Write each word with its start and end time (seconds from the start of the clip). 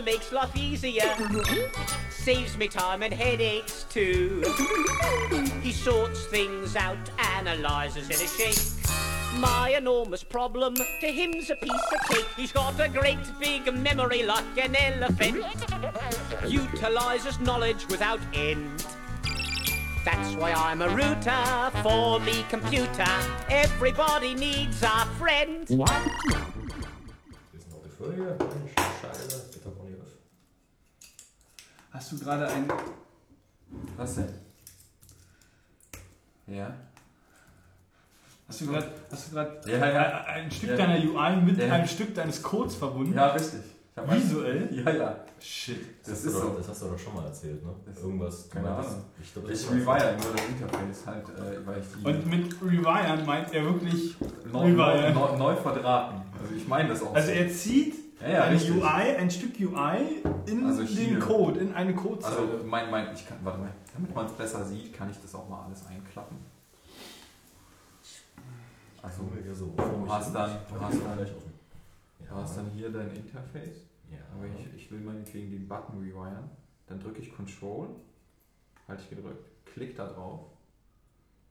Router 0.00 0.12
makes 0.12 0.32
life 0.32 0.56
easier. 0.56 1.14
Saves 2.10 2.56
me 2.56 2.68
time 2.68 3.02
and 3.02 3.12
headaches 3.12 3.84
too. 3.90 4.42
He 5.62 5.72
sorts 5.72 6.24
things 6.26 6.74
out, 6.76 6.98
analyzes 7.18 8.08
in 8.08 8.16
a 8.16 8.28
shake. 8.28 8.58
My 9.38 9.74
enormous 9.76 10.24
problem 10.24 10.74
to 10.74 11.06
him's 11.06 11.50
a 11.50 11.56
piece 11.56 11.92
of 11.92 12.08
cake. 12.08 12.26
He's 12.36 12.52
got 12.52 12.80
a 12.80 12.88
great 12.88 13.18
big 13.38 13.72
memory 13.74 14.22
like 14.22 14.44
an 14.56 14.74
elephant. 14.74 15.44
Utilizes 16.46 17.38
knowledge 17.40 17.86
without 17.88 18.20
end. 18.32 18.86
That's 20.04 20.34
why 20.34 20.52
I'm 20.52 20.80
a 20.80 20.88
router 20.88 21.70
for 21.82 22.20
me 22.20 22.44
computer. 22.48 23.04
Everybody 23.50 24.34
needs 24.34 24.82
a 24.82 25.04
friend. 25.18 25.68
Ist 25.68 25.78
Hast 31.92 32.12
du 32.12 32.18
gerade 32.18 32.46
ein. 32.48 32.64
Was 33.96 34.14
denn? 34.16 34.28
Ja? 36.46 36.72
Hast 38.48 38.60
du 38.62 38.66
gerade 38.66 38.90
hast 39.10 39.28
du 39.28 39.34
gerade 39.34 39.60
Ja, 39.70 39.86
ja. 39.92 40.24
ein 40.24 40.50
Stück 40.50 40.70
Ja. 40.70 40.76
deiner 40.76 40.98
UI 41.04 41.36
mit 41.42 41.58
Ja. 41.58 41.72
einem 41.74 41.86
Stück 41.86 42.14
deines 42.14 42.42
Codes 42.42 42.74
verbunden? 42.74 43.14
Ja, 43.14 43.28
richtig. 43.28 43.60
Visuell? 44.08 44.68
Ja, 44.72 44.90
ja. 44.92 45.16
Shit. 45.38 45.76
Das, 46.02 46.08
Das 46.08 46.12
hast 46.12 46.24
ist 46.24 46.34
du 46.34 46.40
doch, 46.40 46.52
so. 46.52 46.58
das 46.58 46.68
hast 46.68 46.82
du 46.82 46.86
doch 46.86 46.98
schon 46.98 47.14
mal 47.14 47.26
erzählt, 47.26 47.62
ne? 47.64 47.70
Das- 47.84 47.98
Irgendwas. 48.02 48.48
keine 48.48 48.70
Ahnung. 48.70 49.04
Ich 49.22 49.32
glaube, 49.32 49.48
das 49.48 49.60
Ich 49.62 49.70
rewire 49.70 50.16
nur 50.22 50.32
das 50.32 50.44
Interface 50.48 51.06
halt, 51.06 51.24
äh, 51.28 51.66
weil 51.66 51.80
ich 51.80 51.86
die 51.98 52.06
Und 52.06 52.26
mit 52.26 52.62
Rewiren 52.62 53.26
meint 53.26 53.52
er 53.52 53.64
wirklich 53.64 54.16
neu, 54.50 54.70
neu, 54.70 54.84
Rewire. 54.84 55.12
neu, 55.12 55.36
neu 55.36 55.56
verdrahten. 55.56 56.22
Also 56.40 56.54
ich 56.54 56.66
meine 56.66 56.88
das 56.88 57.02
auch 57.02 57.14
Also 57.14 57.28
so. 57.28 57.34
er 57.34 57.50
zieht 57.50 57.94
Ja, 58.20 58.28
ja, 58.28 58.42
eine 58.44 58.54
richtig. 58.56 58.74
UI, 58.74 59.16
ein 59.16 59.30
Stück 59.30 59.58
UI 59.58 60.22
in 60.46 60.64
Also 60.66 60.82
den. 60.84 61.18
Code, 61.18 61.60
in 61.60 61.74
eine 61.74 61.94
Codezeile. 61.94 62.36
Also 62.36 62.64
mein, 62.64 62.90
mein, 62.90 63.14
ich 63.14 63.26
kann, 63.26 63.38
warte 63.42 63.60
mal, 63.60 63.70
damit 63.94 64.14
man 64.14 64.26
es 64.26 64.32
besser 64.32 64.64
sieht, 64.64 64.92
kann 64.92 65.10
ich 65.10 65.16
das 65.20 65.34
auch 65.34 65.48
mal 65.48 65.64
alles 65.64 65.86
einklappen. 65.86 66.36
Also 69.02 69.22
so. 69.54 69.72
du 69.76 70.12
hast 70.12 70.34
dann, 70.34 70.50
du 70.68 70.80
hast 70.80 70.98
dann, 71.02 71.26
du 72.18 72.34
hast 72.34 72.56
dann 72.58 72.70
hier 72.74 72.90
dein 72.90 73.10
Interface. 73.16 73.86
Ja. 74.10 74.18
Aber 74.34 74.44
ich, 74.46 74.82
ich 74.82 74.90
will 74.90 75.00
meinetwegen 75.00 75.50
den 75.50 75.66
Button 75.66 75.98
rewiren. 76.00 76.50
Dann 76.86 77.00
drücke 77.00 77.20
ich 77.20 77.34
Control, 77.34 77.88
halte 78.88 79.02
ich 79.02 79.10
gedrückt, 79.10 79.48
klick 79.64 79.96
da 79.96 80.06
drauf, 80.06 80.40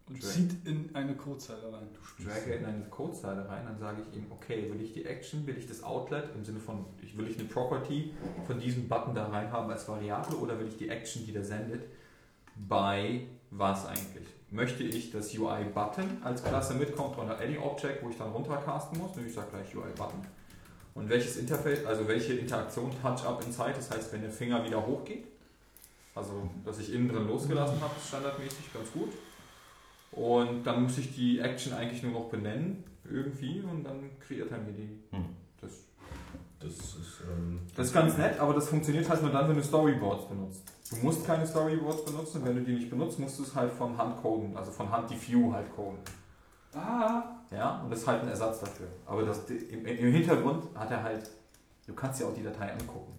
und 0.09 0.23
zieht 0.23 0.65
in 0.65 0.89
eine 0.93 1.15
Codezeile 1.15 1.71
rein. 1.71 1.87
dragge 2.25 2.53
in 2.53 2.65
eine 2.65 2.83
Codezeile 2.85 3.47
rein, 3.47 3.63
dann 3.65 3.77
sage 3.77 4.01
ich 4.01 4.17
ihm, 4.17 4.25
okay, 4.31 4.69
will 4.71 4.81
ich 4.81 4.93
die 4.93 5.05
Action, 5.05 5.45
will 5.45 5.57
ich 5.57 5.67
das 5.67 5.83
Outlet 5.83 6.35
im 6.35 6.43
Sinne 6.43 6.59
von, 6.59 6.85
ich 7.01 7.15
will 7.15 7.27
ich 7.27 7.37
eine 7.37 7.47
Property 7.47 8.11
von 8.47 8.59
diesem 8.59 8.87
Button 8.87 9.13
da 9.13 9.27
rein 9.27 9.51
haben 9.51 9.69
als 9.69 9.87
Variable 9.87 10.35
oder 10.37 10.59
will 10.59 10.67
ich 10.67 10.77
die 10.77 10.89
Action, 10.89 11.25
die 11.25 11.31
der 11.31 11.43
sendet, 11.43 11.83
bei 12.67 13.27
was 13.51 13.85
eigentlich? 13.85 14.27
Möchte 14.51 14.83
ich 14.83 15.11
das 15.11 15.37
UI 15.37 15.65
Button 15.73 16.17
als 16.23 16.43
Klasse 16.43 16.73
mitkommt 16.73 17.17
oder 17.17 17.39
Any 17.39 17.57
Object, 17.57 18.03
wo 18.03 18.09
ich 18.09 18.17
dann 18.17 18.31
runtercasten 18.31 18.97
muss? 18.97 19.15
Ne, 19.15 19.27
Ich 19.27 19.33
sage 19.33 19.47
gleich 19.51 19.75
UI 19.75 19.91
Button. 19.95 20.25
Und 20.95 21.07
welches 21.07 21.37
Interface, 21.37 21.85
also 21.85 22.07
welche 22.07 22.33
Interaktion 22.33 22.91
Touch-Up 22.99 23.43
in 23.45 23.51
Zeit, 23.51 23.77
das 23.77 23.91
heißt, 23.91 24.11
wenn 24.11 24.21
der 24.21 24.31
Finger 24.31 24.65
wieder 24.65 24.85
hochgeht, 24.85 25.25
also 26.15 26.49
dass 26.65 26.79
ich 26.79 26.93
innen 26.93 27.07
drin 27.07 27.27
losgelassen 27.27 27.79
habe, 27.79 27.93
ist 27.95 28.07
standardmäßig 28.07 28.73
ganz 28.73 28.91
gut. 28.91 29.09
Und 30.11 30.63
dann 30.63 30.83
muss 30.83 30.97
ich 30.97 31.15
die 31.15 31.39
Action 31.39 31.73
eigentlich 31.73 32.03
nur 32.03 32.11
noch 32.13 32.29
benennen, 32.29 32.83
irgendwie, 33.09 33.61
und 33.61 33.83
dann 33.83 34.09
kreiert 34.19 34.51
er 34.51 34.57
mir 34.59 34.73
die. 34.73 34.99
Hm. 35.11 35.25
Das, 35.61 35.71
Das 36.59 36.71
ist. 36.71 37.21
Ähm, 37.29 37.61
das 37.75 37.87
ist 37.87 37.93
ganz 37.93 38.17
nett, 38.17 38.39
aber 38.39 38.53
das 38.53 38.69
funktioniert 38.69 39.07
halt 39.09 39.21
nur 39.21 39.31
dann, 39.31 39.47
wenn 39.49 39.55
du 39.55 39.63
Storyboards 39.63 40.27
benutzt. 40.27 40.63
Du 40.89 40.95
musst 40.97 41.25
keine 41.25 41.45
Storyboards 41.45 42.03
benutzen, 42.05 42.43
wenn 42.43 42.55
du 42.55 42.61
die 42.63 42.73
nicht 42.73 42.89
benutzt, 42.89 43.19
musst 43.19 43.37
du 43.39 43.43
es 43.43 43.53
halt 43.55 43.71
von 43.71 43.95
Hand 43.97 44.17
coden, 44.21 44.57
also 44.57 44.71
von 44.71 44.91
Hand 44.91 45.09
die 45.11 45.21
View 45.21 45.53
halt 45.53 45.73
coden. 45.75 45.99
Ah, 46.73 47.23
Ja, 47.51 47.81
und 47.83 47.91
das 47.91 47.99
ist 47.99 48.07
halt 48.07 48.21
ein 48.23 48.27
Ersatz 48.29 48.59
dafür. 48.59 48.87
Aber 49.05 49.23
das, 49.23 49.49
im, 49.49 49.85
im 49.85 50.11
Hintergrund 50.13 50.63
hat 50.75 50.91
er 50.91 51.03
halt, 51.03 51.29
du 51.87 51.93
kannst 51.93 52.19
dir 52.19 52.25
auch 52.27 52.33
die 52.33 52.43
Datei 52.43 52.71
angucken. 52.71 53.13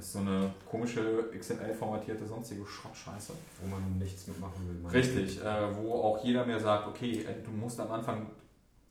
Das 0.00 0.06
ist 0.06 0.12
so 0.14 0.20
eine 0.20 0.50
komische 0.66 1.24
XML-formatierte 1.38 2.24
sonstige 2.26 2.64
Schrottscheiße. 2.64 3.34
Wo 3.60 3.68
man 3.68 3.98
nichts 3.98 4.26
mitmachen 4.28 4.66
will. 4.66 4.80
man- 4.80 4.90
Richtig, 4.92 5.44
äh, 5.44 5.76
wo 5.76 5.92
auch 5.92 6.24
jeder 6.24 6.46
mir 6.46 6.58
sagt, 6.58 6.88
okay, 6.88 7.22
äh, 7.22 7.42
du 7.44 7.50
musst 7.50 7.78
am 7.78 7.90
Anfang 7.92 8.30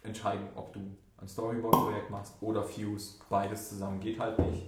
entscheiden, 0.04 0.46
ob 0.54 0.72
du 0.72 0.80
ein 1.20 1.28
Storyboard-Projekt 1.28 2.12
machst 2.12 2.34
oder 2.42 2.62
Fuse. 2.64 3.16
Beides 3.28 3.70
zusammen 3.70 4.00
geht 4.00 4.20
halt 4.20 4.38
nicht. 4.38 4.68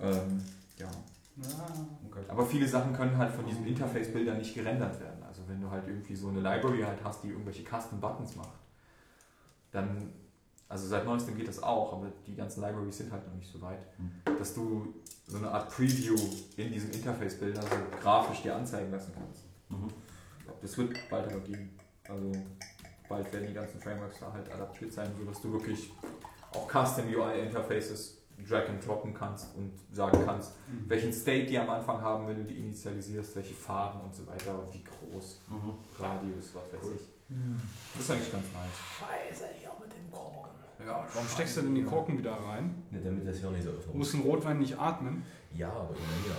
Ähm, 0.00 0.42
ja. 0.78 0.88
Okay. 2.10 2.24
Aber 2.28 2.46
viele 2.46 2.66
Sachen 2.66 2.94
können 2.94 3.18
halt 3.18 3.30
von 3.34 3.44
diesem 3.44 3.66
Interface-Bilder 3.66 4.32
nicht 4.32 4.54
gerendert 4.54 4.98
werden. 4.98 5.22
Also 5.28 5.42
wenn 5.46 5.60
du 5.60 5.70
halt 5.70 5.86
irgendwie 5.86 6.16
so 6.16 6.28
eine 6.28 6.40
Library 6.40 6.80
halt 6.80 7.04
hast, 7.04 7.22
die 7.22 7.28
irgendwelche 7.28 7.64
Custom-Buttons 7.64 8.34
macht, 8.36 8.58
dann, 9.72 10.10
also 10.68 10.86
seit 10.86 11.04
neuestem 11.04 11.36
geht 11.36 11.48
das 11.48 11.62
auch, 11.62 11.92
aber 11.94 12.12
die 12.26 12.34
ganzen 12.34 12.60
Libraries 12.60 12.98
sind 12.98 13.10
halt 13.10 13.26
noch 13.26 13.34
nicht 13.34 13.50
so 13.50 13.60
weit, 13.62 13.80
dass 14.38 14.54
du 14.54 14.94
so 15.26 15.38
eine 15.38 15.50
Art 15.50 15.70
Preview 15.70 16.16
in 16.56 16.72
diesem 16.72 16.90
Interface-Bilder 16.90 17.62
so 17.62 17.68
grafisch 18.00 18.42
dir 18.42 18.54
anzeigen 18.56 18.90
lassen 18.90 19.12
kannst. 19.16 19.44
Mhm. 19.68 19.88
Ich 20.38 20.44
glaube, 20.44 20.58
das 20.62 20.78
wird 20.78 21.10
bald 21.10 21.30
aber 21.30 21.40
geben. 21.40 21.70
Also 22.08 22.32
bald 23.08 23.32
werden 23.32 23.48
die 23.48 23.54
ganzen 23.54 23.80
Frameworks 23.80 24.20
da 24.20 24.32
halt 24.32 24.50
adaptiert 24.52 24.92
sein, 24.92 25.10
sodass 25.18 25.40
du 25.40 25.52
wirklich 25.52 25.90
auch 26.52 26.66
Custom 26.68 27.06
UI-Interfaces 27.06 28.16
drag 28.48 28.68
and 28.68 28.86
droppen 28.86 29.12
kannst 29.12 29.54
und 29.56 29.72
sagen 29.92 30.18
kannst, 30.24 30.52
welchen 30.86 31.12
State 31.12 31.46
die 31.46 31.58
am 31.58 31.68
Anfang 31.68 32.00
haben, 32.00 32.28
wenn 32.28 32.36
du 32.36 32.44
die 32.44 32.58
initialisierst, 32.58 33.34
welche 33.36 33.54
Farben 33.54 34.00
und 34.02 34.14
so 34.14 34.26
weiter, 34.26 34.54
wie 34.72 34.84
groß, 34.84 35.40
Mhm. 35.48 35.72
Radius, 35.98 36.54
was 36.54 36.72
weiß 36.72 36.90
ich. 36.94 37.02
Das 37.94 38.02
ist 38.04 38.10
eigentlich 38.10 38.32
ganz 38.32 38.44
nice. 38.54 38.78
Scheiße, 39.00 39.44
ich 39.60 39.68
auch 39.68 39.78
mit 39.80 39.92
dem 39.92 40.10
Korken. 40.10 40.47
Ja, 40.88 41.06
warum 41.12 41.28
steckst 41.28 41.58
du 41.58 41.60
denn 41.60 41.74
die 41.74 41.82
Korken 41.84 42.16
wieder 42.16 42.32
rein? 42.32 42.82
Ne, 42.90 42.98
damit 43.04 43.26
das 43.28 43.38
hier 43.40 43.48
auch 43.48 43.52
nicht 43.52 43.64
so 43.64 43.70
öffnet. 43.70 43.94
Muss 43.94 44.14
ein 44.14 44.20
Rotwein 44.22 44.58
nicht 44.58 44.78
atmen? 44.78 45.22
Ja, 45.54 45.68
aber 45.68 45.90
in 45.90 46.00
mir. 46.00 46.34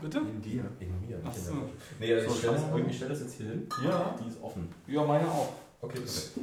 Bitte? 0.00 0.18
In 0.20 0.40
dir. 0.40 0.64
In 0.80 1.00
mir, 1.06 1.18
nicht 1.18 1.22
Ach 1.26 1.34
so. 1.34 1.52
Nee, 2.00 2.14
also 2.14 2.30
So, 2.30 2.34
ich 2.34 2.38
stelle 2.40 2.54
das, 2.54 2.90
ich 2.90 2.96
das 3.10 3.20
jetzt 3.20 3.34
hier 3.34 3.46
hin. 3.48 3.68
Ja. 3.84 4.16
Die 4.22 4.28
ist 4.28 4.42
offen. 4.42 4.68
Ja, 4.86 5.04
meine 5.04 5.28
auch. 5.30 5.52
Okay, 5.82 5.98
perfekt. 6.00 6.38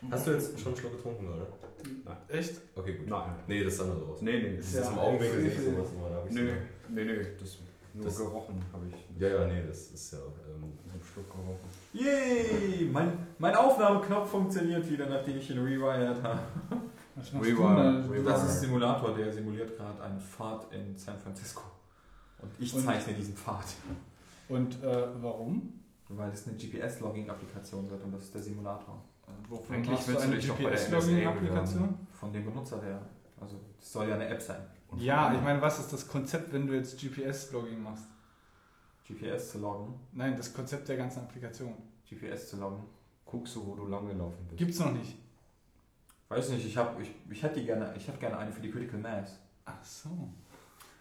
Ähm, 0.00 0.12
hast 0.12 0.26
du 0.26 0.30
jetzt 0.30 0.60
schon 0.60 0.68
einen 0.72 0.80
Schluck 0.80 0.92
getrunken, 0.96 1.26
oder? 1.26 1.46
Echt? 2.28 2.60
Okay, 2.76 2.94
gut. 2.98 3.08
Nein. 3.08 3.30
Nee, 3.48 3.64
das 3.64 3.74
ist 3.74 3.80
anders 3.80 4.02
aus. 4.02 4.22
Nee, 4.22 4.40
nee. 4.40 4.56
Das 4.56 4.66
Ist 4.66 4.74
ist 4.74 4.84
ja- 4.84 4.90
im 4.92 4.98
ich 5.46 5.52
viel- 5.52 5.74
sowas 5.74 5.88
immer. 5.96 6.08
da 6.10 6.22
so- 6.28 6.34
nee, 6.90 7.04
nee. 7.04 7.26
Das 7.40 7.58
nur 7.94 8.04
Das- 8.04 8.16
gerochen 8.18 8.62
habe 8.72 8.84
ich. 8.86 9.20
Ja, 9.20 9.28
ja, 9.28 9.46
nee, 9.48 9.62
das 9.66 9.78
ist 9.90 10.12
ja. 10.12 10.18
Ähm, 10.18 10.72
Schluck 11.12 11.28
gerochen. 11.30 11.58
Yay! 11.92 12.88
Mein, 12.92 13.26
mein 13.38 13.54
Aufnahmeknopf 13.54 14.30
funktioniert 14.30 14.88
wieder, 14.90 15.06
nachdem 15.08 15.38
ich 15.38 15.50
ihn 15.50 15.58
rewired 15.58 16.22
habe. 16.22 16.40
Was 17.14 17.32
machst 17.32 17.46
Rewire. 17.46 18.02
du 18.06 18.12
denn? 18.14 18.24
Das 18.24 18.44
ist 18.44 18.60
Simulator, 18.60 19.14
der 19.14 19.32
simuliert 19.32 19.76
gerade 19.76 20.02
einen 20.02 20.20
Pfad 20.20 20.72
in 20.72 20.96
San 20.96 21.18
Francisco. 21.18 21.62
Und 22.40 22.50
ich 22.58 22.72
Und- 22.74 22.84
zeichne 22.84 23.14
diesen 23.14 23.34
Pfad. 23.34 23.64
Und 24.48 24.82
äh, 24.84 25.06
warum? 25.20 25.72
Weil 26.10 26.30
es 26.30 26.46
eine 26.46 26.56
GPS-Logging-Applikation 26.56 27.90
wird 27.90 28.02
und 28.04 28.12
das 28.14 28.22
ist 28.24 28.34
der 28.34 28.42
Simulator. 28.42 29.02
Wovon 29.48 29.76
Eigentlich 29.76 30.06
willst 30.08 30.08
du 30.08 30.26
eine 30.26 30.36
dich 30.36 30.46
doch 30.46 30.56
bei 30.56 30.70
der 30.70 30.78
GPS-Logging-Applikation? 30.78 31.98
Von 32.18 32.32
dem 32.32 32.44
Benutzer, 32.46 32.78
der. 32.78 32.98
Also, 33.40 33.56
das 33.78 33.92
soll 33.92 34.08
ja 34.08 34.14
eine 34.14 34.26
App 34.28 34.40
sein. 34.40 34.60
Ja, 34.96 35.34
ich 35.34 35.40
meine, 35.42 35.60
was 35.60 35.78
ist 35.80 35.92
das 35.92 36.08
Konzept, 36.08 36.50
wenn 36.52 36.66
du 36.66 36.72
jetzt 36.74 36.98
GPS-Logging 36.98 37.82
machst? 37.82 38.04
GPS 39.08 39.52
zu 39.52 39.58
loggen. 39.58 39.94
Nein, 40.12 40.36
das 40.36 40.52
Konzept 40.52 40.88
der 40.88 40.96
ganzen 40.96 41.20
Applikation. 41.20 41.74
GPS 42.08 42.50
zu 42.50 42.56
loggen. 42.58 42.84
Guckst 43.24 43.56
du, 43.56 43.66
wo 43.66 43.74
du 43.74 43.86
lang 43.86 44.06
gelaufen 44.08 44.46
bist. 44.48 44.58
Gibt's 44.58 44.78
noch 44.78 44.92
nicht. 44.92 45.16
Weiß 46.28 46.50
nicht, 46.50 46.66
ich, 46.66 46.76
hab, 46.76 47.00
ich, 47.00 47.10
ich 47.30 47.42
hätte 47.42 47.62
gerne, 47.64 47.92
ich 47.96 48.06
hätte 48.06 48.18
gerne 48.18 48.38
eine 48.38 48.52
für 48.52 48.60
die 48.60 48.70
Critical 48.70 49.00
Mass. 49.00 49.38
Ach 49.64 49.82
so. 49.82 50.10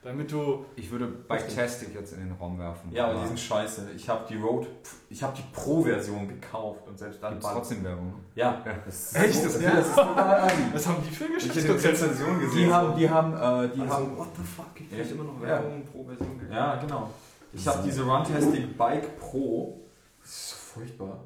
Damit 0.04 0.32
du. 0.32 0.64
Ich 0.76 0.90
würde 0.92 1.08
Bike-Tastic 1.08 1.94
jetzt 1.94 2.14
in 2.14 2.20
den 2.20 2.32
Raum 2.34 2.58
werfen. 2.60 2.92
Ja, 2.92 3.08
aber 3.10 3.22
die 3.22 3.28
sind 3.28 3.40
scheiße. 3.40 3.92
Ich 3.96 4.08
habe 4.08 4.26
die 4.30 4.36
Road, 4.38 4.68
ich 5.10 5.22
habe 5.24 5.36
die 5.36 5.44
Pro-Version 5.52 6.28
gekauft 6.30 6.88
und 6.88 6.98
selbst 6.98 7.22
dann 7.22 7.34
Gibt's 7.34 7.48
trotzdem 7.50 7.84
Werbung. 7.84 8.14
Ja, 8.36 8.64
das 8.86 9.12
ist 9.12 9.16
Echt? 9.16 9.34
So, 9.34 9.44
Das- 9.46 9.62
ja, 9.62 9.72
das 9.76 9.88
ist 9.88 9.96
total 9.96 10.42
assi. 10.42 10.62
Was 10.74 10.88
haben 10.88 11.04
die 11.04 11.14
für 11.16 11.24
Ich 11.26 11.32
hätte 11.32 11.44
eine 11.44 11.74
Geschäftskonzept? 11.74 11.94
Rezension 12.04 12.40
gesehen. 12.40 12.58
Die 12.68 12.74
haben, 12.74 12.98
die 12.98 13.10
haben, 13.10 13.34
äh, 13.34 13.76
die 13.76 13.82
also, 13.82 13.94
haben, 13.94 14.18
what 14.18 14.28
the 14.38 14.44
fuck? 14.44 14.66
Ich 14.80 14.92
Ja. 14.98 15.04
immer 15.16 15.24
noch 15.26 15.42
Ja. 15.42 15.48
Werbung 15.48 15.84
pro 15.84 16.04
Version. 16.06 16.42
ja, 16.52 16.76
genau. 16.76 17.10
Ich 17.54 17.68
habe 17.68 17.84
diese 17.84 18.04
Runtastic 18.04 18.78
Bike 18.78 19.20
Pro. 19.20 19.82
Das 20.22 20.30
ist 20.30 20.50
so 20.50 20.56
furchtbar. 20.56 21.24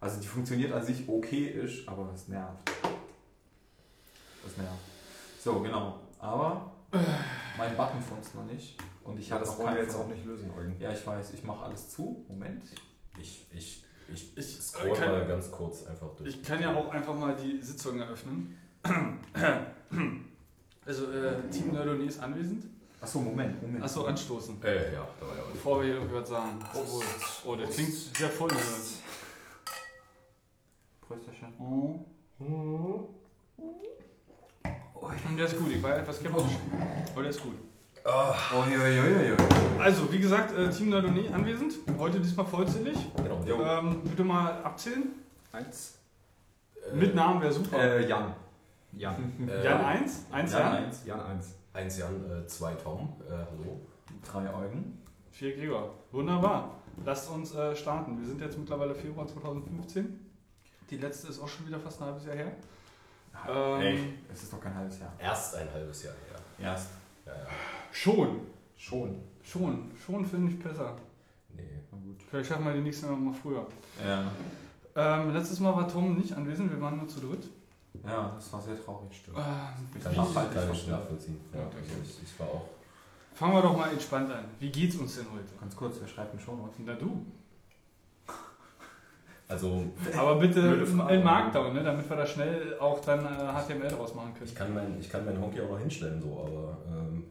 Also 0.00 0.20
die 0.20 0.26
funktioniert 0.26 0.72
an 0.72 0.84
sich 0.84 1.08
okayisch, 1.08 1.86
aber 1.88 2.10
es 2.14 2.28
nervt. 2.28 2.58
Das 4.44 4.56
nervt. 4.56 4.72
So, 5.40 5.60
genau. 5.60 6.00
Aber 6.18 6.72
mein 7.56 7.76
Button 7.76 8.00
funzt 8.02 8.34
noch 8.34 8.44
nicht. 8.44 8.76
Und 9.04 9.18
ich 9.18 9.28
Ja, 9.28 9.36
habe 9.36 9.44
das 9.44 9.58
wollen 9.58 9.74
wir 9.74 9.82
jetzt 9.82 9.94
auch 9.96 10.08
nicht 10.08 10.24
lösen, 10.24 10.50
Eugen. 10.56 10.76
Ja, 10.80 10.92
ich 10.92 11.06
weiß. 11.06 11.34
Ich 11.34 11.44
mache 11.44 11.64
alles 11.64 11.90
zu. 11.90 12.24
Moment. 12.28 12.62
ich, 13.20 13.46
ich, 13.52 13.84
ich, 14.12 14.36
Ich- 14.36 14.60
scroll 14.60 14.92
kann- 14.92 15.10
mal 15.12 15.26
ganz 15.26 15.50
kurz 15.50 15.86
einfach 15.86 16.08
durch. 16.16 16.28
Ich 16.30 16.42
kann 16.42 16.60
ja 16.60 16.74
auch 16.74 16.90
einfach 16.90 17.14
mal 17.14 17.34
die 17.36 17.62
Sitzung 17.62 17.98
eröffnen. 18.00 18.56
Also, 20.84 21.12
äh, 21.12 21.48
Team 21.48 21.70
Nerdoni 21.72 22.06
ist 22.06 22.20
anwesend. 22.20 22.64
Achso, 23.02 23.18
Moment, 23.18 23.60
Moment. 23.60 23.82
Achso, 23.82 24.04
anstoßen. 24.04 24.62
Äh, 24.62 24.92
ja, 24.94 25.08
da 25.18 25.26
war 25.26 25.36
ja 25.36 25.42
auch 25.42 25.50
Bevor 25.50 25.80
wir 25.80 25.86
hier 25.86 25.94
irgendwie 25.96 26.14
was 26.14 26.28
sagen. 26.28 26.58
Oh, 26.72 27.02
oh 27.44 27.56
das 27.56 27.70
klingt 27.74 27.92
sehr 27.92 28.28
voll. 28.30 28.50
Prösterchen. 31.00 31.52
Oh. 31.58 31.98
Und 35.28 35.36
der 35.36 35.46
ist 35.46 35.58
gut, 35.58 35.72
ich 35.72 35.82
war 35.82 35.96
etwas 35.96 36.16
skeptisch. 36.18 36.42
Aber 37.12 37.22
der 37.22 37.30
ist 37.30 37.42
gut. 37.42 37.54
Ah, 38.04 38.34
Oh, 38.54 38.64
ja, 38.70 38.86
ja, 38.86 39.04
ja, 39.04 39.22
ja. 39.22 39.36
Also, 39.80 40.12
wie 40.12 40.20
gesagt, 40.20 40.56
äh, 40.56 40.70
Team 40.70 40.90
Nerdoni 40.90 41.28
anwesend. 41.28 41.74
Heute 41.98 42.20
diesmal 42.20 42.46
vollzählig. 42.46 42.98
genau. 43.16 43.42
Jo. 43.44 43.62
Ähm, 43.64 44.00
bitte 44.04 44.22
mal 44.22 44.62
abzählen. 44.62 45.08
Eins. 45.50 45.98
Äh, 46.76 46.94
Mit 46.94 47.16
Namen 47.16 47.40
wäre 47.42 47.52
super. 47.52 47.78
Äh, 47.78 48.08
Jan. 48.08 48.32
Jan. 48.92 49.32
Jan 49.62 49.84
1? 49.84 50.26
1 50.30 50.52
Jan 50.52 50.60
Jan? 50.60 50.84
1. 50.84 51.06
Jan 51.06 51.20
1. 51.20 51.54
Eins 51.74 51.96
Jan, 51.98 52.30
äh, 52.30 52.46
zwei 52.46 52.74
Tom. 52.74 53.14
Äh, 53.26 53.32
hallo. 53.32 53.80
Drei 54.22 54.52
Eugen. 54.54 54.98
4 55.30 55.56
Gregor. 55.56 55.94
Wunderbar. 56.10 56.82
Lasst 57.04 57.30
uns 57.30 57.54
äh, 57.54 57.74
starten. 57.74 58.18
Wir 58.18 58.26
sind 58.26 58.40
jetzt 58.42 58.58
mittlerweile 58.58 58.94
Februar 58.94 59.26
2015. 59.26 60.20
Die 60.90 60.98
letzte 60.98 61.28
ist 61.28 61.40
auch 61.40 61.48
schon 61.48 61.66
wieder 61.66 61.80
fast 61.80 62.02
ein 62.02 62.08
halbes 62.08 62.26
Jahr 62.26 62.36
her. 62.36 62.52
Ähm, 63.48 63.80
Ey. 63.80 64.14
Es 64.30 64.42
ist 64.42 64.52
doch 64.52 64.60
kein 64.60 64.74
halbes 64.74 64.98
Jahr. 65.00 65.12
Erst 65.18 65.54
ein 65.54 65.72
halbes 65.72 66.02
Jahr 66.02 66.12
her. 66.12 66.68
Erst. 66.72 66.90
Ja, 67.24 67.32
ja. 67.32 67.46
Schon. 67.90 68.40
Schon. 68.76 69.22
Schon. 69.42 69.90
Schon 69.96 70.26
finde 70.26 70.52
ich 70.52 70.58
besser. 70.58 70.96
Nee. 71.56 71.62
Na 71.90 71.98
gut. 71.98 72.22
Vielleicht 72.28 72.50
schaffen 72.50 72.66
wir 72.66 72.74
die 72.74 72.80
nächste 72.80 73.06
noch 73.06 73.16
mal 73.18 73.32
früher. 73.32 73.66
Ja. 74.06 74.30
Ähm, 74.94 75.32
letztes 75.32 75.58
Mal 75.60 75.74
war 75.74 75.88
Tom 75.88 76.18
nicht 76.18 76.34
anwesend. 76.34 76.70
Wir 76.70 76.80
waren 76.82 76.98
nur 76.98 77.08
zu 77.08 77.20
dritt. 77.20 77.48
Ja, 78.04 78.32
das 78.34 78.52
war 78.52 78.60
sehr 78.60 78.82
traurig, 78.82 79.16
stimmt. 79.16 79.36
Ähm, 79.38 80.02
Kann 80.02 80.12
ich, 80.12 80.18
halt, 80.18 80.54
kann 80.54 80.70
ich 80.72 80.78
ich 80.82 80.88
nachvollziehen. 80.88 81.40
Ja, 81.52 81.60
Ja, 81.60 81.66
ich, 82.02 82.22
ich 82.22 82.40
war 82.40 82.46
auch. 82.48 82.64
fangen 83.34 83.52
wir 83.54 83.62
doch 83.62 83.76
mal 83.76 83.92
entspannt 83.92 84.32
an. 84.32 84.44
Wie 84.58 84.70
geht's 84.70 84.96
uns 84.96 85.16
denn 85.16 85.26
heute? 85.32 85.54
Ganz 85.60 85.76
kurz, 85.76 85.96
wer 86.00 86.08
schreibt 86.08 86.34
mir 86.34 86.40
schon 86.40 86.62
was? 86.62 86.70
Na 86.78 86.94
du. 86.94 87.24
Also, 89.48 89.84
Aber 90.16 90.36
bitte 90.36 90.60
im, 91.10 91.22
Markdown, 91.24 91.74
ne, 91.74 91.82
damit 91.82 92.08
wir 92.08 92.16
da 92.16 92.26
schnell 92.26 92.78
auch 92.78 93.00
dann 93.00 93.20
äh, 93.26 93.52
HTML 93.52 93.88
draus 93.88 94.14
machen 94.14 94.32
können. 94.32 94.46
ich 94.46 94.54
kann 94.54 94.72
mein, 94.72 94.98
ich 94.98 95.10
kann 95.10 95.26
mein 95.26 95.38
Honky 95.38 95.60
auch 95.60 95.68
noch 95.68 95.78
hinstellen, 95.78 96.20
so, 96.22 96.40
aber. 96.46 96.78
Ähm, 96.90 97.24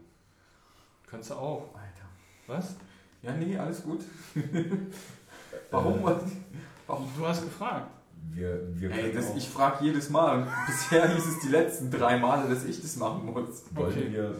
Kannst 1.07 1.31
du 1.31 1.35
auch. 1.35 1.69
Alter. 1.73 2.05
Was? 2.47 2.75
Ja, 3.23 3.33
nee, 3.33 3.57
alles 3.57 3.83
gut. 3.83 4.01
Warum? 5.71 6.07
Äh, 6.07 6.15
Warum? 6.87 7.07
Du 7.17 7.27
hast 7.27 7.41
gefragt. 7.43 7.87
Wir, 8.29 8.61
wir 8.79 8.91
Ey, 8.91 9.11
das, 9.13 9.31
auch, 9.31 9.37
ich 9.37 9.47
frage 9.49 9.83
jedes 9.85 10.09
Mal 10.09 10.47
bisher 10.67 11.07
hieß 11.13 11.25
es 11.25 11.39
die 11.39 11.49
letzten 11.49 11.89
drei 11.91 12.17
Male, 12.17 12.49
dass 12.49 12.63
ich 12.65 12.81
das 12.81 12.95
machen 12.97 13.25
muss. 13.25 13.63
wollen 13.73 13.91
okay. 13.91 14.07
wir, 14.11 14.35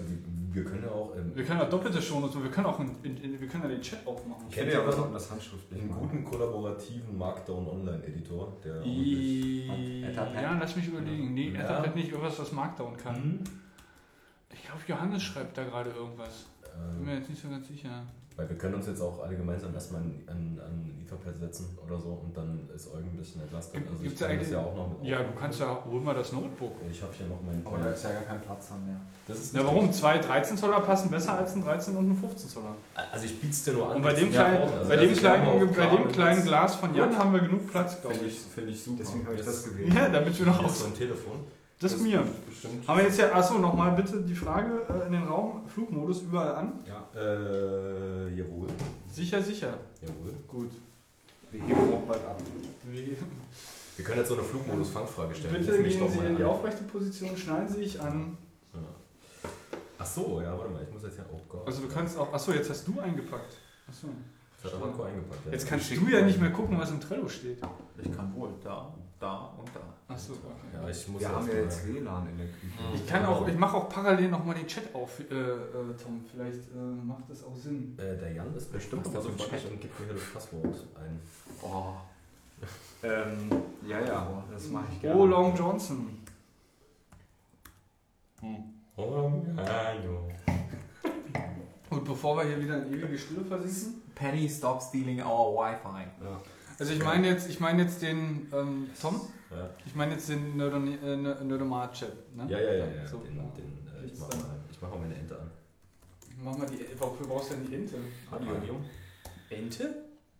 wir 0.53 0.63
können 0.65 0.83
ja 0.83 0.91
auch. 0.91 1.15
Ähm, 1.15 1.31
Wir 1.33 1.45
können 1.45 1.61
auch 1.61 1.69
doppelte 1.69 2.01
Shownotes, 2.01 2.41
wir 2.41 2.51
können 2.51 2.67
auch 2.67 2.79
in, 2.81 2.91
in, 3.03 3.17
in, 3.23 3.39
wir 3.39 3.47
können 3.47 3.63
ja 3.63 3.69
den 3.69 3.81
Chat 3.81 4.05
aufmachen. 4.05 4.45
Ich 4.49 4.57
ihr 4.57 4.67
ja 4.71 4.85
was- 4.85 4.97
noch 4.97 5.11
das 5.13 5.31
Handschriftlich 5.31 5.81
einen 5.81 5.91
guten 5.91 6.23
kollaborativen 6.25 7.17
Markdown 7.17 7.67
Online-Editor, 7.67 8.53
der. 8.63 8.75
wirklich- 8.75 9.67
I 9.69 10.03
Etherpad? 10.09 10.41
ja, 10.41 10.57
lass 10.59 10.75
mich 10.75 10.87
überlegen. 10.87 11.33
Nee, 11.33 11.49
Ja. 11.51 11.61
Etherpad 11.61 11.95
nicht 11.95 12.09
irgendwas, 12.11 12.37
was 12.39 12.51
Markdown 12.51 12.97
kann. 12.97 13.15
Hm? 13.15 13.39
Ich 14.53 14.63
glaube, 14.65 14.81
Johannes 14.87 15.23
schreibt 15.23 15.57
da 15.57 15.63
gerade 15.63 15.91
irgendwas. 15.91 16.45
Bin 16.95 17.05
mir 17.05 17.11
Ähm, 17.13 17.17
jetzt 17.19 17.29
nicht 17.29 17.41
so 17.41 17.49
ganz 17.49 17.67
sicher. 17.67 18.03
Weil 18.37 18.49
wir 18.49 18.57
können 18.57 18.75
uns 18.75 18.87
jetzt 18.87 19.01
auch 19.01 19.21
alle 19.23 19.35
gemeinsam 19.35 19.73
erstmal 19.73 20.01
an, 20.01 20.23
an, 20.27 20.59
an 20.65 21.03
Etherpad 21.05 21.37
setzen 21.39 21.77
oder 21.85 21.99
so 21.99 22.09
und 22.23 22.35
dann 22.35 22.67
ist 22.73 22.87
Eugen 22.93 23.09
ein 23.13 23.17
bisschen 23.17 23.41
entlastet. 23.41 23.73
Gibt- 23.75 23.89
Also 23.91 24.01
ich 24.03 24.09
gibt's 24.09 24.21
kann 24.21 24.29
das 24.29 24.37
eigentlich- 24.39 24.51
ja 24.53 24.59
auch 24.59 24.75
noch 24.75 24.89
mit 24.99 25.07
Ja, 25.09 25.17
du 25.23 25.31
kannst 25.39 25.59
ja, 25.59 25.77
hol 25.85 25.99
mal 26.01 26.15
das 26.15 26.31
Notebook. 26.31 26.71
Ich 26.89 27.01
habe 27.01 27.11
hier 27.17 27.27
noch 27.27 27.41
meinen. 27.41 27.61
Aber 27.65 27.77
da 27.77 27.91
ist 27.91 28.03
ja 28.03 28.11
gar 28.13 28.21
kein 28.23 28.41
Platz 28.41 28.69
dann 28.69 28.85
mehr. 28.85 28.95
Das 29.27 29.37
ist 29.37 29.53
Na 29.53 29.63
warum? 29.65 29.91
Zwei 29.93 30.17
13 30.17 30.57
Zoller 30.57 30.79
passen 30.79 31.11
besser 31.11 31.37
als 31.37 31.53
ein 31.55 31.63
13 31.63 31.95
und 31.97 32.09
ein 32.11 32.15
15 32.17 32.49
Zoller. 32.49 32.75
Also 33.11 33.25
ich 33.25 33.39
biet's 33.39 33.63
dir 33.63 33.73
nur 33.73 33.89
an. 33.89 33.97
Und 33.97 34.01
bei 34.01 34.13
dem 34.13 34.31
kleinen, 34.31 34.61
also 34.63 34.89
bei 34.89 34.95
das 34.95 35.05
dem 35.05 35.15
kleinen, 35.17 35.45
bei 35.75 35.85
dem 35.87 36.03
das 36.05 36.13
kleinen 36.13 36.43
Glas 36.45 36.75
von 36.75 36.95
Jan 36.95 37.17
haben 37.17 37.33
wir 37.33 37.41
genug 37.41 37.69
Platz, 37.69 37.99
glaube 38.01 38.15
Finde 38.15 38.29
ich. 38.29 38.37
ich, 38.37 38.41
find 38.53 38.69
ich 38.69 38.83
super. 38.83 38.97
Deswegen 38.99 39.25
habe 39.25 39.35
ich 39.35 39.41
Das- 39.45 39.63
das 39.63 39.71
gewählt. 39.71 39.93
Ja, 39.93 40.09
damit 40.09 40.39
wir 40.39 40.45
noch 40.45 40.59
Hier 40.59 40.67
ist 40.67 40.79
so 40.79 40.85
ein 40.85 40.93
Telefon. 40.95 41.39
Das 41.81 41.93
ist 41.93 42.01
mir. 42.03 42.23
Bestimmt. 42.47 42.87
Haben 42.87 42.97
wir 42.99 43.05
jetzt 43.05 43.17
ja, 43.17 43.31
achso, 43.33 43.57
nochmal 43.57 43.91
bitte 43.93 44.21
die 44.21 44.35
Frage 44.35 44.81
äh, 44.89 45.07
in 45.07 45.13
den 45.13 45.23
Raum, 45.23 45.67
Flugmodus 45.67 46.21
überall 46.21 46.55
an. 46.55 46.73
Ja, 46.87 47.03
Äh, 47.19 48.29
jawohl. 48.35 48.67
Sicher, 49.11 49.41
sicher. 49.41 49.73
Jawohl. 50.01 50.33
Gut. 50.47 50.71
wir 51.51 51.61
heben 51.63 51.93
auch 51.93 52.01
bald 52.07 52.23
ab. 52.25 52.37
Wir 53.97 54.05
können 54.05 54.19
jetzt 54.19 54.27
so 54.29 54.35
eine 54.35 54.43
Flugmodus-Fangfrage 54.43 55.35
stellen. 55.35 55.55
Bitte 55.65 55.83
gehen 55.83 55.99
doch 55.99 56.09
Sie 56.09 56.19
in 56.19 56.37
die 56.37 56.43
an. 56.43 56.49
aufrechte 56.49 56.83
Position, 56.83 57.35
schneiden 57.35 57.67
Sie 57.67 57.79
sich 57.83 57.99
an. 57.99 58.37
Ja. 58.73 58.79
Ach 59.97 60.05
so, 60.05 60.41
ja, 60.41 60.57
warte 60.57 60.71
mal, 60.73 60.83
ich 60.83 60.93
muss 60.93 61.03
jetzt 61.03 61.17
ja. 61.17 61.25
Oh 61.31 61.39
Gott. 61.49 61.65
Also 61.67 61.81
du 61.81 61.87
kannst 61.87 62.17
auch, 62.17 62.31
achso, 62.33 62.51
jetzt 62.53 62.69
hast 62.69 62.87
du 62.87 62.99
eingepackt. 62.99 63.57
Achso. 63.89 64.07
Das 64.63 64.71
hat 64.73 64.79
Marco 64.79 65.03
eingepackt. 65.03 65.45
ja. 65.47 65.51
Jetzt 65.51 65.67
kannst 65.67 65.89
du 65.91 65.95
ja 66.07 66.21
nicht 66.21 66.39
mehr 66.39 66.51
gucken, 66.51 66.79
was 66.79 66.91
im 66.91 66.99
Trello 67.01 67.27
steht. 67.27 67.57
Ich 68.03 68.15
kann 68.15 68.33
wohl 68.35 68.49
da, 68.63 68.93
da 69.21 69.53
und 69.57 69.69
da. 69.73 70.13
Achso, 70.13 70.33
okay. 70.33 70.49
Ja, 70.73 70.89
ich 70.89 71.07
muss 71.07 71.21
Wir 71.21 71.29
haben 71.29 71.47
ja 71.47 71.53
jetzt 71.53 71.87
WLAN 71.87 72.27
in 72.29 72.37
der 72.37 72.47
Küche. 72.47 72.95
Ich 72.95 73.07
kann 73.07 73.25
auch, 73.25 73.47
ich 73.47 73.57
mache 73.57 73.77
auch 73.77 73.87
parallel 73.87 74.29
nochmal 74.29 74.55
den 74.55 74.67
Chat 74.67 74.93
auf, 74.93 75.19
äh, 75.19 75.23
äh, 75.23 75.95
Tom. 76.01 76.25
Vielleicht 76.29 76.71
äh, 76.73 77.05
macht 77.05 77.29
das 77.29 77.43
auch 77.43 77.55
Sinn. 77.55 77.97
Äh, 77.97 78.17
der 78.17 78.33
Jan 78.33 78.53
ist 78.55 78.71
bestimmt 78.71 79.05
im 79.05 79.13
freundlich 79.13 79.37
Chat? 79.47 79.71
und 79.71 79.79
gibt 79.79 79.99
mir 79.99 80.07
hier 80.07 80.15
das 80.15 80.33
Passwort 80.33 80.75
ein. 80.99 81.19
Oh. 81.61 81.93
Ähm, 83.03 83.49
ja, 83.87 83.99
ja, 83.99 84.43
das 84.51 84.69
mache 84.69 84.85
ich 84.91 85.01
gerne. 85.01 85.19
Oh, 85.19 85.25
Long 85.25 85.55
Johnson. 85.55 86.19
Oh, 88.95 89.41
ja, 89.57 89.93
jo. 90.03 90.27
Und 91.89 92.05
bevor 92.05 92.37
wir 92.37 92.43
hier 92.43 92.61
wieder 92.61 92.85
in 92.85 92.93
ewige 92.93 93.17
Stille 93.17 93.43
versinken. 93.43 94.01
Penny, 94.15 94.47
stop 94.47 94.81
stealing 94.81 95.21
our 95.21 95.55
Wi-Fi. 95.55 96.05
Ja. 96.23 96.41
Also 96.81 96.93
ich 96.93 97.03
meine 97.03 97.27
jetzt, 97.27 97.47
ich 97.47 97.59
meine 97.59 97.83
jetzt 97.83 98.01
den 98.01 98.47
ähm, 98.51 98.89
Tom. 98.99 99.21
Ja. 99.51 99.69
Ich 99.85 99.93
meine 99.93 100.13
jetzt 100.13 100.27
den 100.29 100.57
Nerdon- 100.57 100.87
äh. 100.87 101.15
Ne? 101.15 102.47
Ja, 102.49 102.59
ja, 102.59 102.73
ja, 102.73 102.85
ja. 102.87 103.05
So, 103.07 103.19
den, 103.19 103.37
ja. 103.37 103.43
den, 103.55 103.87
äh, 104.01 104.05
ich 104.07 104.17
mache 104.19 104.35
mal, 104.37 104.59
ich 104.71 104.81
mach 104.81 104.89
mal 104.89 104.99
meine 104.99 105.15
Ente 105.15 105.39
an. 105.39 105.51
Mach 106.43 106.57
mal 106.57 106.65
die, 106.65 106.83
wofür 106.99 107.27
brauchst 107.27 107.51
du 107.51 107.55
denn 107.55 107.67
die 107.67 107.75
Ente? 107.75 107.95
Adium? 108.31 108.83
Ente? 109.49 109.95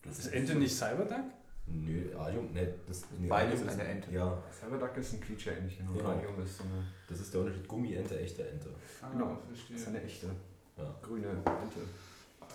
Ist 0.09 0.27
Ente 0.33 0.55
nicht 0.55 0.75
Cyberduck? 0.75 1.25
Nö, 1.67 2.17
Adium, 2.17 2.51
ne, 2.53 2.73
das 2.87 3.03
nee, 3.19 3.27
Beide 3.27 3.49
Adium 3.51 3.59
sind 3.59 3.67
ist- 3.67 3.79
eine 3.79 3.89
Ente. 3.89 4.11
Ja, 4.11 4.41
Cyberduck 4.51 4.97
ist 4.97 5.13
ein 5.13 5.21
Quietscher-Ähnchen 5.21 5.87
und 5.89 5.97
Genau. 5.99 6.09
Radium 6.09 6.41
ist 6.43 6.57
so 6.57 6.63
eine, 6.63 6.85
das 7.07 7.19
ist 7.19 7.31
der 7.33 7.41
Unterschied. 7.41 7.67
Gummi-Ente, 7.67 8.19
echte 8.19 8.49
Ente. 8.49 8.69
Ah, 9.03 9.09
Genau. 9.13 9.37
verstehe. 9.47 9.77
ist 9.77 9.87
eine 9.87 10.01
echte 10.01 10.27
Ja, 10.77 10.95
grüne 11.03 11.27
Ente. 11.27 11.81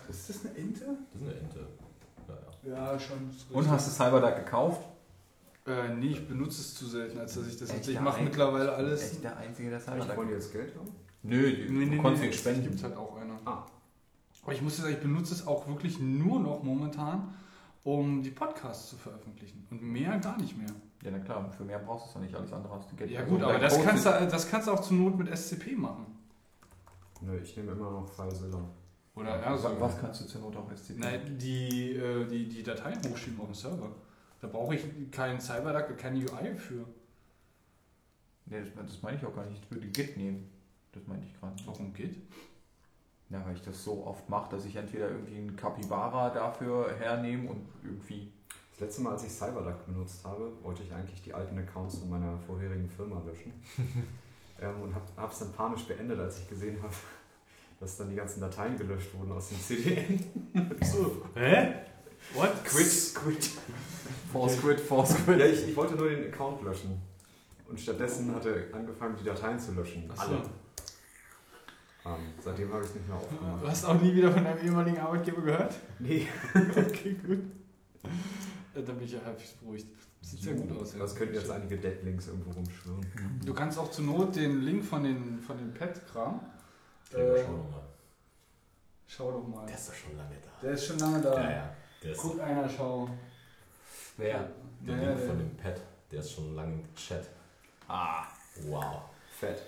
Ist 0.09 0.29
das 0.29 0.45
eine 0.45 0.57
Ente? 0.59 0.85
das 1.13 1.23
ist 1.23 1.29
eine 1.29 1.39
Ente. 1.41 1.61
Ja, 2.67 2.73
ja. 2.75 2.93
Ja, 2.93 2.99
schon. 2.99 3.31
Und 3.53 3.71
hast 3.71 3.87
du 3.87 3.91
Cyberduck 3.93 4.37
gekauft? 4.37 4.81
Äh, 5.67 5.95
nee, 5.95 6.09
ich 6.09 6.29
benutze 6.29 6.61
es 6.61 6.75
zu 6.75 6.87
selten, 6.87 7.19
als 7.19 7.35
dass 7.35 7.47
ich 7.49 7.57
das. 7.59 7.71
Echt, 7.71 7.89
ich 7.89 7.95
ja, 7.95 8.01
mache 8.01 8.23
mittlerweile 8.23 8.73
alles. 8.73 9.13
Echt 9.13 9.25
der 9.25 9.37
Einzige, 9.37 9.71
der 9.71 9.79
Ich 9.79 9.85
Cyberduck 9.85 10.17
wollen 10.17 10.29
die 10.29 10.35
jetzt 10.35 10.53
Geld 10.53 10.75
haben? 10.77 10.93
Nö, 11.23 11.67
Nee, 11.69 11.87
nee, 11.87 11.97
du 11.97 12.03
konntest 12.03 12.25
nee, 12.25 12.33
spenden. 12.33 12.63
gibt 12.71 12.83
halt 12.83 12.97
auch 12.97 13.17
einer. 13.17 13.37
Ah. 13.45 13.67
Aber 14.45 14.53
ich 14.53 14.63
muss 14.63 14.77
sagen, 14.77 14.93
ich 14.93 15.01
benutze 15.01 15.35
es 15.35 15.45
auch 15.47 15.67
wirklich 15.67 15.99
nur 15.99 16.39
noch 16.39 16.63
momentan, 16.63 17.35
um 17.83 18.23
die 18.23 18.31
Podcasts 18.31 18.91
zu 18.91 18.97
veröffentlichen. 18.97 19.67
Und 19.71 19.83
mehr 19.83 20.19
gar 20.19 20.37
nicht 20.41 20.57
mehr. 20.57 20.71
Ja, 21.03 21.11
na 21.11 21.19
klar, 21.19 21.51
für 21.51 21.65
mehr 21.65 21.81
brauchst 21.81 22.07
du 22.07 22.09
es 22.09 22.15
doch 22.15 22.21
nicht. 22.21 22.35
Alles 22.35 22.53
andere 22.53 22.73
hast 22.75 22.91
du 22.93 22.97
Geld. 22.97 23.11
Ja 23.11 23.21
Also 23.21 23.33
gut, 23.33 23.43
aber 23.43 23.53
dein 23.55 23.63
das 23.63 23.83
kannst, 23.83 24.07
du, 24.07 24.11
das 24.11 24.49
kannst 24.51 24.69
du 24.69 24.73
auch 24.73 24.81
zur 24.81 24.97
Not 24.97 25.19
mit 25.19 25.37
SCP 25.37 25.77
machen. 25.77 26.07
Nö, 27.23 27.39
ich 27.43 27.57
nehme 27.57 27.73
immer 27.73 27.91
noch 27.91 28.09
FileZilla. 28.09 28.61
Oder 29.17 29.41
ja, 29.41 29.57
so. 29.57 29.81
Was, 29.81 29.99
kannst 29.99 30.21
du 30.21 30.27
zur 30.27 30.43
Not 30.43 30.57
auch 30.57 30.71
SCP? 30.71 30.99
Nein, 30.99 31.39
die, 31.39 31.97
äh, 31.97 32.27
die, 32.27 32.49
die 32.49 32.63
Dateien 32.63 33.01
hochschieben 33.03 33.41
auf 33.41 33.47
dem 33.47 33.55
Server. 33.55 33.91
Da 34.41 34.47
brauche 34.47 34.75
ich 34.75 35.11
keinen 35.11 35.41
Cyberduck, 35.41 35.97
keine 35.97 36.19
UI 36.19 36.55
für. 36.55 36.85
Nee, 38.45 38.61
das, 38.61 38.87
das 38.87 39.03
meine 39.03 39.17
ich 39.17 39.25
auch 39.25 39.35
gar 39.35 39.47
nicht. 39.47 39.63
Ich 39.65 39.71
würde 39.71 39.87
Git 39.89 40.17
nehmen. 40.19 40.51
Das 40.93 41.07
meinte 41.07 41.27
ich 41.27 41.41
gerade. 41.41 41.55
Warum 41.65 41.95
geht? 41.95 42.17
Ja, 43.31 43.45
weil 43.45 43.55
ich 43.55 43.63
das 43.63 43.83
so 43.83 44.07
oft 44.07 44.29
mache, 44.29 44.51
dass 44.51 44.67
ich 44.67 44.77
entweder 44.77 45.09
irgendwie 45.09 45.37
einen 45.37 45.57
Capybara 45.57 46.31
dafür 46.31 46.95
hernehme 46.99 47.51
und 47.51 47.67
irgendwie. 47.83 48.31
Das 48.73 48.81
letzte 48.81 49.03
Mal, 49.03 49.13
als 49.13 49.25
ich 49.25 49.33
Cyberduck 49.33 49.87
benutzt 49.87 50.23
habe, 50.27 50.53
wollte 50.63 50.83
ich 50.83 50.93
eigentlich 50.93 51.23
die 51.23 51.33
alten 51.33 51.57
Accounts 51.59 51.99
von 51.99 52.11
meiner 52.11 52.39
vorherigen 52.41 52.91
Firma 52.91 53.23
löschen. 53.27 53.55
ähm, 54.61 54.83
und 54.83 54.95
habe 54.95 55.33
es 55.33 55.39
dann 55.39 55.53
panisch 55.53 55.85
beendet, 55.87 56.21
als 56.21 56.41
ich 56.41 56.49
gesehen 56.49 56.77
habe, 56.83 56.93
dass 57.81 57.97
dann 57.97 58.09
die 58.09 58.17
ganzen 58.17 58.41
Dateien 58.41 58.77
gelöscht 58.77 59.09
wurden 59.15 59.33
aus 59.33 59.49
dem 59.49 59.61
CDN. 59.61 60.21
So. 60.83 61.23
Hä? 61.35 61.75
What? 62.35 62.65
Quit, 62.65 63.15
quit. 63.15 63.51
Force 64.33 64.61
Quit, 64.61 64.81
Force 64.81 65.15
Quit. 65.25 65.39
Ja, 65.39 65.47
ich, 65.47 65.69
ich 65.69 65.77
wollte 65.77 65.95
nur 65.95 66.09
den 66.09 66.33
Account 66.33 66.63
löschen. 66.63 67.01
Und 67.69 67.81
stattdessen 67.81 68.35
hat 68.35 68.47
er 68.47 68.75
angefangen, 68.75 69.17
die 69.21 69.25
Dateien 69.25 69.59
zu 69.59 69.73
löschen. 69.73 70.11
Ach 70.17 70.25
so. 70.27 70.35
Alle. 70.35 70.43
Ähm, 72.07 72.33
seitdem 72.41 72.73
habe 72.73 72.83
ich 72.83 72.89
es 72.91 72.95
nicht 72.95 73.09
mehr 73.09 73.17
aufgemacht. 73.17 73.63
Du 73.63 73.69
hast 73.69 73.85
auch 73.85 74.01
nie 74.01 74.15
wieder 74.15 74.31
von 74.33 74.45
deinem 74.45 74.65
ehemaligen 74.65 74.99
Arbeitgeber 74.99 75.43
gehört? 75.43 75.75
Nee. 75.99 76.27
okay, 76.55 77.17
gut. 77.27 77.41
Da 78.75 78.93
bin 78.93 79.05
ich 79.05 79.13
ja 79.13 79.19
halbwegs 79.25 79.53
beruhigt. 79.53 79.87
Sieht 80.21 80.43
sehr 80.43 80.55
gut 80.55 80.81
aus. 80.81 80.93
ja. 80.93 81.01
Das 81.01 81.15
könnten 81.15 81.35
jetzt 81.35 81.51
einige 81.51 81.77
Deadlinks 81.77 82.29
irgendwo 82.29 82.51
rumschwirren. 82.53 83.05
Du 83.45 83.55
kannst 83.55 83.79
auch 83.79 83.91
zur 83.91 84.05
Not 84.05 84.37
den 84.37 84.63
Link 84.63 84.85
von 84.85 85.03
den, 85.03 85.41
von 85.41 85.57
den 85.59 85.73
Pet-Kram. 85.73 86.41
Äh, 87.13 87.17
schau 87.45 87.53
doch 87.53 87.71
mal. 87.71 87.83
schau 89.07 89.31
doch 89.33 89.47
mal. 89.47 89.67
Der 89.67 89.75
ist 89.77 89.89
doch 89.89 89.95
schon 89.95 90.17
lange 90.17 90.35
da. 90.43 90.49
Der 90.63 90.73
ist 90.73 90.85
schon 90.87 90.99
lange 90.99 91.21
da. 91.23 91.41
Ja, 91.41 91.51
ja. 91.51 91.75
Der 92.03 92.13
ist 92.13 92.19
Guck 92.21 92.41
einer, 92.41 92.69
schau. 92.69 93.09
Wer? 94.17 94.51
der 94.81 94.97
Ja, 94.97 95.09
Link 95.11 95.21
von 95.27 95.39
dem 95.39 95.57
Pad, 95.57 95.81
der 96.11 96.21
ist 96.21 96.33
schon 96.33 96.55
lange 96.55 96.75
im 96.75 96.95
Chat. 96.95 97.27
Ah. 97.89 98.25
Wow. 98.69 99.03
Fett. 99.39 99.63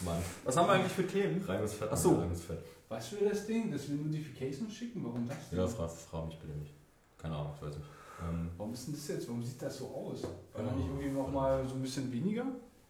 Mann. 0.00 0.20
Was 0.44 0.56
haben 0.56 0.66
wir 0.68 0.72
eigentlich 0.74 0.92
für 0.92 1.06
Themen? 1.06 1.42
Reines 1.44 1.74
Fett. 1.74 1.88
Ach 1.90 1.96
so. 1.96 2.16
Reines 2.20 2.42
Fett. 2.42 2.58
Was 2.88 3.08
für 3.08 3.24
das 3.24 3.46
Ding? 3.46 3.70
Dass 3.72 3.88
wir 3.88 3.96
Notifications 3.96 4.72
schicken? 4.72 5.04
Warum 5.04 5.26
das 5.26 5.36
denn? 5.50 5.58
Ja, 5.58 5.66
frag, 5.66 5.90
frag 5.90 6.26
mich 6.26 6.38
bitte 6.38 6.52
nicht. 6.58 6.72
Keine 7.18 7.34
Ahnung, 7.36 7.52
ich 7.56 7.62
weiß 7.66 7.76
nicht. 7.76 7.88
Ähm, 8.22 8.50
Warum 8.56 8.72
ist 8.74 8.86
denn 8.86 8.94
das 8.94 9.08
jetzt? 9.08 9.26
Warum 9.28 9.42
sieht 9.42 9.60
das 9.62 9.78
so 9.78 9.86
aus? 9.88 10.22
War 10.22 10.62
da 10.64 10.70
Oh. 10.72 10.76
nicht 10.76 10.86
irgendwie 10.88 11.08
nochmal 11.10 11.66
so 11.66 11.74
ein 11.74 11.82
bisschen 11.82 12.12
weniger? 12.12 12.44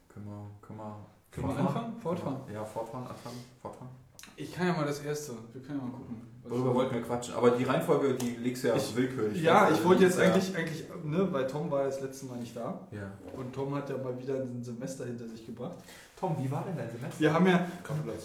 Können 0.09 0.27
wir, 0.27 0.51
können 0.67 0.79
wir, 0.79 1.07
Können 1.35 1.49
wir 1.49 1.57
anfangen? 1.59 2.01
Fortfahren? 2.01 2.37
Ja, 2.53 2.65
fortfahren, 2.65 3.07
anfangen, 3.07 3.37
fortfahren. 3.61 3.91
Ich 4.37 4.53
kann 4.55 4.67
ja 4.67 4.73
mal 4.73 4.87
das 4.87 5.01
erste. 5.01 5.33
Wir 5.53 5.63
können 5.63 5.79
ja 5.79 5.85
mal 5.85 5.93
gucken. 5.93 6.17
Worüber 6.47 6.75
wollten 6.75 6.95
wir 6.95 7.03
quatschen? 7.03 7.35
Aber 7.35 7.53
die 7.53 7.65
Reihenfolge, 7.65 8.15
die 8.15 8.37
legst 8.37 8.65
du 8.65 8.69
ja 8.69 8.77
Ich- 8.77 8.95
willkürlich. 8.95 9.43
Ja, 9.43 9.71
ich 9.71 9.83
wollte 9.85 10.05
jetzt 10.05 10.19
Ja. 10.19 10.25
eigentlich, 10.25 10.55
eigentlich, 10.57 10.85
ne, 11.03 11.27
weil 11.33 11.47
Tom 11.47 11.71
war 11.71 11.85
das 11.85 12.01
letzte 12.03 12.27
Mal 12.27 12.37
nicht 12.39 12.55
da. 12.55 12.87
Ja. 12.91 13.11
Und 13.37 13.53
Tom 13.55 13.75
hat 13.75 13.89
ja 13.89 13.97
mal 13.97 14.19
wieder 14.21 14.35
ein 14.35 14.63
Semester 14.63 15.07
hinter 15.07 15.27
sich 15.27 15.47
gebracht. 15.47 15.77
Tom, 16.21 16.37
wie 16.39 16.51
war 16.51 16.65
denn 16.67 16.77
dein 16.77 16.91
Semester? 16.91 17.19
Wir 17.21 17.33
haben 17.33 17.47
ja, 17.47 17.67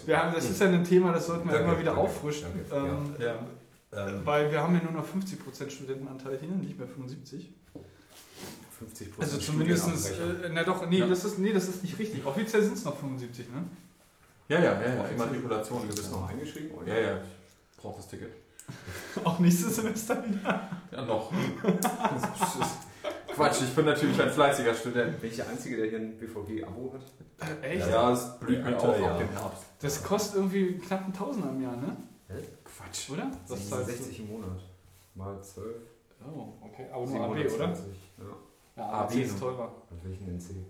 wir 0.06 0.18
haben, 0.22 0.34
das 0.34 0.50
ist 0.50 0.60
ja 0.60 0.68
ein 0.68 0.84
Thema, 0.84 1.12
das 1.12 1.26
sollten 1.26 1.48
wir 1.48 1.54
Danke, 1.58 1.70
immer 1.70 1.80
wieder 1.80 1.90
danke, 1.94 2.02
auffrischen. 2.02 2.46
danke, 2.70 2.92
ähm, 2.92 3.14
ja. 3.18 3.34
Ähm, 3.92 4.20
Weil 4.24 4.50
wir 4.52 4.62
haben 4.62 4.74
ja 4.74 4.82
nur 4.82 4.92
noch 4.92 5.04
50% 5.06 5.70
Studentenanteil 5.72 6.38
hier, 6.38 6.48
nicht 6.50 6.78
mehr 6.78 6.86
75. 6.86 7.52
50 8.80 9.08
Also 9.18 9.38
zumindest, 9.38 10.10
äh, 10.10 10.48
na 10.52 10.64
doch, 10.64 10.88
nee, 10.88 10.98
Ja. 10.98 11.06
das 11.06 11.24
ist, 11.24 11.38
nee, 11.38 11.52
das 11.52 11.68
ist 11.68 11.82
nicht 11.82 11.98
richtig. 11.98 12.24
Offiziell 12.24 12.62
sind 12.62 12.74
es 12.78 12.84
noch 12.84 12.96
75, 12.96 13.46
ne? 13.50 13.64
Ja, 14.48 14.58
ja, 14.58 14.80
ja, 14.80 14.94
ja. 14.94 15.04
Immatrikulation 15.06 15.82
Du 15.88 15.94
bist 15.94 16.10
noch 16.10 16.28
eingeschrieben? 16.28 16.70
Oder? 16.72 16.88
Ja, 16.88 17.00
ja. 17.12 17.20
Ich 17.72 17.76
brauche 17.76 17.96
das 17.98 18.08
Ticket. 18.08 18.32
Auch 19.24 19.38
nächstes 19.38 19.76
Semester 19.76 20.24
wieder. 20.24 20.68
Ja, 20.90 21.04
noch. 21.04 21.32
Das 21.62 22.56
ist 22.60 22.76
Quatsch, 23.34 23.62
ich 23.62 23.74
bin 23.74 23.84
natürlich 23.84 24.20
ein 24.20 24.30
fleißiger 24.30 24.74
Student. 24.74 25.20
Bin 25.20 25.30
ich 25.30 25.36
der 25.36 25.48
Einzige, 25.48 25.76
der 25.76 25.86
hier 25.86 25.98
ein 25.98 26.16
BVG-Abo 26.18 26.94
hat? 26.94 27.62
Äh, 27.62 27.66
echt? 27.76 27.88
Ja, 27.88 28.12
es 28.12 28.38
blüht 28.40 28.64
mir 28.64 28.72
Ja, 28.72 28.76
auf 28.78 29.00
ja. 29.00 29.18
dem 29.18 29.28
Herbst. 29.30 29.64
Das 29.80 30.02
kostet 30.02 30.36
irgendwie 30.36 30.78
knapp 30.78 31.04
einen 31.04 31.12
Tausender 31.12 31.50
im 31.50 31.62
Jahr, 31.62 31.76
ne? 31.76 31.96
Quatsch. 32.64 33.10
Oder? 33.10 33.30
Was 33.48 33.68
zahlst 33.68 33.88
du? 33.88 33.92
60 33.92 34.20
im 34.20 34.28
Monat. 34.28 34.60
Mal 35.14 35.42
12. 35.42 35.66
Oh, 36.24 36.52
okay. 36.60 36.86
Aber 36.92 37.06
nur 37.06 37.24
AB, 37.24 37.30
oder? 37.30 37.36
720. 37.48 37.84
Ja. 38.18 38.24
Ja, 38.80 38.90
AB 38.90 39.10
AB 39.10 39.14
ist 39.22 39.30
nur. 39.40 39.50
teurer. 39.50 39.72
Will 40.02 40.12
ich 40.12 40.18
denn 40.18 40.34
NC? 40.36 40.64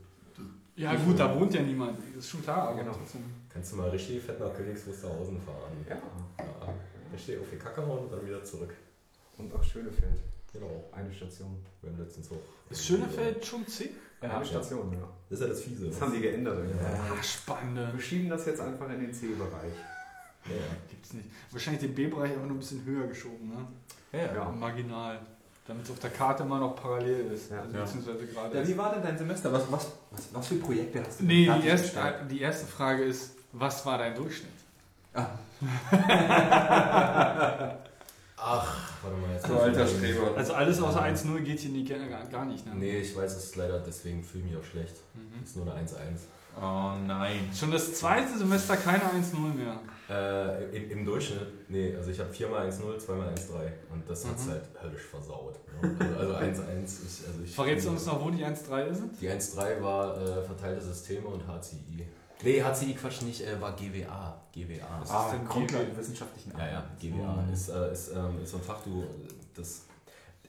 Ja 0.76 0.94
gut, 0.94 1.18
da 1.18 1.38
wohnt 1.38 1.52
ja 1.54 1.60
niemand. 1.62 1.98
Das 1.98 2.24
ist 2.24 2.30
schon 2.30 2.42
klar, 2.42 2.68
aber 2.68 2.78
Genau. 2.80 2.92
trotzdem. 2.92 3.22
kannst 3.52 3.72
du 3.72 3.76
mal 3.76 3.90
richtig 3.90 4.22
fett 4.22 4.40
nach 4.40 4.54
Königs 4.54 4.86
Wusterhausen 4.86 5.38
fahren? 5.40 5.84
Ja. 5.88 5.96
ja. 5.96 6.74
Richtig 7.12 7.38
auf 7.38 7.46
die 7.52 7.56
Kacke 7.58 7.86
hauen 7.86 7.98
und 8.06 8.12
dann 8.12 8.26
wieder 8.26 8.42
zurück. 8.42 8.72
Und 9.36 9.54
auch 9.54 9.62
Schönefeld. 9.62 10.18
Genau. 10.52 10.84
Eine 10.92 11.12
Station. 11.12 11.56
Wir 11.82 11.90
haben 11.90 11.98
letztens 11.98 12.30
auch. 12.32 12.36
Ist 12.70 12.84
Schönefeld 12.84 13.44
schon 13.44 13.66
zick? 13.66 13.92
Eine 14.20 14.44
Station, 14.44 14.92
ja. 14.92 15.08
Das 15.28 15.38
ist 15.40 15.44
ja 15.46 15.48
das 15.52 15.60
Fiese. 15.62 15.86
Das 15.88 16.00
haben 16.00 16.12
die 16.12 16.20
geändert. 16.20 16.58
Ja. 16.80 17.14
Ah, 17.18 17.22
spannend. 17.22 17.92
Wir 17.94 18.00
schieben 18.00 18.28
das 18.28 18.46
jetzt 18.46 18.60
einfach 18.60 18.88
in 18.90 19.00
den 19.00 19.12
C-Bereich. 19.12 19.72
Ja, 20.46 20.52
ja. 20.56 20.62
Gibt's 20.88 21.12
nicht. 21.12 21.26
Wahrscheinlich 21.50 21.82
den 21.82 21.94
B-Bereich 21.94 22.32
aber 22.32 22.46
nur 22.46 22.56
ein 22.56 22.58
bisschen 22.60 22.84
höher 22.84 23.06
geschoben, 23.06 23.48
ne? 23.48 23.66
Ja, 24.12 24.34
Ja. 24.34 24.50
Marginal. 24.50 25.20
Damit 25.70 25.84
es 25.84 25.90
auf 25.92 26.00
der 26.00 26.10
Karte 26.10 26.42
immer 26.42 26.58
noch 26.58 26.74
parallel 26.74 27.30
ist. 27.30 27.48
Ja. 27.52 27.60
Also 27.60 27.76
Ja. 27.76 27.84
beziehungsweise 27.84 28.26
gerade. 28.26 28.58
Ja, 28.58 28.66
wie 28.66 28.76
war 28.76 28.92
denn 28.92 29.04
dein 29.04 29.16
Semester? 29.16 29.52
Was, 29.52 29.70
was, 29.70 29.86
was, 30.10 30.28
was 30.34 30.46
für 30.48 30.56
Projekte 30.56 31.00
hast 31.06 31.20
du 31.20 31.24
Nee, 31.26 31.48
die 31.62 31.66
erste, 31.68 32.00
die 32.28 32.40
erste 32.40 32.66
Frage 32.66 33.04
ist, 33.04 33.36
was 33.52 33.86
war 33.86 33.96
dein 33.98 34.16
Durchschnitt? 34.16 34.50
Ach, 35.14 35.28
warte 38.36 39.16
mal 39.16 39.32
jetzt. 39.32 39.48
Du 39.48 39.56
alter 39.60 39.86
Streber. 39.86 40.36
Also 40.36 40.54
alles 40.54 40.82
außer 40.82 41.04
1-0 41.04 41.38
geht 41.42 41.60
hier 41.60 41.70
nie, 41.70 41.84
gar, 41.84 41.98
gar 42.24 42.44
nicht, 42.46 42.66
ne? 42.66 42.72
Nee, 42.74 42.98
ich 42.98 43.14
weiß 43.16 43.36
es 43.36 43.54
leider, 43.54 43.78
deswegen 43.78 44.24
fühle 44.24 44.44
ich 44.46 44.50
mich 44.50 44.60
auch 44.60 44.64
schlecht. 44.64 44.96
Mhm. 45.14 45.40
Es 45.44 45.50
ist 45.50 45.56
nur 45.56 45.72
eine 45.72 45.86
1-1. 45.86 45.94
Oh 46.60 46.96
nein. 47.06 47.48
Schon 47.56 47.70
das 47.70 47.94
zweite 47.94 48.36
Semester 48.36 48.76
keine 48.76 49.04
1-0 49.04 49.54
mehr. 49.54 49.78
Äh, 50.10 50.76
im, 50.76 50.90
Im 50.90 51.04
Durchschnitt, 51.04 51.70
nee, 51.70 51.94
also 51.96 52.10
ich 52.10 52.18
habe 52.18 52.32
viermal 52.32 52.68
1-0, 52.68 52.98
zweimal 52.98 53.28
1-3 53.28 53.70
und 53.92 54.08
das 54.10 54.26
hat 54.26 54.36
es 54.36 54.46
Mhm. 54.46 54.50
halt 54.50 54.62
höllisch 54.82 55.02
versaut. 55.02 55.54
ne? 55.80 55.96
Also, 56.18 56.34
also 56.34 56.62
1-1, 56.62 56.82
ich, 56.82 57.28
also 57.28 57.42
ich. 57.44 57.54
Verrätst 57.54 57.86
du 57.86 57.90
uns 57.90 58.06
noch, 58.06 58.24
wo 58.24 58.30
die 58.30 58.44
1-3 58.44 58.92
sind? 58.92 59.20
Die 59.20 59.28
1-3 59.28 59.80
war 59.82 60.20
äh, 60.20 60.42
verteilte 60.42 60.80
Systeme 60.82 61.28
und 61.28 61.42
HCI. 61.46 62.06
Nee, 62.42 62.60
HCI 62.62 62.94
Quatsch 62.94 63.22
nicht, 63.22 63.42
äh, 63.42 63.60
war 63.60 63.76
GWA. 63.76 64.40
GWA. 64.52 65.00
Was 65.00 65.10
Ah, 65.10 65.26
ist 65.26 65.32
denn 65.34 65.46
Grundlagen 65.46 65.96
wissenschaftlichen 65.96 66.52
Ja, 66.58 66.66
ja. 66.66 66.84
GWA 67.00 67.42
Mhm. 67.42 67.52
ist, 67.52 67.68
äh, 67.68 67.92
ist, 67.92 68.08
ähm, 68.12 68.42
ist 68.42 68.50
so 68.50 68.56
ein 68.56 68.62
Fach, 68.64 68.82
du, 68.82 69.04
das, 69.54 69.82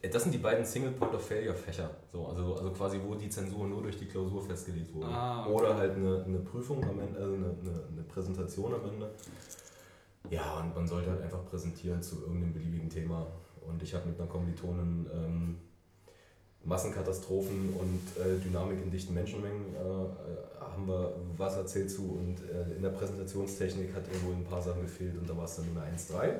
das 0.10 0.24
sind 0.24 0.34
die 0.34 0.40
beiden 0.40 0.66
Single 0.66 0.92
Point 0.92 1.14
of 1.14 1.26
Failure 1.26 1.54
Fächer. 1.54 1.90
So, 2.12 2.26
also, 2.26 2.56
also 2.56 2.72
quasi, 2.72 3.00
wo 3.06 3.16
die 3.16 3.30
Zensur 3.30 3.68
nur 3.68 3.84
durch 3.84 3.98
die 3.98 4.06
Klausur 4.06 4.42
festgelegt 4.42 4.94
wurde. 4.94 5.08
Ah, 5.08 5.46
okay. 5.46 5.54
Oder 5.54 5.78
halt 5.78 5.96
eine, 5.96 6.24
eine 6.26 6.40
Prüfung 6.40 6.84
am 6.84 7.00
Ende, 7.00 7.20
also 7.20 7.34
eine, 7.34 7.46
eine, 7.46 7.84
eine 7.92 8.04
Präsentation 8.04 8.74
am 8.74 8.90
Ende. 8.90 9.10
Ja, 10.30 10.60
und 10.60 10.76
man 10.76 10.88
sollte 10.88 11.12
halt 11.12 11.22
einfach 11.22 11.46
präsentieren 11.46 12.02
zu 12.02 12.22
irgendeinem 12.22 12.54
beliebigen 12.54 12.90
Thema. 12.90 13.28
Und 13.68 13.82
ich 13.84 13.94
habe 13.94 14.08
mit 14.08 14.20
einer 14.20 14.30
Kommilitonin 14.30 15.08
ähm, 15.14 15.58
Massenkatastrophen 16.64 17.74
und 17.80 18.24
äh, 18.24 18.40
Dynamik 18.40 18.82
in 18.84 18.92
dichten 18.92 19.14
Menschenmengen 19.14 19.76
äh, 19.76 19.80
äh, 19.80 20.60
haben 20.60 20.88
wir 20.88 21.16
was 21.38 21.56
erzählt 21.56 21.90
zu 21.90 22.04
und 22.04 22.38
äh, 22.50 22.76
in 22.76 22.84
der 22.84 22.90
Präsentationstechnik 22.90 23.96
hat 23.96 24.04
irgendwo 24.08 24.32
ein 24.32 24.46
paar 24.46 24.62
Sachen 24.62 24.84
gefehlt 24.84 25.18
und 25.18 25.28
da 25.28 25.36
war 25.36 25.46
es 25.46 25.56
dann 25.56 25.74
nur 25.74 25.82
eine 25.82 25.98
1-3. 25.98 26.34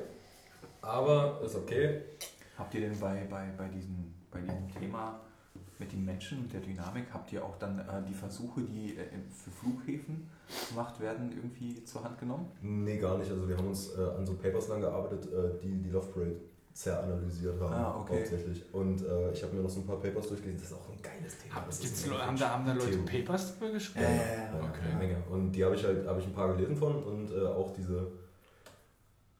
Aber 0.80 1.40
ist 1.44 1.56
okay. 1.56 2.02
Habt 2.58 2.74
ihr 2.74 2.80
denn 2.82 2.98
bei, 2.98 3.26
bei, 3.30 3.48
bei, 3.56 3.68
diesem, 3.68 4.12
bei 4.30 4.40
diesem 4.40 4.68
Thema 4.68 5.20
mit 5.78 5.90
den 5.92 6.04
Menschen 6.04 6.38
und 6.40 6.52
der 6.52 6.60
Dynamik, 6.60 7.06
habt 7.12 7.32
ihr 7.32 7.44
auch 7.44 7.56
dann 7.58 7.78
äh, 7.80 8.02
die 8.08 8.14
Versuche, 8.14 8.60
die 8.62 8.96
äh, 8.96 9.04
für 9.30 9.50
Flughäfen 9.50 10.28
gemacht 10.68 11.00
werden, 11.00 11.32
irgendwie 11.32 11.82
zur 11.84 12.04
Hand 12.04 12.18
genommen? 12.18 12.46
Nee, 12.60 12.98
gar 12.98 13.18
nicht. 13.18 13.30
Also 13.30 13.48
wir 13.48 13.56
haben 13.56 13.66
uns 13.68 13.96
äh, 13.96 14.00
an 14.00 14.24
so 14.24 14.34
Papers 14.34 14.68
lang 14.68 14.80
gearbeitet, 14.80 15.26
äh, 15.32 15.58
die 15.60 15.82
die 15.82 15.90
Love 15.90 16.06
Parade 16.12 16.36
sehr 16.74 17.02
analysiert 17.02 17.60
haben, 17.60 17.74
Ah, 17.74 17.96
okay. 18.00 18.16
hauptsächlich. 18.18 18.72
Und 18.72 19.02
äh, 19.04 19.32
ich 19.32 19.42
habe 19.42 19.54
mir 19.56 19.62
noch 19.62 19.68
so 19.68 19.80
ein 19.80 19.86
paar 19.86 19.98
Papers 20.00 20.28
durchgelesen. 20.28 20.60
Das 20.62 20.70
ist 20.70 20.76
auch 20.76 20.88
ein 20.88 21.02
geiles 21.02 21.36
Thema. 21.38 21.66
Ist 21.68 21.82
Gibt's, 21.82 22.10
haben, 22.10 22.36
da, 22.38 22.50
haben 22.50 22.64
da 22.64 22.72
Leute 22.72 22.90
Theorie. 22.92 23.22
Papers 23.22 23.58
drüber 23.58 23.72
geschrieben? 23.72 24.04
Ja, 24.04 24.10
Ja, 24.10 24.16
ja, 24.16 24.32
ja, 24.32 24.58
ja, 24.58 24.68
okay. 24.70 24.88
eine 24.90 24.98
Menge. 24.98 25.22
Und 25.28 25.52
die 25.52 25.64
habe 25.64 25.74
ich 25.74 25.84
halt, 25.84 26.06
habe 26.06 26.20
ich 26.20 26.26
ein 26.26 26.32
paar 26.32 26.54
gelesen 26.54 26.76
von 26.76 27.02
und 27.02 27.30
äh, 27.30 27.44
auch 27.44 27.72
diese, 27.74 28.06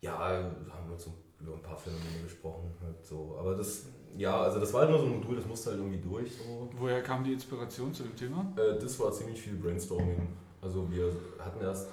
ja, 0.01 0.19
haben 0.19 0.91
wir 0.91 0.99
so 0.99 1.15
über 1.43 1.55
ein 1.55 1.63
paar 1.63 1.77
Phänomene 1.77 2.23
gesprochen. 2.23 2.71
Halt 2.83 3.05
so. 3.05 3.37
Aber 3.39 3.55
das, 3.57 3.87
ja, 4.17 4.41
also 4.43 4.61
das 4.61 4.73
war 4.73 4.81
halt 4.83 4.91
nur 4.91 4.99
so 5.01 5.07
ein 5.07 5.13
Modul, 5.19 5.37
das 5.37 5.47
musste 5.47 5.71
halt 5.71 5.81
irgendwie 5.81 5.99
durch. 6.01 6.33
So. 6.37 6.71
Woher 6.79 7.03
kam 7.03 7.25
die 7.25 7.33
Inspiration 7.33 7.93
zu 7.93 8.05
dem 8.05 8.15
Thema? 8.17 8.53
Äh, 8.57 8.79
das 8.79 8.99
war 9.01 9.13
ziemlich 9.13 9.41
viel 9.41 9.55
Brainstorming. 9.57 10.29
Also 10.61 10.91
wir 10.91 11.13
hatten 11.39 11.61
erst 11.63 11.89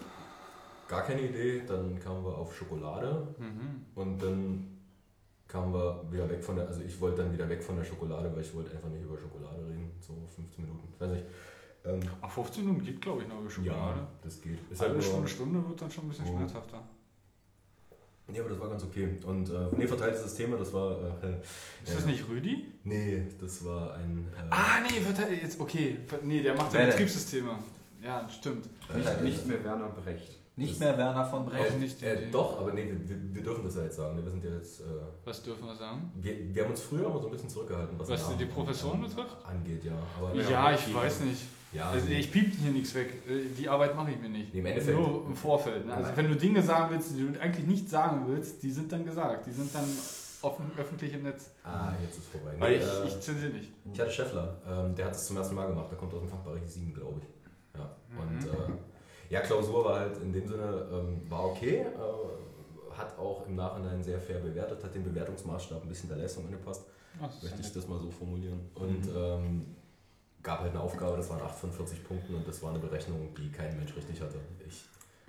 gar 0.87 1.01
keine 1.03 1.21
Idee, 1.21 1.63
dann 1.67 1.99
kamen 1.99 2.23
wir 2.23 2.37
auf 2.37 2.55
Schokolade 2.55 3.27
Mhm. 3.37 3.85
und 3.95 4.21
dann 4.21 4.65
kamen 5.47 5.73
wir 5.73 6.03
wieder 6.11 6.29
weg 6.29 6.43
von 6.43 6.55
der, 6.55 6.67
also 6.67 6.81
ich 6.81 6.99
wollte 7.01 7.23
dann 7.23 7.33
wieder 7.33 7.49
weg 7.49 7.63
von 7.63 7.75
der 7.75 7.83
Schokolade, 7.83 8.31
weil 8.33 8.41
ich 8.41 8.53
wollte 8.53 8.71
einfach 8.71 8.89
nicht 8.89 9.03
über 9.03 9.17
Schokolade 9.17 9.65
reden, 9.67 9.91
so 9.99 10.13
15 10.35 10.63
Minuten, 10.65 10.87
ich 10.93 10.99
weiß 11.01 11.09
nicht. 11.11 11.25
Ähm, 11.85 11.99
Ach, 12.21 12.29
15 12.29 12.65
Minuten 12.65 12.85
geht, 12.85 13.01
glaube 13.01 13.21
ich, 13.23 13.27
noch 13.27 13.39
über 13.39 13.49
Schokolade. 13.49 13.99
ja, 14.01 14.07
das 14.21 14.41
geht. 14.41 14.59
Ist 14.69 14.81
halt 14.81 14.91
Halbe 14.91 14.95
nur- 14.95 15.01
Stunde, 15.11 15.27
Stunde 15.27 15.69
wird 15.69 15.81
dann 15.81 15.89
schon 15.89 16.05
ein 16.05 16.09
bisschen 16.09 16.25
Oh. 16.25 16.37
schmerzhafter. 16.37 16.83
Nee, 18.31 18.39
aber 18.39 18.49
das 18.49 18.59
war 18.59 18.69
ganz 18.69 18.83
okay. 18.83 19.07
Und 19.25 19.49
äh, 19.49 19.53
nee, 19.77 19.87
verteiltes 19.87 20.23
Systeme, 20.23 20.57
das 20.57 20.71
war. 20.73 20.91
Äh, 21.23 21.39
Ist 21.83 21.95
das 21.97 22.05
nicht 22.05 22.27
Rüdi? 22.27 22.67
Nee, 22.83 23.23
das 23.39 23.63
war 23.65 23.95
ein. 23.95 24.27
Äh, 24.35 24.41
Ah, 24.49 24.79
nee, 24.83 24.99
verteil- 25.01 25.33
jetzt, 25.41 25.59
okay. 25.59 25.97
Nee, 26.23 26.41
der 26.41 26.55
macht 26.55 26.73
ja? 26.73 26.85
Betriebssysteme. 26.85 27.51
Ja, 28.03 28.27
stimmt. 28.29 28.65
Nicht, 28.95 29.21
nicht 29.23 29.47
mehr 29.47 29.63
Werner 29.63 29.89
Brecht. 29.89 30.37
Nicht 30.55 30.79
mehr 30.79 30.97
Werner 30.97 31.25
von 31.25 31.43
Auch 31.47 31.49
Brecht. 31.51 31.79
nicht 31.79 32.01
Äh, 32.03 32.25
die- 32.25 32.31
doch, 32.31 32.59
aber 32.59 32.73
nee, 32.73 32.93
wir, 33.05 33.17
wir 33.33 33.43
dürfen 33.43 33.63
das 33.63 33.75
ja 33.75 33.83
jetzt 33.83 33.95
sagen. 33.95 34.21
Wir 34.23 34.29
sind 34.29 34.43
ja 34.43 34.51
jetzt. 34.51 34.81
Äh, 34.81 34.83
Was 35.25 35.41
dürfen 35.43 35.65
wir 35.65 35.75
sagen? 35.75 36.11
wir, 36.15 36.53
wir 36.53 36.63
haben 36.63 36.71
uns 36.71 36.81
früher 36.81 37.05
immer 37.07 37.19
so 37.19 37.27
ein 37.27 37.31
bisschen 37.31 37.49
zurückgehalten, 37.49 37.97
was, 37.97 38.09
Was 38.09 38.37
die 38.37 38.45
Professoren 38.45 39.01
betrifft? 39.01 39.37
Angeht, 39.45 39.83
ja. 39.85 39.93
Aber 40.17 40.33
Ja, 40.35 40.73
ich 40.73 40.93
weiß 40.93 41.21
nicht. 41.21 41.41
Ja, 41.71 41.89
Also 41.91 42.07
ich 42.07 42.31
piep 42.31 42.53
hier 42.55 42.71
nichts 42.71 42.95
weg. 42.95 43.13
Äh, 43.29 43.45
Die 43.57 43.69
Arbeit 43.69 43.95
mache 43.95 44.11
ich 44.11 44.19
mir 44.19 44.29
nicht. 44.29 44.53
Nee, 44.53 44.59
im 44.61 44.65
Endeffekt- 44.65 44.97
Nur 44.97 45.25
im 45.27 45.35
Vorfeld. 45.35 45.85
ne? 45.85 45.93
Also 45.93 46.11
wenn 46.15 46.27
du 46.27 46.35
Dinge 46.35 46.61
sagen 46.63 46.91
willst, 46.93 47.15
die 47.15 47.31
du 47.31 47.39
eigentlich 47.39 47.67
nicht 47.67 47.89
sagen 47.89 48.25
willst, 48.27 48.63
die 48.63 48.71
sind 48.71 48.91
dann 48.91 49.05
gesagt. 49.05 49.45
Die 49.45 49.51
sind 49.51 49.73
dann 49.75 49.85
offen, 50.41 50.71
öffentlich 50.77 51.13
im 51.13 51.23
Netz. 51.23 51.51
Ah, 51.63 51.91
jetzt 52.01 52.17
ist 52.17 52.27
vorbei. 52.29 52.55
Nee, 52.59 52.75
ich, 52.77 52.81
äh, 52.83 53.07
ich 53.07 53.19
zensiere 53.21 53.53
nicht. 53.53 53.71
ich 53.93 53.99
hatte 53.99 54.11
Scheffler, 54.11 54.57
ähm, 54.67 54.95
der 54.95 55.05
hat 55.05 55.13
es 55.13 55.27
zum 55.27 55.37
ersten 55.37 55.53
Mal 55.55 55.67
gemacht. 55.67 55.91
Der 55.91 55.97
kommt 55.97 56.13
aus 56.13 56.21
dem 56.21 56.29
Fachbereich 56.29 56.63
7, 56.65 56.93
glaube 56.93 57.21
ich. 57.21 57.79
Ja. 57.79 57.95
Und 58.19 58.35
Mhm. 58.67 58.73
äh, 58.73 59.33
ja, 59.33 59.41
Klausur 59.41 59.85
war 59.85 59.99
halt 59.99 60.17
in 60.23 60.33
dem 60.33 60.47
Sinne, 60.47 60.87
ähm, 60.91 61.21
war 61.29 61.45
okay. 61.51 61.81
Äh, 61.81 62.97
hat 62.97 63.17
auch 63.19 63.45
im 63.47 63.55
Nachhinein 63.55 64.01
sehr 64.03 64.19
fair 64.19 64.39
bewertet, 64.39 64.83
hat 64.83 64.93
den 64.95 65.03
Bewertungsmaßstab 65.03 65.83
ein 65.83 65.87
bisschen 65.87 66.09
der 66.09 66.17
Leistung 66.17 66.45
angepasst. 66.45 66.85
Ach, 67.21 67.29
möchte 67.43 67.59
ich 67.59 67.67
nett. 67.67 67.75
das 67.75 67.87
mal 67.87 67.99
so 67.99 68.09
formulieren. 68.09 68.59
Und 68.75 69.07
ähm, 69.15 69.65
gab 70.43 70.61
halt 70.61 70.71
eine 70.71 70.81
Aufgabe, 70.81 71.17
das 71.17 71.29
waren 71.29 71.41
8 71.41 71.55
von 71.55 71.71
40 71.71 72.03
Punkten 72.03 72.35
und 72.35 72.47
das 72.47 72.61
war 72.63 72.69
eine 72.71 72.79
Berechnung, 72.79 73.33
die 73.35 73.51
kein 73.51 73.75
Mensch 73.77 73.95
richtig 73.95 74.21
hatte. 74.21 74.39
Ich, 74.67 74.85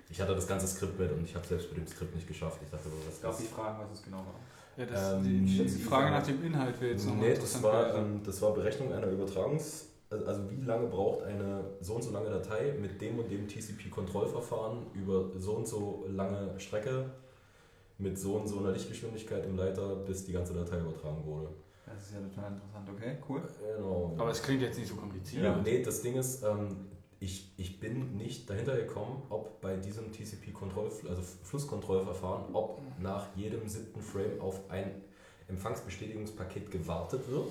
ich 0.09 0.21
hatte 0.21 0.35
das 0.35 0.47
ganze 0.47 0.67
Skript 0.67 0.99
mit 0.99 1.11
und 1.11 1.23
ich 1.23 1.35
habe 1.35 1.45
selbst 1.45 1.69
mit 1.69 1.77
dem 1.77 1.87
Skript 1.87 2.15
nicht 2.15 2.27
geschafft. 2.27 2.59
Ich 2.63 2.69
dachte, 2.69 2.85
was 3.07 3.21
Darf 3.21 3.39
ist 3.39 3.45
ich 3.45 3.49
fragen, 3.49 3.79
was 3.81 3.99
es 3.99 4.03
genau 4.03 4.17
war? 4.17 4.35
Ja, 4.77 4.85
das, 4.85 5.13
Ähm, 5.13 5.23
die, 5.23 5.65
die 5.65 5.83
Frage 5.83 6.11
nach 6.11 6.23
dem 6.25 6.43
Inhalt 6.43 6.79
wäre 6.79 6.91
jetzt 6.93 7.05
nochmal 7.05 7.29
Nee, 7.29 7.35
das 7.35 7.61
war, 7.61 7.95
ähm, 7.95 8.21
das 8.23 8.41
war 8.41 8.53
Berechnung 8.53 8.93
einer 8.93 9.07
Übertragungs... 9.07 9.87
Also 10.09 10.25
also 10.25 10.41
wie 10.51 10.61
lange 10.65 10.87
braucht 10.87 11.23
eine 11.23 11.63
so 11.79 11.93
und 11.95 12.01
so 12.01 12.11
lange 12.11 12.29
Datei 12.29 12.73
mit 12.81 12.99
dem 12.99 13.17
und 13.17 13.31
dem 13.31 13.47
TCP-Kontrollverfahren 13.47 14.87
über 14.93 15.29
so 15.39 15.53
und 15.53 15.65
so 15.65 16.05
lange 16.09 16.59
Strecke 16.59 17.05
mit 17.97 18.19
so 18.19 18.33
und 18.33 18.45
so 18.45 18.59
einer 18.59 18.71
Lichtgeschwindigkeit 18.71 19.45
im 19.45 19.55
Leiter, 19.55 19.95
bis 19.95 20.25
die 20.25 20.33
ganze 20.33 20.53
Datei 20.53 20.79
übertragen 20.79 21.25
wurde. 21.25 21.47
Das 22.01 22.09
ist 22.09 22.15
ja 22.15 22.21
total 22.21 22.53
interessant, 22.53 22.89
okay, 22.89 23.17
cool. 23.29 23.43
Genau. 23.77 24.15
Aber 24.17 24.31
es 24.31 24.41
klingt 24.41 24.63
jetzt 24.63 24.79
nicht 24.79 24.89
so 24.89 24.95
kompliziert. 24.95 25.43
Ja, 25.43 25.55
nee, 25.57 25.83
das 25.83 26.01
Ding 26.01 26.15
ist, 26.15 26.41
ähm, 26.41 26.87
ich, 27.19 27.53
ich 27.57 27.79
bin 27.79 28.17
nicht 28.17 28.49
dahinter 28.49 28.75
gekommen, 28.75 29.21
ob 29.29 29.61
bei 29.61 29.75
diesem 29.75 30.11
TCP-Kontroll, 30.11 30.89
also 31.07 31.21
Flusskontrollverfahren, 31.43 32.55
ob 32.55 32.81
nach 32.99 33.27
jedem 33.35 33.67
siebten 33.67 34.01
Frame 34.01 34.41
auf 34.41 34.61
ein 34.71 34.89
Empfangsbestätigungspaket 35.47 36.71
gewartet 36.71 37.29
wird. 37.29 37.49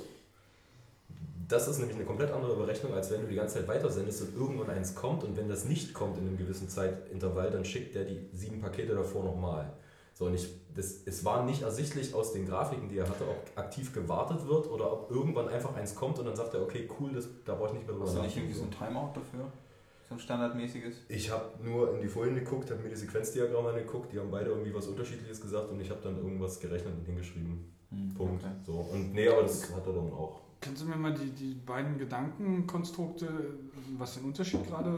Das 1.47 1.69
ist 1.69 1.79
nämlich 1.79 1.97
eine 1.97 2.05
komplett 2.07 2.33
andere 2.33 2.57
Berechnung, 2.57 2.93
als 2.93 3.13
wenn 3.13 3.21
du 3.21 3.29
die 3.29 3.37
ganze 3.37 3.59
Zeit 3.59 3.69
weitersendest 3.69 4.23
und 4.23 4.37
irgendwann 4.37 4.71
eins 4.71 4.97
kommt 4.97 5.23
und 5.23 5.37
wenn 5.37 5.49
das 5.49 5.65
nicht 5.65 5.95
kommt 5.95 6.19
in 6.19 6.27
einem 6.27 6.39
gewissen 6.39 6.69
Zeitintervall, 6.69 7.53
dann 7.53 7.65
schickt 7.65 7.95
der 7.95 8.05
die 8.05 8.19
sieben 8.33 8.61
Pakete 8.61 8.97
davor 8.97 9.23
nochmal. 9.23 9.73
So, 10.21 10.27
und 10.27 10.35
ich, 10.35 10.47
das, 10.77 11.07
es 11.07 11.25
war 11.25 11.47
nicht 11.47 11.63
ersichtlich 11.63 12.13
aus 12.13 12.35
den 12.35 12.45
Grafiken, 12.45 12.91
die 12.91 12.99
er 12.99 13.09
hatte, 13.09 13.25
ob 13.27 13.59
aktiv 13.59 13.91
gewartet 13.95 14.47
wird 14.47 14.71
oder 14.71 14.93
ob 14.93 15.11
irgendwann 15.11 15.49
einfach 15.49 15.75
eins 15.75 15.95
kommt 15.95 16.19
und 16.19 16.27
dann 16.27 16.37
sagt 16.37 16.53
er, 16.53 16.61
okay, 16.61 16.87
cool, 17.01 17.11
das, 17.15 17.27
da 17.47 17.55
brauche 17.55 17.69
ich 17.69 17.73
nicht 17.77 17.87
mehr 17.87 17.95
drüber 17.95 18.07
Hast 18.07 18.19
du 18.19 18.23
nicht 18.23 18.37
irgendwie 18.37 18.53
so 18.53 18.65
ein 18.65 18.71
Timeout 18.71 19.13
dafür? 19.15 19.51
So 20.11 20.17
ein 20.17 20.21
standardmäßiges? 20.21 20.95
Ich 21.09 21.31
habe 21.31 21.47
nur 21.65 21.95
in 21.95 22.03
die 22.03 22.09
Folien 22.09 22.35
geguckt, 22.35 22.71
habe 22.71 22.83
mir 22.83 22.91
die 22.91 22.97
Sequenzdiagramme 22.97 23.71
angeguckt, 23.71 24.13
die 24.13 24.19
haben 24.21 24.31
beide 24.31 24.51
irgendwie 24.51 24.75
was 24.75 24.89
Unterschiedliches 24.89 25.41
gesagt 25.41 25.71
und 25.71 25.81
ich 25.81 25.89
habe 25.89 26.01
dann 26.03 26.19
irgendwas 26.19 26.61
gerechnet 26.61 26.93
und 26.99 27.07
hingeschrieben. 27.07 27.73
Hm, 27.89 28.13
Punkt. 28.13 28.45
okay. 28.45 28.53
So. 28.67 28.73
Und 28.75 29.15
nee, 29.15 29.27
aber 29.27 29.45
das 29.45 29.75
hat 29.75 29.87
er 29.87 29.95
dann 29.95 30.13
auch. 30.13 30.43
Kannst 30.61 30.83
du 30.83 30.87
mir 30.87 30.97
mal 30.97 31.15
die, 31.15 31.31
die 31.31 31.55
beiden 31.55 31.97
Gedankenkonstrukte, 31.97 33.55
was 33.97 34.17
den 34.17 34.25
Unterschied 34.27 34.67
gerade 34.67 34.91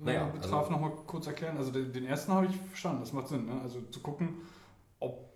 äh, 0.00 0.04
Naja, 0.06 0.24
betraf, 0.28 0.60
also- 0.60 0.72
nochmal 0.72 0.92
kurz 1.06 1.26
erklären? 1.26 1.58
Also 1.58 1.70
den, 1.70 1.92
den 1.92 2.06
ersten 2.06 2.32
habe 2.32 2.46
ich 2.46 2.56
verstanden, 2.56 3.00
das 3.00 3.12
macht 3.12 3.28
Sinn. 3.28 3.44
Ne? 3.44 3.60
Also 3.62 3.82
zu 3.90 4.00
gucken, 4.00 4.36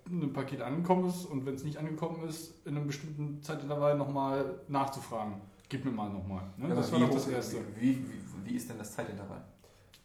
ein 0.07 0.33
Paket 0.33 0.61
angekommen 0.61 1.09
ist 1.09 1.25
und 1.27 1.47
wenn 1.47 1.55
es 1.55 1.65
nicht 1.65 1.79
angekommen 1.79 2.29
ist, 2.29 2.67
in 2.67 2.77
einem 2.77 2.87
bestimmten 2.87 3.43
Zeitintervall 3.43 3.97
nochmal 3.97 4.61
nachzufragen. 4.69 5.35
Gib 5.69 5.85
mir 5.85 5.91
mal 5.91 6.11
nochmal. 6.11 6.45
Ne? 6.57 6.69
Ja, 6.69 6.75
das 6.75 6.93
war 6.93 7.01
wie 7.01 7.05
doch 7.05 7.15
das 7.15 7.29
Erste. 7.29 7.57
Wie, 7.79 7.97
wie, 7.97 8.45
wie 8.45 8.57
ist 8.57 8.69
denn 8.69 8.79
das 8.79 8.95
Zeitintervall? 8.95 9.43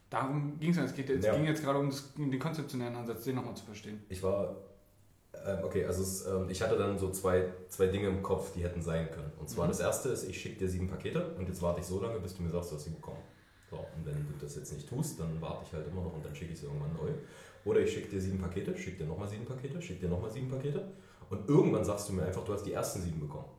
Darum 0.09 0.57
ging 0.59 0.71
es 0.71 0.77
ja. 0.77 0.85
Es, 0.85 0.93
ging 0.95 1.45
jetzt 1.45 1.63
gerade 1.63 1.79
um, 1.79 1.89
das, 1.89 2.11
um 2.17 2.31
den 2.31 2.39
konzeptionellen 2.39 2.95
Ansatz, 2.95 3.25
den 3.25 3.35
nochmal 3.35 3.55
zu 3.55 3.65
verstehen. 3.65 4.01
Ich 4.09 4.23
war. 4.23 4.55
Ähm, 5.45 5.59
okay, 5.63 5.85
also 5.85 6.01
es, 6.01 6.25
ähm, 6.25 6.49
ich 6.49 6.61
hatte 6.61 6.75
dann 6.77 6.97
so 6.97 7.11
zwei, 7.11 7.45
zwei 7.67 7.87
Dinge 7.87 8.07
im 8.07 8.23
Kopf, 8.23 8.51
die 8.53 8.63
hätten 8.63 8.81
sein 8.81 9.11
können. 9.11 9.31
Und 9.39 9.49
zwar 9.49 9.65
Mhm. 9.65 9.69
das 9.69 9.79
erste 9.79 10.09
ist, 10.09 10.27
ich 10.27 10.41
schicke 10.41 10.59
dir 10.59 10.69
sieben 10.69 10.87
Pakete 10.87 11.35
und 11.37 11.47
jetzt 11.47 11.61
warte 11.61 11.81
ich 11.81 11.85
so 11.85 12.01
lange, 12.01 12.19
bis 12.19 12.35
du 12.35 12.41
mir 12.41 12.49
sagst, 12.49 12.71
du 12.71 12.75
hast 12.75 12.85
sie 12.85 12.89
bekommen. 12.89 13.19
So, 13.69 13.77
und 13.77 14.05
wenn 14.05 14.15
du 14.15 14.33
das 14.41 14.55
jetzt 14.55 14.73
nicht 14.73 14.89
tust, 14.89 15.19
dann 15.19 15.39
warte 15.39 15.63
ich 15.67 15.73
halt 15.73 15.87
immer 15.87 16.01
noch 16.01 16.13
und 16.13 16.25
dann 16.25 16.33
schicke 16.33 16.53
ich 16.53 16.59
sie 16.59 16.65
irgendwann 16.65 16.93
neu. 16.93 17.11
Oder 17.65 17.81
ich 17.81 17.93
schicke 17.93 18.09
dir 18.09 18.21
sieben 18.21 18.39
Pakete, 18.39 18.77
schicke 18.77 18.99
dir 19.03 19.05
nochmal 19.09 19.27
sieben 19.27 19.45
Pakete, 19.45 19.81
schicke 19.81 20.01
dir 20.01 20.09
nochmal 20.09 20.31
sieben 20.31 20.49
Pakete 20.49 20.91
und 21.29 21.47
irgendwann 21.49 21.83
sagst 21.83 22.09
du 22.09 22.13
mir 22.13 22.23
einfach, 22.25 22.43
du 22.43 22.53
hast 22.53 22.63
die 22.63 22.73
ersten 22.73 23.01
sieben 23.01 23.19
bekommen. 23.19 23.49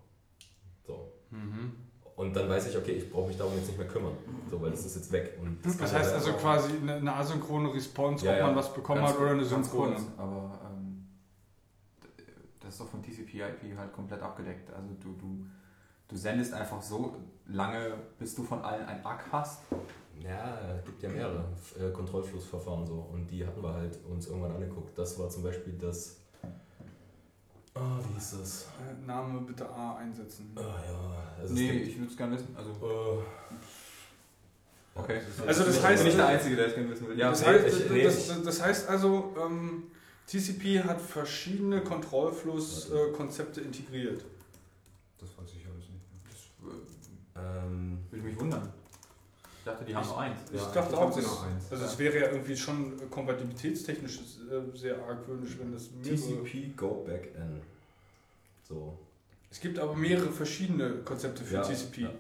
So. 0.86 1.12
Mhm. 1.30 1.72
Und 2.16 2.34
dann 2.36 2.48
weiß 2.50 2.68
ich, 2.68 2.76
okay, 2.76 2.92
ich 2.92 3.10
brauche 3.10 3.28
mich 3.28 3.36
darum 3.38 3.54
jetzt 3.56 3.68
nicht 3.68 3.78
mehr 3.78 3.86
kümmern, 3.88 4.12
so, 4.50 4.60
weil 4.60 4.70
das 4.70 4.84
ist 4.84 4.96
jetzt 4.96 5.12
weg. 5.12 5.38
Und 5.40 5.64
Das 5.64 5.78
kann 5.78 5.90
heißt 5.90 6.12
also 6.14 6.32
quasi 6.34 6.72
eine, 6.76 6.94
eine 6.96 7.14
asynchrone 7.14 7.72
Response, 7.72 8.26
Ja, 8.26 8.32
ob 8.32 8.38
ja. 8.38 8.46
man 8.48 8.56
was 8.56 8.74
bekommen 8.74 9.00
Ganz- 9.00 9.12
hat 9.14 9.20
oder 9.20 9.30
eine 9.30 9.44
synchrone. 9.44 9.96
aber 10.18 10.58
ähm, 10.70 11.06
das 12.60 12.70
ist 12.74 12.80
doch 12.80 12.88
von 12.88 13.02
TCP/IP 13.02 13.76
halt 13.76 13.92
komplett 13.92 14.20
abgedeckt. 14.20 14.70
Also 14.70 14.88
du, 15.00 15.12
du, 15.14 15.46
du 16.08 16.16
sendest 16.16 16.52
einfach 16.52 16.82
so 16.82 17.16
lange, 17.46 17.94
bis 18.18 18.34
du 18.34 18.42
von 18.42 18.60
allen 18.62 18.84
ein 18.86 19.04
ACK 19.04 19.24
hast. 19.32 19.62
Ja, 20.22 20.58
es 20.78 20.84
gibt 20.84 21.02
ja 21.02 21.08
mehrere 21.08 21.44
äh, 21.78 21.90
Kontrollflussverfahren 21.92 22.86
so 22.86 23.08
und 23.12 23.26
die 23.30 23.46
hatten 23.46 23.62
wir 23.62 23.72
halt 23.72 23.98
uns 24.04 24.26
irgendwann 24.28 24.52
angeguckt. 24.52 24.96
Das 24.98 25.18
war 25.18 25.28
zum 25.30 25.42
Beispiel 25.42 25.72
das. 25.78 26.16
Ah, 27.74 27.98
wie 28.06 28.14
hieß 28.14 28.38
das? 28.40 28.66
Äh, 28.80 29.06
Name 29.06 29.40
bitte 29.42 29.68
A 29.68 29.96
einsetzen. 29.96 30.50
Ah 30.56 30.60
ja, 30.60 31.32
also 31.40 31.54
nee, 31.54 31.70
ich 31.70 31.96
würde 31.98 32.10
es 32.10 32.16
gerne 32.16 32.34
wissen. 32.34 32.54
Also, 32.56 32.70
äh, 32.70 33.22
okay. 34.98 35.18
ist 35.18 35.40
Also 35.46 35.64
das 35.64 35.82
heißt- 35.82 35.92
ich 35.92 35.96
bin 35.98 36.06
nicht 36.06 36.18
der 36.18 36.26
Einzige, 36.26 36.56
der 36.56 36.66
es 36.66 36.74
gerne 36.74 36.90
wissen 36.90 37.08
will. 37.08 37.18
Ja, 37.18 37.30
das, 37.30 37.40
nee, 37.40 37.46
heißt, 37.46 37.66
ich- 37.80 37.90
nee, 37.90 38.04
das, 38.04 38.42
das, 38.44 38.62
heißt 38.62 38.88
also, 38.88 39.34
ähm, 39.40 39.84
TCP 40.26 40.82
hat 40.82 41.00
verschiedene 41.00 41.80
Kontrollflusskonzepte 41.82 43.60
integriert. 43.62 44.22
Das 45.18 45.30
weiß 45.38 45.48
ich 45.56 45.66
alles 45.66 45.88
nicht. 45.88 46.04
das 46.26 47.42
ähm, 47.64 47.98
äh, 48.08 48.12
würde 48.12 48.24
mich 48.24 48.38
wundern. 48.38 48.72
Ich 49.70 49.76
dachte, 49.76 49.84
die 49.84 49.94
haben 49.96 50.06
nur 50.08 50.18
eins. 50.20 50.40
Ich 50.52 50.60
Ja, 50.60 50.70
dachte 50.72 50.96
auch, 50.98 51.16
noch 51.16 51.44
eins. 51.46 51.70
also 51.70 51.84
Ja. 51.84 51.90
es 51.90 51.98
wäre 51.98 52.18
ja 52.20 52.30
irgendwie 52.30 52.56
schon 52.56 53.10
kompatibilitätstechnisch 53.10 54.18
äh, 54.50 54.76
sehr 54.76 55.02
argwöhnisch, 55.04 55.58
wenn 55.58 55.72
das 55.72 55.90
mehrere... 55.90 56.16
TCP 56.16 56.76
Go 56.76 57.04
Back 57.06 57.30
N. 57.36 57.60
So. 58.68 58.98
Es 59.50 59.60
gibt 59.60 59.78
aber 59.78 59.94
mehrere 59.94 60.30
verschiedene 60.30 60.98
Konzepte 61.04 61.42
für 61.44 61.54
Ja, 61.56 61.62
TCP. 61.62 62.02
ja. 62.02 62.10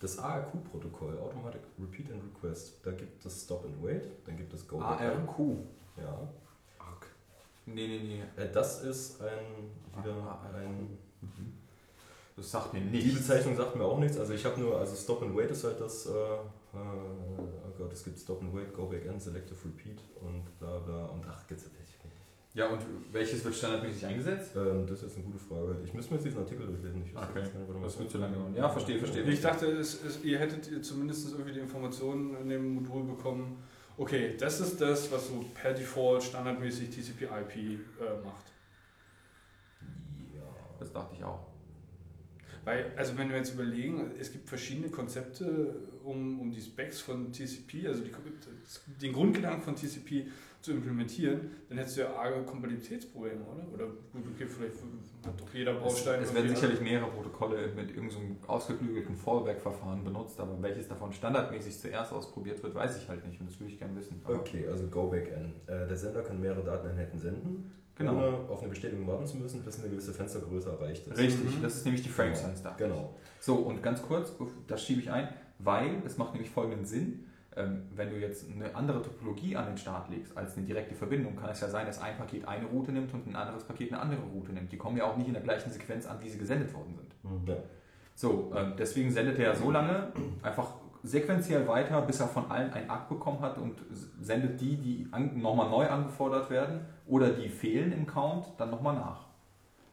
Das 0.00 0.18
ARQ-Protokoll, 0.18 1.18
Automatic 1.18 1.60
Repeat 1.80 2.10
and 2.12 2.22
Request, 2.34 2.74
da 2.82 2.90
gibt 2.92 3.24
es 3.24 3.42
Stop 3.44 3.64
and 3.64 3.82
Wait, 3.82 4.02
dann 4.26 4.36
gibt 4.36 4.52
es 4.52 4.66
Go 4.68 4.78
Back 4.78 5.00
N. 5.00 5.06
ARQ. 5.26 5.38
Ja. 5.96 6.28
Arg. 6.78 7.06
Nee, 7.66 7.86
nee, 7.86 8.22
nee. 8.36 8.42
Äh, 8.42 8.50
das 8.52 8.82
ist 8.82 9.22
ein 9.22 10.02
wieder 10.02 10.38
ein 10.54 10.98
Das 12.36 12.50
sagt 12.50 12.74
mir 12.74 12.80
Die 12.80 12.86
nichts. 12.98 13.20
Bezeichnung 13.20 13.56
sagt 13.56 13.76
mir 13.76 13.84
auch 13.84 13.98
nichts. 13.98 14.18
Also 14.18 14.34
ich 14.34 14.44
habe 14.44 14.60
nur, 14.60 14.76
also 14.78 14.94
Stop 14.96 15.22
and 15.22 15.34
Wait 15.36 15.50
ist 15.52 15.64
halt 15.64 15.80
das, 15.80 16.06
äh, 16.06 16.10
äh, 16.74 17.40
oh 17.68 17.72
Gott, 17.78 17.92
es 17.92 18.04
gibt 18.04 18.18
Stop 18.18 18.42
and 18.42 18.54
Wait, 18.54 18.72
Go 18.74 18.86
Back 18.86 19.06
N, 19.06 19.18
Selective 19.18 19.56
Repeat 19.64 20.00
und 20.20 20.58
bla 20.58 20.78
bla 20.78 21.06
und 21.06 21.24
ach, 21.28 21.46
geht's 21.46 21.64
nicht. 21.64 21.74
Ja, 22.56 22.68
und 22.68 22.80
welches 23.10 23.44
wird 23.44 23.52
standardmäßig 23.56 24.06
eingesetzt? 24.06 24.52
Ähm, 24.54 24.86
das 24.86 24.98
ist 24.98 25.02
jetzt 25.08 25.16
eine 25.16 25.24
gute 25.24 25.38
Frage. 25.40 25.76
Ich 25.84 25.92
müsste 25.92 26.12
mir 26.12 26.18
jetzt 26.18 26.26
diesen 26.26 26.38
Artikel 26.38 26.66
durchlesen. 26.66 27.02
Ich 27.04 27.12
weiß 27.12 27.28
Okay. 27.30 27.40
nicht. 27.42 27.84
Das 27.84 27.98
wird 27.98 28.10
zu 28.12 28.18
lange 28.18 28.36
dauern. 28.36 28.54
Ja, 28.54 28.68
verstehe, 28.68 28.96
verstehe. 28.98 29.24
Ich 29.24 29.40
dachte, 29.40 29.66
es, 29.66 30.04
es, 30.04 30.22
ihr 30.22 30.38
hättet 30.38 30.84
zumindest 30.84 31.32
irgendwie 31.32 31.52
die 31.52 31.58
Informationen 31.58 32.36
in 32.36 32.48
dem 32.50 32.74
Modul 32.76 33.02
bekommen. 33.02 33.56
Okay, 33.96 34.36
das 34.38 34.60
ist 34.60 34.80
das, 34.80 35.10
was 35.10 35.26
so 35.28 35.44
per 35.52 35.74
Default 35.74 36.22
standardmäßig 36.22 36.90
TCP/IP 36.90 37.56
äh, 37.56 38.24
macht. 38.24 38.52
Ja. 40.32 40.42
Das 40.78 40.92
dachte 40.92 41.16
ich 41.16 41.24
auch. 41.24 41.40
Weil, 42.64 42.92
also 42.96 43.16
wenn 43.18 43.28
wir 43.28 43.36
jetzt 43.36 43.54
überlegen, 43.54 44.12
es 44.18 44.32
gibt 44.32 44.48
verschiedene 44.48 44.88
Konzepte, 44.88 45.74
um, 46.02 46.40
um 46.40 46.50
die 46.50 46.60
Specs 46.60 47.00
von 47.00 47.30
TCP, 47.32 47.86
also 47.86 48.02
die, 48.02 48.10
den 49.02 49.12
Grundgedanken 49.12 49.62
von 49.62 49.76
TCP 49.76 50.26
zu 50.62 50.72
implementieren, 50.72 51.50
dann 51.68 51.76
hättest 51.76 51.98
du 51.98 52.00
ja 52.02 52.14
arge 52.16 52.42
Kompatibilitätsprobleme, 52.44 53.42
oder? 53.44 53.66
Oder 53.74 53.86
gut, 54.12 54.24
okay, 54.34 54.46
vielleicht 54.46 54.76
hat 55.26 55.38
doch 55.38 55.52
jeder 55.52 55.74
Es, 55.76 55.82
Baustein. 55.82 56.22
es 56.22 56.28
werden 56.32 56.46
irgendwie- 56.46 56.54
sicherlich 56.60 56.80
mehrere 56.80 57.10
Protokolle 57.10 57.68
mit 57.76 57.90
irgendeinem 57.94 58.36
ausgeklügelten 58.46 59.14
Fallback-Verfahren 59.14 60.02
benutzt, 60.04 60.40
aber 60.40 60.60
welches 60.62 60.88
davon 60.88 61.12
standardmäßig 61.12 61.78
zuerst 61.78 62.14
ausprobiert 62.14 62.62
wird, 62.62 62.74
weiß 62.74 62.96
ich 62.96 63.06
halt 63.10 63.26
nicht 63.26 63.38
und 63.40 63.50
das 63.50 63.60
würde 63.60 63.72
ich 63.74 63.78
gerne 63.78 63.94
wissen. 63.96 64.22
Okay, 64.24 64.66
also 64.66 64.86
Go 64.86 65.08
Back 65.10 65.30
N. 65.32 65.52
Äh, 65.66 65.86
der 65.86 65.96
Sender 65.96 66.22
kann 66.22 66.40
mehrere 66.40 66.64
Dateneinheiten 66.64 67.18
senden, 67.18 67.70
Genau. 67.96 68.12
ohne 68.16 68.26
auf 68.48 68.60
eine 68.60 68.68
Bestätigung 68.70 69.06
warten 69.06 69.26
zu 69.26 69.36
müssen, 69.36 69.62
bis 69.62 69.78
eine 69.80 69.88
gewisse 69.88 70.12
Fenstergröße 70.12 70.70
erreicht 70.70 71.06
ist. 71.06 71.16
Richtig, 71.18 71.56
Mhm. 71.58 71.62
das 71.62 71.76
ist 71.76 71.84
nämlich 71.84 72.02
die 72.02 72.08
Frame 72.08 72.34
Size 72.34 72.60
da. 72.62 72.74
Genau. 72.76 73.14
So, 73.40 73.54
und 73.56 73.82
ganz 73.82 74.02
kurz, 74.02 74.32
das 74.66 74.82
schiebe 74.84 75.00
ich 75.00 75.10
ein, 75.10 75.28
weil 75.60 76.02
es 76.04 76.16
macht 76.18 76.32
nämlich 76.32 76.50
folgenden 76.50 76.84
Sinn. 76.84 77.26
Ähm, 77.56 77.82
wenn 77.94 78.10
du 78.10 78.16
jetzt 78.16 78.46
eine 78.50 78.74
andere 78.74 79.00
Topologie 79.00 79.54
an 79.54 79.66
den 79.66 79.78
Start 79.78 80.10
legst 80.10 80.36
als 80.36 80.56
eine 80.56 80.66
direkte 80.66 80.96
Verbindung, 80.96 81.36
kann 81.36 81.50
es 81.50 81.60
ja 81.60 81.68
sein, 81.68 81.86
dass 81.86 82.00
ein 82.00 82.16
Paket 82.16 82.48
eine 82.48 82.66
Route 82.66 82.90
nimmt 82.90 83.14
und 83.14 83.28
ein 83.28 83.36
anderes 83.36 83.62
Paket 83.62 83.92
eine 83.92 84.02
andere 84.02 84.22
Route 84.22 84.52
nimmt. 84.52 84.72
Die 84.72 84.76
kommen 84.76 84.96
ja 84.96 85.04
auch 85.04 85.16
nicht 85.16 85.28
in 85.28 85.34
der 85.34 85.42
gleichen 85.44 85.70
Sequenz 85.70 86.04
an, 86.06 86.16
wie 86.20 86.28
sie 86.28 86.38
gesendet 86.38 86.74
worden 86.74 86.96
sind. 86.96 87.48
Ja. 87.48 87.56
So, 88.16 88.52
ähm, 88.56 88.72
deswegen 88.76 89.08
sendet 89.12 89.38
er 89.38 89.54
so 89.54 89.70
lange 89.70 90.12
einfach 90.42 90.68
sequenziell 91.04 91.68
weiter, 91.68 92.00
bis 92.02 92.18
er 92.18 92.28
von 92.28 92.50
allen 92.50 92.72
ein 92.72 92.88
Akt 92.88 93.10
bekommen 93.10 93.40
hat 93.40 93.58
und 93.58 93.76
sendet 94.20 94.60
die, 94.60 94.76
die 94.76 95.08
nochmal 95.36 95.68
neu 95.68 95.86
angefordert 95.86 96.50
werden 96.50 96.80
oder 97.06 97.30
die 97.30 97.50
fehlen 97.50 97.92
im 97.92 98.06
Count, 98.06 98.46
dann 98.56 98.70
nochmal 98.70 98.94
nach. 98.94 99.26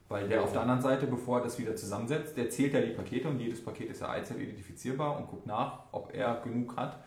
Weil 0.08 0.28
der 0.28 0.41
auf 0.41 0.52
der 0.52 0.62
anderen 0.62 0.82
Seite, 0.82 1.08
bevor 1.08 1.39
er 1.39 1.43
das 1.43 1.60
wieder 1.60 1.76
zusammensetzt, 1.76 2.36
der 2.36 2.50
zählt 2.50 2.74
ja 2.74 2.82
die 2.82 2.91
Pakete 2.91 3.28
und 3.28 3.39
jedes 3.39 3.63
Paket 3.63 3.89
ist 3.89 4.02
ja 4.02 4.10
einzeln 4.10 4.41
identifizierbar 4.41 5.17
und 5.17 5.28
guckt 5.28 5.45
nach, 5.45 5.84
ob 5.91 6.13
er 6.13 6.41
genug 6.43 6.76
hat, 6.76 6.97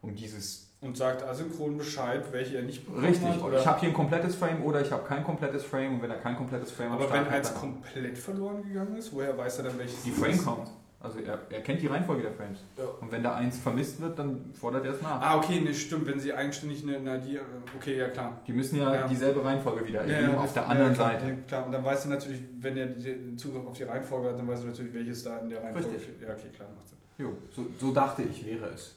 um 0.00 0.14
dieses 0.14 0.74
Und 0.80 0.96
sagt 0.96 1.22
asynchron 1.22 1.78
Bescheid, 1.78 2.22
welche 2.32 2.56
er 2.56 2.62
nicht 2.62 2.84
bekommen 2.84 3.06
Richtig, 3.06 3.28
hat. 3.28 3.42
oder 3.42 3.60
ich 3.60 3.66
habe 3.66 3.80
hier 3.80 3.88
ein 3.90 3.94
komplettes 3.94 4.34
Frame 4.36 4.62
oder 4.62 4.80
ich 4.82 4.92
habe 4.92 5.04
kein 5.04 5.24
komplettes 5.24 5.64
Frame 5.64 5.94
und 5.94 6.02
wenn 6.02 6.10
er 6.10 6.18
kein 6.18 6.36
komplettes 6.36 6.70
Frame 6.70 6.92
am 6.92 6.98
aber 6.98 7.10
wenn 7.10 7.24
hat, 7.24 7.32
eins 7.32 7.54
komplett 7.54 8.18
verloren 8.18 8.62
gegangen 8.62 8.96
ist, 8.96 9.12
woher 9.12 9.36
weiß 9.36 9.58
er 9.58 9.64
dann 9.64 9.78
welches 9.78 10.02
die 10.02 10.10
Frame? 10.10 10.38
Count. 10.38 10.70
Also 11.04 11.20
er, 11.20 11.38
er 11.50 11.60
kennt 11.60 11.82
die 11.82 11.86
Reihenfolge 11.86 12.22
der 12.22 12.32
Frames. 12.32 12.60
Ja. 12.78 12.84
Und 13.00 13.12
wenn 13.12 13.22
da 13.22 13.34
eins 13.34 13.58
vermisst 13.58 14.00
wird, 14.00 14.18
dann 14.18 14.52
fordert 14.54 14.86
er 14.86 14.92
es 14.92 15.02
nach. 15.02 15.20
Ah, 15.20 15.36
okay, 15.36 15.60
ne, 15.60 15.74
stimmt, 15.74 16.06
wenn 16.06 16.18
sie 16.18 16.32
eigenständig 16.32 16.82
eine, 16.82 16.98
na, 16.98 17.18
die, 17.18 17.38
okay, 17.76 17.98
ja 17.98 18.08
klar. 18.08 18.40
Die 18.46 18.52
müssen 18.54 18.78
ja, 18.78 18.94
Ja. 18.94 19.06
dieselbe 19.06 19.44
Reihenfolge 19.44 19.86
wieder 19.86 20.06
Ja, 20.06 20.20
ja, 20.20 20.36
auf 20.38 20.54
der 20.54 20.66
anderen 20.66 20.94
klar, 20.94 21.10
Seite. 21.12 21.26
Ja, 21.26 21.34
klar, 21.46 21.66
und 21.66 21.72
dann 21.72 21.84
weißt 21.84 22.06
du 22.06 22.08
natürlich, 22.08 22.40
wenn 22.58 22.76
er 22.78 22.86
den 22.86 23.36
Zugriff 23.36 23.66
auf 23.66 23.76
die 23.76 23.82
Reihenfolge 23.82 24.30
hat, 24.30 24.38
dann 24.38 24.48
weißt 24.48 24.62
du 24.62 24.68
natürlich, 24.68 24.94
welches 24.94 25.22
da 25.24 25.38
in 25.40 25.50
der 25.50 25.62
Reihenfolge 25.62 25.88
Richtig. 25.90 26.14
Ja, 26.22 26.28
okay, 26.32 26.48
klar, 26.56 26.68
macht 26.74 26.88
Sinn. 26.88 26.98
Jo, 27.18 27.36
so, 27.54 27.66
so 27.78 27.92
dachte 27.92 28.22
ich, 28.22 28.46
wäre 28.46 28.70
es. 28.74 28.96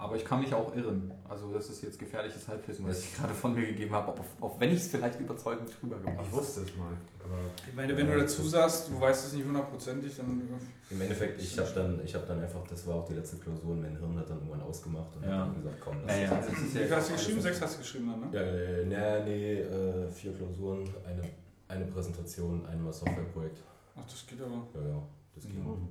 Aber 0.00 0.16
ich 0.16 0.24
kann 0.24 0.40
mich 0.40 0.54
auch 0.54 0.74
irren. 0.74 1.12
Also 1.28 1.52
das 1.52 1.68
ist 1.68 1.82
jetzt 1.82 1.98
gefährliches 1.98 2.48
Halbwissen, 2.48 2.88
was 2.88 3.00
ich 3.00 3.14
gerade 3.14 3.34
von 3.34 3.54
mir 3.54 3.66
gegeben 3.66 3.94
habe, 3.94 4.14
auch, 4.40 4.58
wenn 4.58 4.70
ich 4.70 4.76
es 4.78 4.88
vielleicht 4.88 5.20
überzeugend 5.20 5.68
rübergebracht 5.82 6.14
Ich 6.22 6.26
habe. 6.28 6.32
wusste 6.32 6.62
es 6.62 6.74
mal, 6.74 6.92
aber 7.22 7.36
Ich 7.68 7.74
meine, 7.74 7.94
wenn 7.94 8.06
du 8.06 8.16
dazu 8.18 8.42
sagst, 8.48 8.88
du 8.88 8.98
weißt 8.98 9.26
es 9.26 9.32
nicht 9.34 9.44
hundertprozentig, 9.46 10.16
dann. 10.16 10.40
äh, 10.40 10.94
Im 10.94 11.00
Endeffekt, 11.02 11.42
ich 11.42 11.58
habe 11.58 11.68
dann, 11.74 12.00
ich 12.02 12.14
hab 12.14 12.26
dann 12.26 12.40
einfach, 12.40 12.66
das 12.66 12.86
war 12.86 12.94
auch 12.96 13.04
die 13.08 13.12
letzte 13.12 13.36
Klausur, 13.36 13.72
und 13.72 13.82
mein 13.82 13.94
Hirn 13.98 14.18
hat 14.18 14.30
dann 14.30 14.38
irgendwann 14.38 14.62
ausgemacht 14.62 15.14
und 15.16 15.22
Ja. 15.24 15.40
hat 15.40 15.48
dann 15.48 15.54
gesagt, 15.56 15.76
komm, 15.84 15.96
Ja, 16.08 16.16
ja, 16.16 16.30
das 16.36 16.46
das 16.46 16.54
ist 16.54 16.74
Wie 16.74 16.78
ja 16.78 16.86
viel 16.86 16.96
hast 16.96 17.08
du 17.08 17.12
geschrieben? 17.12 17.40
Sechs 17.42 17.60
hast 17.60 17.74
du 17.74 17.78
geschrieben 17.80 18.08
dann, 18.10 18.20
ne? 18.20 18.26
Ja, 18.32 18.40
äh, 18.40 18.84
nee, 18.86 19.24
nee, 19.30 19.60
äh, 19.60 20.08
vier 20.08 20.32
Klausuren, 20.32 20.88
eine, 21.06 21.22
eine 21.68 21.84
Präsentation, 21.84 22.64
einmal 22.64 22.92
Softwareprojekt. 22.94 23.58
Ach, 23.96 24.04
das 24.10 24.26
geht 24.26 24.40
aber. 24.40 24.66
Ja, 24.80 24.88
ja, 24.94 25.02
das 25.34 25.44
ging. 25.44 25.62
Mhm. 25.62 25.88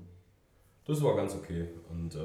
Das 0.86 1.04
war 1.04 1.16
ganz 1.16 1.36
okay. 1.36 1.70
Und 1.92 2.16
äh, 2.16 2.20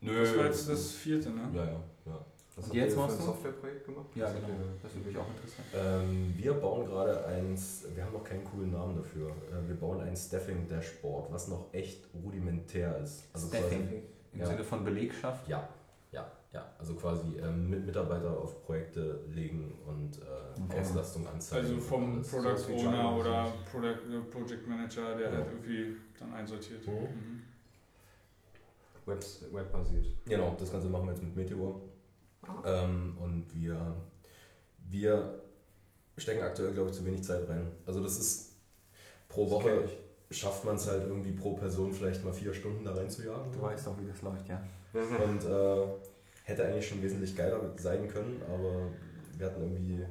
nö. 0.00 0.20
Das 0.24 0.36
war 0.36 0.44
jetzt 0.46 0.68
das 0.68 0.92
vierte, 0.92 1.30
ne? 1.30 1.42
Ja, 1.54 1.64
ja, 1.64 1.80
ja. 2.06 2.24
was 2.56 2.66
Und 2.68 2.74
jetzt 2.74 2.96
machst 2.96 3.14
ein 3.16 3.20
du? 3.20 3.24
Softwareprojekt 3.26 3.84
gemacht? 3.86 4.06
Ja, 4.14 4.24
Was 4.26 4.34
genau. 4.34 4.48
Das 4.82 4.94
würde 4.94 5.08
mich 5.08 5.16
auch 5.18 5.28
interessieren. 5.28 5.64
Ähm, 5.74 6.34
wir 6.36 6.52
bauen 6.54 6.86
gerade 6.86 7.26
eins, 7.26 7.84
wir 7.94 8.04
haben 8.04 8.12
noch 8.12 8.24
keinen 8.24 8.44
coolen 8.44 8.72
Namen 8.72 8.96
dafür. 8.96 9.28
Äh, 9.30 9.68
wir 9.68 9.76
bauen 9.76 10.00
ein 10.00 10.16
Staffing-Dashboard, 10.16 11.32
was 11.32 11.48
noch 11.48 11.72
echt 11.72 12.04
rudimentär 12.24 12.98
ist. 12.98 13.28
Also 13.32 13.48
Staffing. 13.48 13.82
Quasi, 13.88 14.02
Im 14.32 14.40
Ja. 14.40 14.46
Sinne 14.46 14.64
von 14.64 14.84
Belegschaft. 14.84 15.48
ja, 15.48 15.68
ja, 16.12 16.30
ja. 16.52 16.66
Also 16.78 16.94
quasi 16.94 17.38
ähm, 17.42 17.70
mit 17.70 17.84
Mitarbeiter 17.86 18.30
auf 18.38 18.64
Projekte 18.64 19.20
legen 19.30 19.78
und 19.86 20.18
äh, 20.18 20.24
Okay. 20.64 20.80
Auslastung 20.80 21.26
anzeigen. 21.28 21.66
Also 21.66 21.80
vom. 21.80 22.20
Product 22.22 22.72
Owner 22.72 23.16
oder 23.16 23.52
Product, 23.70 24.00
äh, 24.12 24.20
Project 24.30 24.66
Manager, 24.66 25.14
der 25.14 25.30
Ja. 25.30 25.36
halt 25.36 25.46
irgendwie 25.52 25.96
dann 26.18 26.32
einsortiert. 26.34 26.84
Mhm. 26.86 26.92
Mhm. 26.94 27.42
Webs, 29.08 29.44
webbasiert. 29.52 30.06
Genau, 30.26 30.56
das 30.58 30.70
Ganze 30.70 30.88
machen 30.88 31.06
wir 31.06 31.12
jetzt 31.12 31.22
mit 31.22 31.36
Meteor. 31.36 31.80
Ah. 32.42 32.84
Ähm, 32.84 33.16
und 33.20 33.46
wir, 33.54 33.96
wir 34.88 35.40
stecken 36.16 36.42
aktuell, 36.42 36.72
glaube 36.72 36.90
ich, 36.90 36.96
zu 36.96 37.04
wenig 37.04 37.22
Zeit 37.22 37.48
rein. 37.48 37.66
Also 37.86 38.02
das 38.02 38.18
ist 38.18 38.52
pro 39.28 39.44
Das 39.44 39.52
Woche 39.52 39.88
schafft 40.30 40.64
man 40.64 40.76
es 40.76 40.86
halt 40.86 41.06
irgendwie 41.06 41.32
pro 41.32 41.54
Person 41.54 41.92
vielleicht 41.92 42.24
mal 42.24 42.32
vier 42.32 42.52
Stunden 42.52 42.84
da 42.84 42.94
reinzujagen. 42.94 43.50
Du 43.52 43.62
weißt 43.62 43.88
auch, 43.88 43.98
wie 43.98 44.06
das 44.06 44.22
läuft, 44.22 44.48
ja. 44.48 44.62
Und 44.92 45.44
äh, 45.44 45.86
hätte 46.44 46.64
eigentlich 46.64 46.88
schon 46.88 47.02
wesentlich 47.02 47.36
geiler 47.36 47.60
sein 47.76 48.08
können, 48.08 48.42
aber 48.46 48.88
wir 49.36 49.46
hatten 49.46 49.62
irgendwie. 49.62 50.04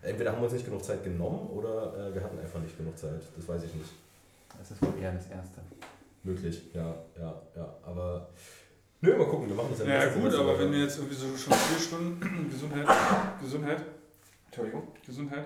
Entweder 0.00 0.30
haben 0.30 0.38
wir 0.38 0.44
uns 0.44 0.52
nicht 0.52 0.64
genug 0.64 0.84
Zeit 0.84 1.02
genommen 1.02 1.48
oder 1.50 2.08
äh, 2.08 2.14
wir 2.14 2.22
hatten 2.22 2.38
einfach 2.38 2.60
nicht 2.60 2.76
genug 2.76 2.96
Zeit. 2.96 3.20
Das 3.36 3.48
weiß 3.48 3.64
ich 3.64 3.74
nicht. 3.74 3.90
Das 4.58 4.70
ist 4.70 4.82
wohl 4.82 5.00
eher 5.00 5.12
das 5.12 5.28
Erste. 5.28 5.60
Möglich, 6.24 6.62
ja, 6.74 6.94
ja, 7.18 7.42
ja. 7.56 7.74
Aber. 7.84 8.28
Nö, 9.00 9.16
mal 9.16 9.26
gucken, 9.26 9.48
wir 9.48 9.54
machen 9.54 9.68
das 9.70 9.86
Ja, 9.86 9.86
nächsten 10.00 10.14
gut, 10.14 10.32
Semester 10.32 10.40
aber 10.40 10.52
weiter. 10.54 10.64
wenn 10.64 10.72
wir 10.72 10.80
jetzt 10.80 10.96
irgendwie 10.98 11.14
so 11.16 11.36
schon 11.36 11.52
vier 11.52 11.78
Stunden 11.78 12.48
Gesundheit, 12.50 12.86
Gesundheit, 13.40 13.84
Entschuldigung. 14.46 14.88
Gesundheit. 15.06 15.44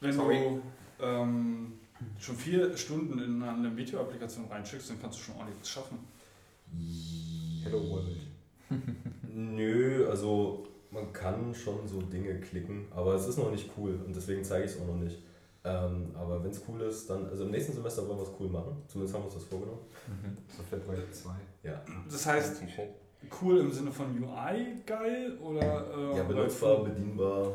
Wenn 0.00 0.12
Sorry. 0.12 0.36
du 0.38 0.62
ähm, 1.04 1.72
schon 2.18 2.36
vier 2.36 2.76
Stunden 2.76 3.18
in 3.18 3.42
eine 3.42 3.74
Video-Applikation 3.76 4.46
reinschickst, 4.50 4.90
dann 4.90 5.00
kannst 5.00 5.18
du 5.18 5.22
schon 5.22 5.36
ordentlich 5.36 5.58
was 5.60 5.68
schaffen. 5.70 5.98
Hello 7.64 7.88
World. 7.90 8.16
Nö, 9.34 10.06
also 10.08 10.66
man 10.90 11.12
kann 11.12 11.54
schon 11.54 11.86
so 11.88 12.02
Dinge 12.02 12.38
klicken, 12.40 12.86
aber 12.90 13.14
es 13.14 13.26
ist 13.26 13.38
noch 13.38 13.50
nicht 13.50 13.70
cool 13.78 13.98
und 14.04 14.14
deswegen 14.14 14.44
zeige 14.44 14.64
ich 14.66 14.72
es 14.72 14.80
auch 14.80 14.86
noch 14.86 14.96
nicht. 14.96 15.18
Ähm, 15.64 16.10
aber 16.16 16.42
wenn 16.42 16.50
es 16.50 16.60
cool 16.68 16.80
ist, 16.82 17.08
dann, 17.08 17.26
also 17.28 17.44
im 17.44 17.50
nächsten 17.52 17.72
Semester 17.72 18.06
wollen 18.08 18.18
wir 18.18 18.24
es 18.24 18.32
cool 18.40 18.48
machen. 18.48 18.82
Zumindest 18.88 19.14
haben 19.14 19.22
wir 19.22 19.26
uns 19.26 19.34
das 19.34 19.44
vorgenommen. 19.44 19.80
Softwareprojekt 20.56 21.14
2. 21.14 21.30
Ja. 21.62 21.82
Das 22.10 22.26
heißt, 22.26 22.62
cool 23.40 23.58
im 23.60 23.70
Sinne 23.70 23.92
von 23.92 24.06
UI 24.20 24.82
geil 24.84 25.38
oder. 25.40 25.86
Äh, 26.12 26.16
Ja, 26.16 26.24
benutzbar, 26.24 26.82
bedienbar. 26.82 27.52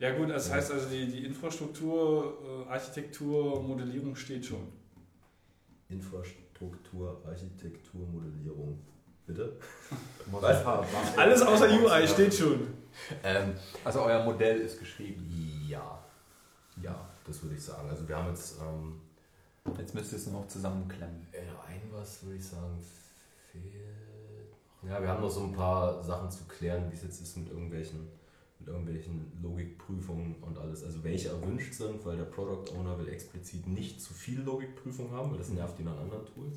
Ja, 0.00 0.16
gut, 0.16 0.30
das 0.30 0.50
heißt 0.50 0.72
also, 0.72 0.88
die, 0.88 1.06
die 1.06 1.24
Infrastruktur, 1.26 2.38
äh, 2.66 2.72
Architektur, 2.72 3.62
Modellierung 3.62 4.16
steht 4.16 4.44
schon. 4.46 4.66
Infrastruktur, 5.88 7.20
Architektur, 7.26 8.06
Modellierung. 8.08 8.78
Bitte? 9.26 9.52
Was? 10.32 10.64
Alles 11.16 11.42
außer 11.42 11.68
UI 11.68 12.08
steht 12.08 12.34
schon. 12.34 12.66
Ähm, 13.22 13.54
Also 13.84 14.00
euer 14.02 14.24
Modell 14.24 14.60
ist 14.60 14.78
geschrieben. 14.78 15.30
ja. 15.68 15.98
Ja, 16.82 17.08
das 17.30 17.42
würde 17.42 17.56
ich 17.56 17.62
sagen. 17.62 17.88
Also 17.88 18.06
wir 18.08 18.16
haben 18.16 18.28
jetzt 18.28 18.56
ähm, 18.60 19.00
Jetzt 19.78 19.94
müsst 19.94 20.12
ihr 20.12 20.18
es 20.18 20.26
noch 20.26 20.48
zusammenklemmen. 20.48 21.26
äh, 21.32 21.40
ein 21.68 21.82
was, 21.92 22.22
würde 22.24 22.36
ich 22.36 22.44
sagen, 22.46 22.78
fehlt. 23.52 23.74
Ja, 24.82 25.00
wir 25.00 25.08
haben 25.08 25.20
noch 25.20 25.30
so 25.30 25.44
ein 25.44 25.52
paar 25.52 26.02
Sachen 26.02 26.30
zu 26.30 26.44
klären, 26.44 26.90
wie 26.90 26.94
es 26.94 27.02
jetzt 27.02 27.20
ist 27.20 27.36
mit 27.36 27.48
irgendwelchen, 27.48 28.08
mit 28.58 28.68
irgendwelchen 28.68 29.30
Logikprüfungen 29.42 30.36
und 30.40 30.56
alles. 30.56 30.82
Also 30.84 31.04
welche 31.04 31.28
erwünscht 31.28 31.74
sind, 31.74 32.04
weil 32.06 32.16
der 32.16 32.24
Product 32.24 32.72
Owner 32.74 32.98
will 32.98 33.08
explizit 33.08 33.66
nicht 33.66 34.00
zu 34.00 34.14
viel 34.14 34.40
Logikprüfung 34.40 35.10
haben, 35.12 35.30
weil 35.30 35.38
das 35.38 35.50
nervt 35.50 35.78
ihn 35.78 35.88
an 35.88 35.98
anderen 35.98 36.24
Tools. 36.26 36.56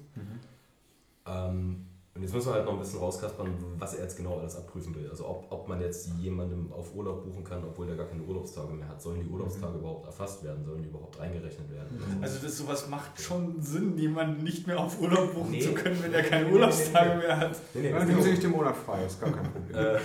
Ähm, 1.26 1.86
und 2.16 2.22
jetzt 2.22 2.32
müssen 2.34 2.50
wir 2.50 2.54
halt 2.54 2.66
noch 2.66 2.74
ein 2.74 2.80
bisschen 2.80 3.00
rauskaspern, 3.00 3.48
was 3.80 3.96
er 3.96 4.04
jetzt 4.04 4.18
genau 4.18 4.38
alles 4.38 4.56
abprüfen 4.56 4.94
will. 4.94 5.10
Also 5.10 5.28
ob, 5.28 5.46
ob 5.52 5.68
man 5.68 5.82
jetzt 5.82 6.12
jemandem 6.20 6.72
auf 6.72 6.94
Urlaub 6.94 7.24
buchen 7.24 7.44
kann, 7.44 7.64
obwohl 7.64 7.88
der 7.88 7.96
gar 7.96 8.06
keine 8.06 8.22
Urlaubstage 8.22 8.72
mehr 8.72 8.88
hat. 8.88 9.02
Sollen 9.02 9.22
die 9.24 9.28
Urlaubstage 9.28 9.80
überhaupt 9.80 10.06
erfasst 10.06 10.44
werden? 10.44 10.64
Sollen 10.64 10.84
die 10.84 10.90
überhaupt 10.90 11.20
reingerechnet 11.20 11.72
werden? 11.72 12.20
Also 12.22 12.38
das 12.46 12.56
sowas 12.56 12.88
macht 12.88 13.20
schon 13.20 13.60
Sinn, 13.64 13.98
jemanden 13.98 14.44
nicht 14.44 14.68
mehr 14.68 14.80
auf 14.80 15.02
Urlaub 15.02 15.34
buchen 15.34 15.50
Nee. 15.52 15.60
zu 15.62 15.74
können, 15.74 15.98
wenn 16.04 16.14
er 16.14 16.22
keine 16.22 16.46
nee, 16.46 16.54
Urlaubstage 16.54 17.10
nee, 17.10 17.16
nee. 17.16 17.22
mehr 17.28 17.38
hat. 17.40 17.52
Nee, 17.74 17.82
nee, 17.82 17.92
Dann 17.92 18.08
nehmen 18.08 18.22
Sie 18.22 18.30
sich 18.30 18.40
den 18.42 18.52
Monat 18.52 18.76
frei, 18.76 19.06
ist 19.06 19.20
gar 19.20 19.32
kein 19.32 19.52
Problem. 19.52 19.76
äh, 19.76 19.98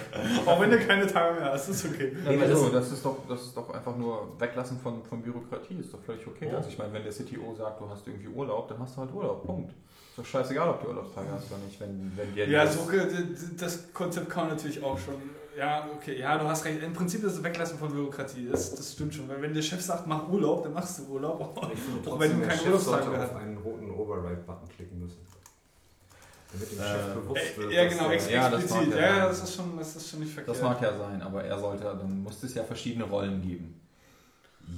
Auch 0.46 0.60
wenn 0.62 0.70
er 0.70 0.78
keine 0.78 1.06
Tage 1.06 1.34
mehr 1.38 1.44
hat, 1.52 1.56
ist 1.56 1.68
das 1.68 1.84
okay. 1.84 2.16
Nee, 2.26 2.40
also, 2.42 2.70
das- 2.70 2.90
ist 2.90 3.04
doch, 3.04 3.16
das 3.28 3.42
ist 3.42 3.54
doch 3.56 3.68
einfach 3.68 3.94
nur 3.98 4.28
Weglassen 4.40 4.78
von, 4.78 5.02
von 5.04 5.20
Bürokratie, 5.20 5.74
ist 5.78 5.92
doch 5.92 6.00
völlig 6.00 6.26
okay. 6.26 6.48
Ja. 6.50 6.56
Also 6.56 6.70
ich 6.70 6.78
meine, 6.78 6.90
wenn 6.94 7.02
der 7.02 7.12
CTO 7.12 7.54
sagt, 7.54 7.82
du 7.82 7.88
hast 7.90 8.06
irgendwie 8.06 8.28
Urlaub, 8.28 8.66
dann 8.68 8.78
hast 8.78 8.96
du 8.96 9.02
halt 9.02 9.12
Urlaub, 9.12 9.44
Punkt. 9.44 9.74
Ist 10.18 10.26
doch 10.34 10.40
scheißegal, 10.40 10.68
ob 10.70 10.82
du 10.82 10.88
Urlaubstage 10.88 11.28
hast 11.32 11.46
oder 11.50 11.58
nicht, 11.64 11.78
wenn, 11.80 12.12
wenn 12.16 12.34
dir 12.34 12.48
Ja, 12.48 12.64
das- 12.64 12.74
so, 12.74 12.88
das 13.58 13.92
Konzept 13.92 14.28
kann 14.28 14.46
man 14.48 14.56
natürlich 14.56 14.82
auch 14.82 14.98
schon. 14.98 15.14
Ja, 15.56 15.88
okay, 15.94 16.18
ja, 16.18 16.38
du 16.38 16.46
hast 16.46 16.64
recht. 16.64 16.82
Im 16.82 16.92
Prinzip 16.92 17.22
ist 17.24 17.34
es 17.34 17.42
Weglassen 17.42 17.78
von 17.78 17.90
Bürokratie, 17.92 18.48
das, 18.50 18.74
das 18.74 18.92
stimmt 18.92 19.14
schon. 19.14 19.28
Weil 19.28 19.42
wenn 19.42 19.54
der 19.54 19.62
Chef 19.62 19.80
sagt, 19.80 20.06
mach 20.06 20.28
Urlaub, 20.28 20.62
dann 20.64 20.72
machst 20.72 20.98
du 21.00 21.04
Urlaub. 21.12 21.40
Auch 22.06 22.18
wenn 22.20 22.32
du 22.32 22.38
der 22.38 22.48
keine 22.48 22.58
Chef 22.58 22.66
Urlaubstage 22.66 22.80
sollte 23.04 23.10
mehr 23.10 23.24
auf 23.24 23.30
hast. 23.34 23.40
einen 23.40 23.58
roten 23.58 23.90
Override-Button 23.90 24.68
klicken 24.76 25.00
müssen. 25.00 25.18
Damit 26.52 26.72
dem 26.72 26.78
Äh, 26.78 26.82
Chef 26.82 27.14
bewusst 27.14 27.56
wird, 27.58 27.72
ja, 27.72 27.84
dass 27.84 27.92
genau, 27.92 28.06
er- 28.06 28.12
ex 28.12 28.30
Ja, 28.30 28.50
das 28.50 28.62
explizit. 28.62 28.88
mag 28.90 28.96
Ja, 28.98 29.00
ja 29.00 29.08
ja, 29.08 29.14
sein. 29.20 29.28
das 29.28 29.42
ist 29.42 29.54
schon, 29.54 29.78
das 29.78 29.96
ist 29.96 30.10
schon 30.10 30.20
nicht 30.20 30.32
verkehrt. 30.34 30.56
Das 30.56 30.62
mag 30.62 30.80
ja 30.82 30.96
sein, 30.98 31.22
aber 31.22 31.44
er 31.44 31.58
sollte, 31.58 31.84
dann 31.84 32.22
muss 32.22 32.42
es 32.42 32.54
ja 32.54 32.64
verschiedene 32.64 33.04
Rollen 33.04 33.42
geben. 33.42 33.80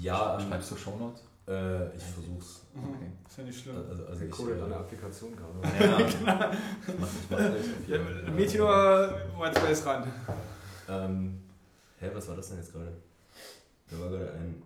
ja, 0.00 0.38
ähm, 0.38 0.48
Schreibst 0.48 0.70
du 0.70 0.76
Shownotes? 0.76 1.22
Äh, 1.50 1.96
ich 1.96 2.02
versuch's. 2.04 2.66
Okay. 2.74 3.10
Ist 3.28 3.38
ja 3.38 3.44
nicht 3.44 3.60
schlimm. 3.60 3.76
Also, 3.88 4.06
also 4.06 4.24
ich, 4.24 4.30
codet 4.30 4.62
äh, 4.62 4.68
der 4.68 4.76
Applikation 4.78 5.32
gerade. 5.36 5.84
ja, 5.84 5.98
ich 6.06 6.20
mach, 6.20 6.52
ich 6.52 7.30
mach 7.30 7.38
auf 7.38 7.88
Ja. 7.88 7.98
Meteor, 8.32 9.14
Whitespace 9.38 9.86
ran. 9.86 10.12
Ähm, 10.88 11.42
hä, 11.98 12.10
was 12.14 12.28
war 12.28 12.36
das 12.36 12.48
denn 12.48 12.58
jetzt 12.58 12.72
gerade? 12.72 12.92
Da 13.90 13.98
war 14.00 14.08
gerade 14.10 14.32
ein. 14.32 14.62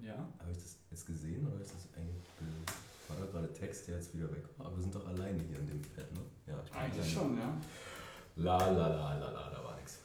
Ja. 0.00 0.14
Habe 0.14 0.50
ich 0.52 0.58
das 0.58 0.76
jetzt 0.90 1.06
gesehen 1.06 1.46
oder 1.46 1.60
ist 1.60 1.72
das 1.74 1.88
eigentlich. 1.96 2.24
War 3.08 3.16
da 3.18 3.24
gerade 3.32 3.52
Text, 3.52 3.88
der 3.88 3.96
jetzt 3.96 4.14
wieder 4.14 4.30
weg 4.30 4.44
war? 4.58 4.66
Aber 4.66 4.76
wir 4.76 4.82
sind 4.82 4.94
doch 4.94 5.06
alleine 5.06 5.38
hier 5.48 5.58
in 5.58 5.66
dem 5.66 5.82
Fett, 5.82 6.12
ne? 6.12 6.20
Ja, 6.46 6.54
ich 6.64 6.70
bin 6.70 6.80
Eigentlich 6.80 7.16
alleine. 7.16 7.28
schon, 7.30 7.38
ja. 7.38 7.56
La 8.36 8.58
la 8.58 8.70
la 8.88 9.14
la 9.18 9.30
la, 9.30 9.50
da 9.50 9.64
war 9.64 9.74
nichts. 9.76 9.98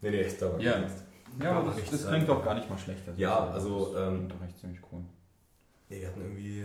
Nee, 0.00 0.10
nee, 0.10 0.26
da 0.38 0.52
war 0.52 0.60
Ja. 0.60 0.78
nichts. 0.78 1.02
Ja, 1.42 1.52
aber 1.52 1.72
das, 1.72 1.90
das 1.90 2.06
klingt 2.08 2.28
doch 2.28 2.42
gar 2.44 2.54
nicht 2.54 2.70
mal 2.70 2.78
schlecht. 2.78 3.02
Ja, 3.16 3.50
also, 3.50 3.92
Das 3.92 4.02
ähm, 4.08 4.14
klingt 4.28 4.32
doch 4.32 4.46
echt 4.46 4.58
ziemlich 4.58 4.80
cool. 4.92 5.02
Nee, 5.88 6.00
wir 6.00 6.08
hatten 6.08 6.20
irgendwie. 6.20 6.64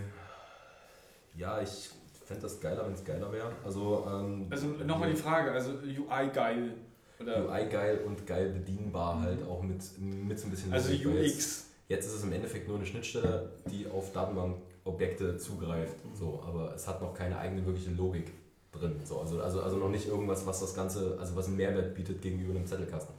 Ja, 1.36 1.60
ich 1.60 1.90
fände 2.24 2.42
das 2.42 2.60
geiler, 2.60 2.86
wenn 2.86 2.94
es 2.94 3.04
geiler 3.04 3.30
wäre. 3.32 3.50
Also, 3.64 4.06
ähm, 4.08 4.46
Also 4.50 4.66
nochmal 4.84 5.10
die 5.10 5.16
Frage, 5.16 5.52
also 5.52 5.72
UI 5.72 6.28
geil. 6.32 6.74
Oder 7.20 7.48
UI 7.48 7.66
geil 7.68 8.00
und 8.06 8.26
geil 8.26 8.50
bedienbar 8.50 9.20
halt 9.22 9.42
auch 9.44 9.62
mit, 9.62 9.82
mit 9.98 10.38
so 10.38 10.46
ein 10.46 10.50
bisschen 10.50 10.72
also 10.72 10.90
Logik, 10.90 11.06
weil 11.06 11.24
Jetzt, 11.24 11.36
UX. 11.36 11.66
jetzt 11.88 12.06
ist 12.06 12.14
es 12.14 12.22
im 12.24 12.32
Endeffekt 12.32 12.66
nur 12.68 12.76
eine 12.76 12.86
Schnittstelle, 12.86 13.50
die 13.70 13.86
auf 13.86 14.12
Datenbankobjekte 14.12 15.36
zugreift. 15.38 15.96
So, 16.14 16.42
aber 16.46 16.74
es 16.74 16.86
hat 16.88 17.00
noch 17.00 17.14
keine 17.14 17.38
eigene 17.38 17.64
wirkliche 17.64 17.90
Logik. 17.90 18.32
drin. 18.72 18.96
So, 19.04 19.20
also, 19.20 19.40
also, 19.40 19.62
also 19.62 19.76
noch 19.76 19.88
nicht 19.90 20.08
irgendwas, 20.08 20.44
was 20.46 20.58
das 20.58 20.74
Ganze, 20.74 21.16
also 21.20 21.36
was 21.36 21.46
einen 21.46 21.56
Mehrwert 21.56 21.94
bietet 21.94 22.20
gegenüber 22.20 22.56
einem 22.56 22.66
Zettelkasten. 22.66 23.14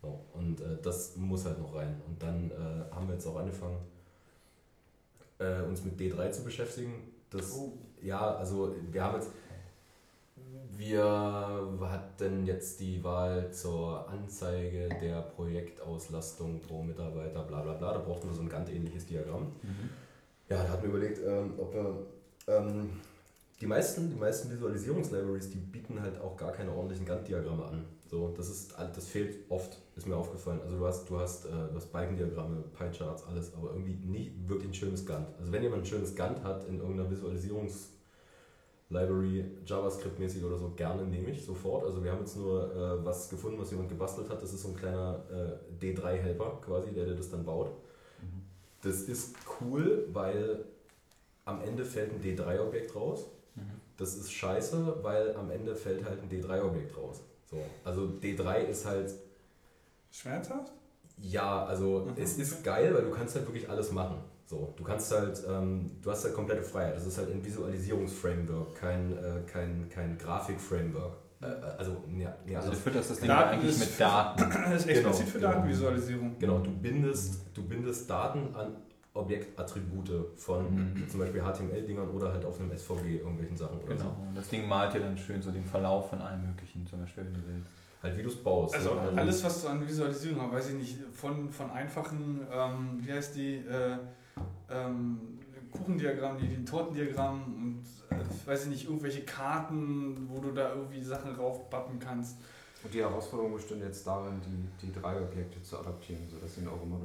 So, 0.00 0.20
und 0.34 0.60
äh, 0.60 0.78
das 0.82 1.16
muss 1.16 1.44
halt 1.44 1.58
noch 1.58 1.74
rein. 1.74 2.00
Und 2.06 2.22
dann 2.22 2.50
äh, 2.52 2.94
haben 2.94 3.08
wir 3.08 3.14
jetzt 3.14 3.26
auch 3.26 3.36
angefangen, 3.36 3.78
äh, 5.44 5.62
uns 5.68 5.84
mit 5.84 5.98
D3 5.98 6.30
zu 6.30 6.44
beschäftigen. 6.44 6.92
Das, 7.30 7.52
Ja, 8.02 8.36
also 8.36 8.74
wir 8.90 9.02
haben 9.02 9.16
jetzt, 9.16 9.30
wir 10.76 11.04
hatten 11.80 12.46
jetzt 12.46 12.80
die 12.80 13.02
Wahl 13.02 13.52
zur 13.52 14.08
Anzeige 14.08 14.88
der 15.00 15.22
Projektauslastung 15.22 16.60
pro 16.60 16.82
Mitarbeiter, 16.82 17.42
bla 17.42 17.62
bla 17.62 17.74
bla. 17.74 17.92
Da 17.92 17.98
brauchten 17.98 18.28
wir 18.28 18.34
so 18.34 18.42
ein 18.42 18.48
Gantt-ähnliches 18.48 19.06
Diagramm. 19.06 19.52
Ja, 20.48 20.62
da 20.62 20.68
hatten 20.68 20.82
wir 20.82 20.90
überlegt, 20.90 21.20
ähm, 21.26 21.54
ob 21.58 21.74
wir. 21.74 22.06
Ähm, 22.46 23.00
die 23.60 23.66
meisten, 23.66 24.10
die 24.10 24.16
meisten 24.16 24.50
Visualisierungslibraries, 24.50 25.48
die 25.48 25.58
bieten 25.58 26.02
halt 26.02 26.20
auch 26.20 26.36
gar 26.36 26.52
keine 26.52 26.72
ordentlichen 26.72 27.06
Gantt-Diagramme 27.06 27.64
an. 27.64 27.84
So, 28.06 28.32
das 28.36 28.48
ist 28.48 28.74
das 28.78 29.06
fehlt 29.06 29.50
oft, 29.50 29.76
ist 29.96 30.06
mir 30.06 30.16
aufgefallen. 30.16 30.60
Also 30.62 30.78
du 30.78 30.86
hast, 30.86 31.08
du 31.08 31.18
hast, 31.18 31.46
äh, 31.46 31.48
du 31.48 31.74
hast 31.74 31.90
Balkendiagramme, 31.90 32.62
Pie-Charts, 32.78 33.26
alles, 33.26 33.52
aber 33.54 33.70
irgendwie 33.70 33.94
nie 33.94 34.32
wirklich 34.46 34.68
ein 34.70 34.74
schönes 34.74 35.04
Gantt. 35.06 35.34
Also 35.38 35.50
wenn 35.52 35.62
jemand 35.62 35.82
ein 35.82 35.86
schönes 35.86 36.14
Gantt 36.14 36.44
hat 36.44 36.68
in 36.68 36.80
irgendeiner 36.80 37.10
Visualisierungslibrary, 37.10 39.44
JavaScript-mäßig 39.64 40.44
oder 40.44 40.58
so, 40.58 40.70
gerne 40.76 41.04
nehme 41.04 41.30
ich 41.30 41.42
sofort. 41.44 41.84
Also 41.84 42.04
wir 42.04 42.12
haben 42.12 42.20
jetzt 42.20 42.36
nur 42.36 42.74
äh, 42.74 43.02
was 43.04 43.30
gefunden, 43.30 43.58
was 43.58 43.70
jemand 43.70 43.88
gebastelt 43.88 44.28
hat. 44.28 44.42
Das 44.42 44.52
ist 44.52 44.62
so 44.62 44.68
ein 44.68 44.76
kleiner 44.76 45.24
äh, 45.30 45.56
D3-Helper 45.82 46.60
quasi, 46.64 46.92
der 46.92 47.06
dir 47.06 47.16
das 47.16 47.30
dann 47.30 47.44
baut. 47.44 47.70
Das 48.82 49.02
ist 49.02 49.34
cool, 49.60 50.06
weil 50.12 50.66
am 51.46 51.62
Ende 51.62 51.86
fällt 51.86 52.12
ein 52.12 52.20
D3-Objekt 52.20 52.94
raus. 52.94 53.30
Das 53.96 54.16
ist 54.16 54.32
scheiße, 54.32 54.98
weil 55.02 55.34
am 55.36 55.50
Ende 55.50 55.74
fällt 55.74 56.04
halt 56.04 56.20
ein 56.20 56.28
D3-Objekt 56.28 56.96
raus. 56.96 57.22
So. 57.50 57.62
Also 57.84 58.02
D3 58.22 58.58
ist 58.64 58.84
halt, 58.86 59.12
Schmerzhaft? 60.10 60.72
ja, 61.18 61.64
also 61.64 62.00
Mhm. 62.06 62.14
es 62.22 62.38
ist 62.38 62.62
geil, 62.64 62.92
weil 62.94 63.02
du 63.02 63.10
kannst 63.10 63.34
halt 63.34 63.46
wirklich 63.46 63.68
alles 63.68 63.92
machen. 63.92 64.16
So, 64.46 64.72
du 64.76 64.84
kannst 64.84 65.10
halt, 65.12 65.42
ähm, 65.48 65.90
du 66.02 66.10
hast 66.10 66.24
halt 66.24 66.34
komplette 66.34 66.62
Freiheit. 66.62 66.96
Das 66.96 67.06
ist 67.06 67.16
halt 67.18 67.30
ein 67.30 67.44
Visualisierungsframework, 67.44 68.74
kein, 68.74 69.12
äh, 69.16 69.40
kein, 69.46 69.88
kein 69.88 70.18
Grafik-Framework. 70.18 71.14
Äh, 71.40 71.46
also, 71.78 71.96
ja, 72.16 72.34
ja, 72.46 72.58
Also 72.58 72.70
du 72.70 72.76
also, 72.76 72.82
fütterst 72.82 73.10
das 73.10 73.20
Ding 73.20 73.30
eigentlich 73.30 73.70
ist- 73.70 73.80
mit 73.90 74.00
Daten. 74.00 74.40
Das 74.50 74.72
ist 74.74 74.86
Genau, 74.86 75.08
explizit 75.08 75.28
für 75.32 75.38
genau. 75.38 75.52
Datenvisualisierung. 75.52 76.38
genau, 76.38 76.58
du 76.58 76.70
bindest, 76.70 77.40
du 77.54 77.62
bindest 77.66 78.08
Daten 78.10 78.54
an 78.54 78.76
Objektattribute 79.14 80.10
von 80.36 80.92
Mhm. 80.94 81.08
zum 81.08 81.20
Beispiel 81.20 81.40
HTML-Dingern 81.40 82.08
oder 82.10 82.32
halt 82.32 82.44
auf 82.44 82.60
einem 82.60 82.72
SVG 82.72 83.18
irgendwelchen 83.18 83.56
Sachen 83.56 83.78
oder 83.78 83.94
Genau. 83.94 84.16
Und 84.28 84.36
das 84.36 84.48
Ding 84.48 84.68
malt 84.68 84.92
dir 84.92 85.00
dann 85.00 85.16
schön 85.16 85.40
so 85.40 85.50
den 85.50 85.64
Verlauf 85.64 86.10
von 86.10 86.20
allem 86.20 86.46
möglichen, 86.48 86.86
zum 86.86 87.00
Beispiel, 87.00 87.24
wenn 87.24 87.34
du 87.34 87.40
willst. 87.46 87.66
so. 87.66 88.02
Halt 88.02 88.18
wie 88.18 88.22
du 88.22 88.28
es 88.28 88.36
baust. 88.36 88.74
Also 88.74 88.94
ne? 88.94 89.12
alles, 89.16 89.42
was 89.44 89.62
du 89.62 89.68
an 89.68 89.86
Visualisierung 89.88 90.42
hast, 90.42 90.52
weiß 90.52 90.68
ich 90.70 90.74
nicht, 90.74 90.98
von, 91.14 91.48
von 91.50 91.70
einfachen, 91.70 92.46
ähm, 92.52 92.98
wie 93.00 93.12
heißt 93.12 93.34
die, 93.36 93.56
äh, 93.56 93.96
ähm, 94.70 95.18
Kuchendiagrammen, 95.70 96.38
die, 96.40 96.48
die 96.48 96.64
Tortendiagrammen 96.64 97.42
und 97.44 97.82
äh, 98.16 98.46
weiß 98.46 98.64
ich 98.64 98.70
nicht, 98.70 98.84
irgendwelche 98.84 99.22
Karten, 99.22 100.28
wo 100.28 100.40
du 100.40 100.52
da 100.52 100.74
irgendwie 100.74 101.02
Sachen 101.02 101.34
raufpappen 101.34 101.98
kannst. 101.98 102.36
Und 102.82 102.92
die 102.92 103.00
Herausforderung 103.00 103.54
besteht 103.54 103.80
jetzt 103.80 104.06
darin, 104.06 104.40
die, 104.44 104.86
die 104.86 104.92
drei 104.92 105.18
Objekte 105.20 105.62
zu 105.62 105.78
adaptieren, 105.78 106.22
sodass 106.30 106.54
sie 106.54 106.60
in 106.60 106.68
eure. 106.68 106.86
Ne? 106.86 106.96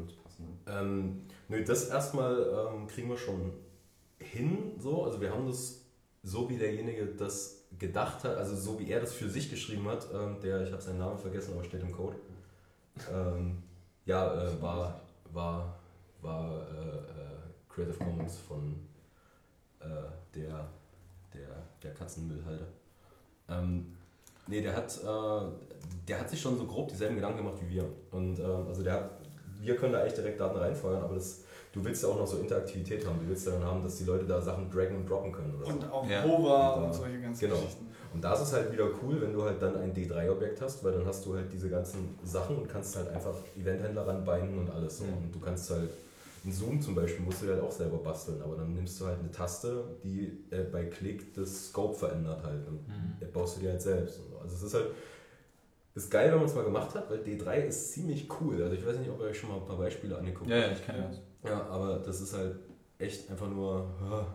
Ähm, 0.68 1.22
nö, 1.48 1.64
das 1.64 1.90
erstmal 1.90 2.70
ähm, 2.74 2.88
kriegen 2.88 3.10
wir 3.10 3.18
schon 3.18 3.54
hin, 4.18 4.74
so. 4.80 5.04
Also 5.04 5.22
wir 5.22 5.32
haben 5.32 5.46
das 5.48 5.82
so, 6.24 6.50
wie 6.50 6.58
derjenige 6.58 7.06
das 7.06 7.64
gedacht 7.78 8.24
hat, 8.24 8.38
also 8.38 8.56
so 8.56 8.80
wie 8.80 8.90
er 8.90 9.00
das 9.00 9.14
für 9.14 9.30
sich 9.30 9.50
geschrieben 9.50 9.88
hat, 9.88 10.08
ähm, 10.14 10.40
der, 10.42 10.64
ich 10.64 10.72
habe 10.72 10.82
seinen 10.82 11.00
Namen 11.00 11.18
vergessen, 11.18 11.54
aber 11.54 11.64
steht 11.64 11.82
im 11.82 11.92
Code. 11.92 12.16
Ähm, 13.12 13.64
ja, 14.06 14.34
äh, 14.34 14.62
war, 14.62 15.02
war, 15.32 15.80
war 16.22 16.68
äh, 16.72 16.98
äh, 16.98 17.70
Creative 17.70 17.98
Commons 18.04 18.38
von 18.38 18.76
äh, 19.80 19.86
der, 20.36 20.70
der, 21.34 21.64
der 21.84 21.94
Katzenmüllhalde. 21.94 22.68
Nee, 24.50 24.62
der 24.62 24.76
hat, 24.76 24.98
äh, 25.04 26.08
der 26.08 26.20
hat 26.20 26.30
sich 26.30 26.42
schon 26.42 26.58
so 26.58 26.66
grob 26.66 26.90
dieselben 26.90 27.16
Gedanken 27.16 27.38
gemacht 27.38 27.58
wie 27.62 27.70
wir. 27.70 27.88
Und 28.10 28.40
ähm, 28.40 28.68
also 28.68 28.82
der 28.82 28.94
hat 28.94 29.19
wir 29.60 29.76
können 29.76 29.94
da 29.94 30.06
echt 30.06 30.18
direkt 30.18 30.40
Daten 30.40 30.58
reinfeuern, 30.58 31.04
aber 31.04 31.16
das, 31.16 31.44
du 31.74 31.84
willst 31.84 32.02
ja 32.04 32.10
auch 32.10 32.18
noch 32.18 32.28
so 32.28 32.38
Interaktivität 32.38 33.06
haben. 33.06 33.20
Du 33.22 33.28
willst 33.30 33.46
ja 33.46 33.54
dann 33.54 33.64
haben, 33.64 33.84
dass 33.84 33.98
die 33.98 34.06
Leute 34.06 34.26
da 34.26 34.42
Sachen 34.42 34.70
draggen 34.72 34.98
und 34.98 35.10
droppen 35.10 35.32
können. 35.32 35.54
Oder 35.56 35.68
Und 35.74 35.82
so. 35.82 35.88
auch 35.90 36.10
Ja. 36.10 36.24
Hover 36.24 36.78
Und, 36.78 36.84
und 36.86 36.94
solche 36.94 37.20
ganzen 37.22 37.42
genau. 37.42 37.56
Geschichten. 37.60 37.86
Und 38.14 38.24
da 38.24 38.34
ist 38.34 38.42
es 38.42 38.54
halt 38.54 38.72
wieder 38.72 38.90
cool, 39.04 39.22
wenn 39.22 39.34
du 39.34 39.44
halt 39.44 39.62
dann 39.62 39.76
ein 39.78 39.94
D3-Objekt 39.94 40.62
hast, 40.62 40.84
weil 40.84 40.94
dann 40.94 41.06
hast 41.06 41.26
du 41.26 41.36
halt 41.36 41.52
diese 41.54 41.70
ganzen 41.70 42.18
Sachen 42.24 42.58
und 42.58 42.68
kannst 42.68 42.96
halt 42.96 43.10
einfach 43.10 43.36
Eventhändler 43.56 44.08
ranbinden 44.08 44.58
und 44.60 44.70
alles 44.72 44.98
so. 44.98 45.04
Mhm. 45.04 45.18
Und 45.26 45.36
du 45.36 45.40
kannst 45.40 45.70
halt, 45.70 45.90
ein 46.46 46.52
Zoom 46.54 46.82
zum 46.82 46.96
Beispiel 46.96 47.24
musst 47.26 47.44
du 47.44 47.48
halt 47.50 47.62
auch 47.62 47.70
selber 47.72 47.98
basteln, 47.98 48.42
aber 48.42 48.56
dann 48.56 48.74
nimmst 48.74 49.00
du 49.02 49.06
halt 49.06 49.20
eine 49.20 49.30
Taste, 49.30 49.84
die 50.04 50.46
äh, 50.52 50.64
bei 50.72 50.86
Klick 50.86 51.34
das 51.36 51.68
Scope 51.68 51.94
verändert 52.00 52.42
halt 52.44 52.66
und 52.66 52.88
Mhm. 52.88 53.32
baust 53.34 53.58
du 53.58 53.62
dir 53.62 53.72
halt 53.72 53.82
selbst. 53.82 54.20
Und 54.22 54.32
so. 54.32 54.38
Also 54.40 54.56
es 54.56 54.64
ist 54.64 54.74
halt, 54.74 54.88
ist 56.04 56.12
geil, 56.12 56.32
wenn 56.32 56.38
man 56.40 56.48
es 56.48 56.56
mal 56.56 56.64
gemacht 56.64 56.94
hat, 56.96 57.10
weil 57.10 57.20
D3 57.20 57.66
ist 57.68 57.94
ziemlich 57.94 58.28
cool. 58.42 58.62
Also 58.64 58.76
ich 58.76 58.86
weiß 58.86 58.98
nicht, 58.98 59.10
ob 59.10 59.20
ihr 59.20 59.26
euch 59.28 59.40
schon 59.40 59.50
mal 59.50 59.58
ein 59.58 59.66
paar 59.66 59.78
Beispiele 59.78 60.18
angeguckt 60.18 60.50
Ja, 60.50 60.58
ja, 60.58 60.72
ich 60.72 60.86
kenne 60.86 61.08
das. 61.10 61.22
ja, 61.52 61.62
aber 61.68 62.00
das 62.00 62.22
ist 62.22 62.34
halt 62.34 62.56
echt 62.98 63.30
einfach 63.30 63.50
nur. 63.50 63.88
ah. 64.10 64.26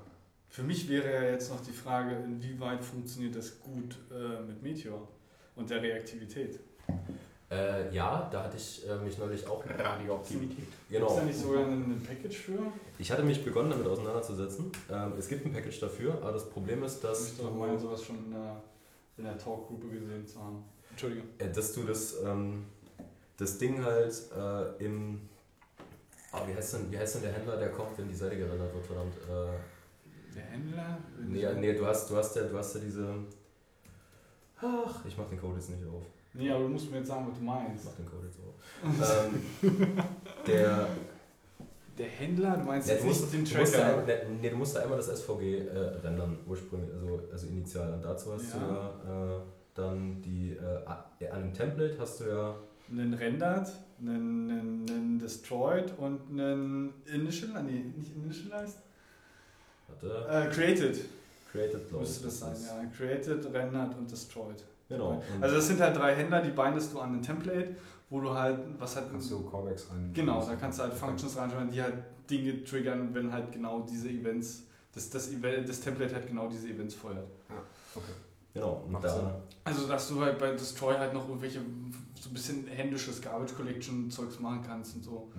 Für 0.49 0.63
mich 0.63 0.89
wäre 0.89 1.13
ja 1.13 1.23
jetzt 1.33 1.51
noch 1.51 1.61
die 1.63 1.73
Frage, 1.73 2.15
inwieweit 2.25 2.85
funktioniert 2.85 3.35
das 3.37 3.61
gut 3.61 3.97
äh, 4.13 4.41
mit 4.47 4.63
Meteor 4.63 5.07
und 5.57 5.69
der 5.69 5.83
Reaktivität. 5.83 6.61
Äh, 7.51 7.95
ja, 7.95 8.29
da 8.33 8.45
hatte 8.45 8.57
ich 8.57 8.89
äh, 8.89 8.97
mich 9.05 9.19
neulich 9.19 9.47
auch. 9.47 9.65
Radioaktivität. 9.67 10.57
Gibt 10.57 10.69
es 10.91 10.91
Genau. 10.91 11.17
da 11.17 11.23
nicht 11.25 11.39
sogar 11.39 11.67
ein, 11.67 12.03
Package 12.07 12.37
für? 12.37 12.59
Ich 12.99 13.11
hatte 13.13 13.23
mich 13.23 13.45
begonnen 13.45 13.71
damit 13.71 13.87
auseinanderzusetzen. 13.87 14.71
Ähm, 14.91 15.13
es 15.19 15.29
gibt 15.29 15.45
ein 15.45 15.53
Package 15.53 15.81
dafür, 15.81 16.15
aber 16.15 16.33
das 16.33 16.49
Problem 16.49 16.83
ist, 16.85 16.97
Ich 16.97 17.03
dass 17.03 17.21
müsste 17.21 17.43
doch 17.43 17.55
meinen, 17.55 17.79
sowas 17.79 18.03
schon 18.03 18.17
in 18.25 18.31
der, 18.31 18.63
in 19.19 19.25
der 19.25 19.37
Talkgruppe 19.39 19.89
gesehen 19.89 20.27
zu 20.27 20.41
haben. 20.41 20.65
Entschuldige. 20.95 21.23
äh, 21.39 21.51
dass 21.51 21.73
du 21.73 21.83
das, 21.83 22.23
ähm, 22.25 22.65
das 23.37 23.59
Ding 23.59 23.83
halt 23.85 24.15
äh, 24.37 24.85
im. 24.85 25.21
Ah, 26.33 26.43
wie, 26.47 26.55
heißt 26.55 26.75
denn, 26.75 26.91
wie 26.93 26.99
heißt 26.99 27.17
denn 27.17 27.23
der 27.23 27.33
Händler, 27.33 27.57
der 27.57 27.71
kommt, 27.71 27.97
wenn 27.99 28.09
die 28.09 28.15
Seite 28.15 28.37
gerendert 28.37 28.73
wird, 28.75 28.87
verdammt? 28.87 29.15
Äh, 29.29 30.35
Der 30.35 30.43
Händler? 30.45 30.99
nee, 31.21 31.47
nee, 31.61 31.73
du 31.75 31.87
hast, 31.87 32.11
du 32.11 32.17
hast 32.17 32.35
ja, 32.37 32.43
du 32.43 32.57
hast 32.59 32.75
ja 32.75 32.81
diese. 32.81 33.07
Ach, 34.61 35.05
ich 35.05 35.17
mach 35.17 35.29
den 35.29 35.41
Code 35.41 35.57
jetzt 35.57 35.71
nicht 35.71 35.85
auf. 35.87 36.03
Nee, 36.33 36.51
aber 36.51 36.65
du 36.65 36.69
musst 36.71 36.91
mir 36.91 36.99
jetzt 36.99 37.09
sagen, 37.09 37.27
was 37.29 37.35
du 37.35 37.41
Ich 37.41 37.47
meinst. 37.47 37.85
mach 37.85 37.93
den 37.95 38.07
Code 38.07 38.27
jetzt 38.27 38.39
auf. 38.41 39.27
ähm, 39.63 39.97
der, 40.47 40.89
Der 41.99 42.07
Händler? 42.09 42.57
Du 42.57 42.65
meinst 42.65 42.89
Ja, 42.89 42.95
jetzt 42.95 43.03
du, 43.05 43.09
musst, 43.09 43.21
nicht 43.33 43.35
den 43.35 43.45
du, 43.55 43.61
musst 43.61 43.75
da, 43.75 43.79
Tracker? 43.93 44.07
ne, 44.07 44.39
nee, 44.41 44.51
du 44.51 44.57
musst 44.57 44.75
da 44.75 44.81
einmal 44.81 44.99
das 44.99 45.07
SVG 45.21 45.59
äh, 45.69 45.79
rendern, 46.03 46.39
ursprünglich, 46.47 46.91
also, 46.93 47.21
also 47.31 47.47
initial. 47.47 47.93
Und 47.95 48.05
dazu 48.05 48.33
hast 48.33 48.53
Ja. 48.55 48.59
du 48.59 48.67
ja 49.13 49.37
äh, 49.37 49.41
dann 49.75 50.23
die, 50.23 50.53
äh, 50.53 50.87
an 51.27 51.43
einem 51.43 51.53
Template 51.53 51.97
hast 51.99 52.21
du 52.21 52.25
ja, 52.29 52.55
Einen 52.91 53.15
Rendered, 53.15 53.69
einen, 54.01 54.51
einen, 54.51 54.87
einen 54.89 55.19
Destroyed 55.19 55.93
und 55.99 56.21
einen 56.31 56.93
Initial, 57.07 57.63
nee, 57.63 57.85
nicht 57.97 58.15
Initialized? 58.17 58.79
warte, 59.89 60.27
Äh, 60.29 60.51
created 60.53 60.99
Created 61.51 61.91
Law. 61.93 62.01
müsste 62.01 62.25
das 62.25 62.41
sein, 62.41 62.57
ja. 62.67 62.85
Created, 62.97 63.45
Rendered 63.53 63.97
und 63.97 64.11
Destroyed. 64.11 64.63
Genau. 64.89 65.23
Und 65.35 65.43
Also 65.43 65.57
das 65.57 65.67
sind 65.69 65.81
halt 65.81 65.97
drei 65.97 66.15
Händler, 66.15 66.43
die 66.43 66.51
bindest 66.51 66.93
du 66.93 67.01
an 67.01 67.15
ein 67.15 67.23
Template, 67.23 67.75
wo 68.11 68.21
du 68.21 68.35
halt, 68.35 68.59
was 68.79 68.97
halt... 68.97 69.11
Kannst 69.11 69.31
du 69.31 69.49
Callbacks 69.49 69.91
rein. 69.91 70.11
Genau, 70.13 70.45
da 70.45 70.55
kannst 70.57 70.79
du 70.79 70.83
halt 70.83 70.93
Functions 70.95 71.37
reinschreiben, 71.37 71.71
die 71.71 71.81
halt 71.83 71.95
Dinge 72.29 72.63
triggern, 72.65 73.15
wenn 73.15 73.33
halt 73.33 73.51
genau 73.53 73.81
diese 73.81 74.09
Events, 74.09 74.65
das, 74.93 75.09
das, 75.11 75.33
Event, 75.33 75.69
das 75.69 75.81
Template 75.81 76.15
halt 76.15 76.27
genau 76.27 76.49
diese 76.49 76.69
Events 76.69 76.95
feuert. 76.95 77.27
genau. 78.53 78.83
Und 78.85 78.93
Macht 78.93 79.05
da. 79.05 79.41
Also, 79.65 79.89
dass 79.89 80.09
du 80.09 80.21
halt 80.21 80.39
bei 80.39 80.53
Destroy 80.53 80.95
halt 80.95 81.15
noch 81.15 81.27
irgendwelche 81.27 81.61
so 82.21 82.31
ein 82.31 82.35
bisschen 82.35 82.67
händisches 82.67 83.21
Garbage 83.21 83.55
Collection 83.55 84.11
Zeugs 84.11 84.39
machen 84.39 84.63
kannst 84.67 84.97
und 84.97 85.05
so. 85.05 85.33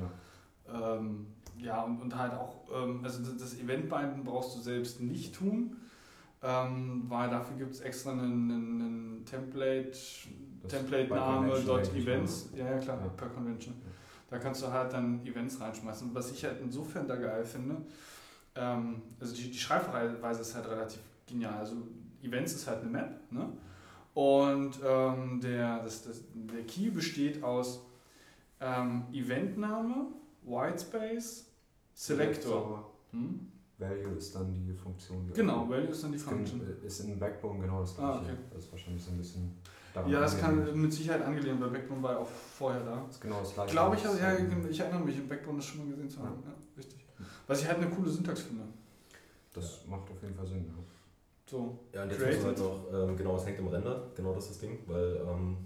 Ja, 0.67 0.97
ähm, 0.97 1.27
ja 1.57 1.81
und, 1.83 2.01
und 2.01 2.17
halt 2.17 2.33
auch, 2.33 2.65
ähm, 2.73 3.01
also 3.03 3.23
das, 3.33 3.59
Eventbinden 3.59 4.23
brauchst 4.23 4.55
du 4.55 4.61
selbst 4.61 4.99
nicht 5.01 5.35
tun, 5.35 5.75
ähm, 6.41 7.03
weil 7.07 7.29
dafür 7.29 7.57
gibt 7.57 7.73
es 7.73 7.81
extra 7.81 8.11
einen, 8.11 8.21
einen, 8.51 8.81
einen 8.81 9.25
Template, 9.25 9.91
Template-Name, 10.67 11.59
dot 11.61 11.79
eigentlich 11.79 12.03
Events. 12.03 12.49
Ja, 12.55 12.71
ja, 12.71 12.77
klar, 12.79 12.99
Ja. 13.01 13.07
per 13.09 13.29
Convention. 13.29 13.75
Da 14.29 14.39
kannst 14.39 14.63
du 14.63 14.71
halt 14.71 14.91
dann 14.91 15.23
Events 15.25 15.61
reinschmeißen. 15.61 16.13
Was 16.13 16.31
ich 16.31 16.43
halt 16.43 16.59
insofern 16.61 17.07
da 17.07 17.15
geil 17.15 17.45
finde, 17.45 17.77
ähm, 18.55 19.01
also 19.19 19.35
die, 19.35 19.51
die 19.51 19.57
Schreibweise 19.57 20.41
ist 20.41 20.55
halt 20.55 20.67
relativ 20.67 20.99
genial. 21.27 21.57
Also 21.57 21.75
Events 22.23 22.53
ist 22.53 22.67
halt 22.67 22.81
eine 22.81 22.89
Map, 22.89 23.31
ne? 23.31 23.49
Und 24.15 24.79
ähm, 24.83 25.39
der, 25.41 25.83
das, 25.83 26.03
das, 26.03 26.21
der 26.33 26.63
Key 26.63 26.89
besteht 26.89 27.43
aus 27.43 27.81
ähm, 28.61 29.03
Eventname, 29.11 30.07
Whitespace, 30.43 31.45
Selector. 31.93 32.91
Hm? 33.11 33.51
Value 33.77 34.15
ist 34.17 34.33
dann 34.33 34.53
die 34.53 34.71
Funktion. 34.73 35.27
Die 35.27 35.33
Genau, 35.33 35.67
Value 35.69 35.89
ist 35.89 36.01
dann 36.03 36.13
die 36.13 36.17
Function. 36.17 36.61
Ist 36.81 37.01
in 37.01 37.19
Backbone 37.19 37.59
genau 37.59 37.81
das 37.81 37.99
Ah, 37.99 38.19
gleiche. 38.19 38.31
okay. 38.31 38.41
Das 38.53 38.63
ist 38.63 38.71
wahrscheinlich 38.71 39.03
so 39.03 39.11
ein 39.11 39.17
bisschen. 39.17 39.51
Ja, 40.07 40.19
das 40.21 40.41
angelehnt. 40.41 40.67
kann 40.71 40.81
mit 40.81 40.93
Sicherheit 40.93 41.21
angelehnt, 41.23 41.59
weil 41.61 41.69
Backbone 41.69 42.01
war 42.03 42.11
ja 42.13 42.17
auch 42.19 42.27
vorher 42.27 42.83
da. 42.85 43.03
Das 43.05 43.15
ist 43.15 43.21
genau 43.21 43.39
das 43.41 43.53
gleiche. 43.53 43.71
Glaube 43.73 43.95
ich, 43.97 44.03
Das, 44.03 44.19
ja, 44.19 44.33
ich 44.69 44.79
erinnere 44.79 44.99
mich, 45.01 45.17
im 45.17 45.27
Backbone 45.27 45.57
das 45.57 45.65
schon 45.65 45.79
mal 45.79 45.87
gesehen 45.91 46.09
zu 46.09 46.19
haben. 46.19 46.41
Ja, 46.45 46.53
richtig. 46.77 47.05
Was 47.47 47.61
ich 47.61 47.67
halt 47.67 47.77
eine 47.79 47.89
coole 47.89 48.09
Syntax 48.09 48.41
finde. 48.43 48.63
Das 49.53 49.85
macht 49.89 50.09
auf 50.09 50.21
jeden 50.21 50.35
Fall 50.35 50.47
Sinn. 50.47 50.65
Ja. 50.67 50.73
So. 51.47 51.77
Ja, 51.93 52.03
und 52.03 52.09
jetzt 52.11 52.19
müssen 52.25 52.39
wir 52.41 52.45
halt 52.47 52.57
noch, 52.59 52.93
ähm, 52.93 53.15
genau, 53.17 53.35
es 53.35 53.45
hängt 53.45 53.59
im 53.59 53.67
Render, 53.67 54.07
genau 54.15 54.33
das 54.33 54.45
ist 54.45 54.51
das 54.53 54.59
Ding, 54.59 54.79
weil, 54.87 55.17
ähm, 55.17 55.57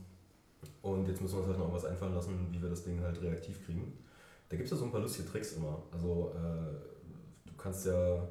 und 0.81 1.07
jetzt 1.07 1.21
müssen 1.21 1.35
wir 1.35 1.39
uns 1.39 1.47
halt 1.49 1.59
noch 1.59 1.73
was 1.73 1.85
einfallen 1.85 2.13
lassen, 2.13 2.47
wie 2.51 2.61
wir 2.61 2.69
das 2.69 2.83
Ding 2.83 3.01
halt 3.01 3.21
reaktiv 3.21 3.65
kriegen. 3.65 3.97
Da 4.49 4.57
gibt 4.57 4.65
es 4.65 4.71
ja 4.71 4.77
so 4.77 4.85
ein 4.85 4.91
paar 4.91 4.99
lustige 5.01 5.29
Tricks 5.29 5.53
immer. 5.53 5.81
Also, 5.91 6.33
äh, 6.35 7.47
du 7.47 7.53
kannst 7.57 7.85
ja, 7.85 8.27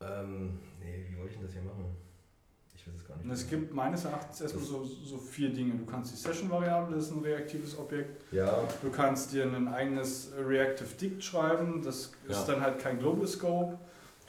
ähm, 0.00 0.58
nee, 0.80 1.06
wie 1.10 1.16
wollte 1.18 1.30
ich 1.30 1.36
denn 1.36 1.44
das 1.46 1.52
hier 1.52 1.62
machen? 1.62 1.84
Ich 2.74 2.86
weiß 2.86 2.94
es 2.96 3.06
gar 3.06 3.16
nicht. 3.18 3.30
Es 3.30 3.48
gibt 3.48 3.74
meines 3.74 4.04
Erachtens 4.06 4.40
erstmal 4.40 4.64
so, 4.64 4.82
so 4.84 5.18
vier 5.18 5.52
Dinge. 5.52 5.74
Du 5.74 5.84
kannst 5.84 6.12
die 6.12 6.16
Session-Variable, 6.16 6.96
das 6.96 7.04
ist 7.06 7.12
ein 7.12 7.20
reaktives 7.22 7.78
Objekt. 7.78 8.32
Ja, 8.32 8.64
Du 8.82 8.90
kannst 8.90 9.32
dir 9.32 9.44
ein 9.44 9.68
eigenes 9.68 10.32
Reactive 10.36 10.88
Dict 10.98 11.22
schreiben, 11.22 11.82
das 11.82 12.12
ist 12.26 12.48
Ja. 12.48 12.54
dann 12.54 12.62
halt 12.62 12.78
kein 12.78 12.98
Global 12.98 13.26
Scope. 13.26 13.78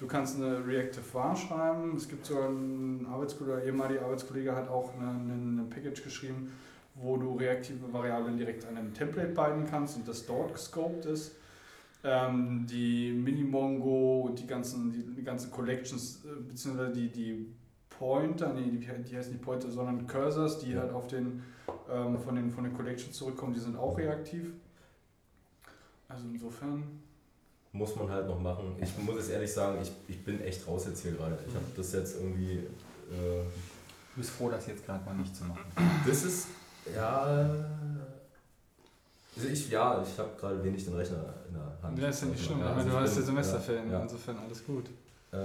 Du 0.01 0.07
kannst 0.07 0.37
eine 0.37 0.65
Reactive 0.65 1.03
var 1.13 1.35
schreiben. 1.35 1.95
Es 1.95 2.09
gibt 2.09 2.25
sogar 2.25 2.49
einen 2.49 3.05
Arbeitskollege, 3.05 3.67
ehemaliger 3.67 4.01
Arbeitskollege 4.01 4.55
hat 4.55 4.67
auch 4.67 4.91
ein 4.95 5.67
Package 5.69 6.03
geschrieben, 6.03 6.51
wo 6.95 7.17
du 7.17 7.35
reaktive 7.35 7.93
Variablen 7.93 8.35
direkt 8.35 8.65
an 8.65 8.77
einem 8.77 8.95
Template 8.95 9.27
binden 9.27 9.67
kannst 9.69 9.97
und 9.97 10.07
das 10.07 10.25
dort 10.25 10.53
gescoped 10.53 11.05
ist. 11.05 11.35
Ähm, 12.03 12.65
die 12.67 13.11
Minimongo 13.11 14.21
und 14.21 14.39
die 14.39 14.47
ganzen, 14.47 14.91
die, 14.91 15.03
die 15.03 15.23
ganzen 15.23 15.51
Collections, 15.51 16.25
äh, 16.25 16.49
beziehungsweise 16.49 16.93
die, 16.93 17.09
die 17.09 17.53
Pointer, 17.91 18.53
nee, 18.53 18.71
die, 18.71 18.79
die 18.79 19.15
heißen 19.15 19.31
nicht 19.31 19.43
Pointer, 19.43 19.69
sondern 19.69 20.07
Cursors, 20.07 20.57
die 20.57 20.75
halt 20.75 20.91
auf 20.93 21.05
den, 21.05 21.43
ähm, 21.91 22.17
von, 22.17 22.35
den, 22.35 22.49
von 22.49 22.63
den 22.63 22.73
Collections 22.73 23.15
zurückkommen, 23.15 23.53
die 23.53 23.59
sind 23.59 23.77
auch 23.77 23.95
reaktiv. 23.99 24.51
Also 26.09 26.25
insofern. 26.27 27.03
Muss 27.73 27.95
man 27.95 28.09
halt 28.09 28.27
noch 28.27 28.39
machen. 28.39 28.75
Ich 28.81 28.97
muss 28.97 29.15
jetzt 29.15 29.29
ehrlich 29.31 29.51
sagen, 29.53 29.77
ich, 29.81 29.91
ich 30.07 30.23
bin 30.25 30.41
echt 30.41 30.67
raus 30.67 30.85
jetzt 30.87 31.01
hier 31.01 31.11
gerade. 31.13 31.37
Ich 31.47 31.53
habe 31.55 31.65
das 31.75 31.93
jetzt 31.93 32.15
irgendwie, 32.17 32.53
äh, 32.57 33.43
Du 34.13 34.17
bist 34.17 34.31
froh, 34.31 34.49
das 34.49 34.67
jetzt 34.67 34.85
gerade 34.85 35.03
mal 35.05 35.15
nicht 35.15 35.33
zu 35.35 35.45
machen. 35.45 35.63
das 36.05 36.23
ist, 36.23 36.47
ja, 36.93 37.21
also 39.35 39.47
ich, 39.47 39.69
ja, 39.69 40.03
ich 40.03 40.19
habe 40.19 40.29
gerade 40.37 40.61
wenig 40.63 40.83
den 40.83 40.95
Rechner 40.95 41.33
in 41.47 41.53
der 41.53 41.71
Hand. 41.81 41.97
Ja, 41.97 42.09
ist 42.09 42.21
ja 42.21 42.27
nicht 42.27 42.43
schlimm, 42.43 42.59
Ja, 42.59 42.65
aber 42.67 42.77
also 42.77 42.89
du 42.89 42.95
hast 42.97 43.15
ja 43.15 43.21
Semesterferien, 43.21 43.87
Ja, 43.87 43.93
ja. 43.97 44.01
insofern 44.03 44.37
alles 44.39 44.65
gut. 44.65 44.85
Äh, 45.31 45.37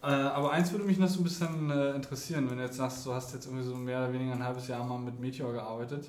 Äh, 0.00 0.06
aber 0.06 0.52
eins 0.52 0.70
würde 0.70 0.84
mich 0.84 0.96
noch 0.98 1.08
so 1.08 1.20
ein 1.20 1.24
bisschen 1.24 1.70
äh, 1.72 1.90
interessieren, 1.94 2.48
wenn 2.48 2.58
du 2.58 2.62
jetzt 2.64 2.76
sagst, 2.76 3.04
du 3.04 3.12
hast 3.12 3.32
jetzt 3.34 3.46
irgendwie 3.46 3.64
so 3.64 3.74
mehr 3.74 3.98
oder 4.04 4.12
weniger 4.12 4.32
ein 4.34 4.44
halbes 4.44 4.68
Jahr 4.68 4.84
mal 4.84 4.96
mit 4.98 5.18
Meteor 5.18 5.52
gearbeitet. 5.52 6.08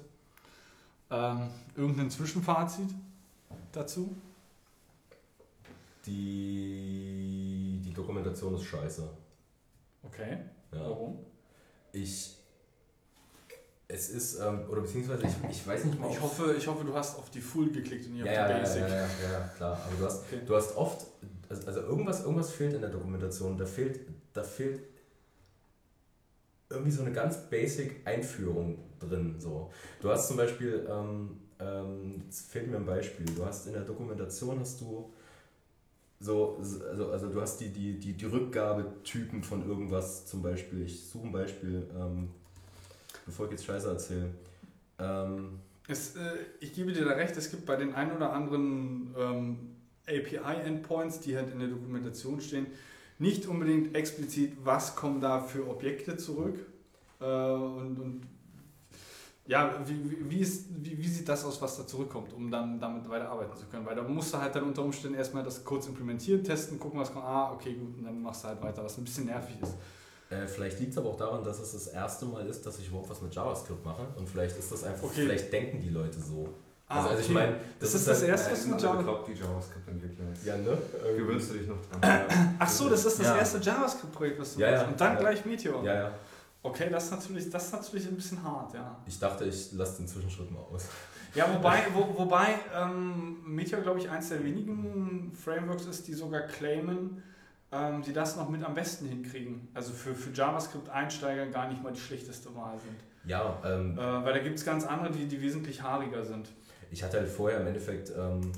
Ähm, 1.10 1.48
irgendein 1.76 2.12
Zwischenfazit 2.12 2.90
dazu? 3.72 4.16
Die, 6.06 7.82
die 7.84 7.94
Dokumentation 7.94 8.56
ist 8.56 8.64
scheiße. 8.66 9.10
Okay. 10.04 10.38
Ja. 10.74 10.82
Warum? 10.90 11.20
Ich, 11.92 12.38
es 13.88 14.10
ist, 14.10 14.40
ähm, 14.40 14.70
oder 14.70 14.82
beziehungsweise 14.82 15.24
ich, 15.26 15.50
ich 15.50 15.68
weiß 15.68 15.86
nicht 15.86 16.00
mal, 16.00 16.10
Ich 16.12 16.22
hoffe, 16.22 16.56
ich 16.58 16.68
hoffe, 16.68 16.84
du 16.86 16.94
hast 16.94 17.18
auf 17.18 17.30
die 17.32 17.42
Full 17.42 17.72
geklickt 17.72 18.06
und 18.06 18.14
nicht 18.14 18.26
ja, 18.26 18.44
auf 18.44 18.48
die 18.48 18.54
ja, 18.54 18.60
Basic. 18.60 18.82
ja, 18.82 18.88
ja, 18.88 18.96
ja, 18.96 19.32
ja, 19.32 19.48
klar. 19.58 19.80
Aber 19.86 19.96
du 19.98 20.06
hast, 20.06 20.24
Okay. 20.24 20.42
du 20.46 20.56
hast 20.56 20.76
oft, 20.78 21.06
also, 21.50 21.68
also 21.68 21.80
irgendwas, 21.82 22.22
irgendwas 22.22 22.52
fehlt 22.52 22.74
in 22.74 22.82
der 22.82 22.92
Dokumentation. 22.92 23.58
Da 23.58 23.66
fehlt, 23.66 24.00
da 24.34 24.44
fehlt 24.44 24.82
irgendwie 26.70 26.92
so 26.92 27.02
eine 27.02 27.12
ganz 27.12 27.50
basic 27.50 28.08
Einführung 28.08 28.78
drin. 29.00 29.36
So. 29.40 29.72
Du 30.02 30.10
hast 30.10 30.28
zum 30.28 30.38
Beispiel, 30.38 30.88
ähm, 30.88 31.40
ähm, 31.60 32.22
jetzt 32.26 32.52
fehlt 32.52 32.70
mir 32.70 32.78
ein 32.78 32.86
Beispiel, 32.86 33.26
du 33.26 33.44
hast 33.44 33.66
in 33.68 33.74
der 33.74 33.82
Dokumentation 33.82 34.60
hast 34.60 34.80
du 34.82 35.12
so, 36.20 36.58
also, 36.58 37.12
also 37.12 37.30
du 37.30 37.42
hast 37.42 37.58
die, 37.60 37.70
die, 37.70 37.98
die, 37.98 38.14
die 38.14 38.26
Rückgabetypen 38.26 39.42
von 39.44 39.68
irgendwas 39.68 40.26
zum 40.26 40.42
Beispiel. 40.42 40.84
Ich 40.84 41.10
suche 41.10 41.28
ein 41.28 41.32
Beispiel, 41.32 41.88
ähm, 41.98 42.30
bevor 43.26 43.46
ich 43.46 43.52
jetzt 43.52 43.66
Scheiße 43.66 43.88
erzähle. 43.88 44.30
Ähm, 45.00 45.60
Es, 45.88 46.16
äh, 46.16 46.20
ich 46.60 46.74
gebe 46.74 46.92
dir 46.92 47.06
da 47.06 47.12
recht, 47.12 47.38
es 47.38 47.50
gibt 47.50 47.66
bei 47.66 47.78
den 47.78 47.94
ein 47.96 48.16
oder 48.16 48.34
anderen 48.34 49.16
ähm, 49.18 49.58
API-Endpoints, 50.08 51.22
die 51.22 51.38
halt 51.38 51.52
in 51.52 51.60
der 51.60 51.70
Dokumentation 51.70 52.42
stehen, 52.42 52.68
nicht 53.18 53.48
unbedingt 53.48 53.96
explizit, 53.96 54.54
was 54.64 54.96
kommen 54.96 55.22
da 55.22 55.40
für 55.40 55.68
Objekte 55.68 56.18
zurück 56.18 56.58
äh, 57.20 57.24
und, 57.24 58.00
und 58.00 58.22
ja, 59.50 59.74
wie, 59.86 60.12
wie, 60.12 60.30
wie, 60.30 60.40
ist, 60.42 60.66
wie, 60.70 60.96
wie 60.98 61.08
sieht 61.08 61.28
das 61.28 61.44
aus, 61.44 61.60
was 61.62 61.76
da 61.78 61.86
zurückkommt, 61.88 62.32
um 62.34 62.52
dann 62.52 62.80
damit 62.80 63.10
weiterarbeiten 63.10 63.58
zu 63.58 63.66
können? 63.66 63.86
Weil 63.86 63.96
da 63.96 64.04
musst 64.04 64.32
du 64.34 64.38
halt 64.40 64.54
dann 64.56 64.64
unter 64.64 64.84
Umständen 64.84 65.18
erstmal 65.18 65.44
das 65.44 65.64
kurz 65.64 65.88
implementieren, 65.88 66.44
testen, 66.44 66.80
gucken, 66.80 67.00
was 67.00 67.12
kommt. 67.12 67.26
Ah, 67.26 67.52
okay, 67.54 67.74
gut, 67.74 67.98
und 67.98 68.04
dann 68.06 68.22
machst 68.22 68.44
du 68.44 68.48
halt 68.50 68.62
weiter, 68.62 68.84
was 68.84 68.98
ein 69.00 69.04
bisschen 69.04 69.26
nervig 69.26 69.56
ist. 69.62 69.74
Äh, 70.30 70.46
vielleicht 70.46 70.80
liegt 70.80 70.92
es 70.92 70.98
aber 71.00 71.10
auch 71.10 71.18
daran, 71.18 71.44
dass 71.44 71.60
es 71.60 71.72
das 71.74 71.88
erste 71.88 72.26
Mal 72.28 72.46
ist, 72.46 72.64
dass 72.64 72.78
ich 72.78 72.88
überhaupt 72.90 73.10
was 73.10 73.22
mit 73.24 73.34
JavaScript 73.34 73.84
mache. 73.84 74.04
Und 74.16 74.30
vielleicht 74.30 74.56
ist 74.58 74.72
das 74.72 74.84
einfach, 74.84 75.06
Okay. 75.06 75.24
vielleicht 75.24 75.52
denken 75.52 75.82
die 75.82 75.90
Leute 75.90 76.20
so. 76.20 76.48
Ah, 76.88 76.98
also, 76.98 77.10
also 77.10 77.22
ich 77.22 77.30
meine, 77.30 77.56
Das 77.80 77.94
ist 77.96 78.08
das 78.08 78.22
erste, 78.22 78.52
was 78.52 78.64
du 78.64 78.70
mit 78.70 78.82
Java- 78.82 79.02
Java... 79.02 79.24
die 79.28 79.34
JavaScript-Entwickler 79.34 80.32
ist. 80.34 80.46
Ja, 80.46 80.58
ne? 80.58 80.78
Gewöhnst 81.18 81.50
du 81.52 81.54
dich 81.58 81.68
noch 81.68 81.78
dran? 82.00 82.22
Ach 82.60 82.70
so, 82.70 82.90
das 82.90 83.06
ist 83.06 83.20
das 83.20 83.26
Ja. 83.28 83.38
erste 83.38 83.58
JavaScript-Projekt, 83.60 84.40
was 84.40 84.54
du 84.56 84.60
Ja, 84.62 84.70
machst. 84.72 84.84
ja. 84.84 84.90
Und 84.90 85.02
dann 85.02 85.14
Ja. 85.14 85.20
gleich 85.20 85.46
Meteor. 85.46 85.84
Ja, 85.84 85.94
ja. 85.96 86.12
Okay, 86.62 86.90
das 86.90 87.06
ist 87.06 87.12
natürlich, 87.12 87.50
das 87.50 87.66
ist 87.68 87.72
natürlich 87.74 88.08
ein 88.08 88.16
bisschen 88.16 88.44
hart, 88.44 88.74
ja. 88.74 88.98
Ich 89.08 89.18
dachte, 89.18 89.46
ich 89.46 89.72
lasse 89.74 89.98
den 89.98 90.08
Zwischenschritt 90.08 90.52
mal 90.52 90.60
aus. 90.60 90.88
Ja, 91.34 91.48
wobei, 91.54 91.84
wo, 91.94 92.18
wobei 92.18 92.56
ähm, 92.76 93.38
Meteor, 93.46 93.82
glaube 93.82 94.00
ich, 94.00 94.10
eins 94.10 94.30
der 94.30 94.44
wenigen 94.44 95.32
Frameworks 95.34 95.86
ist, 95.86 96.08
die 96.08 96.14
sogar 96.14 96.42
claimen, 96.42 97.24
ähm, 97.72 98.02
die 98.02 98.12
das 98.12 98.36
noch 98.36 98.50
mit 98.50 98.64
am 98.64 98.74
besten 98.74 99.08
hinkriegen. 99.08 99.70
Also 99.74 99.94
für, 99.94 100.14
für 100.16 100.32
JavaScript-Einsteiger 100.32 101.46
gar 101.48 101.70
nicht 101.70 101.82
mal 101.82 101.94
die 101.94 102.00
schlechteste 102.00 102.54
Wahl 102.56 102.78
sind. 102.80 103.00
Ja, 103.30 103.58
ähm, 103.64 103.98
Äh, 103.98 104.02
weil 104.02 104.34
da 104.34 104.40
gibt 104.40 104.58
es 104.58 104.66
ganz 104.66 104.86
andere, 104.86 105.12
die, 105.12 105.28
die 105.28 105.42
wesentlich 105.42 105.82
haariger 105.82 106.24
sind. 106.26 106.50
ich 106.92 107.04
hatte 107.04 107.20
halt 107.20 107.30
vorher 107.30 107.62
im 107.62 107.68
Endeffekt, 107.68 108.12
ähm, 108.18 108.52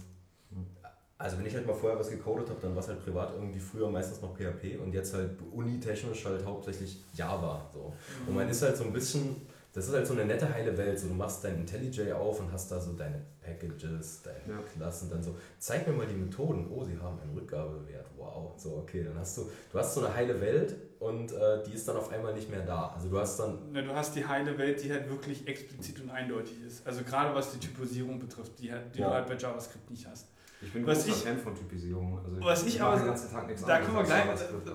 also 1.21 1.37
wenn 1.37 1.45
ich 1.45 1.53
halt 1.55 1.65
mal 1.67 1.73
vorher 1.73 1.97
was 1.99 2.09
gecodet 2.09 2.49
habe, 2.49 2.59
dann 2.61 2.75
war 2.75 2.81
es 2.81 2.87
halt 2.89 3.03
privat 3.03 3.33
irgendwie 3.33 3.59
früher 3.59 3.89
meistens 3.89 4.21
noch 4.21 4.35
PHP 4.35 4.79
und 4.83 4.93
jetzt 4.93 5.13
halt 5.13 5.31
unitechnisch 5.53 6.25
halt 6.25 6.45
hauptsächlich 6.45 7.03
Java. 7.13 7.69
So. 7.73 7.93
Und 8.27 8.35
man 8.35 8.49
ist 8.49 8.61
halt 8.61 8.75
so 8.77 8.83
ein 8.85 8.93
bisschen, 8.93 9.35
das 9.73 9.87
ist 9.87 9.93
halt 9.93 10.05
so 10.07 10.13
eine 10.13 10.25
nette 10.25 10.51
heile 10.53 10.75
Welt. 10.77 10.99
So, 10.99 11.07
du 11.07 11.13
machst 11.13 11.43
dein 11.43 11.55
IntelliJ 11.55 12.11
auf 12.13 12.39
und 12.39 12.51
hast 12.51 12.71
da 12.71 12.79
so 12.79 12.93
deine 12.93 13.21
Packages, 13.41 14.21
deine 14.23 14.39
Ja. 14.57 14.63
Klassen, 14.75 15.09
dann 15.09 15.21
so, 15.23 15.35
zeig 15.59 15.87
mir 15.87 15.93
mal 15.93 16.07
die 16.07 16.15
Methoden. 16.15 16.67
Oh, 16.69 16.83
sie 16.83 16.97
haben 16.97 17.19
einen 17.21 17.33
Rückgabewert. 17.37 18.05
Wow. 18.17 18.53
So, 18.57 18.77
okay, 18.77 19.03
dann 19.03 19.17
hast 19.17 19.37
du, 19.37 19.49
du 19.71 19.79
hast 19.79 19.93
so 19.95 20.03
eine 20.05 20.13
heile 20.13 20.39
Welt 20.41 20.75
und 20.99 21.31
äh, 21.31 21.63
die 21.63 21.73
ist 21.73 21.87
dann 21.87 21.97
auf 21.97 22.11
einmal 22.11 22.33
nicht 22.33 22.49
mehr 22.49 22.61
da. 22.65 22.89
Also 22.95 23.09
du 23.09 23.17
hast 23.19 23.39
dann, 23.39 23.71
Ne, 23.71 23.83
du 23.83 23.93
hast 23.95 24.15
die 24.15 24.25
heile 24.25 24.57
Welt, 24.57 24.83
die 24.83 24.91
halt 24.91 25.09
wirklich 25.09 25.47
explizit 25.47 25.99
und 26.01 26.09
eindeutig 26.11 26.61
ist. 26.65 26.85
Also 26.85 27.03
gerade 27.03 27.33
was 27.33 27.51
die 27.53 27.59
Typosierung 27.59 28.19
betrifft, 28.19 28.59
die, 28.59 28.71
halt, 28.71 28.93
die 28.95 28.99
Ja. 28.99 29.07
du 29.09 29.13
halt 29.15 29.27
bei 29.27 29.35
JavaScript 29.37 29.89
nicht 29.89 30.05
hast. 30.07 30.27
Ich 30.61 30.71
bin 30.73 30.85
Was 30.85 31.05
großer 31.05 31.17
ich- 31.17 31.23
Fan 31.23 31.37
von 31.39 31.55
Typisierung. 31.55 32.19
Also 32.23 32.43
Was 32.43 32.65
ich 32.65 32.81
aber- 32.81 32.97
den 32.97 33.07
ganzen 33.07 33.31
Tag 33.31 33.47
nichts 33.47 33.65
Da 33.65 33.79
kommen 33.79 33.97
wir 33.97 34.03
gleich, 34.03 34.25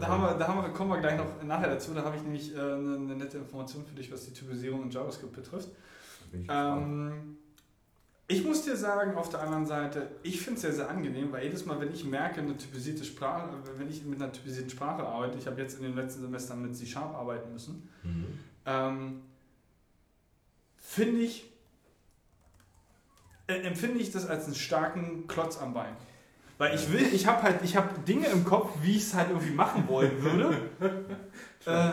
da 0.01 0.09
haben 0.09 0.23
wir, 0.23 0.35
da 0.35 0.49
haben 0.49 0.63
wir, 0.63 0.69
kommen 0.71 0.91
wir 0.91 0.99
gleich 0.99 1.17
noch 1.17 1.43
nachher 1.45 1.69
dazu. 1.71 1.95
Da 1.95 2.03
habe 2.03 2.17
ich 2.17 2.23
nämlich 2.23 2.55
äh, 2.55 2.59
eine, 2.59 2.97
eine 2.97 3.17
nette 3.17 3.39
Information 3.39 3.85
für 3.85 3.95
dich, 3.95 4.11
was 4.13 4.25
die 4.25 4.33
Typisierung 4.33 4.83
in 4.83 4.91
JavaScript 4.91 5.33
betrifft. 5.33 5.69
Ich. 6.33 6.47
Ähm, 6.51 7.37
ich 8.29 8.45
muss 8.45 8.65
dir 8.65 8.77
sagen, 8.77 9.15
auf 9.15 9.29
der 9.29 9.41
anderen 9.43 9.67
Seite, 9.67 10.11
ich 10.25 10.41
finde 10.41 10.57
es 10.57 10.63
sehr, 10.63 10.73
sehr 10.73 10.91
angenehm, 10.91 11.31
weil 11.31 11.45
jedes 11.45 11.65
Mal, 11.65 11.79
wenn 11.81 11.93
ich 11.93 12.05
merke, 12.05 12.41
eine 12.41 12.57
typisierte 12.57 13.05
Sprache, 13.05 13.51
wenn 13.77 13.89
ich 13.89 14.05
mit 14.05 14.21
einer 14.21 14.33
typisierten 14.33 14.71
Sprache 14.71 15.05
arbeite, 15.07 15.39
ich 15.39 15.47
habe 15.47 15.61
jetzt 15.61 15.79
in 15.79 15.85
den 15.85 15.95
letzten 15.95 16.23
Semestern 16.23 16.61
mit 16.61 16.75
C-Sharp 16.75 17.15
arbeiten 17.15 17.53
müssen, 17.53 17.89
ähm, 18.67 19.21
finde 20.77 21.21
ich, 21.21 21.49
empfinde 23.47 24.01
ich 24.01 24.11
das 24.11 24.27
als 24.27 24.47
einen 24.47 24.55
starken 24.55 25.27
Klotz 25.27 25.59
am 25.61 25.75
Bein. 25.75 25.97
Weil 26.59 26.75
ich 26.75 26.91
will, 26.91 27.07
ich 27.13 27.27
habe 27.27 27.43
halt, 27.43 27.63
ich 27.63 27.77
habe 27.77 27.89
Dinge 28.01 28.27
im 28.29 28.45
Kopf, 28.45 28.71
wie 28.83 28.97
ich 28.97 29.03
es 29.03 29.15
halt 29.15 29.29
irgendwie 29.29 29.53
machen 29.53 29.87
wollen 29.89 30.23
würde. 30.23 30.71
äh, 31.67 31.91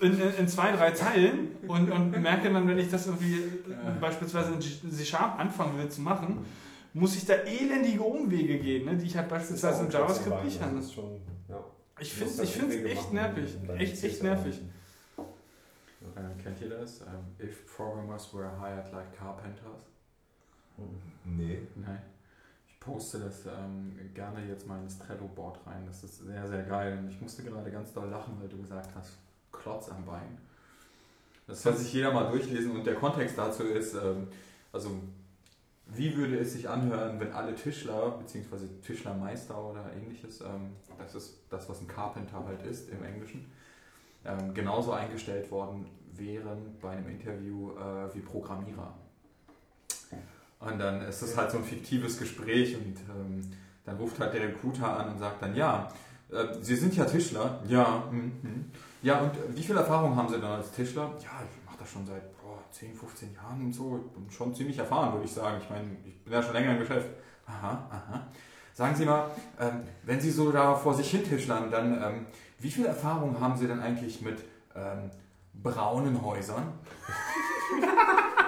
in, 0.00 0.20
in, 0.20 0.34
in 0.34 0.48
zwei, 0.48 0.72
drei 0.72 0.92
Zeilen 0.92 1.56
und, 1.66 1.90
und 1.90 2.10
merke 2.22 2.52
dann, 2.52 2.66
wenn 2.68 2.78
ich 2.78 2.90
das 2.90 3.06
irgendwie 3.06 3.38
äh, 3.38 4.00
beispielsweise 4.00 4.54
in 4.54 4.60
C-Sharp 4.92 5.38
anfangen 5.38 5.76
will 5.78 5.88
zu 5.88 6.00
machen, 6.00 6.46
muss 6.94 7.16
ich 7.16 7.26
da 7.26 7.34
elendige 7.34 8.02
Umwege 8.02 8.58
gehen, 8.58 8.86
ne, 8.86 8.96
die 8.96 9.06
ich 9.06 9.16
halt 9.16 9.28
beispielsweise 9.28 9.84
in 9.84 9.90
JavaScript 9.90 10.44
nicht 10.44 10.60
habe. 10.60 10.76
habe. 10.76 11.20
Ja. 11.48 11.64
Ich 11.98 12.12
finde 12.12 12.32
es 12.32 12.38
echt 12.38 13.12
nervig. 13.12 13.58
um 13.68 13.76
Echt, 13.76 14.04
echt 14.04 14.22
nervig. 14.22 14.60
Äh, 15.18 16.42
kennt 16.42 16.60
ihr 16.60 16.70
das? 16.70 17.02
Ähm, 17.02 17.46
if 17.46 17.66
programmers 17.76 18.32
were 18.32 18.50
hired 18.60 18.90
like 18.92 19.16
carpenters? 19.16 19.89
Nee. 21.24 21.58
Nein. 21.76 22.02
Ich 22.68 22.80
poste 22.80 23.18
das 23.18 23.46
ähm, 23.46 23.98
gerne 24.14 24.46
jetzt 24.46 24.66
mal 24.66 24.80
ins 24.82 24.98
Trello-Board 24.98 25.66
rein. 25.66 25.84
Das 25.86 26.02
ist 26.02 26.24
sehr, 26.24 26.46
sehr 26.48 26.62
geil. 26.62 26.98
Und 26.98 27.10
ich 27.10 27.20
musste 27.20 27.42
gerade 27.42 27.70
ganz 27.70 27.92
doll 27.92 28.08
lachen, 28.08 28.36
weil 28.40 28.48
du 28.48 28.60
gesagt 28.62 28.90
hast, 28.94 29.18
Klotz 29.52 29.88
am 29.90 30.04
Bein. 30.04 30.38
Das 31.46 31.62
kann 31.62 31.76
sich 31.76 31.92
jeder 31.92 32.12
mal 32.12 32.30
durchlesen 32.30 32.70
und 32.70 32.86
der 32.86 32.94
Kontext 32.94 33.36
dazu 33.36 33.64
ist, 33.64 33.94
ähm, 33.94 34.28
also 34.72 34.90
wie 35.86 36.16
würde 36.16 36.38
es 36.38 36.52
sich 36.52 36.68
anhören, 36.68 37.18
wenn 37.18 37.32
alle 37.32 37.54
Tischler 37.54 38.12
bzw. 38.12 38.66
Tischlermeister 38.86 39.58
oder 39.58 39.90
ähnliches, 39.92 40.40
ähm, 40.40 40.76
das 40.98 41.14
ist 41.16 41.40
das, 41.50 41.68
was 41.68 41.80
ein 41.80 41.88
Carpenter 41.88 42.44
halt 42.44 42.62
ist 42.62 42.88
im 42.90 43.02
Englischen, 43.02 43.50
ähm, 44.24 44.54
genauso 44.54 44.92
eingestellt 44.92 45.50
worden 45.50 45.86
wären 46.12 46.76
bei 46.80 46.90
einem 46.90 47.08
Interview 47.08 47.72
äh, 47.72 48.14
wie 48.14 48.20
Programmierer. 48.20 48.94
Und 50.60 50.78
dann 50.78 51.00
ist 51.02 51.22
es 51.22 51.36
halt 51.36 51.50
so 51.50 51.58
ein 51.58 51.64
fiktives 51.64 52.18
Gespräch 52.18 52.76
und 52.76 52.96
ähm, 53.08 53.50
dann 53.84 53.96
ruft 53.96 54.20
halt 54.20 54.34
der 54.34 54.42
Recruiter 54.42 54.98
an 54.98 55.12
und 55.12 55.18
sagt 55.18 55.42
dann, 55.42 55.56
ja, 55.56 55.88
äh, 56.30 56.54
Sie 56.60 56.76
sind 56.76 56.94
ja 56.94 57.04
Tischler. 57.06 57.60
Ja, 57.66 58.04
hm, 58.10 58.32
hm. 58.42 58.70
ja, 59.02 59.20
und 59.20 59.32
wie 59.56 59.62
viel 59.62 59.76
Erfahrung 59.76 60.14
haben 60.14 60.28
Sie 60.28 60.38
dann 60.38 60.52
als 60.52 60.70
Tischler? 60.72 61.14
Ja, 61.22 61.40
ich 61.42 61.66
mache 61.66 61.78
das 61.78 61.90
schon 61.90 62.06
seit 62.06 62.38
boah, 62.42 62.58
10, 62.70 62.94
15 62.94 63.34
Jahren 63.34 63.64
und 63.64 63.72
so. 63.72 64.04
Ich 64.06 64.12
bin 64.12 64.30
schon 64.30 64.54
ziemlich 64.54 64.78
erfahren, 64.78 65.14
würde 65.14 65.24
ich 65.24 65.32
sagen. 65.32 65.58
Ich 65.62 65.70
meine, 65.70 65.96
ich 66.04 66.22
bin 66.22 66.32
ja 66.32 66.42
schon 66.42 66.52
länger 66.52 66.72
im 66.72 66.80
Geschäft. 66.80 67.08
Aha, 67.46 67.88
aha. 67.90 68.26
Sagen 68.74 68.94
Sie 68.94 69.06
mal, 69.06 69.30
ähm, 69.58 69.82
wenn 70.04 70.20
Sie 70.20 70.30
so 70.30 70.52
da 70.52 70.74
vor 70.74 70.94
sich 70.94 71.10
hin 71.10 71.24
tischlern, 71.24 71.70
dann 71.70 72.02
ähm, 72.02 72.26
wie 72.58 72.70
viel 72.70 72.84
Erfahrung 72.84 73.40
haben 73.40 73.56
Sie 73.56 73.66
denn 73.66 73.80
eigentlich 73.80 74.20
mit 74.20 74.44
ähm, 74.74 75.10
braunen 75.54 76.22
Häusern? 76.22 76.74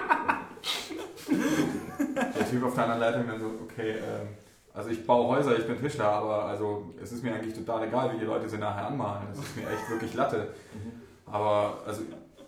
der 2.35 2.49
Typ 2.49 2.63
auf 2.63 2.75
der 2.75 2.83
anderen 2.83 2.99
Leitung 3.01 3.27
dann 3.27 3.39
so, 3.39 3.51
okay, 3.63 3.91
ähm, 3.91 4.27
also 4.73 4.89
ich 4.89 5.05
baue 5.05 5.35
Häuser, 5.35 5.57
ich 5.57 5.67
bin 5.67 5.79
Tischler, 5.79 6.05
aber 6.05 6.45
also 6.45 6.93
es 7.01 7.11
ist 7.11 7.23
mir 7.23 7.33
eigentlich 7.33 7.53
total 7.53 7.87
egal, 7.87 8.13
wie 8.13 8.19
die 8.19 8.25
Leute 8.25 8.49
sie 8.49 8.57
nachher 8.57 8.87
anmalen. 8.87 9.27
Das 9.29 9.39
ist 9.39 9.55
mir 9.55 9.63
echt 9.63 9.89
wirklich 9.89 10.13
Latte. 10.13 10.53
Aber 11.25 11.77
also 11.85 12.01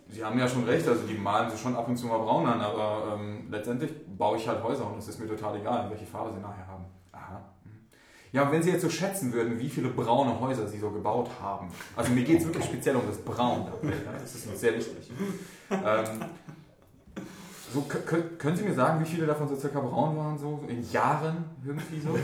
Sie 0.08 0.24
haben 0.24 0.38
ja 0.38 0.48
schon 0.48 0.64
recht, 0.66 0.88
also 0.88 1.02
die 1.08 1.16
malen 1.16 1.50
sie 1.50 1.58
schon 1.58 1.76
ab 1.76 1.88
und 1.88 1.98
zu 1.98 2.06
mal 2.06 2.20
braun 2.20 2.46
an, 2.46 2.62
aber 2.62 3.16
ähm, 3.16 3.48
letztendlich 3.50 3.92
baue 4.18 4.38
ich 4.38 4.48
halt 4.48 4.64
Häuser 4.64 4.86
und 4.86 5.00
es 5.00 5.08
ist 5.08 5.20
mir 5.20 5.28
total 5.28 5.60
egal, 5.60 5.90
welche 5.90 6.06
Farbe 6.06 6.32
sie 6.32 6.42
nachher 6.42 6.68
haben. 6.68 6.86
Aha. 7.12 7.42
Ja, 8.32 8.44
und 8.44 8.52
wenn 8.52 8.62
Sie 8.62 8.70
jetzt 8.70 8.84
so 8.84 8.90
schätzen 8.90 9.34
würden, 9.34 9.58
wie 9.60 9.70
viele 9.70 9.90
braune 9.90 10.40
Häuser 10.40 10.68
Sie 10.68 10.78
so 10.78 10.92
gebaut 10.92 11.30
haben. 11.42 11.70
Also 11.96 12.12
mir 12.12 12.24
geht 12.24 12.40
es 12.40 12.46
wirklich 12.46 12.66
speziell 12.66 12.96
um 12.96 13.04
das 13.08 13.18
Braun. 13.18 13.68
Das 14.22 14.36
ist 14.36 14.60
sehr 14.60 14.76
wichtig. 14.76 15.10
Ähm, 15.72 16.22
so, 17.76 17.82
können 18.38 18.56
Sie 18.56 18.64
mir 18.64 18.74
sagen, 18.74 19.04
wie 19.04 19.10
viele 19.10 19.26
davon 19.26 19.50
so 19.50 19.56
circa 19.56 19.82
braun 19.82 20.16
waren, 20.16 20.38
so 20.38 20.64
in 20.68 20.90
Jahren 20.92 21.44
irgendwie 21.66 22.00
so? 22.00 22.10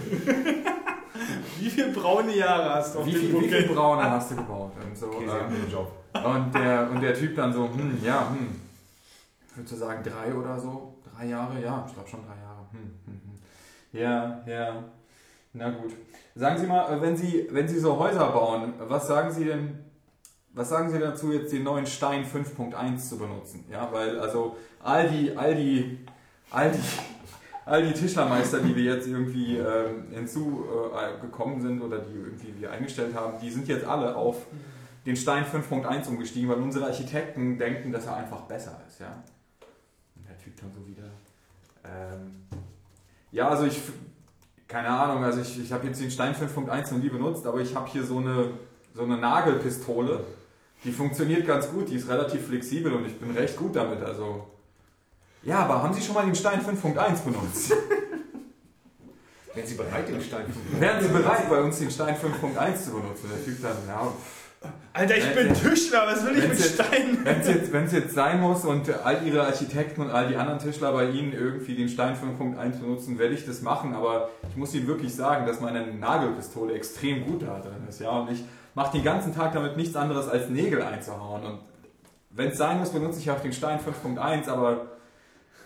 Wie 1.60 1.70
viele 1.70 1.92
braune 1.92 2.36
Jahre 2.36 2.76
hast 2.76 2.96
du 2.96 3.00
auf 3.00 3.06
wie, 3.06 3.14
viel, 3.14 3.38
wie 3.38 3.48
viele 3.50 3.68
braune 3.68 4.10
hast 4.10 4.32
du 4.32 4.38
gebaut? 4.38 4.72
Und, 4.82 4.98
so, 4.98 5.08
Okay, 5.08 5.26
ähm, 5.30 6.26
und, 6.26 6.56
der, 6.56 6.90
und 6.90 7.02
der 7.02 7.14
Typ 7.14 7.36
dann 7.36 7.54
so, 7.54 7.66
hm, 7.66 8.00
ja, 8.02 8.30
hm. 8.30 8.56
Würdest 9.56 9.74
du 9.74 9.78
sagen 9.78 10.04
drei 10.04 10.34
oder 10.34 10.58
so? 10.58 10.96
Drei 11.14 11.28
Jahre? 11.28 11.62
Ja, 11.62 11.84
ich 11.86 11.94
glaube 11.94 12.10
schon 12.10 12.22
drei 12.26 12.42
Jahre. 12.42 12.66
Hm, 12.72 12.94
hm, 13.06 13.22
hm. 13.26 14.00
Ja, 14.00 14.42
ja. 14.48 14.84
Na 15.54 15.70
gut. 15.70 15.94
Sagen 16.34 16.58
Sie 16.58 16.66
mal, 16.66 16.98
äh, 16.98 17.02
wenn 17.02 17.18
Sie, 17.18 17.48
wenn 17.52 17.68
Sie 17.68 17.78
so 17.78 18.00
Häuser 18.00 18.30
bauen, 18.32 18.74
was 18.80 19.06
sagen 19.08 19.32
Sie 19.32 19.46
denn, 19.46 19.91
was 20.54 20.70
sagen 20.70 20.90
Sie 20.90 21.00
dazu, 21.00 21.32
jetzt 21.32 21.54
den 21.54 21.64
neuen 21.64 21.86
Stein 21.86 22.26
5.1 22.26 22.98
zu 22.98 23.18
benutzen? 23.18 23.66
Ja, 23.72 23.90
weil 23.92 24.20
also 24.20 24.58
all 24.80 25.10
die, 25.10 25.36
all 25.36 25.56
die, 25.56 26.00
all 26.50 26.72
die, 26.72 26.80
all 27.66 27.84
die 27.84 27.94
Tischlermeister, 27.94 28.60
die 28.60 28.76
wir 28.76 28.96
jetzt 28.96 29.08
irgendwie 29.08 29.58
ähm, 29.58 30.08
hinzugekommen 30.12 31.62
sind 31.62 31.82
oder 31.82 32.00
die 32.00 32.14
irgendwie 32.14 32.60
wir 32.60 32.72
eingestellt 32.72 33.16
haben, 33.16 33.40
die 33.42 33.50
sind 33.50 33.68
jetzt 33.68 33.86
alle 33.86 34.16
auf 34.16 34.46
den 35.06 35.16
Stein 35.16 35.46
5.1 35.46 36.08
umgestiegen, 36.10 36.50
weil 36.50 36.58
unsere 36.58 36.86
Architekten 36.86 37.58
denken, 37.58 37.92
dass 37.92 38.06
er 38.06 38.18
einfach 38.18 38.42
besser 38.42 38.82
ist. 38.88 39.00
Ja? 39.00 39.24
Und 40.16 40.28
der 40.28 40.38
Typ 40.38 40.60
dann 40.60 40.72
so 40.72 40.86
wieder. 40.86 41.10
Ähm, 41.84 42.44
ja, 43.32 43.48
also 43.50 43.66
ich, 43.66 43.82
keine 44.68 44.90
Ahnung, 44.90 45.24
also 45.24 45.42
ich, 45.42 45.60
ich 45.60 45.72
habe 45.72 45.88
jetzt 45.88 46.02
den 46.02 46.12
Stein 46.12 46.36
5.1 46.36 46.94
noch 46.94 47.02
nie 47.02 47.10
benutzt, 47.10 47.48
aber 47.48 47.62
ich 47.62 47.74
habe 47.74 47.90
hier 47.90 48.04
so 48.04 48.18
eine, 48.18 48.52
so 48.94 49.04
eine 49.04 49.18
Nagelpistole, 49.18 50.24
die 50.84 50.92
funktioniert 50.92 51.46
ganz 51.46 51.70
gut, 51.70 51.90
die 51.90 51.96
ist 51.96 52.10
relativ 52.10 52.48
flexibel 52.48 52.94
und 52.94 53.06
ich 53.06 53.20
bin 53.20 53.32
recht 53.32 53.56
gut 53.56 53.76
damit. 53.76 54.02
Also 54.02 54.48
ja, 55.44 55.60
aber 55.60 55.82
haben 55.82 55.94
Sie 55.94 56.02
schon 56.02 56.16
mal 56.16 56.26
den 56.26 56.36
Stein 56.36 56.62
5.1 56.62 57.24
benutzt? 57.24 57.74
Wären 59.54 59.68
Sie 59.68 59.76
bereit, 59.76 60.08
den 60.08 60.22
Stein 60.22 60.46
zu 60.48 60.80
Wären 60.80 61.02
Sie 61.04 61.10
bereit, 61.10 61.50
bei 61.50 61.62
uns 61.62 61.80
den 61.80 61.92
Stein 61.92 62.16
5.1 62.16 62.86
zu 62.86 62.92
benutzen? 62.92 63.30
Der 63.36 63.44
Typ 63.44 63.62
dann, 63.62 63.76
ja, 63.88 64.12
Alter, 64.94 65.18
ich 65.18 65.34
bin 65.34 65.54
Tischler, 65.54 66.06
was 66.06 66.24
will 66.26 66.38
ich 66.38 66.48
mit 66.48 66.60
jetzt- 66.60 66.74
Steinen? 66.76 67.26
Wenn 67.26 67.40
es 67.42 67.48
jetzt, 67.48 67.74
wenn's 67.74 67.92
jetzt 67.94 68.14
sein 68.14 68.40
muss 68.40 68.64
und 68.64 68.88
all 69.04 69.26
ihre 69.26 69.46
Architekten 69.48 70.02
und 70.02 70.12
all 70.12 70.28
die 70.28 70.36
anderen 70.36 70.60
Tischler 70.60 70.92
bei 70.92 71.10
Ihnen 71.10 71.34
irgendwie 71.34 71.76
den 71.76 71.90
Stein 71.90 72.16
5.1 72.16 72.80
benutzen, 72.80 73.18
werde 73.18 73.34
ich 73.34 73.46
das 73.46 73.62
machen. 73.62 73.96
Aber 73.96 74.30
ich 74.50 74.56
muss 74.58 74.76
Ihnen 74.76 74.86
wirklich 74.88 75.16
sagen, 75.16 75.48
dass 75.48 75.62
meine 75.62 75.88
Nagelpistole 75.88 76.74
extrem 76.74 77.26
gut 77.26 77.42
da 77.42 77.60
drin 77.60 77.88
ist. 77.90 78.02
Ja? 78.02 78.12
Und 78.12 78.32
ich 78.32 78.44
mache 78.76 78.98
den 78.98 79.04
ganzen 79.04 79.34
Tag 79.34 79.54
damit 79.54 79.78
nichts 79.78 79.96
anderes 79.96 80.28
als 80.28 80.50
Nägel 80.50 80.82
einzuhauen. 80.82 81.44
Und 81.44 81.60
wenn 82.30 82.50
es 82.50 82.58
sein 82.58 82.80
muss, 82.80 82.90
benutze 82.90 83.20
ich 83.20 83.30
auch 83.30 83.40
den 83.40 83.54
Stein 83.54 83.80
5.1, 83.80 84.50
aber 84.50 84.88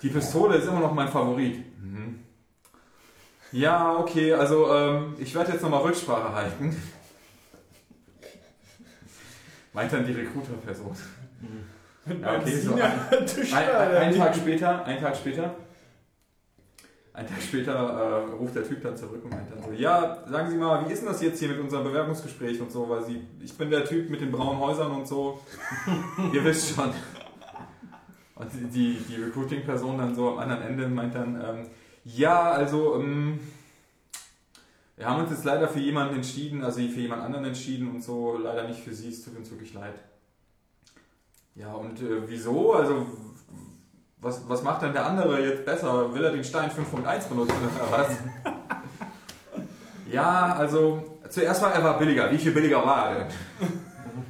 die 0.01 0.09
Pistole 0.09 0.57
ist 0.57 0.67
immer 0.67 0.79
noch 0.79 0.93
mein 0.93 1.07
Favorit. 1.07 1.63
Mhm. 1.81 2.19
Ja, 3.51 3.97
okay, 3.97 4.33
also 4.33 4.73
ähm, 4.73 5.15
ich 5.17 5.33
werde 5.33 5.53
jetzt 5.53 5.61
nochmal 5.61 5.81
Rücksprache 5.81 6.33
halten. 6.33 6.75
Meint 9.73 9.93
dann 9.93 10.05
die 10.05 10.13
Recruiter-Person. 10.13 10.95
Ja, 12.21 12.35
okay, 12.37 12.59
so 12.59 12.73
ein, 12.73 12.81
ein, 12.81 13.51
ein, 13.53 13.97
ein 13.97 14.15
Tag 14.15 14.35
später, 14.35 14.85
ein 14.85 14.99
Tag 14.99 15.15
später, 15.15 15.55
ein 17.15 17.27
Tag 17.27 17.41
später 17.41 17.73
äh, 17.73 18.33
ruft 18.33 18.55
der 18.55 18.67
Typ 18.67 18.83
dann 18.83 18.97
zurück 18.97 19.23
und 19.23 19.31
meint 19.31 19.49
dann 19.49 19.63
so, 19.63 19.71
ja, 19.71 20.23
sagen 20.27 20.49
Sie 20.49 20.57
mal, 20.57 20.85
wie 20.85 20.91
ist 20.91 21.01
denn 21.01 21.09
das 21.09 21.21
jetzt 21.21 21.39
hier 21.39 21.49
mit 21.49 21.59
unserem 21.59 21.85
Bewerbungsgespräch 21.85 22.59
und 22.59 22.71
so, 22.71 22.89
weil 22.89 23.05
Sie, 23.05 23.21
ich 23.41 23.57
bin 23.57 23.69
der 23.69 23.85
Typ 23.85 24.09
mit 24.09 24.19
den 24.19 24.31
braunen 24.31 24.59
Häusern 24.59 24.91
und 24.91 25.07
so, 25.07 25.39
ihr 26.33 26.43
wisst 26.43 26.75
schon. 26.75 26.91
Und 28.35 28.51
die, 28.73 28.97
die, 28.97 29.15
Recruiting-Person 29.15 29.97
dann 29.97 30.13
so 30.13 30.31
am 30.31 30.39
anderen 30.39 30.61
Ende 30.63 30.87
meint 30.89 31.15
dann, 31.15 31.35
ähm, 31.35 31.67
ja, 32.03 32.51
also, 32.51 32.95
ähm, 32.95 33.39
wir 34.97 35.09
haben 35.09 35.21
uns 35.21 35.31
jetzt 35.31 35.45
leider 35.45 35.69
für 35.69 35.79
jemanden 35.79 36.15
entschieden, 36.15 36.63
also 36.63 36.79
für 36.79 36.99
jemand 36.99 37.21
anderen 37.21 37.45
entschieden 37.45 37.89
und 37.89 38.03
so, 38.03 38.37
leider 38.37 38.67
nicht 38.67 38.81
für 38.81 38.93
Sie, 38.93 39.09
es 39.09 39.23
tut 39.23 39.37
uns 39.37 39.49
wirklich 39.51 39.73
leid. 39.73 39.95
Ja, 41.55 41.73
und 41.73 42.01
äh, 42.01 42.27
wieso? 42.27 42.73
Also, 42.73 43.05
was, 44.25 44.41
was 44.49 44.63
macht 44.63 44.81
denn 44.81 44.91
der 44.91 45.05
andere 45.05 45.39
jetzt 45.39 45.65
besser? 45.65 46.11
Will 46.13 46.23
er 46.23 46.31
den 46.31 46.43
Stein 46.43 46.71
5.1 46.71 47.29
benutzen 47.29 47.55
oder 47.75 47.97
was? 47.97 48.17
ja, 50.11 50.55
also, 50.57 51.19
zuerst 51.29 51.61
mal, 51.61 51.71
er 51.71 51.83
war 51.83 51.99
billiger. 51.99 52.31
Wie 52.31 52.37
viel 52.39 52.51
billiger 52.51 52.83
war 52.83 53.11
er 53.11 53.15
denn? 53.19 53.27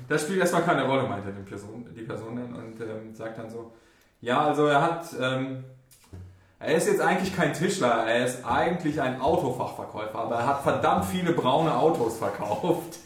Das 0.08 0.24
spielt 0.24 0.40
erstmal 0.40 0.64
keine 0.64 0.86
Rolle, 0.86 1.08
meinte 1.08 1.32
die 1.32 1.50
Person, 1.50 1.88
die 1.96 2.02
Person 2.02 2.36
dann 2.36 2.54
und 2.54 2.80
ähm, 2.80 3.16
sagt 3.16 3.40
dann 3.40 3.50
so, 3.50 3.72
ja, 4.22 4.46
also 4.46 4.68
er 4.68 4.82
hat, 4.82 5.06
ähm, 5.20 5.64
er 6.60 6.76
ist 6.76 6.88
jetzt 6.88 7.02
eigentlich 7.02 7.36
kein 7.36 7.54
Tischler, 7.54 8.06
er 8.06 8.26
ist 8.26 8.46
eigentlich 8.46 9.02
ein 9.02 9.20
Autofachverkäufer, 9.20 10.20
aber 10.20 10.36
er 10.36 10.46
hat 10.46 10.62
verdammt 10.62 11.06
viele 11.06 11.32
braune 11.32 11.74
Autos 11.74 12.18
verkauft. 12.18 13.00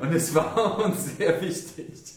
Und 0.00 0.12
es 0.12 0.34
war 0.34 0.84
uns 0.84 1.16
sehr 1.16 1.40
wichtig. 1.40 2.13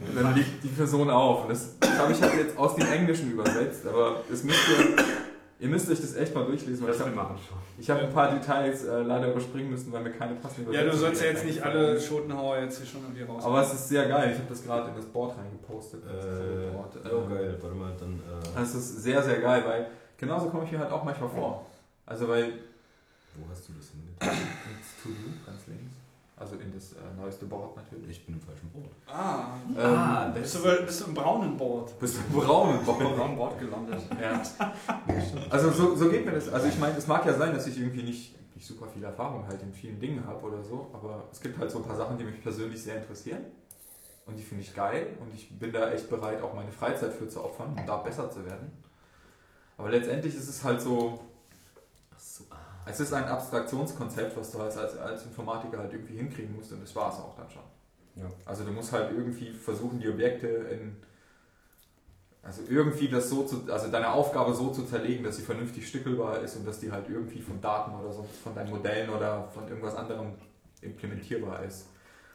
Und 0.00 0.16
dann 0.16 0.34
liegt 0.34 0.62
die 0.64 0.68
Person 0.68 1.10
auf. 1.10 1.42
Und 1.44 1.50
das, 1.50 1.78
das 1.78 1.98
habe 1.98 2.12
ich 2.12 2.20
halt 2.22 2.34
jetzt 2.36 2.56
aus 2.58 2.74
dem 2.76 2.86
Englischen 2.90 3.32
übersetzt, 3.32 3.86
aber 3.86 4.16
es 4.32 4.42
müsst 4.42 4.58
ihr, 4.68 5.04
ihr 5.60 5.68
müsst 5.68 5.90
euch 5.90 6.00
das 6.00 6.16
echt 6.16 6.34
mal 6.34 6.44
durchlesen, 6.44 6.80
weil 6.82 6.88
Das 6.88 6.96
ich 6.98 7.02
habe 7.06 7.14
machen 7.14 7.36
schon. 7.48 7.58
ich 7.78 7.90
hab 7.90 7.98
ein 8.00 8.12
paar 8.12 8.30
Details 8.32 8.84
äh, 8.84 9.02
leider 9.02 9.30
überspringen 9.30 9.70
müssen, 9.70 9.92
weil 9.92 10.02
mir 10.02 10.10
keine 10.10 10.34
passende 10.34 10.72
Ja, 10.74 10.82
du 10.84 10.96
sollst 10.96 11.20
ja 11.22 11.28
jetzt 11.28 11.44
Übersetzung 11.44 11.48
nicht 11.48 11.62
alle 11.64 12.00
Schotenhauer 12.00 12.58
jetzt 12.60 12.78
hier 12.78 12.86
schon 12.86 13.02
irgendwie 13.02 13.22
raus. 13.22 13.44
Aber 13.44 13.60
es 13.62 13.72
ist 13.74 13.88
sehr 13.88 14.08
geil. 14.08 14.30
Ich 14.32 14.38
habe 14.38 14.48
das 14.48 14.64
gerade 14.64 14.88
in 14.90 14.96
das 14.96 15.06
Board 15.06 15.36
reingepostet. 15.38 16.02
Äh, 16.04 16.70
Board. 16.72 16.96
oh, 17.12 17.28
geil. 17.28 17.58
Warte 17.60 17.76
mal, 17.76 17.92
dann. 17.98 18.14
Äh, 18.14 18.58
Das 18.58 18.74
ist 18.74 19.02
sehr, 19.02 19.22
sehr 19.22 19.40
geil, 19.40 19.62
weil 19.66 19.86
genauso 20.16 20.48
komme 20.48 20.64
ich 20.64 20.72
mir 20.72 20.78
halt 20.80 20.90
auch 20.90 21.04
manchmal 21.04 21.28
vor. 21.30 21.66
Also 22.06 22.26
weil 22.28 22.52
wo 23.34 23.50
hast 23.50 23.66
du 23.68 23.72
das 23.72 23.90
denn 23.92 24.00
mit? 24.04 24.38
Also 26.42 26.56
in 26.56 26.72
das 26.74 26.92
äh, 26.94 26.96
neueste 27.16 27.46
Board 27.46 27.76
natürlich. 27.76 28.10
Ich 28.18 28.26
bin 28.26 28.34
im 28.34 28.40
falschen 28.40 28.68
Boot. 28.70 28.90
ah, 29.06 29.54
Ähm, 30.26 30.34
bist, 30.34 30.56
du, 30.56 30.84
bist 30.84 31.00
du 31.00 31.04
im 31.06 31.14
braunen 31.14 31.56
Board? 31.56 31.96
bist 32.00 32.16
du 32.16 32.40
braun 32.40 32.80
Ich 32.84 32.98
bin 32.98 33.20
am 33.20 33.36
Bord 33.36 33.58
gelandet. 33.60 34.00
Ja. 34.20 34.42
Also 35.50 35.70
so, 35.70 35.94
so 35.94 36.08
geht 36.10 36.26
mir 36.26 36.32
das. 36.32 36.48
Also 36.48 36.66
ich 36.66 36.76
meine, 36.80 36.96
es 36.98 37.06
mag 37.06 37.24
ja 37.24 37.32
sein, 37.34 37.54
dass 37.54 37.68
ich 37.68 37.78
irgendwie 37.78 38.02
nicht, 38.02 38.34
nicht 38.56 38.66
super 38.66 38.88
viel 38.88 39.04
Erfahrung 39.04 39.46
halt 39.46 39.62
in 39.62 39.72
vielen 39.72 40.00
Dingen 40.00 40.26
habe 40.26 40.44
oder 40.44 40.60
so, 40.64 40.90
aber 40.92 41.22
es 41.30 41.40
gibt 41.40 41.56
halt 41.60 41.70
so 41.70 41.78
ein 41.78 41.84
paar 41.84 41.96
Sachen, 41.96 42.18
die 42.18 42.24
mich 42.24 42.42
persönlich 42.42 42.82
sehr 42.82 42.96
interessieren 42.96 43.42
und 44.26 44.36
die 44.36 44.42
finde 44.42 44.64
ich 44.64 44.74
geil 44.74 45.16
und 45.20 45.32
ich 45.32 45.48
bin 45.60 45.72
da 45.72 45.92
echt 45.92 46.10
bereit, 46.10 46.42
auch 46.42 46.54
meine 46.54 46.72
Freizeit 46.72 47.12
für 47.12 47.28
zu 47.28 47.44
opfern, 47.44 47.76
um 47.78 47.86
da 47.86 47.98
besser 47.98 48.28
zu 48.30 48.44
werden. 48.44 48.72
Aber 49.78 49.90
letztendlich 49.90 50.34
ist 50.34 50.48
es 50.48 50.64
halt 50.64 50.80
so, 50.80 51.20
ah. 51.20 51.31
Es 52.84 53.00
ist 53.00 53.12
ein 53.12 53.24
Abstraktionskonzept, 53.24 54.36
was 54.36 54.50
du 54.50 54.58
als, 54.58 54.76
als, 54.76 55.24
Informatiker 55.24 55.78
halt 55.78 55.92
irgendwie 55.92 56.16
hinkriegen 56.16 56.56
musst 56.56 56.72
und 56.72 56.82
das 56.82 56.94
war 56.96 57.12
es 57.12 57.18
auch 57.18 57.36
dann 57.36 57.48
schon. 57.50 57.62
Ja. 58.16 58.30
Also 58.44 58.64
du 58.64 58.72
musst 58.72 58.92
halt 58.92 59.10
irgendwie 59.12 59.52
versuchen, 59.52 60.00
die 60.00 60.08
Objekte 60.08 60.46
in. 60.46 60.96
Also 62.42 62.62
irgendwie 62.68 63.08
das 63.08 63.30
so 63.30 63.44
zu. 63.44 63.72
Also 63.72 63.88
deine 63.88 64.12
Aufgabe 64.12 64.52
so 64.52 64.70
zu 64.70 64.84
zerlegen, 64.84 65.22
dass 65.22 65.36
sie 65.36 65.42
vernünftig 65.42 65.88
stückelbar 65.88 66.40
ist 66.40 66.56
und 66.56 66.66
dass 66.66 66.80
die 66.80 66.90
halt 66.90 67.08
irgendwie 67.08 67.40
von 67.40 67.60
Daten 67.60 67.94
oder 67.94 68.12
sonst 68.12 68.36
von 68.42 68.54
deinen 68.54 68.70
Modellen 68.70 69.10
oder 69.10 69.48
von 69.54 69.68
irgendwas 69.68 69.94
anderem 69.94 70.32
implementierbar 70.80 71.62
ist. 71.64 71.86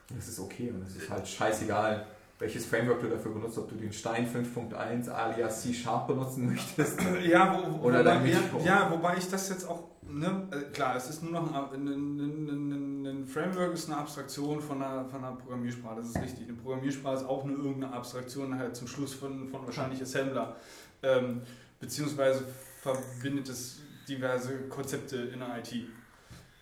Und 0.09 0.17
das 0.17 0.29
ist 0.29 0.39
okay 0.39 0.71
und 0.71 0.81
es 0.83 0.95
ist 0.95 1.09
halt 1.09 1.27
scheißegal, 1.27 2.07
welches 2.39 2.65
Framework 2.65 3.01
du 3.01 3.09
dafür 3.09 3.33
benutzt, 3.33 3.57
ob 3.57 3.69
du 3.69 3.75
den 3.75 3.91
Stein 3.91 4.27
5.1 4.27 5.09
alias 5.09 5.63
C 5.63 5.73
Sharp 5.73 6.07
benutzen 6.07 6.47
möchtest. 6.53 6.99
Ja, 7.23 7.57
wo, 7.57 7.81
wo, 7.81 7.87
Oder 7.87 7.99
wobei, 7.99 8.29
ja, 8.29 8.39
ja, 8.63 8.91
wobei 8.91 9.17
ich 9.17 9.29
das 9.29 9.49
jetzt 9.49 9.67
auch, 9.67 9.83
ne, 10.09 10.47
äh, 10.51 10.71
klar, 10.71 10.95
es 10.95 11.09
ist 11.09 11.23
nur 11.23 11.31
noch 11.31 11.53
ein, 11.53 11.87
ein, 11.87 12.19
ein, 12.19 12.49
ein, 12.49 13.05
ein 13.05 13.25
Framework, 13.25 13.73
ist 13.73 13.89
eine 13.89 13.97
Abstraktion 13.97 14.61
von 14.61 14.81
einer, 14.81 15.05
von 15.05 15.23
einer 15.23 15.35
Programmiersprache, 15.35 15.97
das 15.97 16.09
ist 16.09 16.21
richtig. 16.21 16.47
Eine 16.47 16.57
Programmiersprache 16.57 17.15
ist 17.15 17.25
auch 17.25 17.43
nur 17.45 17.57
irgendeine 17.57 17.93
Abstraktion 17.93 18.57
halt 18.57 18.75
zum 18.75 18.87
Schluss 18.87 19.13
von, 19.13 19.47
von 19.49 19.65
wahrscheinlich 19.65 20.01
Assembler, 20.01 20.55
ähm, 21.03 21.41
beziehungsweise 21.79 22.45
verbindet 22.81 23.49
es 23.49 23.81
diverse 24.07 24.67
Konzepte 24.69 25.17
in 25.17 25.39
der 25.39 25.59
IT. 25.59 25.73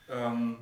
Ähm, 0.10 0.58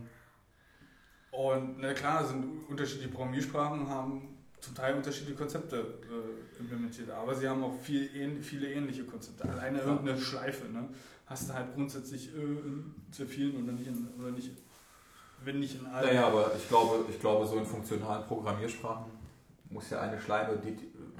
und 1.32 1.80
na 1.80 1.94
klar, 1.94 2.26
sind 2.26 2.46
unterschiedliche 2.70 3.10
Programmiersprachen, 3.10 3.90
haben 3.90 4.34
zum 4.60 4.76
Teil 4.76 4.96
unterschiedliche 4.96 5.38
Konzepte 5.38 5.76
äh, 5.78 6.60
implementiert, 6.60 7.10
aber 7.10 7.36
sie 7.36 7.48
haben 7.50 7.64
auch 7.64 7.78
viel, 7.82 8.10
ähn, 8.16 8.42
viele 8.42 8.72
ähnliche 8.72 9.04
Konzepte. 9.04 9.50
Alleine 9.50 9.80
irgendeine 9.80 10.20
Schleife, 10.20 10.72
ne? 10.72 10.88
Hast 11.26 11.50
du 11.50 11.54
halt 11.54 11.74
grundsätzlich 11.74 12.30
äh, 12.30 12.42
sehr 13.12 13.28
vielen 13.28 13.64
oder 13.64 13.74
nicht, 13.74 13.88
in, 13.88 14.08
oder 14.20 14.32
nicht 14.32 14.52
wenn 15.46 15.60
nicht 15.60 15.80
in 15.80 15.86
allen. 15.88 16.08
Naja, 16.08 16.28
aber 16.28 16.52
ich 16.56 16.68
glaube, 16.68 17.06
ich 17.10 17.20
glaube, 17.20 17.46
so 17.46 17.58
in 17.58 17.66
funktionalen 17.66 18.26
Programmiersprachen 18.26 19.12
muss 19.70 19.90
ja 19.90 20.02
eine 20.02 20.20
Schleife, 20.20 20.60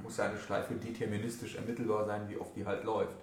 muss 0.02 0.18
ja 0.18 0.26
eine 0.26 0.38
Schleife 0.38 0.76
deterministisch 0.76 1.56
ermittelbar 1.56 2.06
sein, 2.06 2.28
wie 2.30 2.38
oft 2.38 2.56
die 2.56 2.66
halt 2.66 2.84
läuft. 2.84 3.18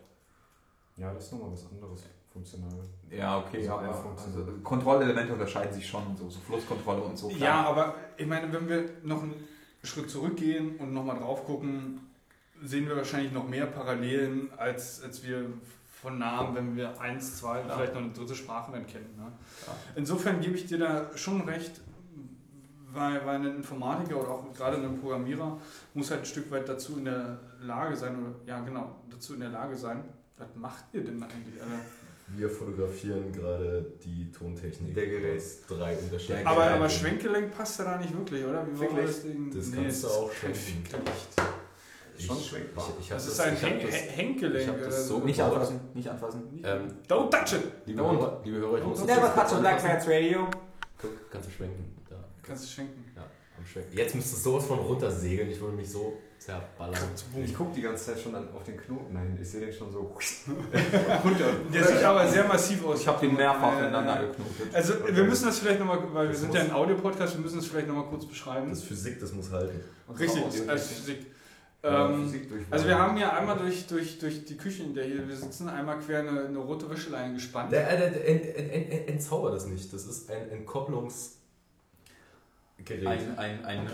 Ja, 0.96 1.12
das 1.14 1.24
ist 1.26 1.32
nochmal 1.32 1.52
was 1.52 1.66
anderes, 1.70 2.02
funktional. 2.32 2.70
Ja, 3.10 3.38
okay, 3.38 3.58
Also 3.58 3.72
aber 3.72 3.88
also 3.88 4.44
so. 4.44 4.52
Kontrollelemente 4.62 5.32
unterscheiden 5.32 5.72
sich 5.72 5.86
schon, 5.86 6.16
so, 6.16 6.28
so 6.28 6.40
Flusskontrolle 6.40 7.02
und 7.02 7.16
so. 7.16 7.28
klar. 7.28 7.40
Ja, 7.40 7.64
aber 7.64 7.94
ich 8.16 8.26
meine, 8.26 8.52
wenn 8.52 8.68
wir 8.68 8.84
noch 9.02 9.22
einen 9.22 9.34
Schritt 9.82 10.10
zurückgehen 10.10 10.76
und 10.76 10.92
nochmal 10.92 11.18
drauf 11.18 11.46
gucken, 11.46 12.00
sehen 12.62 12.86
wir 12.86 12.96
wahrscheinlich 12.96 13.32
noch 13.32 13.48
mehr 13.48 13.66
Parallelen, 13.66 14.50
als, 14.58 15.02
als 15.02 15.24
wir 15.26 15.46
von 16.00 16.18
Namen, 16.18 16.54
wenn 16.54 16.76
wir 16.76 16.98
eins, 17.00 17.36
zwei, 17.38 17.60
Klar. 17.60 17.76
vielleicht 17.76 17.94
noch 17.94 18.00
eine 18.02 18.12
dritte 18.12 18.34
Sprache 18.34 18.72
dann 18.72 18.86
kennen. 18.86 19.14
Ne? 19.16 19.30
Insofern 19.96 20.40
gebe 20.40 20.54
ich 20.56 20.66
dir 20.66 20.78
da 20.78 21.10
schon 21.16 21.42
recht, 21.42 21.80
weil, 22.92 23.24
weil 23.26 23.36
ein 23.36 23.56
Informatiker 23.56 24.18
oder 24.20 24.30
auch 24.30 24.52
gerade 24.54 24.78
ein 24.78 24.98
Programmierer 25.00 25.58
muss 25.94 26.10
halt 26.10 26.20
ein 26.20 26.26
Stück 26.26 26.50
weit 26.50 26.68
dazu 26.68 26.96
in 26.98 27.04
der 27.04 27.38
Lage 27.60 27.94
sein, 27.96 28.16
oder 28.18 28.34
ja 28.46 28.60
genau, 28.60 28.96
dazu 29.10 29.34
in 29.34 29.40
der 29.40 29.50
Lage 29.50 29.76
sein, 29.76 30.02
was 30.38 30.48
macht 30.56 30.84
ihr 30.92 31.04
denn 31.04 31.22
eigentlich, 31.22 31.60
Alter? 31.62 31.74
Wir 32.32 32.48
fotografieren 32.48 33.32
gerade 33.32 33.84
die 34.04 34.30
Tontechnik 34.30 34.94
Der 34.94 35.06
Gerät. 35.08 35.36
aus 35.38 35.62
drei 35.68 35.96
unterschiedlichen 35.96 36.46
Aber, 36.46 36.62
aber. 36.64 36.88
Schwenkgelenk 36.88 37.54
passt 37.56 37.80
ja 37.80 37.84
da 37.86 37.98
nicht 37.98 38.16
wirklich, 38.16 38.44
oder? 38.44 38.64
Wie 38.72 38.78
Wirklich? 38.78 39.06
das 39.06 39.22
Ding? 39.22 39.50
Das 39.52 39.66
Nee, 39.66 39.82
kannst 39.82 40.04
du 40.04 40.08
auch 40.08 40.32
schwenken. 40.32 40.84
Schon 42.26 42.40
schwenkbar. 42.40 42.84
Ich, 42.98 43.04
ich 43.04 43.08
Das 43.10 43.24
das, 43.24 43.32
ist 43.34 43.40
ein 43.40 43.56
Hen 43.56 43.80
das, 43.80 43.94
ich 43.94 44.66
das 44.66 44.68
oder 44.80 44.90
so 44.92 45.18
Nicht 45.20 45.36
gebaut. 45.38 45.52
anfassen, 45.54 45.80
nicht 45.94 46.08
anfassen. 46.08 46.42
Ähm, 46.64 46.86
Don't 47.08 47.30
touch 47.30 47.52
it! 47.58 47.62
liebe, 47.86 48.00
Don't. 48.02 48.12
Hörer, 48.18 48.40
liebe 48.44 48.56
Hörer, 48.58 48.78
ich 48.78 48.84
muss 48.84 48.98
das 48.98 49.06
Never 49.06 49.34
touch 49.34 49.52
a 49.52 49.58
Black. 49.60 49.82
Man's 49.84 50.06
Radio. 50.08 50.46
Guck, 51.00 51.30
kannst 51.30 51.48
du 51.48 51.52
schwenken. 51.52 51.96
Da. 52.08 52.16
Kannst 52.42 52.64
du 52.64 52.68
schenken. 52.68 53.04
Ja, 53.16 53.22
am 53.58 53.66
Schwenken. 53.66 53.96
Jetzt 53.96 54.14
müsstest 54.14 54.44
du 54.44 54.50
sowas 54.50 54.64
von 54.66 54.78
runtersegeln. 54.80 55.50
Ich 55.50 55.60
würde 55.60 55.76
mich 55.76 55.90
so 55.90 56.18
zerballern. 56.38 56.96
Ich 57.44 57.54
gucke 57.54 57.74
die 57.74 57.82
ganze 57.82 58.06
Zeit 58.06 58.18
schon 58.20 58.34
an, 58.34 58.48
auf 58.54 58.62
den 58.64 58.76
Knoten 58.76 59.12
dahin. 59.14 59.38
Ich 59.40 59.48
sehe 59.50 59.60
den 59.60 59.72
schon 59.72 59.92
so. 59.92 60.16
Der 61.72 61.84
sieht 61.84 62.02
aber 62.02 62.26
sehr 62.28 62.44
massiv 62.44 62.84
aus. 62.86 63.00
Ich 63.00 63.06
habe 63.08 63.26
den 63.26 63.36
mehrfach 63.36 63.74
Äh, 63.76 63.78
ineinander 63.88 64.26
geknotet. 64.26 64.74
Also 64.74 64.94
wir 65.06 65.24
müssen 65.24 65.46
das 65.46 65.58
vielleicht 65.58 65.78
nochmal, 65.80 65.98
weil 66.12 66.24
wir 66.24 66.30
Das 66.30 66.40
sind 66.40 66.48
muss- 66.48 66.56
ja 66.56 66.62
ein 66.64 66.72
Audio-Podcast, 66.72 67.34
wir 67.34 67.42
müssen 67.42 67.58
es 67.58 67.66
vielleicht 67.66 67.88
nochmal 67.88 68.04
kurz 68.06 68.26
beschreiben. 68.26 68.70
Das 68.70 68.82
Physik, 68.82 69.20
das 69.20 69.32
muss 69.32 69.50
halten. 69.50 69.80
Richtig, 70.18 70.42
Audio- 70.44 70.68
als 70.68 70.86
Physik. 70.88 71.26
Ja, 71.82 72.10
Ähm, 72.10 72.30
also 72.70 72.86
wir 72.86 72.98
haben 72.98 73.16
hier 73.16 73.32
einmal 73.32 73.56
durch, 73.56 73.86
durch, 73.86 74.18
durch 74.18 74.44
die 74.44 74.56
Küche, 74.58 74.82
in 74.82 74.92
der 74.94 75.04
hier 75.04 75.26
wir 75.26 75.34
sitzen, 75.36 75.66
einmal 75.68 75.98
quer 75.98 76.18
eine, 76.20 76.44
eine 76.46 76.58
rote 76.58 76.90
Wäscheleine 76.90 77.32
gespannt. 77.34 77.72
Der, 77.72 77.96
der, 77.96 78.10
der, 78.10 78.28
ent, 78.28 78.44
ent, 78.44 78.70
ent, 78.72 78.92
ent, 78.92 79.08
entzauber 79.08 79.50
das 79.50 79.64
nicht. 79.66 79.90
Das 79.92 80.04
ist 80.04 80.30
ein 80.30 80.50
Entkopplungsgerät. 80.50 81.38
Ein, 83.06 83.38
ein, 83.38 83.64
ein, 83.64 83.64
eine, 83.64 83.88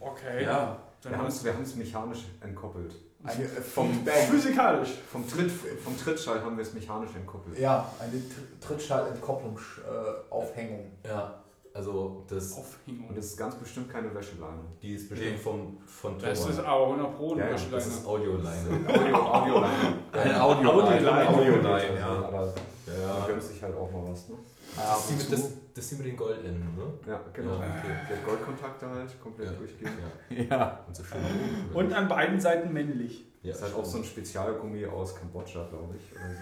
Okay. 0.00 0.44
ja, 0.44 0.78
Dann 1.02 1.12
Wir 1.12 1.18
haben 1.18 1.24
haben 1.26 1.32
es 1.32 1.44
wir 1.44 1.52
haben's 1.54 1.74
mechanisch 1.74 2.24
entkoppelt. 2.40 2.94
eine, 3.24 3.44
Vom, 3.48 4.06
Physikalisch. 4.30 4.90
vom, 5.10 5.28
Tritt, 5.28 5.50
vom 5.50 5.98
Trittschall 5.98 6.40
haben 6.40 6.56
wir 6.56 6.62
es 6.62 6.72
mechanisch 6.72 7.14
entkoppelt. 7.16 7.58
Ja, 7.58 7.92
eine 8.00 8.22
Trittschallentkopplungsaufhängung. 8.60 10.92
Ja, 11.06 11.43
also 11.74 12.24
das, 12.28 12.56
Aufhängung. 12.56 13.08
Und 13.08 13.18
das 13.18 13.26
ist 13.26 13.36
ganz 13.36 13.56
bestimmt 13.56 13.90
keine 13.92 14.14
Wäscheleine. 14.14 14.60
die 14.80 14.94
ist 14.94 15.08
bestimmt 15.10 15.32
Nee. 15.32 15.36
vom, 15.38 15.78
von 15.86 16.18
Das 16.18 16.40
Thomas. 16.40 16.58
ist 16.58 16.64
aber 16.64 16.86
100 16.86 17.16
Pro 17.16 17.32
eine 17.32 17.40
Ja, 17.40 17.46
ja, 17.48 17.52
das 17.52 17.62
Wäscheleine. 17.72 17.84
ist 17.90 18.06
Audioleine. 18.06 18.88
Audio, 18.88 19.16
Audioleine. 19.16 19.98
eine 20.12 20.42
Audioline. 20.42 21.28
Audioline, 21.28 21.98
ja. 21.98 22.06
Aber 22.06 22.46
Ja, 22.86 23.16
da 23.20 23.26
gönnt 23.26 23.42
sich 23.42 23.62
halt 23.62 23.74
auch 23.76 23.90
mal 23.90 24.10
was, 24.10 24.28
ne? 24.28 24.36
Ja, 24.76 24.82
Das 24.94 25.10
ist 25.10 25.30
mit, 25.30 25.38
das, 25.38 25.50
das 25.74 25.88
die 25.88 25.94
mit 25.96 26.06
den 26.06 26.16
Goldenden, 26.16 26.76
ne? 26.76 26.84
Ja, 27.06 27.20
genau. 27.32 27.52
Ja, 27.52 27.58
okay. 27.58 27.92
Der 28.10 28.16
Goldkontakte 28.24 28.88
halt 28.88 29.20
komplett 29.20 29.50
Ja. 29.50 29.56
durchgehen. 29.56 29.90
Ja. 30.30 30.42
Ja. 30.56 30.84
Und 30.86 30.94
so 30.96 31.02
schön. 31.04 31.18
Und 31.74 31.92
an 31.92 32.08
beiden 32.08 32.40
Seiten 32.40 32.72
männlich. 32.72 33.24
ja, 33.42 33.50
Das 33.52 33.58
ist 33.58 33.64
halt 33.64 33.74
auch 33.76 33.84
so 33.84 33.98
ein 33.98 34.04
Spezialgummi 34.04 34.86
aus 34.86 35.14
Kambodscha, 35.16 35.66
glaube 35.68 35.94
ich, 35.96 36.12
oder 36.14 36.30
so. 36.30 36.40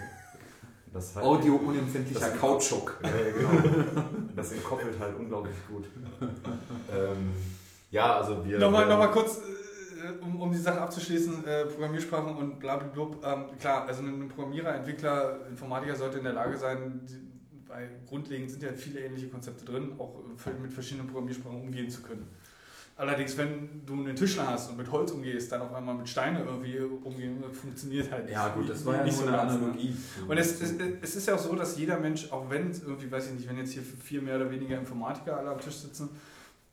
Das 0.93 1.05
ist 1.05 1.15
halt 1.15 1.25
Audio-unempfindlicher 1.25 2.29
Kautschuk. 2.31 2.99
Ja, 3.01 3.09
ja, 3.09 3.31
genau. 3.31 4.03
Das 4.35 4.51
entkoppelt 4.51 4.99
halt 4.99 5.17
unglaublich 5.17 5.55
gut. 5.67 5.85
Ähm, 6.21 7.31
ja, 7.89 8.17
also 8.17 8.45
wir. 8.45 8.59
Nochmal, 8.59 8.87
nochmal 8.87 9.11
kurz, 9.11 9.37
äh, 9.37 10.23
um, 10.23 10.39
um 10.39 10.51
die 10.51 10.57
Sache 10.57 10.79
abzuschließen, 10.81 11.45
äh, 11.45 11.65
Programmiersprachen 11.65 12.35
und 12.35 12.59
blablabla. 12.59 13.33
Ähm, 13.33 13.57
klar, 13.59 13.87
also 13.87 14.03
ein 14.03 14.27
Programmierer, 14.27 14.75
Entwickler, 14.75 15.47
Informatiker 15.49 15.95
sollte 15.95 16.19
in 16.19 16.25
der 16.25 16.33
Lage 16.33 16.57
sein, 16.57 17.01
die, 17.07 17.67
weil 17.67 17.89
grundlegend 18.07 18.51
sind 18.51 18.61
ja 18.61 18.71
viele 18.73 18.99
ähnliche 18.99 19.29
Konzepte 19.29 19.65
drin, 19.65 19.93
auch 19.97 20.19
äh, 20.45 20.61
mit 20.61 20.73
verschiedenen 20.73 21.07
Programmiersprachen 21.07 21.59
umgehen 21.59 21.89
zu 21.89 22.01
können. 22.03 22.27
Allerdings, 22.95 23.35
wenn 23.37 23.81
du 23.85 23.93
einen 23.93 24.15
Tischler 24.15 24.47
hast 24.47 24.69
und 24.69 24.77
mit 24.77 24.91
Holz 24.91 25.11
umgehst, 25.11 25.51
dann 25.51 25.61
auf 25.61 25.73
einmal 25.73 25.95
mit 25.95 26.07
Steinen 26.07 26.45
irgendwie 26.45 26.77
umgehen, 26.77 27.43
funktioniert 27.51 28.11
halt 28.11 28.29
Ja 28.29 28.49
gut, 28.49 28.69
das 28.69 28.85
war 28.85 28.97
ja 28.97 29.03
nicht 29.03 29.17
so 29.17 29.25
eine 29.25 29.35
ganz, 29.35 29.53
ne? 29.53 29.57
Analogie. 29.57 29.95
Und 30.27 30.37
es, 30.37 30.61
es, 30.61 30.75
es 31.01 31.15
ist 31.15 31.27
ja 31.27 31.33
auch 31.33 31.39
so, 31.39 31.55
dass 31.55 31.75
jeder 31.77 31.99
Mensch, 31.99 32.31
auch 32.31 32.47
wenn 32.51 32.71
irgendwie, 32.71 33.11
weiß 33.11 33.27
ich 33.27 33.33
nicht, 33.33 33.49
wenn 33.49 33.57
jetzt 33.57 33.73
hier 33.73 33.81
vier 33.81 34.21
mehr 34.21 34.35
oder 34.35 34.51
weniger 34.51 34.77
Informatiker 34.77 35.37
alle 35.37 35.49
am 35.49 35.59
Tisch 35.59 35.77
sitzen, 35.77 36.09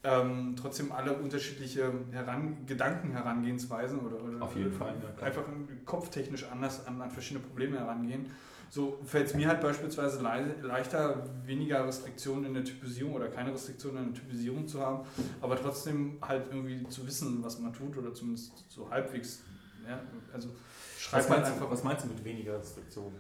ähm, 0.03 0.55
trotzdem 0.61 0.93
alle 0.93 1.15
unterschiedliche 1.15 1.91
Heran 2.11 2.67
Gedanken, 2.67 3.13
Herangehensweisen 3.13 4.01
oder, 4.01 4.23
oder 4.23 4.43
Auf 4.43 4.57
jeden 4.57 4.73
Fall, 4.73 4.95
ja, 5.03 5.25
einfach 5.25 5.45
kopftechnisch 5.85 6.47
anders 6.51 6.87
an, 6.87 7.01
an 7.01 7.11
verschiedene 7.11 7.47
Probleme 7.47 7.79
herangehen. 7.79 8.27
So 8.73 9.01
fällt 9.05 9.27
es 9.27 9.35
mir 9.35 9.49
halt 9.49 9.61
beispielsweise 9.61 10.23
lei- 10.23 10.55
leichter, 10.63 11.25
weniger 11.45 11.85
Restriktionen 11.87 12.45
in 12.45 12.55
der 12.55 12.65
Typisierung 12.65 13.15
oder 13.15 13.29
keine 13.29 13.53
Restriktionen 13.53 13.99
in 14.07 14.13
der 14.15 14.23
Typisierung 14.23 14.67
zu 14.69 14.81
haben, 14.81 15.05
aber 15.41 15.57
trotzdem 15.61 16.19
halt 16.23 16.47
irgendwie 16.53 16.89
zu 16.89 17.05
wissen, 17.05 17.43
was 17.43 17.59
man 17.59 17.73
tut 17.73 17.97
oder 17.99 18.15
zumindest 18.15 18.53
so 18.69 18.89
halbwegs. 18.89 19.43
Ja, 19.89 20.01
also 20.33 20.51
schreibt 20.99 21.29
meinst, 21.29 21.47
einfach. 21.51 21.67
du, 21.67 21.71
was 21.73 21.83
meinst 21.83 22.05
du 22.05 22.09
mit 22.11 22.25
weniger 22.25 22.59
Restriktionen? 22.61 23.19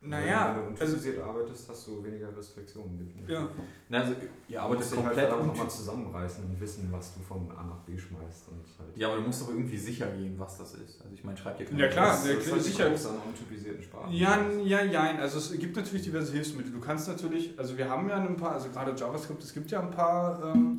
Naja, 0.00 0.54
wenn 0.56 0.74
du 0.74 0.80
also 0.80 0.94
untypisiert 0.94 1.18
arbeitest, 1.24 1.68
hast 1.68 1.86
du 1.88 2.04
weniger 2.04 2.28
Restriktionen. 2.36 2.98
definitiv. 2.98 3.28
Ja. 3.30 3.48
Na, 3.88 3.98
also, 4.00 4.14
ja, 4.46 4.62
aber 4.62 4.74
du 4.74 4.80
das 4.80 4.94
musst 4.94 5.10
dich 5.10 5.16
halt 5.18 5.46
nochmal 5.46 5.68
zusammenreißen 5.70 6.44
und 6.44 6.60
wissen, 6.60 6.88
was 6.92 7.14
du 7.14 7.20
von 7.20 7.50
A 7.50 7.64
nach 7.64 7.80
B 7.80 7.98
schmeißt. 7.98 8.48
Und 8.48 8.62
halt 8.78 8.96
Ja, 8.96 9.08
aber 9.08 9.16
du 9.16 9.22
musst 9.24 9.42
doch 9.42 9.48
irgendwie 9.48 9.76
sicher 9.76 10.06
gehen, 10.12 10.34
was 10.38 10.56
das 10.58 10.74
ist. 10.74 11.00
Also 11.02 11.12
ich 11.14 11.24
meine, 11.24 11.36
schreib 11.36 11.58
dir 11.58 11.64
keine 11.64 11.80
Ja, 11.82 11.88
klar. 11.88 12.06
das, 12.10 12.22
der 12.24 12.34
das 12.36 12.42
ist 12.42 12.46
Klar, 12.46 12.56
halt 12.58 12.64
sicher. 12.64 12.88
Krux 12.90 13.06
an 13.06 13.16
untypisierten 13.26 13.82
Sprachen. 13.82 14.12
Ja, 14.12 14.38
ja, 14.64 14.82
ja. 14.84 15.18
Also 15.18 15.38
es 15.38 15.58
gibt 15.58 15.74
natürlich 15.76 16.02
diverse 16.02 16.32
Hilfsmittel. 16.32 16.70
Du 16.70 16.80
kannst 16.80 17.08
natürlich, 17.08 17.58
also 17.58 17.76
wir 17.76 17.90
haben 17.90 18.08
ja 18.08 18.16
ein 18.16 18.36
paar, 18.36 18.52
also 18.52 18.68
gerade 18.68 18.92
JavaScript, 18.94 19.42
es 19.42 19.52
gibt 19.52 19.70
ja 19.72 19.80
ein 19.80 19.90
paar, 19.90 20.54
ähm, 20.54 20.78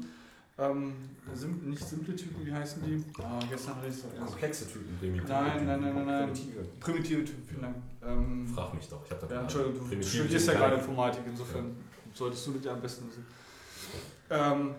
ähm, 0.60 0.94
sim, 1.34 1.70
nicht 1.70 1.84
simple 1.84 2.16
Typen, 2.16 2.46
wie 2.46 2.54
heißen 2.54 2.84
die? 2.86 3.04
Ah, 3.22 3.40
gestern 3.50 3.76
hatte 3.78 3.88
ich 3.88 3.96
so. 3.96 4.08
Komplexe 4.08 4.68
Typen. 4.68 4.98
Primitive 5.00 5.28
Nein, 5.28 5.52
Typen. 5.54 5.68
nein, 5.68 5.82
nein, 5.82 5.96
nein, 5.96 6.06
nein. 6.06 6.24
Primitive. 6.34 6.66
Primitive 6.80 7.26
Typen, 7.26 7.44
vielen 7.48 7.62
Dank. 7.62 7.76
Ähm, 8.06 8.48
Frag 8.54 8.74
mich 8.74 8.88
doch, 8.88 9.06
ich 9.06 9.12
hab 9.12 9.28
da 9.28 9.36
ja, 9.36 9.42
Entschuldigung, 9.42 9.90
du 9.90 10.04
studierst 10.04 10.48
ja 10.48 10.54
gerade 10.54 10.76
Informatik, 10.76 11.22
insofern 11.28 11.76
solltest 12.14 12.48
du 12.48 12.52
das 12.54 12.66
ja 12.66 12.74
am 12.74 12.82
besten 12.82 13.08
wissen. 13.08 13.26
Ähm, 14.30 14.76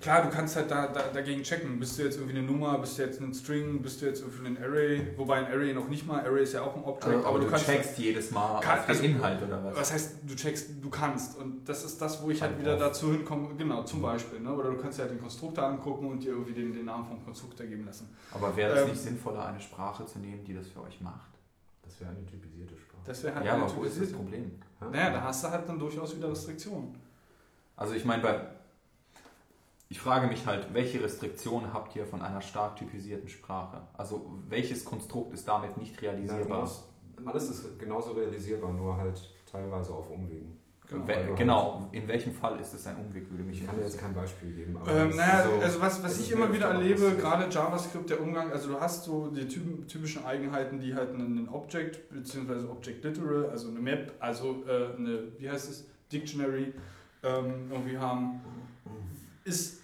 Klar, 0.00 0.22
du 0.22 0.30
kannst 0.30 0.56
halt 0.56 0.70
da, 0.70 0.86
da, 0.88 1.02
dagegen 1.12 1.42
checken. 1.42 1.78
Bist 1.80 1.98
du 1.98 2.02
jetzt 2.02 2.16
irgendwie 2.18 2.38
eine 2.38 2.46
Nummer, 2.46 2.78
bist 2.78 2.98
du 2.98 3.02
jetzt 3.02 3.20
ein 3.20 3.32
String, 3.34 3.80
bist 3.82 4.00
du 4.02 4.06
jetzt 4.06 4.20
irgendwie 4.20 4.46
ein 4.46 4.62
Array, 4.62 5.12
wobei 5.16 5.36
ein 5.38 5.46
Array 5.46 5.72
noch 5.72 5.88
nicht 5.88 6.06
mal, 6.06 6.20
Array 6.24 6.42
ist 6.42 6.52
ja 6.52 6.62
auch 6.62 6.76
ein 6.76 6.84
Object, 6.84 7.06
Also, 7.16 7.26
aber, 7.26 7.38
du, 7.40 7.46
kannst 7.48 7.66
checkst 7.66 7.98
jedes 7.98 8.30
Mal 8.30 8.60
Kann- 8.60 8.78
auf 8.78 8.86
den 8.86 8.90
also- 8.96 9.04
Inhalt 9.04 9.42
oder 9.42 9.64
was? 9.64 9.76
Was 9.76 9.92
heißt, 9.92 10.10
du 10.26 10.34
checkst, 10.34 10.70
du 10.82 10.90
kannst. 10.90 11.38
Und 11.38 11.68
das 11.68 11.84
ist 11.84 12.00
das, 12.00 12.22
wo 12.22 12.30
ich 12.30 12.40
halt 12.42 12.58
wieder 12.58 12.76
dazu 12.76 13.10
hinkomme, 13.12 13.54
genau, 13.56 13.82
zum 13.84 14.02
Beispiel. 14.02 14.40
Ne? 14.40 14.52
Oder 14.52 14.70
du 14.70 14.76
kannst 14.76 14.98
dir 14.98 15.02
halt 15.02 15.12
den 15.12 15.20
Konstruktor 15.20 15.64
angucken 15.64 16.06
und 16.06 16.22
dir 16.22 16.30
irgendwie 16.32 16.52
den, 16.52 16.72
den 16.72 16.84
Namen 16.84 17.06
vom 17.06 17.24
Konstruktor 17.24 17.66
geben 17.66 17.84
lassen. 17.86 18.08
Aber 18.32 18.54
wäre 18.56 18.74
es 18.74 18.82
Ähm, 18.82 18.88
nicht 18.90 19.00
sinnvoller, 19.02 19.46
eine 19.46 19.60
Sprache 19.60 20.04
zu 20.06 20.18
nehmen, 20.18 20.44
die 20.44 20.54
das 20.54 20.68
für 20.68 20.82
euch 20.82 21.00
macht? 21.00 21.30
Das 21.82 22.00
wäre 22.00 22.10
eine 22.10 22.24
typisierte 22.26 22.76
Sprache. 22.76 23.02
Das 23.06 23.22
wäre 23.22 23.34
halt 23.34 23.46
ja, 23.46 23.54
eine 23.54 23.62
aber 23.62 23.76
wo 23.76 23.84
ist 23.84 24.00
das 24.00 24.12
Problem? 24.12 24.50
Ja? 24.80 24.90
Naja, 24.90 25.10
da 25.10 25.22
hast 25.22 25.44
du 25.44 25.48
halt 25.50 25.68
dann 25.68 25.78
durchaus 25.78 26.14
wieder 26.16 26.30
Restriktionen. 26.30 26.94
Also 27.76 27.94
ich 27.94 28.04
meine, 28.04 28.22
bei 28.22 28.40
ich 29.88 30.00
frage 30.00 30.26
mich 30.26 30.46
halt, 30.46 30.72
welche 30.74 31.02
Restriktionen 31.02 31.72
habt 31.72 31.94
ihr 31.96 32.06
von 32.06 32.20
einer 32.22 32.40
stark 32.40 32.76
typisierten 32.76 33.28
Sprache? 33.28 33.82
Also 33.94 34.26
welches 34.48 34.84
Konstrukt 34.84 35.32
ist 35.34 35.46
damit 35.46 35.76
nicht 35.76 36.00
realisierbar? 36.02 36.58
alles- 36.60 36.82
Alles 37.24 37.48
ist 37.50 37.78
genauso 37.78 38.12
realisierbar, 38.12 38.72
nur 38.72 38.96
halt 38.96 39.18
teilweise 39.50 39.92
auf 39.94 40.10
Umwegen. 40.10 40.58
Genau. 40.88 41.06
We- 41.08 41.34
genau, 41.36 41.88
in 41.90 42.06
welchem 42.06 42.32
Fall 42.32 42.60
ist 42.60 42.72
es 42.74 42.86
ein 42.86 42.94
Umweg, 42.96 43.28
würde 43.30 43.42
mich 43.42 43.60
Ich 43.60 43.66
kann 43.66 43.74
dir 43.76 43.82
jetzt 43.82 43.98
kein 43.98 44.14
Beispiel 44.14 44.52
geben. 44.54 44.76
aber 44.76 44.92
Ähm, 44.92 45.16
naja, 45.16 45.44
so- 45.44 45.60
also 45.60 45.80
was, 45.80 46.04
was 46.04 46.20
ich 46.20 46.30
immer 46.30 46.52
wieder 46.52 46.66
erlebe, 46.68 47.16
gerade 47.16 47.48
JavaScript, 47.52 48.08
der 48.10 48.20
Umgang, 48.20 48.52
also 48.52 48.68
du 48.68 48.78
hast 48.80 49.02
so 49.04 49.28
die 49.28 49.48
typ- 49.48 49.88
typischen 49.88 50.24
Eigenheiten, 50.24 50.78
die 50.78 50.94
halt 50.94 51.12
ein 51.14 51.48
Object 51.48 52.08
bzw. 52.10 52.68
Object 52.68 53.02
Literal, 53.02 53.48
also 53.50 53.68
eine 53.68 53.80
Map, 53.80 54.12
also 54.20 54.62
äh, 54.68 54.94
eine, 54.96 55.32
wie 55.38 55.50
heißt 55.50 55.70
es, 55.70 55.86
Dictionary 56.12 56.72
ähm, 57.24 57.68
irgendwie 57.72 57.98
haben, 57.98 58.40
ist 59.46 59.80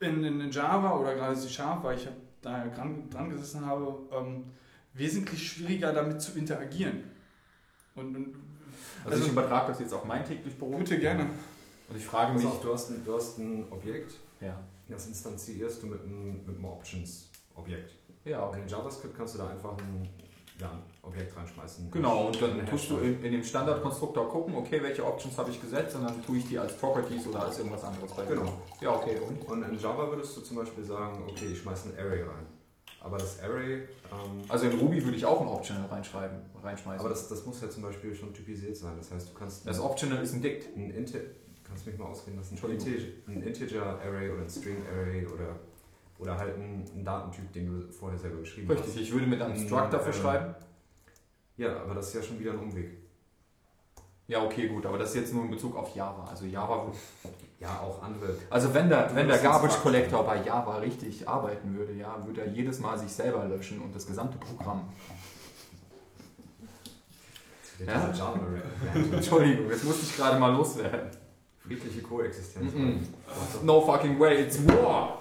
in, 0.00 0.24
in 0.24 0.50
Java 0.50 0.96
oder 0.96 1.14
gerade 1.14 1.36
C 1.36 1.48
Sharp, 1.48 1.84
weil 1.84 1.96
ich 1.98 2.08
da 2.40 2.66
dran, 2.68 3.08
dran 3.10 3.30
gesessen 3.30 3.64
habe, 3.66 3.98
ähm, 4.12 4.44
wesentlich 4.94 5.50
schwieriger 5.52 5.92
damit 5.92 6.20
zu 6.20 6.38
interagieren. 6.38 7.04
Und, 7.94 8.16
und 8.16 8.34
Also, 9.04 9.10
also- 9.16 9.24
ich 9.26 9.32
übertrage 9.32 9.68
das 9.72 9.80
jetzt 9.80 9.92
auf 9.92 10.04
mein 10.04 10.24
täglich 10.24 10.58
Brot. 10.58 10.78
bitte 10.78 10.98
gerne. 10.98 11.26
Und 11.88 11.96
ich 11.96 12.04
frage 12.04 12.32
mich, 12.34 12.46
auf, 12.46 12.60
du 12.60 12.72
hast, 12.72 12.90
ein, 12.90 13.04
du 13.04 13.14
hast 13.14 13.38
ein 13.38 13.66
Objekt, 13.70 14.14
ja, 14.40 14.58
das 14.88 15.06
instanzierst 15.08 15.82
du 15.82 15.88
mit 15.88 16.00
einem, 16.02 16.44
mit 16.46 16.56
einem 16.56 16.64
Options-Objekt. 16.64 17.92
ja, 18.24 18.40
Und 18.42 18.48
okay. 18.50 18.62
in 18.62 18.68
JavaScript 18.68 19.16
kannst 19.16 19.34
du 19.34 19.38
da 19.38 19.48
einfach 19.50 19.76
ein, 19.76 20.08
ja, 20.60 20.70
ein 20.70 20.82
Objekt 21.02 21.36
reinschmeißen. 21.36 21.90
Genau, 21.90 22.26
und 22.26 22.40
dann 22.40 22.66
tust 22.66 22.90
du 22.90 22.98
in, 22.98 23.22
in 23.24 23.32
dem 23.32 23.42
Standardkonstruktor 23.44 24.28
gucken, 24.28 24.54
okay, 24.54 24.82
welche 24.82 25.04
Options 25.04 25.36
habe 25.38 25.50
ich 25.50 25.60
gesetzt 25.60 25.96
und 25.96 26.04
dann 26.04 26.24
tue 26.24 26.38
ich 26.38 26.48
die 26.48 26.58
als 26.58 26.76
Properties 26.76 27.26
oder 27.26 27.44
als 27.46 27.58
irgendwas 27.58 27.84
anderes 27.84 28.12
bei. 28.12 28.24
Genau. 28.24 28.52
Ja, 28.80 28.94
okay, 28.94 29.16
und? 29.26 29.48
Und 29.48 29.62
in 29.62 29.78
Java 29.78 30.08
würdest 30.10 30.36
du 30.36 30.40
zum 30.42 30.56
Beispiel 30.58 30.84
sagen, 30.84 31.24
okay, 31.28 31.46
ich 31.52 31.58
schmeiße 31.58 31.90
ein 31.90 31.98
Array 31.98 32.22
rein. 32.22 32.46
Aber 33.02 33.16
das 33.16 33.40
Array, 33.42 33.76
ähm, 33.76 34.42
Also 34.48 34.66
in 34.66 34.78
Ruby 34.78 35.02
würde 35.02 35.16
ich 35.16 35.24
auch 35.24 35.40
ein 35.40 35.48
Optional 35.48 35.86
reinschreiben, 35.86 36.38
reinschmeißen. 36.62 37.00
aber 37.00 37.08
das, 37.08 37.28
das 37.28 37.46
muss 37.46 37.62
ja 37.62 37.70
zum 37.70 37.82
Beispiel 37.82 38.14
schon 38.14 38.34
typisiert 38.34 38.76
sein. 38.76 38.92
Das 38.98 39.10
heißt, 39.10 39.30
du 39.30 39.34
kannst 39.34 39.66
das 39.66 39.80
Optional 39.80 40.22
ist 40.22 40.34
ein 40.34 40.42
Dict. 40.42 40.76
ein 40.76 40.90
Inte 40.90 41.22
kannst 41.70 41.86
mich 41.86 41.96
mal 41.96 42.06
ausreden 42.06 42.36
lassen, 42.36 42.58
ein 43.28 43.42
Integer 43.42 44.00
Array 44.00 44.28
oder 44.30 44.42
ein 44.42 44.50
String 44.50 44.78
Array 44.92 45.24
oder, 45.24 45.56
oder 46.20 46.36
halt 46.36 46.56
ein, 46.56 46.84
ein 46.94 47.04
Datentyp, 47.04 47.52
den 47.52 47.66
du 47.66 47.92
vorher 47.92 48.18
selber 48.18 48.40
geschrieben 48.40 48.70
Richtig, 48.70 49.00
ich 49.00 49.12
würde 49.12 49.26
mit 49.26 49.40
einem 49.40 49.56
Struct 49.56 49.92
dafür 49.92 50.12
schreiben. 50.12 50.54
hast. 50.54 50.66
Ja, 51.56 51.82
aber 51.82 51.94
das 51.94 52.08
ist 52.08 52.14
ja 52.14 52.22
schon 52.22 52.38
wieder 52.38 52.52
ein 52.52 52.58
Umweg. 52.58 52.98
Ja, 54.26 54.44
okay, 54.44 54.68
gut, 54.68 54.86
aber 54.86 54.96
das 54.96 55.10
ist 55.10 55.16
jetzt 55.16 55.34
nur 55.34 55.44
in 55.44 55.50
Bezug 55.50 55.76
auf 55.76 55.94
Java. 55.94 56.24
Also 56.24 56.46
Java. 56.46 56.92
Ja, 57.58 57.80
auch 57.80 58.02
andere. 58.02 58.34
Also 58.48 58.72
wenn 58.72 58.88
der, 58.88 59.14
wenn 59.14 59.26
der 59.26 59.38
Garbage. 59.38 59.76
Collector 59.82 60.24
bei 60.24 60.42
Java 60.42 60.76
richtig 60.76 61.28
arbeiten 61.28 61.76
würde, 61.76 61.92
ja, 61.94 62.16
würde 62.24 62.42
er 62.42 62.48
jedes 62.48 62.78
Mal 62.78 62.98
sich 62.98 63.12
selber 63.12 63.44
löschen 63.46 63.80
und 63.80 63.94
das 63.94 64.06
gesamte 64.06 64.38
Programm. 64.38 64.88
Ja? 67.84 68.10
Java. 68.12 68.40
Entschuldigung, 69.12 69.68
das 69.68 69.82
musste 69.82 70.04
ich 70.04 70.16
gerade 70.16 70.38
mal 70.38 70.52
loswerden. 70.54 71.10
Friedliche 71.58 72.02
Koexistenz. 72.02 72.72
Mhm. 72.72 73.00
No 73.62 73.80
fucking 73.80 74.18
way, 74.18 74.42
it's 74.42 74.66
war. 74.66 75.19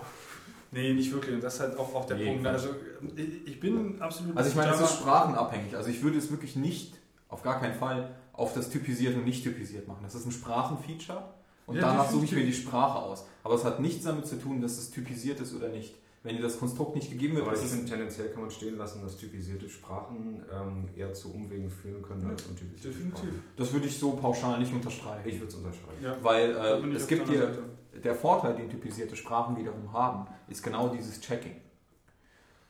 Nee, 0.71 0.93
nicht 0.93 1.11
wirklich. 1.11 1.35
Und 1.35 1.43
das 1.43 1.55
ist 1.55 1.59
halt 1.61 1.77
auch, 1.77 1.93
auch 1.95 2.05
der 2.05 2.17
Nee, 2.17 2.25
Punkt. 2.27 2.43
Quatsch. 2.43 2.53
Also 2.53 2.69
ich 3.15 3.47
ich 3.47 3.59
bin 3.59 3.99
absolut. 4.01 4.37
Also 4.37 4.49
ich 4.49 4.55
meine, 4.55 4.71
es 4.73 4.81
ist 4.81 4.93
sprachenabhängig. 4.99 5.75
Also 5.75 5.89
ich 5.89 6.01
würde 6.03 6.17
es 6.17 6.29
wirklich 6.29 6.55
nicht, 6.55 6.95
auf 7.27 7.41
gar 7.41 7.59
keinen 7.59 7.73
Fall, 7.75 8.15
auf 8.33 8.53
das 8.53 8.69
typisiert 8.69 9.15
und 9.15 9.25
nicht 9.25 9.43
typisiert 9.43 9.87
machen. 9.87 9.99
Das 10.03 10.15
ist 10.15 10.25
ein 10.25 10.31
Sprachenfeature 10.31 11.23
und 11.65 11.75
Ja, 11.75 11.81
danach 11.81 12.09
suche 12.09 12.25
ich 12.25 12.31
mir 12.31 12.45
die. 12.45 12.53
Sprache 12.53 12.99
aus. 12.99 13.25
Aber 13.43 13.55
es 13.55 13.63
hat 13.65 13.79
nichts 13.79 14.05
damit 14.05 14.27
zu 14.27 14.37
tun, 14.39 14.61
dass 14.61 14.77
es 14.77 14.91
typisiert 14.91 15.39
ist 15.39 15.55
oder 15.55 15.69
nicht. 15.69 15.95
Wenn 16.21 16.35
dir 16.35 16.41
das 16.41 16.59
Konstrukt 16.59 16.95
nicht 16.97 17.09
gegeben 17.09 17.35
wird, 17.35 17.45
Aber 17.47 17.55
ich 17.55 17.59
ist 17.63 17.67
es 17.69 17.75
finde, 17.77 17.89
tendenziell 17.91 18.27
kann 18.29 18.41
man 18.41 18.51
stehen 18.51 18.77
lassen, 18.77 19.01
dass 19.01 19.15
typisierte 19.15 19.69
Sprachen 19.69 20.43
ähm, 20.53 20.89
eher 20.93 21.13
zu 21.13 21.33
Umwegen 21.33 21.69
führen 21.69 22.01
können 22.01 22.23
Ja, 22.23 22.29
als 22.31 22.43
untypisierte 22.45 22.89
Definitiv. 22.89 23.19
Sprachen. 23.19 23.43
das 23.55 23.71
würde 23.73 23.87
ich 23.87 23.97
so 23.97 24.11
pauschal 24.11 24.59
nicht 24.59 24.73
unterstreichen. 24.73 25.29
Ich 25.29 25.35
würde 25.39 25.47
es 25.47 25.55
unterschreiben. 25.55 26.03
Ja, 26.03 26.17
Weil 26.21 26.51
äh, 26.51 26.95
es 26.95 27.07
gibt 27.07 27.29
dir. 27.29 27.57
Der 28.03 28.15
Vorteil, 28.15 28.55
den 28.55 28.69
typisierte 28.69 29.15
Sprachen 29.15 29.55
wiederum 29.57 29.91
haben, 29.93 30.27
ist 30.47 30.63
genau 30.63 30.89
dieses 30.89 31.19
Checking. 31.21 31.55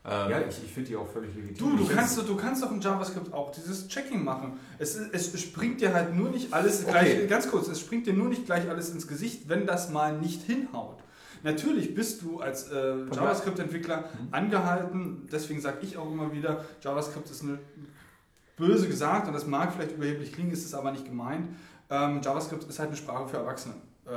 Ähm, 0.04 0.30
Ja, 0.30 0.40
ich, 0.40 0.64
ich 0.64 0.72
finde 0.72 0.88
die 0.90 0.96
auch 0.96 1.08
völlig 1.08 1.34
legitim. 1.34 1.76
Du, 1.76 1.84
du 1.84 1.86
kannst, 1.94 2.16
du 2.18 2.36
kannst 2.36 2.62
doch 2.62 2.70
in 2.72 2.80
JavaScript 2.80 3.32
auch 3.34 3.50
dieses 3.52 3.86
Checking 3.88 4.24
machen. 4.24 4.58
Es, 4.78 4.96
es 4.96 5.38
springt 5.40 5.80
dir 5.80 5.92
halt 5.92 6.14
nur 6.14 6.30
nicht 6.30 6.52
alles 6.52 6.82
Okay. 6.84 6.90
gleich, 6.90 7.28
ganz 7.28 7.50
kurz, 7.50 7.68
es 7.68 7.80
springt 7.80 8.06
dir 8.06 8.14
nur 8.14 8.28
nicht 8.28 8.46
gleich 8.46 8.68
alles 8.68 8.90
ins 8.90 9.06
Gesicht, 9.06 9.48
wenn 9.48 9.66
das 9.66 9.90
mal 9.90 10.16
nicht 10.18 10.42
hinhaut. 10.42 10.98
Natürlich 11.42 11.94
bist 11.94 12.22
du 12.22 12.40
als 12.40 12.70
äh, 12.70 12.94
JavaScript-Entwickler 13.14 13.98
Mhm. 14.20 14.28
angehalten, 14.32 15.28
deswegen 15.32 15.60
sage 15.60 15.78
ich 15.82 15.96
auch 15.96 16.10
immer 16.10 16.32
wieder, 16.32 16.64
JavaScript 16.82 17.30
ist 17.30 17.42
eine 17.42 17.58
böse 18.56 18.86
gesagt 18.88 19.26
und 19.26 19.32
das 19.32 19.46
mag 19.46 19.72
vielleicht 19.72 19.92
überheblich 19.92 20.32
klingen, 20.32 20.50
ist 20.50 20.64
es 20.66 20.74
aber 20.74 20.92
nicht 20.92 21.04
gemeint. 21.06 21.48
Ähm, 21.88 22.20
JavaScript 22.22 22.64
ist 22.64 22.78
halt 22.78 22.88
eine 22.88 22.96
Sprache 22.96 23.26
für 23.28 23.38
Erwachsene. 23.38 23.74
Äh, 24.06 24.10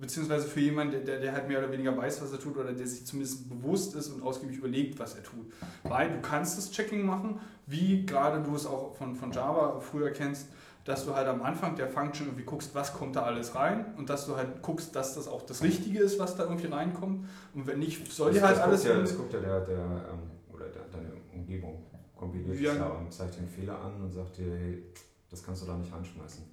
beziehungsweise 0.00 0.46
für 0.48 0.60
jemanden, 0.60 1.04
der, 1.04 1.20
der, 1.20 1.32
halt 1.32 1.48
mehr 1.48 1.58
oder 1.58 1.70
weniger 1.72 1.96
weiß, 1.96 2.22
was 2.22 2.32
er 2.32 2.38
tut 2.38 2.56
oder 2.56 2.72
der 2.72 2.86
sich 2.86 3.06
zumindest 3.06 3.48
bewusst 3.48 3.94
ist 3.94 4.08
und 4.08 4.22
ausgiebig 4.22 4.58
überlegt, 4.58 4.98
was 4.98 5.14
er 5.14 5.22
tut. 5.22 5.52
Weil 5.82 6.10
du 6.10 6.20
kannst 6.20 6.58
das 6.58 6.70
Checking 6.70 7.04
machen, 7.04 7.40
wie 7.66 8.04
gerade 8.06 8.42
du 8.42 8.54
es 8.54 8.66
auch 8.66 8.94
von, 8.96 9.14
von 9.14 9.32
Java 9.32 9.80
früher 9.80 10.10
kennst, 10.10 10.48
dass 10.84 11.04
du 11.04 11.14
halt 11.14 11.28
am 11.28 11.42
Anfang 11.42 11.76
der 11.76 11.88
Function 11.88 12.28
irgendwie 12.28 12.44
guckst, 12.44 12.74
was 12.74 12.94
kommt 12.94 13.16
da 13.16 13.22
alles 13.22 13.54
rein 13.54 13.94
und 13.98 14.08
dass 14.08 14.26
du 14.26 14.36
halt 14.36 14.62
guckst, 14.62 14.96
dass 14.96 15.14
das 15.14 15.28
auch 15.28 15.42
das 15.42 15.62
Richtige 15.62 15.98
ist, 15.98 16.18
was 16.18 16.36
da 16.36 16.44
irgendwie 16.44 16.68
reinkommt. 16.68 17.26
Und 17.54 17.66
wenn 17.66 17.78
nicht, 17.78 18.10
soll 18.10 18.32
dir 18.32 18.42
halt 18.42 18.56
das 18.56 18.62
alles... 18.64 18.84
Ja, 18.84 18.98
das 18.98 19.16
guckt 19.16 19.32
ja 19.34 19.40
der, 19.40 19.60
der 19.60 19.78
ähm, 19.78 20.30
oder 20.50 20.66
der, 20.68 20.82
deine 20.90 21.12
Umgebung 21.34 21.84
kompiliert 22.16 22.58
Ja. 22.60 22.74
ja 22.74 22.86
und 22.86 23.12
zeigt 23.12 23.34
dir 23.34 23.40
einen 23.40 23.48
Fehler 23.48 23.78
an 23.78 24.00
und 24.02 24.10
sagt 24.10 24.38
dir, 24.38 24.50
hey, 24.50 24.82
das 25.30 25.42
kannst 25.42 25.62
du 25.62 25.66
da 25.66 25.76
nicht 25.76 25.92
reinschmeißen. 25.92 26.44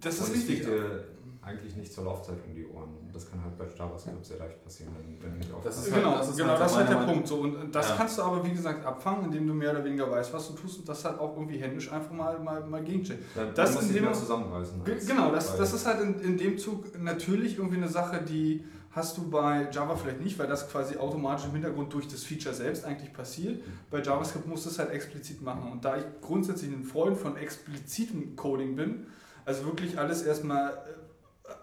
das 0.00 0.14
ist 0.14 0.28
und 0.28 0.34
richtig. 0.34 0.64
dir 0.64 1.04
eigentlich 1.46 1.76
nicht 1.76 1.92
zur 1.92 2.04
Laufzeit 2.04 2.36
um 2.46 2.54
die 2.54 2.66
Ohren. 2.66 2.88
Das 3.12 3.30
kann 3.30 3.40
halt 3.42 3.56
bei 3.56 3.64
JavaScript 3.78 4.26
sehr 4.26 4.38
leicht 4.38 4.62
passieren, 4.64 4.92
wenn, 4.98 5.22
wenn 5.22 5.38
nicht 5.38 5.48
Das 5.50 5.56
aufpasst. 5.56 5.86
ist 5.86 5.94
Genau, 5.94 6.10
halt- 6.10 6.18
das 6.20 6.28
ist 6.30 6.36
genau, 6.36 6.48
halt 6.50 6.60
das 6.60 6.70
ist 6.72 6.76
halt 6.78 6.88
der 6.88 6.96
Meinung- 6.96 7.12
Punkt. 7.14 7.28
So. 7.28 7.36
Und 7.36 7.74
das 7.74 7.88
Ja. 7.88 7.94
kannst 7.96 8.18
du 8.18 8.22
aber, 8.22 8.44
wie 8.44 8.50
gesagt, 8.50 8.84
abfangen, 8.84 9.24
indem 9.26 9.46
du 9.46 9.54
mehr 9.54 9.70
oder 9.70 9.84
weniger 9.84 10.10
weißt, 10.10 10.32
was 10.32 10.48
du 10.48 10.54
tust 10.54 10.80
und 10.80 10.88
das 10.88 11.04
halt 11.04 11.18
auch 11.20 11.36
irgendwie 11.36 11.58
händisch 11.58 11.90
einfach 11.92 12.10
mal, 12.12 12.38
mal, 12.40 12.66
mal 12.66 12.82
gegencheckst. 12.82 13.22
Dann, 13.36 13.54
das 13.54 13.72
das 13.72 13.74
muss 13.82 13.90
in 13.90 13.96
ich 13.96 14.02
mal 14.02 14.14
zusammenreißen. 14.14 14.80
Genau, 15.06 15.30
das, 15.30 15.56
das 15.56 15.72
ist 15.72 15.86
halt 15.86 16.00
in, 16.00 16.20
in 16.20 16.36
dem 16.36 16.58
Zug 16.58 16.98
natürlich 17.00 17.56
irgendwie 17.58 17.76
eine 17.76 17.88
Sache, 17.88 18.20
die 18.22 18.64
hast 18.90 19.16
du 19.18 19.28
bei 19.30 19.68
Java 19.70 19.94
vielleicht 19.94 20.22
nicht, 20.22 20.38
weil 20.38 20.46
das 20.48 20.68
quasi 20.70 20.96
automatisch 20.96 21.44
im 21.44 21.52
Hintergrund 21.52 21.92
durch 21.92 22.08
das 22.08 22.24
Feature 22.24 22.54
selbst 22.54 22.84
eigentlich 22.86 23.12
passiert. 23.12 23.62
Bei 23.90 24.00
JavaScript 24.02 24.46
musst 24.48 24.64
du 24.64 24.70
es 24.70 24.78
halt 24.78 24.90
explizit 24.90 25.42
machen. 25.42 25.70
Und 25.70 25.84
da 25.84 25.98
ich 25.98 26.04
grundsätzlich 26.22 26.72
ein 26.72 26.82
Freund 26.82 27.16
von 27.18 27.36
explizitem 27.36 28.34
Coding 28.36 28.74
bin, 28.74 29.06
also 29.44 29.64
wirklich 29.66 29.98
alles 29.98 30.22
erstmal 30.22 30.70
äh, 30.70 30.74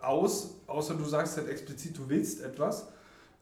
aus, 0.01 0.55
außer 0.67 0.95
du 0.95 1.03
sagst 1.03 1.37
halt 1.37 1.47
explizit, 1.49 1.97
du 1.97 2.07
willst 2.09 2.41
etwas, 2.41 2.87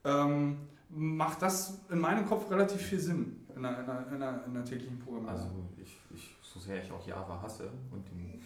ähm, 0.04 0.58
macht 0.90 1.42
das 1.42 1.80
in 1.90 2.00
meinem 2.00 2.26
Kopf 2.26 2.50
relativ 2.50 2.82
viel 2.82 3.00
Sinn 3.00 3.46
in 3.56 3.66
einer, 3.66 3.80
in 3.80 3.90
einer, 3.90 4.08
in 4.08 4.14
einer, 4.16 4.46
in 4.46 4.56
einer 4.56 4.66
täglichen 4.66 5.00
Programmierung. 5.00 5.40
Also 5.40 5.50
ich, 5.78 5.98
ich, 6.14 6.36
so 6.42 6.60
sehr 6.60 6.84
ich 6.84 6.92
auch 6.92 7.06
Java 7.06 7.42
hasse 7.42 7.70
und 7.92 8.08
den, 8.10 8.42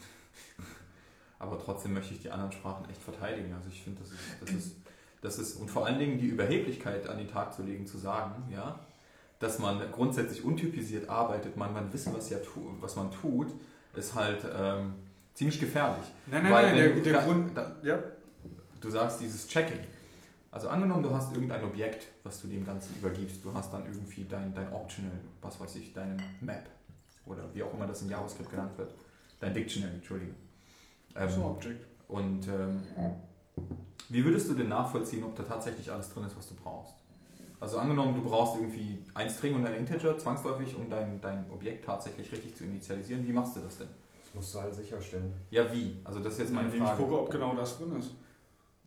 aber 1.39 1.59
trotzdem 1.59 1.93
möchte 1.93 2.13
ich 2.13 2.21
die 2.21 2.31
anderen 2.31 2.51
Sprachen 2.51 2.89
echt 2.89 3.01
verteidigen. 3.01 3.53
Also 3.53 3.69
ich 3.69 3.83
finde, 3.83 4.01
das 4.01 4.11
ist, 4.11 4.19
das 4.41 4.51
ist, 4.51 4.75
das 5.21 5.39
ist, 5.39 5.55
und 5.55 5.69
vor 5.69 5.85
allen 5.85 5.99
Dingen 5.99 6.19
die 6.19 6.27
Überheblichkeit 6.27 7.07
an 7.07 7.17
den 7.17 7.27
Tag 7.27 7.53
zu 7.53 7.63
legen, 7.63 7.87
zu 7.87 7.97
sagen, 7.97 8.43
ja, 8.51 8.79
dass 9.39 9.59
man 9.59 9.81
grundsätzlich 9.91 10.43
untypisiert 10.43 11.09
arbeitet, 11.09 11.57
man, 11.57 11.73
man 11.73 11.91
wissen, 11.91 12.13
was, 12.13 12.29
ja 12.29 12.37
tu, 12.39 12.75
was 12.79 12.95
man 12.95 13.11
tut, 13.11 13.47
ist 13.95 14.15
halt 14.15 14.45
ähm, 14.55 14.93
ziemlich 15.35 15.59
gefährlich. 15.59 16.05
nein, 16.25 16.41
nein, 16.43 16.51
Weil 16.51 16.65
nein, 16.67 16.75
der, 16.77 16.89
du 16.95 17.01
der 17.01 17.13
da- 17.13 17.23
Grund, 17.23 17.55
da- 17.55 17.75
ja, 17.83 17.99
Du 18.81 18.89
sagst 18.91 19.19
dieses 19.21 19.47
Checking. 19.47 19.79
Also 20.51 20.69
angenommen, 20.69 21.01
du 21.03 21.09
hast 21.11 21.33
irgendein 21.33 21.63
Objekt, 21.63 22.07
was 22.23 22.41
du 22.41 22.47
dem 22.47 22.63
Ganzen 22.65 22.95
übergibst. 22.97 23.43
Du 23.43 23.51
hast 23.53 23.73
dann 23.73 23.83
irgendwie 23.85 24.25
dein, 24.25 24.53
dein 24.53 24.71
Optional, 24.71 25.11
was 25.41 25.59
weiß 25.59 25.75
ich, 25.77 25.91
deine 25.93 26.15
Map 26.41 26.69
oder 27.25 27.43
wie 27.53 27.63
auch 27.63 27.73
immer 27.73 27.87
das 27.87 28.01
in 28.03 28.09
JavaScript 28.09 28.49
genannt 28.51 28.77
wird. 28.77 28.93
Dein 29.39 29.53
Dictionary, 29.53 29.95
Entschuldigung. 29.95 30.35
Ähm, 31.15 31.29
so 31.29 31.43
Object. 31.45 31.85
und 32.09 32.47
ähm, 32.47 32.81
Wie 34.09 34.23
würdest 34.23 34.49
du 34.49 34.53
denn 34.53 34.69
nachvollziehen, 34.69 35.23
ob 35.23 35.35
da 35.35 35.43
tatsächlich 35.43 35.91
alles 35.91 36.13
drin 36.13 36.25
ist, 36.25 36.37
was 36.37 36.47
du 36.49 36.55
brauchst? 36.55 36.93
Also 37.59 37.79
angenommen, 37.79 38.13
du 38.15 38.29
brauchst 38.29 38.55
irgendwie 38.61 38.99
ein 39.15 39.29
String 39.29 39.55
und 39.55 39.65
ein 39.65 39.73
Integer 39.75 40.17
zwangsläufig, 40.17 40.75
um 40.75 40.89
dein, 40.89 41.19
dein 41.21 41.49
Objekt 41.49 41.85
tatsächlich 41.85 42.31
richtig 42.31 42.55
zu 42.55 42.65
initialisieren. 42.65 43.25
Wie 43.27 43.33
machst 43.33 43.55
du 43.55 43.61
das 43.61 43.77
denn? 43.79 43.87
Musst 44.35 44.53
du 44.53 44.59
halt 44.61 44.75
sicherstellen. 44.75 45.33
Ja, 45.49 45.71
wie? 45.73 45.97
Also 46.03 46.19
das 46.19 46.33
ist 46.33 46.39
jetzt 46.39 46.53
meine 46.53 46.67
Indem 46.67 46.83
ich 46.83 46.87
Frage. 46.89 47.03
gucke, 47.03 47.19
ob 47.21 47.31
genau 47.31 47.55
das 47.55 47.77
drin 47.77 47.97
ist. 47.99 48.11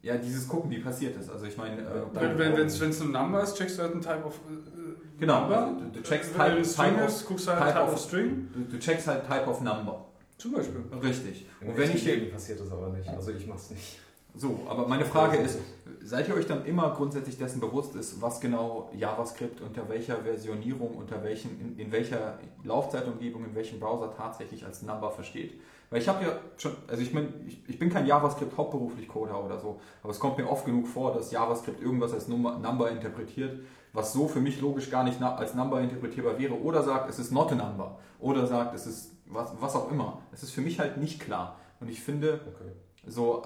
Ja, 0.02 0.16
dieses 0.16 0.46
Gucken, 0.46 0.70
wie 0.70 0.78
passiert 0.78 1.16
das? 1.16 1.28
Also 1.28 1.46
ich 1.46 1.56
meine, 1.56 1.80
äh, 1.80 2.02
Wenn 2.12 2.38
wenn 2.56 2.66
es 2.66 3.00
ein 3.00 3.10
Number 3.10 3.42
ist, 3.42 3.56
checkst 3.56 3.78
du 3.78 3.82
halt 3.82 3.94
ein 3.94 4.00
Type 4.00 4.24
of 4.24 4.34
äh, 4.36 5.18
Genau, 5.18 5.40
Number. 5.40 5.66
also 5.66 5.80
du- 5.80 5.90
du 5.90 6.02
checkst 6.02 6.38
Wenn 6.38 6.46
Type- 6.56 6.64
String 6.64 6.90
Type 6.90 7.02
of- 7.02 7.08
ist, 7.08 7.26
guckst 7.26 7.46
du 7.46 7.50
halt 7.50 7.60
Type 7.62 7.72
Type 7.72 7.82
of- 7.84 7.92
of 7.94 7.98
String. 8.00 8.48
du, 8.52 8.60
du 8.60 8.78
checkst 8.78 9.06
halt 9.08 9.26
Type 9.26 9.46
of 9.48 9.60
Number. 9.60 10.04
Zum 10.36 10.52
Beispiel. 10.52 10.84
Richtig. 11.02 11.46
Im 11.60 11.68
Und 11.70 11.76
wenn 11.78 11.90
ich 11.90 12.32
passiert 12.32 12.60
das 12.60 12.70
aber 12.70 12.90
nicht. 12.90 13.08
Also 13.08 13.32
ich 13.32 13.44
mach's 13.48 13.70
nicht. 13.70 13.98
So, 14.38 14.60
aber 14.68 14.86
meine 14.86 15.04
Frage 15.04 15.36
ist, 15.38 15.58
seid 16.02 16.28
ihr 16.28 16.34
euch 16.34 16.46
dann 16.46 16.64
immer 16.64 16.90
grundsätzlich 16.94 17.36
dessen 17.36 17.60
bewusst 17.60 17.94
ist, 17.96 18.22
was 18.22 18.40
genau 18.40 18.88
JavaScript 18.94 19.60
unter 19.60 19.88
welcher 19.88 20.16
Versionierung, 20.18 20.94
unter 20.96 21.22
welchen, 21.24 21.60
in, 21.60 21.78
in 21.78 21.92
welcher 21.92 22.38
Laufzeitumgebung, 22.62 23.44
in 23.44 23.54
welchem 23.54 23.80
Browser 23.80 24.10
tatsächlich 24.16 24.64
als 24.64 24.82
Number 24.82 25.10
versteht? 25.10 25.60
Weil 25.90 26.00
ich 26.00 26.08
habe 26.08 26.24
ja 26.24 26.38
schon, 26.56 26.72
also 26.86 27.02
ich, 27.02 27.12
mein, 27.12 27.32
ich, 27.46 27.62
ich 27.68 27.78
bin 27.78 27.90
kein 27.90 28.06
JavaScript 28.06 28.56
hauptberuflich 28.56 29.08
Coder 29.08 29.44
oder 29.44 29.58
so, 29.58 29.80
aber 30.02 30.12
es 30.12 30.20
kommt 30.20 30.38
mir 30.38 30.48
oft 30.48 30.64
genug 30.64 30.86
vor, 30.86 31.12
dass 31.12 31.30
JavaScript 31.32 31.82
irgendwas 31.82 32.12
als 32.12 32.28
Number, 32.28 32.58
Number 32.58 32.90
interpretiert, 32.90 33.58
was 33.92 34.12
so 34.12 34.28
für 34.28 34.40
mich 34.40 34.60
logisch 34.60 34.90
gar 34.90 35.02
nicht 35.02 35.20
als 35.20 35.54
Number 35.54 35.80
interpretierbar 35.80 36.38
wäre, 36.38 36.54
oder 36.54 36.82
sagt, 36.82 37.10
es 37.10 37.18
ist 37.18 37.32
not 37.32 37.50
a 37.52 37.54
number, 37.54 37.98
oder 38.20 38.46
sagt, 38.46 38.74
es 38.74 38.86
ist 38.86 39.12
was, 39.26 39.52
was 39.60 39.74
auch 39.74 39.90
immer. 39.90 40.22
Es 40.32 40.42
ist 40.42 40.52
für 40.52 40.60
mich 40.60 40.78
halt 40.78 40.98
nicht 40.98 41.20
klar. 41.20 41.56
Und 41.80 41.88
ich 41.88 42.00
finde, 42.00 42.40
Okay. 42.46 42.72
so 43.06 43.42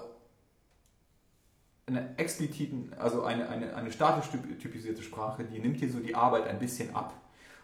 eine 1.85 2.17
expliziten, 2.17 2.91
also 2.97 3.23
eine, 3.23 3.49
eine, 3.49 3.75
eine 3.75 3.91
statisch 3.91 4.29
typ- 4.31 4.59
typisierte 4.59 5.01
Sprache, 5.01 5.43
die 5.43 5.59
nimmt 5.59 5.81
dir 5.81 5.89
so 5.91 5.99
die 5.99 6.15
Arbeit 6.15 6.47
ein 6.47 6.59
bisschen 6.59 6.95
ab. 6.95 7.13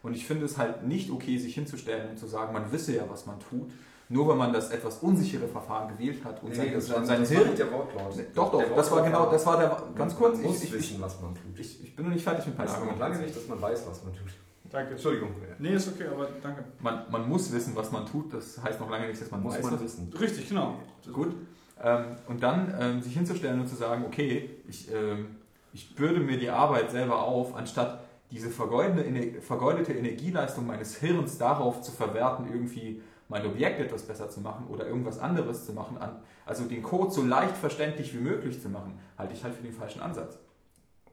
Und 0.04 0.14
ich 0.14 0.26
finde 0.26 0.46
es 0.46 0.58
halt 0.58 0.86
nicht 0.86 1.10
okay, 1.12 1.38
sich 1.38 1.56
hinzustellen 1.56 2.10
und 2.10 2.18
zu 2.20 2.28
sagen, 2.28 2.54
man 2.54 2.72
wisse 2.72 2.96
ja, 2.96 3.04
was 3.10 3.26
man 3.26 3.40
tut, 3.40 3.72
nur 4.10 4.28
weil 4.28 4.36
man 4.38 4.52
das 4.52 4.72
etwas 4.72 4.98
unsichere 5.00 5.48
Verfahren 5.48 5.90
gewählt 5.96 6.24
hat 6.26 6.42
und 6.44 6.54
sein, 6.56 6.80
sein, 6.82 7.06
sein 7.06 7.20
das 7.22 7.30
war 7.30 7.38
Hirn. 7.38 7.48
nicht 7.50 7.60
der 7.60 7.72
Wortlaut. 7.72 8.14
Doch, 8.34 8.52
doch, 8.52 8.60
Der 8.60 8.70
das 8.76 8.92
war 8.92 8.98
Wortlaut 8.98 9.06
genau, 9.06 9.32
das 9.32 9.46
war 9.46 9.58
der, 9.58 9.84
ganz 9.96 10.16
kurz, 10.16 10.38
Man 10.38 10.46
muss 10.48 10.58
ich, 10.64 10.70
ich, 10.70 10.74
wissen, 10.74 11.02
was 11.02 11.22
man 11.22 11.36
tut. 11.36 11.60
ich, 11.60 11.84
ich 11.84 11.96
bin 11.96 12.06
noch 12.06 12.14
nicht 12.14 12.24
fertig 12.24 12.46
mit 12.48 12.58
meinem 12.58 12.66
Das 12.68 12.76
heißt 12.76 12.82
Argument. 12.82 13.00
lange 13.12 13.24
nicht, 13.24 13.36
dass 13.36 13.48
man 13.48 13.62
weiß, 13.62 13.88
was 13.88 14.04
man 14.04 14.14
tut. 14.14 14.34
Danke. 14.72 14.92
Entschuldigung. 14.92 15.30
Nee, 15.60 15.74
ist 15.74 15.88
okay, 15.88 16.06
aber 16.12 16.28
danke. 16.42 16.64
Man, 16.80 17.04
man 17.12 17.28
muss 17.30 17.52
wissen, 17.52 17.76
was 17.76 17.92
man 17.92 18.06
tut, 18.06 18.34
das 18.34 18.62
heißt 18.62 18.80
noch 18.80 18.90
lange 18.90 19.08
nicht, 19.08 19.22
dass 19.22 19.32
man 19.32 19.42
Muss 19.44 19.56
weiß, 19.56 19.64
man 19.64 19.82
wissen. 19.82 20.12
Richtig, 20.20 20.48
genau. 20.50 20.76
Gut. 21.12 21.36
Ähm, 21.82 22.18
und 22.28 22.44
dann 22.44 22.74
ähm, 22.80 23.02
sich 23.02 23.14
hinzustellen 23.14 23.60
und 23.60 23.68
zu 23.68 23.76
sagen, 23.76 24.04
okay, 24.06 24.50
ich, 24.68 24.92
ähm, 24.94 25.38
ich 25.74 25.96
bürde 25.96 26.20
mir 26.20 26.38
die 26.38 26.50
Arbeit 26.50 26.92
selber 26.92 27.24
auf, 27.24 27.56
anstatt 27.56 28.02
diese 28.32 28.50
vergeudete, 28.50 29.42
vergeudete 29.42 29.94
Energieleistung 29.94 30.68
meines 30.68 30.98
Hirns 30.98 31.38
darauf 31.38 31.82
zu 31.82 31.92
verwerten, 31.92 32.48
irgendwie 32.52 33.02
mein 33.28 33.46
Objekt 33.46 33.80
etwas 33.80 34.04
besser 34.04 34.30
zu 34.30 34.42
machen 34.42 34.68
oder 34.68 34.88
irgendwas 34.88 35.20
anderes 35.20 35.66
zu 35.66 35.74
machen, 35.74 35.98
also 36.46 36.66
den 36.66 36.84
Code 36.84 37.12
so 37.12 37.24
leicht 37.24 37.56
verständlich 37.56 38.14
wie 38.14 38.20
möglich 38.20 38.62
zu 38.62 38.70
machen, 38.70 39.00
halte 39.18 39.34
ich 39.34 39.44
halt 39.44 39.56
für 39.56 39.64
den 39.64 39.74
falschen 39.74 40.02
Ansatz. 40.02 40.38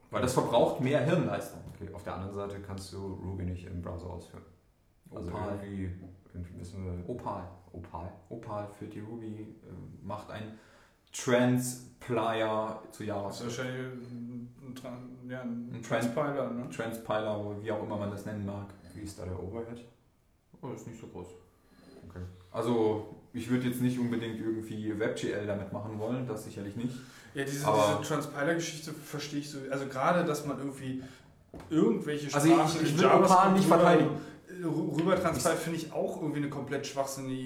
Weil 0.09 0.21
das 0.21 0.33
verbraucht 0.33 0.81
mehr 0.81 1.01
Hirnleistung. 1.01 1.61
Okay, 1.73 1.93
auf 1.93 2.03
der 2.03 2.15
anderen 2.15 2.33
Seite 2.33 2.59
kannst 2.61 2.93
du 2.93 3.19
Ruby 3.23 3.43
nicht 3.43 3.67
im 3.67 3.81
Browser 3.81 4.09
ausführen. 4.09 4.43
Also 5.15 5.29
Opal. 5.29 5.59
irgendwie, 5.63 5.89
irgendwie 6.33 6.53
müssen 6.57 6.85
wir 6.85 7.09
Opal. 7.09 7.43
Opal. 7.73 8.11
Opal 8.29 8.67
für 8.77 8.85
die 8.85 8.99
Ruby 8.99 9.27
äh, 9.65 10.05
macht 10.05 10.29
ein 10.31 10.57
Transplier 11.13 12.79
zu 12.91 13.03
Das 13.27 13.41
ist 13.41 13.57
wahrscheinlich 13.59 13.87
ein, 14.11 14.75
Tran- 14.75 15.29
ja, 15.29 15.41
ein, 15.41 15.69
Ein 15.73 15.81
Tran- 15.81 16.01
Transpiler, 16.01 16.49
ne? 16.51 16.69
Transpiler, 16.69 17.55
wie 17.61 17.71
auch 17.71 17.83
immer 17.83 17.97
man 17.97 18.11
das 18.11 18.25
nennen 18.25 18.45
mag. 18.45 18.67
Wie 18.93 19.01
ist 19.01 19.17
da 19.19 19.25
der 19.25 19.41
Overhead? 19.41 19.83
Oh, 20.61 20.69
ist 20.73 20.87
nicht 20.87 20.99
so 20.99 21.07
groß. 21.07 21.27
Okay. 22.09 22.21
Also, 22.51 23.15
ich 23.33 23.49
würde 23.49 23.67
jetzt 23.67 23.81
nicht 23.81 23.99
unbedingt 23.99 24.39
irgendwie 24.39 24.97
WebGL 24.99 25.45
damit 25.45 25.71
machen 25.71 25.99
wollen, 25.99 26.27
das 26.27 26.43
sicherlich 26.45 26.75
nicht. 26.75 26.95
Ja, 27.33 27.43
diese, 27.43 27.65
diese 27.65 28.01
Transpiler-Geschichte 28.07 28.91
verstehe 28.93 29.39
ich 29.39 29.49
so. 29.49 29.59
Also 29.69 29.85
gerade, 29.87 30.25
dass 30.25 30.45
man 30.45 30.57
irgendwie 30.57 31.03
irgendwelche 31.69 32.33
Also 32.35 32.47
ich- 32.47 32.53
Sprachen 32.55 32.81
ich 32.85 32.97
will 32.97 33.05
Opal 33.05 33.53
nicht 33.53 33.67
verteidigen. 33.67 34.09
Rü- 34.63 34.99
Rüber 34.99 35.19
transpilen 35.19 35.57
finde 35.57 35.77
ich 35.79 35.91
auch 35.93 36.21
irgendwie 36.21 36.39
eine 36.39 36.49
komplett 36.49 36.85
schwachsinnige 36.87 37.43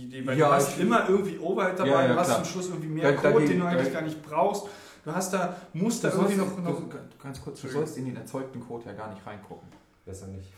Idee, 0.00 0.26
weil 0.26 0.38
Ja, 0.38 0.48
du 0.48 0.54
hast 0.54 0.78
immer 0.78 1.08
irgendwie 1.08 1.38
Overhead 1.38 1.78
dabei, 1.78 1.88
Ja, 1.90 2.02
ja, 2.02 2.08
du 2.08 2.16
hast 2.20 2.26
klar. 2.28 2.42
zum 2.42 2.52
Schluss 2.52 2.68
irgendwie 2.68 2.88
mehr 2.88 3.12
Da- 3.12 3.16
Code, 3.16 3.32
dagegen- 3.34 3.50
den 3.50 3.60
du 3.60 3.66
eigentlich 3.66 3.86
da- 3.88 3.92
gar 4.00 4.02
nicht 4.02 4.22
brauchst. 4.22 4.66
Du 5.04 5.12
hast 5.14 5.32
da, 5.32 5.56
musst 5.74 6.02
da 6.02 6.08
Du 6.08 6.16
irgendwie 6.16 6.36
sollst- 6.36 6.56
noch, 6.58 6.64
noch 6.64 6.80
du, 6.80 6.88
ganz 7.22 7.42
kurz, 7.42 7.60
du 7.60 7.68
sollst 7.68 7.96
in 7.98 8.06
den 8.06 8.16
erzeugten 8.16 8.60
Code 8.60 8.84
ja 8.86 8.92
gar 8.92 9.10
nicht 9.12 9.26
reingucken. 9.26 9.68
Besser 10.06 10.26
nicht. 10.28 10.50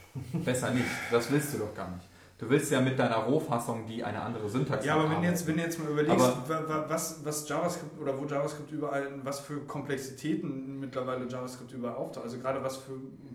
Besser 0.45 0.71
nicht, 0.71 0.87
das 1.11 1.31
willst 1.31 1.55
du 1.55 1.59
doch 1.59 1.75
gar 1.75 1.91
nicht. 1.91 2.09
Du 2.39 2.51
willst 2.51 2.71
ja 2.71 2.83
mit 2.83 2.99
deiner 2.99 3.17
Rohfassung, 3.17 3.87
die 3.87 4.05
eine 4.05 4.21
andere 4.21 4.47
Syntax 4.47 4.85
Ja, 4.85 4.93
aber 4.95 5.05
hat, 5.05 5.09
wenn 5.09 5.17
arbeiten. 5.17 5.33
jetzt, 5.33 5.47
wenn 5.47 5.57
du 5.57 5.63
jetzt 5.63 5.79
mal 5.79 5.89
überlegst, 5.91 6.23
Aber- 6.49 6.85
was, 6.89 7.25
was 7.25 7.49
JavaScript 7.49 7.99
oder 7.99 8.19
wo 8.19 8.27
JavaScript 8.27 8.71
überall, 8.73 9.09
was 9.23 9.41
für 9.41 9.61
Komplexitäten 9.61 10.79
mittlerweile 10.79 11.27
JavaScript 11.27 11.73
überall 11.73 11.97
auftaucht, 11.97 12.25
also 12.25 12.39
gerade 12.39 12.63
was 12.63 12.77
für 12.77 12.93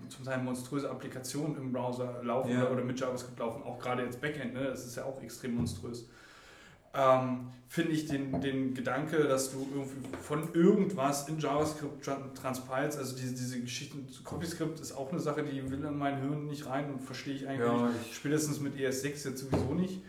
zum 0.10 0.24
Teil 0.26 0.39
monströse 0.43 0.89
Applikationen 0.89 1.58
im 1.58 1.72
Browser 1.72 2.22
laufen 2.22 2.52
Ja. 2.52 2.62
oder, 2.64 2.72
oder 2.74 2.84
mit 2.84 2.99
JavaScript 2.99 3.39
laufen, 3.39 3.64
auch 3.64 3.80
gerade 3.80 4.04
jetzt 4.04 4.22
Backend, 4.22 4.54
ne, 4.54 4.66
das 4.66 4.86
ist 4.86 4.95
ja 4.97 5.06
auch 5.06 5.20
extrem 5.24 5.56
monströs. 5.56 6.08
Ähm, 6.94 7.48
Finde 7.70 7.92
ich 7.94 8.06
den, 8.06 8.42
den 8.42 8.74
Gedanke, 8.74 9.24
dass 9.30 9.52
du 9.54 9.66
irgendwie 9.74 10.06
von 10.22 10.54
irgendwas 10.54 11.30
in 11.30 11.39
JavaScript 11.39 12.06
tran- 12.06 12.34
transpilest, 12.34 12.98
also 12.98 13.16
diese, 13.16 13.34
diese 13.34 13.62
Geschichten, 13.62 14.06
CoffeeScript 14.26 14.82
ist 14.82 14.92
auch 14.92 15.10
eine 15.10 15.22
Sache, 15.22 15.42
die 15.42 15.72
will 15.72 15.82
in 15.86 15.98
mein 15.98 16.18
Hirn 16.20 16.48
nicht 16.48 16.68
rein 16.68 16.92
und 16.92 17.02
verstehe 17.02 17.34
ich 17.34 17.48
eigentlich 17.48 17.72
nicht. 17.72 17.82
Ja, 17.82 17.89
ich, 18.10 18.14
Spätestens 18.18 18.60
mit 18.60 18.76
ES6 18.76 19.06
jetzt 19.30 19.38
sowieso 19.38 19.74
nicht. 19.74 20.02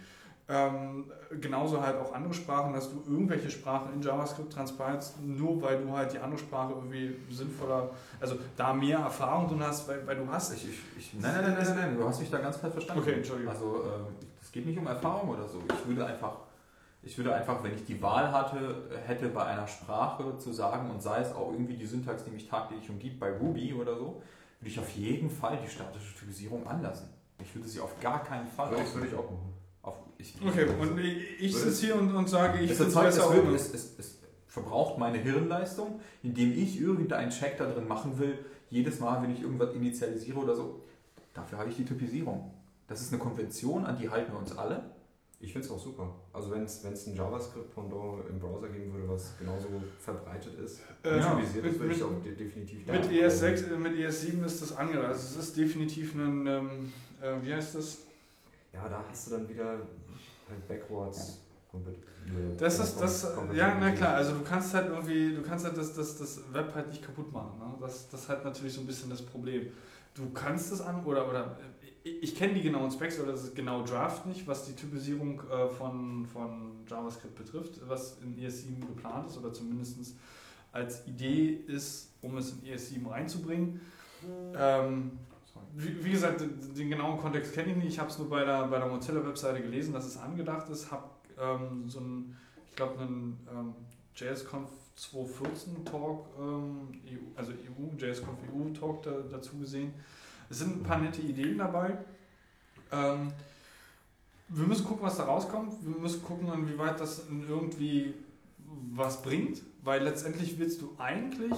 Ähm, 0.48 1.04
genauso 1.40 1.80
halt 1.80 1.96
auch 2.00 2.12
andere 2.12 2.34
Sprachen, 2.34 2.72
dass 2.72 2.90
du 2.90 3.00
irgendwelche 3.08 3.48
Sprachen 3.48 3.94
in 3.94 4.02
JavaScript 4.02 4.52
transpilest, 4.52 5.22
nur 5.22 5.62
weil 5.62 5.80
du 5.84 5.92
halt 5.92 6.12
die 6.12 6.18
andere 6.18 6.40
Sprache 6.40 6.72
irgendwie 6.72 7.14
sinnvoller, 7.30 7.90
also 8.18 8.36
da 8.56 8.72
mehr 8.74 8.98
Erfahrung 8.98 9.46
drin 9.48 9.62
hast, 9.62 9.86
weil, 9.86 10.04
weil 10.04 10.16
du 10.16 10.26
hast. 10.28 10.52
ich, 10.52 10.64
ich, 10.68 10.78
ich, 10.98 11.14
nein, 11.14 11.32
nein, 11.42 11.54
nein, 11.54 11.64
nein, 11.64 11.76
nein, 11.76 11.96
du 11.96 12.04
hast 12.08 12.18
mich 12.18 12.28
da 12.28 12.38
ganz 12.38 12.56
falsch 12.56 12.72
verstanden. 12.72 13.02
Okay, 13.02 13.12
Entschuldigung. 13.14 13.52
Also, 13.52 13.76
äh, 13.84 14.24
es 14.42 14.50
geht 14.50 14.66
nicht 14.66 14.78
um 14.78 14.86
Erfahrung 14.88 15.30
oder 15.30 15.46
so. 15.48 15.62
Ich 15.68 15.86
würde 15.88 16.04
einfach, 16.06 16.38
ich 17.02 17.18
würde 17.18 17.34
einfach, 17.34 17.62
wenn 17.64 17.74
ich 17.74 17.84
die 17.84 18.00
Wahl 18.00 18.30
hatte, 18.30 18.88
hätte 19.06 19.28
bei 19.28 19.44
einer 19.44 19.66
Sprache 19.66 20.38
zu 20.38 20.52
sagen, 20.52 20.90
und 20.90 21.02
sei 21.02 21.20
es 21.20 21.32
auch 21.32 21.50
irgendwie 21.50 21.76
die 21.76 21.86
Syntax, 21.86 22.24
die 22.24 22.30
mich 22.30 22.48
tagtäglich 22.48 22.88
umgibt, 22.88 23.18
bei 23.18 23.36
Ruby 23.36 23.74
oder 23.74 23.96
so, 23.96 24.22
würde 24.60 24.70
ich 24.70 24.78
auf 24.78 24.90
jeden 24.90 25.28
Fall 25.28 25.58
die 25.64 25.68
statische 25.68 26.16
Typisierung 26.16 26.66
anlassen. 26.66 27.08
Ich 27.40 27.52
würde 27.56 27.68
sie 27.68 27.80
auf 27.80 27.98
gar 28.00 28.22
keinen 28.22 28.46
Fall 28.46 28.68
Aber 28.68 28.76
das 28.76 28.94
würde 28.94 29.08
ich 29.08 29.14
auch 29.14 29.30
machen. 29.30 29.52
Auf, 29.82 29.96
ich, 30.16 30.36
Okay, 30.46 30.66
und 30.80 30.98
ich 30.98 31.56
sitze 31.56 31.86
hier 31.86 31.96
und, 31.96 32.14
und 32.14 32.28
sage, 32.28 32.60
ich 32.60 32.70
es, 32.70 32.76
finde 32.76 32.92
es 32.92 33.00
besser 33.00 33.30
ohne. 33.30 33.56
es, 33.56 33.74
es, 33.74 33.98
es 33.98 34.18
verbraucht 34.46 34.96
meine 34.98 35.18
Hirnleistung, 35.18 36.00
indem 36.22 36.52
ich 36.52 36.80
irgendeinen 36.80 37.30
Check 37.30 37.58
da 37.58 37.66
drin 37.66 37.88
machen 37.88 38.20
will, 38.20 38.38
jedes 38.70 39.00
Mal, 39.00 39.20
wenn 39.22 39.32
ich 39.32 39.42
irgendwas 39.42 39.74
initialisiere 39.74 40.38
oder 40.38 40.54
so. 40.54 40.82
Dafür 41.34 41.58
habe 41.58 41.70
ich 41.70 41.76
die 41.76 41.84
Typisierung. 41.84 42.54
Das 42.86 43.00
ist 43.00 43.12
eine 43.12 43.20
Konvention, 43.20 43.84
an 43.84 43.98
die 43.98 44.08
halten 44.08 44.32
wir 44.32 44.38
uns 44.38 44.56
alle. 44.56 44.84
Ich 45.44 45.52
finde 45.52 45.66
es 45.66 45.72
auch 45.72 45.78
super. 45.78 46.14
Also 46.32 46.52
wenn 46.52 46.62
es 46.62 46.84
ein 46.84 47.14
JavaScript-Pendant 47.16 48.28
im 48.30 48.38
Browser 48.38 48.68
geben 48.68 48.92
würde, 48.94 49.08
was 49.08 49.36
genauso 49.38 49.66
verbreitet 49.98 50.54
ist, 50.60 50.80
Äh, 51.02 51.18
ja, 51.18 51.34
mit, 51.34 51.44
das 51.46 51.78
würde 51.80 51.94
ich 51.94 52.02
auch 52.02 52.22
de- 52.22 52.36
definitiv 52.36 52.86
mit, 52.86 53.04
da- 53.04 53.08
ES6, 53.08 53.72
äh, 53.74 53.76
mit 53.76 53.92
ES7 53.98 54.44
ist 54.44 54.62
das 54.62 54.76
angedacht. 54.76 55.08
Also 55.08 55.40
es 55.40 55.48
ist 55.48 55.56
definitiv 55.56 56.14
ein, 56.14 56.46
ähm, 56.46 56.92
äh, 57.20 57.34
wie 57.42 57.52
heißt 57.52 57.74
das? 57.74 57.98
Ja, 58.72 58.88
da 58.88 59.04
hast 59.10 59.26
du 59.26 59.30
dann 59.32 59.48
wieder 59.48 59.64
halt 60.48 60.68
backwards. 60.68 61.40
Das 62.58 62.78
ist 62.78 63.00
das, 63.00 63.22
ja, 63.54 63.76
na 63.80 63.90
klar, 63.90 64.14
also 64.14 64.32
du 64.34 64.42
kannst 64.44 64.72
halt 64.74 64.88
irgendwie, 64.90 65.34
du 65.34 65.42
kannst 65.42 65.64
halt 65.64 65.76
das, 65.76 65.92
das, 65.94 66.18
das 66.18 66.40
Web 66.52 66.72
halt 66.74 66.88
nicht 66.88 67.02
kaputt 67.04 67.32
machen. 67.32 67.58
Ne? 67.58 67.74
Das, 67.80 68.08
das 68.10 68.20
ist 68.22 68.28
halt 68.28 68.44
natürlich 68.44 68.72
so 68.74 68.80
ein 68.82 68.86
bisschen 68.86 69.10
das 69.10 69.22
Problem. 69.22 69.66
Du 70.14 70.30
kannst 70.30 70.70
es 70.72 70.80
an, 70.80 71.04
oder, 71.04 71.28
oder 71.28 71.58
ich, 72.04 72.36
kenne 72.36 72.54
die 72.54 72.62
genauen 72.62 72.90
Specs 72.90 73.20
oder 73.20 73.32
das 73.32 73.44
ist 73.44 73.54
genau 73.54 73.82
Draft 73.82 74.26
nicht, 74.26 74.46
was 74.46 74.64
die 74.66 74.74
Typisierung 74.74 75.40
äh, 75.50 75.68
von, 75.68 76.26
von 76.26 76.84
JavaScript 76.88 77.34
betrifft, 77.34 77.80
was 77.86 78.18
in 78.22 78.36
ES7 78.36 78.80
geplant 78.86 79.28
ist 79.28 79.38
oder 79.38 79.52
zumindest 79.52 80.16
als 80.72 81.06
Idee 81.06 81.60
ist, 81.66 82.12
um 82.22 82.36
es 82.38 82.52
in 82.52 82.72
ES7 82.72 83.08
reinzubringen. 83.10 83.80
Ähm, 84.56 85.12
wie, 85.74 86.04
wie 86.04 86.10
gesagt, 86.10 86.40
den, 86.40 86.74
den 86.74 86.90
genauen 86.90 87.18
Kontext 87.18 87.52
kenne 87.54 87.72
ich 87.72 87.76
nicht. 87.76 87.88
Ich 87.88 87.98
habe 87.98 88.10
es 88.10 88.18
nur 88.18 88.28
bei 88.28 88.44
der, 88.44 88.66
bei 88.68 88.78
der 88.78 88.88
Mozilla-Webseite 88.88 89.62
gelesen, 89.62 89.92
dass 89.92 90.06
es 90.06 90.16
angedacht 90.16 90.68
ist. 90.70 90.90
Habe 90.90 91.04
ähm, 91.38 91.88
so 91.88 92.00
einen, 92.00 92.36
ich 92.68 92.76
glaube, 92.76 93.00
einen 93.00 93.38
ähm, 93.50 93.74
JSConf 94.16 94.70
2014 94.96 95.84
Talk, 95.84 96.26
ähm, 96.38 96.88
EU, 97.06 97.38
also 97.38 97.52
EU, 97.52 97.96
JSConf 97.96 98.38
EU 98.52 98.72
Talk 98.78 99.02
da, 99.02 99.12
dazu 99.30 99.58
gesehen. 99.58 99.94
Es 100.52 100.58
sind 100.58 100.76
ein 100.76 100.82
paar 100.82 100.98
nette 100.98 101.22
Ideen 101.22 101.56
dabei. 101.56 101.96
Ähm, 102.92 103.32
wir 104.48 104.66
müssen 104.66 104.84
gucken, 104.84 105.02
was 105.02 105.16
da 105.16 105.24
rauskommt. 105.24 105.72
Wir 105.80 105.98
müssen 105.98 106.22
gucken, 106.22 106.52
inwieweit 106.52 107.00
das 107.00 107.22
irgendwie 107.48 108.12
was 108.92 109.22
bringt, 109.22 109.62
weil 109.82 110.02
letztendlich 110.02 110.58
willst 110.58 110.82
du 110.82 110.94
eigentlich, 110.98 111.56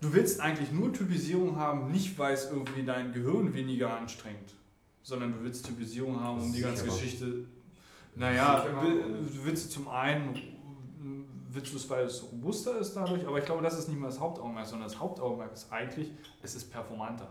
du 0.00 0.12
willst 0.12 0.40
eigentlich 0.40 0.72
nur 0.72 0.92
Typisierung 0.92 1.54
haben, 1.54 1.92
nicht 1.92 2.18
weil 2.18 2.34
es 2.34 2.50
irgendwie 2.50 2.82
dein 2.82 3.12
Gehirn 3.12 3.54
weniger 3.54 3.96
anstrengt, 3.96 4.56
sondern 5.04 5.32
du 5.32 5.44
willst 5.44 5.64
Typisierung 5.64 6.18
haben, 6.18 6.40
um 6.40 6.52
die 6.52 6.62
ganze. 6.62 6.86
Geschichte, 6.86 7.44
naja, 8.16 8.64
du 8.64 9.44
willst 9.44 9.70
zum 9.70 9.86
einen, 9.86 10.34
willst 11.50 11.72
du 11.72 11.76
es, 11.76 11.88
weil 11.88 12.04
es 12.06 12.20
robuster 12.20 12.80
ist 12.80 12.94
dadurch, 12.94 13.24
aber 13.28 13.38
ich 13.38 13.44
glaube, 13.44 13.62
das 13.62 13.78
ist 13.78 13.86
nicht 13.88 14.00
mal 14.00 14.08
das 14.08 14.18
Hauptaugenmerk, 14.18 14.66
sondern 14.66 14.88
das 14.88 14.98
Hauptaugenmerk 14.98 15.52
ist 15.52 15.72
eigentlich, 15.72 16.10
es 16.42 16.56
ist 16.56 16.72
performanter. 16.72 17.28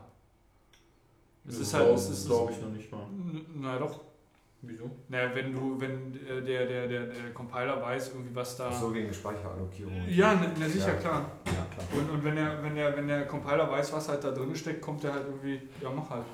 Es 1.49 1.59
ist 1.59 1.73
halt, 1.73 1.89
es 1.95 2.09
ist, 2.09 2.27
glaube 2.27 2.51
ich 2.51 2.61
noch 2.61 2.69
nicht 2.69 2.91
mal. 2.91 3.05
na 3.55 3.77
doch, 3.79 3.99
Wieso? 4.61 4.89
naja, 5.07 5.31
wenn 5.33 5.53
du, 5.53 5.79
wenn 5.79 6.13
äh, 6.15 6.41
der, 6.43 6.65
der, 6.67 6.87
der, 6.87 7.05
der 7.07 7.33
Compiler 7.33 7.81
weiß 7.81 8.09
irgendwie, 8.09 8.35
was 8.35 8.55
da. 8.57 8.69
Ach 8.71 8.79
so 8.79 8.93
wegen 8.93 9.13
Speicherallokierung. 9.13 9.93
Ja, 10.07 10.35
na, 10.35 10.51
na 10.59 10.67
sicher, 10.69 10.89
Ja. 10.89 10.93
klar. 10.95 11.31
Ja, 11.45 11.51
klar. 11.73 11.87
Und, 11.99 12.09
und 12.09 12.23
wenn, 12.23 12.35
der, 12.35 12.61
wenn, 12.63 12.75
der, 12.75 12.95
wenn 12.95 13.07
der 13.07 13.25
Compiler 13.25 13.69
weiß, 13.71 13.93
was 13.93 14.09
halt 14.09 14.23
da 14.23 14.31
drin 14.31 14.55
steckt, 14.55 14.81
kommt 14.81 15.03
der 15.03 15.13
halt 15.13 15.25
irgendwie, 15.27 15.61
ja 15.81 15.89
mach 15.89 16.09
halt. 16.09 16.25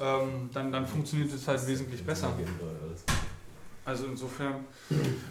Ähm, 0.00 0.50
dann, 0.52 0.72
dann 0.72 0.84
funktioniert 0.84 1.32
es 1.32 1.46
halt 1.46 1.64
wesentlich 1.66 2.04
besser. 2.04 2.32
Also 3.84 4.06
insofern. 4.06 4.64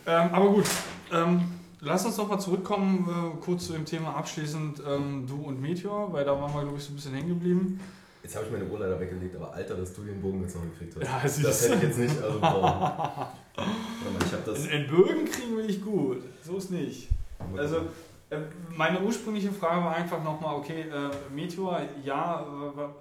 Ähm, 0.05 0.29
aber 0.31 0.49
gut, 0.49 0.65
ähm, 1.11 1.41
lass 1.81 2.05
uns 2.05 2.15
doch 2.15 2.27
mal 2.29 2.39
zurückkommen, 2.39 3.33
äh, 3.35 3.43
kurz 3.43 3.65
zu 3.67 3.73
dem 3.73 3.83
Thema 3.83 4.15
abschließend 4.15 4.81
ähm, 4.87 5.25
Du 5.27 5.41
und 5.43 5.59
Meteor, 5.61 6.13
weil 6.13 6.23
da 6.23 6.39
waren 6.39 6.53
wir, 6.53 6.61
glaube 6.61 6.77
ich, 6.77 6.83
so 6.83 6.93
ein 6.93 6.95
bisschen 6.95 7.13
hängen 7.13 7.29
geblieben. 7.29 7.79
Jetzt 8.23 8.35
habe 8.37 8.45
ich 8.45 8.51
meine 8.51 8.65
Uhr 8.65 8.79
leider 8.79 8.97
weggelegt, 8.99 9.35
aber 9.35 9.53
Alter, 9.53 9.75
dass 9.75 9.93
du 9.93 10.03
den 10.03 10.21
Bogen 10.21 10.41
jetzt 10.41 10.55
noch 10.55 10.63
gekriegt 10.63 10.95
hast. 10.95 11.03
Ja, 11.05 11.19
das 11.21 11.35
siehst 11.35 11.63
hätte 11.69 11.75
ich 11.75 11.81
jetzt 11.83 11.97
nicht. 11.99 12.23
Also, 12.23 12.39
boah. 12.41 13.33
Ich 14.25 14.31
habe 14.33 14.43
das. 14.45 14.65
In, 14.67 14.87
Bögen 14.87 15.25
kriegen 15.25 15.57
wir 15.57 15.65
nicht 15.65 15.83
gut, 15.83 16.23
so 16.43 16.57
ist 16.57 16.71
nicht. 16.71 17.09
Also, 17.57 17.77
äh, 18.29 18.37
meine 18.75 19.01
ursprüngliche 19.01 19.51
Frage 19.51 19.83
war 19.83 19.95
einfach 19.95 20.23
nochmal, 20.23 20.55
okay, 20.55 20.81
äh, 20.89 21.09
Meteor, 21.35 21.81
ja, 22.03 22.41
äh, 22.41 22.77
wa- 22.77 22.95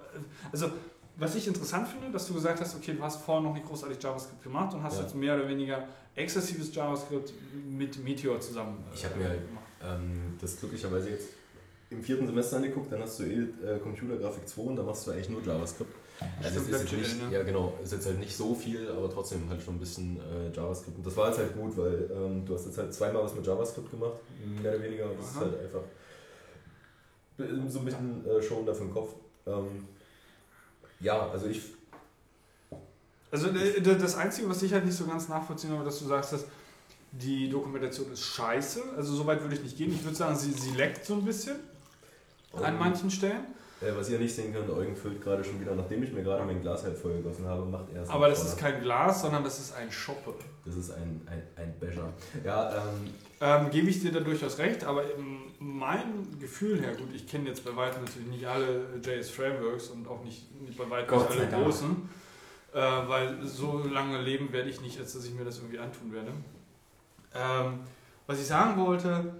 also 0.51 0.67
was 1.15 1.35
ich 1.35 1.47
interessant 1.47 1.87
finde, 1.87 2.11
dass 2.11 2.27
du 2.27 2.33
gesagt 2.33 2.59
hast, 2.59 2.75
okay, 2.75 2.93
du 2.93 3.01
hast 3.03 3.21
vorher 3.21 3.43
noch 3.43 3.53
nicht 3.53 3.65
großartig 3.67 4.01
JavaScript 4.01 4.43
gemacht 4.43 4.73
und 4.73 4.83
hast 4.83 4.97
Ja. 4.97 5.03
jetzt 5.03 5.15
mehr 5.15 5.35
oder 5.35 5.47
weniger 5.47 5.87
exzessives 6.15 6.73
JavaScript 6.75 7.31
mit 7.65 8.03
Meteor 8.03 8.39
zusammen 8.41 8.83
äh, 8.91 8.95
Ich 8.95 9.05
hab 9.05 9.15
mir 9.15 9.29
halt- 9.29 9.47
gemacht. 9.47 9.63
ähm, 9.83 10.37
das 10.41 10.59
glücklicherweise 10.59 11.11
jetzt 11.11 11.29
im 11.93 12.03
vierten 12.03 12.25
Semester 12.27 12.57
angeguckt, 12.57 12.91
dann 12.91 13.01
hast 13.01 13.19
du 13.19 13.23
eh 13.23 13.41
äh, 13.65 13.79
Computergrafik 13.79 14.47
2 14.47 14.61
und 14.61 14.75
da 14.75 14.83
machst 14.83 15.07
du 15.07 15.11
eigentlich 15.11 15.29
nur 15.29 15.41
JavaScript. 15.41 15.93
Also 16.41 16.59
es 16.59 16.67
ist 16.67 16.81
jetzt 16.81 16.93
nicht, 16.93 17.23
ne? 17.23 17.35
ja 17.35 17.43
genau, 17.43 17.77
ist 17.83 17.91
jetzt 17.91 18.05
halt 18.05 18.19
nicht 18.19 18.35
so 18.35 18.53
viel, 18.53 18.89
aber 18.89 19.09
trotzdem 19.09 19.49
halt 19.49 19.61
schon 19.61 19.75
ein 19.75 19.79
bisschen 19.79 20.17
äh, 20.17 20.55
JavaScript. 20.55 20.97
Und 20.97 21.05
das 21.05 21.17
war 21.17 21.29
jetzt 21.29 21.39
halt 21.39 21.55
gut, 21.55 21.77
weil 21.77 22.09
ähm, 22.13 22.45
du 22.45 22.55
hast 22.55 22.65
jetzt 22.65 22.77
halt 22.77 22.93
zweimal 22.93 23.23
was 23.23 23.35
mit 23.35 23.45
JavaScript 23.45 23.91
gemacht, 23.91 24.13
mehr 24.61 24.73
oder 24.73 24.83
weniger. 24.83 25.05
Das 25.17 25.29
ist 25.29 25.35
Aha. 25.37 25.41
halt 25.41 25.59
einfach 25.59 25.81
so 27.67 27.79
ein 27.79 27.85
bisschen 27.85 28.25
äh, 28.27 28.41
schon 28.41 28.65
dafür 28.65 28.85
im 28.85 28.93
Kopf. 28.93 29.15
Ähm, 29.47 29.87
ja, 30.99 31.29
also 31.29 31.47
ich 31.47 31.61
Also 33.31 33.47
äh, 33.49 33.81
das 33.81 34.15
Einzige, 34.15 34.49
was 34.49 34.61
ich 34.63 34.71
halt 34.73 34.85
nicht 34.85 34.97
so 34.97 35.05
ganz 35.05 35.27
nachvollziehen 35.27 35.71
habe, 35.71 35.83
dass 35.83 35.99
du 35.99 36.05
sagst, 36.05 36.33
dass 36.33 36.45
die 37.11 37.49
Dokumentation 37.49 38.11
ist 38.11 38.21
scheiße. 38.21 38.81
Also 38.95 39.15
so 39.15 39.25
weit 39.25 39.41
würde 39.41 39.55
ich 39.55 39.63
nicht 39.63 39.77
gehen. 39.77 39.93
Ich 39.93 40.03
würde 40.03 40.15
sagen, 40.15 40.35
sie, 40.35 40.51
sie 40.51 40.71
leckt 40.71 41.05
so 41.05 41.15
ein 41.15 41.25
bisschen 41.25 41.55
an 42.53 42.73
ähm, 42.73 42.79
manchen 42.79 43.09
Stellen. 43.11 43.45
Äh, 43.81 43.95
was 43.95 44.09
ihr 44.09 44.19
nicht 44.19 44.33
sehen 44.33 44.53
könnt, 44.53 44.69
Eugen 44.69 44.95
füllt 44.95 45.21
gerade 45.21 45.43
schon 45.43 45.59
wieder, 45.59 45.75
nachdem 45.75 46.03
ich 46.03 46.13
mir 46.13 46.23
gerade 46.23 46.43
mein 46.45 46.61
Glas 46.61 46.83
halb 46.83 46.97
voll 46.97 47.13
gegossen 47.13 47.45
habe, 47.45 47.65
macht 47.65 47.85
er 47.93 48.03
es. 48.03 48.09
Aber 48.09 48.29
das 48.29 48.43
ist 48.43 48.59
vorne. 48.59 48.75
kein 48.75 48.83
Glas, 48.83 49.21
sondern 49.21 49.43
das 49.43 49.59
ist 49.59 49.75
ein 49.75 49.91
Schoppe. 49.91 50.35
Das 50.65 50.75
ist 50.75 50.91
ein, 50.91 51.21
ein, 51.25 51.43
ein 51.57 51.73
Becher. 51.79 52.13
Ja, 52.45 52.71
ähm, 52.75 53.13
Ähm, 53.41 53.69
gebe 53.71 53.89
ich 53.89 53.99
dir 53.99 54.13
da 54.13 54.21
durchaus 54.21 54.57
recht, 54.57 54.85
aber 54.85 55.03
mein 55.59 56.37
Gefühl 56.39 56.79
her, 56.79 56.95
gut, 56.95 57.13
ich 57.13 57.27
kenne 57.27 57.49
jetzt 57.49 57.65
bei 57.65 57.75
weitem 57.75 58.05
natürlich 58.05 58.29
nicht 58.29 58.47
alle 58.47 58.85
JS 59.03 59.31
Frameworks 59.31 59.87
und 59.89 60.07
auch 60.07 60.23
nicht, 60.23 60.49
nicht 60.61 60.77
bei 60.77 60.89
weitem 60.89 61.09
Gott 61.09 61.29
nicht 61.29 61.41
alle 61.41 61.49
Dank. 61.49 61.63
großen, 61.65 62.09
äh, 62.73 62.79
weil 62.79 63.43
so 63.43 63.79
lange 63.79 64.21
leben 64.21 64.53
werde 64.53 64.69
ich 64.69 64.79
nicht, 64.79 64.97
als 64.97 65.11
dass 65.13 65.25
ich 65.25 65.33
mir 65.33 65.43
das 65.43 65.57
irgendwie 65.57 65.79
antun 65.79 66.13
werde. 66.13 66.31
Ähm, 67.35 67.79
was 68.27 68.39
ich 68.39 68.47
sagen 68.47 68.79
wollte, 68.79 69.33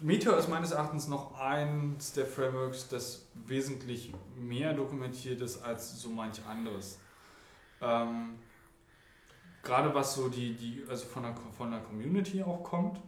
Meteor 0.00 0.38
ist 0.38 0.48
meines 0.48 0.70
Erachtens 0.70 1.08
noch 1.08 1.38
eins 1.40 2.12
der 2.12 2.26
Frameworks, 2.26 2.88
das 2.88 3.26
wesentlich 3.34 4.12
mehr 4.36 4.72
dokumentiert 4.72 5.40
ist 5.40 5.62
als 5.62 6.00
so 6.00 6.08
manch 6.10 6.40
anderes. 6.46 7.00
Ähm, 7.80 8.38
gerade 9.62 9.92
was 9.94 10.14
so 10.14 10.28
die, 10.28 10.54
die 10.54 10.84
also 10.88 11.04
von 11.06 11.24
der, 11.24 11.34
von 11.56 11.70
der 11.72 11.80
Community 11.80 12.42
auch 12.42 12.62
kommt, 12.62 13.00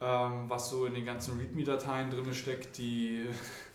ähm, 0.00 0.48
was 0.48 0.70
so 0.70 0.86
in 0.86 0.94
den 0.94 1.04
ganzen 1.04 1.38
README-Dateien 1.38 2.10
drin 2.10 2.32
steckt, 2.32 2.78
die, 2.78 3.26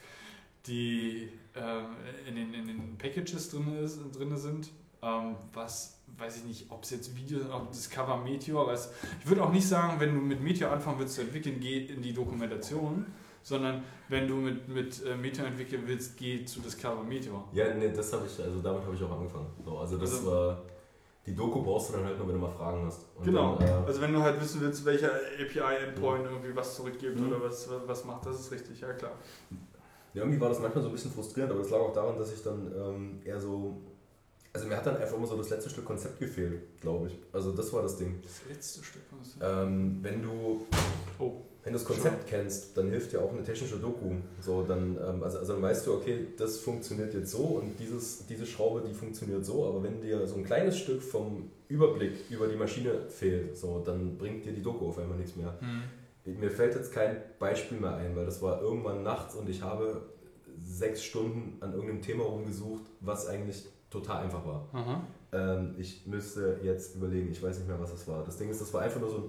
die 0.68 1.30
äh, 1.56 2.30
in, 2.30 2.36
den, 2.36 2.54
in 2.54 2.68
den 2.68 2.98
Packages 2.98 3.50
drin, 3.50 3.84
ist, 3.84 4.00
drin 4.18 4.38
sind, 4.38 4.70
ähm, 5.02 5.36
was 5.52 5.99
weiß 6.18 6.38
ich 6.38 6.44
nicht, 6.46 6.66
ob 6.72 6.84
es 6.84 6.90
jetzt 6.92 7.16
Video, 7.16 7.40
ob 7.54 7.70
das 7.70 7.90
Cover 7.90 8.18
Meteor, 8.18 8.68
was, 8.68 8.92
ich 9.22 9.28
würde 9.28 9.44
auch 9.44 9.52
nicht 9.52 9.68
sagen, 9.68 10.00
wenn 10.00 10.14
du 10.16 10.22
mit 10.22 10.42
Meteor 10.42 10.72
anfangen 10.72 11.00
willst 11.00 11.16
zu 11.16 11.22
entwickeln, 11.22 11.60
geh 11.60 11.86
in 11.86 12.02
die 12.02 12.14
Dokumentation, 12.14 13.06
sondern 13.42 13.84
wenn 14.10 14.28
du 14.28 14.36
mit, 14.36 14.68
mit 14.68 15.06
äh, 15.06 15.16
Meteor 15.16 15.48
entwickeln 15.48 15.84
willst, 15.86 16.18
geh 16.18 16.44
zu 16.46 16.60
Discover 16.62 17.04
Meteor. 17.04 17.48
ja, 17.54 17.74
nee, 17.74 17.92
das 17.92 18.12
habe 18.14 18.26
ich, 18.26 18.44
also 18.44 18.60
damit 18.62 18.84
habe 18.84 18.96
ich 18.96 19.04
auch 19.04 19.12
angefangen. 19.12 19.48
So, 19.64 19.78
also 19.78 19.98
das 19.98 20.12
Also- 20.14 20.32
war, 20.32 20.62
die 21.26 21.36
Doku 21.36 21.62
brauchst 21.62 21.90
du 21.90 21.94
dann 21.94 22.06
halt 22.06 22.18
nur, 22.18 22.28
wenn 22.28 22.36
du 22.36 22.42
mal 22.42 22.52
Fragen 22.52 22.86
hast. 22.88 23.06
Und 23.16 23.26
Genau. 23.26 23.56
Dann, 23.58 23.68
äh, 23.68 23.72
Also 23.86 24.02
wenn 24.02 24.14
du 24.14 24.22
halt 24.22 24.42
wissen 24.42 24.62
willst, 24.62 24.84
welcher 24.86 25.12
API-Endpoint 25.40 26.26
irgendwie 26.26 26.56
was 26.56 26.76
zurückgibt 26.76 27.20
Mhm. 27.20 27.28
oder 27.28 27.42
was, 27.44 27.70
was 27.86 28.04
macht, 28.06 28.26
das 28.26 28.40
ist 28.40 28.52
richtig, 28.52 28.82
ja 28.82 28.92
klar. 28.94 29.12
Ja, 30.16 30.24
irgendwie 30.24 30.42
war 30.42 30.50
das 30.50 30.60
manchmal 30.60 30.82
so 30.84 30.90
ein 30.90 30.92
bisschen 30.94 31.12
frustrierend, 31.12 31.52
aber 31.52 31.62
das 31.62 31.70
lag 31.70 31.80
auch 31.80 31.94
daran, 31.94 32.18
dass 32.18 32.34
ich 32.34 32.42
dann 32.42 32.72
ähm, 32.76 33.22
eher 33.24 33.40
so. 33.40 33.80
Also 34.60 34.68
mir 34.68 34.76
hat 34.76 34.86
dann 34.86 34.98
einfach 34.98 35.16
immer 35.16 35.26
so 35.26 35.38
das 35.38 35.50
letzte 35.50 35.70
Stück 35.70 35.86
Konzept 35.86 36.20
gefehlt, 36.20 36.82
glaube 36.82 37.08
ich. 37.08 37.18
Also 37.32 37.54
das 37.54 37.72
war 37.72 37.82
das 37.82 37.96
Ding. 37.96 38.20
Das 38.22 38.42
letzte 38.50 38.84
Stück. 38.84 39.04
Was 39.18 39.38
Ähm, 39.42 40.00
wenn 40.02 40.22
du 40.22 40.66
Oh. 41.18 41.32
wenn 41.64 41.72
du 41.72 41.80
das 41.80 41.88
Konzept 41.88 42.28
kennst, 42.28 42.78
dann 42.78 42.90
hilft 42.90 43.14
dir 43.14 43.22
auch 43.22 43.32
eine 43.32 43.42
technische 43.42 43.78
Doku. 43.78 44.12
So, 44.42 44.64
dann, 44.64 44.98
ähm, 44.98 45.24
also, 45.24 45.40
also 45.40 45.54
dann 45.54 45.62
weißt 45.62 45.88
du, 45.88 45.94
okay, 45.94 46.28
das 46.38 46.58
funktioniert 46.58 47.14
jetzt 47.14 47.32
so 47.32 47.38
und 47.40 47.80
dieses, 47.80 48.26
diese 48.28 48.46
Schraube, 48.46 48.84
die 48.86 48.94
funktioniert 48.94 49.46
so, 49.46 49.66
aber 49.66 49.82
wenn 49.82 50.02
dir 50.02 50.28
so 50.28 50.36
ein 50.36 50.44
kleines 50.44 50.78
Stück 50.78 51.02
vom 51.02 51.50
Überblick 51.70 52.30
über 52.30 52.48
die 52.50 52.58
Maschine 52.58 53.08
fehlt, 53.08 53.58
so, 53.58 53.82
dann 53.86 54.18
bringt 54.18 54.44
dir 54.44 54.52
die 54.52 54.62
Doku 54.62 54.90
auf 54.90 55.00
einmal 55.00 55.18
nichts 55.18 55.38
mehr. 55.38 55.58
Hm. 55.62 56.38
Mir 56.38 56.52
fällt 56.52 56.76
jetzt 56.76 56.92
kein 56.92 57.16
Beispiel 57.40 57.80
mehr 57.80 57.96
ein, 57.96 58.14
weil 58.14 58.26
das 58.26 58.42
war 58.42 58.62
irgendwann 58.62 59.04
nachts 59.04 59.36
und 59.36 59.48
ich 59.48 59.62
habe 59.62 60.02
sechs 60.58 61.02
Stunden 61.02 61.62
an 61.62 61.72
irgendeinem 61.72 62.02
Thema 62.02 62.26
rumgesucht, 62.26 62.84
was 63.00 63.26
eigentlich 63.28 63.66
total 63.90 64.24
einfach 64.24 64.46
war. 64.46 64.68
Ähm, 65.32 65.76
ich 65.78 66.06
müsste 66.06 66.60
jetzt 66.64 66.96
überlegen, 66.96 67.32
ich 67.32 67.42
weiß 67.42 67.58
nicht 67.60 67.68
mehr, 67.68 67.80
was 67.80 67.92
es 67.92 68.08
war. 68.08 68.24
Das 68.24 68.38
Ding 68.38 68.50
ist, 68.50 68.62
das 68.62 68.74
war 68.74 68.82
einfach 68.82 69.00
nur 69.00 69.10
so 69.10 69.18
ein. 69.18 69.24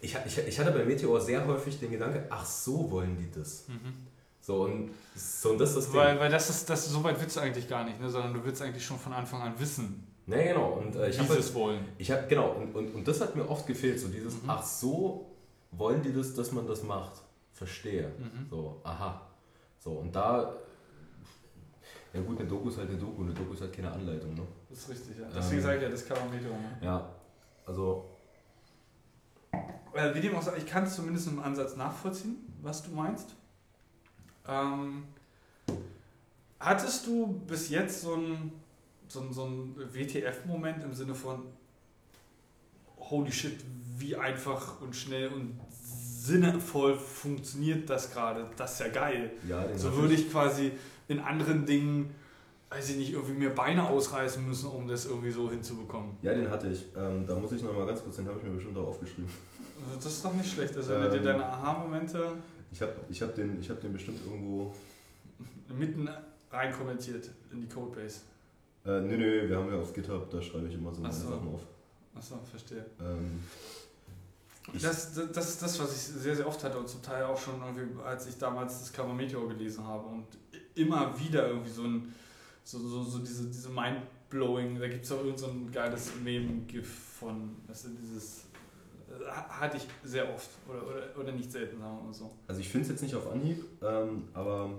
Ich, 0.00 0.16
ich, 0.26 0.38
ich 0.38 0.58
hatte 0.58 0.72
bei 0.72 0.84
Meteor 0.84 1.20
sehr 1.20 1.46
häufig 1.46 1.78
den 1.78 1.92
Gedanke, 1.92 2.26
ach 2.28 2.44
so 2.44 2.90
wollen 2.90 3.16
die 3.16 3.30
das. 3.30 3.68
Mhm. 3.68 3.92
So 4.40 4.62
und, 4.64 4.90
so, 5.14 5.50
und 5.50 5.58
das 5.58 5.70
ist 5.70 5.76
das 5.76 5.84
Ding. 5.86 5.94
Weil, 5.94 6.18
weil 6.18 6.30
das 6.30 6.50
ist, 6.50 6.68
das, 6.68 6.88
so 6.88 7.04
weit 7.04 7.20
willst 7.20 7.36
du 7.36 7.40
eigentlich 7.40 7.68
gar 7.68 7.84
nicht, 7.84 8.00
ne? 8.00 8.10
sondern 8.10 8.34
du 8.34 8.44
willst 8.44 8.60
eigentlich 8.60 8.84
schon 8.84 8.98
von 8.98 9.12
Anfang 9.12 9.40
an 9.40 9.54
wissen, 9.60 10.04
nee, 10.26 10.48
genau. 10.48 10.72
Und 10.72 10.96
äh, 10.96 11.10
ich 11.10 11.16
sie 11.16 11.28
halt, 11.28 11.38
es 11.38 11.54
wollen. 11.54 11.84
ich 11.98 12.10
hab, 12.10 12.28
genau, 12.28 12.50
und, 12.50 12.74
und, 12.74 12.92
und 12.92 13.06
das 13.06 13.20
hat 13.20 13.36
mir 13.36 13.48
oft 13.48 13.64
gefehlt, 13.66 14.00
so 14.00 14.08
dieses, 14.08 14.34
Mhm. 14.42 14.50
ach 14.50 14.64
so 14.64 15.30
wollen 15.70 16.02
die 16.02 16.12
das, 16.12 16.34
dass 16.34 16.50
man 16.50 16.66
das 16.66 16.82
macht. 16.82 17.22
Verstehe. 17.52 18.08
Mhm. 18.18 18.46
So, 18.50 18.80
aha. 18.82 19.20
So, 19.78 19.92
und 19.92 20.14
da. 20.14 20.54
Ja 22.14 22.20
gut, 22.20 22.38
eine 22.40 22.48
Doku 22.48 22.68
ist 22.68 22.78
halt 22.78 22.90
eine 22.90 22.98
Doku, 22.98 23.22
eine 23.22 23.32
Doku 23.32 23.54
ist 23.54 23.60
halt 23.62 23.72
keine 23.72 23.90
Anleitung, 23.90 24.34
ne? 24.34 24.42
Das 24.68 24.78
ist 24.80 24.88
richtig, 24.90 25.18
ja. 25.18 25.26
Deswegen 25.34 25.58
Ähm. 25.58 25.62
sage 25.64 25.76
ich 25.78 25.82
ja, 25.84 25.88
das 25.88 26.06
kann 26.06 26.18
man 26.18 26.30
Meteor. 26.30 26.52
Ne? 26.56 26.78
Ja. 26.82 27.08
Also, 27.66 28.08
Äh, 29.94 30.14
wie 30.14 30.20
dem 30.20 30.34
auch 30.34 30.42
sei, 30.42 30.56
ich 30.56 30.66
kann 30.66 30.84
es 30.84 30.94
zumindest 30.96 31.28
im 31.28 31.38
Ansatz 31.38 31.76
nachvollziehen, 31.76 32.36
was 32.62 32.82
du 32.82 32.90
meinst. 32.92 33.34
Ähm, 34.48 35.04
hattest 36.58 37.06
du 37.06 37.26
bis 37.46 37.68
jetzt 37.68 38.00
so 38.02 38.14
ein, 38.16 38.52
so 39.08 39.20
ein, 39.20 39.32
so 39.32 39.44
ein 39.44 39.74
WTF-Moment 39.76 40.82
im 40.84 40.94
Sinne 40.94 41.14
von 41.14 41.42
Holy 42.98 43.30
shit, 43.32 43.58
wie 43.98 44.16
einfach 44.16 44.80
und 44.80 44.96
schnell 44.96 45.28
und 45.28 45.58
sinnvoll 45.70 46.96
funktioniert 46.98 47.88
das 47.90 48.10
gerade? 48.12 48.48
Das 48.56 48.72
ist 48.74 48.80
ja 48.80 48.88
geil. 48.88 49.32
ja, 49.48 49.76
So 49.76 49.94
würde 49.96 50.14
ich 50.14 50.30
quasi 50.30 50.72
in 51.12 51.20
anderen 51.20 51.64
Dingen, 51.66 52.14
weiß 52.70 52.90
ich 52.90 52.96
nicht, 52.96 53.12
irgendwie 53.12 53.34
mir 53.34 53.50
Beine 53.54 53.88
ausreißen 53.88 54.46
müssen, 54.46 54.68
um 54.70 54.88
das 54.88 55.04
irgendwie 55.06 55.30
so 55.30 55.50
hinzubekommen. 55.50 56.16
Ja, 56.22 56.34
den 56.34 56.50
hatte 56.50 56.68
ich. 56.68 56.86
Ähm, 56.96 57.26
da 57.26 57.34
muss 57.36 57.52
ich 57.52 57.62
noch 57.62 57.74
mal 57.74 57.86
ganz 57.86 58.02
kurz, 58.02 58.16
den 58.16 58.26
habe 58.26 58.38
ich 58.38 58.44
mir 58.44 58.50
bestimmt 58.50 58.76
auch 58.78 58.88
aufgeschrieben. 58.88 59.30
Also 59.84 59.96
das 59.96 60.06
ist 60.06 60.24
doch 60.24 60.32
nicht 60.34 60.50
schlecht. 60.52 60.76
Also 60.76 60.92
wenn 60.94 61.02
du 61.02 61.10
dir 61.10 61.16
Ähm. 61.18 61.24
deine 61.24 61.44
Aha-Momente 61.46 62.32
Ich 62.72 62.80
habe 62.80 62.92
ich 63.08 63.20
hab 63.22 63.34
den, 63.34 63.60
ich 63.60 63.68
hab 63.70 63.80
den 63.80 63.92
bestimmt 63.92 64.20
irgendwo. 64.24 64.74
mitten 65.76 66.08
rein 66.50 66.72
kommentiert 66.72 67.28
in 67.50 67.60
die 67.62 67.68
Codebase. 67.68 68.20
Äh, 68.84 69.00
nö, 69.00 69.16
nö, 69.16 69.48
wir 69.48 69.56
haben 69.56 69.70
ja 69.72 69.78
auf 69.80 69.92
GitHub, 69.92 70.28
da 70.30 70.40
schreibe 70.42 70.66
ich 70.68 70.74
immer 70.74 70.92
so 70.94 71.00
meine 71.02 71.12
so. 71.14 71.28
Sachen 71.28 71.48
auf. 71.54 71.60
Achso, 72.14 72.38
verstehe. 72.50 72.84
Ähm, 73.00 73.42
Das, 74.80 75.12
das, 75.14 75.32
das 75.32 75.48
ist 75.50 75.62
das, 75.62 75.80
was 75.80 75.92
ich 75.92 75.98
sehr, 76.22 76.36
sehr 76.36 76.46
oft 76.46 76.62
hatte 76.62 76.78
und 76.78 76.88
zum 76.88 77.02
Teil 77.02 77.24
auch 77.24 77.36
schon 77.38 77.54
irgendwie, 77.60 78.00
als 78.02 78.26
ich 78.28 78.38
damals 78.38 78.78
das 78.80 78.92
Cover 78.92 79.12
Meteor 79.12 79.48
gelesen 79.48 79.84
habe 79.86 80.06
und 80.08 80.24
immer 80.74 81.18
wieder 81.18 81.48
irgendwie 81.48 81.70
so 81.70 81.82
ein, 81.82 82.14
so, 82.64 82.78
so, 82.78 83.02
so 83.02 83.18
diese, 83.18 83.46
diese 83.46 83.68
Mind-Blowing, 83.68 84.78
da 84.78 84.88
gibt 84.88 85.04
es 85.04 85.12
auch 85.12 85.24
irgend 85.24 85.38
so 85.38 85.48
ein 85.48 85.70
geiles 85.70 86.12
Meme-GIF 86.22 86.88
von, 87.18 87.56
das 87.66 87.84
ist 87.84 87.94
dieses, 88.00 88.44
äh, 89.08 89.30
hatte 89.30 89.76
ich 89.76 89.86
sehr 90.04 90.32
oft 90.32 90.48
oder, 90.68 90.86
oder, 90.86 91.20
oder 91.20 91.32
nicht 91.32 91.50
selten, 91.50 91.78
sagen 91.78 92.04
mal 92.04 92.12
so. 92.12 92.30
Also 92.46 92.60
ich 92.60 92.68
finde 92.68 92.84
es 92.84 92.90
jetzt 92.92 93.02
nicht 93.02 93.14
auf 93.14 93.30
Anhieb, 93.30 93.64
ähm, 93.82 94.28
aber 94.32 94.70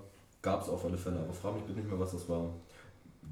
gab 0.44 0.62
es 0.62 0.70
auf 0.70 0.86
alle 0.86 0.98
Fälle. 0.98 1.20
Aber 1.20 1.34
frage 1.34 1.56
mich 1.56 1.66
bitte 1.66 1.80
nicht 1.80 1.89
mehr, 1.89 2.00
was 2.00 2.12
das 2.12 2.30
war. 2.30 2.54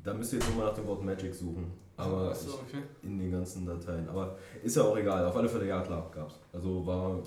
Da 0.04 0.14
müsst 0.14 0.34
ihr 0.34 0.40
jetzt 0.40 0.50
nochmal 0.50 0.68
nach 0.68 0.76
dem 0.76 0.88
Wort 0.88 1.04
Magic 1.04 1.36
suchen. 1.36 1.72
Aber 1.98 2.32
Achso, 2.32 2.54
okay. 2.54 2.82
in 3.04 3.20
den 3.20 3.32
ganzen 3.32 3.66
Dateien. 3.66 4.10
Aber 4.10 4.36
ist 4.64 4.76
ja 4.76 4.84
auch 4.84 4.98
egal. 4.98 5.24
Auf 5.26 5.36
alle 5.36 5.48
Fälle, 5.48 5.68
ja 5.68 5.82
klar, 5.82 6.10
gab's. 6.14 6.40
Also 6.52 6.86
war. 6.86 7.22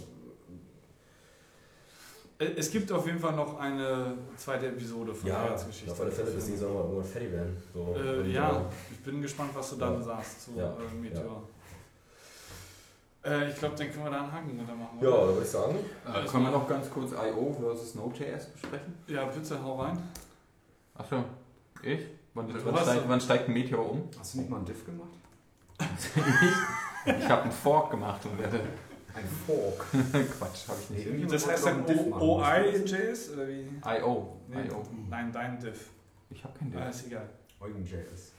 Äh, 2.39 2.47
Es 2.57 2.71
gibt 2.71 2.91
auf 2.93 3.07
jeden 3.07 3.19
Fall 3.19 3.35
noch 3.35 3.59
eine 3.59 4.17
zweite 4.37 4.67
Episode 4.69 5.15
von 5.15 5.25
der 5.29 5.35
Ja, 5.39 5.45
Herzgeschichte. 5.51 5.93
auf 5.93 6.01
alle 6.01 6.11
Fälle, 6.11 6.31
bis 6.31 6.47
die 6.47 6.53
mal 6.53 6.63
irgendwann 6.63 7.05
fertig 7.05 7.33
werden. 7.33 7.57
So, 7.73 7.95
Äh, 7.97 8.31
ja, 8.31 8.51
äh, 8.51 8.63
ich 8.91 8.99
bin 9.03 9.23
gespannt, 9.23 9.51
was 9.55 9.71
du 9.71 9.77
dann 9.77 9.95
Ja. 9.95 10.03
sagst 10.03 10.45
zu 10.45 10.51
Ja, 10.57 10.69
äh, 10.75 10.95
Meteor. 11.01 11.43
Äh, 13.25 13.51
ich 13.51 13.57
glaube, 13.59 13.75
dann 13.77 13.91
können 13.91 14.05
wir 14.05 14.11
da 14.11 14.19
einen 14.23 14.33
Haken 14.33 14.51
hinter 14.51 14.75
machen. 14.75 14.99
Ja, 15.01 15.09
oder? 15.09 15.19
da 15.21 15.27
würde 15.29 15.43
ich 15.43 15.49
sagen. 15.49 15.77
Äh, 16.07 16.27
können 16.29 16.45
wir 16.45 16.51
noch 16.51 16.69
ganz 16.69 16.91
kurz 16.91 17.13
IO 17.13 17.57
versus 17.59 17.95
Node.js 17.95 18.47
besprechen? 18.47 18.95
Ja, 19.07 19.25
bitte, 19.25 19.63
hau 19.63 19.81
rein. 19.81 19.99
Achso, 20.95 21.25
ich? 21.83 22.01
Wann, 22.35 22.53
wann, 22.65 22.77
steigt, 22.83 23.09
wann 23.09 23.21
steigt 23.21 23.49
ein 23.49 23.55
Meteor 23.55 23.91
um? 23.91 24.09
Hast 24.19 24.35
du 24.35 24.39
nicht 24.39 24.51
mal 24.51 24.57
einen 24.59 24.67
Diff 24.67 24.85
gemacht? 24.85 25.09
ich 27.07 27.15
ich 27.17 27.29
habe 27.29 27.43
einen 27.43 27.53
Fork 27.53 27.91
gemacht 27.91 28.25
und 28.27 28.39
werde. 28.39 28.61
Ein 29.15 29.29
Fork. 29.47 29.87
Quatsch, 30.39 30.69
habe 30.69 30.79
ich 30.83 30.91
nicht. 30.91 31.07
Nee, 31.11 31.27
Das 31.27 31.47
heißt 31.47 31.67
dann. 31.67 31.85
OI-JS 31.87 33.31
oder 33.33 33.49
wie? 33.49 33.69
IO. 33.85 34.41
Nee. 34.49 34.67
IO. 34.69 34.83
Nein, 35.09 35.31
dein 35.33 35.59
Diff. 35.61 35.91
Ich 36.31 36.43
habe 36.43 36.59
kein 36.59 36.71
Diff. 36.73 36.81
Ah, 36.81 36.89
ist 36.89 37.07
egal. 37.07 37.29
Eugen.js. 37.61 38.33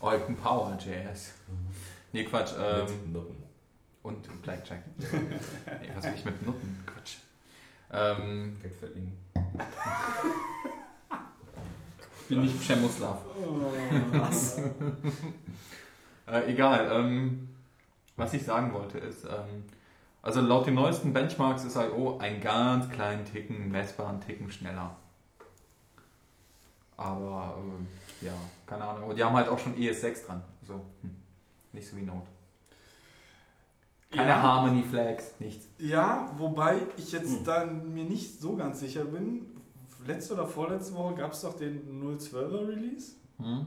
Open 0.00 0.36
Power.js. 0.42 1.32
Nee, 2.12 2.24
Quatsch. 2.24 2.52
Ähm, 2.58 2.86
Mit 2.86 3.12
Noten. 3.12 3.42
und 4.02 4.42
Blackjack. 4.42 4.82
nee, 4.98 5.90
was 5.94 6.04
will 6.04 6.12
ich 6.14 6.24
mit 6.24 6.46
Nutten? 6.46 6.84
Quatsch. 6.86 7.16
Ähm, 7.92 8.56
Geld 8.62 8.74
verdienen. 8.76 9.18
bin 12.28 12.40
nicht 12.42 12.62
Chemoslav. 12.62 13.18
Was? 14.12 14.58
Äh, 16.26 16.52
egal. 16.52 16.90
Ähm, 16.92 17.48
was 18.18 18.34
ich 18.34 18.44
sagen 18.44 18.72
wollte 18.74 18.98
ist, 18.98 19.24
ähm, 19.24 19.64
also 20.20 20.40
laut 20.40 20.66
den 20.66 20.74
neuesten 20.74 21.12
Benchmarks 21.12 21.64
ist 21.64 21.76
IO 21.76 22.18
ein 22.18 22.40
ganz 22.40 22.90
kleinen 22.90 23.24
Ticken, 23.24 23.70
messbaren 23.70 24.20
Ticken 24.20 24.50
schneller. 24.50 24.96
Aber 26.96 27.56
ähm, 27.58 27.86
ja, 28.20 28.32
keine 28.66 28.84
Ahnung. 28.84 29.08
Und 29.10 29.16
die 29.16 29.22
haben 29.22 29.36
halt 29.36 29.48
auch 29.48 29.58
schon 29.58 29.74
ES6 29.76 30.26
dran. 30.26 30.42
So, 30.66 30.74
hm. 31.02 31.14
nicht 31.72 31.88
so 31.88 31.96
wie 31.96 32.02
Node. 32.02 32.26
Keine 34.10 34.30
ja, 34.30 34.42
Harmony 34.42 34.82
Flags, 34.82 35.34
nichts. 35.38 35.68
ja, 35.78 36.30
wobei 36.38 36.78
ich 36.96 37.12
jetzt 37.12 37.38
Hm. 37.38 37.44
dann 37.44 37.94
mir 37.94 38.04
nicht 38.04 38.40
so 38.40 38.56
ganz 38.56 38.80
sicher 38.80 39.04
bin. 39.04 39.46
Letzte 40.06 40.34
oder 40.34 40.46
vorletzte 40.46 40.94
Woche 40.94 41.14
gab 41.14 41.32
es 41.32 41.42
doch 41.42 41.54
den 41.56 42.02
012er 42.02 42.68
Release. 42.68 43.12
Hm? 43.38 43.66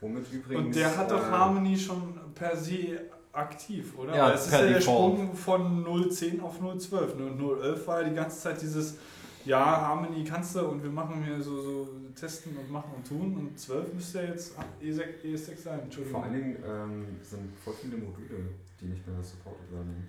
Womit 0.00 0.32
übrigens. 0.32 0.66
Und 0.66 0.74
der 0.74 0.96
hat 0.96 1.10
doch 1.10 1.22
äh, 1.22 1.30
Harmony 1.30 1.78
schon 1.78 2.18
per 2.34 2.56
se 2.56 3.00
aktiv, 3.32 3.96
oder? 3.98 4.14
Ja, 4.16 4.26
Weil 4.26 4.34
es 4.34 4.46
ist 4.46 4.52
ja 4.52 4.62
der 4.62 4.78
Default. 4.78 5.14
Sprung 5.14 5.34
von 5.34 6.10
010 6.10 6.40
auf 6.40 6.58
012. 6.58 7.16
Ne? 7.16 7.26
Und 7.26 7.40
011 7.40 7.86
war 7.86 8.02
ja 8.02 8.08
die 8.08 8.14
ganze 8.14 8.40
Zeit 8.40 8.60
dieses, 8.60 8.98
ja, 9.44 9.64
Harmony 9.64 10.24
kannst 10.24 10.54
du 10.56 10.60
und 10.66 10.82
wir 10.82 10.90
machen 10.90 11.22
hier 11.24 11.40
so, 11.42 11.60
so 11.62 11.88
testen 12.18 12.56
und 12.56 12.70
machen 12.70 12.90
und 12.96 13.06
tun. 13.06 13.36
Und 13.36 13.58
12 13.58 13.94
müsste 13.94 14.18
ja 14.22 14.24
jetzt 14.30 14.54
E6, 14.82 15.02
ES6 15.24 15.56
sein, 15.62 15.80
Entschuldigung. 15.80 16.20
Vor 16.20 16.30
allen 16.30 16.34
Dingen 16.40 16.56
ähm, 16.66 17.06
sind 17.22 17.56
voll 17.64 17.74
viele 17.80 17.96
Module, 17.96 18.48
die 18.80 18.86
nicht 18.86 19.06
mehr 19.06 19.22
supported 19.22 19.70
werden. 19.72 20.06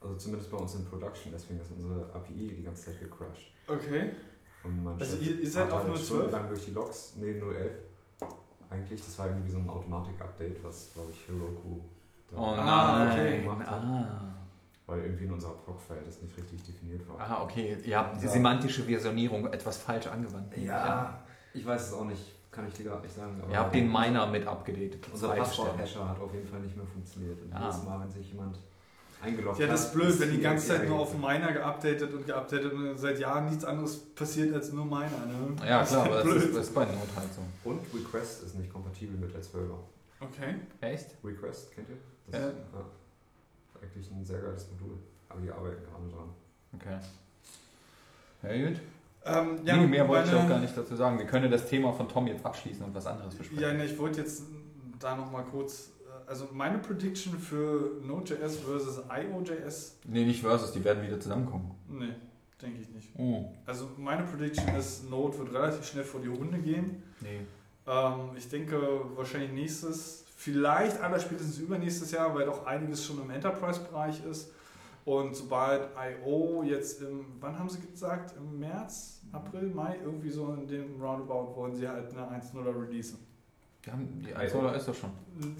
Also 0.00 0.14
zumindest 0.16 0.50
bei 0.50 0.58
uns 0.58 0.74
in 0.76 0.84
Production, 0.84 1.32
deswegen 1.34 1.60
ist 1.60 1.70
unsere 1.72 2.04
API 2.14 2.54
die 2.56 2.62
ganze 2.62 2.86
Zeit 2.86 3.00
gecrashed. 3.00 3.52
Okay. 3.66 4.10
Und 4.64 4.84
man 4.84 4.98
Also 5.00 5.16
ihr- 5.18 5.40
ihr 5.40 5.50
seid 5.50 5.70
auf 5.72 5.84
paar 5.84 5.94
012? 5.94 6.04
Stunden 6.06 6.30
lang 6.30 6.48
durch 6.48 6.64
die 6.66 6.70
Logs, 6.72 7.14
nee 7.16 7.32
011. 7.40 7.70
Eigentlich, 8.70 9.00
das 9.00 9.18
war 9.18 9.26
irgendwie 9.28 9.50
so 9.50 9.58
ein 9.58 9.68
Automatik-Update, 9.68 10.62
was 10.62 10.90
glaube 10.92 11.10
ich 11.12 11.26
Heroku 11.26 11.80
Oh 12.36 12.40
Ah, 12.56 13.04
nein. 13.06 13.12
okay. 13.12 13.40
gemacht 13.42 13.66
hat, 13.66 13.82
Ah. 13.82 14.34
weil 14.86 15.00
irgendwie 15.00 15.24
in 15.24 15.32
unserer 15.32 15.52
Proc-File 15.54 16.02
das 16.04 16.20
nicht 16.22 16.36
richtig 16.36 16.62
definiert 16.64 17.02
war. 17.08 17.18
ah, 17.20 17.42
okay. 17.42 17.76
Ihr 17.84 17.96
habt 17.98 18.20
die 18.20 18.26
Ja. 18.26 18.30
semantische 18.32 18.82
Versionierung 18.84 19.46
etwas 19.52 19.78
falsch 19.78 20.06
angewandt. 20.06 20.56
Ja, 20.56 21.20
ich 21.54 21.64
weiß 21.66 21.88
es 21.88 21.92
auch 21.94 22.04
nicht, 22.04 22.22
kann 22.50 22.66
ich 22.68 22.74
dir 22.74 22.84
gerade 22.84 23.02
nicht 23.02 23.14
sagen. 23.14 23.40
Aber 23.42 23.50
Ihr 23.52 23.58
habt 23.58 23.74
den 23.74 23.90
Miner 23.90 24.26
mit 24.26 24.46
abgedatet. 24.46 25.06
Unser. 25.12 25.28
Passwort-Hasher 25.30 26.08
hat 26.08 26.20
auf 26.20 26.32
jeden 26.34 26.46
Fall 26.48 26.60
nicht 26.60 26.76
mehr 26.76 26.86
funktioniert. 26.86 27.40
Und 27.42 27.52
Ah. 27.52 27.60
jedes 27.70 27.82
Mal, 27.84 28.00
wenn 28.00 28.10
sich 28.10 28.28
jemand 28.30 28.58
eingeloggt 29.22 29.58
Ja, 29.58 29.66
das 29.66 29.86
ist 29.86 29.94
blöd, 29.94 30.20
wenn 30.20 30.30
die 30.30 30.40
ganze 30.40 30.68
Zeit 30.68 30.88
nur 30.88 31.00
auf 31.00 31.16
Miner 31.18 31.52
geupdatet 31.52 32.12
und 32.12 32.26
geupdatet 32.26 32.72
und 32.72 32.96
seit 32.98 33.18
Jahren 33.18 33.46
nichts 33.46 33.64
anderes 33.64 33.98
passiert 34.14 34.54
als 34.54 34.72
nur 34.72 34.84
Miner. 34.84 35.08
Ne? 35.26 35.56
Ja, 35.66 35.82
klar, 35.82 36.04
aber 36.06 36.14
das 36.16 36.24
blöd. 36.24 36.36
ist, 36.44 36.56
das 36.56 36.66
ist 36.68 36.74
bei 36.74 36.84
Node 36.84 36.98
halt 37.16 37.28
so. 37.34 37.40
Und 37.68 37.80
Request 37.94 38.44
ist 38.44 38.54
nicht 38.56 38.72
kompatibel 38.72 39.16
mit 39.18 39.32
der 39.34 39.40
12er. 39.42 39.78
Okay. 40.20 40.54
Echt? 40.80 41.16
Request, 41.24 41.72
kennt 41.74 41.88
ihr? 41.88 41.96
Das 42.30 42.40
Ja. 42.40 42.48
ist 42.48 42.54
ja, 42.72 43.80
eigentlich 43.82 44.10
ein 44.10 44.24
sehr 44.24 44.40
geiles 44.40 44.66
Modul. 44.72 44.98
Aber 45.28 45.40
die 45.40 45.50
arbeiten 45.50 45.82
gerade 45.84 46.08
dran. 46.10 46.28
Okay. 46.74 46.98
Ja, 48.42 48.68
gut. 48.68 48.80
Ähm, 49.24 49.58
ja, 49.66 49.76
nee, 49.76 49.86
mehr 49.86 50.08
wollte 50.08 50.28
ich 50.30 50.34
auch 50.34 50.48
gar 50.48 50.58
nicht 50.60 50.76
dazu 50.76 50.94
sagen. 50.96 51.18
Wir 51.18 51.26
können 51.26 51.50
das 51.50 51.68
Thema 51.68 51.92
von 51.92 52.08
Tom 52.08 52.26
jetzt 52.26 52.44
abschließen 52.46 52.84
und 52.84 52.94
was 52.94 53.06
anderes 53.06 53.34
besprechen. 53.34 53.62
Ja, 53.62 53.72
ne, 53.72 53.84
ich 53.84 53.98
wollte 53.98 54.20
jetzt 54.20 54.42
da 54.98 55.16
nochmal 55.16 55.44
kurz, 55.44 55.90
äh, 56.06 56.30
also 56.30 56.48
meine 56.52 56.78
Prediction 56.78 57.38
für 57.38 58.00
Node.js 58.02 58.56
versus 58.60 59.00
IO.js, 59.10 59.96
Nee, 60.06 60.24
nicht 60.24 60.40
Versus, 60.40 60.72
die 60.72 60.82
werden 60.84 61.02
wieder 61.06 61.20
zusammenkommen. 61.20 61.72
nee, 61.88 62.14
denke 62.62 62.80
ich 62.80 62.88
nicht. 62.90 63.08
Oh. 63.18 63.52
Also 63.66 63.90
meine 63.98 64.22
Prediction 64.22 64.68
ist, 64.76 65.10
Node 65.10 65.36
wird 65.38 65.52
relativ 65.52 65.84
schnell 65.84 66.04
vor 66.04 66.20
die 66.20 66.28
Hunde 66.28 66.58
gehen. 66.58 67.02
Nee. 67.20 67.40
Ähm, 67.86 68.30
ich 68.36 68.48
denke 68.48 68.80
wahrscheinlich 69.16 69.52
nächstes, 69.52 70.24
vielleicht 70.38 71.00
allerspätestens 71.02 71.58
übernächstes 71.58 72.12
Jahr, 72.12 72.32
weil 72.34 72.46
doch 72.46 72.64
einiges 72.64 73.04
schon 73.04 73.20
im 73.20 73.28
Enterprise-Bereich 73.30 74.24
ist. 74.24 74.52
Und 75.04 75.34
sobald 75.34 75.88
I.O. 75.98 76.62
jetzt 76.62 77.02
im, 77.02 77.26
wann 77.40 77.58
haben 77.58 77.68
sie 77.68 77.80
gesagt? 77.80 78.34
Im 78.36 78.58
März, 78.60 79.20
April, 79.32 79.68
Mai, 79.74 79.96
irgendwie 80.04 80.30
so 80.30 80.52
in 80.54 80.66
dem 80.68 81.02
Roundabout 81.02 81.56
wollen 81.56 81.74
sie 81.74 81.88
halt 81.88 82.10
eine 82.16 82.40
1.0er 82.40 82.82
releasen. 82.86 83.18
Die, 83.84 83.90
haben, 83.90 84.22
die 84.22 84.48
Solar 84.48 84.74
ist 84.76 84.86
doch 84.86 84.94
schon. 84.94 85.10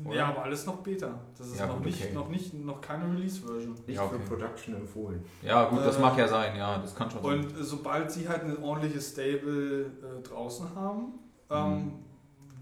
Oder? 0.05 0.15
Ja, 0.17 0.27
aber 0.29 0.43
alles 0.45 0.65
noch 0.67 0.77
Beta. 0.77 1.19
Das 1.37 1.47
ist 1.49 1.59
Ja, 1.59 1.67
noch, 1.67 1.77
gut, 1.79 1.87
nicht, 1.87 2.05
okay. 2.05 2.15
noch 2.15 2.29
nicht, 2.29 2.53
noch 2.55 2.81
keine 2.81 3.05
Release-Version. 3.13 3.75
Nicht 3.87 3.97
Ja, 3.97 4.05
okay. 4.05 4.17
für 4.23 4.35
Production 4.37 4.75
empfohlen. 4.77 5.25
Ja, 5.43 5.69
gut, 5.71 5.81
das 5.81 5.97
Äh, 5.97 6.01
mag 6.03 6.19
ja 6.19 6.29
sein, 6.29 6.57
ja, 6.57 6.79
das 6.79 6.95
kann 6.95 7.11
schon 7.11 7.23
sein. 7.23 7.39
Und 7.41 7.59
äh, 7.59 7.65
sobald 7.65 8.11
sie 8.13 8.29
halt 8.29 8.43
eine 8.43 8.59
ordentliche 8.59 9.01
Stable 9.01 9.87
äh, 9.87 10.23
draußen 10.23 10.73
haben, 10.75 11.15
ähm, 11.51 11.71
Mhm. 11.75 11.93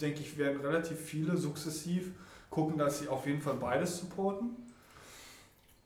Denke 0.01 0.21
ich, 0.21 0.37
werden 0.39 0.61
relativ 0.61 0.99
viele 0.99 1.37
sukzessiv 1.37 2.13
gucken, 2.51 2.79
dass 2.79 3.01
sie 3.01 3.09
auf 3.09 3.27
jeden 3.27 3.41
Fall 3.41 3.55
beides 3.55 3.99
supporten. 3.99 4.57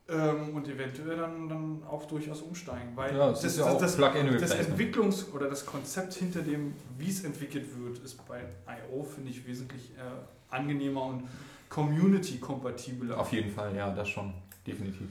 Ähm, 0.08 0.56
und 0.56 0.66
eventuell 0.66 1.16
dann, 1.16 1.48
dann 1.48 1.82
auch 1.88 2.04
durchaus 2.06 2.42
umsteigen. 2.42 2.96
Weil 2.96 3.16
Ja, 3.16 3.30
es 3.30 3.44
ist 3.44 3.58
ja 3.58 3.72
das, 3.74 3.96
das. 3.96 4.54
Entwicklungs- 4.56 5.30
oder 5.32 5.48
das 5.48 5.64
Konzept 5.64 6.14
hinter 6.14 6.42
dem, 6.42 6.74
wie 6.98 7.08
es 7.08 7.22
entwickelt 7.22 7.66
wird, 7.78 7.98
ist 7.98 8.26
bei 8.26 8.40
I.O. 8.40 9.04
finde 9.04 9.30
ich 9.30 9.46
wesentlich 9.46 9.92
äh, 9.92 10.52
angenehmer 10.52 11.04
und 11.04 11.28
community-kompatibler. 11.68 13.18
Auf 13.20 13.32
jeden 13.32 13.52
Fall, 13.52 13.74
ja, 13.76 13.94
das 13.94 14.08
schon. 14.08 14.34
Definitiv. 14.66 15.06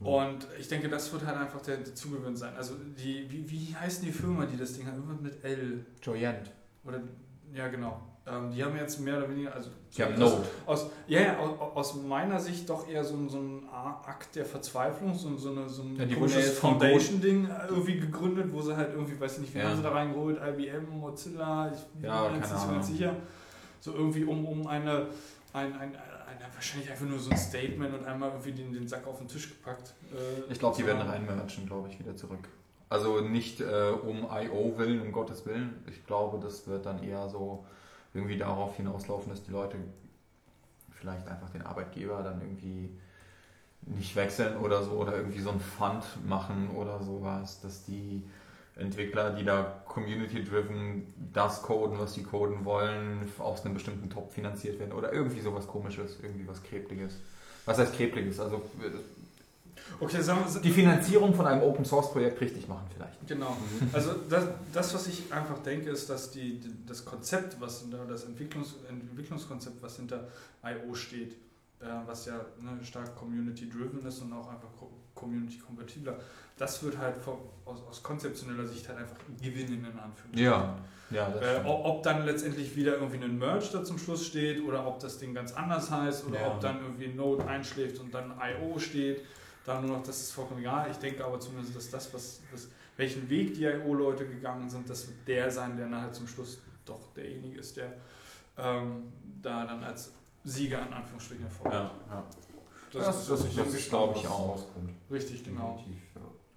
Und 0.00 0.46
ich 0.58 0.68
denke, 0.68 0.88
das 0.88 1.12
wird 1.12 1.26
halt 1.26 1.36
einfach 1.36 1.60
der, 1.60 1.78
der 1.78 1.94
Zugewinn 1.94 2.36
sein. 2.36 2.54
Also 2.56 2.74
die, 2.96 3.26
wie, 3.28 3.50
wie 3.50 3.74
heißt 3.74 4.04
die 4.04 4.12
Firma, 4.12 4.46
die 4.46 4.56
das 4.56 4.74
Ding 4.74 4.86
hat? 4.86 4.94
Irgendwas 4.94 5.20
mit 5.20 5.44
L. 5.44 5.84
Joyent. 6.00 6.52
Oder 6.84 7.00
ja 7.52 7.66
genau. 7.66 8.00
Ähm, 8.30 8.50
die 8.52 8.62
haben 8.62 8.76
jetzt 8.76 9.00
mehr 9.00 9.18
oder 9.18 9.30
weniger, 9.30 9.54
also 9.54 9.70
haben 10.00 10.14
aus, 10.22 10.32
Node. 10.32 10.42
aus, 10.66 10.86
ja, 11.06 11.20
ja, 11.20 11.38
aus, 11.38 11.58
aus 11.74 11.94
meiner 12.02 12.38
Sicht 12.38 12.68
doch 12.68 12.88
eher 12.88 13.02
so, 13.04 13.14
ein- 13.14 13.28
so 13.28 13.38
ein 13.38 13.62
Akt 13.72 14.34
der 14.36 14.44
Verzweiflung, 14.44 15.14
so, 15.14 15.36
so, 15.36 15.50
eine, 15.50 15.68
so 15.68 15.82
ein 15.82 15.96
Ja, 15.96 16.04
ja 16.04 16.40
Foundation-Ding 16.40 17.48
irgendwie 17.68 17.98
gegründet, 18.00 18.46
wo 18.52 18.60
sie 18.60 18.76
halt 18.76 18.92
irgendwie, 18.94 19.18
weiß 19.18 19.34
ich 19.36 19.40
nicht, 19.40 19.54
wie 19.54 19.58
Ja. 19.58 19.68
haben 19.70 19.76
sie 19.76 19.82
da 19.82 19.90
reingeholt, 19.90 20.38
IBM, 20.38 20.88
Mozilla, 20.98 21.70
ich 21.72 21.80
bin 22.00 22.04
Ja, 22.10 22.28
mir 22.28 22.36
jetzt 22.36 22.42
keine 22.50 22.52
nicht 22.54 22.62
so 22.66 22.68
ganz 22.72 22.86
sicher. 22.88 23.14
So 23.80 23.92
irgendwie 23.94 24.24
um, 24.24 24.44
um 24.44 24.66
eine, 24.66 25.06
ein, 25.52 25.72
ein, 25.72 25.78
eine, 25.94 25.96
wahrscheinlich 26.54 26.90
einfach 26.90 27.06
nur 27.06 27.18
so 27.18 27.30
ein 27.30 27.36
Statement 27.36 27.94
und 27.94 28.04
einmal 28.04 28.30
irgendwie 28.30 28.52
den, 28.52 28.72
den 28.72 28.86
Sack 28.88 29.06
auf 29.06 29.18
den 29.18 29.28
Tisch 29.28 29.48
gepackt. 29.48 29.94
äh, 30.12 30.52
Ich 30.52 30.58
glaube, 30.58 30.76
die 30.76 30.84
werden 30.86 31.00
reinmerchen, 31.02 31.66
glaube 31.66 31.88
ich, 31.88 31.98
wieder 31.98 32.16
zurück. 32.16 32.40
Also 32.90 33.20
nicht 33.20 33.60
äh, 33.60 33.90
um 34.02 34.26
I.O. 34.32 34.76
willen, 34.78 35.00
um 35.02 35.12
Gottes 35.12 35.44
Willen. 35.46 35.82
Ich 35.90 36.06
glaube, 36.06 36.38
das 36.42 36.66
wird 36.66 36.86
dann 36.86 37.02
eher 37.02 37.28
so 37.28 37.64
irgendwie 38.18 38.38
darauf 38.38 38.76
hinauslaufen, 38.76 39.30
dass 39.30 39.42
die 39.42 39.52
Leute 39.52 39.76
vielleicht 40.90 41.26
einfach 41.28 41.50
den 41.50 41.62
Arbeitgeber 41.62 42.22
dann 42.22 42.40
irgendwie 42.40 42.90
nicht 43.82 44.16
wechseln 44.16 44.56
oder 44.58 44.82
so 44.82 44.92
oder 44.92 45.16
irgendwie 45.16 45.40
so 45.40 45.50
ein 45.50 45.60
Fund 45.60 46.04
machen 46.26 46.70
oder 46.76 47.02
sowas, 47.02 47.60
dass 47.60 47.84
die 47.84 48.22
Entwickler, 48.76 49.30
die 49.30 49.44
da 49.44 49.82
community-driven 49.86 51.14
das 51.32 51.62
coden, 51.62 51.98
was 51.98 52.14
sie 52.14 52.22
coden 52.22 52.64
wollen, 52.64 53.30
aus 53.38 53.64
einem 53.64 53.74
bestimmten 53.74 54.08
Top 54.08 54.32
finanziert 54.32 54.78
werden 54.78 54.92
oder 54.92 55.12
irgendwie 55.12 55.40
sowas 55.40 55.66
komisches, 55.66 56.18
irgendwie 56.22 56.46
was 56.46 56.62
Krebliges. 56.62 57.16
Was 57.64 57.78
heißt 57.78 57.94
Krebliges? 57.94 58.38
Also 58.38 58.62
Okay, 60.00 60.20
sagen 60.22 60.40
wir, 60.52 60.60
die 60.60 60.70
Finanzierung 60.70 61.34
von 61.34 61.46
einem 61.46 61.62
Open-Source-Projekt 61.62 62.40
richtig 62.40 62.68
machen 62.68 62.86
vielleicht. 62.94 63.26
Genau. 63.26 63.56
Also 63.92 64.12
das, 64.28 64.44
das, 64.72 64.94
was 64.94 65.06
ich 65.08 65.32
einfach 65.32 65.58
denke, 65.60 65.90
ist, 65.90 66.08
dass 66.08 66.30
die, 66.30 66.60
das 66.86 67.04
Konzept, 67.04 67.60
was 67.60 67.80
hinter, 67.82 68.04
das 68.06 68.24
Entwicklungs, 68.24 68.74
Entwicklungskonzept, 68.88 69.82
was 69.82 69.96
hinter 69.96 70.28
I.O. 70.64 70.94
steht, 70.94 71.32
äh, 71.80 71.86
was 72.06 72.26
ja 72.26 72.34
ne, 72.60 72.78
stark 72.84 73.14
community-driven 73.16 74.04
ist 74.06 74.20
und 74.20 74.32
auch 74.32 74.48
einfach 74.48 74.68
co- 74.78 74.90
community-kompatibler, 75.14 76.16
das 76.56 76.82
wird 76.82 76.98
halt 76.98 77.16
vom, 77.16 77.38
aus, 77.64 77.78
aus 77.88 78.02
konzeptioneller 78.02 78.66
Sicht 78.66 78.88
halt 78.88 78.98
einfach 78.98 79.16
gewinnen, 79.42 79.84
in 79.92 79.98
Anführungszeichen. 79.98 80.38
Ja, 80.38 80.76
ja, 81.10 81.28
Äh, 81.40 81.64
ob 81.66 82.02
dann 82.02 82.24
letztendlich 82.26 82.76
wieder 82.76 82.94
irgendwie 82.96 83.22
ein 83.24 83.38
Merge 83.38 83.64
da 83.72 83.82
zum 83.84 83.98
Schluss 83.98 84.26
steht 84.26 84.62
oder 84.62 84.86
ob 84.86 85.00
das 85.00 85.18
Ding 85.18 85.32
ganz 85.34 85.52
anders 85.52 85.90
heißt 85.90 86.26
oder 86.26 86.40
Ja. 86.40 86.48
ob 86.48 86.60
dann 86.60 86.80
irgendwie 86.82 87.08
Node 87.08 87.46
einschläft 87.46 87.98
und 88.00 88.12
dann 88.12 88.32
I.O. 88.32 88.78
steht, 88.78 89.22
da 89.68 89.80
nur 89.80 89.98
noch, 89.98 90.02
das 90.02 90.20
ist 90.20 90.32
vollkommen 90.32 90.60
egal. 90.60 90.90
Ich 90.90 90.96
denke 90.96 91.24
aber 91.24 91.38
zumindest, 91.38 91.76
dass 91.76 91.90
das, 91.90 92.12
was, 92.14 92.40
was 92.52 92.68
welchen 92.96 93.28
Weg 93.28 93.54
die 93.54 93.64
I.O.-Leute 93.64 94.26
gegangen 94.26 94.68
sind, 94.68 94.88
das 94.88 95.06
wird 95.06 95.28
der 95.28 95.50
sein, 95.50 95.76
der 95.76 95.86
nachher 95.86 96.12
zum 96.12 96.26
Schluss 96.26 96.58
doch 96.84 97.12
derjenige 97.14 97.58
ist, 97.60 97.76
der 97.76 97.92
ähm, 98.56 99.12
da 99.42 99.66
dann 99.66 99.84
als 99.84 100.12
Sieger 100.44 100.86
in 100.86 100.92
Anführungsstrichen 100.92 101.44
hervorgeht. 101.44 101.72
ja, 101.74 101.90
ja. 102.10 102.24
Das, 102.92 103.04
Das- 103.04 103.20
ist 103.20 103.30
das- 103.30 103.40
ich 103.40 103.46
das 103.48 103.54
denke, 103.64 103.78
ist, 103.78 103.88
glaub 103.90 104.16
ich, 104.16 104.26
auch. 104.26 104.48
rauskommt. 104.54 104.90
richtig, 105.10 105.44
genau. 105.44 105.84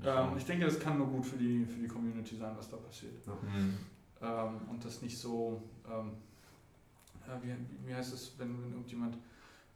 Ja. 0.03 0.23
Ähm, 0.31 0.37
ich 0.37 0.45
denke, 0.45 0.65
das 0.65 0.79
kann 0.79 0.97
nur 0.97 1.07
gut 1.07 1.25
für 1.25 1.37
die, 1.37 1.65
für 1.65 1.79
die 1.79 1.87
Community 1.87 2.35
sein, 2.37 2.53
was 2.57 2.69
da 2.69 2.77
passiert. 2.77 3.13
Hm. 3.25 3.77
ähm, 4.21 4.61
und 4.69 4.83
das 4.85 5.01
nicht 5.01 5.17
so, 5.17 5.61
ähm, 5.85 6.13
ja, 7.27 7.39
wie, 7.43 7.53
wie 7.87 7.93
heißt 7.93 8.13
es, 8.13 8.33
wenn, 8.39 8.63
wenn 8.63 8.71
irgendjemand 8.71 9.17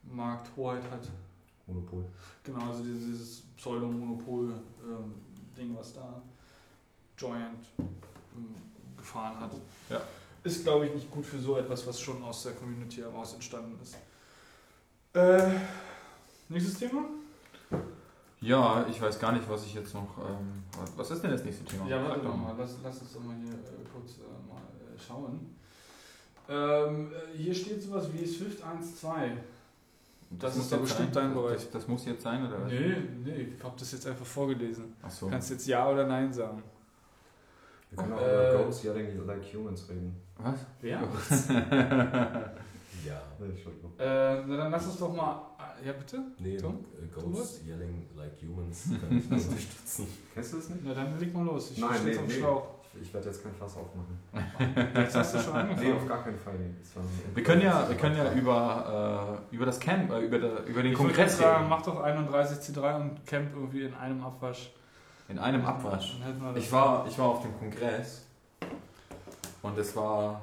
Markthoheit 0.03 0.83
hat? 0.89 1.09
Monopol. 1.67 2.05
Genau, 2.43 2.69
also 2.69 2.83
dieses, 2.83 3.43
Pseudo-Monopol-Ding, 3.57 5.75
was 5.77 5.93
da 5.93 6.21
Giant 7.15 7.65
ähm, 7.79 8.55
gefahren 8.97 9.39
hat. 9.39 9.51
Ja. 9.89 10.01
Ist, 10.43 10.63
glaube 10.63 10.87
ich, 10.87 10.93
nicht 10.93 11.09
gut 11.09 11.25
für 11.25 11.39
so 11.39 11.57
etwas, 11.57 11.87
was 11.87 11.99
schon 11.99 12.21
aus 12.23 12.43
der 12.43 12.53
Community 12.53 12.97
heraus 13.01 13.33
entstanden 13.33 13.79
ist. 13.81 13.95
Äh, 15.13 15.59
nächstes 16.49 16.77
Thema? 16.77 17.05
Ja, 18.41 18.85
ich 18.87 19.01
weiß 19.01 19.17
gar 19.19 19.31
nicht, 19.31 19.49
was 19.49 19.65
ich 19.65 19.73
jetzt 19.73 19.93
noch. 19.93 20.17
Ähm, 20.19 20.63
was- 20.95 21.09
ist 21.09 21.23
denn 21.23 21.31
das 21.31 21.43
nächste 21.43 21.65
Thema? 21.65 21.87
Ja, 21.87 22.03
warte 22.07 22.25
doch 22.25 22.35
mal, 22.35 22.53
lass, 22.57 22.75
lass 22.83 23.01
uns 23.01 23.13
doch 23.13 23.23
mal 23.23 23.35
hier 23.37 23.53
äh, 23.53 23.85
kurz 23.91 24.17
äh, 24.19 24.23
mal 24.47 24.61
äh, 24.61 24.99
schauen. 24.99 25.55
Ähm, 26.47 27.11
äh, 27.11 27.35
hier 27.37 27.55
steht 27.55 27.81
sowas 27.81 28.07
wie 28.13 28.25
Swift 28.27 28.63
1.2. 28.63 29.37
Das 30.31 30.55
muss 30.55 30.65
ist 30.65 30.71
doch 30.73 30.77
jetzt 30.79 30.87
bestimmt 30.89 31.13
sein? 31.13 31.23
dein 31.25 31.33
Bereich. 31.35 31.53
Das, 31.55 31.69
das 31.71 31.87
muss 31.87 32.05
jetzt 32.05 32.23
sein, 32.23 32.45
oder 32.45 32.61
was? 32.63 32.71
Nee, 32.71 32.95
nee, 33.23 33.31
ich 33.57 33.63
habe 33.63 33.75
das 33.77 33.91
jetzt 33.91 34.07
einfach 34.07 34.25
vorgelesen. 34.25 34.95
Achso. 35.01 35.25
Du 35.27 35.31
kannst 35.31 35.49
jetzt 35.51 35.67
Ja 35.67 35.89
oder 35.89 36.05
Nein 36.07 36.33
sagen. 36.33 36.61
Wir 37.91 37.97
können 38.03 38.13
auch 38.13 38.21
Äh, 38.21 38.53
über 38.55 38.63
Ghosts 38.65 38.83
Yelling 38.83 39.25
Like 39.25 39.43
Humans 39.53 39.89
reden. 39.89 40.15
Was? 40.37 40.59
Ja. 43.05 43.21
Nee, 43.39 43.49
Entschuldigung. 43.49 43.91
Äh, 43.99 44.41
na 44.47 44.57
dann 44.57 44.71
lass 44.71 44.85
uns 44.87 44.97
doch 44.97 45.13
mal. 45.13 45.39
Ja, 45.85 45.91
bitte? 45.93 46.23
Nee, 46.39 46.57
Tom? 46.57 46.83
äh, 46.95 47.07
Tu 47.07 47.21
Ghosts 47.21 47.61
Yelling 47.67 48.07
Like 48.15 48.41
Humans 48.41 48.85
kann 48.99 49.17
ich 49.17 49.29
nicht 49.29 49.47
unterstützen. 49.47 50.07
Kennst 50.33 50.53
du 50.53 50.57
das 50.57 50.69
nicht? 50.69 50.81
Na 50.83 50.93
dann 50.95 51.19
leg 51.19 51.31
mal 51.33 51.45
los. 51.45 51.71
Ich 51.71 51.77
Nein, 51.77 51.89
stehe 51.99 52.03
nee, 52.05 52.09
jetzt 52.11 52.19
am 52.19 52.25
nee. 52.27 52.33
Schlauch. 52.33 52.67
Ich, 53.01 53.13
werde 53.13 53.27
jetzt 53.27 53.43
kein 53.43 53.53
Fass 53.53 53.75
aufmachen. 53.77 54.19
Jetzt 54.95 55.15
hast 55.15 55.35
du 55.35 55.39
schon 55.39 55.53
Nee, 55.53 55.59
auf 55.59 55.69
angefangen. 55.79 56.07
gar 56.07 56.23
keinen 56.23 56.37
Fall. 56.39 56.53
Wir 57.33 57.43
können 57.43 57.61
ja, 57.61 57.87
wir 57.89 57.95
können 57.97 58.17
ja 58.17 58.31
über, 58.33 59.39
äh, 59.51 59.55
über 59.55 59.65
das 59.65 59.79
Camp, 59.79 60.11
äh, 60.11 60.19
über, 60.21 60.39
der, 60.39 60.65
über 60.65 60.81
den 60.81 60.91
ich 60.93 60.97
würde 60.99 61.13
Kongress 61.13 61.37
sagen, 61.37 61.57
reden. 61.57 61.69
mach 61.69 61.81
doch 61.81 62.03
31C3 62.03 62.95
und 63.01 63.25
Camp 63.25 63.53
irgendwie 63.55 63.83
in 63.83 63.93
einem 63.95 64.23
Abwasch. 64.23 64.71
In 65.27 65.39
einem 65.39 65.65
Abwasch. 65.65 66.17
Ich 66.55 66.71
war, 66.71 67.05
ich 67.07 67.17
war 67.17 67.25
auf 67.27 67.41
dem 67.41 67.57
Kongress 67.57 68.25
und 69.61 69.77
es 69.77 69.95
war. 69.95 70.41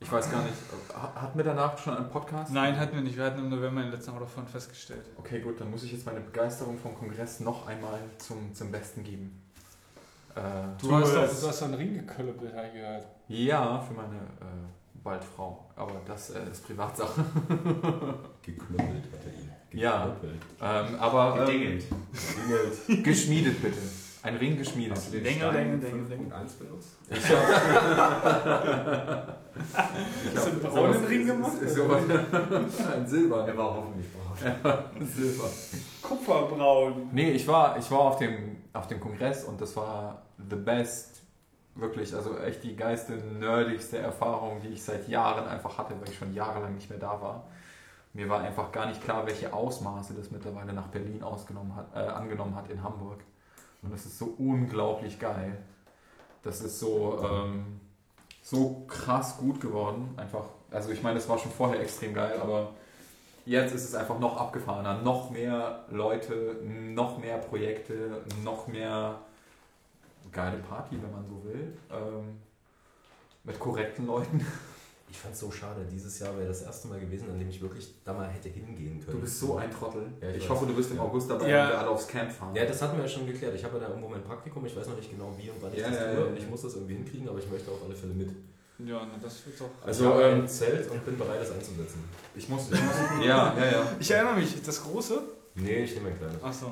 Ich 0.00 0.12
weiß 0.12 0.30
gar 0.30 0.42
nicht, 0.42 0.54
ha- 0.94 1.12
hatten 1.22 1.36
wir 1.36 1.44
danach 1.44 1.76
schon 1.76 1.96
einen 1.96 2.08
Podcast? 2.08 2.52
Nein, 2.52 2.78
hatten 2.78 2.94
wir 2.94 3.02
nicht. 3.02 3.16
Wir 3.16 3.24
hatten 3.24 3.40
im 3.40 3.48
November 3.48 3.82
in 3.82 3.90
letzter 3.90 4.12
Woche 4.12 4.20
davon 4.20 4.46
festgestellt. 4.46 5.04
Okay, 5.16 5.40
gut, 5.40 5.60
dann 5.60 5.72
muss 5.72 5.82
ich 5.82 5.90
jetzt 5.90 6.06
meine 6.06 6.20
Begeisterung 6.20 6.78
vom 6.78 6.94
Kongress 6.94 7.40
noch 7.40 7.66
einmal 7.66 7.98
zum, 8.18 8.54
zum 8.54 8.70
Besten 8.70 9.02
geben. 9.02 9.42
Äh, 10.34 10.40
Du 10.80 10.94
hast 10.94 11.14
doch 11.14 11.28
du 11.40 11.48
hast 11.48 11.60
doch 11.62 11.66
einen 11.66 11.74
Ring 11.74 11.94
geköllert, 11.94 12.36
reingehört. 12.54 13.06
ja, 13.28 13.80
für 13.80 13.94
meine 13.94 14.14
äh, 14.16 15.00
bald 15.02 15.24
Frau, 15.24 15.64
aber 15.76 16.00
das 16.06 16.30
äh, 16.30 16.40
ist 16.50 16.66
Privatsache. 16.66 17.20
Geklüppelt 18.42 19.04
hat 19.12 19.24
er 19.24 19.32
ihn. 19.32 19.50
Ja. 19.80 20.06
Geklüppelt. 20.06 20.42
Ähm, 20.60 20.94
aber 21.00 21.48
ähm, 21.48 23.02
geschmiedet 23.02 23.62
bitte. 23.62 23.78
Ein 24.22 24.36
Ring 24.36 24.58
geschmiedet. 24.58 24.96
Hast 24.96 25.08
du 25.08 25.12
den 25.12 25.24
Dengel, 25.24 25.50
Stein 25.50 25.80
Dengel, 25.80 26.04
Dengel, 26.04 26.32
5.1 26.32 26.58
benutzt? 26.58 26.96
Ich 27.10 27.30
hab, 27.30 27.38
Hast 30.34 30.46
du 30.46 30.50
einen 30.50 30.60
braunen 30.60 31.04
Ring 31.04 31.26
gemacht? 31.26 31.52
So, 31.66 31.82
ein 32.94 33.06
Silber. 33.06 33.46
Er 33.46 33.56
war 33.56 33.74
hoffentlich 33.76 34.06
braun. 34.12 34.36
Silber. 35.06 35.44
Kupferbraun. 36.02 37.08
Nee, 37.12 37.30
ich 37.32 37.46
war, 37.46 37.78
ich 37.78 37.90
war 37.90 38.00
auf, 38.00 38.18
dem, 38.18 38.56
auf 38.78 38.86
dem 38.86 39.00
Kongress 39.00 39.44
und 39.44 39.60
das 39.60 39.76
war 39.76 40.22
the 40.50 40.56
best. 40.56 41.22
Wirklich, 41.74 42.14
also 42.14 42.36
echt 42.38 42.64
die 42.64 42.74
geilste, 42.74 43.12
nerdigste 43.12 43.98
Erfahrung, 43.98 44.60
die 44.60 44.68
ich 44.68 44.82
seit 44.82 45.08
Jahren 45.08 45.46
einfach 45.46 45.78
hatte, 45.78 45.94
weil 46.00 46.08
ich 46.08 46.18
schon 46.18 46.34
jahrelang 46.34 46.74
nicht 46.74 46.90
mehr 46.90 46.98
da 46.98 47.20
war. 47.20 47.44
Mir 48.14 48.28
war 48.28 48.40
einfach 48.40 48.72
gar 48.72 48.86
nicht 48.86 49.02
klar, 49.02 49.26
welche 49.26 49.52
Ausmaße 49.52 50.14
das 50.14 50.32
mittlerweile 50.32 50.72
nach 50.72 50.88
Berlin 50.88 51.22
ausgenommen 51.22 51.76
hat, 51.76 51.86
äh, 51.94 52.00
angenommen 52.08 52.56
hat 52.56 52.68
in 52.68 52.82
Hamburg. 52.82 53.20
Und 53.82 53.92
das 53.92 54.06
ist 54.06 54.18
so 54.18 54.34
unglaublich 54.38 55.20
geil. 55.20 55.56
Das 56.42 56.60
ist 56.62 56.80
so, 56.80 57.20
ähm, 57.22 57.80
so 58.42 58.84
krass 58.88 59.36
gut 59.36 59.60
geworden. 59.60 60.14
Einfach, 60.16 60.44
also 60.70 60.90
ich 60.90 61.02
meine, 61.02 61.16
das 61.16 61.28
war 61.28 61.38
schon 61.38 61.52
vorher 61.52 61.80
extrem 61.80 62.12
geil, 62.12 62.40
aber 62.42 62.70
jetzt 63.48 63.74
ist 63.74 63.84
es 63.84 63.94
einfach 63.94 64.18
noch 64.18 64.36
abgefahrener. 64.36 65.02
Noch 65.02 65.30
mehr 65.30 65.84
Leute, 65.90 66.56
noch 66.62 67.18
mehr 67.18 67.38
Projekte, 67.38 68.22
noch 68.44 68.66
mehr 68.68 69.18
geile 70.30 70.58
Party, 70.58 70.96
wenn 71.02 71.10
man 71.12 71.24
so 71.26 71.42
will. 71.44 71.72
Ähm, 71.90 72.38
mit 73.44 73.58
korrekten 73.58 74.06
Leuten. 74.06 74.44
Ich 75.10 75.16
fand's 75.16 75.40
so 75.40 75.50
schade. 75.50 75.86
Dieses 75.90 76.18
Jahr 76.18 76.36
wäre 76.36 76.48
das 76.48 76.60
erste 76.60 76.86
Mal 76.86 77.00
gewesen, 77.00 77.30
an 77.30 77.38
dem 77.38 77.48
ich 77.48 77.62
wirklich 77.62 77.94
da 78.04 78.12
mal 78.12 78.28
hätte 78.28 78.50
hingehen 78.50 79.00
können. 79.00 79.16
Du 79.16 79.20
bist 79.22 79.40
so 79.40 79.56
ein 79.56 79.70
Trottel. 79.70 80.02
Ja, 80.20 80.28
ich 80.28 80.36
ich 80.36 80.48
hoffe, 80.50 80.66
du 80.66 80.74
bist 80.74 80.90
im 80.90 80.98
Ja. 80.98 81.02
August 81.04 81.30
dabei, 81.30 81.48
Ja. 81.48 81.62
wenn 81.62 81.68
wir 81.70 81.78
alle 81.78 81.88
aufs 81.88 82.06
Camp 82.06 82.30
fahren. 82.30 82.54
Ja, 82.54 82.66
das 82.66 82.82
hatten 82.82 82.98
wir 82.98 83.04
ja 83.04 83.08
schon 83.08 83.26
geklärt. 83.26 83.54
Ich 83.54 83.64
habe 83.64 83.78
ja 83.78 83.84
da 83.84 83.88
irgendwo 83.88 84.10
mein 84.10 84.22
Praktikum. 84.22 84.66
Ich 84.66 84.76
weiß 84.76 84.86
noch 84.86 84.96
nicht 84.96 85.10
genau 85.10 85.32
wie 85.38 85.48
und 85.48 85.62
wann 85.62 85.72
ich 85.72 85.78
Ja, 85.78 85.88
das 85.88 85.96
tue. 85.98 86.06
ja, 86.12 86.26
ja. 86.26 86.32
Ich 86.36 86.46
muss 86.50 86.60
das 86.60 86.74
irgendwie 86.74 86.96
hinkriegen, 86.96 87.26
aber 87.26 87.38
ich 87.38 87.50
möchte 87.50 87.70
auf 87.70 87.78
alle 87.86 87.96
Fälle 87.96 88.12
mit. 88.12 88.28
Ja, 88.86 89.06
das 89.20 89.44
wird 89.46 89.60
doch. 89.60 89.70
Also 89.84 90.04
Ja, 90.04 90.20
ähm, 90.28 90.40
ähm, 90.40 90.48
Zelt 90.48 90.90
und 90.90 91.04
bin 91.04 91.18
bereit, 91.18 91.40
das 91.40 91.50
einzusetzen. 91.50 92.04
Ich 92.36 92.48
muss, 92.48 92.66
ich 92.72 92.80
muss 92.80 92.94
ja, 93.26 93.54
ja, 93.58 93.64
ja. 93.72 93.92
Ich 93.98 94.10
erinnere 94.10 94.36
mich, 94.36 94.62
das 94.62 94.82
große? 94.82 95.20
Nee, 95.56 95.82
ich 95.84 95.94
nehme 95.94 96.10
ein 96.10 96.18
kleines. 96.18 96.42
Achso. 96.42 96.66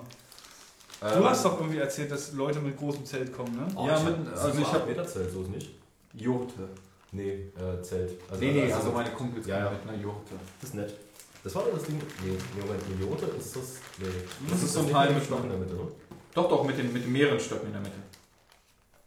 Ähm, 1.02 1.18
Du 1.20 1.24
hast 1.28 1.44
doch 1.44 1.58
irgendwie 1.60 1.78
erzählt, 1.78 2.10
dass 2.10 2.32
Leute 2.32 2.60
mit 2.60 2.76
großem 2.76 3.04
Zelt 3.04 3.32
kommen, 3.36 3.54
ne? 3.56 3.66
Oh, 3.74 3.86
Ja, 3.86 3.98
ich 3.98 4.04
mit- 4.04 4.16
hab 4.28 4.32
also 4.34 4.50
sieben 4.50 4.62
ich 4.62 4.72
hab- 4.72 4.86
Meter 4.86 5.06
Zelt, 5.06 5.30
so 5.32 5.42
ist 5.42 5.50
nicht. 5.50 5.74
Jurte. 6.14 6.68
Nee, 7.12 7.50
äh, 7.58 7.82
Zelt. 7.82 8.12
nee, 8.40 8.52
nee, 8.52 8.72
also 8.72 8.90
meine 8.92 9.10
Kumpels 9.10 9.46
Ja, 9.46 9.64
ja. 9.64 9.70
mit 9.70 9.82
einer 9.88 10.00
Jurte. 10.00 10.34
Das 10.60 10.70
ist 10.70 10.74
nett. 10.76 10.94
Das 11.42 11.54
war 11.54 11.62
doch 11.64 11.74
das 11.74 11.84
Ding. 11.84 11.96
Nee, 12.24 12.30
nee 12.32 12.60
Moment, 12.64 12.82
eine 12.84 13.00
Jote 13.04 13.26
ist 13.38 13.54
das. 13.56 13.74
Nee. 13.98 14.06
Das 14.50 14.62
ist 14.62 14.72
so 14.72 14.80
ein 14.80 14.90
Teil 14.90 15.12
mit 15.14 15.24
Stock 15.24 15.42
in 15.44 15.50
der 15.50 15.58
Mitte, 15.58 15.74
ne? 15.74 15.82
Doch, 16.34 16.48
doch, 16.48 16.64
mit 16.64 16.76
den, 16.76 16.92
mit 16.92 17.04
den 17.04 17.12
mehreren 17.12 17.38
Stöcken 17.38 17.66
in 17.68 17.72
der 17.72 17.80
Mitte. 17.82 17.96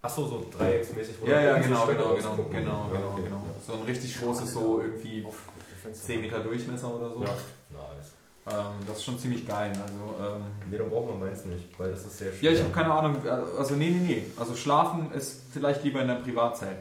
Achso, 0.02 0.26
so 0.28 0.46
dreiecksmäßig. 0.58 1.16
Ja, 1.26 1.42
ja, 1.42 1.54
oben 1.56 1.64
so 1.64 1.70
genau, 1.70 1.84
Stöcke 1.84 1.98
genau, 1.98 2.16
genau, 2.16 2.44
genau, 2.50 2.86
Ja, 2.94 2.96
genau, 3.00 3.12
okay. 3.14 3.22
genau. 3.26 3.44
So 3.68 3.74
ein 3.74 3.82
richtig 3.82 4.22
großes, 4.22 4.54
so 4.54 4.82
irgendwie 4.82 5.26
Auf 5.28 5.36
Fenster. 5.84 6.06
10 6.08 6.22
Meter 6.22 6.40
Durchmesser 6.40 6.96
oder 6.96 7.10
so. 7.10 7.22
Ja, 7.22 7.30
nice. 7.72 8.14
Ähm, 8.50 8.86
das 8.88 8.98
ist 8.98 9.04
schon 9.04 9.20
ziemlich 9.20 9.46
geil. 9.46 9.72
Also, 9.74 10.36
ähm, 10.36 10.42
Nee, 10.72 10.78
dann 10.78 10.90
brauchen 10.90 11.20
wir 11.20 11.26
meins 11.28 11.44
nicht, 11.46 11.78
weil 11.78 11.92
das 11.92 12.06
ist 12.06 12.18
sehr 12.18 12.30
ja, 12.30 12.34
schwer. 12.38 12.52
ich 12.54 12.60
habe 12.62 12.72
keine 12.72 12.94
Ahnung. 12.94 13.18
Also, 13.58 13.76
nee, 13.76 13.90
nee, 13.90 14.06
nee. 14.08 14.24
Also, 14.38 14.56
schlafen 14.56 15.12
ist 15.12 15.42
vielleicht 15.52 15.84
lieber 15.84 16.02
in 16.02 16.08
der 16.08 16.16
Privatzelt. 16.16 16.78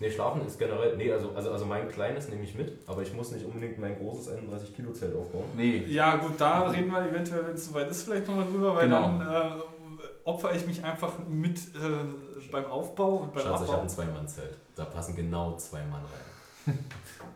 Nee, 0.00 0.10
schlafen 0.10 0.46
ist 0.46 0.58
generell. 0.58 0.96
Nee, 0.96 1.12
also, 1.12 1.30
also, 1.34 1.50
also 1.52 1.64
mein 1.66 1.88
kleines 1.88 2.28
nehme 2.28 2.42
ich 2.44 2.54
mit, 2.54 2.72
aber 2.86 3.02
ich 3.02 3.12
muss 3.14 3.32
nicht 3.32 3.44
unbedingt 3.44 3.78
mein 3.78 3.96
großes 3.98 4.28
31 4.28 4.74
Kilo 4.74 4.92
Zelt 4.92 5.14
aufbauen. 5.16 5.44
Nee. 5.56 5.84
Ja, 5.88 6.16
gut, 6.16 6.32
da 6.38 6.68
reden 6.68 6.90
wir 6.90 7.08
eventuell, 7.08 7.46
wenn 7.46 7.54
es 7.54 7.66
soweit 7.66 7.90
ist, 7.90 8.02
vielleicht 8.04 8.26
nochmal 8.28 8.46
drüber, 8.46 8.74
weil 8.76 8.84
Genau. 8.84 9.02
dann 9.02 9.20
äh, 9.20 9.60
opfer 10.24 10.54
ich 10.54 10.66
mich 10.66 10.82
einfach 10.84 11.12
mit 11.28 11.58
äh, 11.58 12.48
beim 12.50 12.66
Aufbau 12.66 13.16
und 13.16 13.34
beim 13.34 13.42
Schatz, 13.42 13.60
ich 13.62 13.66
habe 13.66 13.72
Abbau. 13.72 13.82
ein 13.82 13.88
Zwei-Mann-Zelt. 13.88 14.56
Da 14.76 14.84
passen 14.84 15.14
genau 15.16 15.56
zwei 15.56 15.82
Mann 15.84 16.02
rein. 16.66 16.78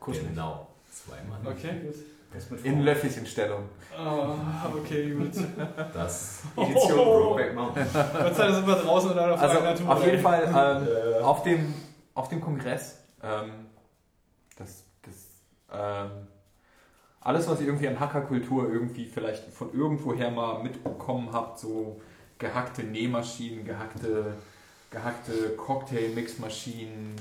Genau 0.07 0.67
zwei 0.91 1.17
Mann. 1.29 1.47
Okay, 1.47 1.81
gut. 1.83 2.65
In 2.65 2.81
Löffelchenstellung. 2.83 3.65
Oh, 3.99 4.35
okay, 4.79 5.13
gut. 5.15 5.33
Das. 5.93 6.41
Edition 6.57 6.95
Brokeback 6.97 7.55
Mountain. 7.55 7.87
Gott 7.93 8.35
sei 8.35 8.43
Dank 8.45 8.55
sind 8.57 8.67
wir 8.67 8.75
draußen 8.77 9.11
und 9.11 9.19
auf 9.19 9.41
Also 9.41 9.61
Natur. 9.61 9.91
auf 9.91 10.05
jeden 10.05 10.23
Fall 10.23 10.45
ähm, 10.47 10.89
Äh, 11.21 11.23
auf, 11.23 11.43
dem, 11.43 11.75
auf 12.15 12.29
dem 12.29 12.41
Kongress, 12.41 12.99
ähm, 13.23 13.51
das, 14.57 14.85
das, 15.03 15.15
ähm, 15.73 16.11
alles, 17.21 17.49
was 17.49 17.61
ihr 17.61 17.67
irgendwie 17.67 17.89
an 17.89 17.99
Hackerkultur 18.01 18.71
irgendwie 18.71 19.07
vielleicht 19.07 19.45
von 19.53 19.73
irgendwoher 19.75 20.31
mal 20.31 20.63
mitbekommen 20.63 21.31
habt, 21.33 21.59
so 21.59 22.01
gehackte 22.39 22.83
Nähmaschinen, 22.83 23.65
gehackte, 23.65 24.35
gehackte 24.91 25.33
Cocktail-Mixmaschinen, 25.57 27.17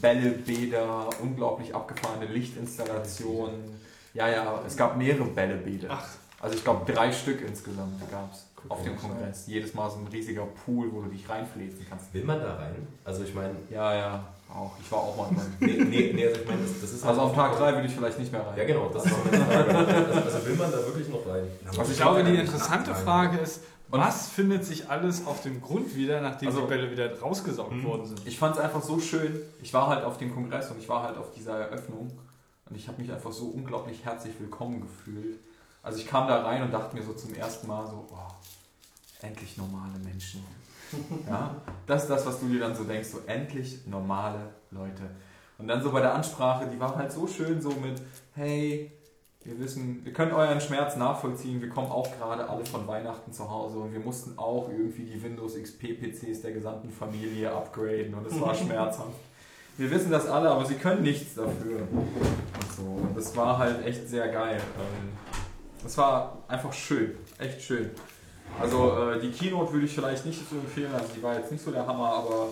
Bällebäder, 0.00 1.08
unglaublich 1.22 1.74
abgefahrene 1.74 2.26
Lichtinstallationen. 2.26 3.80
Ja, 4.14 4.28
ja, 4.28 4.60
es 4.66 4.76
gab 4.76 4.96
mehrere 4.96 5.24
Bällebäder. 5.24 5.88
Ach. 5.90 6.06
Also 6.40 6.56
ich 6.56 6.64
glaube 6.64 6.90
drei 6.92 7.10
Stück 7.12 7.40
insgesamt 7.46 7.98
gab 8.10 8.30
es 8.32 8.46
auf 8.68 8.82
dem. 8.82 8.96
Kongress. 8.98 9.46
Jedes 9.46 9.74
Mal 9.74 9.88
so 9.90 9.98
ein 9.98 10.06
riesiger 10.12 10.44
Pool, 10.64 10.92
wo 10.92 11.00
du 11.02 11.08
dich 11.08 11.28
reinfläzen 11.28 11.86
kannst. 11.88 12.12
Will 12.12 12.24
man 12.24 12.40
da 12.40 12.54
rein? 12.56 12.86
Also 13.04 13.22
ich 13.24 13.34
meine, 13.34 13.54
Ja, 13.70 13.94
ja, 13.94 14.24
auch. 14.52 14.72
Ich 14.80 14.90
war 14.92 14.98
auch 14.98 15.16
mal 15.16 15.28
drin. 15.30 15.46
nee, 15.60 15.84
nee, 15.84 16.12
nee, 16.14 16.26
also 16.26 16.40
ich 16.40 16.46
meine, 16.46 16.62
das, 16.62 16.80
das 16.80 16.90
ist 16.92 17.04
Also 17.04 17.20
halt- 17.22 17.30
auf 17.30 17.36
Tag 17.36 17.56
3 17.58 17.72
würde 17.74 17.86
ich 17.86 17.94
vielleicht 17.94 18.18
nicht 18.18 18.32
mehr 18.32 18.46
rein. 18.46 18.56
Ja 18.58 18.64
genau, 18.64 18.88
das 18.92 19.06
ist 19.06 19.12
auch 19.12 19.24
meine 19.30 19.44
Frage. 19.44 19.76
Also, 19.76 20.20
also 20.20 20.46
will 20.46 20.56
man 20.56 20.70
da 20.72 20.78
wirklich 20.78 21.08
noch 21.08 21.26
rein? 21.26 21.44
Also 21.78 21.92
ich 21.92 21.96
glaube, 21.98 22.24
die 22.24 22.34
interessante 22.36 22.94
Frage 22.94 23.38
ist, 23.38 23.60
Und- 23.90 24.00
was 24.00 24.28
findet 24.28 24.64
sich 24.64 24.90
alles 24.90 25.26
auf 25.26 25.42
dem 25.42 25.60
Grund 25.60 25.94
wieder, 25.94 26.20
nachdem 26.20 26.48
Also- 26.48 26.62
die 26.62 26.66
Bälle 26.66 26.90
wieder 26.90 27.18
rausgesaugt 27.20 27.72
Mhm. 27.72 27.84
worden 27.84 28.06
sind? 28.06 28.26
Ich 28.26 28.38
fand 28.38 28.56
es 28.56 28.60
einfach 28.60 28.82
so 28.82 28.98
schön. 29.00 29.40
Ich 29.62 29.72
war 29.72 29.86
halt 29.88 30.04
auf 30.04 30.18
dem 30.18 30.34
Kongress 30.34 30.70
und 30.70 30.78
ich 30.78 30.88
war 30.88 31.02
halt 31.04 31.16
auf 31.16 31.30
dieser 31.32 31.58
Eröffnung 31.58 32.10
und 32.68 32.76
ich 32.76 32.88
habe 32.88 33.00
mich 33.00 33.12
einfach 33.12 33.32
so 33.32 33.46
unglaublich 33.46 34.04
herzlich 34.04 34.34
willkommen 34.40 34.80
gefühlt. 34.80 35.38
Also 35.82 35.98
ich 36.00 36.06
kam 36.08 36.26
da 36.26 36.42
rein 36.42 36.62
und 36.62 36.72
dachte 36.72 36.96
mir 36.96 37.02
so 37.04 37.12
zum 37.12 37.32
ersten 37.34 37.68
Mal 37.68 37.86
so, 37.86 38.06
oh, 38.10 38.16
endlich 39.22 39.56
normale 39.56 39.98
Menschen. 40.04 40.42
Ja, 41.28 41.54
das 41.86 42.02
ist 42.02 42.08
das, 42.10 42.26
was 42.26 42.38
du 42.40 42.46
dir 42.46 42.60
dann 42.60 42.74
so 42.74 42.84
denkst, 42.84 43.08
so 43.08 43.18
endlich 43.26 43.86
normale 43.86 44.38
Leute. 44.70 45.02
Und 45.58 45.66
dann 45.68 45.82
so 45.82 45.90
bei 45.90 46.00
der 46.00 46.14
Ansprache, 46.14 46.66
die 46.68 46.78
war 46.78 46.94
halt 46.96 47.10
so 47.10 47.26
schön 47.26 47.60
so 47.60 47.70
mit, 47.70 48.00
hey, 48.34 48.92
wir 49.46 49.58
wissen, 49.60 50.04
wir 50.04 50.12
können 50.12 50.32
euren 50.32 50.60
Schmerz 50.60 50.96
nachvollziehen, 50.96 51.60
wir 51.62 51.68
kommen 51.68 51.90
auch 51.90 52.10
gerade 52.18 52.48
alle 52.48 52.64
von 52.64 52.86
Weihnachten 52.86 53.32
zu 53.32 53.48
Hause 53.48 53.78
und 53.78 53.92
wir 53.92 54.00
mussten 54.00 54.36
auch 54.38 54.68
irgendwie 54.68 55.04
die 55.04 55.22
Windows 55.22 55.54
XP 55.54 56.00
PCs 56.00 56.42
der 56.42 56.52
gesamten 56.52 56.90
Familie 56.90 57.52
upgraden 57.52 58.12
und 58.14 58.26
es 58.26 58.40
war 58.40 58.54
schmerzhaft. 58.56 59.14
Wir 59.78 59.90
wissen 59.90 60.10
das 60.10 60.26
alle, 60.26 60.50
aber 60.50 60.64
sie 60.64 60.74
können 60.74 61.02
nichts 61.02 61.34
dafür. 61.34 61.80
Und 61.92 62.72
so. 62.76 62.82
Und 62.82 63.16
das 63.16 63.36
war 63.36 63.58
halt 63.58 63.84
echt 63.84 64.08
sehr 64.08 64.28
geil. 64.28 64.56
Ähm, 64.56 65.10
Das 65.82 65.96
war 65.98 66.38
einfach 66.48 66.72
schön, 66.72 67.14
echt 67.38 67.62
schön. 67.62 67.90
Also 68.60 68.98
äh, 68.98 69.20
die 69.20 69.30
Keynote 69.30 69.72
würde 69.72 69.86
ich 69.86 69.94
vielleicht 69.94 70.26
nicht 70.26 70.40
so 70.48 70.56
empfehlen, 70.56 70.92
also 70.92 71.06
die 71.14 71.22
war 71.22 71.34
jetzt 71.36 71.52
nicht 71.52 71.62
so 71.62 71.70
der 71.70 71.86
Hammer, 71.86 72.08
aber 72.08 72.48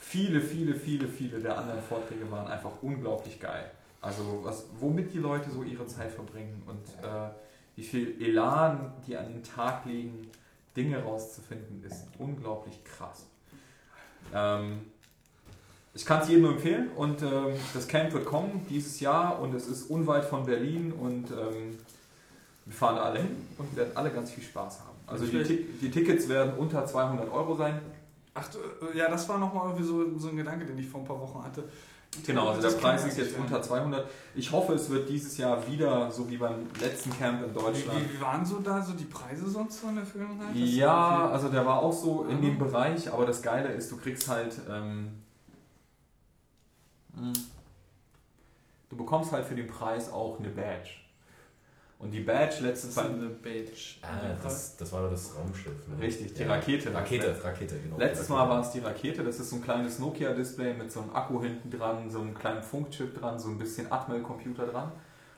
viele, 0.00 0.40
viele, 0.40 0.74
viele, 0.74 1.06
viele 1.06 1.38
der 1.38 1.56
anderen 1.58 1.82
Vorträge 1.82 2.28
waren 2.30 2.46
einfach 2.48 2.70
unglaublich 2.80 3.38
geil. 3.38 3.70
Also 4.02 4.40
was, 4.42 4.66
womit 4.80 5.14
die 5.14 5.18
Leute 5.18 5.50
so 5.50 5.62
ihre 5.62 5.86
Zeit 5.86 6.10
verbringen 6.10 6.62
und 6.66 7.04
äh, 7.04 7.30
wie 7.76 7.84
viel 7.84 8.20
Elan 8.20 8.92
die 9.06 9.16
an 9.16 9.32
den 9.32 9.42
Tag 9.42 9.86
legen, 9.86 10.28
Dinge 10.76 11.02
rauszufinden, 11.02 11.82
ist 11.84 12.06
unglaublich 12.18 12.82
krass. 12.84 13.26
Ähm, 14.34 14.80
ich 15.94 16.04
kann 16.04 16.22
es 16.22 16.28
jedem 16.28 16.42
nur 16.42 16.52
empfehlen 16.52 16.90
und 16.96 17.22
ähm, 17.22 17.54
das 17.74 17.86
Camp 17.86 18.12
wird 18.12 18.24
kommen 18.24 18.66
dieses 18.68 18.98
Jahr 19.00 19.38
und 19.38 19.54
es 19.54 19.68
ist 19.68 19.90
unweit 19.90 20.24
von 20.24 20.46
Berlin 20.46 20.92
und 20.92 21.30
ähm, 21.30 21.78
wir 22.64 22.74
fahren 22.74 22.96
da 22.96 23.02
alle 23.04 23.20
hin 23.20 23.36
und 23.58 23.76
werden 23.76 23.96
alle 23.96 24.10
ganz 24.10 24.32
viel 24.32 24.42
Spaß 24.42 24.80
haben. 24.80 24.96
Also 25.06 25.26
die, 25.26 25.66
die 25.80 25.90
Tickets 25.90 26.28
werden 26.28 26.54
unter 26.56 26.86
200 26.86 27.30
Euro 27.30 27.54
sein. 27.54 27.80
Ach, 28.34 28.48
du, 28.48 28.58
äh, 28.86 28.98
ja, 28.98 29.10
das 29.10 29.28
war 29.28 29.38
nochmal 29.38 29.66
irgendwie 29.66 29.84
so, 29.84 30.18
so 30.18 30.28
ein 30.28 30.36
Gedanke, 30.36 30.64
den 30.64 30.78
ich 30.78 30.88
vor 30.88 31.00
ein 31.00 31.06
paar 31.06 31.20
Wochen 31.20 31.44
hatte. 31.44 31.64
Genau, 32.26 32.48
also 32.48 32.60
der 32.68 32.76
Preis 32.76 33.06
ist 33.06 33.16
jetzt 33.16 33.38
unter 33.38 33.62
200. 33.62 34.06
Ich 34.34 34.52
hoffe, 34.52 34.74
es 34.74 34.90
wird 34.90 35.08
dieses 35.08 35.38
Jahr 35.38 35.66
wieder 35.66 36.10
so 36.10 36.28
wie 36.30 36.36
beim 36.36 36.66
letzten 36.78 37.10
Camp 37.18 37.42
in 37.42 37.54
Deutschland. 37.54 38.00
wie, 38.00 38.16
wie 38.16 38.20
waren 38.20 38.44
so 38.44 38.58
da 38.60 38.82
so 38.82 38.92
die 38.92 39.04
Preise 39.06 39.48
sonst 39.48 39.80
so 39.80 39.88
in 39.88 39.96
der? 39.96 40.04
Hast 40.04 40.14
du 40.14 40.58
Ja, 40.58 41.30
also 41.30 41.48
der 41.48 41.64
war 41.64 41.78
auch 41.82 41.92
so 41.92 42.24
in 42.24 42.42
dem 42.42 42.54
Mhm. 42.54 42.58
Bereich, 42.58 43.10
aber 43.10 43.24
das 43.24 43.40
Geile 43.40 43.68
ist, 43.68 43.90
du 43.90 43.96
kriegst 43.96 44.28
halt. 44.28 44.54
Ähm, 44.70 45.22
mh, 47.16 47.32
du 48.90 48.96
bekommst 48.96 49.32
halt 49.32 49.46
für 49.46 49.54
den 49.54 49.66
Preis 49.66 50.12
auch 50.12 50.38
eine 50.38 50.48
Badge. 50.50 50.90
Und 52.02 52.10
die 52.10 52.20
Badge 52.20 52.56
eine 52.58 53.28
Badge. 53.28 53.98
Ah, 54.02 54.34
das, 54.42 54.76
das 54.76 54.90
war 54.92 55.02
doch 55.02 55.10
das 55.10 55.36
Raumschiff. 55.36 55.86
Ne? 55.86 56.02
Richtig, 56.02 56.34
die 56.34 56.42
Ja. 56.42 56.48
Rakete. 56.48 56.92
Rakete, 56.92 57.44
Rakete, 57.44 57.78
genau. 57.78 57.96
Letztes 57.96 58.28
Mal 58.28 58.48
war 58.48 58.60
es 58.60 58.72
die 58.72 58.80
Rakete, 58.80 59.22
das 59.22 59.38
ist 59.38 59.50
so 59.50 59.56
ein 59.56 59.62
kleines 59.62 60.00
Nokia-Display 60.00 60.74
mit 60.74 60.90
so 60.90 61.00
einem 61.00 61.14
Akku 61.14 61.40
hinten 61.40 61.70
dran, 61.70 62.10
so 62.10 62.18
einem 62.20 62.34
kleinen 62.34 62.60
Funkchip 62.60 63.16
dran, 63.20 63.38
so 63.38 63.50
ein 63.50 63.58
bisschen 63.58 63.90
Atmel-Computer 63.92 64.66
dran. 64.66 64.90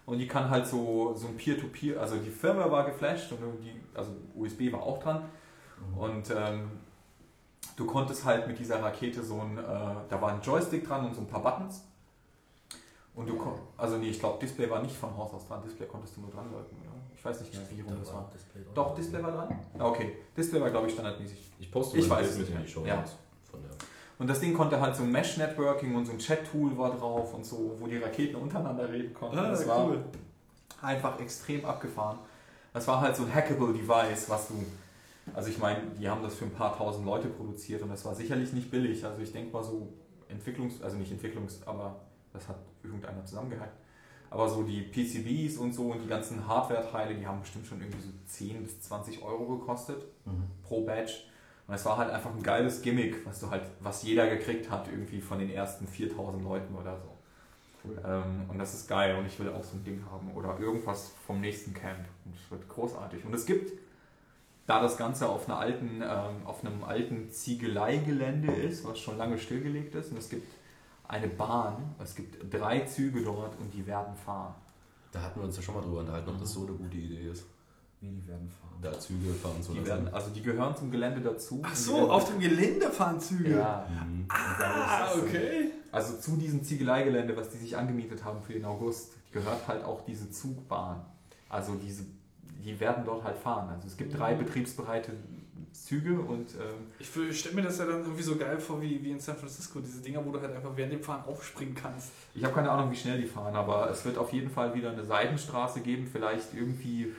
Und 0.07 0.19
die 0.19 0.27
kann 0.27 0.49
halt 0.49 0.67
so, 0.67 1.15
so 1.15 1.29
ein 1.29 1.37
Peer-to-Peer, 1.37 2.01
also 2.01 2.17
die 2.17 2.31
Firmware 2.31 2.71
war 2.73 2.87
geflasht 2.87 3.31
und 3.33 3.41
die, 3.63 3.79
also 3.95 4.13
USB 4.35 4.73
war 4.73 4.83
auch 4.83 5.03
dran. 5.03 5.25
Und 5.99 6.31
ähm, 6.31 6.71
du 7.77 7.85
konntest 7.85 8.25
halt 8.25 8.47
mit 8.47 8.59
dieser 8.59 8.83
Rakete 8.83 9.23
so 9.23 9.39
ein, 9.39 9.59
äh, 9.59 9.63
da 9.63 10.19
war 10.19 10.33
ein 10.33 10.41
Joystick 10.41 10.87
dran 10.87 11.05
und 11.05 11.15
so 11.15 11.21
ein 11.21 11.27
paar 11.27 11.43
Buttons. 11.43 11.85
Und 13.15 13.29
du 13.29 13.37
kon 13.37 13.55
also 13.77 13.97
nee, 13.97 14.09
ich 14.09 14.19
glaube 14.19 14.39
Display 14.41 14.69
war 14.69 14.83
nicht 14.83 14.97
von 14.97 15.17
Haus 15.17 15.33
aus 15.33 15.47
dran, 15.47 15.63
Display 15.63 15.87
konntest 15.87 16.17
du 16.17 16.23
nur 16.23 16.31
dran 16.31 16.51
drücken, 16.51 16.77
oder? 16.83 16.95
Ich 17.15 17.25
weiß 17.25 17.41
nicht 17.41 17.53
wie 17.71 17.81
rum 17.81 17.95
das 17.99 18.13
war. 18.13 18.31
Doch, 18.75 18.95
Display 18.95 19.23
war 19.23 19.33
dran? 19.33 19.59
Ah, 19.79 19.87
okay. 19.87 20.17
Display 20.37 20.61
war 20.61 20.71
glaube 20.71 20.89
ich 20.89 20.93
standardmäßig. 20.95 21.53
Ich 21.59 21.71
poste 21.71 21.99
Ich 21.99 22.11
weiß 22.11 22.39
mit 22.39 22.49
in 22.49 22.55
nicht 22.55 22.69
die 22.69 22.73
Show. 22.73 22.81
Notes 22.81 23.17
von 23.51 23.63
der. 23.63 23.71
Und 24.19 24.29
das 24.29 24.41
Ding 24.41 24.55
konnte 24.55 24.81
halt 24.81 24.95
so 24.95 25.03
ein 25.03 25.11
Mesh-Networking 25.11 25.95
und 25.95 26.07
so 26.07 26.13
ein 26.13 26.19
Chat-Tool 26.19 26.77
war 26.79 26.91
drauf 26.91 27.35
und 27.35 27.45
so, 27.45 27.77
wo 27.79 27.87
die 27.87 27.99
Raketen 27.99 28.37
untereinander 28.37 28.91
reden 28.91 29.13
konnten. 29.13 29.39
Ah, 29.39 29.51
das 29.51 29.67
war 29.67 29.87
cool. 29.87 30.05
einfach 30.83 31.19
extrem 31.21 31.65
abgefahren. 31.65 32.19
Das 32.73 32.87
war 32.89 33.01
halt 33.01 33.17
so 33.17 33.25
ein 33.25 33.35
hackable 33.35 33.73
Device, 33.73 34.29
was 34.29 34.49
du. 34.49 34.55
Also 35.35 35.49
ich 35.49 35.59
meine, 35.59 35.81
die 35.99 36.09
haben 36.09 36.23
das 36.23 36.35
für 36.35 36.45
ein 36.45 36.53
paar 36.53 36.77
tausend 36.77 37.07
Leute 37.07 37.29
produziert 37.29 37.83
und 37.83 37.89
das 37.89 38.05
war 38.05 38.15
sicherlich 38.15 38.53
nicht 38.53 38.71
billig. 38.71 39.05
Also 39.05 39.23
ich 39.23 39.33
denke 39.33 39.53
mal 39.53 39.65
so 39.65 39.89
Entwicklungs-, 40.29 40.83
also 40.83 40.97
nicht 40.97 41.13
Entwicklungs-, 41.13 41.65
aber 41.67 41.97
das 42.35 42.47
hat 42.49 42.59
irgendeiner 42.83 43.25
zusammengehackt. 43.25 43.79
Aber 44.31 44.49
so 44.49 44.63
die 44.65 44.83
PCBs 44.83 45.57
und 45.59 45.73
so 45.73 45.93
und 45.93 46.03
die 46.03 46.09
ganzen 46.09 46.47
Hardware-Teile, 46.47 47.15
die 47.15 47.27
haben 47.27 47.41
bestimmt 47.41 47.67
schon 47.67 47.81
irgendwie 47.81 48.01
so 48.03 48.09
10 48.27 48.65
bis 48.65 48.81
20 48.83 49.23
Euro 49.23 49.57
gekostet 49.59 50.05
Mhm. 50.27 50.43
pro 50.63 50.85
Badge. 50.85 51.13
Und 51.67 51.75
es 51.75 51.85
war 51.87 51.97
halt 51.97 52.11
einfach 52.11 52.35
ein 52.35 52.43
geiles 52.43 52.83
Gimmick, 52.83 53.25
was 53.25 53.41
du 53.41 53.49
halt, 53.49 53.63
was 53.81 54.03
jeder 54.03 54.29
gekriegt 54.29 54.71
hat, 54.71 54.89
irgendwie 54.89 55.21
von 55.21 55.39
den 55.39 55.49
ersten 55.51 55.87
4000 55.87 56.43
Leuten 56.43 56.75
oder 56.75 56.99
so. 56.99 57.09
Cool. 57.85 58.03
Ähm, 58.05 58.51
und 58.51 58.59
das 58.59 58.75
ist 58.75 58.89
geil 58.89 59.17
und 59.17 59.25
ich 59.27 59.39
will 59.39 59.49
auch 59.51 59.63
so 59.65 59.77
ein 59.77 59.85
Ding 59.85 60.03
haben 60.11 60.31
oder 60.35 60.59
irgendwas 60.59 61.13
vom 61.27 61.41
nächsten 61.41 61.73
Camp. 61.73 62.01
Und 62.25 62.35
es 62.35 62.51
wird 62.51 62.69
großartig. 62.69 63.25
Und 63.25 63.35
es 63.35 63.47
gibt, 63.47 63.73
da 64.67 64.83
das 64.83 64.97
Ganze 64.97 65.29
auf, 65.29 65.49
einer 65.49 65.59
alten, 65.59 66.03
ähm, 66.03 66.45
auf 66.47 66.65
einem 66.65 66.83
alten 66.85 67.31
Ziegeleigelände 67.31 68.53
ist, 68.53 68.85
was 68.87 68.99
schon 68.99 69.17
lange 69.19 69.39
stillgelegt 69.39 69.95
ist, 69.95 70.11
und 70.11 70.19
es 70.19 70.29
gibt 70.29 70.47
eine 71.15 71.29
Bahn, 71.29 71.95
es 72.03 72.15
gibt 72.15 72.53
drei 72.53 72.81
Züge 72.81 73.23
dort 73.23 73.59
und 73.61 73.73
die 73.73 73.87
werden 73.87 74.15
fahren. 74.17 74.55
Da 75.13 75.23
hatten 75.23 75.39
wir 75.41 75.45
uns 75.45 75.57
ja 75.57 75.63
schon 75.63 75.77
mal 75.77 75.81
drüber 75.83 76.01
unterhalten, 76.01 76.29
ob 76.31 76.41
das 76.41 76.53
so 76.53 76.67
eine 76.67 76.73
gute 76.73 76.97
Idee 76.97 77.31
ist. 77.31 77.45
Wie 78.01 78.09
die 78.09 78.27
werden 78.27 78.51
fahren. 78.51 78.79
Da 78.83 78.99
Züge 78.99 79.33
fahren 79.33 79.63
zu 79.63 79.73
Die 79.73 79.79
lassen. 79.79 79.89
werden, 79.89 80.09
also 80.15 80.31
die 80.31 80.43
gehören 80.43 80.77
zum 80.77 80.91
Gelände 80.91 81.21
dazu. 81.21 81.61
Ach 81.63 81.75
so, 81.75 82.11
auf 82.11 82.29
dem 82.29 82.41
Gelände 82.41 82.91
fahren 82.91 83.21
Züge. 83.21 83.53
Ja. 83.57 83.87
Mhm. 83.89 84.27
Ah, 84.29 85.07
okay. 85.17 85.71
Also 85.93 86.17
zu 86.19 86.37
diesem 86.37 86.65
Ziegeleigelände, 86.65 87.37
was 87.37 87.49
die 87.51 87.59
sich 87.59 87.77
angemietet 87.77 88.25
haben 88.25 88.43
für 88.43 88.53
den 88.53 88.65
August, 88.65 89.13
gehört 89.33 89.69
halt 89.69 89.85
auch 89.85 90.05
diese 90.05 90.29
Zugbahn. 90.31 91.01
Also 91.49 91.77
diese, 91.77 92.05
die 92.65 92.79
werden 92.81 93.05
dort 93.05 93.23
halt 93.23 93.37
fahren. 93.37 93.69
Also 93.69 93.87
es 93.87 93.97
gibt 93.97 94.19
drei 94.19 94.35
betriebsbereite 94.35 95.13
Züge 95.75 96.19
und 96.19 96.55
ähm, 96.55 96.87
Ich, 96.99 97.15
ich 97.17 97.41
stelle 97.41 97.57
mir 97.57 97.63
das 97.63 97.79
ja 97.79 97.85
dann 97.87 98.01
irgendwie 98.03 98.23
so 98.23 98.37
geil 98.37 98.59
vor 98.59 98.81
wie, 98.81 99.03
wie 99.03 99.11
in 99.11 99.21
San 99.21 99.37
Francisco, 99.37 99.81
diese 99.81 100.01
Dinger, 100.01 100.25
wo 100.25 100.31
du 100.31 100.41
halt 100.41 100.55
einfach 100.55 100.71
während 100.77 100.93
dem 100.95 101.03
Fahren 101.03 101.25
aufspringen 101.27 101.75
kannst. 101.75 102.11
ich 102.35 102.45
habe 102.45 102.55
keine 102.55 102.71
Ahnung, 102.71 102.91
wie 102.91 102.97
schnell 102.97 103.21
die 103.21 103.27
fahren, 103.27 103.55
aber 103.57 103.91
es 103.91 104.05
wird 104.05 104.17
auf 104.17 104.33
jeden 104.33 104.51
Fall 104.51 104.75
wieder 104.75 104.91
eine 104.93 105.05
Seitenstraße 105.05 105.81
geben, 105.81 106.07
vielleicht 106.11 106.55
irgendwie 106.55 107.13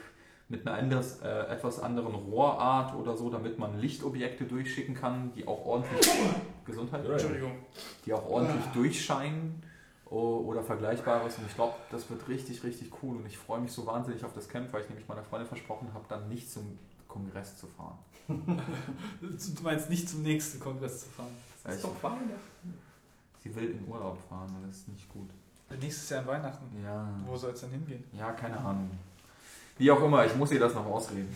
mit 0.48 0.66
einer 0.66 0.78
anders, 0.78 1.20
äh, 1.22 1.28
etwas 1.48 1.80
anderen 1.80 2.14
Rohrart 2.14 2.94
oder 2.94 3.16
so, 3.16 3.28
damit 3.30 3.58
man 3.58 3.80
Lichtobjekte 3.80 4.44
durchschicken 4.44 4.94
kann, 4.94 5.32
die 5.34 5.46
auch 5.46 5.66
ordentlich 5.66 6.08
Gesundheit, 6.64 7.02
Ja, 7.04 7.10
ja. 7.10 7.16
Entschuldigung. 7.16 7.52
die 8.04 8.12
auch 8.12 8.28
ordentlich 8.28 8.64
durchscheinen 8.72 9.62
oder 10.06 10.62
Vergleichbares. 10.62 11.36
Und 11.38 11.46
ich 11.48 11.54
glaube, 11.56 11.74
das 11.90 12.08
wird 12.10 12.28
richtig, 12.28 12.62
richtig 12.62 12.92
cool. 13.02 13.16
Und 13.16 13.26
ich 13.26 13.36
freue 13.36 13.60
mich 13.60 13.72
so 13.72 13.86
wahnsinnig 13.86 14.24
auf 14.24 14.32
das 14.34 14.48
Camp, 14.48 14.72
weil 14.72 14.82
ich 14.82 14.88
nämlich 14.88 15.08
meiner 15.08 15.24
Freundin 15.24 15.48
versprochen 15.48 15.88
habe, 15.92 16.04
dann 16.08 16.28
nicht 16.28 16.48
zum 16.48 16.78
Kongress 17.16 17.56
zu 17.56 17.66
fahren. 17.66 17.98
Du 18.28 19.62
meinst 19.62 19.88
nicht 19.90 20.08
zum 20.08 20.22
nächsten 20.22 20.58
Kongress 20.60 21.00
zu 21.04 21.08
fahren. 21.10 21.30
Das 21.64 21.76
ist 21.76 21.84
doch 21.84 21.96
fein. 21.96 22.30
Sie 23.42 23.54
will 23.54 23.70
in 23.70 23.86
Urlaub 23.88 24.18
fahren 24.28 24.52
und 24.56 24.68
das 24.68 24.78
ist 24.78 24.88
nicht 24.88 25.08
gut. 25.08 25.28
Nächstes 25.80 26.10
Jahr 26.10 26.20
an 26.20 26.26
Weihnachten. 26.26 26.64
Ja. 26.84 27.08
Wo 27.26 27.36
soll 27.36 27.50
es 27.52 27.60
denn 27.60 27.70
hingehen? 27.70 28.04
Ja, 28.12 28.32
keine 28.32 28.58
Ahnung. 28.58 28.90
Wie 29.78 29.90
auch 29.90 30.02
immer, 30.02 30.24
ich 30.26 30.34
muss 30.36 30.50
ihr 30.52 30.60
das 30.60 30.74
noch 30.74 30.86
ausreden. 30.86 31.28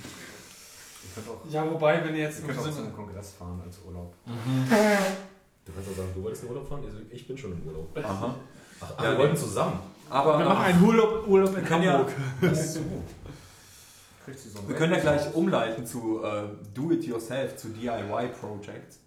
Auch, 1.16 1.50
Ja, 1.50 1.68
wobei, 1.70 2.04
wenn 2.04 2.14
ihr 2.14 2.22
jetzt 2.22 2.40
ihr 2.40 2.46
könnt 2.46 2.58
auch 2.58 2.64
zu 2.64 2.72
Sinne. 2.72 2.86
einem 2.86 2.96
Kongress 2.96 3.32
fahren 3.32 3.60
als 3.64 3.78
Urlaub. 3.86 4.14
Du 4.26 5.72
kannst 5.72 5.90
auch 5.90 5.96
sagen, 5.96 6.08
du 6.14 6.22
wolltest 6.22 6.44
in 6.44 6.48
Urlaub 6.50 6.68
fahren? 6.68 6.82
Ich 7.10 7.26
bin 7.26 7.36
schon 7.38 7.52
im 7.52 7.66
Urlaub. 7.66 7.96
Aha. 7.98 8.34
Ach, 8.80 8.90
Ja, 8.98 9.02
wir 9.04 9.10
nee. 9.12 9.18
wollten 9.18 9.36
zusammen. 9.36 9.78
Aber 10.08 10.38
Wir 10.38 10.44
machen 10.46 10.64
einen 10.64 10.82
Urlaub, 10.84 11.26
Urlaub 11.28 11.56
in 11.56 11.64
können 11.64 11.82
ja- 11.84 11.92
Hamburg. 11.92 12.12
Kriegt 14.24 14.38
sie 14.38 14.50
so 14.50 14.68
wir 14.68 14.76
können 14.76 14.92
ja 14.92 15.00
gleich 15.00 15.34
umleiten 15.34 15.86
zu 15.86 16.22
äh, 16.22 16.44
Do-It-Yourself, 16.74 17.56
zu 17.56 17.68
DIY-Projects. 17.68 18.98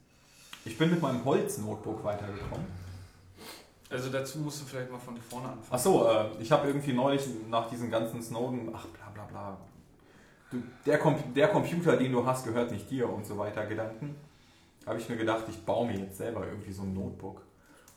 Ich 0.66 0.78
bin 0.78 0.90
mit 0.90 1.02
meinem 1.02 1.24
Holz-Notebook 1.24 2.04
weitergekommen. 2.04 2.66
Also 3.90 4.10
dazu 4.10 4.40
musst 4.40 4.62
du 4.62 4.66
vielleicht 4.66 4.92
mal 4.92 4.98
von 4.98 5.16
vorne 5.18 5.50
anfangen. 5.50 5.68
Ach 5.70 5.80
so, 5.80 6.08
äh, 6.08 6.42
ich 6.42 6.52
habe 6.52 6.68
irgendwie 6.68 6.94
neulich 6.94 7.28
nach 7.50 7.70
diesen 7.70 7.92
ganzen 7.92 8.24
Snowden, 8.24 8.70
ach 8.74 8.88
bla 8.88 9.10
bla 9.14 9.26
bla, 9.26 9.58
du, 10.54 10.64
der, 10.86 10.98
Com 10.98 11.16
der 11.36 11.50
Computer, 11.50 11.98
den 11.98 12.12
du 12.12 12.26
hast, 12.26 12.46
gehört 12.46 12.72
nicht 12.72 12.90
dir 12.90 13.08
und 13.10 13.26
so 13.26 13.38
weiter 13.38 13.66
Gedanken, 13.66 14.16
habe 14.86 14.98
ich 14.98 15.10
mir 15.10 15.18
gedacht, 15.18 15.44
ich 15.50 15.64
baue 15.64 15.88
mir 15.88 16.00
jetzt 16.00 16.18
selber 16.18 16.46
irgendwie 16.46 16.72
so 16.72 16.84
ein 16.84 16.94
Notebook 16.94 17.42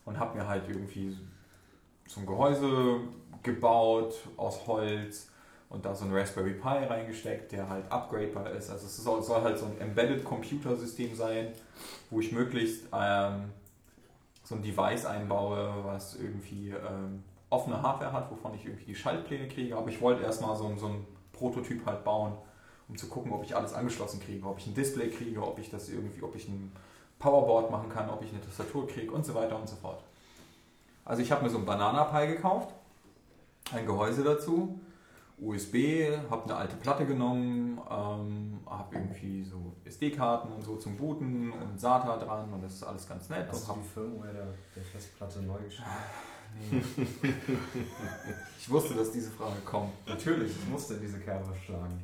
und 0.05 0.19
habe 0.19 0.39
mir 0.39 0.47
halt 0.47 0.69
irgendwie 0.69 1.17
so 2.07 2.21
ein 2.21 2.27
Gehäuse 2.27 3.01
gebaut 3.43 4.15
aus 4.37 4.67
Holz 4.67 5.29
und 5.69 5.85
da 5.85 5.95
so 5.95 6.05
ein 6.05 6.15
Raspberry 6.15 6.55
Pi 6.55 6.85
reingesteckt, 6.85 7.53
der 7.53 7.69
halt 7.69 7.91
upgradebar 7.91 8.51
ist. 8.51 8.71
Also 8.71 8.87
es 8.87 8.97
soll, 8.97 9.23
soll 9.23 9.43
halt 9.43 9.59
so 9.59 9.67
ein 9.67 9.81
Embedded 9.81 10.25
Computersystem 10.25 11.15
sein, 11.15 11.49
wo 12.11 12.21
ich 12.21 12.33
möglichst 12.33 12.85
ähm, 12.93 13.51
so 14.45 14.55
ein 14.55 14.63
Device 14.63 15.07
einbaue, 15.07 15.85
was 15.85 16.15
irgendwie 16.15 16.71
ähm, 16.71 17.25
offene 17.51 17.83
Hardware 17.83 18.13
hat, 18.13 18.31
wovon 18.31 18.55
ich 18.55 18.65
irgendwie 18.65 18.85
die 18.85 18.95
Schaltpläne 18.95 19.49
kriege. 19.49 19.77
Aber 19.77 19.89
ich 19.89 20.01
wollte 20.01 20.23
erstmal 20.23 20.57
so, 20.57 20.73
so 20.77 20.87
ein 20.87 21.07
Prototyp 21.33 21.85
halt 21.85 22.05
bauen, 22.05 22.35
um 22.89 22.97
zu 22.97 23.09
gucken, 23.09 23.33
ob 23.33 23.43
ich 23.45 23.57
alles 23.57 23.75
angeschlossen 23.75 24.21
kriege, 24.21 24.47
ob 24.47 24.59
ich 24.59 24.67
ein 24.69 24.75
Display 24.75 25.11
kriege, 25.11 25.43
ob 25.43 25.59
ich 25.59 25.71
das 25.71 25.89
irgendwie, 25.89 26.23
ob 26.23 26.37
ich 26.37 26.49
ein 26.49 26.71
Powerboard 27.19 27.71
machen 27.71 27.89
kann, 27.89 28.09
ob 28.09 28.23
ich 28.23 28.31
eine 28.31 28.41
Tastatur 28.41 28.87
kriege 28.87 29.11
und 29.11 29.27
so 29.27 29.35
weiter 29.35 29.59
und 29.59 29.69
so 29.69 29.77
fort. 29.77 30.05
Also 31.05 31.23
ich 31.23 31.33
habe 31.33 31.45
mir 31.45 31.51
so 31.51 31.59
ein 31.59 31.65
Banana 31.65 32.05
Pi 32.05 32.27
gekauft, 32.29 32.75
ein 33.73 33.87
Gehäuse 33.87 34.23
dazu, 34.23 34.81
USB, 35.39 36.09
habe 36.31 36.45
eine 36.45 36.57
alte 36.57 36.77
Platte 36.77 37.05
genommen, 37.05 37.79
ähm, 37.91 38.61
habe 38.67 38.97
irgendwie 38.97 39.45
so 39.45 39.75
SD-Karten 39.85 40.51
und 40.53 40.63
so 40.65 40.77
zum 40.77 40.97
Booten 40.97 41.53
und 41.53 41.79
SATA 41.79 42.17
dran 42.17 42.53
und 42.53 42.63
das 42.63 42.75
ist 42.75 42.83
alles 42.85 43.07
ganz 43.07 43.29
nett. 43.29 43.47
Hast 43.49 43.69
Und 43.69 43.77
du 43.77 43.83
die 43.83 43.89
Firmware 43.89 44.33
der, 44.33 44.47
der 44.75 44.83
Festplatte 44.83 45.43
neu 45.43 45.59
geschrieben? 45.59 45.91
nee. 46.59 46.83
ich 48.59 48.71
wusste, 48.71 48.95
dass 48.95 49.13
diese 49.13 49.31
Frage 49.31 49.61
kommt. 49.65 49.93
Natürlich, 50.09 50.53
ich 50.53 50.69
musste 50.71 50.95
diese 50.97 51.19
Kerbe 51.21 51.55
schlagen. 51.65 52.03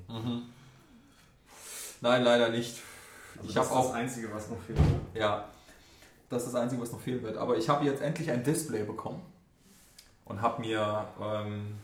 Nein, 2.03 2.23
leider 2.23 2.51
nicht. 2.51 2.83
Also 3.37 3.49
ich 3.49 3.55
das 3.55 3.67
ist 3.67 3.73
auch 3.73 3.87
das 3.87 3.95
Einzige, 3.95 4.35
was 4.35 4.51
noch 4.51 4.61
fehlt. 4.61 4.79
Ja, 5.15 5.49
das 6.29 6.45
ist 6.45 6.53
das 6.53 6.61
Einzige, 6.61 6.83
was 6.83 6.93
noch 6.93 7.01
fehlen 7.01 7.23
wird. 7.23 7.37
Aber 7.39 7.57
ich 7.57 7.69
habe 7.69 7.85
jetzt 7.87 8.03
endlich 8.03 8.31
ein 8.31 8.45
Display 8.45 8.85
bekommen 8.85 9.23
und 10.27 10.43
habe 10.43 10.61
mir, 10.61 11.07
ähm, 11.21 11.79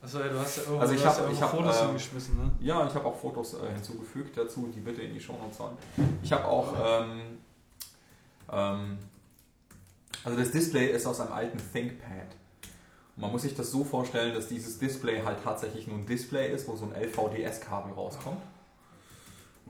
Achso, 0.00 0.20
ja, 0.20 0.28
du 0.28 0.38
hast 0.38 0.56
ja 0.58 0.62
irgendwo, 0.62 0.80
Also 0.80 0.94
ich 0.94 1.04
hab- 1.04 1.18
ja 1.18 1.30
ich 1.30 1.42
hab, 1.42 1.50
Fotos 1.50 1.80
ähm, 1.80 1.86
hingeschmissen, 1.86 2.36
ne? 2.38 2.50
ja, 2.60 2.86
ich 2.86 2.94
habe 2.94 3.04
auch 3.06 3.16
Fotos 3.16 3.54
äh, 3.54 3.72
hinzugefügt 3.74 4.36
dazu, 4.36 4.70
die 4.74 4.80
bitte 4.80 5.02
in 5.02 5.12
die 5.12 5.20
Show 5.20 5.32
Notes 5.34 5.56
sollen. 5.58 5.76
Ich 6.22 6.32
habe 6.32 6.44
auch, 6.44 6.72
ähm, 6.80 7.20
ähm, 8.52 8.98
also 10.24 10.38
das 10.38 10.50
Display 10.52 10.90
ist 10.92 11.06
aus 11.06 11.20
einem 11.20 11.32
alten 11.32 11.58
ThinkPad. 11.72 12.28
Und 13.16 13.22
man 13.22 13.32
muss 13.32 13.42
sich 13.42 13.56
das 13.56 13.70
so 13.72 13.82
vorstellen, 13.84 14.34
dass 14.34 14.46
dieses 14.46 14.78
Display 14.78 15.22
halt 15.24 15.42
tatsächlich 15.42 15.88
nur 15.88 15.98
ein 15.98 16.06
Display 16.06 16.52
ist, 16.52 16.68
wo 16.68 16.76
so 16.76 16.84
ein 16.86 16.92
LVDS-Kabel 16.94 17.92
rauskommt. 17.92 18.40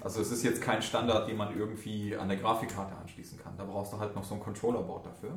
Also 0.00 0.20
es 0.20 0.30
ist 0.30 0.44
jetzt 0.44 0.60
kein 0.60 0.82
Standard, 0.82 1.26
den 1.28 1.36
man 1.38 1.58
irgendwie 1.58 2.14
an 2.16 2.28
der 2.28 2.36
Grafikkarte 2.36 2.94
anschließen 2.96 3.38
kann. 3.42 3.54
Da 3.56 3.64
brauchst 3.64 3.92
du 3.92 3.98
halt 3.98 4.14
noch 4.14 4.22
so 4.24 4.34
ein 4.34 4.40
Controllerboard 4.40 5.06
dafür. 5.06 5.30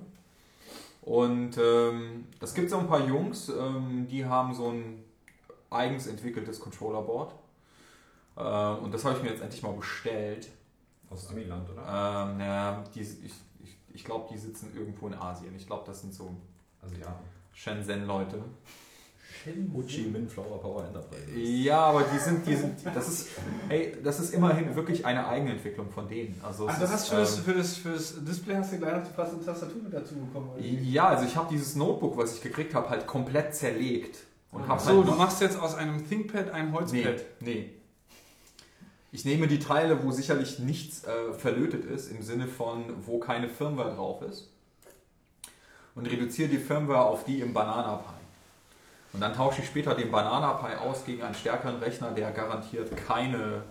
Und 1.02 1.57
ähm, 1.57 2.28
es 2.40 2.53
gibt 2.53 2.69
so 2.69 2.78
ein 2.78 2.88
paar 2.88 3.06
Jungs, 3.06 3.49
ähm, 3.49 4.07
die 4.07 4.23
haben 4.26 4.53
so 4.53 4.69
ein 4.69 5.03
eigens 5.69 6.07
entwickeltes 6.07 6.60
Controllerboard. 6.60 7.34
Äh, 8.36 8.84
und 8.84 8.94
das 8.94 9.03
habe 9.03 9.18
ich 9.18 9.23
mir 9.23 9.30
jetzt 9.30 9.41
endlich 9.41 9.64
mal 9.64 9.73
bestellt. 9.73 10.49
Aus 11.10 11.30
Amiland, 11.30 11.69
oder? 11.69 11.82
Ähm, 11.82 12.38
naja, 12.38 12.84
die, 12.94 13.02
ich 13.02 13.34
ich, 13.64 13.78
ich 13.94 14.06
glaube, 14.06 14.30
die 14.32 14.38
sitzen 14.38 14.72
irgendwo 14.76 15.07
in 15.07 15.14
Asien. 15.15 15.53
Ich 15.56 15.68
glaube, 15.68 15.84
das 15.86 16.02
sind 16.02 16.14
so 16.14 16.36
Asiaten. 16.82 17.26
Shenzhen-Leute. 17.53 18.41
Ho 19.73 19.81
Chi 19.88 20.01
Minh 20.07 20.27
Flower 20.30 20.59
Power 20.61 20.85
Enterprise. 20.85 21.31
Ja, 21.39 21.80
aber 21.85 22.03
die 22.03 22.18
sind, 22.19 22.45
die 22.45 22.55
sind, 22.55 22.76
das 22.93 23.07
ist, 23.07 23.27
hey, 23.69 23.95
das 24.03 24.19
ist 24.19 24.34
immerhin 24.34 24.76
wirklich 24.76 25.05
eine 25.05 25.27
Eigenentwicklung 25.27 25.89
von 25.89 26.07
denen. 26.07 26.39
Also 26.43 26.68
Ach, 26.69 26.77
du 26.77 26.84
ist, 26.85 26.91
hast 26.91 27.09
für, 27.09 27.15
das, 27.15 27.38
ähm, 27.38 27.43
für, 27.43 27.53
das, 27.55 27.77
für 27.77 27.89
das 27.91 28.23
Display 28.23 28.55
hast 28.55 28.73
du 28.73 28.77
gleich 28.77 28.93
noch 28.97 29.03
die 29.07 29.13
passende 29.13 29.43
Tastatur 29.45 29.81
mit 29.84 29.93
dazu 29.93 30.15
bekommen. 30.15 30.49
oder 30.51 30.61
ja, 30.63 31.07
also 31.09 31.26
ich 31.26 31.35
habe 31.35 31.47
dieses 31.51 31.76
Notebook, 31.76 32.18
was 32.18 32.35
ich 32.35 32.41
gekriegt 32.41 32.73
habe, 32.76 32.89
halt 32.89 33.07
komplett 33.07 33.55
zerlegt. 33.55 34.19
Und 34.51 34.63
Ach 34.65 34.69
halt 34.69 34.81
so, 34.81 35.01
du 35.01 35.09
noch- 35.11 35.18
machst 35.18 35.41
jetzt 35.41 35.59
aus 35.59 35.76
einem 35.76 36.07
ThinkPad 36.07 36.51
ein 36.51 36.68
Nee, 36.68 36.73
Holzpad. 36.77 37.15
nee. 37.39 37.69
Ich 39.13 39.26
nehme 39.26 39.47
die 39.47 39.59
Teile, 39.59 40.03
wo 40.03 40.11
sicherlich 40.11 40.59
nichts 40.59 41.03
äh, 41.03 41.34
verlötet 41.34 41.84
ist, 41.85 42.11
im 42.11 42.22
Sinne 42.22 42.47
von, 42.47 42.84
wo 43.05 43.19
keine 43.19 43.49
Firmware 43.49 43.93
drauf 43.95 44.22
ist, 44.22 44.49
und 45.95 46.05
reduziere 46.05 46.47
die 46.47 46.57
Firmware 46.59 47.01
auf 47.01 47.26
die 47.26 47.39
im 47.41 47.53
Banana 47.53 47.97
Pi. 47.97 48.20
Und 49.13 49.19
dann 49.19 49.33
tausche 49.33 49.61
ich 49.61 49.67
später 49.67 49.93
den 49.93 50.11
Banana 50.11 50.53
Pi 50.53 50.75
aus 50.75 51.03
gegen 51.05 51.21
einen 51.21 51.35
stärkeren 51.35 51.77
Rechner, 51.79 52.11
der 52.11 52.31
garantiert 52.31 52.95
keine 53.07 53.63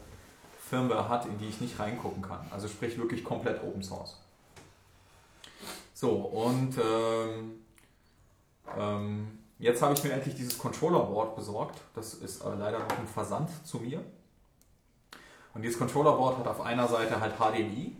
Firmware 0.68 1.08
hat, 1.08 1.26
in 1.26 1.38
die 1.38 1.48
ich 1.48 1.60
nicht 1.60 1.78
reingucken 1.78 2.22
kann. 2.22 2.46
Also 2.50 2.68
sprich 2.68 2.98
wirklich 2.98 3.24
komplett 3.24 3.62
Open 3.62 3.82
Source. 3.82 4.16
So, 5.94 6.12
und 6.12 6.76
ähm, 6.78 7.60
ähm, 8.78 9.38
jetzt 9.58 9.82
habe 9.82 9.94
ich 9.94 10.04
mir 10.04 10.12
endlich 10.12 10.34
dieses 10.34 10.58
Controllerboard 10.58 11.36
besorgt. 11.36 11.80
Das 11.94 12.14
ist 12.14 12.42
äh, 12.42 12.54
leider 12.58 12.78
noch 12.78 12.98
ein 12.98 13.06
Versand 13.06 13.50
zu 13.66 13.78
mir. 13.78 14.02
Und 15.54 15.62
dieses 15.62 15.78
Controllerboard 15.78 16.38
hat 16.38 16.46
auf 16.46 16.60
einer 16.60 16.86
Seite 16.86 17.20
halt 17.20 17.34
HDMI, 17.36 17.96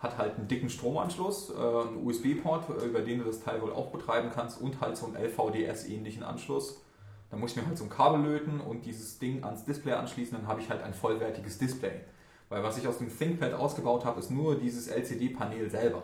hat 0.00 0.16
halt 0.16 0.36
einen 0.36 0.48
dicken 0.48 0.70
Stromanschluss, 0.70 1.50
äh, 1.50 1.54
einen 1.54 2.06
USB-Port, 2.06 2.70
äh, 2.70 2.86
über 2.86 3.00
den 3.00 3.18
du 3.18 3.24
das 3.24 3.40
Teil 3.40 3.60
wohl 3.60 3.72
auch 3.72 3.90
betreiben 3.90 4.30
kannst 4.32 4.60
und 4.60 4.80
halt 4.80 4.96
so 4.96 5.06
einen 5.06 5.16
LVDS-ähnlichen 5.16 6.22
Anschluss. 6.22 6.82
Da 7.30 7.36
muss 7.36 7.50
ich 7.50 7.56
mir 7.56 7.66
halt 7.66 7.76
so 7.76 7.84
ein 7.84 7.90
Kabel 7.90 8.22
löten 8.22 8.60
und 8.60 8.86
dieses 8.86 9.18
Ding 9.18 9.44
ans 9.44 9.64
Display 9.64 9.92
anschließen, 9.92 10.38
dann 10.38 10.46
habe 10.46 10.60
ich 10.60 10.70
halt 10.70 10.82
ein 10.82 10.94
vollwertiges 10.94 11.58
Display. 11.58 12.00
Weil 12.48 12.62
was 12.62 12.78
ich 12.78 12.88
aus 12.88 12.98
dem 12.98 13.16
ThinkPad 13.16 13.52
ausgebaut 13.52 14.04
habe, 14.04 14.20
ist 14.20 14.30
nur 14.30 14.58
dieses 14.58 14.88
LCD-Panel 14.88 15.68
selber. 15.68 16.02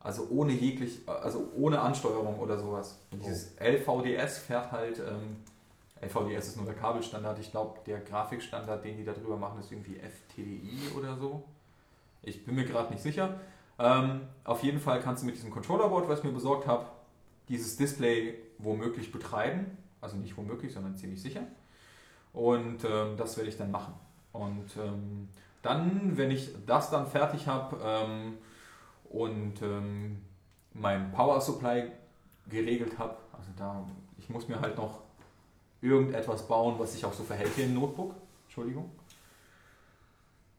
Also 0.00 0.28
ohne 0.30 0.52
jeglich, 0.52 1.00
also 1.06 1.48
ohne 1.56 1.80
Ansteuerung 1.80 2.38
oder 2.38 2.58
sowas. 2.58 3.00
Und 3.10 3.22
dieses 3.24 3.56
LVDS 3.56 4.38
fährt 4.38 4.70
halt, 4.70 4.98
ähm, 4.98 5.36
LVDS 6.00 6.48
ist 6.48 6.56
nur 6.56 6.66
der 6.66 6.74
Kabelstandard. 6.74 7.38
Ich 7.38 7.50
glaube, 7.50 7.80
der 7.86 8.00
Grafikstandard, 8.00 8.84
den 8.84 8.96
die 8.98 9.04
da 9.04 9.12
drüber 9.12 9.36
machen, 9.36 9.58
ist 9.60 9.72
irgendwie 9.72 9.96
FTDI 9.96 10.96
oder 10.96 11.16
so. 11.16 11.44
Ich 12.22 12.44
bin 12.44 12.54
mir 12.54 12.64
gerade 12.64 12.92
nicht 12.92 13.02
sicher. 13.02 13.40
Ähm, 13.78 14.22
auf 14.44 14.62
jeden 14.62 14.80
Fall 14.80 15.00
kannst 15.00 15.22
du 15.22 15.26
mit 15.26 15.36
diesem 15.36 15.50
Controllerboard, 15.50 16.08
was 16.08 16.18
ich 16.18 16.24
mir 16.24 16.32
besorgt 16.32 16.66
habe, 16.66 16.86
dieses 17.48 17.76
Display 17.76 18.34
womöglich 18.58 19.12
betreiben. 19.12 19.78
Also 20.00 20.16
nicht 20.16 20.36
womöglich, 20.36 20.72
sondern 20.72 20.96
ziemlich 20.96 21.20
sicher. 21.22 21.42
Und 22.32 22.84
ähm, 22.84 23.16
das 23.16 23.36
werde 23.36 23.48
ich 23.48 23.56
dann 23.56 23.70
machen. 23.70 23.94
Und 24.32 24.76
ähm, 24.76 25.28
dann, 25.62 26.16
wenn 26.16 26.30
ich 26.30 26.50
das 26.66 26.90
dann 26.90 27.06
fertig 27.06 27.46
habe 27.46 27.76
ähm, 27.82 28.38
und 29.10 29.60
ähm, 29.62 30.22
mein 30.74 31.10
Power 31.12 31.40
Supply 31.40 31.90
geregelt 32.48 32.98
habe, 32.98 33.16
also 33.32 33.50
da, 33.56 33.84
ich 34.18 34.28
muss 34.28 34.48
mir 34.48 34.60
halt 34.60 34.76
noch 34.76 35.00
irgendetwas 35.80 36.46
bauen, 36.46 36.76
was 36.78 36.92
sich 36.92 37.04
auch 37.04 37.12
so 37.12 37.24
verhält 37.24 37.52
hier 37.54 37.64
im 37.64 37.74
Notebook. 37.74 38.14
Entschuldigung. 38.44 38.90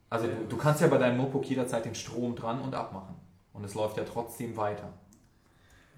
Also 0.09 0.27
du, 0.27 0.45
du 0.47 0.57
kannst 0.57 0.81
ja 0.81 0.87
bei 0.87 0.97
deinem 0.97 1.17
Notebook 1.17 1.45
jederzeit 1.45 1.85
den 1.85 1.95
Strom 1.95 2.35
dran 2.35 2.61
und 2.61 2.73
abmachen. 2.73 3.15
Und 3.53 3.63
es 3.63 3.73
läuft 3.75 3.97
ja 3.97 4.03
trotzdem 4.03 4.55
weiter. 4.57 4.89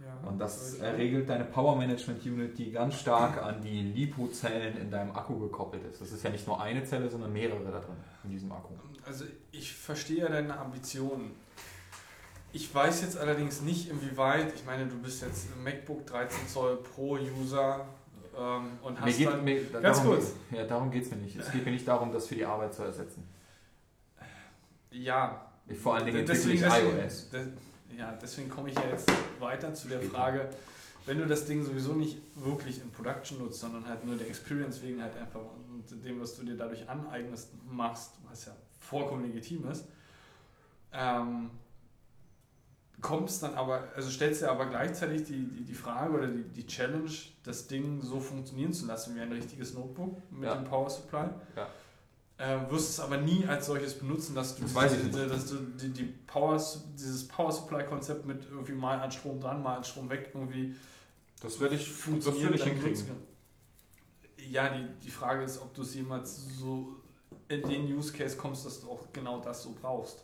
Ja, 0.04 0.28
Und 0.28 0.40
das 0.40 0.78
regelt 0.82 1.30
deine 1.30 1.46
Power 1.46 1.76
Management 1.76 2.26
Unit, 2.26 2.58
die 2.58 2.72
ganz 2.72 2.96
stark 2.96 3.42
an 3.42 3.62
die 3.62 3.82
LiPo-Zellen 3.82 4.78
in 4.78 4.90
deinem 4.90 5.16
Akku 5.16 5.38
gekoppelt 5.38 5.84
ist. 5.86 6.02
Das 6.02 6.12
ist 6.12 6.24
ja 6.24 6.32
nicht 6.32 6.48
nur 6.48 6.60
eine 6.60 6.84
Zelle, 6.84 7.08
sondern 7.10 7.32
mehrere 7.32 7.64
da 7.64 7.80
drin 7.80 7.98
in 8.24 8.32
diesem 8.32 8.52
Akku. 8.52 8.74
Also 9.06 9.26
ich 9.52 9.74
verstehe 9.74 10.20
ja 10.20 10.30
deine 10.30 10.58
Ambitionen. 10.58 11.36
Ich 12.54 12.74
weiß 12.74 13.02
jetzt 13.04 13.18
allerdings 13.18 13.62
nicht, 13.62 13.90
inwieweit, 13.90 14.54
ich 14.56 14.66
meine, 14.66 14.88
du 14.88 14.98
bist 14.98 15.22
jetzt 15.22 15.56
MacBook 15.64 16.06
13 16.08 16.48
Zoll 16.48 16.78
Pro-User 16.78 17.86
ähm, 18.38 18.72
und 18.82 18.96
Mir 18.96 19.06
hast 19.06 19.18
geht, 19.18 19.28
dann... 19.28 19.44
mir, 19.44 19.64
Ganz 19.64 19.98
darum, 19.98 20.16
kurz. 20.16 20.34
Ja, 20.52 20.66
darum 20.66 20.92
geht 20.92 21.04
es 21.04 21.12
mir 21.12 21.18
nicht. 21.18 21.36
Es 21.38 21.52
geht 21.52 21.64
mir 21.64 21.72
nicht 21.72 21.88
darum, 21.88 22.12
das 22.12 22.28
für 22.28 22.36
die 22.36 22.46
Arbeit 22.46 22.74
zu 22.74 22.84
ersetzen. 22.84 23.24
Ja, 24.92 25.46
vor 25.82 25.96
allen 25.96 26.06
Dingen 26.06 26.26
deswegen, 26.26 26.62
deswegen, 26.62 27.00
iOS. 27.00 27.30
des- 27.30 27.48
ja, 27.98 28.12
deswegen 28.22 28.50
komme 28.50 28.70
ich 28.70 28.76
ja 28.76 28.84
jetzt 28.90 29.10
weiter 29.40 29.74
zu 29.74 29.88
der 29.88 30.02
Frage, 30.02 30.50
wenn 31.06 31.18
du 31.18 31.26
das 31.26 31.46
Ding 31.46 31.64
sowieso 31.64 31.94
nicht 31.94 32.18
wirklich 32.36 32.82
in 32.82 32.92
Production 32.92 33.40
nutzt, 33.40 33.60
sondern 33.60 33.88
halt 33.88 34.06
nur 34.06 34.16
der 34.16 34.28
Experience 34.28 34.82
wegen 34.82 35.02
halt 35.02 35.16
einfach 35.18 35.40
und 35.40 36.04
dem, 36.06 36.20
was 36.22 36.36
du 36.36 36.44
dir 36.44 36.56
dadurch 36.58 36.88
aneignest, 36.88 37.50
machst, 37.70 38.12
was 38.30 38.46
ja 38.46 38.54
vollkommen 38.80 39.24
legitim 39.26 39.68
ist, 39.70 39.86
ähm, 40.94 41.50
kommst 43.02 43.42
dann 43.42 43.56
aber, 43.56 43.88
also 43.96 44.10
stellst 44.12 44.42
dir 44.44 44.52
aber 44.52 44.68
gleichzeitig 44.68 45.24
die, 45.24 45.48
die, 45.48 45.64
die 45.64 45.74
Frage 45.74 46.14
oder 46.14 46.28
die, 46.28 46.44
die 46.44 46.68
Challenge, 46.68 47.10
das 47.44 47.68
Ding 47.68 48.02
so 48.02 48.20
funktionieren 48.20 48.74
zu 48.74 48.86
lassen 48.86 49.16
wie 49.16 49.22
ein 49.22 49.32
richtiges 49.32 49.74
Notebook 49.74 50.18
mit 50.32 50.44
Ja. 50.44 50.56
dem 50.56 50.66
Power 50.66 50.90
Supply. 50.90 51.30
Ja. 51.56 51.68
Äh, 52.42 52.72
wirst 52.72 52.90
es 52.90 53.00
aber 53.00 53.18
nie 53.18 53.46
als 53.46 53.68
solches 53.68 53.94
benutzen, 54.00 54.34
dass 54.34 54.56
du, 54.56 54.64
Das 54.64 54.74
diese- 54.94 55.28
dass 55.28 55.46
du 55.46 55.58
die, 55.58 55.90
die 55.90 56.04
Power, 56.26 56.60
dieses 56.98 57.28
Power 57.28 57.52
Supply 57.52 57.86
Konzept 57.86 58.26
mit 58.26 58.44
irgendwie 58.50 58.72
mal 58.74 59.00
an 59.00 59.12
Strom 59.12 59.40
dran, 59.40 59.62
mal 59.62 59.76
an 59.78 59.84
Strom 59.84 60.10
weg 60.10 60.32
irgendwie 60.34 60.76
Das 61.40 61.60
werde 61.60 61.76
ich, 61.76 61.88
funktioniert. 61.92 62.56
das 62.56 62.66
werde 62.66 62.74
ich 62.74 62.82
dann 62.82 62.94
hinkriegen. 62.94 63.18
Ja, 64.50 64.70
die, 64.76 64.88
die 65.04 65.12
Frage 65.12 65.44
ist, 65.44 65.62
ob 65.62 65.72
du 65.76 65.84
es 65.84 65.94
jemals 65.94 66.36
so 66.58 66.96
in 67.48 67.62
den 67.70 67.84
Use 67.96 68.12
Case 68.12 68.36
kommst, 68.36 68.66
dass 68.66 68.82
du 68.82 68.90
auch 68.90 69.02
genau 69.14 69.40
das 69.40 69.62
so 69.62 69.76
brauchst. 69.80 70.24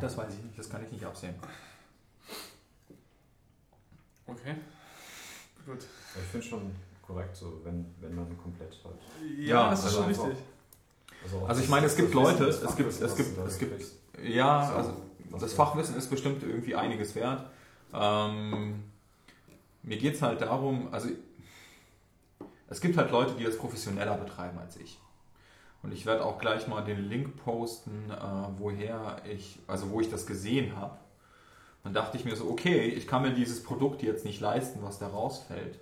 Das 0.00 0.16
weiß 0.16 0.34
ich 0.34 0.42
nicht, 0.42 0.58
das 0.58 0.68
kann 0.68 0.84
ich 0.84 0.90
nicht 0.90 1.04
absehen. 1.04 1.36
Okay. 4.26 4.56
Gut. 5.64 5.78
Ich 6.16 6.28
finde 6.30 6.46
schon 6.46 6.74
korrekt, 7.02 7.36
so 7.36 7.60
wenn, 7.62 7.94
wenn 8.00 8.14
man 8.14 8.36
komplett 8.38 8.76
halt. 8.84 8.96
Ja, 9.38 9.70
das 9.70 9.80
ist 9.80 9.84
also 9.86 9.98
schon 9.98 10.08
einfach- 10.08 10.26
richtig. 10.28 10.44
Auch 11.32 11.48
Also 11.48 11.62
ich 11.62 11.68
meine, 11.68 11.86
es 11.86 11.96
gibt 11.96 12.12
Leute, 12.14 12.44
es 12.46 12.60
gibt- 12.76 12.90
es 12.90 13.16
gibt- 13.16 13.38
es 13.46 13.58
gibt- 13.58 13.72
kriegst. 13.76 13.94
Ja, 14.22 14.66
So, 14.66 14.74
also 14.74 14.94
das 15.40 15.52
Fachwissen 15.52 15.96
ist 15.96 16.08
bestimmt 16.10 16.42
irgendwie 16.42 16.74
einiges 16.76 17.14
wert. 17.14 17.44
Ähm, 17.92 18.84
mir 19.82 19.98
geht 19.98 20.14
es 20.14 20.22
halt 20.22 20.40
darum, 20.40 20.88
also 20.92 21.08
es 22.68 22.80
gibt 22.80 22.96
halt 22.96 23.10
Leute, 23.10 23.34
die 23.34 23.44
das 23.44 23.56
professioneller 23.58 24.16
betreiben 24.16 24.58
als 24.58 24.76
ich. 24.76 24.98
Und 25.82 25.92
ich 25.92 26.06
werde 26.06 26.24
auch 26.24 26.38
gleich 26.38 26.66
mal 26.66 26.82
den 26.82 27.08
Link 27.10 27.36
posten, 27.44 28.10
äh, 28.10 28.14
woher 28.58 29.18
ich, 29.30 29.58
also 29.66 29.90
wo 29.90 30.00
ich 30.00 30.08
das 30.10 30.26
gesehen 30.26 30.76
habe. 30.76 30.96
Dann 31.82 31.92
dachte 31.92 32.16
ich 32.16 32.24
mir 32.24 32.34
so, 32.34 32.48
okay, 32.48 32.88
ich 32.88 33.06
kann 33.06 33.20
mir 33.22 33.34
dieses 33.34 33.62
Produkt 33.62 34.02
jetzt 34.02 34.24
nicht 34.24 34.40
leisten, 34.40 34.80
was 34.82 34.98
da 34.98 35.08
rausfällt. 35.08 35.78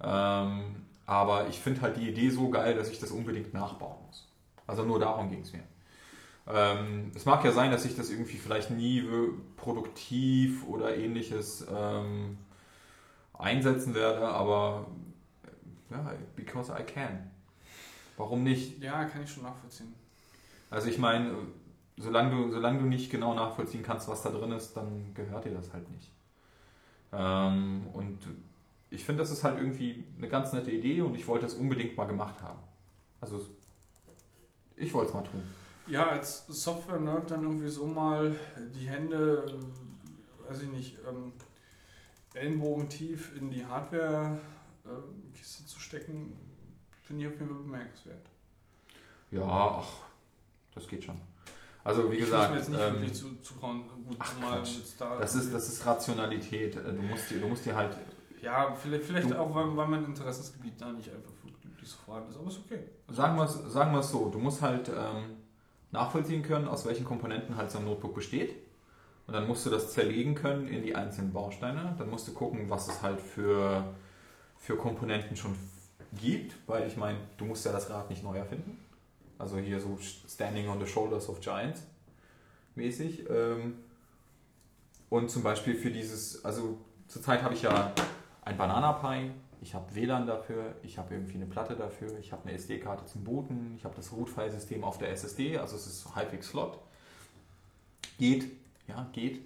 Ähm, 0.00 0.84
aber 1.06 1.48
ich 1.48 1.58
finde 1.60 1.82
halt 1.82 1.96
die 1.96 2.08
Idee 2.08 2.30
so 2.30 2.50
geil, 2.50 2.74
dass 2.74 2.90
ich 2.90 2.98
das 2.98 3.10
unbedingt 3.10 3.52
nachbauen 3.54 3.98
muss. 4.06 4.28
Also 4.66 4.84
nur 4.84 4.98
darum 4.98 5.30
ging 5.30 5.40
es 5.40 5.52
mir. 5.52 5.62
Ähm, 6.46 7.12
es 7.14 7.24
mag 7.24 7.44
ja 7.44 7.52
sein, 7.52 7.70
dass 7.70 7.84
ich 7.84 7.96
das 7.96 8.10
irgendwie 8.10 8.36
vielleicht 8.36 8.70
nie 8.70 9.02
produktiv 9.56 10.66
oder 10.66 10.96
ähnliches 10.96 11.66
ähm, 11.74 12.38
einsetzen 13.32 13.94
werde, 13.94 14.28
aber 14.28 14.86
ja, 15.90 16.12
because 16.36 16.72
I 16.72 16.82
can. 16.82 17.30
Warum 18.16 18.42
nicht? 18.42 18.82
Ja, 18.82 19.04
kann 19.04 19.22
ich 19.22 19.30
schon 19.30 19.42
nachvollziehen. 19.42 19.94
Also 20.70 20.88
ich 20.88 20.98
meine, 20.98 21.34
solange 21.96 22.30
du, 22.30 22.50
solange 22.50 22.80
du 22.80 22.86
nicht 22.86 23.10
genau 23.10 23.34
nachvollziehen 23.34 23.82
kannst, 23.82 24.08
was 24.08 24.22
da 24.22 24.30
drin 24.30 24.52
ist, 24.52 24.74
dann 24.76 25.14
gehört 25.14 25.44
dir 25.44 25.52
das 25.52 25.72
halt 25.72 25.90
nicht. 25.90 26.10
Ähm, 27.12 27.86
und 27.92 28.18
ich 28.94 29.04
finde, 29.04 29.22
das 29.22 29.30
ist 29.30 29.44
halt 29.44 29.58
irgendwie 29.58 30.04
eine 30.16 30.28
ganz 30.28 30.52
nette 30.52 30.70
Idee 30.70 31.02
und 31.02 31.14
ich 31.14 31.26
wollte 31.26 31.46
es 31.46 31.54
unbedingt 31.54 31.96
mal 31.96 32.06
gemacht 32.06 32.42
haben. 32.42 32.60
Also 33.20 33.40
ich 34.76 34.92
wollte 34.92 35.08
es 35.08 35.14
mal 35.14 35.22
tun. 35.22 35.42
Ja, 35.86 36.08
als 36.08 36.46
Software-Nerd 36.46 37.30
dann 37.30 37.42
irgendwie 37.42 37.68
so 37.68 37.86
mal 37.86 38.34
die 38.74 38.88
Hände, 38.88 39.44
äh, 39.46 40.50
weiß 40.50 40.62
ich 40.62 40.70
nicht, 40.70 40.98
ähm, 41.08 41.32
ellenbogentief 42.34 43.36
in 43.36 43.50
die 43.50 43.64
Hardware-Kiste 43.64 45.66
zu 45.66 45.78
stecken, 45.78 46.36
finde 47.02 47.22
ich 47.22 47.28
auf 47.28 47.38
jeden 47.38 47.48
Fall 47.48 47.62
bemerkenswert. 47.62 48.26
Ja, 49.30 49.44
ach, 49.44 49.88
das 50.74 50.88
geht 50.88 51.04
schon. 51.04 51.20
Also 51.82 52.10
wie 52.10 52.16
ich 52.16 52.24
gesagt, 52.24 52.50
mir 52.50 52.58
jetzt 52.58 52.70
nicht 52.70 52.80
ähm, 52.80 52.94
wirklich 52.94 53.14
zu, 53.14 53.36
zutrauen, 53.42 53.84
gut 54.08 54.16
ach, 54.18 54.40
mal 54.40 54.62
das 55.20 55.34
ist, 55.34 55.52
das 55.52 55.68
ist 55.68 55.84
Rationalität. 55.84 56.76
Äh, 56.76 56.94
Du 56.94 57.02
musst 57.02 57.30
dir, 57.30 57.40
du 57.40 57.48
musst 57.48 57.66
dir 57.66 57.76
halt 57.76 57.94
Ja, 58.44 58.74
vielleicht, 58.74 59.04
vielleicht 59.04 59.30
Du- 59.30 59.38
auch, 59.38 59.54
weil, 59.54 59.76
weil 59.76 59.88
mein 59.88 60.04
Interessensgebiet 60.04 60.74
da 60.80 60.92
nicht 60.92 61.08
einfach 61.08 61.32
wirklich 61.62 61.88
so 61.88 61.96
vorhanden 62.04 62.30
ist, 62.30 62.36
aber 62.38 62.48
ist 62.48 62.60
okay. 62.64 62.80
Sagen 63.08 63.36
wir 63.36 63.44
es 63.44 63.54
sagen 63.72 63.92
wir's 63.94 64.10
so, 64.10 64.28
du 64.28 64.38
musst 64.38 64.60
halt 64.60 64.88
ähm, 64.88 65.36
nachvollziehen 65.92 66.42
können, 66.42 66.68
aus 66.68 66.84
welchen 66.84 67.04
Komponenten 67.04 67.56
halt 67.56 67.70
so 67.70 67.78
ein 67.78 67.84
Notebook 67.84 68.14
besteht. 68.14 68.54
Und 69.26 69.32
dann 69.32 69.46
musst 69.46 69.64
du 69.64 69.70
das 69.70 69.92
zerlegen 69.94 70.34
können 70.34 70.68
in 70.68 70.82
die 70.82 70.94
einzelnen 70.94 71.32
Bausteine. 71.32 71.94
Dann 71.96 72.10
musst 72.10 72.28
du 72.28 72.32
gucken, 72.34 72.68
was 72.68 72.88
es 72.88 73.00
halt 73.00 73.20
für, 73.20 73.94
für 74.58 74.76
Komponenten 74.76 75.34
schon 75.36 75.56
gibt, 76.20 76.54
weil 76.66 76.86
ich 76.86 76.98
meine, 76.98 77.18
du 77.38 77.46
musst 77.46 77.64
ja 77.64 77.72
das 77.72 77.88
Rad 77.88 78.10
nicht 78.10 78.22
neu 78.22 78.36
erfinden. 78.36 78.76
Also 79.38 79.56
hier 79.56 79.80
so 79.80 79.98
Standing 80.28 80.68
on 80.68 80.78
the 80.78 80.86
Shoulders 80.86 81.28
of 81.30 81.40
Giants 81.40 81.82
mäßig. 82.74 83.24
Ähm, 83.30 83.78
und 85.08 85.30
zum 85.30 85.42
Beispiel 85.42 85.74
für 85.74 85.90
dieses, 85.90 86.44
also 86.44 86.78
zurzeit 87.08 87.42
habe 87.42 87.54
ich 87.54 87.62
ja 87.62 87.92
ein 88.44 88.56
Banana 88.56 88.92
Pi, 88.92 89.30
ich 89.60 89.74
habe 89.74 89.94
WLAN 89.94 90.26
dafür, 90.26 90.74
ich 90.82 90.98
habe 90.98 91.14
irgendwie 91.14 91.36
eine 91.36 91.46
Platte 91.46 91.76
dafür, 91.76 92.18
ich 92.18 92.32
habe 92.32 92.42
eine 92.44 92.52
SD-Karte 92.52 93.06
zum 93.06 93.24
Booten, 93.24 93.74
ich 93.76 93.84
habe 93.84 93.94
das 93.96 94.12
Root-File-System 94.12 94.84
auf 94.84 94.98
der 94.98 95.10
SSD, 95.10 95.58
also 95.58 95.76
es 95.76 95.86
ist 95.86 96.14
halbwegs 96.14 96.48
flott. 96.48 96.78
Geht, 98.18 98.50
ja, 98.86 99.08
geht. 99.12 99.40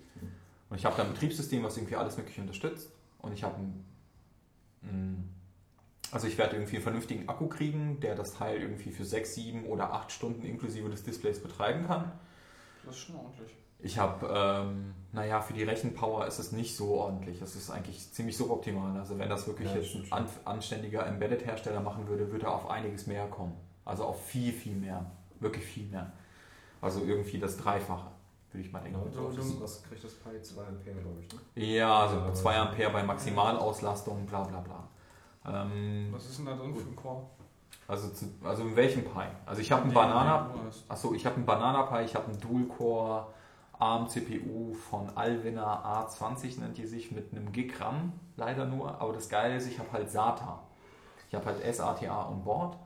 Und 0.70 0.76
ich 0.76 0.84
habe 0.84 0.96
da 0.96 1.04
ein 1.04 1.12
Betriebssystem, 1.12 1.62
was 1.62 1.76
irgendwie 1.76 1.96
alles 1.96 2.16
mögliche 2.16 2.40
unterstützt. 2.40 2.90
Und 3.20 3.32
ich 3.32 3.44
habe 3.44 3.56
also 6.10 6.26
ich 6.26 6.38
werde 6.38 6.56
irgendwie 6.56 6.76
einen 6.76 6.82
vernünftigen 6.82 7.28
Akku 7.28 7.48
kriegen, 7.48 8.00
der 8.00 8.14
das 8.14 8.34
Teil 8.34 8.60
irgendwie 8.60 8.90
für 8.90 9.04
6, 9.04 9.34
7 9.34 9.66
oder 9.66 9.92
8 9.92 10.10
Stunden 10.10 10.44
inklusive 10.44 10.88
des 10.88 11.02
Displays 11.02 11.42
betreiben 11.42 11.86
kann. 11.86 12.12
Das 12.84 12.96
ist 12.96 13.02
schon 13.02 13.16
ordentlich. 13.16 13.54
Ich 13.80 13.98
habe, 13.98 14.26
ähm, 14.28 14.94
naja, 15.12 15.40
für 15.40 15.52
die 15.52 15.62
Rechenpower 15.62 16.26
ist 16.26 16.38
es 16.38 16.52
nicht 16.52 16.76
so 16.76 16.94
ordentlich. 16.96 17.40
Es 17.40 17.54
ist 17.54 17.70
eigentlich 17.70 18.12
ziemlich 18.12 18.36
suboptimal. 18.36 18.98
Also 18.98 19.18
wenn 19.18 19.28
das 19.30 19.46
wirklich 19.46 19.68
Ja, 19.72 19.76
jetzt 19.78 19.94
ein 19.94 20.12
an, 20.12 20.28
anständiger 20.44 21.06
Embedded-Hersteller 21.06 21.80
machen 21.80 22.08
würde, 22.08 22.30
würde 22.32 22.46
er 22.46 22.54
auf 22.54 22.68
einiges 22.68 23.06
mehr 23.06 23.26
kommen. 23.28 23.54
Also 23.84 24.04
auf 24.04 24.24
viel, 24.26 24.52
viel 24.52 24.74
mehr. 24.74 25.06
Wirklich 25.40 25.64
viel 25.64 25.86
mehr. 25.86 26.12
Also 26.80 27.02
irgendwie 27.04 27.38
das 27.38 27.56
Dreifache, 27.56 28.08
würde 28.52 28.66
ich 28.66 28.72
mal 28.72 28.80
denken. 28.80 28.98
Ja, 29.14 29.20
was, 29.24 29.34
du- 29.36 29.60
was 29.62 29.82
kriegt 29.84 30.02
das 30.04 30.14
Pi? 30.14 30.40
2 30.42 30.60
Ampere, 30.66 30.94
glaube 30.96 31.20
ich. 31.20 31.28
Ne? 31.32 31.64
Ja, 31.76 32.00
also 32.00 32.16
Ja, 32.16 32.34
2 32.34 32.56
aber- 32.56 32.70
Ampere 32.70 32.90
bei 32.90 33.02
Maximalauslastung, 33.04 34.26
bla 34.26 34.42
bla 34.42 34.60
bla. 34.60 34.88
Ähm, 35.46 36.08
Was 36.12 36.26
ist 36.28 36.38
denn 36.38 36.46
da 36.46 36.56
drin 36.56 36.74
für 36.74 36.88
ein 36.88 36.96
Core? 36.96 37.22
also, 37.86 38.08
zu, 38.10 38.26
also 38.44 38.62
in 38.64 38.76
welchem 38.76 39.04
Pi? 39.04 39.22
Also 39.46 39.62
ich 39.62 39.70
habe 39.72 39.84
einen 39.84 39.94
Banana. 39.94 40.50
Achso, 40.88 41.14
ich 41.14 41.24
habe 41.24 41.36
einen 41.36 41.46
Banana 41.46 41.82
Pi, 41.84 42.04
ich 42.04 42.14
habe 42.14 42.26
einen 42.30 42.40
Dual-Core 42.40 43.28
ARM-CPU 43.78 44.72
von 44.74 45.08
Alvina 45.16 46.04
A20 46.06 46.60
nennt 46.60 46.76
die 46.76 46.86
sich, 46.86 47.12
mit 47.12 47.32
einem 47.32 47.52
Gig 47.52 47.80
RAM, 47.80 48.12
leider 48.36 48.66
nur. 48.66 49.00
Aber 49.00 49.12
das 49.12 49.28
Geile 49.28 49.56
ist, 49.56 49.66
ich 49.68 49.78
habe 49.78 49.92
halt 49.92 50.10
SATA. 50.10 50.60
Ich 51.28 51.34
habe 51.34 51.46
halt 51.46 51.74
SATA 51.74 52.28
on 52.28 52.42
Board, 52.42 52.76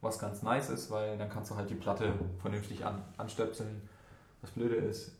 was 0.00 0.18
ganz 0.18 0.42
nice 0.42 0.70
ist, 0.70 0.90
weil 0.90 1.16
dann 1.18 1.28
kannst 1.28 1.50
du 1.50 1.56
halt 1.56 1.68
die 1.70 1.74
Platte 1.74 2.12
vernünftig 2.40 2.84
an, 2.84 3.02
anstöpseln. 3.16 3.88
Das 4.40 4.50
Blöde 4.50 4.76
ist, 4.76 5.12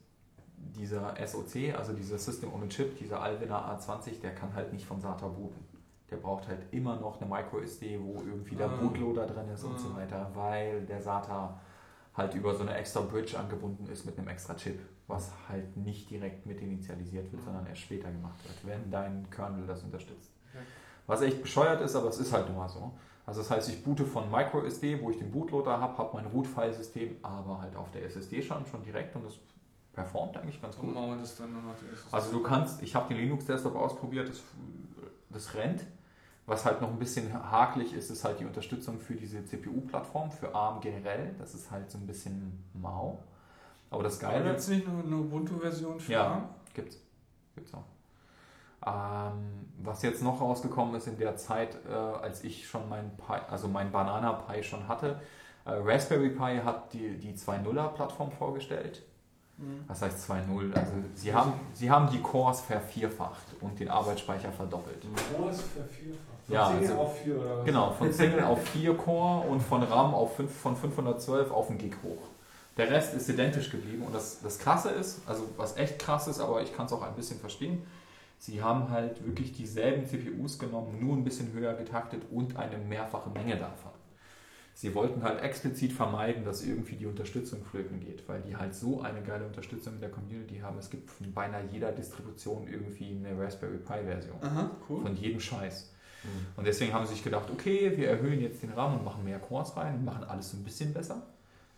dieser 0.57 1.15
SoC, 1.27 1.75
also 1.77 1.93
dieser 1.93 2.19
System 2.19 2.53
on 2.53 2.63
a 2.63 2.67
Chip, 2.67 2.99
dieser 2.99 3.21
Alvina 3.23 3.75
A20, 3.77 4.21
der 4.21 4.35
kann 4.35 4.55
halt 4.55 4.73
nicht 4.73 4.85
von 4.87 5.01
SATA 5.01 5.29
booten. 5.29 5.65
Der 6.11 6.17
braucht 6.17 6.49
halt 6.49 6.61
immer 6.73 6.97
noch 6.97 7.21
eine 7.21 7.31
MicroSD, 7.31 8.01
wo 8.03 8.15
irgendwie 8.27 8.57
der 8.57 8.67
Ah. 8.69 8.77
Bootloader 8.77 9.27
drin 9.27 9.49
ist 9.49 9.63
und 9.65 9.77
Ah. 9.77 9.79
so 9.79 9.95
weiter, 9.97 10.31
weil 10.35 10.85
der 10.87 11.01
SATA 11.01 11.61
halt 12.17 12.35
über 12.35 12.53
so 12.55 12.63
eine 12.63 12.75
extra 12.75 13.01
Bridge 13.03 13.39
angebunden 13.39 13.87
ist 13.91 14.05
mit 14.05 14.19
einem 14.19 14.29
extra 14.29 14.55
Chip, 14.55 14.81
was 15.11 15.33
halt 15.49 15.77
nicht 15.77 16.09
direkt 16.09 16.47
mit 16.47 16.61
initialisiert 16.61 17.31
wird, 17.33 17.43
sondern 17.43 17.67
erst 17.67 17.83
später 17.83 18.11
gemacht 18.11 18.39
wird, 18.45 18.67
wenn 18.67 18.91
dein 18.91 19.29
Kernel 19.31 19.67
das 19.67 19.83
unterstützt. 19.83 20.31
Okay. 20.53 20.65
Was 21.07 21.23
echt 21.23 21.43
bescheuert 21.43 21.81
ist, 21.81 21.97
aber 21.97 22.09
es 22.09 22.19
ist 22.19 22.33
halt 22.33 22.49
nun 22.49 22.57
mal 22.57 22.69
so. 22.69 22.93
Also 23.27 23.41
das 23.43 23.51
heißt, 23.51 23.69
ich 23.69 23.85
boote 23.85 24.05
von 24.05 24.31
MicroSD, 24.31 25.01
wo 25.03 25.11
ich 25.11 25.19
den 25.19 25.31
Bootloader 25.31 25.79
habe, 25.81 25.99
habe 25.99 26.11
mein 26.15 26.27
Root-File-System, 26.27 27.17
aber 27.23 27.61
halt 27.61 27.77
auf 27.77 27.91
der 27.91 28.05
SSD 28.05 28.43
schon, 28.43 28.65
schon 28.67 28.83
direkt 28.83 29.15
und 29.15 29.25
das 29.25 29.35
performt 29.93 30.37
eigentlich 30.37 30.61
ganz 30.63 30.77
Und 30.77 30.95
gut. 30.95 30.95
wir 30.95 31.17
das 31.17 31.37
dann 31.37 31.53
noch 31.53 31.75
der 31.77 31.93
SSD. 31.93 32.09
Also 32.17 32.33
du 32.33 32.43
kannst, 32.43 32.83
ich 32.83 32.95
habe 32.95 33.09
den 33.13 33.19
Linux-Desktop 33.23 33.75
ausprobiert, 33.77 34.29
das, 34.29 34.43
das 35.31 35.55
rennt. 35.55 35.85
Was 36.47 36.65
halt 36.65 36.81
noch 36.81 36.89
ein 36.89 36.99
bisschen 36.99 37.33
hakelig 37.33 37.95
ist, 37.95 38.11
ist 38.11 38.25
halt 38.25 38.41
die 38.41 38.45
Unterstützung 38.45 38.99
für 38.99 39.15
diese 39.15 39.45
CPU-Plattform, 39.45 40.33
für 40.33 40.53
ARM 40.53 40.81
generell. 40.81 41.35
Das 41.39 41.55
ist 41.55 41.71
halt 41.71 41.91
so 41.91 41.99
ein 41.99 42.07
bisschen 42.07 42.65
mau. 42.73 43.23
Aber 43.91 44.03
das 44.03 44.19
Geile 44.19 44.45
gibt 44.45 44.59
es 44.59 44.69
nicht 44.69 44.87
nur 44.87 45.03
eine 45.03 45.17
Ubuntu-Version 45.17 45.99
für 46.01 46.13
Ja. 46.13 46.49
Gibt's. 46.75 46.99
Gibt's 47.55 47.73
auch. 47.75 47.85
Ähm, 48.87 49.69
was 49.83 50.03
jetzt 50.03 50.23
noch 50.23 50.41
rausgekommen 50.41 50.95
ist 50.95 51.07
in 51.07 51.19
der 51.19 51.37
Zeit, 51.37 51.77
äh, 51.89 51.93
als 51.93 52.45
ich 52.45 52.67
schon 52.67 52.89
mein 52.89 53.11
Pi, 53.17 53.35
also 53.51 53.69
mein 53.69 53.91
Banana 53.91 54.33
Pi 54.33 54.63
schon 54.63 54.87
hatte, 54.89 55.21
äh, 55.67 55.73
Raspberry 55.73 56.31
Pi 56.31 56.61
hat 56.65 56.93
die, 56.93 57.19
die 57.19 57.35
2.0er 57.35 57.89
Plattform 57.89 58.31
vorgestellt. 58.31 59.03
Was 59.89 60.01
heißt 60.01 60.31
2.0? 60.31 60.73
Also 60.75 60.93
sie 61.15 61.35
haben, 61.35 61.53
sie 61.75 61.91
haben 61.91 62.09
die 62.11 62.23
Cores 62.23 62.63
vervierfacht 62.63 63.45
und 63.61 63.79
den 63.79 63.91
Arbeitsspeicher 63.91 64.51
verdoppelt. 64.51 65.03
Groß 65.37 65.61
vervierfacht. 65.61 66.49
Ja, 66.49 66.69
Single 66.69 66.89
also- 66.89 67.01
auf 67.03 67.19
vier 67.19 67.39
oder 67.39 67.59
was? 67.59 67.65
Genau, 67.67 67.91
von 67.91 68.11
Single 68.11 68.45
auf 68.45 68.63
4 68.69 68.97
Core 68.97 69.47
und 69.49 69.61
von 69.61 69.83
RAM 69.83 70.15
auf 70.15 70.37
5, 70.37 70.51
von 70.51 70.75
512 70.77 71.51
auf 71.51 71.69
einen 71.69 71.77
Gig 71.77 71.93
hoch. 72.03 72.23
Der 72.77 72.91
Rest 72.91 73.15
ist 73.15 73.29
identisch 73.29 73.71
geblieben 73.71 74.03
und 74.03 74.15
das, 74.15 74.41
das 74.43 74.59
Krasse 74.59 74.91
ist, 74.91 75.21
also 75.27 75.49
was 75.57 75.77
echt 75.77 75.99
krass 75.99 76.29
ist, 76.29 76.41
aber 76.41 76.63
ich 76.63 76.75
kann 76.75 76.87
es 76.87 76.93
auch 76.93 77.03
ein 77.03 77.15
bisschen 77.15 77.39
verstehen, 77.39 77.83
sie 78.39 78.63
haben 78.63 78.91
halt 78.91 79.25
wirklich 79.27 79.53
dieselben 79.53 80.07
CPUs 80.07 80.59
genommen, 80.59 80.99
nur 81.01 81.17
ein 81.17 81.25
bisschen 81.25 81.53
höher 81.53 81.75
getaktet 81.75 82.23
und 82.31 82.57
eine 82.57 82.79
mehrfache 82.79 83.31
Menge 83.31 83.57
davon. 83.57 83.91
Sie 84.73 84.95
wollten 84.95 85.23
halt 85.23 85.43
explizit 85.43 85.93
vermeiden, 85.93 86.43
dass 86.43 86.65
irgendwie 86.65 86.97
die 86.97 87.05
Unterstützung 87.05 87.63
flöten 87.65 88.01
geht, 88.01 88.27
weil 88.29 88.41
die 88.41 88.57
halt 88.57 88.75
so 88.75 89.03
eine 89.03 89.21
geile 89.21 89.45
Unterstützung 89.45 89.95
in 89.97 90.01
der 90.01 90.11
Community 90.11 90.61
haben. 90.61 90.79
Es 90.79 90.89
gibt 90.89 91.11
von 91.11 91.31
beinahe 91.35 91.65
jeder 91.71 91.93
Distribution 91.93 92.67
irgendwie 92.67 93.11
eine 93.11 93.39
Raspberry 93.39 93.77
Pi 93.77 94.05
Version. 94.07 94.37
Aha, 94.41 94.71
cool. 94.89 95.03
Von 95.03 95.17
jedem 95.17 95.39
Scheiß. 95.39 95.93
Mhm. 96.25 96.29
Und 96.57 96.67
deswegen 96.67 96.95
haben 96.95 97.05
sie 97.05 97.13
sich 97.13 97.23
gedacht, 97.23 97.51
okay, 97.53 97.93
wir 97.97 98.09
erhöhen 98.09 98.41
jetzt 98.41 98.63
den 98.63 98.73
RAM 98.73 98.95
und 98.95 99.05
machen 99.05 99.23
mehr 99.23 99.39
Cores 99.39 99.77
rein 99.77 99.97
und 99.97 100.05
machen 100.05 100.25
alles 100.25 100.51
so 100.51 100.57
ein 100.57 100.65
bisschen 100.65 100.95
besser. 100.95 101.27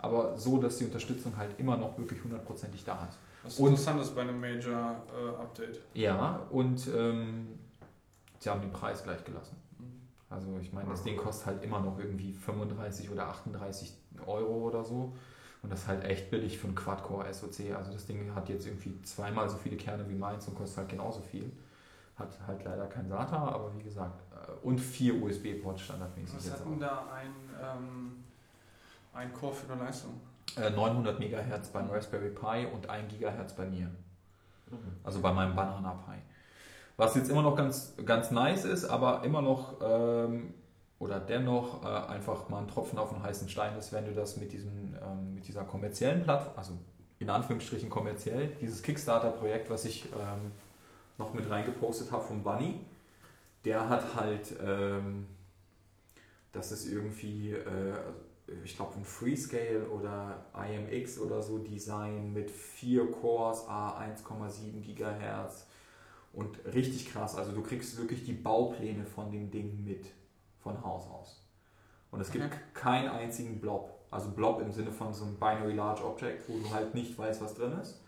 Aber 0.02 0.36
so, 0.36 0.58
dass 0.58 0.78
die 0.78 0.84
Unterstützung 0.84 1.36
halt 1.36 1.58
immer 1.58 1.76
noch 1.76 1.96
wirklich 1.96 2.22
hundertprozentig 2.22 2.84
da 2.84 3.06
ist. 3.08 3.18
Was 3.44 3.58
Und- 3.58 3.68
interessant 3.70 4.00
ist 4.02 4.14
bei 4.14 4.22
einem 4.22 4.40
Major-Update. 4.40 5.80
Ja, 5.94 6.40
und 6.50 6.86
ähm, 6.94 7.58
sie 8.38 8.50
haben 8.50 8.60
den 8.60 8.72
Preis 8.72 9.02
gleich 9.02 9.24
gelassen. 9.24 9.56
Also 10.28 10.58
ich 10.60 10.72
meine, 10.72 10.88
das 10.90 11.02
Ding 11.02 11.16
kostet 11.16 11.46
halt 11.46 11.62
immer 11.64 11.80
noch 11.80 11.98
irgendwie 11.98 12.32
35 12.32 13.10
oder 13.10 13.28
38 13.28 13.92
Euro 14.26 14.68
oder 14.68 14.82
so. 14.84 15.12
Und 15.62 15.70
das 15.70 15.82
ist 15.82 15.88
halt 15.88 16.04
echt 16.04 16.30
billig 16.30 16.58
für 16.58 16.66
einen 16.66 16.74
Quad-Core 16.74 17.32
SoC. 17.32 17.72
Also 17.76 17.92
das 17.92 18.06
Ding 18.06 18.34
hat 18.34 18.48
jetzt 18.48 18.66
irgendwie 18.66 19.00
zweimal 19.02 19.48
so 19.48 19.56
viele 19.56 19.76
Kerne 19.76 20.08
wie 20.08 20.14
meins 20.14 20.48
und 20.48 20.56
kostet 20.56 20.78
halt 20.78 20.88
genauso 20.88 21.20
viel. 21.20 21.52
Hat 22.16 22.36
halt 22.46 22.64
leider 22.64 22.86
kein 22.86 23.08
SATA, 23.08 23.36
aber 23.36 23.72
wie 23.78 23.82
gesagt, 23.82 24.22
äh, 24.32 24.66
und 24.66 24.78
vier 24.78 25.22
USB-Ports 25.22 25.82
standardmäßig. 25.82 26.36
Was 26.36 26.50
hat 26.52 26.64
denn 26.64 26.80
da 26.80 27.06
ein, 27.12 27.30
ähm, 27.60 28.21
ein 29.12 29.32
Core 29.32 29.54
für 29.54 29.72
eine 29.72 29.84
Leistung? 29.84 30.20
Äh, 30.56 30.70
900 30.70 31.18
MHz 31.18 31.68
beim 31.68 31.90
Raspberry 31.90 32.30
Pi 32.30 32.66
und 32.72 32.88
1 32.88 33.12
GHz 33.12 33.54
bei 33.54 33.66
mir. 33.66 33.86
Mhm. 34.70 34.78
Also 35.04 35.20
bei 35.20 35.32
meinem 35.32 35.54
Banana 35.54 36.02
Pi. 36.06 36.18
Was 36.96 37.14
jetzt 37.14 37.30
immer 37.30 37.42
noch 37.42 37.56
ganz, 37.56 37.94
ganz 38.04 38.30
nice 38.30 38.64
ist, 38.64 38.84
aber 38.84 39.24
immer 39.24 39.42
noch 39.42 39.80
ähm, 39.82 40.54
oder 40.98 41.18
dennoch 41.18 41.84
äh, 41.84 42.12
einfach 42.12 42.48
mal 42.48 42.60
ein 42.60 42.68
Tropfen 42.68 42.98
auf 42.98 43.10
den 43.10 43.22
heißen 43.22 43.48
Stein 43.48 43.76
ist, 43.76 43.92
wenn 43.92 44.04
du 44.04 44.14
das 44.14 44.36
mit, 44.36 44.52
diesem, 44.52 44.94
ähm, 45.02 45.34
mit 45.34 45.48
dieser 45.48 45.64
kommerziellen 45.64 46.22
Plattform, 46.22 46.54
also 46.56 46.78
in 47.18 47.30
Anführungsstrichen 47.30 47.90
kommerziell, 47.90 48.48
dieses 48.60 48.82
Kickstarter-Projekt, 48.82 49.70
was 49.70 49.84
ich 49.84 50.04
ähm, 50.12 50.52
noch 51.18 51.34
mit 51.34 51.48
reingepostet 51.48 52.12
habe 52.12 52.22
vom 52.24 52.42
Bunny, 52.42 52.80
der 53.64 53.88
hat 53.88 54.14
halt, 54.14 54.54
ähm, 54.64 55.26
das 56.52 56.72
ist 56.72 56.86
irgendwie, 56.86 57.52
äh, 57.52 57.94
ich 58.64 58.76
glaube, 58.76 58.94
ein 58.96 59.04
Freescale 59.04 59.88
oder 59.88 60.46
IMX 60.54 61.18
oder 61.18 61.42
so 61.42 61.58
Design 61.58 62.32
mit 62.32 62.50
vier 62.50 63.10
Cores, 63.10 63.66
A1,7 63.68 64.80
GHz 64.82 65.66
und 66.32 66.58
richtig 66.66 67.10
krass. 67.12 67.36
Also 67.36 67.52
du 67.52 67.62
kriegst 67.62 67.96
wirklich 67.98 68.24
die 68.24 68.32
Baupläne 68.32 69.04
von 69.04 69.30
dem 69.30 69.50
Ding 69.50 69.84
mit 69.84 70.06
von 70.60 70.82
Haus 70.84 71.06
aus. 71.08 71.44
Und 72.10 72.20
es 72.20 72.30
gibt 72.30 72.44
Okay. 72.44 72.56
keinen 72.74 73.08
einzigen 73.08 73.60
Blob. 73.60 73.90
Also 74.10 74.30
Blob 74.30 74.60
im 74.60 74.70
Sinne 74.70 74.92
von 74.92 75.12
so 75.14 75.24
einem 75.24 75.36
Binary 75.36 75.72
Large 75.74 76.04
Object, 76.04 76.48
wo 76.48 76.58
du 76.58 76.72
halt 76.72 76.94
nicht 76.94 77.16
weißt, 77.18 77.40
was 77.42 77.54
drin 77.54 77.72
ist. 77.80 78.02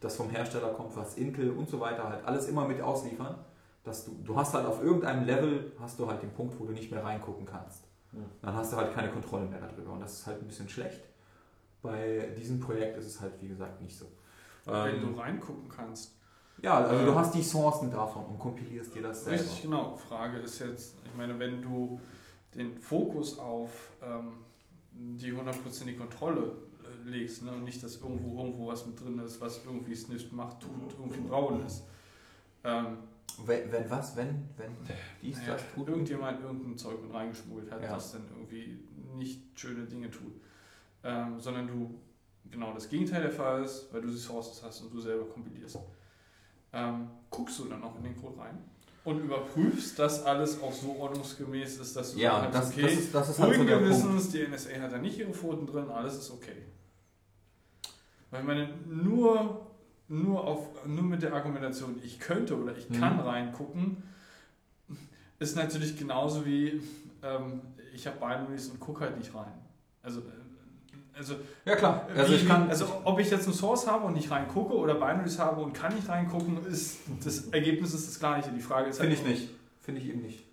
Das 0.00 0.16
vom 0.16 0.30
Hersteller 0.30 0.72
kommt, 0.72 0.96
was 0.96 1.16
Intel 1.18 1.50
und 1.50 1.68
so 1.68 1.78
weiter 1.78 2.08
halt 2.08 2.24
alles 2.24 2.48
immer 2.48 2.66
mit 2.66 2.80
ausliefern. 2.80 3.36
Dass 3.84 4.04
du, 4.06 4.12
du 4.24 4.36
hast 4.36 4.54
halt 4.54 4.66
auf 4.66 4.82
irgendeinem 4.82 5.24
Level 5.24 5.72
hast 5.78 5.98
du 5.98 6.06
halt 6.06 6.22
den 6.22 6.30
Punkt, 6.32 6.58
wo 6.58 6.64
du 6.64 6.72
nicht 6.72 6.90
mehr 6.90 7.04
reingucken 7.04 7.44
kannst. 7.46 7.84
Ja. 8.12 8.20
Dann 8.42 8.54
hast 8.54 8.72
du 8.72 8.76
halt 8.76 8.92
keine 8.94 9.10
Kontrolle 9.10 9.46
mehr 9.46 9.60
darüber. 9.60 9.92
Und 9.92 10.00
das 10.00 10.14
ist 10.20 10.26
halt 10.26 10.40
ein 10.42 10.46
bisschen 10.46 10.68
schlecht. 10.68 11.00
Bei 11.82 12.34
diesem 12.36 12.60
Projekt 12.60 12.98
ist 12.98 13.06
es 13.06 13.20
halt, 13.20 13.40
wie 13.40 13.48
gesagt, 13.48 13.80
nicht 13.80 13.96
so. 13.96 14.06
Wenn 14.66 14.96
Ähm, 14.96 15.14
du 15.14 15.18
reingucken 15.20 15.68
kannst. 15.68 16.16
ja, 16.62 16.78
also 16.84 17.04
du 17.04 17.10
Ähm, 17.10 17.14
hast 17.16 17.34
die 17.34 17.42
Sourcen 17.42 17.90
davon 17.90 18.26
und 18.26 18.38
kompilierst 18.38 18.94
dir 18.94 19.02
das 19.02 19.24
selber. 19.24 19.40
Richtig, 19.40 19.62
genau. 19.62 19.96
Frage 19.96 20.38
ist 20.38 20.58
jetzt, 20.58 20.96
ich 21.04 21.14
meine, 21.16 21.38
wenn 21.38 21.62
du 21.62 21.98
den 22.54 22.76
Fokus 22.78 23.38
auf 23.38 23.70
ähm, 24.02 24.32
die 24.92 25.32
hundertprozentige 25.32 25.98
Kontrolle 25.98 26.52
äh, 26.84 27.08
legst 27.08 27.42
ne, 27.44 27.52
und 27.52 27.64
nicht, 27.64 27.82
dass 27.82 27.96
irgendwo 27.96 28.38
irgendwo 28.42 28.66
was 28.66 28.84
mit 28.86 29.00
drin 29.00 29.18
ist, 29.20 29.40
was 29.40 29.64
irgendwie 29.64 29.94
Sniff 29.94 30.30
macht, 30.32 30.60
tut, 30.60 30.92
irgendwie 30.98 31.20
braun 31.20 31.64
ist. 31.64 31.84
Ähm, 32.64 32.98
Wenn, 33.46 33.72
wenn 33.72 33.90
was? 33.90 34.16
Wenn, 34.16 34.48
wenn 34.56 34.76
dies, 35.22 35.38
naja, 35.38 35.52
das 35.54 35.62
tut? 35.74 35.88
irgendjemand 35.88 36.42
irgendein 36.42 36.76
Zeug 36.76 37.02
mit 37.02 37.12
reingeschmuggelt 37.12 37.70
hat, 37.70 37.82
Ja. 37.82 37.94
das 37.94 38.12
dann 38.12 38.24
irgendwie 38.34 38.78
nicht 39.16 39.42
schöne 39.58 39.84
Dinge 39.86 40.10
tut. 40.10 40.32
Ähm, 41.02 41.40
sondern 41.40 41.66
du 41.66 42.00
genau 42.50 42.72
das 42.74 42.88
Gegenteil 42.88 43.22
der 43.22 43.30
Fall 43.30 43.64
ist, 43.64 43.88
weil 43.92 44.02
du 44.02 44.08
die 44.08 44.16
Sources 44.18 44.62
hast 44.62 44.82
und 44.82 44.92
du 44.92 45.00
selber 45.00 45.24
kompilierst. 45.26 45.78
Ähm, 46.72 47.08
guckst 47.30 47.58
du 47.58 47.64
dann 47.64 47.82
auch 47.82 47.96
in 47.96 48.04
den 48.04 48.16
Code 48.16 48.38
rein 48.38 48.58
und 49.04 49.18
überprüfst, 49.20 49.98
dass 49.98 50.24
alles 50.24 50.60
auch 50.62 50.72
so 50.72 50.96
ordnungsgemäß 50.98 51.78
ist, 51.78 51.96
dass 51.96 52.12
du 52.14 52.20
Ja, 52.20 52.46
das, 52.50 52.70
okay, 52.70 52.82
das 52.82 52.92
ist, 52.92 53.14
das 53.14 53.28
ist 53.30 53.38
halt 53.40 53.56
so 53.56 53.64
der 53.64 53.76
Punkt. 53.78 53.88
Gewissens, 53.88 54.30
die 54.30 54.46
NSA 54.46 54.80
hat 54.82 54.92
da 54.92 54.98
nicht 54.98 55.18
ihre 55.18 55.32
Pfoten 55.32 55.66
drin, 55.66 55.88
alles 55.90 56.16
ist 56.18 56.30
okay. 56.30 56.62
Weil 58.30 58.40
ich 58.42 58.46
meine, 58.46 58.68
nur, 58.86 59.66
nur, 60.10 60.44
auf, 60.46 60.84
nur 60.86 61.04
mit 61.04 61.22
der 61.22 61.32
Argumentation, 61.32 61.98
ich 62.04 62.18
könnte 62.18 62.56
oder 62.60 62.76
ich 62.76 62.88
kann 62.90 63.14
Mhm. 63.14 63.20
reingucken, 63.20 64.02
ist 65.38 65.56
natürlich 65.56 65.96
genauso 65.96 66.44
wie, 66.44 66.82
ähm, 67.22 67.60
ich 67.94 68.06
habe 68.06 68.18
Binaries 68.18 68.68
und 68.68 68.80
gucke 68.80 69.00
halt 69.04 69.16
nicht 69.16 69.34
rein. 69.34 69.52
Also, 70.02 70.20
äh, 70.20 70.24
also, 71.16 71.36
Ja 71.64 71.76
klar, 71.76 72.06
also 72.14 72.32
wie, 72.32 72.36
ich 72.36 72.46
kann, 72.48 72.68
also 72.68 72.86
ob 73.04 73.18
ich 73.20 73.30
jetzt 73.30 73.46
eine 73.46 73.54
Source 73.54 73.86
habe 73.86 74.06
und 74.06 74.14
nicht 74.14 74.30
reingucke 74.30 74.74
oder 74.74 74.94
Binaries 74.94 75.38
habe 75.38 75.60
und 75.62 75.72
kann 75.72 75.94
nicht 75.94 76.08
reingucken, 76.08 76.64
ist 76.66 76.98
das 77.22 77.48
Ergebnis 77.48 77.94
ist 77.94 78.08
das 78.08 78.18
gleiche. 78.18 78.50
Die 78.50 78.60
Frage 78.60 78.90
ist 78.90 78.98
Finde 79.00 79.16
halt 79.16 79.26
ich 79.26 79.40
nicht. 79.40 79.50
Finde 79.80 80.00
ich 80.00 80.08
eben 80.08 80.22
nicht. 80.22 80.44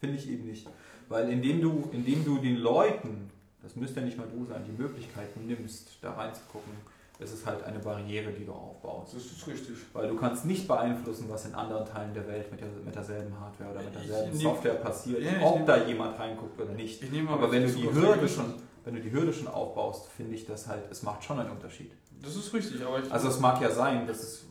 Finde 0.00 0.16
ich 0.16 0.28
eben 0.28 0.46
nicht. 0.46 0.68
Weil 1.08 1.28
indem 1.30 1.60
du, 1.60 1.88
indem 1.92 2.24
du 2.24 2.38
den 2.38 2.56
Leuten, 2.56 3.30
das 3.62 3.76
müsste 3.76 4.00
ja 4.00 4.06
nicht 4.06 4.18
mal 4.18 4.26
du 4.28 4.44
sein, 4.46 4.62
die 4.66 4.82
Möglichkeiten 4.82 5.46
nimmst, 5.46 5.98
da 6.02 6.12
reinzugucken, 6.12 6.72
ist 7.18 7.32
es 7.32 7.46
halt 7.46 7.62
eine 7.64 7.78
Barriere, 7.78 8.30
die 8.32 8.44
du 8.44 8.52
aufbaust. 8.52 9.14
Das 9.14 9.24
ist 9.24 9.46
richtig. 9.46 9.76
Weil 9.94 10.08
du 10.08 10.16
kannst 10.16 10.44
nicht 10.44 10.68
beeinflussen, 10.68 11.26
was 11.28 11.46
in 11.46 11.54
anderen 11.54 11.86
Teilen 11.86 12.12
der 12.12 12.26
Welt 12.28 12.50
mit, 12.50 12.60
der, 12.60 12.68
mit 12.84 12.94
derselben 12.94 13.38
Hardware 13.40 13.70
oder 13.70 13.82
mit 13.82 13.94
Ich 13.96 14.06
derselben 14.06 14.36
nehm- 14.36 14.42
Software 14.42 14.74
passiert, 14.74 15.22
Ja, 15.22 15.30
ich 15.38 15.42
ob 15.42 15.56
nehm- 15.56 15.66
da 15.66 15.86
jemand 15.86 16.18
reinguckt 16.18 16.60
oder 16.60 16.72
nicht. 16.72 17.02
Ich 17.02 17.10
nehme 17.10 17.30
Aber 17.30 17.50
wenn 17.50 17.62
du 17.62 17.72
die 17.72 17.90
Hürde 17.90 18.28
schon, 18.28 18.54
wenn 18.84 18.94
du 18.94 19.00
die 19.00 19.10
Hürde 19.12 19.32
schon 19.32 19.48
aufbaust, 19.48 20.08
finde 20.08 20.34
ich 20.34 20.44
das 20.46 20.66
halt, 20.66 20.82
es 20.90 21.02
macht 21.02 21.24
schon 21.24 21.38
einen 21.40 21.50
Unterschied. 21.50 21.90
Das 22.22 22.36
ist 22.36 22.52
richtig, 22.52 22.84
aber 22.84 22.98
ich. 23.02 23.10
Also 23.10 23.28
es 23.28 23.40
mag 23.40 23.60
ja 23.62 23.70
sein, 23.70 24.06
dass, 24.06 24.22
es, 24.22 24.44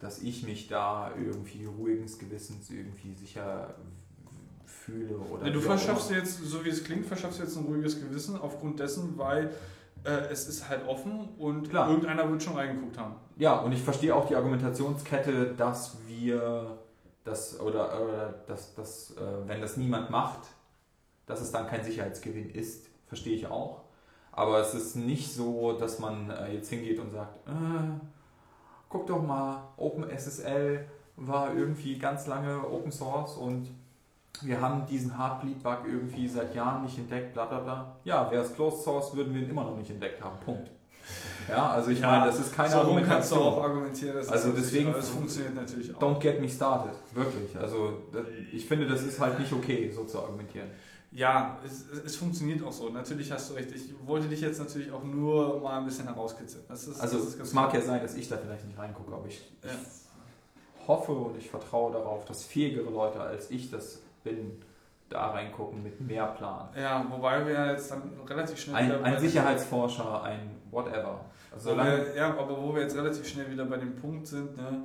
dass 0.00 0.20
ich 0.22 0.44
mich 0.44 0.68
da 0.68 1.10
irgendwie 1.16 1.64
ruhigens 1.64 2.18
Gewissens 2.18 2.70
irgendwie 2.70 3.14
sicher 3.14 3.74
fühle 4.64 5.16
oder. 5.18 5.44
Nee, 5.44 5.50
du 5.52 5.60
verschaffst 5.60 6.10
dir 6.10 6.16
jetzt, 6.18 6.38
so 6.44 6.64
wie 6.64 6.68
es 6.70 6.82
klingt, 6.84 7.06
verschaffst 7.06 7.38
du 7.38 7.42
jetzt 7.44 7.56
ein 7.56 7.64
ruhiges 7.64 8.00
Gewissen 8.00 8.36
aufgrund 8.40 8.80
dessen, 8.80 9.16
weil 9.18 9.52
es 10.04 10.48
ist 10.48 10.68
halt 10.68 10.86
offen 10.86 11.28
und 11.38 11.70
Klar. 11.70 11.88
irgendeiner 11.88 12.28
wird 12.30 12.42
schon 12.42 12.56
reingeguckt 12.56 12.98
haben. 12.98 13.14
Ja, 13.36 13.58
und 13.60 13.72
ich 13.72 13.82
verstehe 13.82 14.14
auch 14.14 14.26
die 14.26 14.34
Argumentationskette, 14.34 15.54
dass 15.54 15.96
wir 16.06 16.78
das 17.24 17.60
oder, 17.60 18.00
oder 18.02 18.34
dass, 18.46 18.74
dass 18.74 19.12
äh, 19.12 19.20
wenn 19.46 19.60
das 19.60 19.76
niemand 19.76 20.10
macht, 20.10 20.40
dass 21.26 21.40
es 21.40 21.52
dann 21.52 21.66
kein 21.66 21.84
Sicherheitsgewinn 21.84 22.50
ist, 22.50 22.88
verstehe 23.06 23.34
ich 23.34 23.46
auch. 23.46 23.82
Aber 24.32 24.60
es 24.60 24.74
ist 24.74 24.96
nicht 24.96 25.32
so, 25.32 25.74
dass 25.74 25.98
man 25.98 26.30
äh, 26.30 26.54
jetzt 26.54 26.70
hingeht 26.70 26.98
und 26.98 27.10
sagt, 27.10 27.36
äh, 27.46 27.50
guck 28.88 29.06
doch 29.06 29.22
mal, 29.22 29.68
OpenSSL 29.76 30.86
war 31.16 31.54
irgendwie 31.54 31.98
ganz 31.98 32.26
lange 32.26 32.66
Open 32.66 32.90
Source 32.90 33.36
und 33.36 33.68
wir 34.40 34.60
haben 34.60 34.86
diesen 34.86 35.16
Heartbleed-Bug 35.16 35.78
irgendwie 35.86 36.26
seit 36.26 36.54
Jahren 36.54 36.82
nicht 36.84 36.98
entdeckt, 36.98 37.34
bla 37.34 37.44
bla 37.44 37.60
bla. 37.60 37.96
Ja, 38.04 38.30
wäre 38.30 38.42
es 38.42 38.54
Closed 38.54 38.82
Source, 38.82 39.14
würden 39.14 39.34
wir 39.34 39.42
ihn 39.42 39.50
immer 39.50 39.64
noch 39.64 39.76
nicht 39.76 39.90
entdeckt 39.90 40.22
haben. 40.22 40.38
Punkt. 40.40 40.70
Ja, 41.48 41.70
also 41.70 41.90
ich 41.90 42.00
Ja, 42.00 42.10
meine, 42.10 42.26
das 42.26 42.38
ist 42.38 42.54
keine 42.54 42.70
so 42.70 42.78
rum 42.80 43.02
kannst 43.04 43.32
du 43.32 43.36
Argumentation. 43.36 43.42
auch 43.42 43.62
argumentieren, 43.62 44.14
dass 44.16 44.28
Also 44.28 44.52
das 44.52 44.62
deswegen- 44.62 44.94
es 44.94 45.08
funktioniert 45.10 45.54
natürlich 45.54 45.94
auch. 45.94 46.00
Don't 46.00 46.18
get 46.18 46.40
me 46.40 46.48
started. 46.48 46.92
Wirklich. 47.12 47.56
Also 47.58 48.02
das- 48.12 48.24
ich 48.52 48.66
finde, 48.66 48.86
das 48.86 49.02
ist 49.02 49.20
halt 49.20 49.38
nicht 49.38 49.52
okay, 49.52 49.90
so 49.94 50.04
zu 50.04 50.18
argumentieren. 50.20 50.70
Ja, 51.10 51.58
es, 51.66 51.84
es, 52.06 52.16
funktioniert 52.16 52.64
auch 52.64 52.72
so. 52.72 52.88
Natürlich 52.88 53.30
hast 53.30 53.50
du 53.50 53.54
recht. 53.54 53.70
Ich 53.72 53.92
wollte 54.06 54.28
dich 54.28 54.40
jetzt 54.40 54.58
natürlich 54.60 54.90
auch 54.90 55.02
nur 55.04 55.60
mal 55.60 55.78
ein 55.80 55.84
bisschen 55.84 56.06
herauskitzeln. 56.06 56.64
Das 56.68 56.86
ist, 56.86 56.98
Also 57.00 57.18
das 57.18 57.34
es 57.34 57.52
mag 57.52 57.68
klar. 57.70 57.82
ja 57.82 57.86
sein, 57.86 58.00
dass 58.00 58.14
ich 58.14 58.28
da 58.28 58.38
vielleicht 58.38 58.64
nicht 58.66 58.78
reingucke, 58.78 59.12
aber 59.12 59.26
ich, 59.26 59.40
Ja. 59.62 59.70
ich 59.72 60.88
hoffe 60.88 61.12
und 61.12 61.36
ich 61.36 61.50
vertraue 61.50 61.92
darauf, 61.92 62.24
dass 62.24 62.44
fähigere 62.44 62.88
Leute 62.90 63.20
als 63.20 63.50
ich 63.50 63.70
das 63.70 63.98
bin, 64.22 64.62
da 65.08 65.30
reingucken 65.30 65.82
mit 65.82 66.00
mehr 66.00 66.26
Plan. 66.26 66.68
Ja, 66.76 67.06
wobei 67.10 67.46
wir 67.46 67.72
jetzt 67.72 67.90
dann 67.90 68.02
relativ 68.26 68.58
schnell 68.58 68.76
Ein, 68.76 69.04
ein 69.04 69.20
Sicherheitsforscher, 69.20 70.22
ein 70.22 70.50
whatever. 70.70 71.24
Also 71.52 71.76
wir, 71.76 72.16
ja, 72.16 72.30
aber 72.30 72.62
wo 72.62 72.74
wir 72.74 72.82
jetzt 72.82 72.96
relativ 72.96 73.28
schnell 73.28 73.50
wieder 73.50 73.66
bei 73.66 73.76
dem 73.76 73.94
Punkt 73.94 74.26
sind, 74.26 74.56
ne? 74.56 74.84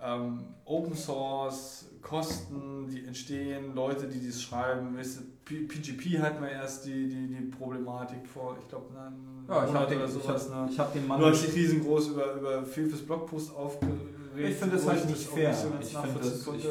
ähm, 0.00 0.46
Open 0.64 0.94
Source, 0.94 1.86
Kosten, 2.02 2.88
die 2.88 3.04
entstehen, 3.04 3.74
Leute, 3.74 4.06
die 4.06 4.20
dies 4.20 4.42
schreiben. 4.42 4.96
PGP 5.44 6.20
hatten 6.20 6.42
wir 6.42 6.50
erst 6.50 6.86
die, 6.86 7.08
die, 7.08 7.26
die 7.26 7.44
Problematik 7.46 8.26
vor, 8.26 8.56
ich 8.60 8.68
glaube, 8.68 8.86
einen 8.96 9.46
ja, 9.48 9.60
ich 9.60 9.66
Monat 9.66 9.82
habe 9.82 9.90
den, 9.90 9.98
oder 9.98 10.06
ich 10.06 10.12
sowas. 10.12 10.50
hab, 10.50 10.66
ne? 10.66 10.68
ich 10.70 10.78
hab 10.78 10.92
den 10.92 11.06
Mann. 11.06 11.20
Du 11.20 11.26
hast 11.26 11.46
dich 11.46 11.54
riesengroß 11.54 12.08
über, 12.08 12.34
über 12.34 12.64
Fefes 12.64 13.04
Blogpost 13.04 13.54
aufgeregt. 13.54 14.00
Ich 14.36 14.56
finde 14.56 14.76
das 14.76 14.86
halt 14.86 15.00
ich 15.00 15.06
nicht 15.06 15.28
fair. 15.28 15.54
so 15.54 15.68
Ich 15.80 15.96
finde 15.96 16.18
das, 16.18 16.46
ich. 16.46 16.68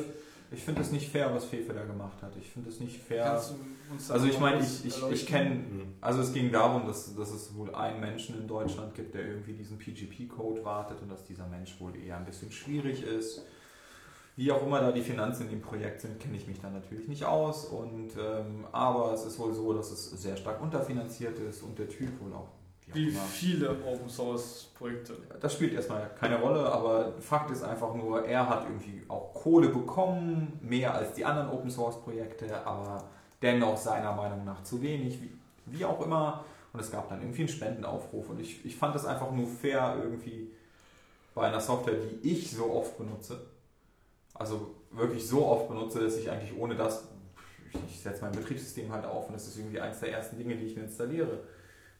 Ich 0.56 0.64
find 0.64 0.80
das 0.80 0.92
nicht 0.92 1.10
fair, 1.10 1.34
was 1.34 1.46
Fefe 1.46 1.74
da 1.74 1.84
gemacht 1.84 2.22
hat. 2.22 2.36
Ich 2.38 2.50
finde 2.50 2.70
das 2.70 2.80
nicht 2.80 3.02
fair. 3.02 3.24
Kannst 3.26 3.52
du 3.52 3.94
uns 3.94 4.08
da 4.08 4.14
Also 4.16 4.26
ich 4.28 4.40
meine, 4.40 4.62
ich, 4.62 4.86
ich, 4.86 5.04
ich 5.12 5.26
kenne, 5.28 5.56
Mhm. 5.56 5.94
also 6.02 6.22
es 6.22 6.34
ging 6.34 6.52
darum, 6.52 6.88
dass, 6.88 7.16
dass 7.16 7.32
es 7.32 7.54
wohl 7.56 7.74
einen 7.76 8.00
Menschen 8.00 8.40
in 8.40 8.48
Deutschland 8.48 8.96
gibt, 8.96 9.14
der 9.14 9.26
irgendwie 9.28 9.54
diesen 9.54 9.78
PGP-Code 9.78 10.64
wartet 10.64 11.02
und 11.02 11.10
dass 11.10 11.24
dieser 11.26 11.48
Mensch 11.48 11.80
wohl 11.80 11.96
eher 11.96 12.18
ein 12.18 12.26
bisschen 12.26 12.52
schwierig 12.52 13.04
ist. 13.04 13.44
Wie 14.38 14.52
auch 14.52 14.66
immer 14.66 14.82
da 14.82 14.92
die 14.92 15.02
Finanzen 15.02 15.44
in 15.44 15.50
dem 15.50 15.62
Projekt 15.62 16.02
sind, 16.02 16.20
kenne 16.20 16.36
ich 16.36 16.46
mich 16.48 16.60
da 16.60 16.70
natürlich 16.70 17.08
nicht 17.08 17.24
aus. 17.24 17.66
Und, 17.66 18.12
ähm, 18.20 18.66
aber 18.72 19.14
es 19.14 19.24
ist 19.26 19.40
wohl 19.40 19.54
so, 19.54 19.74
dass 19.74 19.92
es 19.92 20.10
sehr 20.22 20.36
stark 20.36 20.62
unterfinanziert 20.62 21.40
ist 21.40 21.62
und 21.64 21.80
der 21.80 21.88
Typ 21.88 22.10
wohl 22.22 22.34
auch. 22.34 22.50
Wie 22.94 23.12
viele 23.12 23.72
Open 23.84 24.10
Source 24.10 24.72
Projekte. 24.78 25.18
Das 25.40 25.54
spielt 25.54 25.74
erstmal 25.74 26.10
keine 26.20 26.40
Rolle, 26.40 26.72
aber 26.72 27.14
Fakt 27.20 27.52
ist 27.52 27.64
einfach 27.64 27.94
nur, 27.96 28.26
er 28.26 28.48
hat 28.48 28.66
irgendwie 28.66 29.04
auch 29.08 29.34
Kohle 29.34 29.70
bekommen, 29.70 30.60
mehr 30.62 30.94
als 30.94 31.14
die 31.14 31.26
anderen 31.26 31.50
Open 31.50 31.70
Source 31.70 32.00
Projekte, 32.02 32.66
aber 32.66 33.04
dennoch 33.42 33.78
seiner 33.78 34.14
Meinung 34.14 34.46
nach 34.46 34.64
zu 34.64 34.82
wenig, 34.82 35.20
wie, 35.22 35.32
wie 35.66 35.86
auch 35.86 36.00
immer. 36.06 36.44
Und 36.74 36.80
es 36.80 36.92
gab 36.92 37.10
dann 37.10 37.22
irgendwie 37.22 37.42
einen 37.42 37.50
Spendenaufruf 37.50 38.30
und 38.30 38.40
ich, 38.40 38.66
ich 38.66 38.76
fand 38.76 38.94
das 38.94 39.06
einfach 39.06 39.32
nur 39.32 39.48
fair 39.48 39.98
irgendwie 40.02 40.52
bei 41.34 41.48
einer 41.48 41.62
Software, 41.62 41.96
die 41.96 42.30
ich 42.30 42.52
so 42.52 42.72
oft 42.72 42.98
benutze. 42.98 43.40
Also 44.34 44.76
wirklich 44.92 45.26
so 45.26 45.46
oft 45.46 45.70
benutze, 45.70 46.02
dass 46.02 46.18
ich 46.18 46.30
eigentlich 46.30 46.58
ohne 46.58 46.76
das, 46.76 47.08
ich, 47.72 47.80
ich 47.90 48.02
setze 48.02 48.22
mein 48.22 48.34
Betriebssystem 48.34 48.92
halt 48.92 49.06
auf 49.06 49.28
und 49.28 49.34
das 49.34 49.48
ist 49.48 49.58
irgendwie 49.58 49.80
eins 49.80 50.02
der 50.02 50.12
ersten 50.12 50.38
Dinge, 50.38 50.56
die 50.56 50.66
ich 50.66 50.76
mir 50.76 50.84
installiere. 50.84 51.40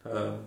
Ähm, 0.04 0.40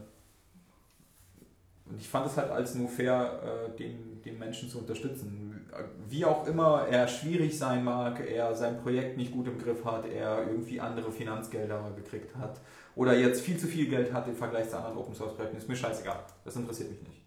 und 1.90 2.00
ich 2.00 2.08
fand 2.08 2.28
es 2.28 2.38
halt 2.38 2.52
als 2.52 2.76
nur 2.76 2.88
fair, 2.88 3.42
äh, 3.44 3.78
den, 3.78 4.22
den 4.22 4.38
Menschen 4.38 4.70
zu 4.70 4.80
unterstützen. 4.80 5.68
Wie 6.08 6.24
auch 6.24 6.48
immer 6.48 6.88
er 6.90 7.08
schwierig 7.08 7.58
sein 7.58 7.84
mag, 7.84 8.20
er 8.28 8.56
sein 8.56 8.82
Projekt 8.82 9.18
nicht 9.18 9.32
gut 9.32 9.48
im 9.48 9.58
Griff 9.58 9.84
hat, 9.86 10.06
er 10.06 10.48
irgendwie 10.48 10.80
andere 10.80 11.12
Finanzgelder 11.12 11.92
gekriegt 11.96 12.36
hat 12.36 12.60
oder 12.96 13.18
jetzt 13.18 13.42
viel 13.42 13.58
zu 13.58 13.68
viel 13.68 13.88
Geld 13.88 14.14
hat 14.14 14.28
im 14.28 14.36
Vergleich 14.36 14.70
zu 14.70 14.78
anderen 14.78 14.98
Open 14.98 15.16
Source 15.16 15.36
Projekten, 15.36 15.58
ist 15.58 15.70
mir 15.70 15.76
scheißegal. 15.76 16.24
Das 16.44 16.56
interessiert 16.56 16.92
mich 16.92 17.02
nicht. 17.02 17.22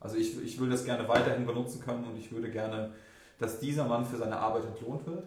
Also 0.00 0.16
ich, 0.16 0.42
ich 0.42 0.60
will 0.60 0.70
das 0.70 0.84
gerne 0.84 1.06
weiterhin 1.08 1.46
benutzen 1.46 1.80
können 1.80 2.04
und 2.04 2.16
ich 2.16 2.32
würde 2.32 2.50
gerne, 2.50 2.92
dass 3.38 3.60
dieser 3.60 3.84
Mann 3.86 4.04
für 4.04 4.16
seine 4.16 4.38
Arbeit 4.38 4.64
entlohnt 4.64 5.06
wird. 5.06 5.24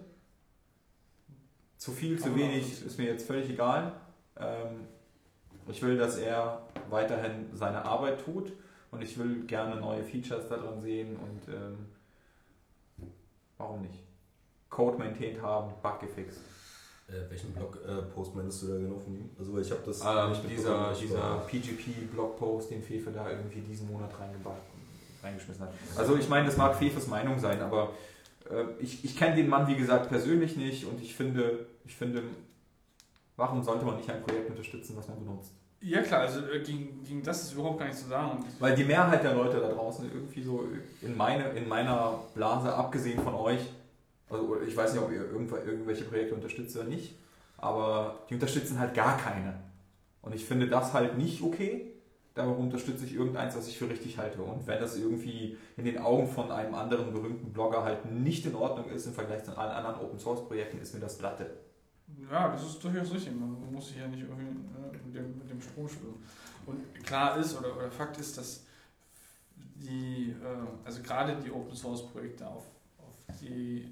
Zu 1.78 1.92
viel, 1.92 2.20
zu 2.20 2.36
wenig 2.36 2.86
ist 2.86 2.98
mir 2.98 3.06
jetzt 3.06 3.28
völlig 3.28 3.50
egal. 3.50 3.94
Ähm, 4.38 4.88
ich 5.68 5.82
will, 5.82 5.98
dass 5.98 6.18
er 6.18 6.64
weiterhin 6.90 7.50
seine 7.54 7.86
Arbeit 7.86 8.24
tut 8.24 8.54
und 8.94 9.02
ich 9.02 9.18
will 9.18 9.44
gerne 9.46 9.80
neue 9.80 10.04
Features 10.04 10.48
daran 10.48 10.82
sehen 10.82 11.18
und 11.18 11.54
ähm, 11.54 11.86
warum 13.58 13.82
nicht? 13.82 14.00
Code 14.70 14.98
maintained 14.98 15.42
haben, 15.42 15.74
Bug 15.82 16.00
gefixt. 16.00 16.40
Äh, 17.08 17.30
welchen 17.30 17.54
Blog-Post 17.54 18.36
meinst 18.36 18.64
du 18.64 18.68
da 18.68 18.78
genau 18.78 18.98
von 18.98 19.14
ihm? 19.14 19.30
Also 19.38 19.58
ich 19.60 19.70
habe 19.72 19.82
das 19.86 20.02
Ähm, 20.02 20.30
nicht 20.30 20.50
dieser 20.50 20.94
dieser 20.94 21.38
PGP-Blogpost, 21.48 22.72
den 22.72 22.82
Fefe 22.82 23.12
da 23.12 23.30
irgendwie 23.30 23.62
diesen 23.62 23.92
Monat 23.92 24.12
reingeschmissen 25.22 25.66
hat. 25.66 25.74
Also 25.98 26.16
ich 26.16 26.30
meine, 26.30 26.46
das 26.46 26.58
mag 26.58 26.76
Fefes 26.76 27.08
Meinung 27.08 27.38
sein, 27.40 27.62
aber 27.62 27.92
äh, 28.50 28.66
ich, 28.80 29.04
ich 29.04 29.18
kenne 29.18 29.36
den 29.36 29.50
Mann, 29.50 29.68
wie 29.68 29.76
gesagt, 29.76 30.10
persönlich 30.10 30.56
nicht 30.56 30.86
und 30.86 31.02
ich 31.02 31.14
finde, 31.14 31.66
ich 31.86 31.96
finde, 31.96 32.24
warum 33.36 33.62
sollte 33.64 33.86
man 33.86 33.98
nicht 33.98 34.10
ein 34.10 34.24
Projekt 34.24 34.50
unterstützen, 34.50 34.96
was 34.98 35.08
man 35.08 35.20
benutzt? 35.20 35.52
Ja 35.84 36.02
klar, 36.02 36.22
also 36.22 36.40
äh, 36.48 36.60
gegen, 36.64 37.04
gegen 37.04 37.22
das 37.24 37.44
ist 37.44 37.54
überhaupt 37.54 37.80
gar 37.80 37.86
nicht 37.88 37.98
zu 37.98 38.08
sagen. 38.08 38.40
Weil 38.60 38.74
die 38.76 38.86
Mehrheit 38.86 39.24
der 39.24 39.34
Leute 39.36 39.60
da 39.60 39.70
draußen 39.70 40.10
irgendwie 40.14 40.42
so 40.42 40.64
in, 41.02 41.18
meine, 41.18 41.50
in 41.50 41.68
meiner 41.68 42.20
Blase, 42.34 42.74
abgesehen 42.74 43.22
von 43.22 43.34
euch, 43.36 43.60
also 44.30 44.62
ich 44.66 44.76
weiß 44.76 44.94
nicht, 44.94 45.04
ob 45.04 45.12
ihr 45.12 45.22
irgendw- 45.22 45.64
irgendwelche 45.66 46.06
Projekte 46.06 46.36
unterstützt 46.36 46.76
oder 46.78 46.86
nicht, 46.86 47.16
aber 47.58 48.20
die 48.30 48.36
unterstützen 48.36 48.80
halt 48.80 48.94
gar 48.94 49.18
keine. 49.18 49.56
Und 50.22 50.34
ich 50.34 50.46
finde 50.46 50.68
das 50.68 50.94
halt 50.94 51.18
nicht 51.18 51.42
okay. 51.44 51.90
Darum 52.34 52.58
unterstütze 52.60 53.06
ich 53.06 53.14
irgendeins, 53.14 53.56
was 53.56 53.68
ich 53.68 53.78
für 53.78 53.88
richtig 53.90 54.18
halte. 54.18 54.42
Und 54.42 54.66
wenn 54.66 54.80
das 54.80 54.98
irgendwie 54.98 55.56
in 55.78 55.86
den 55.86 56.00
Augen 56.00 56.28
von 56.28 56.50
einem 56.50 56.74
anderen 56.74 57.12
berühmten 57.14 57.52
Blogger 57.54 57.84
halt 57.84 58.10
nicht 58.10 58.46
in 58.48 58.56
Ordnung 58.56 58.90
ist 58.90 59.06
im 59.06 59.14
Vergleich 59.14 59.44
zu 59.44 59.56
allen 59.56 59.72
anderen 59.72 59.98
Open 60.04 60.18
Source 60.18 60.44
Projekten, 60.48 60.80
ist 60.80 60.94
mir 60.96 61.00
das 61.02 61.22
Latte. 61.22 61.46
Ja, 62.32 62.48
das 62.50 62.64
ist 62.64 62.84
durchaus 62.84 63.14
richtig. 63.14 63.34
Man 63.40 63.72
muss 63.72 63.90
sich 63.90 63.98
ja 63.98 64.08
nicht 64.08 64.22
irgendwie 64.24 64.46
äh, 64.46 64.83
mit, 65.14 65.24
dem, 65.24 65.38
mit 65.38 65.50
dem 65.50 65.62
Strom 65.62 65.88
schwimmen. 65.88 66.24
Und 66.66 67.04
klar 67.06 67.38
ist, 67.38 67.58
oder, 67.58 67.76
oder 67.76 67.92
Fakt 67.92 68.18
ist, 68.18 68.38
dass 68.38 68.62
die, 69.56 70.32
äh, 70.32 70.36
also 70.86 71.02
gerade 71.02 71.36
die 71.44 71.52
Open 71.52 71.76
Source 71.76 72.08
Projekte 72.08 72.48
auf, 72.48 72.64
auf 73.00 73.14
die 73.42 73.92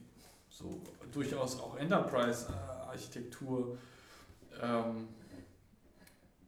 so 0.50 0.82
durchaus 1.12 1.60
auch 1.60 1.76
Enterprise-Architektur 1.78 3.78
ähm, 4.62 5.08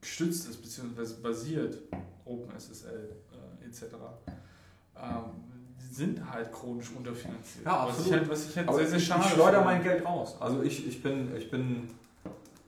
gestützt 0.01 0.49
ist, 0.49 0.61
beziehungsweise 0.61 1.15
basiert, 1.15 1.77
OpenSSL 2.25 3.15
äh, 3.61 3.65
etc., 3.65 3.85
ähm, 4.95 5.23
sind 5.91 6.29
halt 6.29 6.51
chronisch 6.51 6.89
unterfinanziert. 6.91 7.65
Ja, 7.65 7.85
Was 7.87 7.93
ich 7.93 7.99
absolut. 7.99 8.19
halt, 8.19 8.29
was 8.29 8.49
ich 8.49 8.57
halt 8.57 8.67
Aber 8.67 8.77
sehr, 8.77 8.87
sehr 8.87 8.97
ich, 8.97 9.05
schade 9.05 9.23
ich 9.25 9.31
schleuder 9.33 9.59
finde. 9.59 9.65
mein 9.65 9.83
Geld 9.83 10.05
raus. 10.05 10.35
Also 10.39 10.63
ich, 10.63 10.87
ich 10.87 11.03
bin, 11.03 11.35
ich 11.35 11.51
bin, 11.51 11.89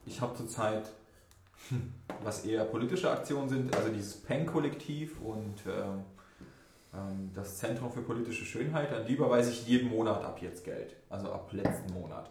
ich 0.04 0.20
habe 0.20 0.36
zurzeit, 0.36 0.88
was 2.22 2.44
eher 2.44 2.64
politische 2.64 3.10
Aktionen 3.10 3.48
sind, 3.48 3.74
also 3.76 3.88
dieses 3.88 4.16
PEN-Kollektiv 4.22 5.20
und 5.20 5.62
ähm, 5.66 6.04
ähm, 6.94 7.30
das 7.34 7.58
Zentrum 7.58 7.90
für 7.90 8.02
politische 8.02 8.44
Schönheit, 8.44 8.92
dann 8.92 9.06
lieber 9.06 9.28
weiß 9.30 9.48
ich 9.48 9.66
jeden 9.66 9.88
Monat 9.88 10.22
ab 10.24 10.38
jetzt 10.40 10.64
Geld. 10.64 10.96
Also 11.08 11.32
ab 11.32 11.52
letzten 11.52 11.92
Monat. 11.92 12.30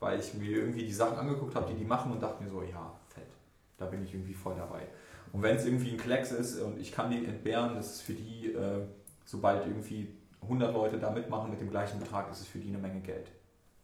Weil 0.00 0.20
ich 0.20 0.34
mir 0.34 0.50
irgendwie 0.50 0.84
die 0.84 0.92
Sachen 0.92 1.16
angeguckt 1.16 1.54
habe, 1.54 1.72
die 1.72 1.78
die 1.78 1.84
machen 1.84 2.12
und 2.12 2.22
dachte 2.22 2.42
mir 2.42 2.50
so, 2.50 2.62
ja, 2.62 2.92
fett. 3.08 3.24
Da 3.78 3.86
bin 3.86 4.04
ich 4.04 4.14
irgendwie 4.14 4.34
voll 4.34 4.54
dabei. 4.56 4.86
Und 5.32 5.42
wenn 5.42 5.56
es 5.56 5.64
irgendwie 5.64 5.90
ein 5.90 5.98
Klecks 5.98 6.30
ist 6.30 6.60
und 6.60 6.78
ich 6.78 6.92
kann 6.92 7.10
den 7.10 7.24
entbehren, 7.24 7.74
das 7.74 7.96
ist 7.96 8.02
für 8.02 8.12
die, 8.12 8.52
äh, 8.52 8.82
sobald 9.24 9.66
irgendwie 9.66 10.14
100 10.42 10.72
Leute 10.72 10.98
da 10.98 11.10
mitmachen 11.10 11.50
mit 11.50 11.60
dem 11.60 11.70
gleichen 11.70 11.98
Betrag, 11.98 12.30
ist 12.30 12.40
es 12.40 12.46
für 12.46 12.58
die 12.58 12.68
eine 12.68 12.78
Menge 12.78 13.00
Geld. 13.00 13.30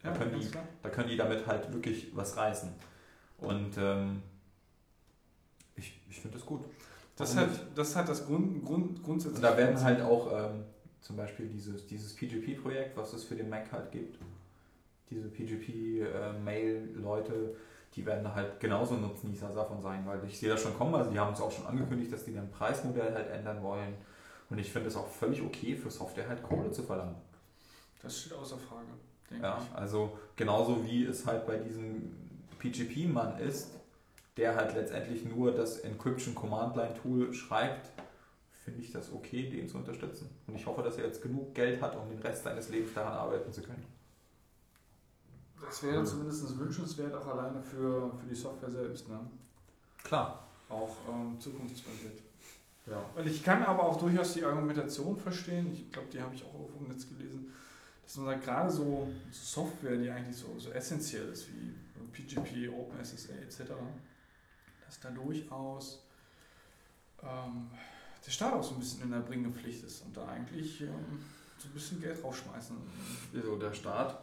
Ja, 0.04 0.10
Da 0.10 0.18
können 0.18 0.32
ganz 0.32 0.50
die-. 0.50 0.58
Da 0.82 0.88
können 0.90 1.08
die 1.08 1.16
damit 1.16 1.46
halt 1.46 1.72
wirklich 1.72 2.14
was 2.14 2.36
reißen. 2.36 2.70
Und 3.38 3.78
ähm, 3.78 4.22
ich, 6.10 6.20
finde 6.20 6.36
das 6.38 6.46
gut. 6.46 6.60
Das 7.16 7.36
Warum 7.36 7.50
hat, 7.50 7.60
das 7.74 7.96
hat 7.96 8.08
das 8.08 8.26
Grund, 8.26 8.64
Grund, 8.64 9.02
grundsätzlich. 9.02 9.36
Und 9.36 9.42
da 9.42 9.56
werden 9.56 9.80
halt 9.82 10.00
auch 10.02 10.30
ähm, 10.32 10.64
zum 11.00 11.16
Beispiel 11.16 11.48
dieses, 11.48 11.86
dieses 11.86 12.14
PGP-Projekt, 12.14 12.96
was 12.96 13.12
es 13.12 13.24
für 13.24 13.34
den 13.36 13.48
Mac 13.48 13.70
halt 13.72 13.90
gibt, 13.92 14.18
diese 15.10 15.28
PGP-Mail-Leute, 15.28 17.54
die 17.94 18.06
werden 18.06 18.34
halt 18.34 18.58
genauso 18.60 18.94
Nutznießer 18.94 19.48
davon 19.48 19.82
sein, 19.82 20.06
weil 20.06 20.20
ich 20.26 20.38
sehe 20.38 20.48
das 20.48 20.62
schon 20.62 20.76
kommen, 20.76 20.94
also 20.94 21.10
die 21.10 21.18
haben 21.18 21.32
es 21.32 21.40
auch 21.40 21.50
schon 21.50 21.66
angekündigt, 21.66 22.12
dass 22.12 22.24
die 22.24 22.34
dann 22.34 22.48
Preismodell 22.50 23.12
halt 23.12 23.28
ändern 23.30 23.60
wollen. 23.62 23.94
Und 24.48 24.58
ich 24.58 24.70
finde 24.72 24.88
es 24.88 24.96
auch 24.96 25.08
völlig 25.08 25.42
okay 25.42 25.76
für 25.76 25.90
Software 25.90 26.28
halt 26.28 26.42
Kohle 26.42 26.70
zu 26.70 26.82
verlangen. 26.82 27.16
Das 28.02 28.20
steht 28.20 28.32
außer 28.32 28.56
Frage, 28.58 28.86
denke 29.30 29.44
Ja, 29.44 29.60
ich. 29.62 29.74
also 29.76 30.18
genauso 30.36 30.84
wie 30.84 31.04
es 31.04 31.26
halt 31.26 31.46
bei 31.46 31.56
diesem 31.56 32.12
PGP-Mann 32.58 33.38
ist, 33.38 33.70
der 34.36 34.56
halt 34.56 34.74
letztendlich 34.74 35.24
nur 35.24 35.52
das 35.52 35.80
Encryption 35.80 36.34
Command 36.34 36.76
Line 36.76 36.94
Tool 36.94 37.32
schreibt, 37.32 37.90
finde 38.64 38.80
ich 38.80 38.92
das 38.92 39.12
okay, 39.12 39.48
den 39.48 39.68
zu 39.68 39.78
unterstützen. 39.78 40.28
Und 40.46 40.54
ich 40.54 40.66
hoffe, 40.66 40.82
dass 40.82 40.96
er 40.96 41.06
jetzt 41.06 41.22
genug 41.22 41.54
Geld 41.54 41.80
hat, 41.80 41.96
um 41.96 42.08
den 42.08 42.20
Rest 42.20 42.44
seines 42.44 42.68
Lebens 42.68 42.94
daran 42.94 43.12
arbeiten 43.12 43.52
zu 43.52 43.62
können. 43.62 43.84
Das 45.60 45.82
wäre 45.82 46.04
zumindest 46.04 46.58
wünschenswert, 46.58 47.14
auch 47.14 47.26
alleine 47.26 47.62
für, 47.62 48.10
für 48.10 48.26
die 48.28 48.34
Software 48.34 48.70
selbst. 48.70 49.08
Ne? 49.08 49.18
Klar. 50.02 50.46
Auch 50.68 50.96
ähm, 51.08 51.38
zukunftsbasiert. 51.38 52.20
Ja. 52.86 53.04
Und 53.14 53.26
ich 53.26 53.42
kann 53.42 53.62
aber 53.62 53.84
auch 53.84 53.98
durchaus 53.98 54.34
die 54.34 54.44
Argumentation 54.44 55.16
verstehen, 55.16 55.72
ich 55.72 55.92
glaube, 55.92 56.08
die 56.12 56.20
habe 56.20 56.34
ich 56.34 56.42
auch 56.44 56.54
auf 56.54 56.70
dem 56.78 56.88
Netz 56.88 57.08
gelesen, 57.08 57.52
dass 58.04 58.16
man 58.16 58.26
sagt, 58.26 58.44
gerade 58.44 58.70
so 58.70 59.08
Software, 59.30 59.96
die 59.96 60.10
eigentlich 60.10 60.36
so, 60.36 60.58
so 60.58 60.70
essentiell 60.70 61.28
ist 61.28 61.48
wie 61.48 61.74
PGP, 62.12 62.72
OpenSSL 62.72 63.42
etc., 63.42 63.72
dass 64.90 64.98
da 64.98 65.10
durchaus 65.10 66.02
ähm, 67.22 67.70
der 68.26 68.30
Staat 68.32 68.54
auch 68.54 68.62
so 68.62 68.74
ein 68.74 68.80
bisschen 68.80 69.02
in 69.02 69.12
der 69.12 69.20
Bringepflicht 69.20 69.84
ist 69.84 70.02
und 70.02 70.16
da 70.16 70.26
eigentlich 70.26 70.80
ähm, 70.80 71.24
so 71.58 71.68
ein 71.68 71.74
bisschen 71.74 72.00
Geld 72.00 72.22
rausschmeißen. 72.24 72.76
So, 73.32 73.56
der 73.56 73.72
Staat, 73.72 74.20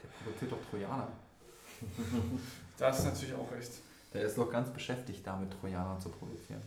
der 0.00 0.08
produziert 0.08 0.52
doch 0.52 0.70
Trojaner. 0.70 1.08
Da 2.78 2.88
ist 2.88 3.04
natürlich 3.04 3.34
auch 3.34 3.52
recht. 3.52 3.70
Der 4.12 4.22
ist 4.22 4.36
doch 4.38 4.50
ganz 4.50 4.70
beschäftigt 4.70 5.24
damit, 5.24 5.52
Trojaner 5.52 6.00
zu 6.00 6.08
produzieren. 6.08 6.62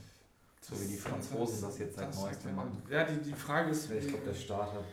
So 0.61 0.79
wie 0.79 0.87
die 0.87 0.97
Franzosen 0.97 1.61
das 1.61 1.77
jetzt 1.79 1.95
seit 1.97 2.09
das- 2.09 2.21
neuestem 2.21 2.55
machen. 2.55 2.81
Ja, 2.89 3.03
die, 3.05 3.21
die 3.21 3.33
Frage 3.33 3.71
ist, 3.71 3.89
Ich 3.91 4.07
glaube, 4.07 4.25
der 4.25 4.33
Staat 4.33 4.71
hat 4.73 4.83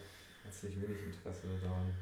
herzlich 0.44 0.80
wenig 0.80 1.00
Interesse 1.02 1.42
daran, 1.62 1.94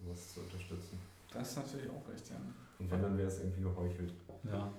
sowas 0.00 0.32
zu 0.34 0.40
unterstützen. 0.40 0.98
das 1.32 1.50
ist 1.50 1.56
natürlich 1.56 1.90
auch 1.90 2.08
recht, 2.08 2.28
ja. 2.30 2.36
Und 2.78 2.90
wenn, 2.90 3.02
dann 3.02 3.16
wäre 3.16 3.28
es 3.28 3.38
irgendwie 3.38 3.62
geheuchelt. 3.62 4.12
Ja. 4.52 4.70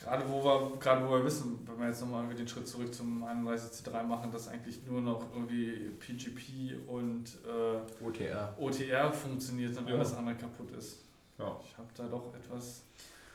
Gerade 0.00 0.24
wo 0.28 0.44
wir, 0.44 0.76
gerade 0.78 1.06
wo 1.06 1.10
wir 1.12 1.24
wissen, 1.24 1.58
wenn 1.66 1.80
wir 1.80 1.88
jetzt 1.88 2.00
nochmal 2.00 2.22
irgendwie 2.22 2.38
den 2.38 2.48
Schritt 2.48 2.68
zurück 2.68 2.94
zum 2.94 3.24
31C3 3.24 4.02
machen, 4.04 4.30
dass 4.30 4.46
eigentlich 4.48 4.84
nur 4.86 5.00
noch 5.00 5.24
irgendwie 5.34 5.90
PGP 5.98 6.88
und 6.88 7.24
äh, 7.44 8.04
OTR. 8.04 8.54
OTR 8.58 9.12
funktioniert 9.12 9.76
und 9.76 9.88
Ja. 9.88 9.94
alles 9.96 10.14
andere 10.14 10.36
kaputt 10.36 10.70
ist. 10.72 10.98
Ja. 11.36 11.58
Ich 11.64 11.76
habe 11.76 11.88
da 11.96 12.04
doch 12.06 12.32
etwas. 12.34 12.82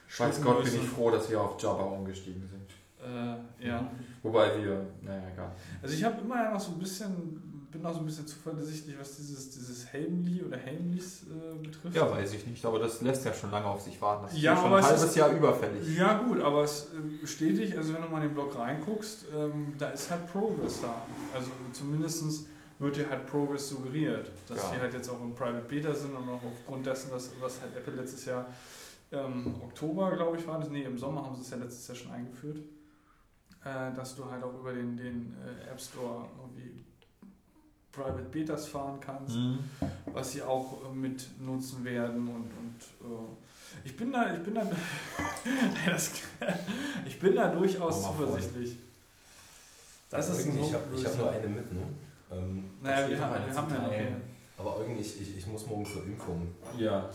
Schlucken 0.08 0.42
Gott 0.44 0.64
bin 0.64 0.76
ich 0.76 0.88
froh, 0.88 1.12
dass 1.12 1.30
wir 1.30 1.42
auf 1.42 1.62
Java 1.62 1.84
umgestiegen 1.84 2.48
sind. 2.48 2.72
Äh, 3.04 3.68
ja. 3.68 3.92
Wobei 4.22 4.58
wir, 4.64 4.86
naja, 5.02 5.24
egal. 5.34 5.52
Also 5.82 5.94
ich 5.96 6.04
habe 6.04 6.22
immer 6.22 6.52
noch 6.52 6.60
so 6.60 6.72
ein 6.72 6.80
bisschen, 6.80 7.68
bin 7.72 7.82
noch 7.82 7.94
so 7.94 8.00
ein 8.00 8.06
bisschen 8.06 8.26
zuversichtlich, 8.26 8.96
was 9.00 9.18
dieses, 9.18 9.50
dieses 9.50 9.88
Helmli 9.92 10.42
oder 10.44 10.58
Helmlis 10.58 11.24
äh, 11.24 11.58
betrifft. 11.58 11.96
Ja, 11.96 12.10
weiß 12.10 12.34
ich 12.34 12.48
nicht, 12.48 12.64
aber 12.66 12.80
das 12.80 13.02
lässt 13.02 13.26
ja 13.26 13.34
schon 13.34 13.52
lange 13.52 13.66
auf 13.66 13.82
sich 13.82 14.00
warten. 14.02 14.24
Das 14.26 14.34
ist 14.34 14.42
Ja, 14.42 14.56
schon 14.56 14.66
aber 14.68 14.78
ein 14.78 14.84
es 14.84 14.88
halbes 14.90 15.04
ist- 15.06 15.16
Jahr 15.18 15.32
überfällig. 15.32 15.98
Ja 15.98 16.20
gut, 16.24 16.40
aber 16.42 16.64
es 16.64 16.88
äh, 17.24 17.28
stetig, 17.28 17.78
also 17.78 17.94
wenn 17.94 18.02
du 18.04 18.08
mal 18.10 18.22
in 18.22 18.30
den 18.30 18.34
Blog 18.34 18.58
reinguckst, 18.58 19.26
ähm, 19.36 19.74
da 19.78 19.90
ist 19.90 20.10
halt 20.10 20.32
Progress 20.32 20.82
da. 20.82 20.96
Also 21.36 21.50
zumindest 21.74 22.48
wird 22.80 22.96
dir 22.98 23.10
halt 23.10 23.26
Progress 23.28 23.70
suggeriert, 23.70 24.32
dass 24.48 24.58
Ja. 24.58 24.72
die 24.76 24.80
halt 24.82 24.94
jetzt 24.94 25.10
auch 25.10 25.22
im 25.22 25.34
Private 25.36 25.66
Beta 25.68 25.94
sind 25.94 26.16
und 26.16 26.28
auch 26.30 26.42
aufgrund 26.44 26.86
dessen, 26.86 27.12
dass, 27.12 27.32
was 27.42 27.60
halt 27.62 27.76
Apple 27.76 27.94
letztes 27.96 28.26
Jahr 28.26 28.46
ähm, 29.12 29.56
Oktober, 29.64 30.12
glaube 30.16 30.38
ich, 30.38 30.48
war 30.48 30.60
das, 30.60 30.70
nee, 30.70 30.84
im 30.84 30.98
Sommer 30.98 31.24
haben 31.24 31.36
sie 31.36 31.42
es 31.42 31.50
ja 31.52 31.58
letztes 31.58 31.88
Jahr 31.88 31.96
schon 31.96 32.12
eingeführt, 32.12 32.58
äh, 33.66 33.94
dass 33.96 34.16
du 34.16 34.30
halt 34.30 34.44
auch 34.44 34.54
über 34.60 34.74
den, 34.74 34.98
den 34.98 35.36
äh, 35.46 35.70
App 35.72 35.80
Store 35.80 36.26
irgendwie 36.40 36.84
Private 37.92 38.24
Betas 38.24 38.68
fahren 38.68 39.00
kannst 39.00 39.36
Mhm. 39.36 39.60
was 40.14 40.32
sie 40.32 40.42
auch 40.42 40.78
äh, 40.90 40.96
mit 40.96 41.28
nutzen 41.40 41.84
werden 41.86 42.28
und, 42.28 42.46
und 42.46 42.80
äh, 43.02 43.86
ich 43.86 43.96
bin 43.98 44.12
da, 44.12 44.34
ich 44.34 44.42
bin 44.44 44.56
da, 44.56 44.62
das, 45.86 46.12
ich 47.06 47.20
bin 47.20 47.36
da 47.36 47.50
durchaus 47.50 48.04
zuversichtlich. 48.04 48.78
Das 50.10 50.30
ist 50.30 50.44
so 50.44 50.50
ich 50.50 50.74
habe 50.74 50.84
hab 51.06 51.18
nur 51.18 51.32
eine 51.32 51.48
mit, 51.48 51.74
ne? 51.74 51.82
Ähm, 52.32 52.64
Naja, 52.82 53.10
wir 53.10 53.20
haben, 53.20 53.34
eine 53.34 53.48
wir 53.48 53.56
haben 53.56 53.74
ja 53.74 53.80
eine. 53.90 54.22
aber 54.58 54.78
Eugen, 54.78 54.98
ich, 55.00 55.22
ich, 55.22 55.38
ich 55.38 55.48
muss 55.48 55.66
morgen 55.68 55.86
zur 55.86 56.04
Impfung. 56.06 56.48
Ja. 56.78 57.10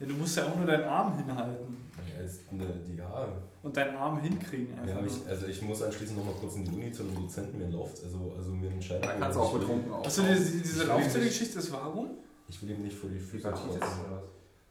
Ja, 0.00 0.06
du 0.06 0.14
musst 0.14 0.36
ja 0.36 0.44
auch 0.46 0.56
nur 0.56 0.66
deinen 0.66 0.84
Arm 0.84 1.16
hinhalten 1.16 1.76
Ja, 2.16 2.24
ist 2.24 2.40
eine, 2.50 2.66
die, 2.86 2.96
ja, 2.96 3.28
und 3.64 3.74
deinen 3.74 3.96
Arm 3.96 4.20
hinkriegen. 4.20 4.76
ja 4.86 5.04
ich, 5.04 5.26
also 5.26 5.46
ich 5.46 5.62
muss 5.62 5.82
anschließend 5.82 6.18
noch 6.18 6.26
mal 6.26 6.34
kurz 6.34 6.56
in 6.56 6.64
die 6.66 6.70
Uni 6.70 6.92
zu 6.92 7.02
einem 7.02 7.14
Dozenten 7.14 7.58
mir 7.58 7.68
läuft, 7.68 8.04
also, 8.04 8.32
also 8.36 8.50
mir 8.50 8.70
einen 8.70 8.82
Schein 8.82 9.00
Da 9.00 9.14
kannst 9.14 9.36
du 9.36 9.40
auch 9.40 9.58
betrunken 9.58 9.90
auf. 9.90 10.06
Achso, 10.06 10.22
diese, 10.22 10.62
diese 10.62 10.84
Laufzelle-Geschichte 10.84 11.58
ist 11.58 11.72
warum? 11.72 12.10
Ich 12.46 12.62
will 12.62 12.70
ihm 12.70 12.82
nicht 12.82 12.96
vor 12.96 13.08
die 13.08 13.18
Füße 13.18 13.48
Hepatitis 13.48 13.80
kotzen. 13.80 14.00
oder 14.06 14.22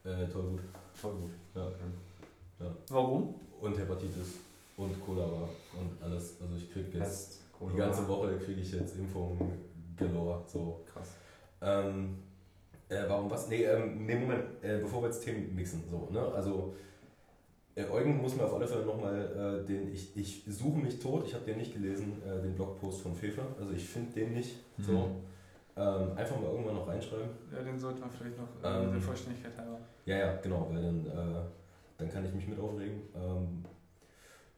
was? 0.04 0.12
Äh, 0.12 0.28
toll 0.28 0.42
gut. 0.42 0.60
Gut. 1.02 1.30
Ja. 1.54 2.66
Warum? 2.88 3.34
Und 3.60 3.76
Hepatitis 3.76 4.34
und 4.76 5.04
Cholera 5.04 5.48
und 5.78 6.02
alles. 6.02 6.36
Also 6.40 6.56
ich 6.56 6.72
krieg 6.72 6.94
jetzt 6.94 7.40
die 7.60 7.76
ganze 7.76 8.06
Woche 8.06 8.38
kriege 8.38 8.60
ich 8.60 8.72
jetzt 8.72 8.96
Impfungen 8.96 9.38
galore. 9.96 10.42
So. 10.46 10.84
Krass. 10.92 11.08
Ähm, 11.60 12.18
äh, 12.88 13.02
warum 13.08 13.28
was? 13.28 13.48
Nee, 13.48 13.64
ähm, 13.64 14.06
nee 14.06 14.14
Moment, 14.14 14.44
äh, 14.62 14.78
bevor 14.78 15.02
wir 15.02 15.08
jetzt 15.08 15.24
Themen 15.24 15.52
mixen. 15.54 15.82
So, 15.90 16.08
ne? 16.12 16.20
Also, 16.32 16.74
Eugen 17.76 18.20
muss 18.22 18.36
mir 18.36 18.44
auf 18.44 18.54
alle 18.54 18.66
Fälle 18.68 18.84
nochmal 18.86 19.62
äh, 19.64 19.66
den, 19.66 19.92
ich, 19.92 20.16
ich 20.16 20.44
suche 20.48 20.78
mich 20.78 20.98
tot, 21.00 21.24
ich 21.26 21.34
habe 21.34 21.44
den 21.44 21.58
nicht 21.58 21.72
gelesen, 21.74 22.22
äh, 22.24 22.40
den 22.40 22.54
Blogpost 22.54 23.02
von 23.02 23.14
Fefe. 23.14 23.42
Also 23.58 23.72
ich 23.72 23.84
finde 23.88 24.12
den 24.12 24.32
nicht. 24.34 24.56
So. 24.78 24.92
Mhm. 24.92 25.04
Ähm, 25.76 26.16
einfach 26.16 26.40
mal 26.40 26.50
irgendwann 26.52 26.76
noch 26.76 26.86
reinschreiben. 26.86 27.30
Ja, 27.52 27.60
den 27.62 27.76
sollte 27.76 28.00
man 28.00 28.10
vielleicht 28.10 28.36
noch 28.38 28.46
äh, 28.62 28.84
Ähm. 28.84 28.92
der 28.92 29.00
Vollständigkeit 29.00 29.58
halber. 29.58 29.78
Ja, 30.06 30.16
ja, 30.18 30.36
genau, 30.36 30.68
weil 30.70 30.82
dann, 30.82 31.06
äh, 31.06 31.40
dann 31.98 32.08
kann 32.10 32.24
ich 32.24 32.32
mich 32.32 32.46
mit 32.46 32.60
aufregen. 32.60 33.00
Ähm, 33.16 33.64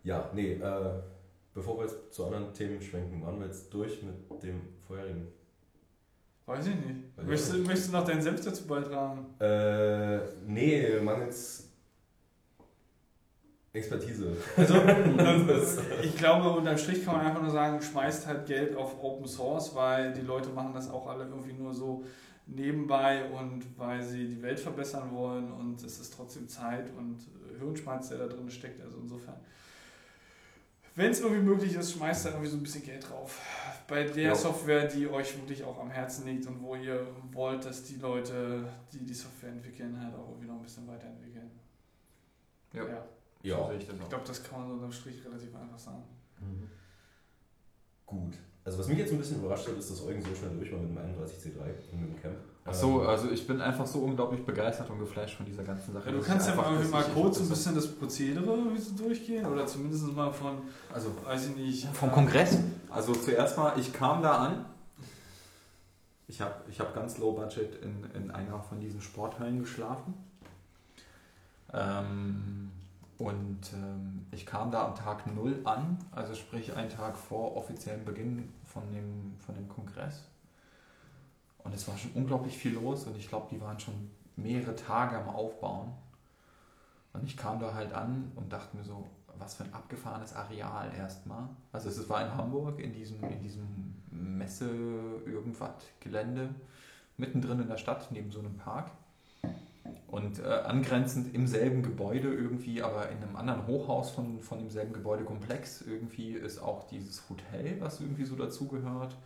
ja, 0.05 0.31
nee, 0.35 0.53
äh, 0.53 0.91
bevor 1.55 1.79
wir 1.79 1.85
jetzt 1.87 2.13
zu 2.13 2.27
anderen 2.27 2.53
Themen 2.53 2.83
schwenken, 2.83 3.23
waren 3.25 3.39
wir 3.41 3.47
jetzt 3.47 3.73
durch 3.73 4.03
mit 4.03 4.43
dem 4.43 4.61
vorherigen. 4.87 5.29
Weiß 6.45 6.67
ich 6.67 6.75
nicht. 6.77 7.17
Möchtest, 7.27 7.55
du- 7.55 7.59
möchtest 7.61 7.89
du 7.89 7.93
noch 7.93 8.05
deinen 8.05 8.21
Senf 8.23 8.45
dazu 8.45 8.67
beitragen? 8.67 9.27
Äh, 9.41 10.19
nee, 10.47 11.01
mangels 11.01 11.66
Expertise. 13.77 14.37
Also, 14.57 14.75
ich 16.03 16.17
glaube, 16.17 16.51
unterm 16.51 16.79
Strich 16.79 17.05
kann 17.05 17.17
man 17.17 17.27
einfach 17.27 17.43
nur 17.43 17.51
sagen, 17.51 17.81
schmeißt 17.81 18.27
halt 18.27 18.47
Geld 18.47 18.77
auf 18.77 19.03
Open 19.03 19.27
Source, 19.27 19.75
weil 19.75 20.13
die 20.13 20.23
Leute 20.23 20.51
machen 20.51 20.73
das 20.75 20.91
auch 20.91 21.07
alle 21.07 21.25
irgendwie 21.25 21.53
nur 21.53 21.73
so 21.75 22.05
nebenbei 22.47 23.25
und 23.31 23.65
weil 23.77 24.03
sie 24.03 24.27
die 24.29 24.43
Welt 24.43 24.61
verbessern 24.61 25.11
wollen 25.13 25.51
und 25.53 25.83
es 25.83 25.99
ist 25.99 26.15
trotzdem 26.15 26.49
Zeit 26.49 26.91
und 26.97 27.19
äh, 27.19 27.59
Hirnschmalz, 27.59 28.09
der 28.09 28.19
da 28.19 28.27
drin 28.29 28.49
steckt. 28.51 28.81
Also 28.81 28.99
insofern, 28.99 29.35
wenn 30.95 31.11
es 31.11 31.21
irgendwie 31.21 31.43
möglich 31.43 31.75
ist, 31.75 31.93
schmeißt 31.93 32.27
da 32.27 32.31
irgendwie 32.31 32.49
so 32.49 32.57
ein 32.57 32.63
bisschen 32.63 32.85
Geld 32.85 33.09
drauf. 33.09 33.41
Bei 33.89 34.05
der 34.05 34.29
Ja. 34.29 34.35
Software, 34.35 34.87
die 34.87 35.09
euch 35.09 35.37
wirklich 35.37 35.63
auch 35.65 35.79
am 35.81 35.91
Herzen 35.91 36.27
liegt 36.27 36.47
und 36.47 36.63
wo 36.63 36.77
ihr 36.77 37.07
wollt, 37.33 37.65
dass 37.65 37.83
die 37.83 37.97
Leute, 37.97 38.65
die 38.93 39.05
die 39.05 39.15
Software 39.15 39.51
entwickeln, 39.51 40.01
halt 40.01 40.15
auch 40.15 40.29
irgendwie 40.29 40.47
noch 40.47 40.57
ein 40.57 40.63
bisschen 40.63 40.87
weiterentwickeln. 40.87 41.51
Ja. 42.73 42.87
ja. 42.87 43.05
Ja, 43.47 43.57
So 43.67 43.73
ich 43.73 43.89
Ich 43.89 44.09
glaube, 44.09 44.25
das 44.27 44.43
kann 44.43 44.61
man 44.61 44.69
so 44.69 44.75
unterm 44.75 44.93
Strich 44.93 45.25
relativ 45.25 45.55
einfach 45.55 45.79
sagen. 45.79 46.03
Mhm. 46.41 46.69
gut. 48.05 48.35
Also 48.65 48.81
was 48.81 48.89
mich 48.89 48.99
jetzt 48.99 49.13
ein 49.13 49.19
bisschen 49.19 49.39
überrascht 49.39 49.69
hat, 49.69 49.77
ist, 49.79 49.91
dass 49.93 50.03
Eugen 50.05 50.21
so 50.21 50.35
schnell 50.35 50.51
durch 50.57 50.73
war 50.73 50.81
mit 50.81 50.91
dem 50.91 50.99
31C3 50.99 51.61
und 51.93 52.01
mit 52.01 52.11
dem 52.11 52.21
Camp. 52.21 52.37
Ach 52.65 52.75
so, 52.75 53.01
Ähm, 53.01 53.09
also 53.09 53.31
ich 53.31 53.47
bin 53.47 53.61
einfach 53.61 53.87
so 53.87 54.01
unglaublich 54.01 54.45
begeistert 54.45 54.91
und 54.91 54.99
geflasht 54.99 55.37
von 55.37 55.47
dieser 55.47 55.63
ganzen 55.63 55.93
Sache. 55.93 56.07
Ja, 56.11 56.17
du 56.17 56.21
kannst 56.21 56.49
ja 56.49 56.57
mal, 56.57 56.85
mal 56.87 57.05
kurz 57.05 57.39
ein 57.39 57.49
bisschen 57.49 57.77
das 57.77 57.87
Prozedere 57.87 58.75
wie 58.75 58.79
sie 58.79 58.97
durchgehen 58.97 59.47
oder 59.47 59.67
zumindest 59.67 60.13
mal 60.13 60.33
von, 60.33 60.59
Also 60.93 61.13
weiß 61.25 61.51
ich 61.51 61.57
nicht. 61.57 61.87
vom 61.95 62.09
äh, 62.09 62.13
Kongress. 62.13 62.59
Also 62.91 63.13
zuerst 63.13 63.57
mal, 63.57 63.79
ich 63.79 63.93
kam 63.93 64.21
da 64.21 64.37
an. 64.47 64.65
Ich 66.27 66.41
habe 66.41 66.55
ich 66.69 66.81
hab 66.81 66.93
ganz 66.93 67.19
low 67.19 67.35
budget 67.35 67.81
in, 67.85 68.03
in 68.15 68.33
einer 68.33 68.61
von 68.61 68.81
diesen 68.81 69.01
Sporthallen 69.01 69.61
geschlafen. 69.61 70.15
Ähm, 71.73 72.73
und 73.19 73.73
ähm, 73.73 74.27
ich 74.31 74.45
kam 74.45 74.71
da 74.71 74.87
am 74.87 74.95
Tag 74.95 75.27
0 75.27 75.61
an, 75.65 75.99
also 76.11 76.35
sprich 76.35 76.75
einen 76.75 76.91
Tag 76.91 77.17
vor 77.17 77.57
offiziellem 77.57 78.05
Beginn 78.05 78.53
von 78.65 78.83
dem, 78.93 79.35
von 79.39 79.55
dem 79.55 79.69
Kongress. 79.69 80.25
Und 81.65 81.75
es 81.75 81.89
war 81.89 81.97
schon 81.97 82.13
unglaublich 82.13 82.57
viel 82.57 82.75
los 82.75 83.05
und 83.05 83.17
ich 83.17 83.29
glaube, 83.29 83.49
die 83.51 83.61
waren 83.61 83.81
schon 83.81 84.11
mehrere 84.37 84.77
Tage 84.77 85.19
am 85.19 85.29
Aufbauen. 85.29 85.93
Und 87.13 87.25
ich 87.25 87.37
kam 87.37 87.59
da 87.59 87.73
halt 87.73 87.95
an 87.95 88.31
und 88.37 88.53
dachte 88.53 88.77
mir 88.77 88.85
so, 88.85 89.07
was 89.39 89.55
für 89.55 89.65
ein 89.65 89.73
abgefahrenes 89.73 90.35
Areal 90.35 90.93
erstmal. 90.95 91.49
Also 91.73 91.89
es 91.89 92.09
war 92.09 92.25
in 92.25 92.35
Hamburg, 92.37 92.79
in 92.79 92.93
diesem, 92.93 93.23
in 93.25 93.41
diesem 93.41 93.95
Messe 94.11 94.69
irgendwas 95.25 95.73
Gelände, 96.01 96.55
mittendrin 97.17 97.61
in 97.61 97.69
der 97.69 97.79
Stadt, 97.79 98.11
neben 98.11 98.31
so 98.31 98.41
einem 98.41 98.57
Park. 98.57 98.91
Und 100.09 100.39
äh, 100.39 100.45
angrenzend 100.45 101.35
im 101.35 101.47
selben 101.47 101.83
Gebäude 101.83 102.33
irgendwie, 102.33 102.83
aber 102.83 103.09
in 103.11 103.23
einem 103.23 103.37
anderen 103.37 103.67
Hochhaus 103.67 104.11
von, 104.11 104.41
von 104.41 104.59
demselben 104.59 104.93
Gebäudekomplex 104.93 105.83
irgendwie 105.83 106.33
ist 106.33 106.59
auch 106.59 106.87
dieses 106.89 107.29
Hotel, 107.29 107.81
was 107.81 108.01
irgendwie 108.01 108.25
so 108.25 108.37
dazugehört. 108.37 109.17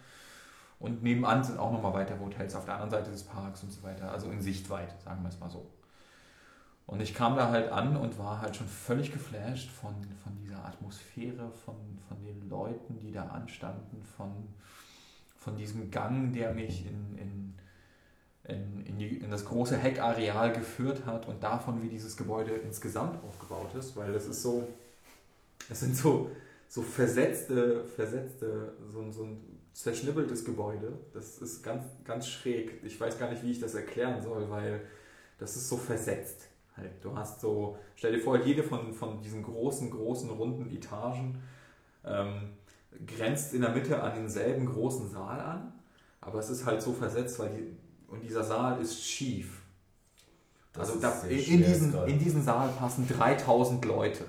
Und 0.79 1.03
nebenan 1.03 1.45
sind 1.45 1.59
auch 1.59 1.73
nochmal 1.73 1.93
weitere 1.93 2.19
Hotels 2.19 2.55
auf 2.55 2.65
der 2.65 2.75
anderen 2.75 2.91
Seite 2.91 3.11
des 3.11 3.23
Parks 3.23 3.63
und 3.63 3.71
so 3.71 3.83
weiter. 3.83 4.11
Also 4.11 4.31
in 4.31 4.41
Sichtweite, 4.41 4.95
sagen 5.05 5.23
wir 5.23 5.29
es 5.29 5.39
mal 5.39 5.51
so. 5.51 5.71
Und 6.87 7.01
ich 7.01 7.15
kam 7.15 7.37
da 7.37 7.51
halt 7.51 7.71
an 7.71 7.97
und 7.97 8.19
war 8.19 8.41
halt 8.41 8.57
schon 8.57 8.67
völlig 8.67 9.13
geflasht 9.13 9.71
von, 9.71 9.95
von 10.25 10.37
dieser 10.39 10.65
Atmosphäre, 10.65 11.53
von, 11.65 11.77
von 12.09 12.21
den 12.25 12.49
Leuten, 12.49 12.99
die 12.99 13.13
da 13.13 13.27
anstanden, 13.27 14.03
von, 14.17 14.49
von 15.37 15.55
diesem 15.55 15.93
Gang, 15.93 16.33
der 16.33 16.53
mich 16.53 16.85
in, 16.87 17.17
in, 17.17 17.55
in, 18.51 18.85
in, 18.87 18.99
die, 18.99 19.17
in 19.19 19.31
das 19.31 19.45
große 19.45 19.77
Heckareal 19.77 20.53
geführt 20.53 21.07
hat 21.07 21.29
und 21.29 21.43
davon, 21.43 21.83
wie 21.83 21.89
dieses 21.89 22.17
Gebäude 22.17 22.53
insgesamt 22.53 23.23
aufgebaut 23.25 23.75
ist, 23.79 23.97
weil 23.97 24.13
das 24.13 24.27
ist 24.27 24.43
so, 24.43 24.67
es 25.69 25.81
sind 25.81 25.97
so, 25.97 26.31
so 26.69 26.83
versetzte, 26.83 27.85
versetzte, 27.85 28.73
so, 28.93 29.01
ein- 29.01 29.13
so 29.13 29.25
ein 29.25 29.41
zerschnibbeltes 29.73 30.45
Gebäude. 30.45 30.93
Das 31.15 31.39
ist 31.39 31.63
ganz, 31.63 31.85
ganz 32.05 32.29
schräg. 32.29 32.81
Ich 32.85 33.01
weiß 33.01 33.19
gar 33.19 33.31
nicht, 33.31 33.43
wie 33.43 33.51
ich 33.53 33.61
das 33.61 33.75
erklären 33.75 34.21
soll, 34.23 34.51
weil 34.51 34.83
das 35.39 35.57
ist 35.57 35.69
so 35.69 35.77
versetzt. 35.77 36.49
Halt. 36.77 36.93
Du 37.03 37.17
hast 37.17 37.41
so, 37.41 37.79
stell 37.97 38.13
dir 38.13 38.21
vor, 38.21 38.39
jede 38.45 38.63
von, 38.63 38.93
von 38.93 39.21
diesen 39.23 39.43
großen, 39.43 39.91
großen, 39.91 40.31
runden 40.31 40.71
Etagen 40.71 41.43
ähm, 42.05 42.51
grenzt 43.07 43.55
in 43.55 43.63
der 43.63 43.71
Mitte 43.71 44.03
an 44.03 44.15
denselben 44.15 44.67
großen 44.67 45.09
Saal 45.09 45.41
an, 45.41 45.73
aber 46.21 46.39
es 46.41 46.51
ist 46.51 46.67
halt 46.67 46.83
so 46.83 46.93
versetzt, 46.93 47.39
weil 47.39 47.51
die, 47.51 47.77
und 48.11 48.23
dieser 48.23 48.45
Saal 48.45 48.81
ist 48.81 49.03
schief. 49.03 49.63
Das 50.73 50.91
also 50.91 50.95
ist 50.95 51.03
da, 51.03 51.29
in, 51.29 51.65
diesen, 51.65 52.07
in 52.07 52.19
diesen 52.19 52.43
Saal 52.43 52.69
passen 52.79 53.09
3000 53.09 53.85
Leute. 53.85 54.25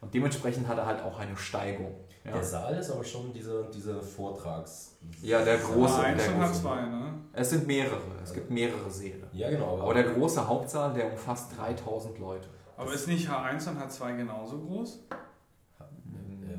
Und 0.00 0.12
dementsprechend 0.14 0.68
hat 0.68 0.78
er 0.78 0.86
halt 0.86 1.02
auch 1.02 1.18
eine 1.18 1.36
Steigung. 1.36 1.94
Ja, 2.24 2.32
Der 2.32 2.44
Saal 2.44 2.76
ist 2.76 2.90
aber 2.90 3.04
schon 3.04 3.32
diese, 3.32 3.68
diese 3.74 4.00
Vortrags... 4.00 4.96
Ja, 5.20 5.44
der 5.44 5.58
große. 5.58 5.94
H1 5.94 6.16
der 6.16 6.34
und 6.34 6.40
große. 6.40 6.66
H2, 6.66 6.86
ne? 6.86 7.14
es 7.32 7.50
sind 7.50 7.66
mehrere. 7.66 8.00
Es 8.22 8.32
gibt 8.32 8.50
mehrere 8.50 8.90
Säle. 8.90 9.26
Ja, 9.32 9.50
genau. 9.50 9.80
Aber 9.80 9.92
der 9.92 10.04
große 10.04 10.46
Hauptsaal, 10.46 10.94
der 10.94 11.12
umfasst 11.12 11.56
3000 11.58 12.18
Leute. 12.18 12.48
Aber 12.76 12.92
ist 12.92 13.08
nicht 13.08 13.28
H1 13.28 13.68
und 13.68 13.78
H2 13.78 14.16
genauso 14.16 14.58
groß? 14.58 15.06
Äh, 15.10 15.84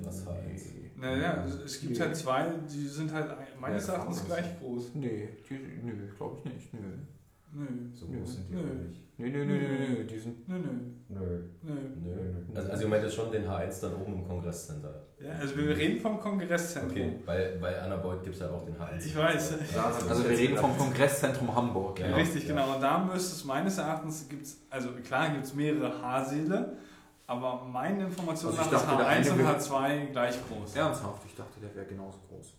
was 0.03 0.25
H1? 0.25 0.54
Naja, 0.97 1.43
es- 1.45 1.55
es 1.65 1.81
gibt 1.81 1.99
halt 1.99 2.15
zwei, 2.15 2.45
die 2.73 2.87
sind 2.87 3.11
halt 3.13 3.27
meines 3.59 3.87
Ja, 3.87 3.93
Erachtens 3.95 4.25
gleich 4.25 4.59
groß. 4.59 4.91
Nee, 4.95 5.29
die, 5.49 5.59
nö, 5.83 5.91
glaube 6.17 6.37
ich 6.45 6.53
nicht. 6.53 6.73
Nö. 6.73 6.79
Nö, 7.57 7.65
So 7.93 8.07
groß 8.07 8.33
sind 8.35 8.49
die 8.49 8.55
Nö. 8.55 8.61
nicht. 8.87 9.01
Nö, 9.17 9.29
nö, 9.29 9.45
nö, 9.45 9.57
nö, 9.57 9.77
nö, 9.99 10.03
die 10.03 10.19
sind. 10.19 10.45
nö, 10.47 10.57
nö, 10.57 10.69
Nö. 11.07 11.19
nö. 11.61 11.73
Nö. 12.03 12.33
Also, 12.53 12.69
also 12.71 12.83
ihr 12.83 12.89
meint 12.89 13.03
jetzt 13.03 13.15
schon 13.15 13.31
den 13.31 13.45
H1 13.47 13.81
dann 13.81 13.95
oben 13.95 14.13
im 14.15 14.27
Kongresscenter. 14.27 15.03
Ja, 15.21 15.31
also 15.39 15.55
wir 15.55 15.69
reden 15.77 16.01
vom 16.01 16.19
Kongresszentrum. 16.19 16.91
Okay, 16.91 17.19
bei, 17.25 17.57
bei 17.61 17.81
Anna 17.81 17.95
Beuth 17.95 18.23
gibt 18.23 18.35
es 18.35 18.41
halt 18.41 18.51
auch 18.51 18.65
den 18.65 18.75
H1. 18.75 19.05
Ich 19.05 19.15
weiß. 19.15 19.53
Also 20.09 20.23
wir 20.29 20.37
reden 20.37 20.57
vom 20.57 20.77
Kongresszentrum 20.77 21.55
Hamburg. 21.55 21.97
Ja. 22.01 22.09
Ja. 22.09 22.15
Richtig, 22.17 22.45
genau. 22.45 22.75
Und 22.75 22.81
da 22.81 22.97
müsste 23.05 23.35
es 23.35 23.45
meines 23.45 23.77
Erachtens, 23.77 24.27
gibt's, 24.27 24.57
also 24.69 24.89
klar 25.07 25.29
gibt 25.31 25.45
es 25.45 25.53
mehrere 25.55 26.01
H-Säle, 26.01 26.75
aber 27.27 27.63
meine 27.71 28.03
Information 28.05 28.51
Also 28.51 28.61
ich 28.63 28.71
nach 28.71 28.81
ist 28.81 28.87
dachte, 28.89 28.97
der 29.03 29.07
H1 29.23 29.31
und 29.31 29.39
eine 29.39 29.57
H2 29.59 30.05
gleich 30.11 30.35
groß. 30.47 30.75
Ernsthaft, 30.75 31.21
ich 31.27 31.35
dachte, 31.35 31.59
der 31.61 31.75
wäre 31.75 31.85
genauso 31.85 32.19
groß. 32.29 32.53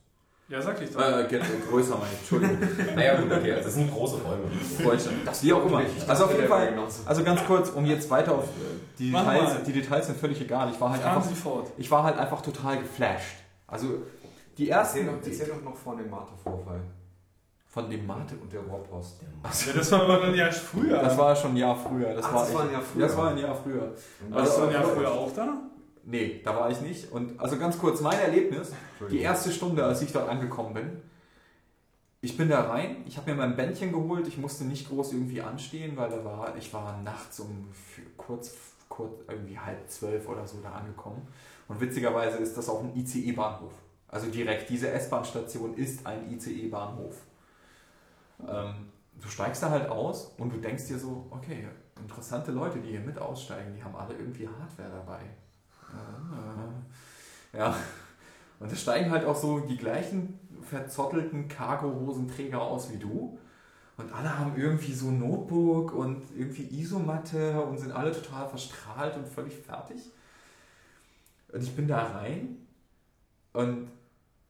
Ja, 0.48 0.62
sag 0.62 0.80
ich 0.80 0.90
doch. 0.92 1.00
Äh, 1.00 1.26
ge- 1.28 1.40
größer 1.68 1.96
meine 1.96 2.12
ich, 2.12 2.18
Entschuldigung. 2.20 2.58
Naja, 2.94 3.20
gut, 3.20 3.32
okay, 3.32 3.56
das 3.62 3.74
sind 3.74 3.92
große 3.92 4.16
Räume. 4.22 4.44
Das 5.24 5.42
wie 5.42 5.52
auch 5.52 5.66
immer. 5.66 5.82
Also 6.06 6.24
auf 6.26 6.32
jeden 6.32 6.46
Fall, 6.46 6.72
also 7.04 7.24
ganz 7.24 7.44
kurz, 7.44 7.70
um 7.70 7.84
jetzt 7.84 8.08
weiter 8.10 8.32
auf 8.32 8.44
äh, 8.44 8.48
die 8.98 9.10
Mach 9.10 9.24
Details, 9.24 9.54
mal. 9.54 9.62
die 9.64 9.72
Details 9.72 10.06
sind 10.06 10.18
völlig 10.20 10.40
egal. 10.40 10.70
Ich 10.70 10.80
war 10.80 10.90
halt 10.90 11.02
Fahren 11.02 11.16
einfach, 11.16 11.28
Sie 11.28 11.34
fort. 11.34 11.66
ich 11.76 11.90
war 11.90 12.04
halt 12.04 12.16
einfach 12.18 12.42
total 12.42 12.78
geflasht. 12.78 13.38
Also 13.66 13.88
die 14.56 14.70
ersten, 14.70 14.98
Erzähl 14.98 15.12
doch, 15.20 15.26
erzähl 15.26 15.48
doch 15.48 15.62
noch 15.62 15.76
von 15.76 15.96
dem 15.98 16.08
Mate-Vorfall. 16.10 16.80
Von 17.76 17.90
dem 17.90 18.06
Mate. 18.06 18.34
Und 18.40 18.50
der 18.50 18.60
Rohrpost. 18.62 19.20
Ja, 19.66 19.72
das 19.74 19.92
war 19.92 20.02
aber 20.04 20.18
dann 20.20 20.34
ja 20.34 20.50
früher. 20.50 20.98
Das 20.98 21.18
war 21.18 21.36
schon 21.36 21.50
ein 21.50 21.56
Jahr 21.58 21.76
früher. 21.76 22.14
Das 22.14 22.24
Ach, 22.24 22.32
war 22.32 22.40
das 22.40 22.54
war 22.54 22.62
ein 22.62 22.72
Jahr 22.72 22.80
früher. 22.80 23.02
Das 23.06 23.16
war 23.18 23.30
ein 23.32 23.38
Jahr 23.38 23.54
früher. 23.54 23.94
Warst 24.30 24.50
Also- 24.52 24.60
du 24.66 24.72
dann 24.72 24.82
ja 24.82 24.82
früher 24.82 25.12
auch 25.12 25.32
da? 25.34 25.58
Nee, 26.06 26.40
da 26.42 26.56
war 26.56 26.70
ich 26.70 26.80
nicht. 26.80 27.12
Und 27.12 27.38
also 27.38 27.58
ganz 27.58 27.76
kurz, 27.78 28.00
mein 28.00 28.18
Erlebnis, 28.18 28.72
die 29.10 29.18
erste 29.20 29.52
Stunde, 29.52 29.84
als 29.84 30.00
ich 30.00 30.10
dort 30.10 30.26
angekommen 30.26 30.72
bin, 30.72 31.02
ich 32.22 32.34
bin 32.38 32.48
da 32.48 32.62
rein, 32.62 33.04
ich 33.06 33.18
habe 33.18 33.30
mir 33.30 33.36
mein 33.36 33.56
Bändchen 33.56 33.92
geholt, 33.92 34.26
ich 34.26 34.38
musste 34.38 34.64
nicht 34.64 34.88
groß 34.88 35.12
irgendwie 35.12 35.42
anstehen, 35.42 35.98
weil 35.98 36.08
da 36.08 36.24
war, 36.24 36.54
ich 36.56 36.72
war 36.72 36.98
nachts 37.02 37.40
um 37.40 37.68
kurz, 38.16 38.54
kurz 38.88 39.20
irgendwie 39.28 39.58
halb 39.58 39.90
zwölf 39.90 40.26
oder 40.26 40.46
so 40.46 40.56
da 40.62 40.70
angekommen. 40.70 41.28
Und 41.68 41.78
witzigerweise 41.82 42.38
ist 42.38 42.56
das 42.56 42.70
auch 42.70 42.82
ein 42.82 42.96
ICE-Bahnhof. 42.96 43.72
Also 44.08 44.28
direkt, 44.28 44.70
diese 44.70 44.88
S-Bahn-Station 44.90 45.74
ist 45.74 46.06
ein 46.06 46.32
ICE-Bahnhof. 46.32 47.16
Ähm, 48.40 48.90
du 49.20 49.28
steigst 49.28 49.62
da 49.62 49.70
halt 49.70 49.88
aus 49.88 50.34
und 50.38 50.52
du 50.52 50.58
denkst 50.58 50.86
dir 50.86 50.98
so, 50.98 51.26
okay, 51.30 51.68
interessante 52.00 52.52
Leute, 52.52 52.78
die 52.78 52.90
hier 52.90 53.00
mit 53.00 53.18
aussteigen, 53.18 53.74
die 53.74 53.82
haben 53.82 53.96
alle 53.96 54.14
irgendwie 54.14 54.48
Hardware 54.48 54.90
dabei. 54.90 55.20
Äh, 55.92 57.56
Ja. 57.56 57.74
Und 58.58 58.72
da 58.72 58.76
steigen 58.76 59.10
halt 59.10 59.24
auch 59.24 59.36
so 59.36 59.60
die 59.60 59.76
gleichen 59.76 60.38
verzottelten 60.62 61.48
Cargo-Hosenträger 61.48 62.60
aus 62.60 62.90
wie 62.90 62.98
du. 62.98 63.38
Und 63.98 64.12
alle 64.12 64.38
haben 64.38 64.56
irgendwie 64.56 64.92
so 64.92 65.08
ein 65.08 65.18
Notebook 65.18 65.92
und 65.92 66.22
irgendwie 66.36 66.64
Isomatte 66.80 67.62
und 67.62 67.78
sind 67.78 67.92
alle 67.92 68.12
total 68.12 68.48
verstrahlt 68.48 69.16
und 69.16 69.26
völlig 69.26 69.54
fertig. 69.56 70.02
Und 71.52 71.62
ich 71.62 71.74
bin 71.74 71.88
da 71.88 72.02
rein 72.02 72.66
und 73.52 73.88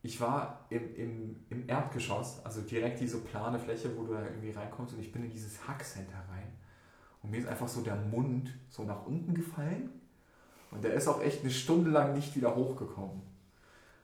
ich 0.06 0.20
war 0.20 0.66
im, 0.70 0.94
im, 0.94 1.36
im 1.50 1.68
Erdgeschoss, 1.68 2.40
also 2.44 2.60
direkt 2.60 3.00
diese 3.00 3.18
plane 3.18 3.58
Fläche, 3.58 3.96
wo 3.96 4.04
du 4.04 4.14
da 4.14 4.22
irgendwie 4.22 4.52
reinkommst 4.52 4.94
und 4.94 5.00
ich 5.00 5.10
bin 5.12 5.24
in 5.24 5.30
dieses 5.30 5.66
Hackcenter 5.66 6.18
rein. 6.30 6.46
Und 7.22 7.30
mir 7.32 7.38
ist 7.38 7.48
einfach 7.48 7.66
so 7.66 7.80
der 7.80 7.96
Mund 7.96 8.50
so 8.68 8.84
nach 8.84 9.04
unten 9.04 9.34
gefallen 9.34 9.90
und 10.70 10.84
der 10.84 10.94
ist 10.94 11.08
auch 11.08 11.20
echt 11.20 11.40
eine 11.42 11.50
Stunde 11.50 11.90
lang 11.90 12.12
nicht 12.14 12.36
wieder 12.36 12.54
hochgekommen. 12.54 13.20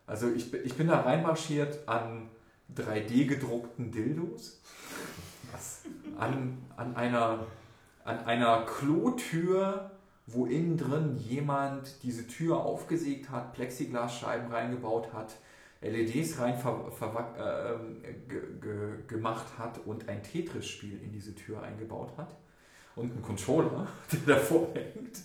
Also 0.06 0.28
ich, 0.28 0.50
bin- 0.50 0.62
ich 0.64 0.74
bin 0.74 0.88
da 0.88 1.00
reinmarschiert 1.02 1.88
an 1.88 2.28
3D 2.74 3.26
gedruckten 3.26 3.92
Dildos, 3.92 4.60
an, 6.18 6.58
an, 6.76 6.96
einer, 6.96 7.46
an 8.04 8.18
einer 8.24 8.62
Klotür, 8.62 9.92
wo 10.26 10.46
innen 10.46 10.76
drin 10.76 11.16
jemand 11.18 12.02
diese 12.02 12.26
Tür 12.26 12.58
aufgesägt 12.64 13.30
hat, 13.30 13.52
Plexiglasscheiben 13.52 14.50
reingebaut 14.50 15.12
hat, 15.12 15.36
LEDs 15.82 16.38
rein 16.38 16.58
ver, 16.58 16.90
ver, 16.90 17.34
äh, 17.38 17.72
ähm, 17.72 18.02
ge, 18.28 18.40
ge, 18.60 19.06
gemacht 19.06 19.46
hat 19.58 19.80
und 19.84 20.08
ein 20.08 20.22
Tetris-Spiel 20.22 21.00
in 21.02 21.12
diese 21.12 21.34
Tür 21.34 21.62
eingebaut 21.62 22.12
hat. 22.16 22.36
Und 22.94 23.12
einen 23.12 23.22
Controller, 23.22 23.86
der 24.12 24.36
davor 24.36 24.68
hängt. 24.74 25.18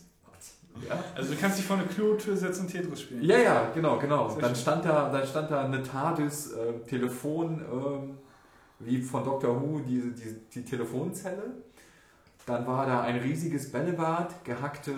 Ja. 0.88 1.04
Also 1.16 1.34
du 1.34 1.40
kannst 1.40 1.58
dich 1.58 1.66
vor 1.66 1.78
eine 1.78 1.88
Klotür 1.88 2.38
setzen 2.38 2.62
und 2.62 2.72
Tetris 2.72 3.02
spielen. 3.02 3.24
Ja, 3.24 3.40
ja, 3.40 3.72
genau, 3.74 3.98
genau. 3.98 4.30
Sehr 4.30 4.42
Dann 4.42 4.56
schön. 4.56 4.62
stand 4.62 4.86
da, 4.86 5.10
dann 5.10 5.26
stand 5.26 5.52
da 5.52 5.66
eine 5.66 5.82
TARDIS 5.82 6.52
äh, 6.54 6.74
Telefon, 6.88 7.62
ähm, 7.72 8.18
wie 8.80 9.02
von 9.02 9.24
Dr. 9.24 9.60
Who, 9.60 9.80
diese, 9.80 10.12
die, 10.12 10.36
die 10.54 10.64
Telefonzelle. 10.64 11.44
Dann 12.46 12.66
war 12.66 12.86
da 12.86 13.02
ein 13.02 13.18
riesiges 13.18 13.72
Bällebad, 13.72 14.46
gehackte, 14.46 14.94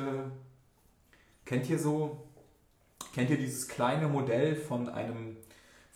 kennt 1.45 1.69
ihr 1.69 1.79
so, 1.79 2.27
kennt 3.13 3.29
ihr 3.31 3.37
dieses 3.37 3.67
kleine 3.67 4.07
Modell 4.07 4.55
von 4.55 4.87
einem, 4.87 5.37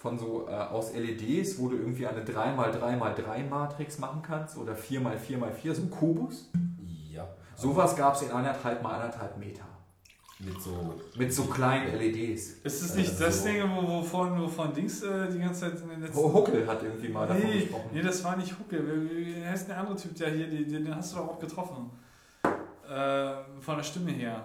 von 0.04 0.20
so 0.20 0.48
äh, 0.50 0.52
aus 0.54 0.94
LEDs, 0.94 1.58
wo 1.58 1.70
du 1.70 1.78
irgendwie 1.78 2.06
eine 2.06 2.24
3x3x3 2.26 3.48
Matrix 3.50 3.98
machen 4.00 4.22
kannst 4.22 4.58
oder 4.58 4.74
4x4x4, 4.74 5.74
so 5.74 5.82
ein 5.84 5.90
Kubus? 5.90 6.50
Ja. 7.10 7.26
Sowas 7.56 7.96
gab 7.96 8.14
es 8.16 8.22
in 8.24 8.30
anderthalb 8.32 8.84
mal 8.84 8.96
anderthalb 8.96 9.38
Meter. 9.38 9.64
Mit 10.40 10.62
so. 10.62 10.94
Mit 11.16 11.34
so 11.34 11.44
kleinen 11.46 11.96
LEDs. 11.98 12.50
Ist 12.66 12.82
es 12.82 12.96
nicht 12.96 13.12
Also- 13.12 13.24
das 13.24 13.44
Ding, 13.46 13.62
wo, 13.74 13.88
wovon, 13.88 14.42
wovon 14.42 14.74
Dings 14.74 15.02
äh, 15.04 15.30
die 15.32 15.40
ganze 15.40 15.62
Zeit 15.72 15.80
in 15.82 15.88
den 15.88 16.02
letzten... 16.02 16.18
Ho- 16.18 16.34
Huckel 16.34 16.68
hat 16.68 16.84
irgendwie 16.84 17.08
mal 17.08 17.26
davon 17.26 17.44
Nee, 17.50 17.62
gesprochen. 17.62 17.90
nee, 17.94 18.02
das 18.02 18.22
war 18.26 18.36
nicht 18.36 18.54
Hucke. 18.60 18.84
Wie, 19.10 19.38
wie 19.38 19.46
heißt 19.46 19.70
der 19.70 19.78
andere 19.78 19.96
Typ, 19.96 20.14
der 20.18 20.32
hier, 20.32 20.50
den, 20.50 20.68
den 20.84 20.94
hast 20.94 21.14
du 21.14 21.18
doch 21.20 21.30
auch 21.30 21.40
getroffen. 21.40 21.90
Äh, 22.44 23.32
von 23.62 23.78
der 23.78 23.84
Stimme 23.84 24.12
her. 24.12 24.44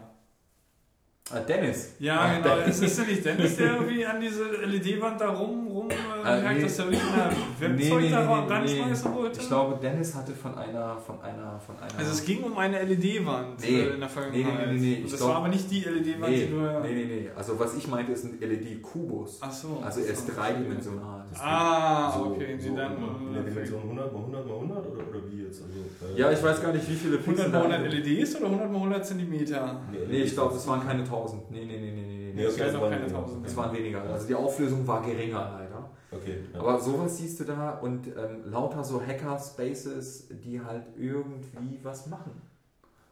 Ah, 1.30 1.40
Dennis. 1.40 1.90
Ja, 1.98 2.20
Ach, 2.20 2.42
genau. 2.42 2.56
Dennis. 2.56 2.80
Ist, 2.80 2.82
ist 2.82 2.98
der 2.98 3.04
nicht 3.06 3.24
Dennis, 3.24 3.56
der 3.56 3.74
irgendwie 3.74 4.06
an 4.06 4.18
diese 4.20 4.44
LED-Wand 4.64 5.20
da 5.20 5.28
rum, 5.28 5.66
rum 5.68 5.88
äh, 5.90 5.94
Äh, 5.94 6.42
hackt, 6.42 6.56
nee. 6.56 6.62
dass 6.62 6.78
wirklich 6.78 7.02
mal 7.02 7.30
Webzeug 7.60 8.10
da 8.10 8.44
reinschmeißen 8.46 9.14
wollte? 9.14 9.40
Ich 9.40 9.48
glaube, 9.48 9.78
Dennis 9.82 10.14
hatte 10.14 10.32
von 10.32 10.54
einer, 10.56 10.96
von 10.96 11.20
einer, 11.20 11.60
von 11.60 11.76
einer. 11.76 11.98
Also 11.98 12.12
es 12.12 12.24
ging 12.24 12.42
um 12.44 12.56
eine 12.56 12.82
LED-Wand 12.82 13.60
Nee. 13.60 13.80
äh, 13.80 13.94
in 13.94 14.00
der 14.00 14.08
Vergangenheit. 14.08 14.68
Nee, 14.68 14.72
nee, 14.72 14.78
nee, 14.80 14.96
nee, 15.02 15.02
das 15.10 15.16
glaub- 15.18 15.28
war 15.30 15.36
aber 15.36 15.48
nicht 15.48 15.70
die 15.70 15.80
LED-Wand, 15.80 16.30
nee, 16.32 16.46
die 16.46 16.50
du... 16.50 16.56
nee, 16.82 16.94
nee, 16.94 17.04
nee. 17.04 17.30
Also 17.36 17.58
was 17.58 17.76
ich 17.76 17.86
meinte, 17.88 18.12
ist 18.12 18.24
ein 18.24 18.38
LED-Kubus. 18.40 19.38
Ach 19.42 19.52
so. 19.52 19.82
Also 19.84 20.00
er 20.00 20.12
ist 20.12 20.26
so. 20.26 20.32
dreidimensional. 20.34 21.24
Ah, 21.38 22.10
so, 22.10 22.24
okay. 22.30 22.54
Nee, 22.56 22.62
so 22.68 22.74
dann, 22.74 22.92
in 23.26 23.32
der 23.34 23.42
äh, 23.42 23.44
Dimension 23.44 23.82
100 23.82 24.12
mal 24.14 24.18
100 24.20 24.46
mal 24.46 24.54
100 24.54 24.78
oder, 24.78 24.92
oder 25.10 25.20
wie 25.30 25.42
jetzt? 25.44 25.60
Also, 25.62 26.14
äh, 26.14 26.18
Ja, 26.18 26.30
ich 26.32 26.42
weiß 26.42 26.62
gar 26.62 26.72
nicht, 26.72 26.88
wie 26.88 26.94
viele 26.94 27.18
100 27.18 27.24
Pixel 27.36 27.48
mal 27.52 27.68
da 27.68 27.74
100 27.76 27.92
LEDs 27.92 28.36
oder 28.36 28.46
100 28.46 28.70
mal 28.72 28.78
100 28.78 29.06
Zentimeter? 29.06 29.80
Nee, 30.08 30.22
ich 30.22 30.32
glaube, 30.32 30.54
das 30.54 30.66
waren 30.66 30.80
keine 30.86 31.00
1000. 31.02 31.17
Nee, 31.50 31.64
nee, 31.64 31.64
nee, 31.66 31.78
nee, 31.78 31.90
nee. 31.90 32.18
Nee, 32.18 32.32
nee. 32.34 32.46
okay, 32.46 32.58
das 32.58 32.74
waren 32.74 32.90
keine 32.90 33.02
weniger. 33.02 33.18
1000. 33.18 33.46
Es 33.46 33.56
waren 33.56 33.76
weniger. 33.76 34.02
Also 34.02 34.26
die 34.26 34.34
Auflösung 34.34 34.86
war 34.86 35.02
geringer 35.02 35.58
leider. 35.58 35.90
Okay. 36.10 36.44
Ja. 36.52 36.60
Aber 36.60 36.80
sowas 36.80 37.18
siehst 37.18 37.40
du 37.40 37.44
da 37.44 37.70
und 37.78 38.06
ähm, 38.08 38.50
lauter 38.50 38.82
so 38.82 39.00
Hacker-Spaces, 39.04 40.28
die 40.42 40.60
halt 40.60 40.84
irgendwie 40.96 41.78
was 41.82 42.06
machen. 42.06 42.40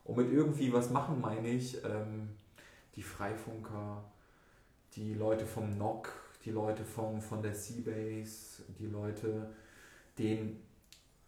Und 0.04 0.16
mit 0.16 0.32
irgendwie 0.32 0.72
was 0.72 0.90
machen 0.90 1.20
meine 1.20 1.48
ich 1.48 1.82
ähm, 1.84 2.30
die 2.94 3.02
Freifunker, 3.02 4.04
die 4.94 5.14
Leute 5.14 5.44
vom 5.44 5.76
NOC, 5.76 6.12
die 6.44 6.52
Leute 6.52 6.84
vom, 6.84 7.20
von 7.20 7.42
der 7.42 7.54
Seabase, 7.54 8.62
die 8.78 8.86
Leute, 8.86 9.50
denen 10.18 10.62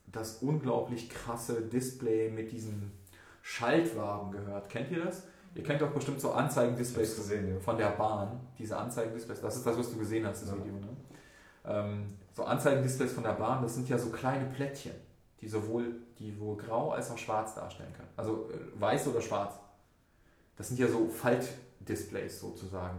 das 0.07 0.39
unglaublich 0.43 1.11
krasse 1.11 1.63
Display 1.63 2.31
mit 2.31 2.53
diesen 2.53 2.93
Schaltwagen 3.43 4.31
gehört. 4.31 4.71
Kennt 4.71 4.91
ihr 4.91 5.05
das? 5.05 5.25
Ihr 5.55 5.63
kennt 5.63 5.81
doch 5.81 5.91
bestimmt 5.91 6.21
so 6.21 6.33
Anzeigendisplays 6.33 7.17
gesehen, 7.17 7.49
ja. 7.49 7.61
von 7.61 7.77
der 7.77 7.91
Bahn, 7.91 8.41
diese 8.59 8.77
Anzeigendisplays, 8.77 9.41
das 9.41 9.57
ist 9.57 9.67
das, 9.67 9.77
was 9.77 9.91
du 9.91 9.99
gesehen 9.99 10.27
hast, 10.27 10.43
das 10.43 10.51
Ja. 10.51 10.57
Video, 10.57 10.73
ne? 10.75 10.89
Ähm, 11.65 12.17
so 12.33 12.45
Anzeigendisplays 12.45 13.13
von 13.13 13.25
der 13.25 13.33
Bahn, 13.33 13.63
das 13.63 13.75
sind 13.75 13.89
ja 13.89 13.99
so 13.99 14.11
kleine 14.11 14.47
Plättchen, 14.47 14.95
die 15.41 15.49
sowohl, 15.49 15.97
die 16.19 16.39
wohl 16.39 16.57
grau 16.57 16.93
als 16.93 17.11
auch 17.11 17.19
schwarz 17.19 17.55
darstellen 17.55 17.93
können. 17.93 18.09
Also 18.17 18.51
äh, 18.51 18.81
weiß 18.81 19.09
oder 19.09 19.21
schwarz. 19.21 19.55
Das 20.57 20.69
sind 20.69 20.79
ja 20.79 20.89
so 20.89 21.09
Faltdisplays 21.09 22.41
sozusagen. 22.41 22.99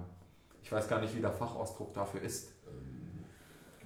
Ich 0.61 0.71
weiß 0.71 0.88
gar 0.88 0.99
nicht, 1.01 1.15
wie 1.15 1.21
der 1.21 1.31
Fachausdruck 1.31 1.93
dafür 1.93 2.21
ist. 2.21 2.49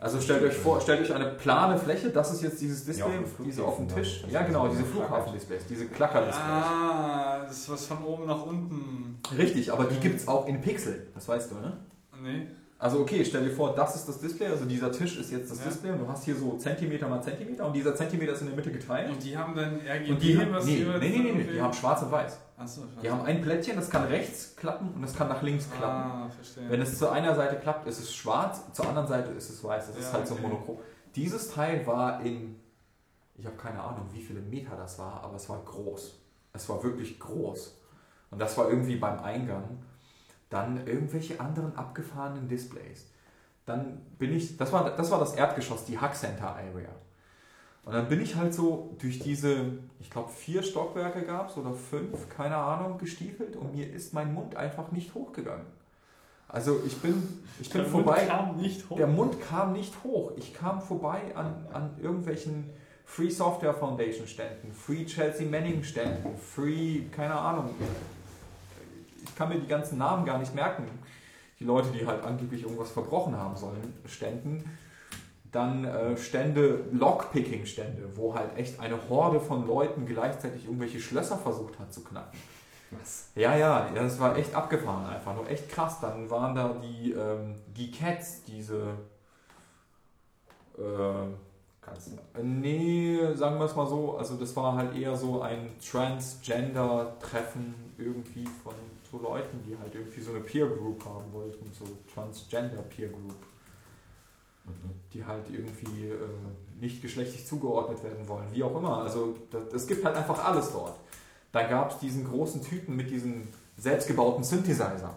Also 0.03 0.19
stellt 0.19 0.43
euch 0.43 0.53
vor, 0.53 0.81
stellt 0.81 0.99
euch 0.99 1.13
eine 1.13 1.27
plane 1.27 1.77
Fläche, 1.77 2.09
das 2.09 2.33
ist 2.33 2.41
jetzt 2.43 2.59
dieses 2.59 2.85
Ja, 2.85 3.05
Display, 3.07 3.19
dem 3.19 3.45
diese 3.45 3.63
auf 3.63 3.77
dem 3.77 3.87
Tisch. 3.87 4.25
Ja 4.29 4.41
genau, 4.41 4.67
diese 4.67 4.83
Flughafen-Displays, 4.83 5.61
diese 5.69 5.85
Klacker-Displays. 5.85 6.45
Ah, 6.45 7.45
das 7.47 7.59
ist 7.59 7.69
was 7.69 7.85
von 7.85 8.03
oben 8.03 8.25
nach 8.25 8.45
unten. 8.45 9.19
Richtig, 9.37 9.71
aber 9.71 9.85
die 9.85 9.95
gibt 10.01 10.19
es 10.19 10.27
auch 10.27 10.45
in 10.45 10.59
Pixel, 10.59 11.07
das 11.15 11.29
weißt 11.29 11.51
du, 11.51 11.55
ne? 11.55 11.77
Nee. 12.21 12.47
Also 12.83 12.99
okay, 12.99 13.23
stell 13.23 13.45
dir 13.45 13.49
vor, 13.49 13.73
das 13.73 13.95
ist 13.95 14.09
das 14.09 14.19
Display, 14.19 14.47
also 14.47 14.65
dieser 14.65 14.91
Tisch 14.91 15.17
ist 15.17 15.31
jetzt 15.31 15.49
das 15.49 15.59
Ja. 15.59 15.65
Display 15.67 15.91
und 15.91 15.99
du 15.99 16.07
hast 16.09 16.25
hier 16.25 16.35
so 16.35 16.57
Zentimeter 16.57 17.07
mal 17.07 17.21
Zentimeter 17.21 17.65
und 17.67 17.73
dieser 17.73 17.95
Zentimeter 17.95 18.33
ist 18.33 18.41
in 18.41 18.47
der 18.47 18.55
Mitte 18.57 18.73
geteilt. 18.73 19.09
Und 19.09 19.23
die 19.23 19.37
haben 19.37 19.55
dann 19.55 19.75
RGB, 19.79 20.11
Und 20.11 20.21
die 20.21 20.37
haben, 20.37 20.51
was 20.51 20.65
nee, 20.65 20.85
nee, 20.99 21.09
nee, 21.09 21.19
nee, 21.19 21.31
nee, 21.31 21.43
die 21.53 21.61
haben 21.61 21.71
schwarz 21.71 22.01
und 22.01 22.11
weiß. 22.11 22.39
Achso, 22.57 22.81
Die 23.01 23.09
haben 23.09 23.21
ein 23.21 23.41
Plättchen, 23.41 23.77
das 23.77 23.89
kann 23.89 24.03
rechts 24.07 24.53
klappen 24.57 24.89
und 24.95 25.01
das 25.01 25.15
kann 25.15 25.29
nach 25.29 25.41
links 25.41 25.69
klappen. 25.71 26.11
Ah, 26.11 26.29
verstehe. 26.29 26.69
Wenn 26.69 26.81
es 26.81 26.97
zu 26.99 27.09
einer 27.09 27.33
Seite 27.35 27.55
klappt, 27.55 27.87
ist 27.87 27.99
es 27.99 28.13
schwarz, 28.13 28.61
zur 28.73 28.85
anderen 28.89 29.07
Seite 29.07 29.31
ist 29.31 29.49
es 29.49 29.63
weiß. 29.63 29.87
Das 29.87 29.95
ist 29.97 30.07
Ja, 30.07 30.13
halt 30.13 30.27
so 30.27 30.33
okay. 30.33 30.43
monochrom. 30.43 30.77
Dieses 31.15 31.51
Teil 31.53 31.87
war 31.87 32.19
in, 32.21 32.55
ich 33.35 33.45
habe 33.45 33.55
keine 33.55 33.81
Ahnung, 33.81 34.07
wie 34.11 34.21
viele 34.21 34.41
Meter 34.41 34.75
das 34.75 34.99
war, 34.99 35.23
aber 35.23 35.37
es 35.37 35.47
war 35.47 35.61
groß. 35.63 36.19
Es 36.51 36.67
war 36.67 36.83
wirklich 36.83 37.17
groß. 37.17 37.79
Und 38.31 38.39
das 38.41 38.57
war 38.57 38.67
irgendwie 38.69 38.97
beim 38.97 39.19
Eingang. 39.19 39.63
Dann 40.53 40.85
irgendwelche 40.85 41.39
anderen 41.39 41.75
abgefahrenen 41.75 42.47
Displays. 42.47 43.07
Dann 43.65 44.01
bin 44.19 44.33
ich, 44.35 44.55
das 44.57 44.71
war 44.71 44.89
das, 44.89 45.09
war 45.09 45.19
das 45.19 45.33
Erdgeschoss, 45.33 45.85
die 45.85 45.97
Hack 45.97 46.15
Center 46.15 46.49
Area. 46.55 46.89
Und 47.85 47.93
dann 47.93 48.07
bin 48.07 48.21
ich 48.21 48.35
halt 48.35 48.53
so 48.53 48.95
durch 48.99 49.19
diese, 49.19 49.73
ich 49.99 50.09
glaube 50.09 50.29
vier 50.31 50.63
Stockwerke 50.63 51.23
gab 51.23 51.49
es 51.49 51.57
oder 51.57 51.73
fünf, 51.73 52.29
keine 52.29 52.55
Ahnung, 52.55 52.97
gestiefelt 52.97 53.55
und 53.55 53.73
mir 53.75 53.91
ist 53.91 54.13
mein 54.13 54.33
Mund 54.33 54.55
einfach 54.55 54.91
nicht 54.91 55.13
hochgegangen. 55.15 55.65
Also 56.47 56.81
ich 56.85 56.97
bin, 57.01 57.41
ich 57.59 57.69
bin 57.69 57.81
Der 57.81 57.89
Mund 57.89 58.05
vorbei. 58.05 58.25
kam 58.25 58.57
nicht 58.57 58.89
hoch. 58.89 58.95
Der 58.97 59.07
Mund 59.07 59.41
kam 59.41 59.73
nicht 59.73 60.03
hoch. 60.03 60.31
Ich 60.37 60.53
kam 60.53 60.81
vorbei 60.81 61.35
an, 61.35 61.65
an 61.73 61.89
irgendwelchen 62.01 62.69
Free 63.05 63.29
Software 63.29 63.73
Foundation 63.73 64.27
Ständen, 64.27 64.71
Free 64.71 65.05
Chelsea 65.05 65.47
Manning 65.49 65.83
Ständen, 65.83 66.37
Free, 66.37 67.01
keine 67.11 67.35
Ahnung. 67.35 67.71
Ich 69.33 69.39
kann 69.39 69.49
mir 69.49 69.59
die 69.59 69.67
ganzen 69.67 69.97
Namen 69.97 70.25
gar 70.25 70.37
nicht 70.37 70.53
merken. 70.53 70.87
Die 71.59 71.63
Leute, 71.63 71.89
die 71.89 72.05
halt 72.05 72.23
angeblich 72.23 72.61
irgendwas 72.61 72.91
verbrochen 72.91 73.35
haben 73.35 73.57
sollen, 73.57 73.95
Ständen. 74.05 74.63
Dann 75.51 75.85
äh, 75.85 76.15
Stände, 76.17 76.85
Lockpicking-Stände, 76.91 78.15
wo 78.15 78.35
halt 78.35 78.55
echt 78.55 78.79
eine 78.79 79.09
Horde 79.09 79.39
von 79.39 79.65
Leuten 79.65 80.05
gleichzeitig 80.05 80.65
irgendwelche 80.65 80.99
Schlösser 80.99 81.35
versucht 81.35 81.79
hat 81.79 81.91
zu 81.91 82.03
knacken. 82.03 82.37
Was? 82.91 83.29
Ja, 83.33 83.55
ja, 83.55 83.89
das 83.95 84.19
war 84.19 84.37
echt 84.37 84.53
abgefahren 84.53 85.07
einfach, 85.07 85.33
nur 85.33 85.49
echt 85.49 85.67
krass. 85.67 85.99
Dann 85.99 86.29
waren 86.29 86.53
da 86.53 86.75
die, 86.83 87.13
ähm, 87.13 87.55
die 87.75 87.89
Cats, 87.89 88.43
diese, 88.43 88.93
äh, 90.77 91.25
Katzen. 91.81 92.19
nee, 92.41 93.19
sagen 93.33 93.57
wir 93.57 93.65
es 93.65 93.75
mal 93.75 93.87
so, 93.87 94.15
also 94.15 94.35
das 94.35 94.55
war 94.55 94.75
halt 94.75 94.95
eher 94.95 95.15
so 95.15 95.41
ein 95.41 95.71
Transgender-Treffen 95.79 97.73
irgendwie 97.97 98.45
von 98.63 98.73
so 99.13 99.21
Leuten, 99.21 99.61
die 99.63 99.77
halt 99.77 99.93
irgendwie 99.93 100.21
so 100.21 100.31
eine 100.31 100.39
Peer 100.41 100.67
Group 100.67 101.05
haben 101.05 101.31
wollten, 101.31 101.71
so 101.71 101.85
Transgender 102.13 102.81
Peer 102.81 103.09
Group, 103.09 103.35
Mhm. 104.65 104.91
die 105.11 105.25
halt 105.25 105.43
irgendwie 105.51 106.07
äh, 106.07 106.15
nicht 106.79 107.01
geschlechtlich 107.01 107.45
zugeordnet 107.45 108.01
werden 108.01 108.25
wollen, 108.29 108.45
wie 108.53 108.63
auch 108.63 108.73
immer. 108.77 108.99
Also 108.99 109.35
es 109.73 109.85
gibt 109.85 110.05
halt 110.05 110.15
einfach 110.15 110.41
alles 110.45 110.71
dort. 110.71 110.95
Dann 111.51 111.69
gab 111.69 111.91
es 111.91 111.99
diesen 111.99 112.23
großen 112.25 112.61
Typen 112.61 112.95
mit 112.95 113.09
diesem 113.11 113.45
selbstgebauten 113.75 114.41
Synthesizer. 114.45 115.13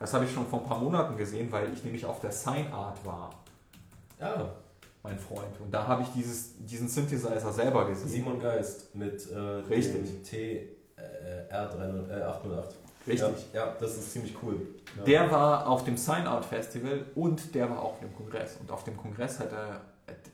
Das 0.00 0.12
habe 0.14 0.24
ich 0.24 0.32
schon 0.32 0.46
vor 0.48 0.62
ein 0.62 0.66
paar 0.68 0.80
Monaten 0.80 1.16
gesehen, 1.16 1.46
weil 1.52 1.72
ich 1.72 1.84
nämlich 1.84 2.04
auf 2.04 2.18
der 2.20 2.32
Sign 2.32 2.72
Art 2.72 3.04
war, 3.06 3.30
Ja, 4.20 4.52
mein 5.04 5.16
Freund. 5.16 5.60
Und 5.60 5.72
da 5.72 5.86
habe 5.86 6.02
ich 6.02 6.08
dieses, 6.08 6.54
diesen 6.58 6.88
Synthesizer 6.88 7.52
selber 7.52 7.86
gesehen. 7.86 8.08
Simon 8.08 8.40
Geist 8.40 8.96
mit 8.96 9.30
äh, 9.30 9.38
Richtig. 9.38 10.24
T 10.24 10.68
äh, 10.96 11.54
R300, 11.54 12.10
äh, 12.18 12.22
808. 12.22 12.74
Richtig. 13.06 13.46
Ja, 13.52 13.66
ja, 13.66 13.76
das 13.80 13.96
ist 13.96 14.12
ziemlich 14.12 14.34
cool. 14.42 14.60
Ja. 14.96 15.04
Der 15.04 15.30
war 15.30 15.66
auf 15.66 15.84
dem 15.84 15.96
Sign 15.96 16.26
Art 16.26 16.44
Festival 16.44 17.06
und 17.14 17.54
der 17.54 17.70
war 17.70 17.82
auf 17.82 18.00
dem 18.00 18.14
Kongress. 18.14 18.56
Und 18.60 18.70
auf 18.70 18.84
dem 18.84 18.96
Kongress 18.96 19.38
hat 19.38 19.52
er, 19.52 19.80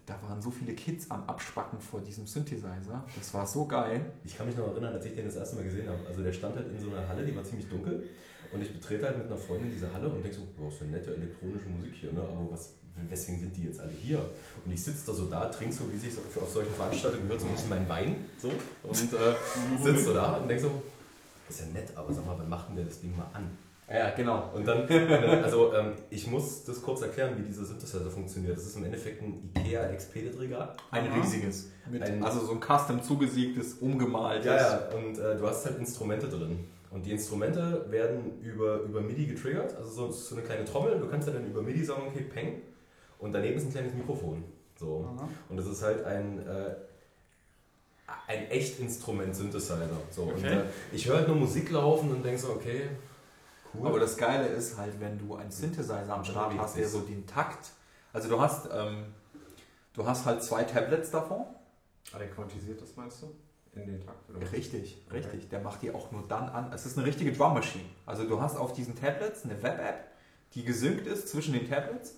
da 0.06 0.14
waren 0.28 0.40
so 0.40 0.50
viele 0.50 0.74
Kids 0.74 1.10
am 1.10 1.24
Abspacken 1.26 1.80
vor 1.80 2.00
diesem 2.00 2.26
Synthesizer. 2.26 3.04
Das 3.16 3.34
war 3.34 3.46
so 3.46 3.66
geil. 3.66 4.00
Ich 4.24 4.36
kann 4.36 4.46
mich 4.46 4.56
noch 4.56 4.68
erinnern, 4.68 4.94
als 4.94 5.04
ich 5.06 5.14
den 5.14 5.24
das 5.24 5.36
erste 5.36 5.56
Mal 5.56 5.64
gesehen 5.64 5.88
habe. 5.88 6.00
Also 6.06 6.22
der 6.22 6.32
stand 6.32 6.56
halt 6.56 6.68
in 6.68 6.80
so 6.80 6.90
einer 6.90 7.06
Halle, 7.08 7.24
die 7.24 7.34
war 7.36 7.44
ziemlich 7.44 7.68
dunkel. 7.68 8.04
Und 8.52 8.62
ich 8.62 8.72
betrete 8.72 9.06
halt 9.06 9.18
mit 9.18 9.26
einer 9.26 9.36
Freundin 9.36 9.70
diese 9.70 9.92
Halle 9.92 10.08
und 10.08 10.22
denke 10.22 10.36
so, 10.36 10.42
boah, 10.56 10.68
ist 10.68 10.80
eine 10.80 10.92
nette 10.92 11.14
elektronische 11.14 11.68
Musik 11.68 11.92
hier, 12.00 12.12
ne? 12.12 12.20
Aber 12.20 12.52
was, 12.52 12.74
weswegen 13.08 13.40
sind 13.40 13.56
die 13.56 13.64
jetzt 13.64 13.80
alle 13.80 13.90
hier? 13.90 14.24
Und 14.64 14.70
ich 14.70 14.82
sitze 14.82 15.06
da 15.06 15.12
so 15.12 15.26
da, 15.26 15.46
trinke 15.46 15.74
so, 15.74 15.92
wie 15.92 15.96
sich 15.96 16.16
auf 16.16 16.48
solchen 16.48 16.72
Veranstaltungen 16.72 17.24
gehört, 17.24 17.40
so 17.40 17.48
ein 17.48 17.52
bisschen 17.52 17.70
mein 17.70 17.88
Wein. 17.88 18.16
So, 18.38 18.50
und 18.84 18.94
äh, 18.94 19.34
sitze 19.82 20.04
so 20.04 20.14
da 20.14 20.36
und 20.36 20.48
denke 20.48 20.62
so, 20.62 20.82
ist 21.54 21.60
ja 21.60 21.72
nett, 21.72 21.92
aber 21.94 22.12
sag 22.12 22.26
mal, 22.26 22.36
wann 22.38 22.48
macht 22.48 22.68
denn 22.68 22.76
der 22.76 22.84
das 22.86 23.00
Ding 23.00 23.16
mal 23.16 23.26
an? 23.32 23.50
Ja, 23.88 24.10
genau. 24.10 24.50
Und 24.54 24.66
dann, 24.66 24.88
also 25.44 25.74
ähm, 25.74 25.92
ich 26.08 26.26
muss 26.26 26.64
das 26.64 26.80
kurz 26.80 27.02
erklären, 27.02 27.34
wie 27.36 27.42
dieser 27.42 27.64
Synthesizer 27.64 28.10
funktioniert. 28.10 28.56
Das 28.56 28.64
ist 28.64 28.76
im 28.76 28.84
Endeffekt 28.84 29.22
ein 29.22 29.50
IKEA 29.56 29.88
Expedit-Regal. 29.88 30.74
Ein 30.90 31.08
Aha. 31.10 31.20
riesiges. 31.20 31.68
Mit, 31.90 32.02
Ein- 32.02 32.22
also 32.24 32.40
so 32.40 32.52
ein 32.52 32.60
custom 32.60 33.02
zugesiegtes, 33.02 33.74
umgemaltes. 33.74 34.46
Ja, 34.46 34.56
ja, 34.56 34.88
und 34.96 35.18
äh, 35.18 35.36
du 35.36 35.46
hast 35.46 35.66
halt 35.66 35.78
Instrumente 35.78 36.28
drin. 36.28 36.60
Und 36.90 37.04
die 37.04 37.10
Instrumente 37.12 37.84
werden 37.90 38.40
über, 38.40 38.80
über 38.82 39.00
MIDI 39.00 39.26
getriggert, 39.26 39.76
also 39.76 39.90
so, 39.90 40.10
so 40.12 40.34
eine 40.36 40.44
kleine 40.44 40.64
Trommel. 40.64 40.98
Du 40.98 41.08
kannst 41.08 41.26
ja 41.28 41.34
dann 41.34 41.44
über 41.46 41.60
MIDI 41.60 41.84
sagen, 41.84 42.02
okay, 42.08 42.22
peng. 42.22 42.62
Und 43.18 43.32
daneben 43.32 43.56
ist 43.56 43.64
ein 43.66 43.72
kleines 43.72 43.94
Mikrofon. 43.94 44.44
So. 44.78 45.08
Aha. 45.16 45.28
Und 45.48 45.56
das 45.58 45.66
ist 45.66 45.82
halt 45.82 46.04
ein, 46.04 46.38
äh, 46.46 46.74
ein 48.26 48.50
Echt-Instrument-Synthesizer. 48.50 49.88
So. 50.10 50.24
Und 50.24 50.34
Okay. 50.38 50.58
äh, 50.58 50.64
ich 50.92 51.06
höre 51.06 51.16
halt 51.18 51.28
nur 51.28 51.36
Musik 51.36 51.70
laufen 51.70 52.10
und 52.12 52.22
denke 52.24 52.38
so, 52.40 52.50
okay, 52.52 52.90
cool. 53.74 53.88
Aber 53.88 54.00
das 54.00 54.16
Geile 54.16 54.46
ist 54.46 54.76
halt, 54.76 54.98
wenn 55.00 55.18
du 55.18 55.34
einen 55.36 55.50
Synthesizer 55.50 56.08
am 56.12 56.24
Start 56.24 56.52
hast, 56.58 56.76
der 56.76 56.88
so 56.88 57.00
den 57.00 57.26
Takt. 57.26 57.70
Also 58.12 58.28
du 58.28 58.40
hast, 58.40 58.68
ähm, 58.72 59.06
du 59.94 60.06
hast 60.06 60.24
halt 60.26 60.42
zwei 60.42 60.64
Tablets 60.64 61.10
davon. 61.10 61.44
Ah, 62.12 62.18
der 62.18 62.28
quantisiert 62.30 62.80
das, 62.80 62.94
meinst 62.96 63.22
du? 63.22 63.34
In 63.74 63.86
den 63.86 64.00
Takt? 64.04 64.30
Oder? 64.30 64.52
Richtig, 64.52 65.02
richtig. 65.12 65.48
Der 65.48 65.60
macht 65.60 65.82
die 65.82 65.90
auch 65.92 66.12
nur 66.12 66.22
dann 66.28 66.48
an. 66.48 66.72
Es 66.72 66.86
ist 66.86 66.96
eine 66.96 67.06
richtige 67.06 67.32
Drum 67.32 67.54
Machine. 67.54 67.84
Also 68.06 68.24
du 68.24 68.40
hast 68.40 68.56
auf 68.56 68.72
diesen 68.72 68.94
Tablets 68.94 69.44
eine 69.44 69.60
Web-App, 69.62 70.04
die 70.54 70.62
gesynkt 70.64 71.06
ist 71.08 71.28
zwischen 71.28 71.54
den 71.54 71.68
Tablets. 71.68 72.14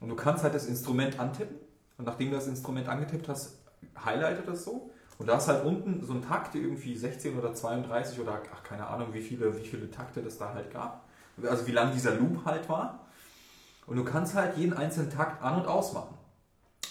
Und 0.00 0.08
du 0.10 0.14
kannst 0.14 0.44
halt 0.44 0.54
das 0.54 0.66
Instrument 0.66 1.18
antippen. 1.18 1.56
Und 1.96 2.04
nachdem 2.04 2.30
du 2.30 2.36
das 2.36 2.46
Instrument 2.46 2.86
angetippt 2.88 3.28
hast, 3.28 3.56
highlightet 4.04 4.46
das 4.46 4.62
so. 4.62 4.90
Und 5.18 5.26
da 5.26 5.36
ist 5.36 5.48
halt 5.48 5.64
unten 5.64 6.04
so 6.04 6.12
ein 6.14 6.22
Takt, 6.22 6.54
irgendwie 6.54 6.96
16 6.96 7.36
oder 7.38 7.52
32 7.52 8.20
oder 8.20 8.40
ach, 8.54 8.62
keine 8.62 8.86
Ahnung, 8.86 9.08
wie 9.12 9.20
viele, 9.20 9.56
wie 9.56 9.66
viele 9.66 9.90
Takte 9.90 10.22
das 10.22 10.38
da 10.38 10.54
halt 10.54 10.72
gab. 10.72 11.04
Also 11.42 11.66
wie 11.66 11.72
lang 11.72 11.92
dieser 11.92 12.14
Loop 12.14 12.44
halt 12.44 12.68
war. 12.68 13.00
Und 13.86 13.96
du 13.96 14.04
kannst 14.04 14.34
halt 14.34 14.56
jeden 14.56 14.74
einzelnen 14.74 15.10
Takt 15.10 15.42
an- 15.42 15.60
und 15.60 15.66
ausmachen. 15.66 16.14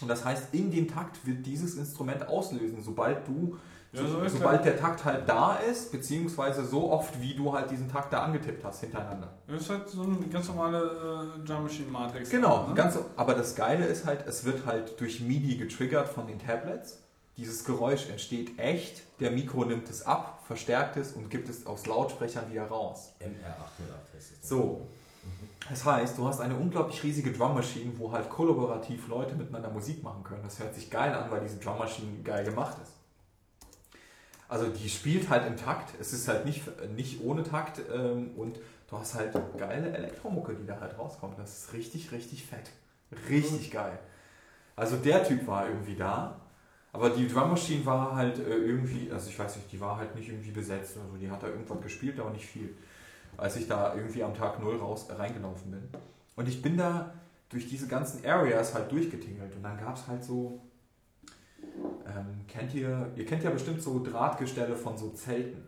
Und 0.01 0.07
das 0.09 0.25
heißt, 0.25 0.53
in 0.53 0.71
dem 0.71 0.87
Takt 0.87 1.25
wird 1.25 1.45
dieses 1.45 1.75
Instrument 1.75 2.27
auslösen, 2.27 2.81
sobald 2.83 3.27
du 3.27 3.57
Ja, 3.93 4.05
so 4.05 4.27
sobald 4.27 4.65
der 4.65 4.77
Takt 4.77 5.05
halt 5.05 5.27
da 5.27 5.55
ist, 5.55 5.91
beziehungsweise 5.91 6.65
so 6.65 6.91
oft, 6.91 7.19
wie 7.21 7.33
du 7.33 7.53
halt 7.53 7.71
diesen 7.71 7.89
Takt 7.89 8.11
da 8.13 8.23
angetippt 8.23 8.63
hast 8.63 8.81
hintereinander. 8.81 9.29
Das 9.47 9.61
ist 9.61 9.69
halt 9.69 9.89
so 9.89 10.03
eine 10.03 10.17
ganz 10.31 10.47
normale 10.49 11.31
äh, 11.39 11.45
Drum 11.47 11.63
Machine 11.63 11.89
Matrix. 11.89 12.29
Genau, 12.29 12.67
Ne? 12.67 12.73
ganz, 12.75 12.99
aber 13.15 13.33
das 13.33 13.55
Geile 13.55 13.85
ist 13.85 14.05
halt, 14.05 14.27
es 14.27 14.43
wird 14.43 14.65
halt 14.65 14.99
durch 14.99 15.21
MIDI 15.21 15.55
getriggert 15.57 16.09
von 16.09 16.27
den 16.27 16.37
Tablets. 16.39 17.01
Dieses 17.37 17.63
Geräusch 17.63 18.09
entsteht 18.09 18.57
echt, 18.57 19.03
der 19.19 19.29
Mikro 19.29 19.63
nimmt 19.63 19.89
es 19.89 20.01
ab, 20.01 20.43
verstärkt 20.47 20.97
es 20.97 21.11
und 21.11 21.29
gibt 21.29 21.49
es 21.49 21.67
aus 21.67 21.85
Lautsprechern 21.85 22.51
wieder 22.51 22.65
raus. 22.65 23.13
MR808 23.19 24.15
heißt 24.15 24.31
es. 24.41 24.49
So. 24.49 24.87
Das 25.69 25.85
heißt, 25.85 26.17
du 26.17 26.25
hast 26.25 26.39
eine 26.39 26.55
unglaublich 26.55 27.03
riesige 27.03 27.31
Drum 27.31 27.53
Machine, 27.53 27.91
wo 27.97 28.11
halt 28.11 28.29
kollaborativ 28.29 29.07
Leute 29.07 29.35
miteinander 29.35 29.69
Musik 29.69 30.01
machen 30.01 30.23
können. 30.23 30.41
Das 30.43 30.59
hört 30.59 30.73
sich 30.73 30.89
geil 30.89 31.13
an, 31.13 31.29
weil 31.29 31.41
diese 31.41 31.57
Drum 31.57 31.77
Machine 31.77 32.23
geil 32.23 32.43
gemacht 32.45 32.77
ist. 32.81 32.93
Also 34.49 34.67
die 34.67 34.89
spielt 34.89 35.29
halt 35.29 35.45
im 35.45 35.57
Takt. 35.57 35.93
Es 35.99 36.13
ist 36.13 36.27
halt 36.27 36.45
nicht, 36.45 36.63
nicht 36.95 37.21
ohne 37.21 37.43
Takt 37.43 37.81
ähm, 37.93 38.31
und 38.37 38.57
du 38.89 38.97
hast 38.97 39.13
halt 39.13 39.33
geile 39.57 39.91
Elektromucke, 39.95 40.55
die 40.55 40.65
da 40.65 40.79
halt 40.79 40.97
rauskommt. 40.97 41.37
Das 41.37 41.57
ist 41.57 41.73
richtig, 41.73 42.11
richtig 42.11 42.45
fett. 42.45 42.71
Richtig 43.29 43.71
geil. 43.71 43.99
Also 44.75 44.95
der 44.95 45.23
Typ 45.23 45.45
war 45.47 45.67
irgendwie 45.67 45.95
da. 45.95 46.39
Aber 46.93 47.09
die 47.09 47.27
Drum 47.27 47.49
Machine 47.49 47.85
war 47.85 48.15
halt 48.15 48.39
äh, 48.39 48.55
irgendwie, 48.55 49.11
also 49.11 49.29
ich 49.29 49.37
weiß 49.37 49.57
nicht, 49.57 49.71
die 49.71 49.79
war 49.79 49.97
halt 49.97 50.15
nicht 50.15 50.29
irgendwie 50.29 50.51
besetzt 50.51 50.97
oder 50.97 51.07
so. 51.11 51.17
Die 51.17 51.29
hat 51.29 51.43
da 51.43 51.47
irgendwas 51.47 51.81
gespielt, 51.81 52.19
aber 52.19 52.31
nicht 52.31 52.45
viel 52.45 52.73
als 53.37 53.55
ich 53.55 53.67
da 53.67 53.95
irgendwie 53.95 54.23
am 54.23 54.33
Tag 54.33 54.59
null 54.59 54.77
raus 54.77 55.07
reingelaufen 55.09 55.71
bin. 55.71 55.83
Und 56.35 56.47
ich 56.47 56.61
bin 56.61 56.75
da 56.75 57.13
durch 57.49 57.69
diese 57.69 57.87
ganzen 57.87 58.25
Areas 58.25 58.73
halt 58.73 58.91
durchgetingelt 58.91 59.55
und 59.55 59.63
dann 59.63 59.77
gab 59.77 59.95
es 59.95 60.07
halt 60.07 60.23
so, 60.23 60.59
ähm, 62.05 62.45
kennt 62.47 62.73
ihr, 62.73 63.11
ihr 63.15 63.25
kennt 63.25 63.43
ja 63.43 63.51
bestimmt 63.51 63.81
so 63.81 64.03
Drahtgestelle 64.03 64.75
von 64.75 64.97
so 64.97 65.09
Zelten. 65.11 65.65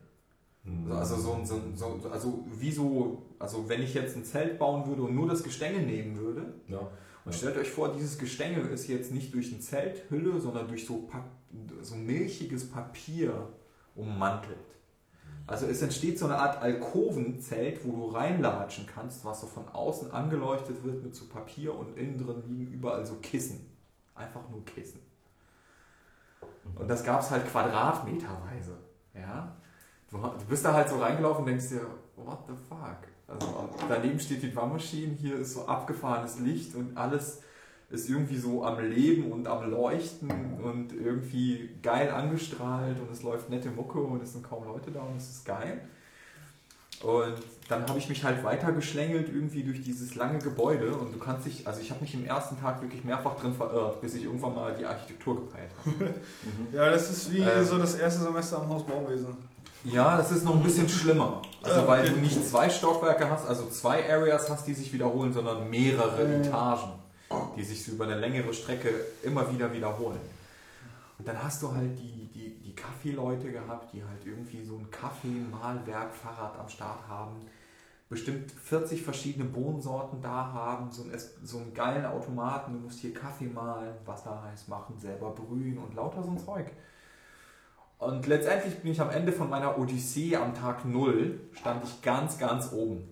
Hm. 0.63 0.91
Also 0.91 1.15
so, 1.15 1.39
so, 1.43 1.61
so 1.75 2.09
also 2.09 2.45
wie 2.51 2.71
so, 2.71 3.23
also 3.37 3.69
wenn 3.69 3.81
ich 3.81 3.93
jetzt 3.93 4.17
ein 4.17 4.25
Zelt 4.25 4.59
bauen 4.59 4.85
würde 4.87 5.03
und 5.03 5.15
nur 5.15 5.27
das 5.27 5.43
Gestänge 5.43 5.79
nehmen 5.79 6.17
würde 6.17 6.53
Ja. 6.67 6.89
Stellt 7.31 7.57
euch 7.57 7.69
vor, 7.69 7.93
dieses 7.93 8.17
Gestänge 8.17 8.59
ist 8.61 8.87
jetzt 8.87 9.11
nicht 9.11 9.33
durch 9.33 9.51
eine 9.51 9.59
Zelthülle, 9.59 10.39
sondern 10.39 10.67
durch 10.67 10.85
so, 10.85 11.03
Pa- 11.03 11.25
so 11.81 11.95
milchiges 11.95 12.69
Papier 12.69 13.49
ummantelt. 13.95 14.57
Also 15.47 15.65
es 15.65 15.81
entsteht 15.81 16.19
so 16.19 16.25
eine 16.25 16.37
Art 16.37 16.61
Alkovenzelt, 16.61 17.83
wo 17.83 17.91
du 17.91 18.05
reinlatschen 18.15 18.85
kannst, 18.85 19.25
was 19.25 19.41
so 19.41 19.47
von 19.47 19.67
außen 19.67 20.11
angeleuchtet 20.11 20.83
wird 20.83 21.03
mit 21.03 21.15
so 21.15 21.25
Papier 21.25 21.73
und 21.75 21.97
innen 21.97 22.17
drin 22.17 22.43
liegen 22.47 22.71
überall 22.71 23.05
so 23.05 23.15
Kissen. 23.15 23.65
Einfach 24.13 24.47
nur 24.49 24.63
Kissen. 24.65 24.99
Und 26.75 26.87
das 26.87 27.03
gab 27.03 27.21
es 27.21 27.31
halt 27.31 27.47
quadratmeterweise. 27.47 28.77
Ja? 29.15 29.55
Du 30.11 30.19
bist 30.47 30.63
da 30.63 30.73
halt 30.73 30.87
so 30.89 30.99
reingelaufen 30.99 31.43
und 31.43 31.49
denkst 31.49 31.69
dir, 31.69 31.81
what 32.15 32.39
the 32.47 32.53
fuck? 32.67 33.07
Also 33.29 33.69
daneben 33.87 34.19
steht 34.19 34.41
die 34.41 34.53
Drummaschine, 34.53 35.13
hier 35.13 35.35
ist 35.37 35.53
so 35.53 35.65
abgefahrenes 35.65 36.39
Licht 36.39 36.75
und 36.75 36.97
alles 36.97 37.41
ist 37.91 38.09
irgendwie 38.09 38.37
so 38.37 38.63
am 38.63 38.79
Leben 38.79 39.31
und 39.31 39.47
am 39.47 39.69
Leuchten 39.69 40.29
und 40.63 40.93
irgendwie 40.93 41.69
geil 41.81 42.09
angestrahlt 42.11 42.99
und 42.99 43.11
es 43.11 43.23
läuft 43.23 43.49
nette 43.49 43.69
Mucke 43.71 43.99
und 43.99 44.21
es 44.21 44.33
sind 44.33 44.43
kaum 44.43 44.65
Leute 44.65 44.91
da 44.91 45.01
und 45.01 45.17
es 45.17 45.29
ist 45.29 45.45
geil. 45.45 45.81
Und 47.01 47.35
dann 47.69 47.87
habe 47.87 47.97
ich 47.97 48.09
mich 48.09 48.25
halt 48.25 48.43
weiter 48.43 48.73
geschlängelt 48.73 49.29
irgendwie 49.29 49.63
durch 49.63 49.81
dieses 49.81 50.15
lange 50.15 50.39
Gebäude 50.39 50.91
und 50.93 51.15
du 51.15 51.17
kannst 51.17 51.47
dich, 51.47 51.65
also 51.65 51.79
ich 51.79 51.91
habe 51.91 52.01
mich 52.01 52.13
im 52.13 52.25
ersten 52.25 52.59
Tag 52.59 52.81
wirklich 52.81 53.05
mehrfach 53.05 53.39
drin 53.39 53.53
verirrt, 53.53 54.01
bis 54.01 54.15
ich 54.15 54.25
irgendwann 54.25 54.53
mal 54.53 54.75
die 54.77 54.85
Architektur 54.85 55.35
gepeilt 55.35 55.71
habe. 55.85 56.13
Ja, 56.73 56.89
das 56.91 57.09
ist 57.09 57.31
wie 57.31 57.39
Ähm. 57.39 57.63
so 57.63 57.77
das 57.77 57.95
erste 57.95 58.23
Semester 58.23 58.61
am 58.61 58.69
Haus 58.69 58.85
Bauwesen. 58.85 59.35
Ja, 59.85 60.17
das 60.17 60.31
ist 60.31 60.43
noch 60.43 60.55
ein 60.55 60.63
bisschen 60.63 60.89
schlimmer. 60.89 61.41
Also 61.63 61.81
Ja, 61.81 61.87
weil 61.87 62.09
du 62.09 62.15
nicht 62.17 62.45
zwei 62.47 62.69
Stockwerke 62.69 63.29
hast, 63.29 63.47
also 63.47 63.69
zwei 63.69 64.09
Areas 64.11 64.49
hast, 64.49 64.67
die 64.67 64.73
sich 64.73 64.91
wiederholen, 64.93 65.31
sondern 65.33 65.69
mehrere. 65.69 66.21
Etagen, 66.41 66.91
die 67.55 67.63
sich 67.63 67.87
über 67.87 68.05
eine 68.05 68.17
längere 68.17 68.53
Strecke 68.53 68.89
immer 69.23 69.51
wieder 69.51 69.71
wiederholen. 69.71 70.19
Und 71.17 71.27
dann 71.27 71.41
hast 71.43 71.61
du 71.61 71.73
halt 71.73 71.97
die, 71.99 72.29
die, 72.33 72.59
die 72.61 72.73
Kaffeeleute 72.75 73.51
gehabt, 73.51 73.93
die 73.93 74.01
halt 74.03 74.25
irgendwie 74.25 74.63
so 74.63 74.75
ein 74.77 74.89
Kaffee-Mahlwerk-Fahrrad 74.89 76.57
am 76.59 76.69
Start 76.69 77.07
haben. 77.07 77.35
Bestimmt 78.09 78.51
40 78.51 79.03
verschiedene 79.03 79.45
Bohnensorten 79.45 80.21
da 80.21 80.51
haben, 80.53 80.91
so, 80.91 81.03
ein, 81.03 81.11
Es- 81.13 81.35
so 81.43 81.57
einen 81.59 81.73
geilen 81.73 82.05
Automaten, 82.05 82.73
du 82.73 82.79
musst 82.79 82.99
hier 82.99 83.13
Kaffee 83.13 83.45
mahlen, 83.47 83.93
Wasser 84.05 84.41
heiß 84.43 84.67
machen, 84.67 84.97
selber 84.97 85.29
brühen 85.31 85.77
und 85.77 85.93
lauter 85.95 86.23
so 86.23 86.31
ein 86.31 86.39
Zeug. 86.39 86.71
Und 87.99 88.27
letztendlich 88.27 88.79
bin 88.79 88.93
ich 88.93 89.01
am 89.01 89.09
Ende 89.09 89.33
von 89.33 89.49
meiner 89.49 89.77
Odyssee 89.77 90.37
am 90.37 90.55
Tag 90.55 90.85
0, 90.85 91.37
stand 91.51 91.83
ich 91.83 92.01
ganz, 92.01 92.37
ganz 92.37 92.71
oben. 92.71 93.03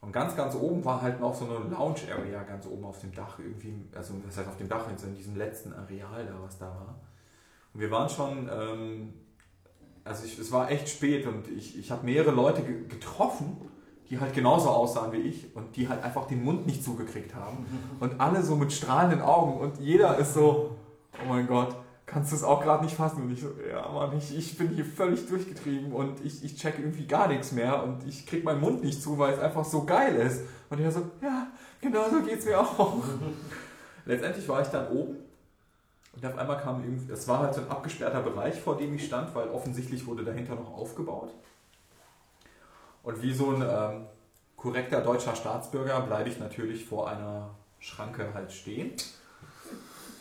Und 0.00 0.12
ganz, 0.12 0.34
ganz 0.34 0.54
oben 0.54 0.84
war 0.84 1.00
halt 1.02 1.20
noch 1.20 1.34
so 1.34 1.44
eine 1.44 1.58
Lounge-Area 1.68 2.42
ganz 2.42 2.66
oben 2.66 2.84
auf 2.84 3.00
dem 3.00 3.14
Dach 3.14 3.38
irgendwie, 3.38 3.74
also 3.94 4.14
das 4.26 4.38
heißt 4.38 4.48
auf 4.48 4.56
dem 4.56 4.68
Dach, 4.68 4.86
in 4.88 5.14
diesem 5.14 5.36
letzten 5.36 5.74
Areal 5.74 6.26
da, 6.26 6.34
was 6.42 6.58
da 6.58 6.66
war. 6.66 6.94
Und 7.74 7.80
wir 7.80 7.90
waren 7.90 8.08
schon, 8.08 8.48
ähm, 8.50 9.12
also 10.02 10.24
ich, 10.24 10.38
es 10.38 10.50
war 10.50 10.70
echt 10.70 10.88
spät 10.88 11.26
und 11.26 11.48
ich, 11.48 11.78
ich 11.78 11.90
habe 11.90 12.04
mehrere 12.04 12.30
Leute 12.30 12.62
ge 12.62 12.86
getroffen, 12.88 13.56
die 14.08 14.20
halt 14.20 14.34
genauso 14.34 14.70
aussahen 14.70 15.12
wie 15.12 15.18
ich 15.18 15.54
und 15.54 15.76
die 15.76 15.88
halt 15.88 16.02
einfach 16.02 16.26
den 16.26 16.42
Mund 16.44 16.66
nicht 16.66 16.82
zugekriegt 16.82 17.34
haben. 17.34 17.66
Und 18.00 18.20
alle 18.20 18.42
so 18.42 18.56
mit 18.56 18.72
strahlenden 18.72 19.22
Augen 19.22 19.58
und 19.58 19.78
jeder 19.80 20.16
ist 20.18 20.34
so, 20.34 20.76
oh 21.22 21.28
mein 21.28 21.46
Gott, 21.46 21.74
kannst 22.06 22.32
du 22.32 22.36
es 22.36 22.42
auch 22.42 22.62
gerade 22.62 22.84
nicht 22.84 22.96
fassen? 22.96 23.22
Und 23.22 23.32
ich 23.32 23.40
so, 23.40 23.50
ja 23.68 23.88
Mann, 23.88 24.16
ich, 24.16 24.36
ich 24.36 24.58
bin 24.58 24.68
hier 24.68 24.84
völlig 24.84 25.26
durchgetrieben 25.26 25.92
und 25.92 26.24
ich, 26.24 26.44
ich 26.44 26.56
check 26.56 26.78
irgendwie 26.78 27.06
gar 27.06 27.28
nichts 27.28 27.52
mehr 27.52 27.82
und 27.82 28.06
ich 28.06 28.26
krieg 28.26 28.44
meinen 28.44 28.60
Mund 28.60 28.82
nicht 28.84 29.02
zu, 29.02 29.18
weil 29.18 29.32
es 29.32 29.40
einfach 29.40 29.64
so 29.64 29.84
geil 29.84 30.14
ist. 30.16 30.42
Und 30.70 30.80
er 30.80 30.90
so, 30.90 31.10
ja, 31.22 31.46
genau 31.80 32.08
so 32.10 32.20
geht's 32.22 32.44
mir 32.44 32.60
auch. 32.60 33.02
Letztendlich 34.06 34.46
war 34.48 34.60
ich 34.60 34.68
dann 34.68 34.88
oben 34.88 35.16
und 36.14 36.24
auf 36.24 36.38
einmal 36.38 36.58
kam 36.58 36.82
irgendwie, 36.84 37.12
es 37.12 37.26
war 37.26 37.40
halt 37.40 37.54
so 37.54 37.62
ein 37.62 37.68
abgesperrter 37.68 38.20
Bereich, 38.20 38.60
vor 38.60 38.76
dem 38.76 38.94
ich 38.94 39.06
stand, 39.06 39.34
weil 39.34 39.48
offensichtlich 39.48 40.06
wurde 40.06 40.24
dahinter 40.24 40.54
noch 40.54 40.72
aufgebaut. 40.72 41.32
Und 43.02 43.20
wie 43.22 43.34
so 43.34 43.50
ein 43.50 43.62
ähm, 43.62 44.06
korrekter 44.56 45.00
deutscher 45.00 45.34
Staatsbürger 45.34 46.00
bleibe 46.02 46.28
ich 46.28 46.38
natürlich 46.38 46.84
vor 46.86 47.08
einer 47.08 47.50
Schranke 47.80 48.32
halt 48.32 48.52
stehen 48.52 48.92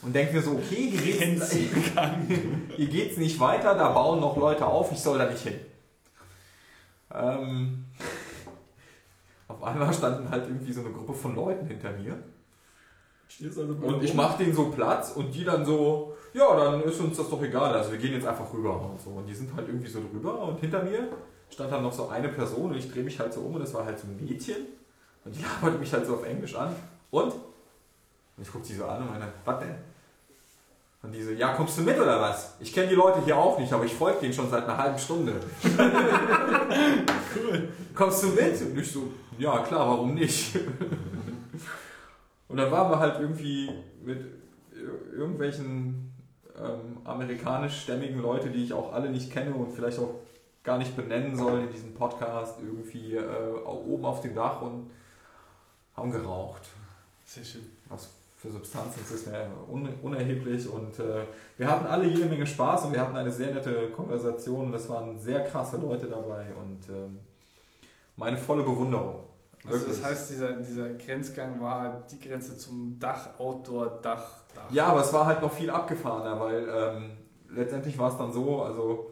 und 0.03 0.13
denke 0.13 0.34
mir 0.34 0.41
so, 0.41 0.51
okay, 0.51 0.91
hier 0.91 1.17
geht's, 1.17 1.51
hier 2.75 2.88
geht's 2.88 3.17
nicht 3.17 3.39
weiter, 3.39 3.75
da 3.75 3.89
bauen 3.89 4.19
noch 4.19 4.35
Leute 4.38 4.65
auf, 4.65 4.91
ich 4.91 4.99
soll 4.99 5.17
da 5.17 5.30
nicht 5.30 5.43
hin. 5.43 5.59
Ähm, 7.13 7.85
auf 9.47 9.63
einmal 9.63 9.93
standen 9.93 10.30
halt 10.30 10.47
irgendwie 10.47 10.73
so 10.73 10.81
eine 10.81 10.89
Gruppe 10.89 11.13
von 11.13 11.35
Leuten 11.35 11.67
hinter 11.67 11.91
mir. 11.91 12.17
Und 13.81 14.03
ich 14.03 14.13
mache 14.13 14.43
denen 14.43 14.53
so 14.53 14.69
Platz 14.69 15.11
und 15.11 15.34
die 15.34 15.43
dann 15.43 15.65
so, 15.65 16.15
ja, 16.34 16.55
dann 16.55 16.84
ist 16.84 16.99
uns 16.99 17.17
das 17.17 17.30
doch 17.30 17.41
egal, 17.41 17.73
also 17.73 17.91
wir 17.91 17.97
gehen 17.97 18.13
jetzt 18.13 18.27
einfach 18.27 18.51
rüber 18.53 18.89
und 18.91 19.01
so. 19.01 19.11
Und 19.11 19.25
die 19.25 19.34
sind 19.34 19.55
halt 19.55 19.67
irgendwie 19.67 19.89
so 19.89 20.01
drüber 20.01 20.39
und 20.43 20.59
hinter 20.59 20.84
mir 20.84 21.07
stand 21.49 21.71
dann 21.71 21.84
noch 21.84 21.93
so 21.93 22.09
eine 22.09 22.30
Person 22.30 22.71
und 22.71 22.77
ich 22.77 22.91
drehe 22.91 23.03
mich 23.03 23.19
halt 23.19 23.34
so 23.34 23.41
um 23.41 23.55
und 23.55 23.61
das 23.61 23.73
war 23.73 23.85
halt 23.85 23.97
so 23.97 24.07
ein 24.07 24.17
Mädchen 24.17 24.67
und 25.23 25.35
die 25.35 25.41
labert 25.61 25.80
mich 25.80 25.93
halt 25.93 26.05
so 26.05 26.15
auf 26.15 26.25
Englisch 26.25 26.55
an. 26.55 26.75
Und? 27.11 27.31
Und 27.31 28.41
ich 28.41 28.51
gucke 28.51 28.65
sie 28.65 28.75
so 28.75 28.85
an 28.85 29.03
und 29.03 29.11
meine, 29.11 29.31
was 29.45 29.59
denn? 29.59 29.93
Und 31.03 31.11
die 31.11 31.21
so, 31.21 31.31
ja, 31.31 31.53
kommst 31.53 31.77
du 31.77 31.81
mit 31.81 31.99
oder 31.99 32.19
was? 32.21 32.55
Ich 32.61 32.73
kenne 32.73 32.88
die 32.88 32.95
Leute 32.95 33.21
hier 33.25 33.38
auch 33.38 33.59
nicht, 33.59 33.71
aber 33.73 33.84
ich 33.84 33.93
folge 33.93 34.21
denen 34.21 34.34
schon 34.34 34.49
seit 34.49 34.63
einer 34.63 34.77
halben 34.77 34.97
Stunde. 34.97 35.34
cool. 37.35 37.67
Kommst 37.93 38.23
du 38.23 38.27
mit? 38.27 38.61
Und 38.61 38.77
ich 38.77 38.89
so, 38.91 39.11
ja 39.38 39.59
klar, 39.63 39.89
warum 39.89 40.15
nicht? 40.15 40.55
Und 42.47 42.57
dann 42.57 42.71
waren 42.71 42.89
wir 42.89 42.99
halt 42.99 43.19
irgendwie 43.19 43.69
mit 44.01 44.19
ir- 44.73 45.13
irgendwelchen 45.17 46.13
ähm, 46.57 46.97
amerikanischstämmigen 47.03 48.21
Leute, 48.21 48.49
die 48.49 48.63
ich 48.63 48.71
auch 48.73 48.93
alle 48.93 49.09
nicht 49.09 49.30
kenne 49.31 49.53
und 49.53 49.73
vielleicht 49.73 49.99
auch 49.99 50.15
gar 50.63 50.77
nicht 50.77 50.95
benennen 50.95 51.35
soll 51.35 51.59
in 51.59 51.71
diesem 51.71 51.93
Podcast, 51.93 52.59
irgendwie 52.61 53.15
äh, 53.15 53.55
oben 53.65 54.05
auf 54.05 54.21
dem 54.21 54.35
Dach 54.35 54.61
und 54.61 54.89
haben 55.97 56.11
geraucht. 56.11 56.61
Sehr 57.25 57.43
schön. 57.43 57.65
Was 57.89 58.09
für 58.44 58.52
Substanzen 58.52 58.99
das 59.02 59.22
ist 59.22 59.28
mir 59.28 59.49
un 59.72 59.88
unerheblich 60.02 60.68
und 60.68 60.99
äh, 60.99 61.24
wir 61.57 61.72
hatten 61.72 61.86
alle 61.86 62.06
jede 62.06 62.26
Menge 62.26 62.45
Spaß 62.45 62.86
und 62.86 62.94
wir 62.94 62.99
hatten 62.99 63.15
eine 63.15 63.32
sehr 63.32 63.53
nette 63.53 63.90
Konversation 63.95 64.65
und 64.65 64.74
es 64.74 64.90
waren 64.90 65.18
sehr 65.18 65.45
krasse 65.45 65.78
Leute 65.78 66.07
dabei 66.07 66.48
und 66.61 66.90
ähm, 66.90 67.20
meine 68.18 68.38
volle 68.38 68.64
Bewunderung. 68.64 69.24
Also 69.65 69.88
das 69.88 70.03
heißt, 70.03 70.32
dieser, 70.32 70.52
dieser 70.57 70.90
Grenzgang 70.95 71.61
war 71.61 72.03
die 72.11 72.20
Grenze 72.20 72.57
zum 72.57 72.99
Dach, 72.99 73.40
Outdoor, 73.40 74.02
Dach, 74.02 74.41
Dach. 74.53 74.70
Ja, 74.72 74.88
aber 74.88 74.99
es 74.99 75.14
war 75.14 75.26
halt 75.26 75.41
noch 75.41 75.53
viel 75.53 75.70
abgefahrener, 75.70 76.38
weil 76.38 76.68
ähm, 76.70 77.11
letztendlich 77.49 77.98
war 77.98 78.11
es 78.11 78.18
dann 78.18 78.34
so, 78.34 78.61
also 78.61 79.10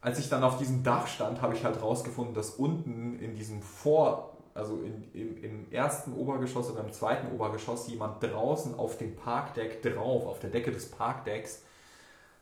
als 0.00 0.20
ich 0.20 0.28
dann 0.28 0.44
auf 0.44 0.58
diesem 0.58 0.84
Dach 0.84 1.08
stand, 1.08 1.42
habe 1.42 1.54
ich 1.54 1.64
halt 1.64 1.82
rausgefunden, 1.82 2.32
dass 2.32 2.50
unten 2.50 3.18
in 3.18 3.34
diesem 3.34 3.60
Vor, 3.60 4.33
also 4.54 4.80
in, 4.82 5.10
im, 5.12 5.42
im 5.42 5.72
ersten 5.72 6.12
Obergeschoss 6.14 6.70
oder 6.70 6.80
im 6.80 6.92
zweiten 6.92 7.34
Obergeschoss 7.34 7.88
jemand 7.88 8.22
draußen 8.22 8.78
auf 8.78 8.96
dem 8.96 9.16
Parkdeck 9.16 9.82
drauf, 9.82 10.26
auf 10.26 10.38
der 10.38 10.50
Decke 10.50 10.70
des 10.70 10.90
Parkdecks, 10.90 11.62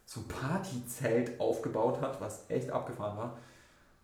so 0.05 0.21
ein 0.21 0.29
Partyzelt 0.29 1.41
aufgebaut 1.41 2.01
hat, 2.03 2.21
was 2.21 2.45
echt 2.51 2.71
abgefahren 2.71 3.17
war. 3.17 3.39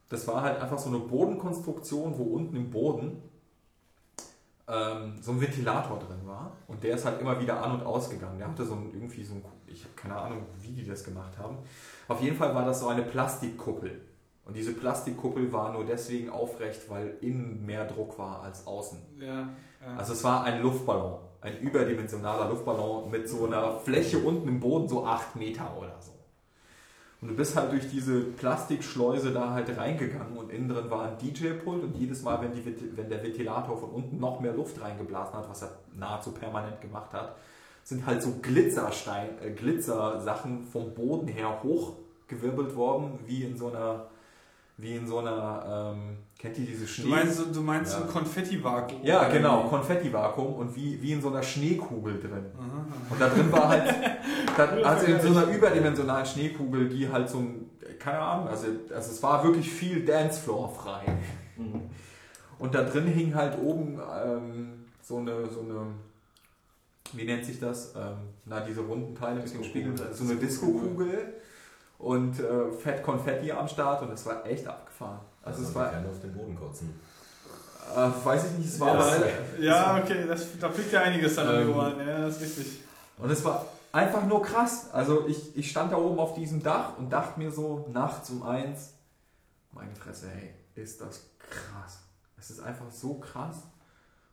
Das 0.08 0.26
war 0.26 0.42
halt 0.42 0.60
einfach 0.60 0.78
so 0.78 0.88
eine 0.88 1.00
Bodenkonstruktion, 1.00 2.16
wo 2.16 2.22
unten 2.24 2.56
im 2.56 2.70
Boden 2.70 3.22
ähm, 4.66 5.18
so 5.20 5.32
ein 5.32 5.40
Ventilator 5.40 5.98
drin 5.98 6.26
war 6.26 6.52
und 6.66 6.82
der 6.82 6.94
ist 6.94 7.04
halt 7.04 7.20
immer 7.20 7.38
wieder 7.40 7.62
an 7.62 7.72
und 7.72 7.86
ausgegangen. 7.86 8.38
Der 8.38 8.48
hatte 8.48 8.64
so 8.64 8.74
ein, 8.74 8.90
irgendwie 8.94 9.22
so 9.22 9.34
ein, 9.34 9.44
ich 9.66 9.84
habe 9.84 9.94
keine 9.96 10.16
Ahnung, 10.16 10.46
wie 10.60 10.72
die 10.72 10.86
das 10.86 11.04
gemacht 11.04 11.36
haben. 11.36 11.58
Auf 12.06 12.22
jeden 12.22 12.36
Fall 12.36 12.54
war 12.54 12.64
das 12.64 12.80
so 12.80 12.88
eine 12.88 13.02
Plastikkuppel. 13.02 14.00
Und 14.48 14.56
diese 14.56 14.72
Plastikkuppel 14.72 15.52
war 15.52 15.72
nur 15.72 15.84
deswegen 15.84 16.30
aufrecht, 16.30 16.88
weil 16.88 17.16
innen 17.20 17.64
mehr 17.64 17.84
Druck 17.84 18.18
war 18.18 18.42
als 18.42 18.66
außen. 18.66 18.98
Ja, 19.20 19.26
ja. 19.26 19.48
Also 19.96 20.14
es 20.14 20.24
war 20.24 20.42
ein 20.44 20.62
Luftballon, 20.62 21.18
ein 21.42 21.60
überdimensionaler 21.60 22.48
Luftballon 22.48 23.10
mit 23.10 23.28
so 23.28 23.46
einer 23.46 23.78
Fläche 23.78 24.18
unten 24.18 24.48
im 24.48 24.58
Boden, 24.58 24.88
so 24.88 25.06
8 25.06 25.36
Meter 25.36 25.76
oder 25.78 25.94
so. 26.00 26.12
Und 27.20 27.28
du 27.28 27.34
bist 27.34 27.56
halt 27.56 27.72
durch 27.72 27.90
diese 27.90 28.20
Plastikschleuse 28.20 29.32
da 29.32 29.50
halt 29.50 29.76
reingegangen 29.76 30.36
und 30.36 30.52
innen 30.52 30.68
drin 30.68 30.88
war 30.88 31.08
ein 31.08 31.18
DJ-Pult 31.18 31.82
und 31.82 31.96
jedes 31.96 32.22
Mal, 32.22 32.40
wenn, 32.40 32.52
die, 32.52 32.64
wenn 32.96 33.08
der 33.08 33.22
Ventilator 33.22 33.76
von 33.76 33.90
unten 33.90 34.18
noch 34.18 34.40
mehr 34.40 34.52
Luft 34.52 34.80
reingeblasen 34.80 35.34
hat, 35.34 35.48
was 35.48 35.62
er 35.62 35.70
nahezu 35.96 36.30
permanent 36.30 36.80
gemacht 36.80 37.12
hat, 37.12 37.34
sind 37.82 38.06
halt 38.06 38.22
so 38.22 38.34
Glitzerstein, 38.40 39.30
äh, 39.42 39.50
Glitzersachen 39.50 40.64
vom 40.64 40.94
Boden 40.94 41.26
her 41.26 41.60
hochgewirbelt 41.62 42.76
worden, 42.76 43.18
wie 43.26 43.42
in 43.42 43.56
so 43.56 43.68
einer, 43.68 44.06
wie 44.80 44.94
in 44.94 45.06
so 45.06 45.18
einer, 45.18 45.92
ähm, 45.96 46.16
kennt 46.38 46.56
ihr 46.58 46.66
diese 46.66 46.86
Schnee? 46.86 47.04
Du 47.04 47.10
meinst, 47.10 47.36
so- 47.36 47.52
du 47.52 47.60
meinst 47.62 47.92
Ja. 47.92 47.98
so 48.00 48.04
Konfetti-Vakuum? 48.06 49.00
Ja, 49.04 49.28
genau. 49.28 49.64
Konfetti-Vakuum 49.68 50.54
und 50.54 50.76
wie, 50.76 51.02
wie 51.02 51.12
in 51.12 51.20
so 51.20 51.28
einer 51.28 51.42
Schneekugel 51.42 52.20
drin. 52.20 52.46
Aha. 52.56 52.86
Und 53.10 53.20
da 53.20 53.28
drin 53.28 53.50
war 53.50 53.68
halt, 53.70 53.92
da, 54.56 54.64
also 54.84 55.06
in 55.06 55.20
so 55.20 55.28
einer 55.28 55.44
überdimensionalen 55.52 56.24
Schneekugel, 56.24 56.88
die 56.88 57.08
halt 57.08 57.28
so 57.28 57.38
ein, 57.38 57.70
keine 57.98 58.20
Ahnung, 58.20 58.48
also, 58.48 58.68
also 58.94 59.10
es 59.10 59.20
war 59.22 59.42
wirklich 59.42 59.68
viel 59.68 60.04
Dancefloor 60.04 60.70
frei. 60.72 61.02
Und 62.60 62.74
da 62.74 62.82
drin 62.84 63.06
hing 63.06 63.34
halt 63.34 63.58
oben 63.60 63.98
ähm, 64.24 64.84
so 65.02 65.16
eine, 65.18 65.48
so 65.48 65.60
eine, 65.60 65.86
wie 67.14 67.24
nennt 67.24 67.44
sich 67.44 67.58
das? 67.58 67.94
Ähm, 67.96 68.16
na, 68.44 68.60
diese 68.60 68.82
runden 68.82 69.14
Teile 69.14 69.40
mit 69.40 69.52
dem 69.52 69.64
Spiegel, 69.64 69.92
so 70.12 70.24
eine 70.24 70.36
Disco-Kugel 70.36 71.34
und 71.98 72.38
äh, 72.40 72.70
Fett 72.72 73.02
Konfetti 73.02 73.50
am 73.52 73.68
Start 73.68 74.02
und 74.02 74.12
es 74.12 74.24
war 74.26 74.46
echt 74.46 74.66
abgefahren. 74.66 75.18
Also 75.42 75.62
es 75.62 75.74
war, 75.74 75.90
gerne 75.90 76.08
auf 76.08 76.20
den 76.20 76.32
Boden 76.32 76.54
kotzen. 76.56 77.00
äh, 77.94 78.24
weiß 78.24 78.44
ich 78.46 78.58
nicht, 78.58 78.68
es 78.68 78.80
war 78.80 78.94
Ja, 78.94 78.98
was. 78.98 79.20
ja, 79.60 79.98
okay, 80.02 80.26
das, 80.26 80.46
da 80.60 80.68
fliegt 80.70 80.92
ja 80.92 81.02
einiges 81.02 81.34
dann 81.36 81.62
Ähm, 81.62 81.70
ähm, 81.70 81.80
an. 81.80 82.06
Ja, 82.06 82.20
das 82.22 82.40
ist 82.40 82.58
richtig. 82.58 82.80
Und 83.18 83.30
es 83.30 83.44
war 83.44 83.64
einfach 83.92 84.24
nur 84.26 84.42
krass. 84.42 84.88
Also 84.92 85.26
ich, 85.26 85.56
ich 85.56 85.70
stand 85.70 85.92
da 85.92 85.96
oben 85.96 86.18
auf 86.18 86.34
diesem 86.34 86.62
Dach 86.62 86.98
und 86.98 87.10
dachte 87.10 87.38
mir 87.40 87.50
so 87.50 87.86
nachts 87.92 88.30
um 88.30 88.42
eins, 88.42 88.92
meine 89.72 89.94
Fresse, 89.94 90.28
hey, 90.28 90.50
ist 90.74 91.00
das 91.00 91.22
krass. 91.38 91.98
Es 92.38 92.50
ist 92.50 92.60
einfach 92.60 92.90
so 92.92 93.14
krass. 93.14 93.56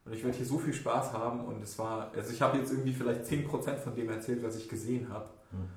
Und 0.05 0.13
ich 0.13 0.23
werde 0.23 0.37
hier 0.37 0.45
so 0.45 0.59
viel 0.59 0.73
Spaß 0.73 1.13
haben 1.13 1.45
und 1.45 1.63
es 1.63 1.79
war, 1.79 2.11
also 2.15 2.31
ich 2.31 2.39
habe 2.39 2.59
jetzt 2.59 2.71
irgendwie 2.71 2.93
vielleicht 2.93 3.23
10% 3.25 3.77
von 3.77 3.95
dem 3.95 4.07
erzählt, 4.11 4.43
was 4.43 4.55
ich 4.55 4.69
gesehen 4.69 5.07
habe. 5.11 5.25
Hm. 5.49 5.67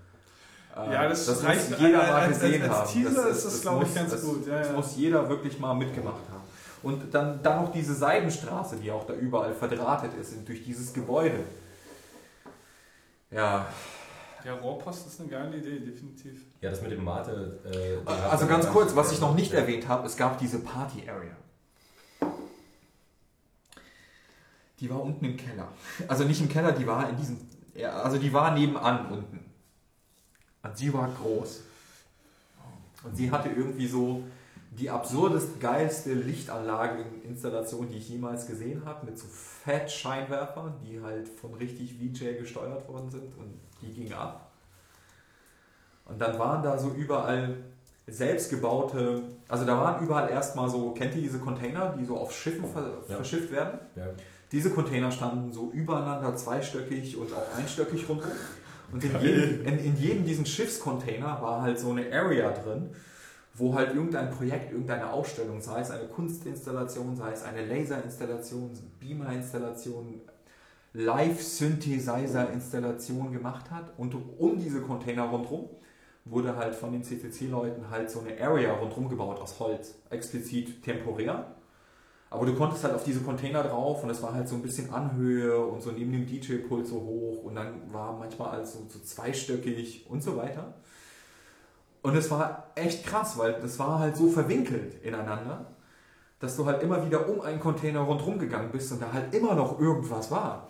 Äh, 0.87 0.93
Ja, 0.93 1.09
das 1.09 1.27
muss 1.27 1.43
reicht 1.45 1.71
jeder 1.79 2.01
als- 2.01 2.11
mal 2.11 2.21
als- 2.23 2.41
gesehen 2.41 2.63
als 2.63 2.73
haben. 2.73 2.89
Teaser 2.93 3.29
ist 3.29 3.45
das, 3.47 3.61
glaub 3.63 3.83
ich, 3.83 3.89
muss- 3.89 3.95
ganz 3.97 4.11
das, 4.13 4.23
gut. 4.23 4.47
Ja, 4.47 4.59
das 4.59 4.69
ja. 4.69 4.73
muss 4.75 4.97
jeder 4.97 5.29
wirklich 5.29 5.59
mal 5.59 5.75
mitgemacht 5.75 6.23
haben. 6.31 6.43
Und 6.83 7.13
dann, 7.13 7.43
dann 7.43 7.65
noch 7.65 7.73
diese 7.73 7.95
Seidenstraße, 7.95 8.77
die 8.77 8.91
auch 8.93 9.05
da 9.07 9.15
überall 9.15 9.53
verdrahtet 9.53 10.13
ist, 10.21 10.35
durch 10.47 10.63
dieses 10.65 10.93
Gebäude. 10.93 11.41
Ja, 13.31 13.67
Ja, 14.45 14.55
Rohrpost 14.55 15.09
ist 15.09 15.19
eine 15.21 15.29
geile 15.29 15.57
Idee, 15.57 15.81
definitiv. 15.81 16.41
Ja, 16.61 16.71
das 16.71 16.81
mit 16.81 16.93
dem 16.93 17.03
Mate. 17.05 17.59
Äh, 17.65 18.09
Also 18.31 18.47
ganz 18.47 18.69
kurz, 18.69 18.95
was 18.95 19.11
ich 19.11 19.21
noch 19.21 19.35
nicht 19.35 19.53
Ja. 19.53 19.59
erwähnt 19.59 19.89
habe, 19.89 20.07
es 20.07 20.17
gab 20.17 20.39
diese 20.39 20.61
Party 20.61 21.03
Area. 21.11 21.35
Die 24.79 24.89
war 24.89 25.03
unten 25.03 25.25
im 25.25 25.37
Keller. 25.37 25.67
Also 26.07 26.23
nicht 26.25 26.41
im 26.41 26.49
Keller, 26.49 26.71
die 26.71 26.87
war 26.87 27.09
in 27.11 27.17
diesem, 27.17 27.37
also 27.85 28.17
die 28.17 28.33
war 28.33 28.53
nebenan 28.53 29.11
unten. 29.11 29.48
Und 30.69 30.77
sie 30.77 30.93
war 30.93 31.09
groß. 31.21 31.63
Und 33.05 33.17
sie 33.17 33.31
hatte 33.31 33.49
irgendwie 33.49 33.87
so 33.87 34.23
die 34.73 34.91
absurdest 34.91 35.61
geilste 35.61 36.13
Lichtanlageninstallation, 36.15 37.89
die 37.89 37.99
ich 37.99 38.09
jemals 38.11 38.47
gesehen 38.47 38.83
habe, 38.85 39.07
mit 39.07 39.19
so 39.19 39.27
Fett-Scheinwerfern, 39.27 40.75
die 40.85 41.01
halt 41.01 41.29
von 41.29 41.55
richtig 41.55 41.95
VJ 41.99 42.39
gesteuert 42.39 42.87
worden 42.89 43.11
sind 43.11 43.35
und 43.39 43.59
die 43.83 43.93
ging 43.93 44.13
ab. 44.13 44.51
Und 46.05 46.21
dann 46.21 46.39
waren 46.39 46.63
da 46.63 46.79
so 46.79 46.91
überall 46.91 47.57
selbstgebaute, 48.07 49.23
also 49.49 49.65
da 49.67 49.77
waren 49.77 50.03
überall 50.05 50.31
erstmal 50.31 50.69
so, 50.71 50.93
kennt 50.93 51.15
ihr 51.15 51.23
diese 51.23 51.39
Container, 51.39 51.95
die 51.99 52.05
so 52.05 52.17
auf 52.17 52.33
Schiffen 52.33 52.65
ver 52.71 52.91
Ja. 53.09 53.17
verschifft 53.17 53.51
werden? 53.53 53.79
Ja. 53.97 54.07
Diese 54.51 54.71
Container 54.71 55.11
standen 55.13 55.53
so 55.53 55.71
übereinander 55.73 56.35
zweistöckig 56.35 57.17
und 57.19 57.31
auch 57.35 57.59
einstöckig 57.59 58.09
rundherum. 58.09 58.33
Und 58.93 59.03
in 59.05 59.21
jedem, 59.21 59.67
in, 59.67 59.79
in 59.79 59.97
jedem 59.97 60.25
diesen 60.25 60.47
Schiffscontainer 60.47 61.43
war 61.43 61.61
halt 61.63 61.79
so 61.79 61.91
eine 61.91 62.11
Area 62.13 62.51
drin, 62.51 62.91
wo 63.55 63.75
halt 63.75 63.95
irgendein 63.95 64.31
Projekt, 64.31 64.73
irgendeine 64.73 65.13
Ausstellung, 65.13 65.61
sei 65.61 65.81
es 65.81 65.91
eine 65.91 66.09
Kunstinstallation, 66.09 67.15
sei 67.17 67.33
es 67.33 67.43
eine 67.43 67.67
Laserinstallation, 67.67 68.71
Beamer-Installation, 69.01 70.23
Live-Synthesizer-Installation 70.95 73.33
gemacht 73.33 73.71
hat. 73.71 73.93
Und 73.99 74.15
um 74.39 74.59
diese 74.59 74.81
Container 74.81 75.25
rundherum 75.25 75.69
wurde 76.25 76.57
halt 76.57 76.75
von 76.75 76.93
den 76.93 77.05
CCC-Leuten 77.05 77.91
halt 77.91 78.11
so 78.11 78.21
eine 78.21 78.41
Area 78.41 78.73
rundherum 78.73 79.09
gebaut 79.09 79.41
aus 79.41 79.59
Holz, 79.59 79.97
explizit 80.11 80.83
temporär. 80.83 81.55
Aber 82.31 82.45
du 82.45 82.55
konntest 82.55 82.85
halt 82.85 82.95
auf 82.95 83.05
diese 83.05 83.21
Container 83.21 83.63
drauf 83.63 84.03
und 84.03 84.11
es 84.11 84.23
war 84.23 84.35
halt 84.35 84.49
so 84.49 84.55
ein 84.55 84.63
bisschen 84.63 84.93
Anhöhe 84.93 85.59
und 85.59 85.83
so 85.83 85.91
neben 85.91 86.13
dem 86.13 86.27
DJ-Pult 86.27 86.87
so 86.87 86.97
hoch 86.97 87.45
und 87.45 87.55
dann 87.55 87.93
war 87.93 88.13
manchmal 88.13 88.51
alles 88.51 88.75
so, 88.75 88.87
so 88.89 88.99
zweistöckig 88.99 90.07
und 90.09 90.23
so 90.23 90.37
weiter. 90.37 90.75
Und 92.03 92.17
es 92.17 92.31
war 92.31 92.71
echt 92.75 93.07
krass, 93.07 93.39
weil 93.39 93.55
das 93.55 93.79
war 93.79 93.99
halt 93.99 94.17
so 94.17 94.29
verwinkelt 94.29 95.03
ineinander, 95.03 95.67
dass 96.39 96.57
du 96.57 96.67
halt 96.67 96.83
immer 96.83 97.05
wieder 97.05 97.29
um 97.29 97.41
einen 97.41 97.61
Container 97.61 98.01
rundherum 98.01 98.39
gegangen 98.39 98.71
bist 98.71 98.93
und 98.93 99.03
da 99.03 99.13
halt 99.13 99.35
immer 99.35 99.55
noch 99.55 99.81
irgendwas 99.81 100.31
war. 100.31 100.69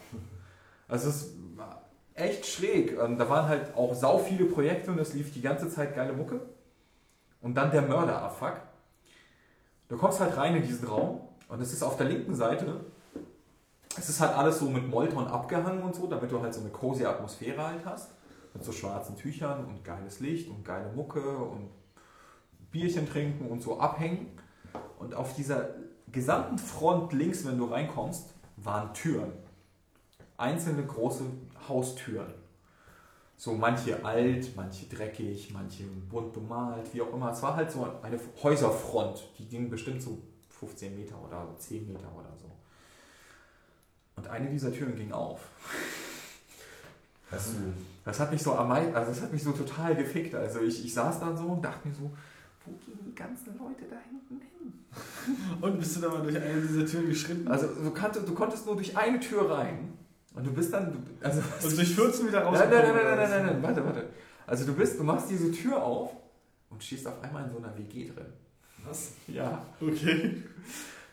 Also 0.86 1.10
es 1.10 1.34
war 1.56 1.82
echt 2.14 2.46
schräg. 2.46 2.98
Und 2.98 3.18
da 3.18 3.28
waren 3.28 3.48
halt 3.48 3.76
auch 3.76 3.94
sau 3.94 4.18
viele 4.18 4.46
Projekte 4.46 4.90
und 4.90 4.98
es 4.98 5.12
lief 5.12 5.32
die 5.32 5.42
ganze 5.42 5.68
Zeit 5.68 5.94
geile 5.94 6.14
Mucke. 6.14 6.40
Und 7.42 7.54
dann 7.54 7.70
der 7.70 7.82
Mörder-Abfuck. 7.82 8.62
Du 9.88 9.96
kommst 9.96 10.20
halt 10.20 10.36
rein 10.36 10.56
in 10.56 10.62
diesen 10.62 10.88
Raum 10.88 11.27
und 11.48 11.60
es 11.60 11.72
ist 11.72 11.82
auf 11.82 11.96
der 11.96 12.06
linken 12.06 12.34
Seite, 12.34 12.84
es 13.96 14.08
ist 14.08 14.20
halt 14.20 14.36
alles 14.36 14.58
so 14.58 14.68
mit 14.68 14.88
Molton 14.88 15.26
abgehangen 15.26 15.82
und 15.82 15.94
so, 15.94 16.06
damit 16.06 16.30
du 16.30 16.40
halt 16.40 16.54
so 16.54 16.60
eine 16.60 16.70
cozy 16.70 17.04
Atmosphäre 17.04 17.66
halt 17.66 17.84
hast. 17.84 18.12
Mit 18.54 18.64
so 18.64 18.72
schwarzen 18.72 19.16
Tüchern 19.16 19.64
und 19.64 19.84
geiles 19.84 20.20
Licht 20.20 20.48
und 20.48 20.64
geile 20.64 20.92
Mucke 20.92 21.36
und 21.38 21.70
Bierchen 22.70 23.08
trinken 23.08 23.48
und 23.48 23.62
so 23.62 23.80
abhängen. 23.80 24.28
Und 24.98 25.14
auf 25.14 25.34
dieser 25.34 25.70
gesamten 26.12 26.58
Front 26.58 27.12
links, 27.12 27.44
wenn 27.44 27.58
du 27.58 27.66
reinkommst, 27.66 28.34
waren 28.56 28.92
Türen. 28.94 29.32
Einzelne 30.36 30.84
große 30.84 31.24
Haustüren. 31.68 32.32
So 33.36 33.54
manche 33.54 34.04
alt, 34.04 34.54
manche 34.56 34.86
dreckig, 34.86 35.52
manche 35.52 35.84
bunt 35.84 36.32
bemalt, 36.32 36.92
wie 36.92 37.02
auch 37.02 37.12
immer. 37.12 37.30
Es 37.30 37.42
war 37.42 37.56
halt 37.56 37.70
so 37.70 37.86
eine 38.02 38.18
Häuserfront, 38.42 39.28
die 39.38 39.48
ging 39.48 39.70
bestimmt 39.70 40.02
so 40.02 40.18
15 40.60 40.94
Meter 40.94 41.16
oder 41.22 41.46
10 41.58 41.86
Meter 41.86 42.10
oder 42.14 42.32
so. 42.36 42.50
Und 44.16 44.28
eine 44.28 44.50
dieser 44.50 44.72
Türen 44.72 44.96
ging 44.96 45.12
auf. 45.12 45.40
Du. 47.30 47.36
Das 48.04 48.18
hat 48.20 48.32
mich 48.32 48.42
so 48.42 48.54
am 48.54 48.70
also 48.70 49.12
das 49.12 49.20
hat 49.20 49.32
mich 49.32 49.42
so 49.42 49.52
total 49.52 49.94
gefickt. 49.94 50.34
Also 50.34 50.60
ich, 50.60 50.84
ich 50.84 50.94
saß 50.94 51.20
dann 51.20 51.36
so 51.36 51.44
und 51.44 51.62
dachte 51.62 51.86
mir 51.86 51.94
so, 51.94 52.10
wo 52.64 52.72
gehen 52.84 52.98
die 53.06 53.14
ganzen 53.14 53.58
Leute 53.58 53.84
da 53.88 53.96
hinten 54.10 54.40
hin? 54.40 54.72
Und 55.60 55.78
bist 55.78 55.96
du 55.96 56.00
da 56.00 56.08
mal 56.08 56.22
durch 56.22 56.36
eine 56.36 56.60
dieser 56.60 56.86
Türen 56.86 57.08
geschritten? 57.08 57.46
Also 57.48 57.66
du, 57.68 57.90
kannst, 57.90 58.26
du 58.26 58.34
konntest 58.34 58.66
nur 58.66 58.76
durch 58.76 58.96
eine 58.96 59.20
Tür 59.20 59.50
rein 59.50 59.92
und 60.34 60.46
du 60.46 60.52
bist 60.52 60.72
dann, 60.72 60.92
du, 60.92 60.98
also 61.26 61.42
und 61.62 61.76
durch 61.76 61.94
14 61.94 62.28
wieder 62.28 62.42
raus? 62.42 62.58
nein, 62.58 62.70
nein, 62.70 62.82
nein, 62.82 62.94
nein, 62.94 63.16
nein, 63.16 63.30
nein, 63.30 63.46
nein, 63.46 63.62
warte, 63.62 63.84
warte. 63.84 64.08
Also 64.46 64.64
du 64.64 64.74
bist, 64.74 64.98
du 64.98 65.04
machst 65.04 65.28
diese 65.30 65.50
Tür 65.50 65.82
auf 65.82 66.12
und 66.70 66.82
stehst 66.82 67.06
auf 67.06 67.22
einmal 67.22 67.44
in 67.44 67.50
so 67.50 67.58
einer 67.58 67.76
WG 67.76 68.08
drin. 68.08 68.26
Was? 68.88 69.12
Ja. 69.26 69.62
Okay. 69.80 70.42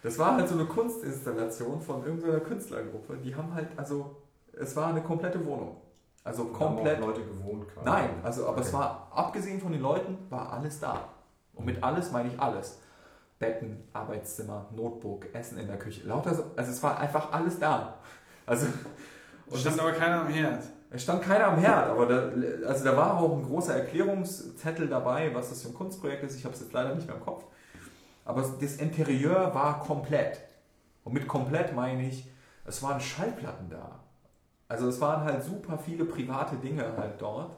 Das 0.04 0.20
war 0.20 0.36
halt 0.36 0.48
so 0.48 0.56
eine 0.56 0.66
Kunstinstallation 0.66 1.82
von 1.82 2.04
irgendeiner 2.06 2.40
Künstlergruppe. 2.40 3.18
Die 3.24 3.36
haben 3.36 3.54
halt, 3.54 3.68
also 3.76 4.18
es 4.54 4.76
war 4.76 4.88
eine 4.90 5.02
komplette 5.02 5.44
Wohnung. 5.46 5.78
Also 6.24 6.44
haben 6.46 6.54
komplett. 6.54 7.02
auch 7.02 7.08
Leute 7.08 7.22
gewohnt 7.24 7.68
quasi. 7.68 7.86
Nein, 7.90 8.10
also 8.24 8.48
aber 8.48 8.62
es 8.62 8.68
Okay. 8.68 8.78
war, 8.78 9.12
abgesehen 9.14 9.60
von 9.60 9.72
den 9.72 9.82
Leuten, 9.82 10.18
war 10.30 10.54
alles 10.54 10.80
da. 10.80 11.10
Und 11.54 11.66
mit 11.66 11.84
alles 11.84 12.12
meine 12.12 12.30
ich 12.30 12.40
alles. 12.40 12.80
Betten, 13.40 13.84
Arbeitszimmer, 13.94 14.68
Notebook, 14.76 15.34
Essen 15.34 15.58
in 15.58 15.68
der 15.68 15.78
Küche. 15.78 16.08
Lauter 16.08 16.34
so, 16.36 16.44
also 16.56 16.72
es 16.72 16.82
war 16.84 17.00
einfach 17.00 17.32
alles 17.32 17.60
da. 17.60 17.96
Also 18.46 18.68
und 19.48 19.60
Stand 19.60 19.78
das, 19.78 19.84
aber 19.86 19.92
keiner 19.94 20.22
am 20.22 20.28
Herd. 20.28 20.64
es 20.90 21.04
stand 21.04 21.22
keiner 21.22 21.48
am 21.48 21.58
Herd, 21.60 21.90
aber 21.90 22.06
da, 22.08 22.68
also 22.68 22.84
da 22.86 22.96
war 22.98 23.20
auch 23.20 23.38
ein 23.38 23.44
großer 23.44 23.76
Erklärungszettel 23.76 24.88
dabei, 24.88 25.34
was 25.34 25.50
das 25.50 25.62
für 25.64 25.70
ein 25.70 25.74
Kunstprojekt 25.74 26.24
ist. 26.24 26.36
Ich 26.38 26.46
habe 26.46 26.54
es 26.56 26.62
jetzt 26.62 26.74
leider 26.74 26.96
nicht 26.96 27.08
mehr 27.08 27.18
im 27.18 27.24
Kopf. 27.24 27.44
Aber 28.26 28.42
das 28.60 28.76
Interieur 28.78 29.54
war 29.54 29.80
komplett. 29.80 30.42
Und 31.04 31.14
mit 31.14 31.28
komplett 31.28 31.76
meine 31.76 32.10
ich, 32.10 32.28
es 32.66 32.82
waren 32.82 33.00
Schallplatten 33.00 33.70
da. 33.70 34.00
Also 34.68 34.90
es 34.90 35.00
waren 35.00 35.24
halt 35.24 35.44
super 35.44 35.78
viele 35.78 36.06
private 36.06 36.56
Dinge 36.56 36.84
halt 36.98 37.22
dort. 37.22 37.56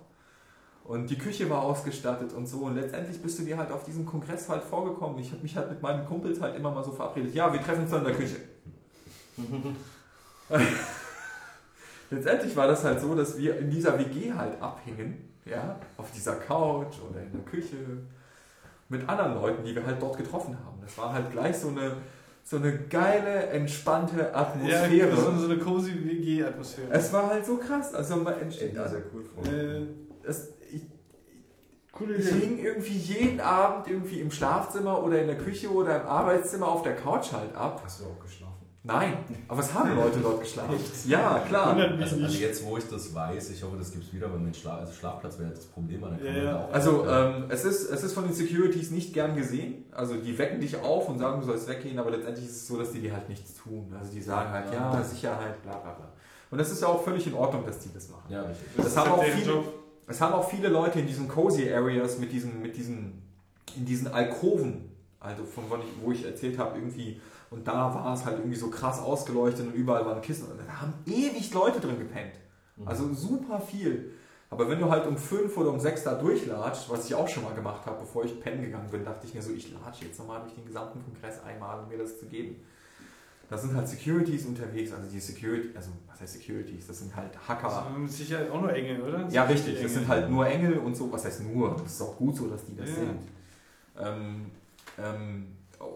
Und 0.83 1.09
die 1.09 1.17
Küche 1.17 1.49
war 1.49 1.61
ausgestattet 1.63 2.33
und 2.33 2.45
so. 2.45 2.59
Und 2.59 2.75
letztendlich 2.75 3.21
bist 3.21 3.39
du 3.39 3.43
dir 3.43 3.57
halt 3.57 3.71
auf 3.71 3.83
diesem 3.83 4.05
Kongress 4.05 4.47
halt 4.49 4.63
vorgekommen. 4.63 5.17
Ich 5.19 5.31
habe 5.31 5.41
mich 5.41 5.55
halt 5.55 5.69
mit 5.69 5.81
meinen 5.81 6.05
Kumpels 6.05 6.39
halt 6.41 6.55
immer 6.55 6.71
mal 6.71 6.83
so 6.83 6.91
verabredet. 6.91 7.33
Ja, 7.33 7.51
wir 7.51 7.61
treffen 7.61 7.81
uns 7.83 7.91
dann 7.91 8.05
in 8.05 8.07
der 8.07 8.15
Küche. 8.15 8.35
letztendlich 12.09 12.55
war 12.55 12.67
das 12.67 12.83
halt 12.83 12.99
so, 12.99 13.15
dass 13.15 13.37
wir 13.37 13.57
in 13.57 13.69
dieser 13.69 13.97
WG 13.99 14.33
halt 14.33 14.61
abhingen. 14.61 15.29
Ja, 15.45 15.77
auf 15.95 16.11
dieser 16.11 16.35
Couch 16.35 16.95
oder 17.09 17.21
in 17.21 17.31
der 17.31 17.41
Küche. 17.41 17.77
Mit 18.89 19.07
anderen 19.07 19.35
Leuten, 19.35 19.63
die 19.63 19.75
wir 19.75 19.85
halt 19.85 20.01
dort 20.01 20.17
getroffen 20.17 20.57
haben. 20.65 20.79
Das 20.81 20.97
war 20.97 21.13
halt 21.13 21.31
gleich 21.31 21.57
so 21.57 21.67
eine, 21.69 21.97
so 22.43 22.57
eine 22.57 22.77
geile, 22.85 23.47
entspannte 23.47 24.33
Atmosphäre. 24.33 25.09
Ja, 25.09 25.15
so, 25.15 25.45
eine 25.45 25.57
cozy 25.57 25.93
WG-Atmosphäre. 26.05 26.87
Es 26.91 27.11
war 27.11 27.27
halt 27.27 27.45
so 27.45 27.57
krass. 27.57 27.93
Also 27.93 28.15
man 28.15 28.39
entsteht. 28.39 28.75
das 28.77 28.93
ist 28.93 28.99
ja 28.99 29.03
cool 29.13 29.23
vor. 29.25 29.45
Äh, 29.53 29.87
Es, 30.23 30.53
ich, 30.71 30.83
coole 31.91 32.15
ich 32.15 32.29
hing 32.29 32.59
irgendwie 32.59 32.97
jeden 32.97 33.41
Abend 33.41 33.87
irgendwie 33.89 34.21
im 34.21 34.31
Schlafzimmer 34.31 35.03
oder 35.03 35.19
in 35.19 35.27
der 35.27 35.37
Küche 35.37 35.69
oder 35.69 36.01
im 36.01 36.07
Arbeitszimmer 36.07 36.67
auf 36.67 36.83
der 36.83 36.95
Couch 36.95 37.33
halt 37.33 37.53
ab. 37.55 37.81
Hast 37.83 37.99
du 38.01 38.05
auch 38.05 38.19
geschlafen? 38.21 38.46
Nein, 38.87 39.17
aber 39.47 39.59
es 39.59 39.73
haben 39.73 39.95
Leute 39.95 40.19
dort 40.19 40.39
geschlafen. 40.41 40.75
Ja, 41.05 41.43
klar. 41.47 41.75
Also, 41.75 42.15
also 42.23 42.37
jetzt, 42.37 42.65
wo 42.65 42.77
ich 42.77 42.87
das 42.89 43.13
weiß, 43.13 43.49
ich 43.49 43.61
hoffe, 43.63 43.75
das 43.77 43.91
gibt 43.91 44.05
es 44.05 44.13
wieder, 44.13 44.31
weil 44.31 44.39
mit 44.39 44.55
Schla 44.55 44.77
also 44.77 44.93
Schlafplatz 44.93 45.37
wäre 45.39 45.49
das 45.51 45.65
Problem. 45.65 46.01
Dann 46.01 46.17
kann 46.17 46.25
Ja, 46.25 46.31
man 46.33 46.43
ja. 46.45 46.51
da 46.53 46.59
auch 46.65 46.73
Also 46.73 47.05
äh, 47.05 47.35
ähm, 47.37 47.43
es, 47.49 47.65
ist, 47.65 47.89
es 47.91 48.03
ist 48.03 48.13
von 48.13 48.23
den 48.23 48.33
Securities 48.33 48.91
nicht 48.91 49.13
gern 49.13 49.35
gesehen. 49.35 49.85
Also 49.91 50.15
die 50.15 50.37
wecken 50.37 50.61
dich 50.61 50.75
auf 50.77 51.09
und 51.09 51.19
sagen, 51.19 51.41
du 51.41 51.45
sollst 51.47 51.67
weggehen, 51.67 51.99
aber 51.99 52.11
letztendlich 52.11 52.45
ist 52.45 52.55
es 52.55 52.67
so, 52.67 52.77
dass 52.77 52.91
die 52.91 53.01
dir 53.01 53.13
halt 53.13 53.27
nichts 53.29 53.53
tun. 53.55 53.93
Also 53.99 54.11
die 54.13 54.21
sagen 54.21 54.49
halt, 54.51 54.73
ja, 54.73 55.03
Sicherheit, 55.03 55.61
bla 55.63 55.73
bla 55.77 55.91
bla. 55.91 56.07
Und 56.49 56.57
das 56.57 56.71
ist 56.71 56.81
ja 56.81 56.87
auch 56.87 57.03
völlig 57.03 57.27
in 57.27 57.33
Ordnung, 57.33 57.65
dass 57.65 57.79
die 57.79 57.93
das 57.93 58.07
machen. 58.09 58.23
ja, 58.29 58.41
richtig. 58.43 58.67
Das, 58.77 58.87
ist 58.87 58.97
haben 58.97 59.11
halt 59.11 59.19
auch 59.19 59.23
viele, 59.23 59.51
Job. 59.51 59.73
es 60.07 60.21
haben 60.21 60.33
auch 60.33 60.49
viele 60.49 60.69
Leute 60.69 60.99
in 60.99 61.07
diesen 61.07 61.27
cozy 61.27 61.69
Areas 61.73 62.19
mit 62.19 62.31
diesen, 62.31 62.61
mit 62.61 62.77
diesen, 62.77 63.21
in 63.75 63.85
diesen 63.85 64.07
Alkoven, 64.07 64.89
also 65.19 65.43
von 65.43 65.65
wo 65.69 65.75
ich, 65.75 65.83
wo 66.05 66.11
ich 66.13 66.25
erzählt 66.25 66.57
habe, 66.57 66.77
irgendwie, 66.77 67.19
und 67.49 67.67
da 67.67 67.93
war 67.93 68.13
es 68.13 68.25
halt 68.25 68.37
irgendwie 68.39 68.57
so 68.57 68.69
krass 68.69 68.99
ausgeleuchtet 68.99 69.67
und 69.67 69.73
überall 69.73 70.05
waren 70.05 70.21
Kissen 70.21 70.51
und 70.51 70.59
da 70.59 70.81
haben 70.81 70.93
ewig 71.05 71.53
Leute 71.53 71.79
drin 71.79 71.97
gepennt. 71.99 72.33
Also 72.85 73.11
super 73.13 73.59
viel. 73.59 74.11
Aber 74.49 74.69
wenn 74.69 74.79
du 74.79 74.89
halt 74.89 75.05
um 75.07 75.17
fünf 75.17 75.57
oder 75.57 75.71
um 75.71 75.79
sechs 75.79 76.03
da 76.03 76.13
durchlatscht, 76.15 76.89
was 76.89 77.05
ich 77.05 77.15
auch 77.15 77.27
schon 77.27 77.43
mal 77.43 77.53
gemacht 77.53 77.85
habe, 77.85 77.99
bevor 77.99 78.23
ich 78.23 78.39
pennen 78.39 78.61
gegangen 78.61 78.89
bin, 78.89 79.03
dachte 79.03 79.27
ich 79.27 79.33
mir 79.33 79.41
so, 79.41 79.51
ich 79.51 79.73
latsche 79.73 80.05
jetzt 80.05 80.19
nochmal 80.19 80.39
durch 80.41 80.53
den 80.55 80.65
gesamten 80.65 81.03
Kongress 81.03 81.43
einmal, 81.43 81.79
um 81.81 81.89
mir 81.89 81.97
das 81.97 82.17
zu 82.19 82.27
geben. 82.27 82.55
Da 83.49 83.57
sind 83.57 83.75
halt 83.75 83.87
Securities 83.87 84.45
unterwegs, 84.45 84.91
also 84.93 85.09
die 85.09 85.19
Security, 85.19 85.69
also 85.75 85.89
was 86.09 86.19
heißt 86.21 86.33
Securities? 86.33 86.85
Das 86.87 86.99
sind 86.99 87.15
halt 87.15 87.31
Hacker. 87.47 87.67
Das 87.67 87.83
sind 87.85 88.03
mit 88.03 88.11
Sicherheit 88.11 88.51
auch 88.51 88.61
nur 88.61 88.73
Engel, 88.73 89.01
oder? 89.01 89.27
Ja, 89.29 89.43
Das 89.43 89.53
richtig. 89.53 89.75
die 89.77 89.83
Das 89.83 89.91
Engel. 89.91 89.99
sind 89.99 90.07
halt 90.07 90.29
nur 90.29 90.45
Engel 90.47 90.77
und 90.79 90.95
so. 90.95 91.11
Was 91.11 91.25
heißt 91.25 91.43
nur? 91.43 91.71
Das 91.81 91.93
ist 91.93 92.01
auch 92.01 92.15
gut 92.17 92.35
so, 92.35 92.47
dass 92.47 92.65
die 92.65 92.75
das 92.75 92.89
Ja. 92.89 92.95
sind. 92.95 93.19
Ähm, 93.99 94.51
ähm, 94.97 95.47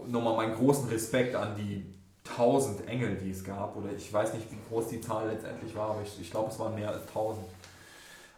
nochmal 0.07 0.35
meinen 0.37 0.55
großen 0.55 0.89
Respekt 0.89 1.35
an 1.35 1.55
die 1.55 1.85
tausend 2.23 2.87
Engel, 2.87 3.15
die 3.15 3.31
es 3.31 3.43
gab. 3.43 3.75
Oder 3.75 3.91
ich 3.93 4.11
weiß 4.11 4.33
nicht, 4.33 4.51
wie 4.51 4.57
groß 4.69 4.87
die 4.89 5.01
Zahl 5.01 5.27
letztendlich 5.27 5.75
war, 5.75 5.91
aber 5.91 6.01
ich, 6.03 6.19
ich 6.19 6.31
glaube, 6.31 6.49
es 6.49 6.59
waren 6.59 6.75
mehr 6.75 6.89
als 6.89 7.05
tausend. 7.11 7.45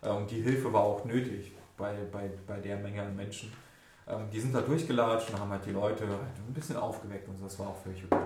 Und 0.02 0.30
die 0.30 0.41
Hilfe 0.41 0.72
war 0.74 0.84
auch 0.84 1.06
nötig 1.06 1.53
bei, 1.78 1.94
bei, 2.11 2.30
bei 2.45 2.60
der 2.60 2.78
Menge 2.78 3.02
an 3.02 3.15
Menschen. 3.15 3.52
Ähm, 4.07 4.30
die 4.32 4.40
sind 4.40 4.53
da 4.53 4.61
durchgelatscht 4.61 5.30
und 5.30 5.40
haben 5.40 5.49
halt 5.49 5.65
die 5.65 5.72
Leute 5.72 6.06
halt 6.07 6.38
ein 6.48 6.53
bisschen 6.53 6.78
aufgeweckt 6.78 7.28
und 7.30 7.38
so. 7.38 7.45
Das 7.45 7.57
war 7.60 7.70
auch 7.70 7.78
völlig 7.78 8.03
okay. 8.03 8.22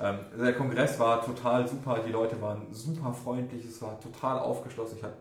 Ähm, 0.00 0.20
der 0.38 0.54
Kongress 0.54 0.98
war 0.98 1.22
total 1.22 1.68
super, 1.68 2.00
die 2.04 2.12
Leute 2.12 2.40
waren 2.40 2.66
super 2.72 3.12
freundlich, 3.12 3.64
es 3.66 3.82
war 3.82 4.00
total 4.00 4.38
aufgeschlossen. 4.38 4.96
Ich 4.98 5.04
habe 5.04 5.16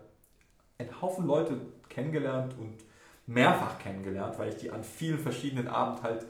einen 0.78 1.02
Haufen 1.02 1.28
Leute 1.28 1.60
kennengelernt 1.90 2.56
und 2.58 2.78
mehrfach 3.28 3.78
kennengelernt, 3.80 4.40
weil 4.40 4.50
ich 4.50 4.56
die 4.56 4.72
an 4.72 4.84
vielen 4.84 5.20
verschiedenen 5.20 5.68
Abend 5.68 6.02
halt 6.04 6.26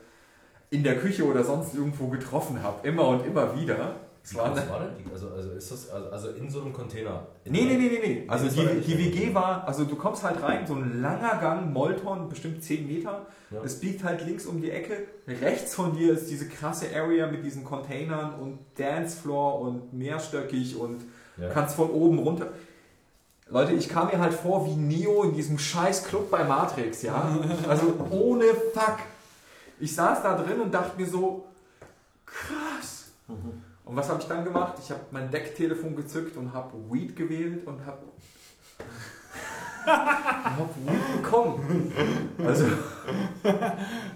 in 0.71 0.83
der 0.83 0.97
Küche 0.97 1.25
oder 1.25 1.43
sonst 1.43 1.75
irgendwo 1.75 2.07
getroffen 2.07 2.63
habe. 2.63 2.87
Immer 2.87 3.07
und 3.09 3.25
immer 3.25 3.55
wieder. 3.59 3.95
Wie 4.23 4.37
war 4.37 4.49
groß 4.49 4.69
war 4.69 4.79
denn 4.79 4.89
die? 5.03 5.11
Also, 5.11 5.29
also 5.29 5.51
ist 5.51 5.71
das 5.71 5.89
also, 5.89 6.09
also 6.09 6.29
in 6.29 6.49
so 6.49 6.61
einem 6.61 6.71
Container? 6.71 7.27
In 7.43 7.51
Nee, 7.51 7.63
nee, 7.63 7.75
nee, 7.75 7.89
nee, 7.89 8.07
nee. 8.07 8.23
Also 8.27 8.45
das 8.45 8.53
die, 8.55 8.79
die 8.79 8.97
WG 8.97 9.33
war, 9.33 9.67
also 9.67 9.83
du 9.83 9.95
kommst 9.95 10.23
halt 10.23 10.41
rein, 10.41 10.65
so 10.65 10.75
ein 10.75 11.01
langer 11.01 11.39
Gang, 11.41 11.73
Molton, 11.73 12.29
bestimmt 12.29 12.63
10 12.63 12.87
Meter. 12.87 13.25
Ja. 13.49 13.61
Es 13.65 13.79
biegt 13.79 14.03
halt 14.03 14.25
links 14.25 14.45
um 14.45 14.61
die 14.61 14.71
Ecke. 14.71 15.07
Rechts 15.27 15.75
von 15.75 15.95
dir 15.97 16.13
ist 16.13 16.29
diese 16.29 16.47
krasse 16.47 16.85
Area 16.95 17.27
mit 17.27 17.43
diesen 17.43 17.65
Containern 17.65 18.35
und 18.35 18.59
Dancefloor 18.77 19.59
und 19.61 19.91
mehrstöckig 19.93 20.77
und 20.77 21.01
Ja. 21.37 21.49
kannst 21.49 21.75
von 21.75 21.89
oben 21.89 22.19
runter. 22.19 22.47
Leute, 23.49 23.73
ich 23.73 23.89
kam 23.89 24.07
mir 24.07 24.19
halt 24.19 24.33
vor 24.33 24.65
wie 24.67 24.75
Neo 24.75 25.23
in 25.23 25.33
diesem 25.33 25.57
scheiß 25.59 26.05
Club 26.05 26.29
bei 26.31 26.45
Matrix, 26.45 27.01
ja? 27.01 27.37
Also 27.67 27.93
ohne 28.11 28.45
Fuck. 28.73 28.99
Ich 29.81 29.95
saß 29.95 30.21
da 30.21 30.37
drin 30.41 30.61
und 30.61 30.71
dachte 30.73 30.97
mir 30.99 31.07
so, 31.07 31.45
krass. 32.25 33.11
Und 33.27 33.95
was 33.95 34.09
habe 34.09 34.21
ich 34.21 34.27
dann 34.27 34.43
gemacht? 34.43 34.75
Ich 34.79 34.91
habe 34.91 35.01
mein 35.11 35.29
Decktelefon 35.31 35.95
gezückt 35.95 36.35
und 36.37 36.53
habe 36.53 36.73
Weed 36.91 37.15
gewählt 37.15 37.65
und 37.65 37.83
habe 37.85 38.03
hab 39.85 40.69
Weed 40.85 41.21
bekommen. 41.21 41.91
Also 42.37 42.65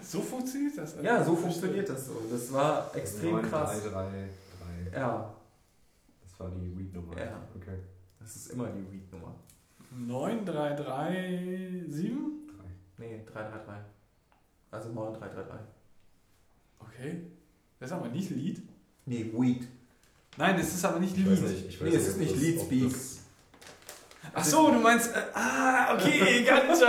So 0.01 0.21
funktioniert 0.21 0.77
das? 0.77 0.95
ja, 1.01 1.23
so 1.23 1.35
funktioniert 1.35 1.89
das 1.89 2.05
so. 2.07 2.21
Das 2.31 2.51
war 2.53 2.95
extrem 2.95 3.31
9, 3.37 3.49
krass. 3.49 3.81
3, 3.83 3.89
3, 3.89 4.29
3. 4.91 4.99
Ja, 4.99 5.33
Das 6.23 6.39
war 6.39 6.49
die 6.51 6.77
Weed-Nummer. 6.77 7.17
Ja. 7.17 7.41
Okay. 7.55 7.79
das 8.19 8.35
ist 8.35 8.51
immer 8.51 8.67
die 8.67 8.91
Weed-Nummer. 8.91 9.33
9337? 9.91 12.11
Nee, 12.97 13.21
333. 13.25 13.94
Also 14.75 14.89
9333. 14.89 15.67
Okay. 16.79 17.21
Das 17.79 17.89
ist 17.89 17.95
aber 17.95 18.07
nicht 18.07 18.29
Lied. 18.31 18.61
Nee, 19.05 19.31
Weed. 19.37 19.67
Nein, 20.37 20.57
das 20.57 20.67
ist 20.67 20.83
aber 20.85 20.99
nicht 20.99 21.15
Ich 21.17 21.23
Lied. 21.25 21.31
weiß 21.43 21.49
nicht. 21.51 21.65
Ich 21.69 21.81
weiß 21.81 21.89
Nee, 21.89 21.95
es 21.95 22.07
ist 22.07 22.17
nicht 22.17 22.35
Lead 22.35 22.59
Speak. 22.61 22.95
Ach 24.33 24.43
so, 24.43 24.71
du 24.71 24.79
meinst. 24.79 25.15
Äh, 25.15 25.19
ah, 25.33 25.93
okay. 25.93 26.43
Ich 26.45 26.51
weiß 26.51 26.81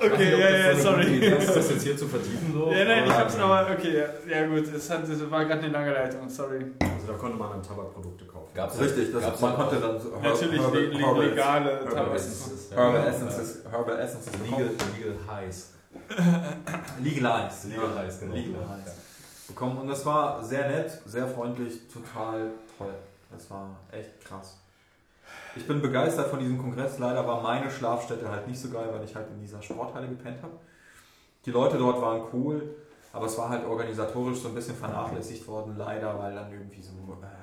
Okay, 0.00 0.30
ja, 0.40 0.50
ja, 0.50 0.74
so 0.76 0.82
sorry. 0.82 1.18
ist, 1.26 1.54
das 1.56 1.70
jetzt 1.70 1.82
hier 1.82 1.96
zu 1.96 2.08
vertiefen 2.08 2.52
so. 2.52 2.70
Ja, 2.72 2.84
nein, 2.86 3.04
ich 3.06 3.12
hab's 3.12 3.36
aber. 3.36 3.70
Okay, 3.72 3.98
ja, 3.98 4.06
ja 4.40 4.46
gut, 4.46 4.66
es 4.72 4.88
hat, 4.90 5.08
das 5.08 5.30
war 5.30 5.44
gerade 5.44 5.62
eine 5.62 5.72
lange 5.72 5.92
Leitung, 5.92 6.28
sorry. 6.28 6.64
Also 6.80 7.06
da 7.08 7.12
konnte 7.14 7.36
man 7.36 7.50
dann 7.50 7.62
Tabakprodukte 7.62 8.24
kaufen. 8.24 8.48
Gab's 8.54 8.78
Richtig, 8.80 9.12
das, 9.12 9.22
gab's 9.22 9.40
man 9.40 9.54
konnte 9.54 9.76
dann 9.76 10.00
so 10.00 10.08
Natürlich 10.20 10.60
Herbal- 10.60 10.80
le- 10.80 10.86
le- 10.88 10.98
Herbal- 10.98 11.28
legale 11.28 11.70
Herbal 11.80 11.92
Tabak. 11.94 12.14
Essences. 12.14 12.70
Herbal. 12.70 13.06
Essences, 13.08 13.64
Herbal 13.70 13.98
Essences 13.98 14.32
Legal, 14.44 14.60
legal 14.96 15.14
Highs. 15.30 15.70
Legalized. 17.02 17.64
Legal 17.64 17.98
Highs, 17.98 18.20
genau. 18.20 18.34
Legalized. 18.34 19.48
bekommen 19.48 19.78
und 19.78 19.88
das 19.88 20.04
war 20.06 20.42
sehr 20.42 20.68
nett, 20.68 20.90
sehr 21.06 21.26
freundlich, 21.26 21.88
total 21.92 22.50
toll. 22.76 22.94
Das 23.30 23.50
war 23.50 23.76
echt 23.90 24.24
krass. 24.24 24.58
Ich 25.56 25.66
bin 25.66 25.82
begeistert 25.82 26.28
von 26.28 26.38
diesem 26.38 26.58
Kongress. 26.58 26.98
Leider 26.98 27.26
war 27.26 27.42
meine 27.42 27.70
Schlafstätte 27.70 28.30
halt 28.30 28.46
nicht 28.46 28.60
so 28.60 28.70
geil, 28.70 28.88
weil 28.92 29.04
ich 29.04 29.14
halt 29.14 29.28
in 29.28 29.40
dieser 29.40 29.60
Sporthalle 29.60 30.08
gepennt 30.08 30.42
habe. 30.42 30.54
Die 31.44 31.50
Leute 31.50 31.78
dort 31.78 32.00
waren 32.00 32.22
cool, 32.32 32.76
aber 33.12 33.26
es 33.26 33.36
war 33.38 33.48
halt 33.48 33.64
organisatorisch 33.66 34.38
so 34.38 34.48
ein 34.48 34.54
bisschen 34.54 34.76
vernachlässigt 34.76 35.46
worden, 35.46 35.76
leider, 35.76 36.18
weil 36.18 36.34
dann 36.34 36.52
irgendwie 36.52 36.80
so 36.80 36.92
äh, 36.92 37.37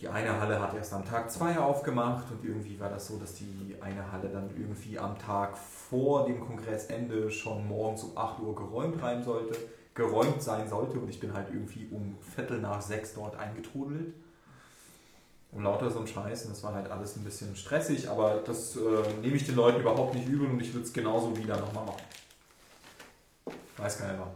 die 0.00 0.08
eine 0.08 0.40
Halle 0.40 0.58
hat 0.58 0.74
erst 0.74 0.94
am 0.94 1.04
Tag 1.04 1.30
2 1.30 1.58
aufgemacht 1.58 2.24
und 2.30 2.42
irgendwie 2.42 2.80
war 2.80 2.88
das 2.88 3.06
so, 3.06 3.18
dass 3.18 3.34
die 3.34 3.76
eine 3.80 4.10
Halle 4.10 4.30
dann 4.30 4.48
irgendwie 4.56 4.98
am 4.98 5.18
Tag 5.18 5.58
vor 5.58 6.24
dem 6.24 6.40
Kongressende 6.40 7.30
schon 7.30 7.68
morgens 7.68 8.04
um 8.04 8.16
8 8.16 8.40
Uhr 8.40 8.54
geräumt 8.54 9.02
rein 9.02 9.22
sollte, 9.22 9.58
geräumt 9.94 10.42
sein 10.42 10.66
sollte 10.68 10.98
und 10.98 11.10
ich 11.10 11.20
bin 11.20 11.34
halt 11.34 11.48
irgendwie 11.52 11.86
um 11.90 12.16
Viertel 12.34 12.60
nach 12.60 12.80
sechs 12.80 13.14
dort 13.14 13.36
eingetrudelt. 13.36 14.14
Und 15.52 15.64
lauter 15.64 15.90
so 15.90 15.98
ein 15.98 16.06
Scheiß 16.06 16.44
und 16.44 16.52
das 16.52 16.62
war 16.62 16.72
halt 16.72 16.88
alles 16.90 17.16
ein 17.16 17.24
bisschen 17.24 17.56
stressig, 17.56 18.08
aber 18.08 18.36
das 18.46 18.76
äh, 18.76 18.80
nehme 19.20 19.34
ich 19.34 19.44
den 19.44 19.56
Leuten 19.56 19.80
überhaupt 19.80 20.14
nicht 20.14 20.28
übel 20.28 20.48
und 20.48 20.60
ich 20.60 20.72
würde 20.72 20.86
es 20.86 20.92
genauso 20.92 21.36
wieder 21.36 21.58
nochmal 21.58 21.86
machen. 21.86 22.02
Weiß 23.76 23.98
keiner. 23.98 24.28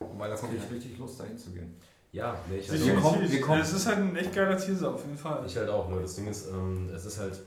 Und 0.00 0.18
weil 0.18 0.28
da 0.28 0.36
kommt 0.36 0.52
ich 0.52 0.70
richtig 0.70 0.98
Lust, 0.98 1.20
dahin 1.20 1.38
zu 1.38 1.52
gehen. 1.52 1.76
Ja, 2.12 2.36
nee, 2.48 2.58
ich 2.58 2.70
Wir 2.72 2.94
halt, 2.94 3.02
kommen- 3.02 3.30
wir 3.30 3.40
kommen- 3.40 3.60
Es 3.60 3.72
ist 3.72 3.86
halt 3.86 3.98
ein 3.98 4.16
echt 4.16 4.34
geiler 4.34 4.56
Teaser 4.56 4.92
auf 4.94 5.04
jeden 5.04 5.16
Fall. 5.16 5.44
ich 5.46 5.56
halt 5.56 5.68
auch. 5.68 5.88
Nur 5.88 6.00
das 6.02 6.16
Ding 6.16 6.26
ist, 6.26 6.48
ähm, 6.48 6.90
es 6.94 7.04
ist 7.04 7.18
halt 7.20 7.40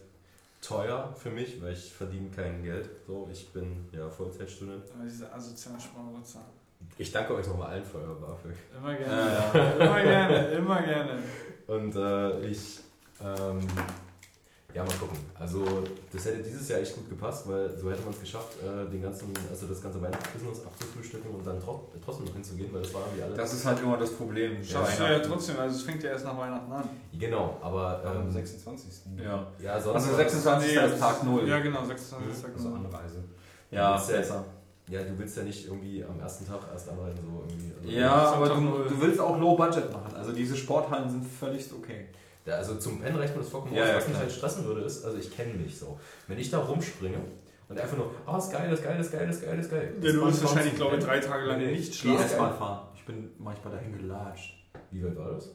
teuer 0.61 1.13
für 1.17 1.29
mich, 1.29 1.61
weil 1.61 1.73
ich 1.73 1.91
verdiene 1.91 2.29
kein 2.29 2.63
Geld. 2.63 2.89
So, 3.05 3.27
ich 3.31 3.51
bin 3.51 3.85
ja 3.91 4.09
Vollzeitstudent. 4.09 4.83
Aber 4.95 5.03
diese 5.03 5.31
asozialen 5.33 5.79
Schmarotzer. 5.79 6.39
Ich 6.97 7.11
danke 7.11 7.35
euch 7.35 7.47
nochmal 7.47 7.71
allen 7.71 7.83
für 7.85 7.97
euer 7.97 8.15
BAföG. 8.15 8.55
Immer 8.77 8.93
gerne. 8.95 9.73
immer 9.79 10.01
gerne, 10.01 10.47
immer 10.51 10.81
gerne. 10.81 11.19
Und 11.67 11.95
äh, 11.95 12.45
ich, 12.47 12.79
ähm, 13.21 13.59
ja, 14.73 14.83
mal 14.83 14.93
gucken. 14.95 15.17
Also, 15.37 15.63
das 16.11 16.25
hätte 16.25 16.41
dieses 16.43 16.67
Jahr 16.67 16.79
echt 16.79 16.95
gut 16.95 17.09
gepasst, 17.09 17.47
weil 17.47 17.69
so 17.77 17.91
hätte 17.91 18.01
man 18.01 18.11
es 18.13 18.19
geschafft, 18.19 18.57
äh, 18.61 18.89
den 18.89 19.01
ganzen, 19.01 19.31
also 19.49 19.67
das 19.67 19.81
ganze 19.81 20.01
Weihnachtsbusiness 20.01 20.65
abzufrühstücken 20.65 21.31
und 21.31 21.45
dann 21.45 21.59
tro 21.59 21.89
trotzdem 22.03 22.25
noch 22.25 22.33
hinzugehen, 22.33 22.73
weil 22.73 22.81
das 22.81 22.93
war 22.93 23.01
wie 23.15 23.21
alles. 23.21 23.37
Das 23.37 23.53
ist 23.53 23.65
halt 23.65 23.79
immer 23.81 23.97
das 23.97 24.11
Problem. 24.13 24.63
Schaffst 24.63 24.99
du 24.99 25.03
ja 25.03 25.19
trotzdem, 25.19 25.59
also 25.59 25.75
es 25.75 25.83
fängt 25.83 26.01
ja 26.03 26.09
erst 26.11 26.25
nach 26.25 26.37
Weihnachten 26.37 26.71
an. 26.71 26.89
Genau, 27.17 27.57
aber 27.61 28.03
Am 28.05 28.23
ähm, 28.23 28.31
26. 28.31 29.01
Ja. 29.23 29.47
ja, 29.61 29.79
sonst 29.79 29.95
Also 29.95 30.15
26. 30.15 30.75
ist 30.75 30.99
Tag 30.99 31.23
0. 31.23 31.47
Ja, 31.47 31.59
genau, 31.59 31.85
26. 31.85 32.45
Also 32.55 32.69
Anreise. 32.69 33.23
Ja, 33.69 33.95
Ist 33.95 34.09
ja- 34.09 34.17
besser. 34.17 34.45
Ja, 34.89 35.01
du 35.01 35.17
willst 35.17 35.37
ja 35.37 35.43
nicht 35.43 35.65
irgendwie 35.65 36.03
am 36.03 36.19
ersten 36.19 36.45
Tag 36.45 36.59
erst 36.71 36.89
anreisen, 36.89 37.19
so 37.25 37.43
irgendwie. 37.47 37.73
Also 37.79 37.89
Ja, 37.89 38.33
aber 38.33 38.49
du, 38.49 38.89
du 38.89 39.01
willst 39.01 39.19
auch 39.19 39.39
Low 39.39 39.55
Budget 39.55 39.91
machen. 39.93 40.13
Also 40.13 40.33
diese 40.33 40.57
Sporthallen 40.57 41.09
sind 41.09 41.25
völlig 41.25 41.71
okay. 41.73 42.07
Also 42.45 42.75
zum 42.75 42.99
Pennen 43.01 43.15
reicht 43.17 43.35
mir 43.35 43.41
das 43.41 43.49
vollkommen 43.49 43.73
Ja, 43.75 43.83
aus. 43.83 43.89
ja, 43.89 43.95
Was 43.97 44.07
mich 44.07 44.17
halt 44.17 44.31
stressen 44.31 44.65
würde, 44.65 44.81
ist, 44.81 45.05
also 45.05 45.17
ich 45.17 45.33
kenne 45.35 45.53
mich 45.53 45.77
so. 45.77 45.99
Wenn 46.27 46.37
ich 46.37 46.49
da 46.49 46.59
rumspringe 46.59 47.17
und 47.69 47.79
einfach 47.79 47.95
nur, 47.97 48.11
oh, 48.27 48.37
ist 48.37 48.51
geil, 48.51 48.71
ist 48.73 48.83
geil, 48.83 48.99
ist 48.99 49.11
geil, 49.11 49.29
ist 49.29 49.41
geil, 49.41 49.59
ist 49.59 49.69
geil. 49.71 49.93
Ja, 50.01 50.11
du 50.11 50.19
Das 50.21 50.29
wirst 50.33 50.43
wahrscheinlich, 50.43 50.75
glaube 50.75 50.97
ich, 50.97 51.03
drei 51.03 51.19
Tage 51.19 51.45
lang 51.45 51.59
nicht 51.59 51.95
schlafen. 51.95 52.25
S-Bahn 52.25 52.57
fahren. 52.57 52.87
Ich 52.95 53.05
bin 53.05 53.31
manchmal 53.37 53.73
dahin 53.75 53.97
gelatscht. 53.97 54.55
Wie 54.91 55.03
weit 55.03 55.15
war 55.17 55.31
das? 55.31 55.49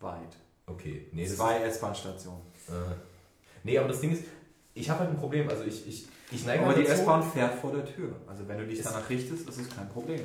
Weit. 0.00 0.36
Okay, 0.66 1.08
nee, 1.12 1.26
Zwei 1.26 1.62
S-Bahn-Stationen. 1.64 2.40
Äh, 2.68 2.72
nee, 3.64 3.76
aber 3.78 3.88
das 3.88 4.00
Ding 4.00 4.12
ist, 4.12 4.22
ich 4.72 4.88
habe 4.88 5.00
halt 5.00 5.10
ein 5.10 5.16
Problem. 5.16 5.48
Also 5.48 5.64
ich, 5.64 5.86
ich, 5.86 6.06
ich 6.30 6.46
neige 6.46 6.64
Aber 6.64 6.74
halt 6.74 6.86
die 6.86 6.90
S-Bahn 6.90 7.22
fährt 7.22 7.54
vor 7.60 7.72
der 7.72 7.84
Tür. 7.84 8.14
Also 8.26 8.48
wenn 8.48 8.58
du 8.58 8.66
dich 8.66 8.82
danach 8.82 9.08
richtest, 9.10 9.48
ist 9.48 9.58
es 9.60 9.68
kein 9.68 9.88
Problem. 9.90 10.20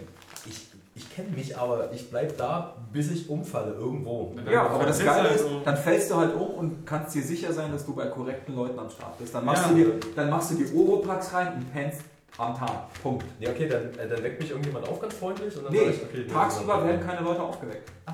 Ich, 0.46 0.69
ich 1.00 1.16
kenne 1.16 1.30
mich, 1.30 1.58
aber 1.58 1.92
ich 1.94 2.10
bleib 2.10 2.38
da, 2.38 2.76
bis 2.92 3.10
ich 3.12 3.30
umfalle 3.30 3.72
irgendwo. 3.74 4.36
Ja, 4.52 4.68
aber 4.68 4.86
das 4.86 5.00
ist 5.00 5.06
Geile 5.06 5.30
halt 5.30 5.36
ist, 5.40 5.46
dann 5.64 5.78
fällst 5.78 6.12
du 6.12 6.16
halt 6.16 6.36
um 6.36 6.48
und 6.56 6.86
kannst 6.86 7.16
dir 7.16 7.24
sicher 7.24 7.54
sein, 7.54 7.72
dass 7.72 7.86
du 7.86 7.96
bei 7.96 8.08
korrekten 8.08 8.56
Leuten 8.56 8.78
am 8.78 8.90
Start 8.90 9.18
bist. 9.18 9.34
Dann 9.34 9.46
machst, 9.46 9.64
Ja. 9.64 9.70
du, 9.70 9.76
dir, 9.76 10.00
dann 10.16 10.30
machst 10.30 10.52
du 10.52 10.56
die 10.56 10.68
Oropax 10.76 11.34
rein 11.34 11.54
und 11.54 11.72
pennst 11.74 12.02
am 12.38 12.54
Tag. 12.58 12.94
Punkt. 13.02 13.26
Ja, 13.40 13.50
okay, 13.52 13.68
dann, 13.70 13.94
äh, 13.98 14.08
dann 14.10 14.22
weckt 14.24 14.42
mich 14.42 14.50
irgendjemand 14.52 14.88
auf, 14.88 15.00
ganz 15.00 15.14
freundlich. 15.14 15.56
Und 15.58 15.66
dann 15.66 15.74
Nee, 15.74 15.86
sag 15.86 15.94
ich, 15.96 16.04
okay, 16.04 16.28
tagsüber 16.28 16.86
werden 16.86 17.06
keine 17.06 17.22
Leute 17.22 17.42
aufgeweckt. 17.42 17.90
Ach. 18.06 18.14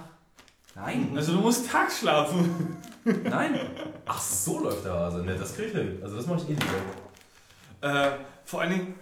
Nein, 0.75 1.11
Also 1.15 1.33
du 1.33 1.39
musst 1.39 1.69
tags 1.71 1.99
schlafen. 1.99 2.77
nein. 3.05 3.59
Ach, 4.05 4.19
so 4.21 4.59
läuft 4.61 4.83
der 4.85 4.93
Hase. 4.93 5.23
Ne, 5.23 5.35
das 5.39 5.55
krieg 5.55 5.67
ich 5.67 5.73
hin. 5.73 5.99
Also 6.03 6.17
das 6.17 6.25
mache 6.27 6.37
ich 6.43 6.49
eh 6.49 6.53
lieber. 6.53 7.89
Äh, 8.05 8.11
vor 8.43 8.61
allen 8.61 8.71
Dingen, 8.71 8.95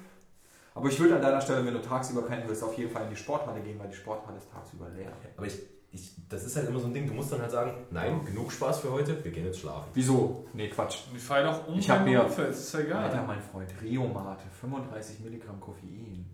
Aber 0.76 0.90
ich 0.90 1.00
würde 1.00 1.16
an 1.16 1.22
deiner 1.22 1.40
Stelle, 1.42 1.66
wenn 1.66 1.74
du 1.74 1.82
tagsüber 1.82 2.24
pennen 2.24 2.44
willst, 2.48 2.64
auf 2.64 2.76
jeden 2.78 2.92
Fall 2.92 3.04
in 3.04 3.10
die 3.12 3.16
Sporthalle 3.16 3.62
gehen, 3.62 3.78
weil 3.80 3.90
die 3.90 3.96
Sporthalle 3.96 4.38
ist 4.38 4.50
tagsüber 4.52 4.90
leer. 4.90 5.12
Aber 5.38 5.46
ich, 5.46 5.60
ich, 5.92 6.16
das 6.28 6.44
ist 6.44 6.56
halt 6.56 6.68
immer 6.68 6.80
so 6.80 6.88
ein 6.88 6.94
Ding, 6.94 7.06
du 7.06 7.14
musst 7.14 7.32
dann 7.32 7.42
halt 7.42 7.52
sagen, 7.52 7.74
nein, 7.92 8.26
genug 8.26 8.52
Spaß 8.52 8.80
für 8.80 8.92
heute, 8.92 9.24
wir 9.24 9.32
gehen 9.32 9.46
jetzt 9.46 9.60
schlafen. 9.60 9.90
Wieso? 9.94 10.48
Nee, 10.54 10.70
Quatsch. 10.70 10.98
ich 11.16 11.22
fall 11.22 11.44
doch 11.44 11.68
um, 11.68 11.78
Ich 11.78 11.88
hab 11.90 12.00
wenn 12.06 12.14
du 12.14 12.20
mir- 12.24 12.48
ist 12.50 12.74
ja 12.74 12.80
Alter, 12.80 13.14
egal. 13.14 13.28
mein 13.28 13.42
Freund, 13.42 13.72
Riomate, 13.82 14.44
35 14.60 15.20
Milligramm 15.20 15.60
Koffein. 15.60 16.26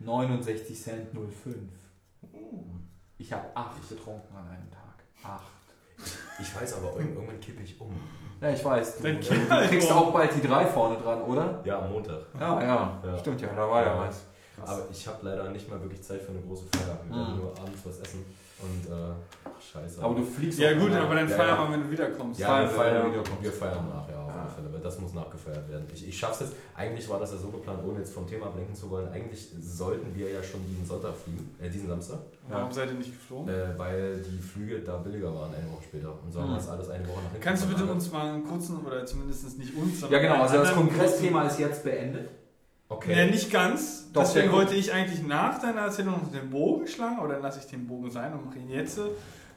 69 0.00 0.80
Cent 0.82 1.06
05. 1.12 1.56
Ich 3.18 3.32
habe 3.32 3.44
acht 3.54 3.88
getrunken 3.88 4.34
an 4.34 4.48
einem 4.48 4.70
Tag. 4.70 5.04
Acht. 5.22 5.52
Ich 6.40 6.54
weiß 6.54 6.74
aber, 6.78 6.96
irgend- 6.96 7.14
irgendwann 7.16 7.40
kippe 7.40 7.62
ich 7.62 7.80
um. 7.80 7.92
Ja, 8.40 8.50
ich 8.50 8.64
weiß. 8.64 8.96
Du, 8.96 9.02
Dann 9.02 9.20
du 9.20 9.26
kipp 9.28 9.50
halt 9.50 9.68
kriegst 9.70 9.90
um. 9.90 9.96
auch 9.98 10.12
bald 10.12 10.34
die 10.34 10.46
drei 10.46 10.64
vorne 10.66 10.96
dran, 10.96 11.20
oder? 11.22 11.60
Ja, 11.64 11.80
am 11.80 11.92
Montag. 11.92 12.20
Ja, 12.38 12.62
ja. 12.62 12.98
Ja. 13.04 13.18
Stimmt 13.18 13.40
ja, 13.42 13.48
da 13.54 13.68
war 13.68 13.82
ja 13.84 13.94
Ja. 13.94 14.00
was. 14.08 14.22
Aber 14.64 14.82
ich 14.90 15.06
habe 15.06 15.18
leider 15.22 15.50
nicht 15.50 15.68
mal 15.70 15.80
wirklich 15.80 16.02
Zeit 16.02 16.20
für 16.22 16.32
eine 16.32 16.40
große 16.40 16.64
Feier. 16.74 16.98
Wir 17.08 17.16
werden 17.16 17.34
Mhm. 17.34 17.40
nur 17.40 17.50
abends 17.58 17.80
was 17.84 17.98
essen. 18.00 18.24
Und, 18.62 18.92
äh, 18.92 19.12
ach, 19.44 19.50
scheiße. 19.60 20.02
Aber 20.02 20.14
du 20.14 20.22
fliegst 20.24 20.58
Ja 20.58 20.72
gut, 20.78 20.92
aber 20.92 21.14
dann 21.14 21.28
Ja, 21.28 21.36
feiern 21.36 21.56
ja. 21.56 21.64
wir, 21.68 21.72
wenn 21.72 21.82
du 21.84 21.90
wiederkommst. 21.90 22.40
ja, 22.40 22.46
feiern 22.48 22.68
wir 22.68 22.76
feiern, 22.76 22.94
wenn 22.94 23.02
du 23.04 23.10
wiederkommst. 23.18 23.42
wir 23.42 23.52
feiern 23.52 23.88
nach, 23.88 24.08
ja, 24.08 24.20
auf 24.22 24.28
Ja. 24.28 24.40
alle 24.42 24.50
Fälle, 24.50 24.72
weil 24.72 24.80
das 24.80 24.98
muss 25.00 25.14
nachgefeiert 25.14 25.68
werden. 25.70 25.86
Ich, 25.94 26.08
ich 26.08 26.18
schaff's 26.18 26.40
jetzt, 26.40 26.52
eigentlich 26.76 27.08
war 27.08 27.18
das 27.20 27.32
ja 27.32 27.38
so 27.38 27.48
geplant, 27.48 27.80
ohne 27.86 27.98
jetzt 28.00 28.12
vom 28.12 28.26
Thema 28.26 28.46
ablenken 28.46 28.74
zu 28.74 28.90
wollen, 28.90 29.08
eigentlich 29.08 29.48
sollten 29.60 30.14
wir 30.14 30.30
ja 30.30 30.42
schon 30.42 30.60
diesen 30.68 30.84
Sonntag 30.84 31.14
fliegen, 31.16 31.54
äh, 31.60 31.70
diesen 31.70 31.88
Samstag, 31.88 32.18
Warum 32.48 32.72
seid 32.72 32.88
ihr 32.88 32.94
nicht 32.98 33.12
geflogen? 33.12 33.48
äh, 33.54 33.78
weil 33.78 34.18
die 34.22 34.38
Flüge 34.42 34.80
da 34.80 34.96
billiger 34.98 35.32
waren, 35.34 35.54
eine 35.54 35.70
Woche 35.72 35.84
später. 35.84 36.12
Und 36.22 36.32
so 36.32 36.40
haben 36.40 36.50
wir 36.50 36.56
das 36.56 36.68
alles 36.68 36.88
eine 36.90 37.06
Woche 37.08 37.16
nach 37.22 37.30
hinten 37.30 37.40
Kannst 37.44 37.64
du 37.64 37.68
bitte 37.68 37.84
uns 37.84 38.10
mal 38.12 38.26
einen 38.34 38.44
kurzen, 38.44 38.84
oder 38.84 39.06
zumindest 39.06 39.58
nicht 39.58 39.74
uns, 39.74 40.00
Ja 40.10 40.18
genau, 40.18 40.42
also 40.42 40.56
das 40.58 40.74
Kongressthema 40.74 41.44
ist 41.44 41.58
jetzt 41.58 41.84
beendet. 41.84 42.28
Okay. 42.90 43.16
Ja, 43.16 43.26
nicht 43.26 43.50
ganz. 43.50 44.10
Doch, 44.12 44.22
Deswegen 44.22 44.50
wollte 44.50 44.74
ich 44.74 44.92
eigentlich 44.92 45.22
nach 45.22 45.60
deiner 45.60 45.82
Erzählung 45.82 46.14
noch 46.14 46.30
den 46.30 46.50
Bogen 46.50 46.86
schlagen, 46.88 47.18
aber 47.18 47.28
dann 47.28 47.40
lasse 47.40 47.60
ich 47.60 47.66
den 47.66 47.86
Bogen 47.86 48.10
sein 48.10 48.32
und 48.32 48.44
mache 48.44 48.58
ihn 48.58 48.68
jetzt. 48.68 48.98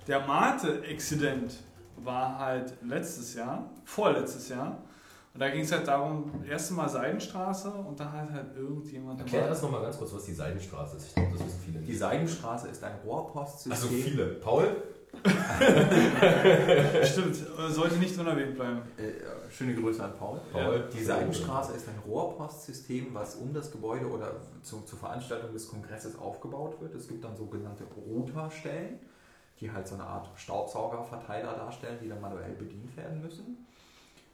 Der 0.08 0.20
Mate-Exzident 0.26 1.56
war 1.98 2.38
halt 2.38 2.74
letztes 2.88 3.34
Jahr, 3.34 3.70
vorletztes 3.86 4.50
Jahr. 4.50 4.78
Und 5.34 5.40
da 5.40 5.50
ging 5.50 5.62
es 5.62 5.72
halt 5.72 5.88
darum, 5.88 6.44
erste 6.48 6.76
Mal 6.76 6.88
Seidenstraße 6.88 7.72
und 7.72 8.00
da 8.00 8.12
hat 8.12 8.32
halt 8.32 8.56
irgendjemand. 8.56 9.20
Erklär 9.20 9.48
das 9.48 9.64
nochmal 9.64 9.82
ganz 9.82 9.98
kurz, 9.98 10.14
was 10.14 10.26
die 10.26 10.34
Seidenstraße 10.34 10.98
ist. 10.98 11.08
Ich 11.08 11.16
glaube, 11.16 11.32
das 11.32 11.48
wissen 11.48 11.60
viele 11.66 11.80
nicht. 11.80 11.90
Die 11.90 11.96
Seidenstraße 11.96 12.68
ist 12.68 12.84
ein 12.84 12.94
Rohrpostsystem. 13.04 13.72
Also 13.72 13.88
viele. 13.88 14.26
Paul? 14.36 14.76
Stimmt, 17.04 17.36
sollte 17.70 17.96
nicht 17.98 18.18
unerwähnt 18.18 18.56
bleiben. 18.56 18.82
Äh, 18.98 19.52
schöne 19.52 19.76
Grüße 19.76 20.04
an 20.04 20.18
Paul. 20.18 20.42
Paul. 20.52 20.90
Die 20.94 21.04
Seidenstraße 21.04 21.74
ist 21.74 21.88
ein 21.88 22.00
Rohrpostsystem, 22.06 23.14
was 23.14 23.36
um 23.36 23.54
das 23.54 23.72
Gebäude 23.72 24.10
oder 24.10 24.42
zu, 24.64 24.82
zur 24.82 25.00
Veranstaltung 25.00 25.54
des 25.54 25.68
Kongresses 25.68 26.18
aufgebaut 26.18 26.82
wird. 26.82 26.96
Es 26.96 27.08
gibt 27.08 27.24
dann 27.24 27.38
sogenannte 27.38 27.86
Routerstellen, 27.96 29.00
die 29.60 29.72
halt 29.72 29.88
so 29.88 29.96
eine 29.96 30.04
Art 30.04 30.30
Staubsaugerverteiler 30.36 31.54
darstellen, 31.54 32.00
die 32.02 32.10
dann 32.10 32.20
manuell 32.20 32.54
bedient 32.54 32.96
werden 32.98 33.22
müssen. 33.22 33.66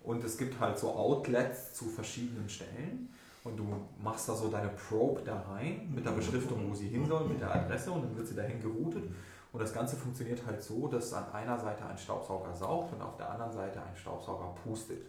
Und 0.04 0.24
es 0.24 0.38
gibt 0.38 0.60
halt 0.60 0.80
so 0.80 0.92
Outlets 0.92 1.74
zu 1.74 1.86
verschiedenen 1.86 2.50
Stellen. 2.50 3.10
Und 3.44 3.58
du 3.58 3.66
machst 4.02 4.28
da 4.28 4.36
so 4.36 4.50
deine 4.50 4.70
Probe 4.70 5.22
da 5.24 5.42
rein 5.42 5.90
mit 5.94 6.06
der 6.06 6.12
Beschriftung, 6.12 6.70
wo 6.70 6.76
sie 6.76 6.88
hin 6.88 7.06
soll, 7.06 7.26
mit 7.26 7.40
der 7.40 7.54
Adresse 7.54 7.92
und 7.92 8.04
dann 8.04 8.18
wird 8.18 8.28
sie 8.28 8.36
dahin 8.36 8.62
geroutet. 8.62 9.04
Und 9.52 9.62
das 9.62 9.74
Ganze 9.74 9.96
funktioniert 9.96 10.46
halt 10.46 10.62
so, 10.62 10.88
dass 10.88 11.12
an 11.14 11.32
einer 11.32 11.58
Seite 11.58 11.86
ein 11.86 11.98
Staubsauger 11.98 12.54
saugt 12.54 12.94
und 12.94 13.02
auf 13.02 13.18
der 13.18 13.32
anderen 13.32 13.52
Seite 13.52 13.82
ein 13.82 13.96
Staubsauger 13.96 14.54
pustet. 14.64 15.08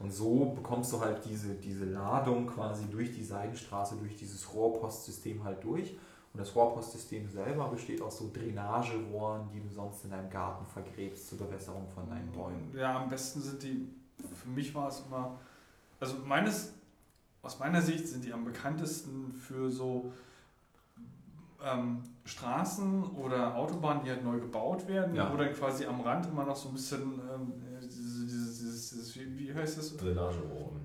Und 0.00 0.10
so 0.10 0.46
bekommst 0.46 0.92
du 0.92 1.00
halt 1.00 1.24
diese, 1.24 1.54
diese 1.54 1.84
Ladung 1.84 2.46
quasi 2.46 2.86
durch 2.90 3.14
die 3.14 3.22
Seidenstraße, 3.22 3.96
durch 3.96 4.16
dieses 4.16 4.52
Rohrpostsystem 4.52 5.44
halt 5.44 5.62
durch. 5.62 5.96
Und 6.32 6.38
das 6.40 6.54
Rohrpostsystem 6.54 7.28
selber 7.28 7.68
besteht 7.68 8.00
aus 8.00 8.18
so 8.18 8.30
Drainagerohren, 8.32 9.50
die 9.52 9.60
du 9.60 9.68
sonst 9.68 10.04
in 10.04 10.10
deinem 10.10 10.30
Garten 10.30 10.64
vergräbst 10.66 11.28
zur 11.28 11.38
Bewässerung 11.38 11.88
von 11.88 12.08
deinen 12.08 12.30
Bäumen. 12.32 12.72
Ja, 12.74 13.00
am 13.02 13.10
besten 13.10 13.42
sind 13.42 13.62
die, 13.62 13.88
für 14.34 14.48
mich 14.48 14.74
war 14.74 14.88
es 14.88 15.02
immer, 15.06 15.38
also 15.98 16.16
meines, 16.24 16.72
aus 17.42 17.58
meiner 17.58 17.82
Sicht 17.82 18.08
sind 18.08 18.24
die 18.24 18.32
am 18.32 18.44
bekanntesten 18.44 19.34
für 19.34 19.70
so 19.70 20.12
ähm, 21.62 22.02
Straßen 22.30 23.02
oder 23.16 23.54
Autobahnen, 23.56 24.04
die 24.04 24.10
halt 24.10 24.24
neu 24.24 24.38
gebaut 24.38 24.86
werden, 24.86 25.14
Ja. 25.14 25.32
wo 25.32 25.36
dann 25.36 25.52
quasi 25.52 25.84
am 25.84 26.00
Rand 26.00 26.26
immer 26.26 26.44
noch 26.44 26.56
so 26.56 26.68
ein 26.68 26.74
bisschen, 26.74 27.02
ähm, 27.02 27.52
dieses, 27.82 28.58
dieses, 28.58 28.90
dieses, 28.90 29.16
wie, 29.16 29.38
wie 29.38 29.54
heißt 29.54 29.78
das? 29.78 29.96
Drainagerohren. 29.96 30.80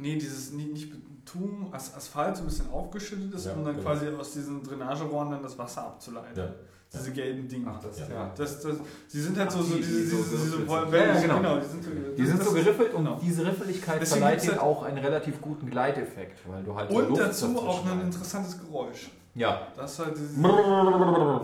Nee, 0.00 0.14
dieses 0.16 0.52
nicht, 0.52 0.72
nicht 0.72 0.90
Beton, 0.92 1.68
As 1.72 1.94
Asphalt 1.94 2.36
so 2.36 2.42
ein 2.44 2.46
bisschen 2.46 2.70
aufgeschüttet 2.70 3.34
ist, 3.34 3.46
Ja, 3.46 3.52
um 3.54 3.64
dann 3.64 3.74
genau. 3.76 3.86
quasi 3.88 4.08
aus 4.08 4.32
diesen 4.32 4.62
Drainagerohren 4.62 5.30
dann 5.30 5.42
das 5.42 5.58
Wasser 5.58 5.82
abzuleiten. 5.82 6.36
Ja. 6.36 6.54
Diese 6.90 7.12
gelben 7.12 7.46
Dinge. 7.46 7.66
Ach, 7.70 7.78
das 7.82 7.98
Ja. 7.98 8.08
ja. 8.08 8.32
Das, 8.34 8.60
das, 8.62 8.76
die 9.12 9.20
sind 9.20 9.36
halt 9.38 9.52
so, 9.52 9.58
Ach, 9.58 9.64
so 9.64 9.74
die- 9.74 9.82
diese, 9.82 10.00
die 10.00 10.06
so 10.06 10.16
diese, 10.16 10.30
diese, 10.30 10.56
geriffelt 10.64 10.70
diese 11.12 11.20
sind. 11.20 11.28
Ja, 11.28 11.36
ja, 11.36 11.38
genau. 11.38 11.58
die 11.60 11.66
sind 11.66 11.84
so, 11.84 11.90
Die 12.16 12.26
sind 12.26 12.38
das- 12.40 12.46
so 12.48 12.54
geriffelt 12.54 12.94
und 12.94 13.04
genau. 13.04 13.20
diese 13.22 13.46
Riffeligkeit 13.46 14.00
Deswegen 14.00 14.20
verleiht 14.22 14.42
ihnen 14.44 14.52
halt- 14.52 14.62
auch 14.62 14.82
einen 14.84 14.98
relativ 14.98 15.40
guten 15.42 15.68
Gleiteffekt, 15.68 16.38
weil 16.48 16.62
du 16.64 16.74
halt 16.74 16.90
Und 16.90 17.08
Luft 17.10 17.20
dazu 17.20 17.58
auch 17.58 17.84
ein 17.84 18.00
interessantes 18.00 18.58
Geräusch. 18.58 19.10
Ja. 19.38 19.68
Das 19.76 19.92
ist 19.92 19.98
halt 20.00 20.16
dieses, 20.16 20.36
Naja, 20.36 21.40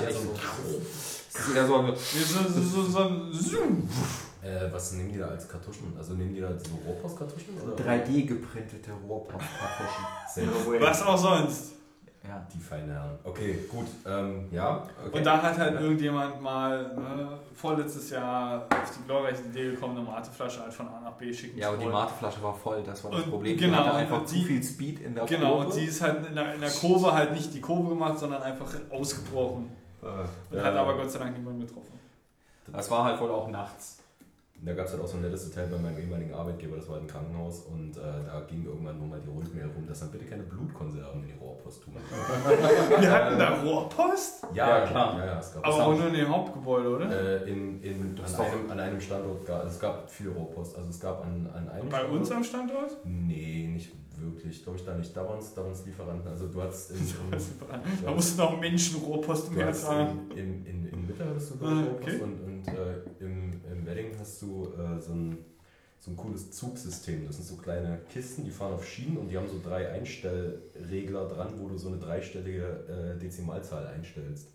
nicht 0.00 0.18
so 0.18 0.32
Das 0.32 1.48
ist 1.48 1.54
eher 1.54 1.66
so 1.66 1.74
ein 1.76 1.94
so, 1.94 2.82
so, 2.82 3.32
so. 3.32 3.56
Äh, 4.42 4.72
was 4.72 4.92
nehmen 4.92 5.12
die 5.12 5.18
da 5.18 5.26
als 5.26 5.46
Kartuschen? 5.46 5.92
Also 5.98 6.14
nehmen 6.14 6.34
die 6.34 6.40
da 6.40 6.48
so 6.58 6.70
Rohrpostkartuschen? 6.86 7.54
oder? 7.60 7.84
3D 7.84 8.24
geprintete 8.26 8.92
Rohrpostkartuschen. 9.06 10.80
Was 10.80 11.02
auch 11.02 11.18
sonst. 11.18 11.72
Ja. 12.28 12.46
Die 12.52 12.58
feinen 12.58 12.90
Herren. 12.90 13.18
Okay, 13.24 13.58
gut. 13.70 13.86
Ähm, 14.06 14.48
ja. 14.50 14.82
Okay. 15.06 15.18
Und 15.18 15.24
da 15.26 15.42
hat 15.42 15.58
halt 15.58 15.80
irgendjemand 15.80 16.40
mal 16.42 16.92
ne, 16.96 17.38
vorletztes 17.54 18.10
Jahr 18.10 18.62
auf 18.70 18.90
die 18.98 19.04
glorreiche 19.06 19.42
Idee 19.42 19.70
gekommen, 19.72 19.96
eine 19.98 20.06
Mateflasche 20.06 20.60
halt 20.62 20.72
von 20.74 20.88
A 20.88 21.00
nach 21.04 21.12
B 21.12 21.32
schicken 21.32 21.58
Ja, 21.58 21.70
und 21.70 21.80
die. 21.80 21.86
Mateflasche 21.86 22.42
war 22.42 22.54
voll, 22.54 22.82
das 22.82 23.02
war 23.04 23.10
das 23.12 23.22
Und 23.22 23.30
Problem. 23.30 23.56
genau, 23.56 23.76
die 23.82 23.88
hatte 23.88 23.96
einfach 23.98 24.20
die- 24.26 24.26
zu 24.40 24.46
viel 24.46 24.62
Speed 24.62 25.00
in 25.00 25.14
der 25.14 25.24
Genau, 25.26 25.54
Kurve. 25.56 25.66
und 25.66 25.76
die 25.76 25.84
ist 25.84 26.02
halt 26.02 26.26
in 26.26 26.34
der, 26.34 26.54
in 26.54 26.60
der 26.60 26.70
Kurve 26.70 27.12
halt 27.12 27.32
nicht 27.32 27.54
die 27.54 27.60
Kurve 27.60 27.90
gemacht, 27.90 28.18
sondern 28.18 28.42
einfach 28.42 28.66
ausgebrochen. 28.90 29.70
Und 30.02 30.56
Ja. 30.58 30.64
hat 30.64 30.74
aber 30.74 30.94
Gott 30.96 31.10
sei 31.10 31.18
Dank 31.20 31.36
niemand 31.36 31.60
getroffen. 31.60 31.98
das 32.72 32.90
war 32.90 33.04
halt 33.04 33.20
wohl 33.20 33.30
auch 33.30 33.48
nachts. 33.48 33.98
Da 34.62 34.72
gab 34.72 34.86
es 34.86 34.92
halt 34.92 35.02
auch 35.02 35.06
so 35.06 35.16
ein 35.18 35.22
nettes 35.22 35.48
Detail 35.48 35.66
bei 35.68 35.78
meinem 35.78 35.98
ehemaligen 35.98 36.32
Arbeitgeber, 36.34 36.76
das 36.76 36.88
war 36.88 36.98
ein 36.98 37.06
Krankenhaus 37.06 37.60
und 37.60 37.96
äh, 37.96 38.00
da 38.00 38.40
ging 38.48 38.64
irgendwann 38.64 38.98
nur 38.98 39.06
mal 39.06 39.20
die 39.20 39.28
Rundmail 39.28 39.66
rum, 39.76 39.86
dass 39.86 40.00
dann 40.00 40.10
bitte 40.10 40.24
keine 40.24 40.42
Blutkonserven 40.42 41.22
in 41.22 41.28
die 41.28 41.34
Rohrpost 41.38 41.84
tun. 41.84 41.94
Wir 43.00 43.12
hatten 43.12 43.38
da 43.38 43.60
Rohrpost, 43.62 44.46
Ja, 44.54 44.86
klar. 44.86 45.18
Ja, 45.18 45.26
ja, 45.26 45.38
es 45.38 45.52
gab 45.54 45.64
aber 45.66 45.74
es 45.74 45.80
auch 45.82 45.96
nur 45.98 46.08
in 46.08 46.14
dem 46.14 46.28
Hauptgebäude, 46.28 46.88
oder? 46.96 47.10
äh, 47.44 47.50
in, 47.50 47.80
in, 47.82 48.16
an, 48.18 48.34
einem, 48.44 48.70
an 48.70 48.80
einem 48.80 49.00
Standort, 49.00 49.48
also 49.50 49.68
es 49.68 49.78
gab 49.78 50.10
viele 50.10 50.30
Rohrpost. 50.30 50.76
Also 50.76 50.88
es 50.90 50.98
gab 51.00 51.24
an, 51.24 51.48
an 51.54 51.68
einem 51.68 51.88
Bei 51.88 51.98
Standort, 51.98 52.20
uns 52.20 52.32
am 52.32 52.42
Standort? 52.44 52.96
Nee, 53.04 53.68
nicht 53.72 53.92
wirklich. 54.18 54.62
Glaube 54.64 54.78
ich 54.78 54.84
da 54.86 54.94
nicht. 54.94 55.14
Da 55.14 55.28
waren 55.28 55.38
es 55.38 55.52
da 55.54 55.62
waren's 55.62 55.84
Lieferanten. 55.84 56.26
Also 56.28 56.48
du 56.48 56.62
hattest 56.62 56.90
in, 56.92 56.96
in, 56.96 57.04
Da 58.04 58.10
mussten 58.10 58.40
auch 58.40 58.58
Menschen 58.58 59.00
Rohrpost 59.02 59.48
Du 59.54 59.62
hast 59.62 59.84
umgetragen. 59.84 60.30
in, 60.30 60.38
in, 60.38 60.66
in, 60.66 60.86
in 60.88 61.06
Mitte 61.06 61.24
hattest 61.28 61.50
du 61.50 61.64
Ah, 61.66 61.82
okay. 61.94 62.12
okay. 62.14 62.20
und, 62.22 62.40
und 62.40 62.68
äh, 62.68 63.24
im, 63.24 63.60
im 63.86 63.92
Wedding 63.92 64.18
hast 64.18 64.42
du 64.42 64.72
äh, 64.76 65.00
so, 65.00 65.12
ein, 65.12 65.38
so 66.00 66.10
ein 66.10 66.16
cooles 66.16 66.50
Zugsystem. 66.50 67.26
Das 67.26 67.36
sind 67.36 67.46
so 67.46 67.56
kleine 67.56 68.00
Kisten, 68.12 68.44
die 68.44 68.50
fahren 68.50 68.74
auf 68.74 68.86
Schienen 68.86 69.16
und 69.16 69.28
die 69.28 69.36
haben 69.36 69.48
so 69.48 69.60
drei 69.62 69.90
Einstellregler 69.90 71.28
dran, 71.28 71.54
wo 71.58 71.68
du 71.68 71.78
so 71.78 71.88
eine 71.88 71.98
dreistellige 71.98 73.16
äh, 73.16 73.18
Dezimalzahl 73.18 73.86
einstellst. 73.86 74.48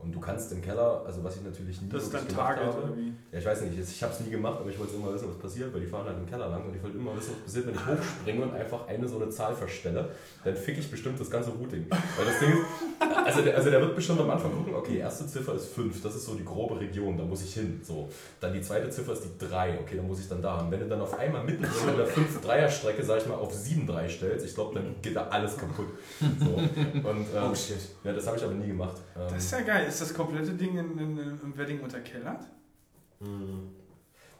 Und 0.00 0.12
du 0.14 0.20
kannst 0.20 0.52
im 0.52 0.62
Keller, 0.62 1.02
also 1.04 1.24
was 1.24 1.34
ich 1.36 1.42
natürlich 1.42 1.82
nie 1.82 1.88
Das 1.88 2.04
ist 2.04 2.14
dann 2.14 2.24
gemacht 2.28 2.46
Target 2.56 2.64
habe, 2.66 2.82
oder 2.84 2.96
wie? 2.96 3.12
ja, 3.32 3.38
ich 3.40 3.44
weiß 3.44 3.62
nicht, 3.62 3.76
ich 3.80 4.00
habe 4.02 4.12
es 4.12 4.20
nie 4.20 4.30
gemacht, 4.30 4.58
aber 4.60 4.70
ich 4.70 4.78
wollte 4.78 4.94
immer 4.94 5.12
wissen, 5.12 5.28
was 5.28 5.38
passiert, 5.38 5.74
weil 5.74 5.80
die 5.80 5.88
fahren 5.88 6.06
halt 6.06 6.16
im 6.18 6.24
Keller 6.26 6.48
lang 6.48 6.64
und 6.66 6.76
ich 6.76 6.80
wollte 6.80 6.96
immer 6.98 7.16
wissen, 7.16 7.32
was 7.34 7.42
passiert, 7.44 7.66
wenn 7.66 7.74
ich 7.74 7.80
hochspringe 7.84 8.42
und 8.44 8.54
einfach 8.54 8.86
eine 8.86 9.08
so 9.08 9.16
eine 9.20 9.28
Zahl 9.28 9.56
verstelle. 9.56 10.08
Dann 10.44 10.54
fick 10.54 10.78
ich 10.78 10.88
bestimmt 10.88 11.18
das 11.18 11.28
ganze 11.28 11.50
Routing. 11.50 11.84
Weil 11.90 12.26
das 12.26 12.38
Ding 12.38 12.50
ist, 12.52 13.26
also 13.26 13.42
der, 13.42 13.56
also 13.56 13.70
der 13.70 13.80
wird 13.80 13.96
bestimmt 13.96 14.20
am 14.20 14.30
Anfang 14.30 14.52
gucken, 14.52 14.72
okay, 14.76 14.98
erste 14.98 15.26
Ziffer 15.26 15.54
ist 15.54 15.74
5, 15.74 16.00
das 16.00 16.14
ist 16.14 16.26
so 16.26 16.34
die 16.36 16.44
grobe 16.44 16.78
Region, 16.78 17.18
da 17.18 17.24
muss 17.24 17.42
ich 17.42 17.54
hin. 17.54 17.80
So. 17.82 18.08
Dann 18.40 18.52
die 18.52 18.60
zweite 18.60 18.88
Ziffer 18.90 19.14
ist 19.14 19.24
die 19.24 19.46
3, 19.46 19.80
okay, 19.80 19.96
dann 19.96 20.06
muss 20.06 20.20
ich 20.20 20.28
dann 20.28 20.40
da 20.40 20.58
haben. 20.58 20.70
Wenn 20.70 20.78
du 20.78 20.86
dann 20.86 21.00
auf 21.00 21.18
einmal 21.18 21.42
mittendrin 21.42 21.88
in 21.90 21.96
der 21.96 22.06
5-3er-Strecke, 22.06 23.02
sag 23.02 23.18
ich 23.18 23.26
mal, 23.26 23.34
auf 23.34 23.52
7-3 23.52 24.08
stellst, 24.08 24.46
ich 24.46 24.54
glaube, 24.54 24.74
dann 24.76 24.94
geht 25.02 25.16
da 25.16 25.26
alles 25.26 25.56
kaputt. 25.56 25.88
So. 26.38 26.46
Und, 26.54 27.04
ähm, 27.34 27.50
Oh 27.50 27.54
shit. 27.54 27.78
ja, 28.04 28.12
das 28.12 28.26
habe 28.28 28.36
ich 28.36 28.44
aber 28.44 28.54
nie 28.54 28.68
gemacht. 28.68 28.96
Ähm, 29.16 29.22
Das 29.34 29.44
ist 29.44 29.50
ja 29.50 29.60
geil. 29.62 29.87
Ist 29.88 30.00
das 30.00 30.14
komplette 30.14 30.52
Ding 30.52 30.76
in, 30.78 30.98
in, 30.98 31.18
im 31.18 31.56
Wedding 31.56 31.80
unterkellert? 31.80 32.42
Mm. 33.20 33.78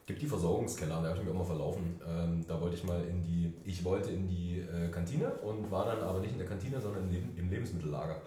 Gibt 0.06 0.22
die 0.22 0.26
Versorgungskeller, 0.26 1.02
da 1.02 1.08
habe 1.08 1.18
ich 1.18 1.24
mich 1.24 1.34
auch 1.34 1.38
mal 1.38 1.44
verlaufen. 1.44 2.00
Ähm, 2.08 2.42
da 2.48 2.58
wollte 2.58 2.76
ich 2.76 2.84
mal 2.84 3.02
in 3.04 3.22
die, 3.22 3.52
ich 3.66 3.84
wollte 3.84 4.10
in 4.10 4.26
die 4.26 4.60
äh, 4.60 4.88
Kantine 4.90 5.30
und 5.42 5.70
war 5.70 5.84
dann 5.84 6.00
aber 6.00 6.20
nicht 6.20 6.32
in 6.32 6.38
der 6.38 6.46
Kantine, 6.46 6.80
sondern 6.80 7.02
im, 7.04 7.10
Leben, 7.10 7.32
im 7.36 7.50
Lebensmittellager. 7.50 8.16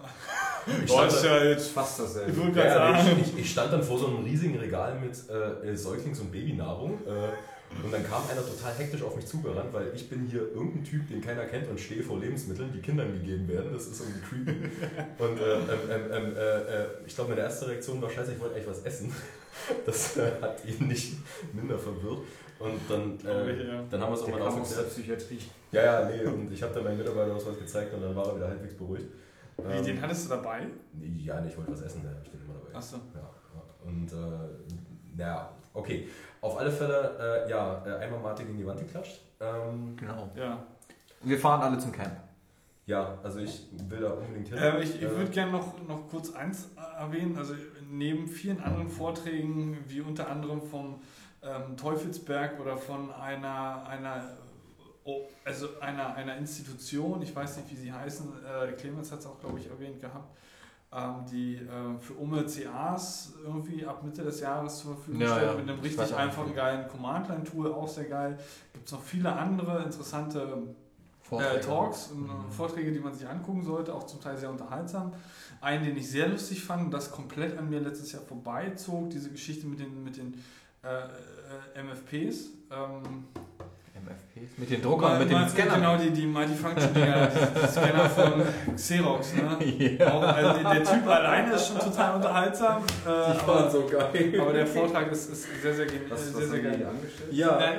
Ich 0.64 0.86
Boah, 0.86 1.10
stand, 1.10 1.24
ja 1.24 1.42
jetzt. 1.42 1.72
Fast 1.72 1.98
dasselbe. 1.98 2.30
Ich 2.30 2.38
wollte 2.38 2.60
ja, 2.60 2.64
gerade 2.66 2.96
ja, 2.96 3.04
sagen. 3.04 3.20
ich, 3.20 3.36
ich 3.36 3.50
stand 3.50 3.72
dann 3.72 3.82
vor 3.82 3.98
so 3.98 4.06
einem 4.06 4.22
riesigen 4.22 4.56
Regal 4.56 4.96
mit 5.00 5.10
äh, 5.10 5.76
Säuglings- 5.76 6.20
und 6.20 6.30
Babynahrung. 6.30 7.04
Äh, 7.04 7.32
und 7.84 7.92
dann 7.92 8.04
kam 8.04 8.22
einer 8.28 8.40
total 8.44 8.72
hektisch 8.74 9.02
auf 9.02 9.16
mich 9.16 9.26
zugerannt, 9.26 9.72
weil 9.72 9.92
ich 9.94 10.08
bin 10.08 10.26
hier 10.26 10.42
irgendein 10.52 10.84
Typ, 10.84 11.08
den 11.08 11.20
keiner 11.20 11.44
kennt 11.46 11.68
und 11.68 11.78
stehe 11.80 12.02
vor 12.02 12.18
Lebensmitteln, 12.20 12.72
die 12.72 12.80
Kindern 12.80 13.12
gegeben 13.12 13.48
werden. 13.48 13.72
Das 13.72 13.86
ist 13.86 14.00
irgendwie 14.00 14.20
creepy. 14.20 14.68
Und 15.18 15.38
äh, 15.38 15.54
ähm, 15.54 15.78
ähm, 15.90 16.02
ähm, 16.12 16.36
äh, 16.36 16.40
äh, 16.82 16.86
ich 17.06 17.14
glaube, 17.14 17.30
meine 17.30 17.42
erste 17.42 17.68
Reaktion 17.68 18.00
war, 18.02 18.10
scheiße, 18.10 18.32
ich 18.32 18.40
wollte 18.40 18.54
eigentlich 18.56 18.68
was 18.68 18.82
essen. 18.82 19.12
Das 19.86 20.16
äh, 20.16 20.30
hat 20.40 20.64
ihn 20.64 20.88
nicht 20.88 21.14
minder 21.52 21.78
verwirrt. 21.78 22.20
Und 22.58 22.80
dann, 22.88 23.18
äh, 23.20 23.68
Ja. 23.68 23.82
dann 23.90 24.00
haben 24.00 24.10
wir 24.10 24.14
es 24.14 24.22
aus 24.22 24.26
der 24.26 24.46
aufgeklärt. 24.48 24.88
Psychiatrie. 24.88 25.38
Ja, 25.72 25.82
ja, 25.84 26.08
nee, 26.08 26.24
und 26.24 26.50
ich 26.52 26.62
habe 26.62 26.72
dann 26.74 26.84
meinen 26.84 26.96
Mitarbeiter 26.98 27.34
was 27.36 27.58
gezeigt 27.58 27.92
und 27.94 28.00
dann 28.00 28.16
war 28.16 28.28
er 28.28 28.36
wieder 28.36 28.48
halbwegs 28.48 28.74
beruhigt. 28.74 29.04
Wie, 29.58 29.62
Ähm, 29.72 29.84
den 29.84 30.00
hattest 30.02 30.24
du 30.24 30.28
dabei? 30.30 30.66
Nee, 30.94 31.12
Ja, 31.22 31.40
nee, 31.42 31.48
ich 31.50 31.56
wollte 31.56 31.72
was 31.72 31.82
essen, 31.82 32.00
da 32.02 32.08
habe 32.10 32.20
ich 32.24 32.30
den 32.30 32.40
immer 32.40 32.54
dabei. 32.54 32.74
Achso. 32.76 32.96
Ja, 33.14 33.20
ja. 33.54 33.62
Und 33.84 34.10
äh, 34.10 35.16
naja, 35.18 35.54
okay. 35.74 36.08
Auf 36.42 36.58
alle 36.58 36.70
Fälle, 36.70 37.44
äh, 37.46 37.50
ja, 37.50 37.82
äh, 37.86 37.94
einmal 38.04 38.20
Martin 38.20 38.46
gegen 38.48 38.58
die 38.58 38.66
Wand 38.66 38.80
geklatscht. 38.80 39.20
Ähm, 39.40 39.96
Genau. 39.96 40.28
Ja. 40.36 40.62
Wir 41.22 41.38
fahren 41.38 41.62
alle 41.62 41.78
zum 41.78 41.92
Camp. 41.92 42.16
ja, 42.86 43.16
also 43.22 43.38
ich 43.38 43.68
will 43.88 44.00
da 44.00 44.10
unbedingt 44.10 44.48
hin. 44.48 44.58
Ähm, 44.60 44.82
ich 44.82 44.96
ich 44.96 45.02
Äh, 45.02 45.10
würde 45.16 45.30
gerne 45.30 45.52
noch, 45.52 45.80
noch 45.86 46.08
kurz 46.10 46.34
eins 46.34 46.68
äh, 46.76 47.00
erwähnen. 47.00 47.38
Also 47.38 47.54
neben 47.88 48.26
vielen 48.26 48.60
anderen 48.60 48.88
Vorträgen, 48.88 49.78
wie 49.86 50.00
unter 50.00 50.28
anderem 50.28 50.60
vom 50.60 51.00
ähm, 51.44 51.76
Teufelsberg 51.76 52.58
oder 52.60 52.76
von 52.76 53.12
einer, 53.12 53.86
einer, 53.88 54.24
oh, 55.04 55.22
also 55.44 55.68
einer, 55.80 56.14
einer 56.16 56.36
Institution, 56.38 57.22
ich 57.22 57.34
weiß 57.34 57.58
nicht, 57.58 57.70
wie 57.70 57.76
sie 57.76 57.92
heißen, 57.92 58.32
äh, 58.44 58.72
Clemens 58.72 59.12
hat 59.12 59.20
es 59.20 59.26
auch, 59.26 59.38
glaube 59.40 59.60
ich, 59.60 59.68
erwähnt 59.70 60.00
gehabt, 60.00 60.36
die 61.30 61.56
äh, 61.56 61.98
für 62.00 62.14
Umme 62.14 62.44
CAs 62.44 63.32
irgendwie 63.44 63.86
ab 63.86 64.02
Mitte 64.04 64.22
des 64.22 64.40
Jahres 64.40 64.80
zur 64.80 64.94
Verfügung 64.94 65.22
Ja, 65.22 65.28
stellen, 65.28 65.48
ja. 65.48 65.54
mit 65.54 65.68
einem 65.70 65.78
Ich 65.84 65.98
richtig 65.98 66.14
einfachen, 66.14 66.54
geilen 66.54 66.86
Command-Line-Tool, 66.88 67.72
auch 67.72 67.88
sehr 67.88 68.04
geil. 68.04 68.38
Gibt 68.74 68.86
es 68.86 68.92
noch 68.92 69.02
viele 69.02 69.32
andere 69.32 69.82
interessante 69.84 70.62
äh. 71.30 71.60
Talks 71.60 72.08
und 72.08 72.24
Mhm. 72.24 72.50
Vorträge, 72.50 72.92
die 72.92 72.98
man 72.98 73.14
sich 73.14 73.26
angucken 73.26 73.64
sollte, 73.64 73.94
auch 73.94 74.04
zum 74.04 74.20
Teil 74.20 74.36
sehr 74.36 74.50
unterhaltsam. 74.50 75.12
Einen, 75.62 75.84
den 75.84 75.96
ich 75.96 76.10
sehr 76.10 76.28
lustig 76.28 76.62
fand, 76.62 76.92
das 76.92 77.10
komplett 77.10 77.56
an 77.56 77.70
mir 77.70 77.80
letztes 77.80 78.12
Jahr 78.12 78.22
vorbeizog, 78.22 79.08
diese 79.10 79.30
Geschichte 79.30 79.66
mit 79.66 79.80
den, 79.80 80.04
mit 80.04 80.16
den 80.18 80.34
äh, 80.82 81.04
äh, 81.78 81.82
MFPs. 81.82 82.48
Ähm, 82.70 83.24
MFPs. 84.04 84.58
Mit 84.58 84.70
den 84.70 84.82
Druckern, 84.82 85.18
mit 85.18 85.30
den 85.30 85.48
Scannern. 85.48 85.76
Genau, 85.80 85.96
die, 85.96 86.10
die 86.10 86.26
Multifunction-Dinger, 86.26 87.26
die, 87.28 87.60
die 87.60 87.66
Scanner 87.68 88.10
von 88.10 88.42
Xerox. 88.76 89.34
Ne? 89.34 90.06
Auch, 90.12 90.22
also 90.22 90.62
der, 90.62 90.74
der 90.74 90.84
Typ 90.84 91.06
alleine 91.08 91.52
ist 91.54 91.68
schon 91.68 91.78
total 91.78 92.16
unterhaltsam, 92.16 92.82
äh, 93.06 93.08
aber, 93.08 93.70
so 93.70 93.86
geil. 93.86 94.40
aber 94.40 94.52
der 94.52 94.66
Vortrag 94.66 95.10
ist, 95.12 95.30
ist 95.32 95.46
sehr, 95.62 95.74
sehr, 95.74 95.86
Was, 95.86 95.92
äh, 96.28 96.34
was 96.34 96.34
sehr, 96.36 96.46
sehr 96.48 96.58
die 96.58 96.78
geil. 96.78 96.86
angestellt? 96.88 97.32
Ja, 97.32 97.58
Äh, 97.60 97.78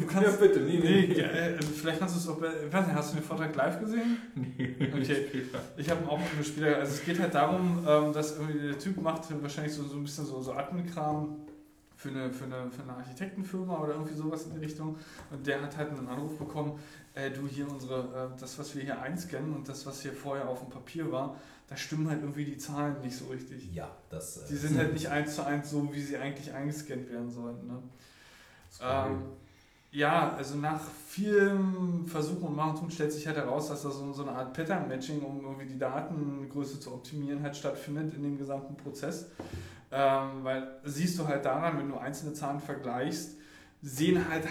du 0.00 0.06
kannst, 0.06 0.40
bitte, 0.40 0.60
nee, 0.60 0.78
Nee, 0.82 1.20
äh, 1.20 1.58
vielleicht 1.60 1.98
kannst 1.98 2.14
du 2.14 2.18
es 2.20 2.28
auch. 2.28 2.40
bei- 2.40 2.48
Ich 2.66 2.72
weiß 2.72 2.86
nicht, 2.86 2.96
hast 2.96 3.12
du 3.12 3.16
den 3.18 3.24
Vortrag 3.24 3.54
live 3.56 3.80
gesehen? 3.80 4.18
Okay. 4.46 5.42
Ich 5.76 5.90
habe 5.90 6.02
ihn 6.04 6.08
auch 6.08 6.18
nur 6.18 6.44
später. 6.44 6.76
Also 6.78 6.92
es 6.94 7.04
geht 7.04 7.18
halt 7.20 7.34
darum, 7.34 7.84
ähm, 7.86 8.12
dass 8.12 8.38
irgendwie 8.38 8.68
der 8.68 8.78
Typ 8.78 9.00
macht 9.02 9.22
wahrscheinlich 9.42 9.72
so, 9.74 9.82
so 9.84 9.96
ein 9.96 10.04
bisschen 10.04 10.24
so, 10.26 10.40
so 10.40 10.52
Admin-Kram 10.52 11.36
für 12.02 12.08
eine, 12.08 12.32
für, 12.32 12.44
eine, 12.44 12.70
für 12.70 12.82
eine 12.82 12.94
Architektenfirma 12.94 13.78
oder 13.78 13.92
irgendwie 13.92 14.14
sowas 14.14 14.44
in 14.46 14.54
die 14.54 14.58
Richtung. 14.58 14.96
Und 15.30 15.46
der 15.46 15.62
hat 15.62 15.76
halt 15.76 15.90
einen 15.90 16.08
Anruf 16.08 16.36
bekommen, 16.36 16.78
äh, 17.14 17.30
du 17.30 17.46
hier 17.46 17.70
unsere, 17.70 18.32
äh, 18.34 18.40
das 18.40 18.58
was 18.58 18.74
wir 18.74 18.82
hier 18.82 19.00
einscannen 19.00 19.54
und 19.54 19.68
das 19.68 19.86
was 19.86 20.02
hier 20.02 20.12
vorher 20.12 20.48
auf 20.48 20.60
dem 20.60 20.70
Papier 20.70 21.10
war, 21.12 21.36
da 21.68 21.76
stimmen 21.76 22.08
halt 22.08 22.20
irgendwie 22.20 22.44
die 22.44 22.56
Zahlen 22.56 23.00
nicht 23.02 23.16
so 23.16 23.26
richtig. 23.26 23.72
Ja, 23.72 23.90
das. 24.10 24.38
äh, 24.38 24.48
Die 24.48 24.56
sind 24.56 24.76
halt 24.76 24.92
nicht 24.92 25.08
eins 25.08 25.36
zu 25.36 25.46
eins 25.46 25.70
so, 25.70 25.94
wie 25.94 26.02
sie 26.02 26.16
eigentlich 26.16 26.52
eingescannt 26.52 27.08
werden 27.10 27.30
sollten. 27.30 27.66
Ne? 27.68 27.78
Ähm, 28.82 29.22
ja, 29.92 30.34
also 30.34 30.56
nach 30.56 30.80
vielen 31.06 32.06
Versuchen 32.06 32.44
und 32.44 32.56
Machen 32.56 32.78
tun 32.78 32.90
stellt 32.90 33.12
sich 33.12 33.26
halt 33.26 33.36
heraus, 33.36 33.68
dass 33.68 33.82
da 33.82 33.90
so, 33.90 34.12
so 34.12 34.22
eine 34.22 34.32
Art 34.32 34.54
Pattern-Matching, 34.54 35.20
um 35.20 35.44
irgendwie 35.44 35.66
die 35.66 35.78
Datengröße 35.78 36.80
zu 36.80 36.94
optimieren, 36.94 37.42
halt 37.42 37.54
stattfindet 37.54 38.14
in 38.14 38.22
dem 38.22 38.38
gesamten 38.38 38.74
Prozess. 38.74 39.26
Ähm, 39.92 40.42
weil 40.42 40.78
siehst 40.84 41.18
du 41.18 41.28
halt 41.28 41.44
daran, 41.44 41.78
wenn 41.78 41.88
du 41.88 41.96
einzelne 41.96 42.32
Zahlen 42.32 42.60
vergleichst, 42.60 43.36
sehen 43.82 44.26
halt 44.28 44.44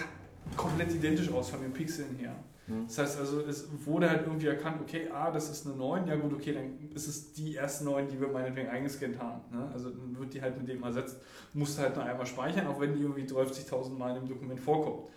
komplett 0.56 0.94
identisch 0.94 1.30
aus 1.32 1.50
von 1.50 1.60
den 1.60 1.72
Pixeln 1.72 2.16
her. 2.16 2.36
Hm. 2.66 2.86
Das 2.86 2.98
heißt 2.98 3.18
also, 3.18 3.40
es 3.40 3.66
wurde 3.84 4.08
halt 4.08 4.24
irgendwie 4.24 4.46
erkannt, 4.46 4.80
okay, 4.80 5.08
ah, 5.12 5.32
das 5.32 5.50
ist 5.50 5.66
eine 5.66 5.74
9, 5.74 6.06
ja 6.06 6.14
gut, 6.14 6.32
okay, 6.32 6.52
dann 6.52 6.90
ist 6.94 7.08
es 7.08 7.32
die 7.32 7.54
erste 7.54 7.84
9, 7.84 8.08
die 8.08 8.20
wir 8.20 8.28
meinetwegen 8.28 8.68
eingescannt 8.68 9.18
haben. 9.18 9.40
Ne? 9.50 9.68
Also 9.72 9.90
dann 9.90 10.16
wird 10.18 10.32
die 10.32 10.40
halt 10.40 10.56
mit 10.58 10.68
dem 10.68 10.82
ersetzt, 10.84 11.16
musst 11.54 11.78
halt 11.78 11.96
nur 11.96 12.04
einmal 12.04 12.26
speichern, 12.26 12.68
auch 12.68 12.80
wenn 12.80 12.94
die 12.94 13.02
irgendwie 13.02 13.22
30.000 13.22 13.90
Mal 13.96 14.16
im 14.16 14.28
Dokument 14.28 14.60
vorkommt. 14.60 15.08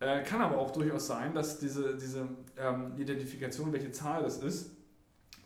Äh, 0.00 0.22
kann 0.24 0.42
aber 0.42 0.58
auch 0.58 0.70
durchaus 0.72 1.06
sein, 1.06 1.32
dass 1.32 1.58
diese, 1.58 1.96
diese 1.96 2.28
ähm, 2.58 2.92
Identifikation, 2.98 3.72
welche 3.72 3.90
Zahl 3.90 4.22
das 4.22 4.38
ist, 4.38 4.70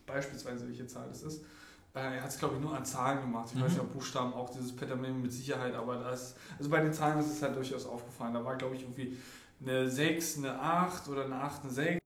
beispielsweise 0.06 0.66
welche 0.66 0.88
Zahl 0.88 1.06
das 1.08 1.22
ist, 1.22 1.44
er 1.94 2.22
hat 2.22 2.30
es 2.30 2.38
glaube 2.38 2.54
ich 2.56 2.60
nur 2.60 2.76
an 2.76 2.84
Zahlen 2.84 3.20
gemacht. 3.20 3.48
Ich 3.52 3.58
Mhm. 3.58 3.64
weiß 3.64 3.78
ob 3.80 3.92
Buchstaben 3.92 4.32
auch 4.32 4.50
dieses 4.50 4.74
Pattern 4.74 5.00
mit 5.22 5.32
Sicherheit, 5.32 5.74
aber 5.74 5.96
das, 5.96 6.34
also 6.58 6.70
bei 6.70 6.80
den 6.80 6.92
Zahlen 6.92 7.18
ist 7.18 7.30
es 7.32 7.42
halt 7.42 7.56
durchaus 7.56 7.86
aufgefallen. 7.86 8.34
Da 8.34 8.44
war 8.44 8.56
glaube 8.56 8.76
ich 8.76 8.82
irgendwie 8.82 9.16
eine 9.62 9.90
6, 9.90 10.38
eine 10.38 10.58
8 10.60 11.08
oder 11.08 11.24
eine 11.24 11.36
8, 11.36 11.62
eine 11.64 11.72
6 11.72 12.00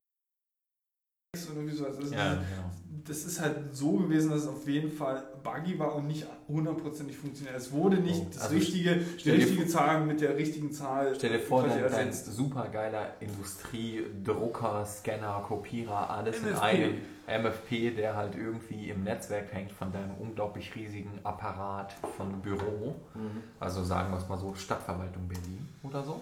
oder 1.54 1.62
irgendwie 1.62 1.76
so. 1.78 1.86
Also 1.86 2.00
das, 2.00 2.10
Ja, 2.10 2.32
ist, 2.34 2.38
genau. 2.40 2.70
das 3.06 3.24
ist 3.24 3.40
halt 3.40 3.56
so 3.74 3.92
gewesen, 3.92 4.30
dass 4.30 4.42
es 4.42 4.48
auf 4.48 4.66
jeden 4.68 4.90
Fall 4.90 5.22
buggy 5.42 5.78
war 5.78 5.94
und 5.94 6.06
nicht 6.06 6.26
hundertprozentig 6.48 7.16
funktioniert. 7.16 7.56
Es 7.56 7.70
wurde 7.72 7.96
nicht 7.98 8.20
Oh, 8.20 8.26
das 8.32 8.42
also 8.42 8.54
richtige, 8.56 8.96
die 9.24 9.30
richtige 9.30 9.66
Zahl 9.66 10.04
mit 10.04 10.20
der 10.20 10.36
richtigen 10.36 10.72
Zahl 10.72 11.14
Stell 11.14 11.30
dir 11.32 11.40
vor, 11.40 11.62
dein, 11.66 11.90
dein 11.90 12.12
super 12.12 12.68
geiler 12.72 13.14
Industrie-Drucker, 13.20 14.84
Scanner, 14.86 15.42
Kopierer, 15.46 16.10
alles 16.10 16.38
in 16.38 16.44
MFP. 16.50 16.62
einem 16.62 16.94
MFP, 17.42 17.90
der 17.96 18.16
halt 18.16 18.34
irgendwie 18.36 18.90
im 18.90 19.02
Netzwerk 19.04 19.52
hängt 19.52 19.72
von 19.72 19.92
deinem 19.92 20.14
unglaublich 20.20 20.74
riesigen 20.74 21.18
Apparat 21.22 21.92
von 22.16 22.40
Büro. 22.42 22.94
Mhm. 23.14 23.42
Also 23.60 23.82
sagen 23.82 24.10
wir 24.12 24.18
es 24.18 24.28
mal 24.28 24.38
so, 24.38 24.54
Stadtverwaltung 24.54 25.26
Berlin 25.28 25.66
oder 25.82 26.02
so. 26.02 26.20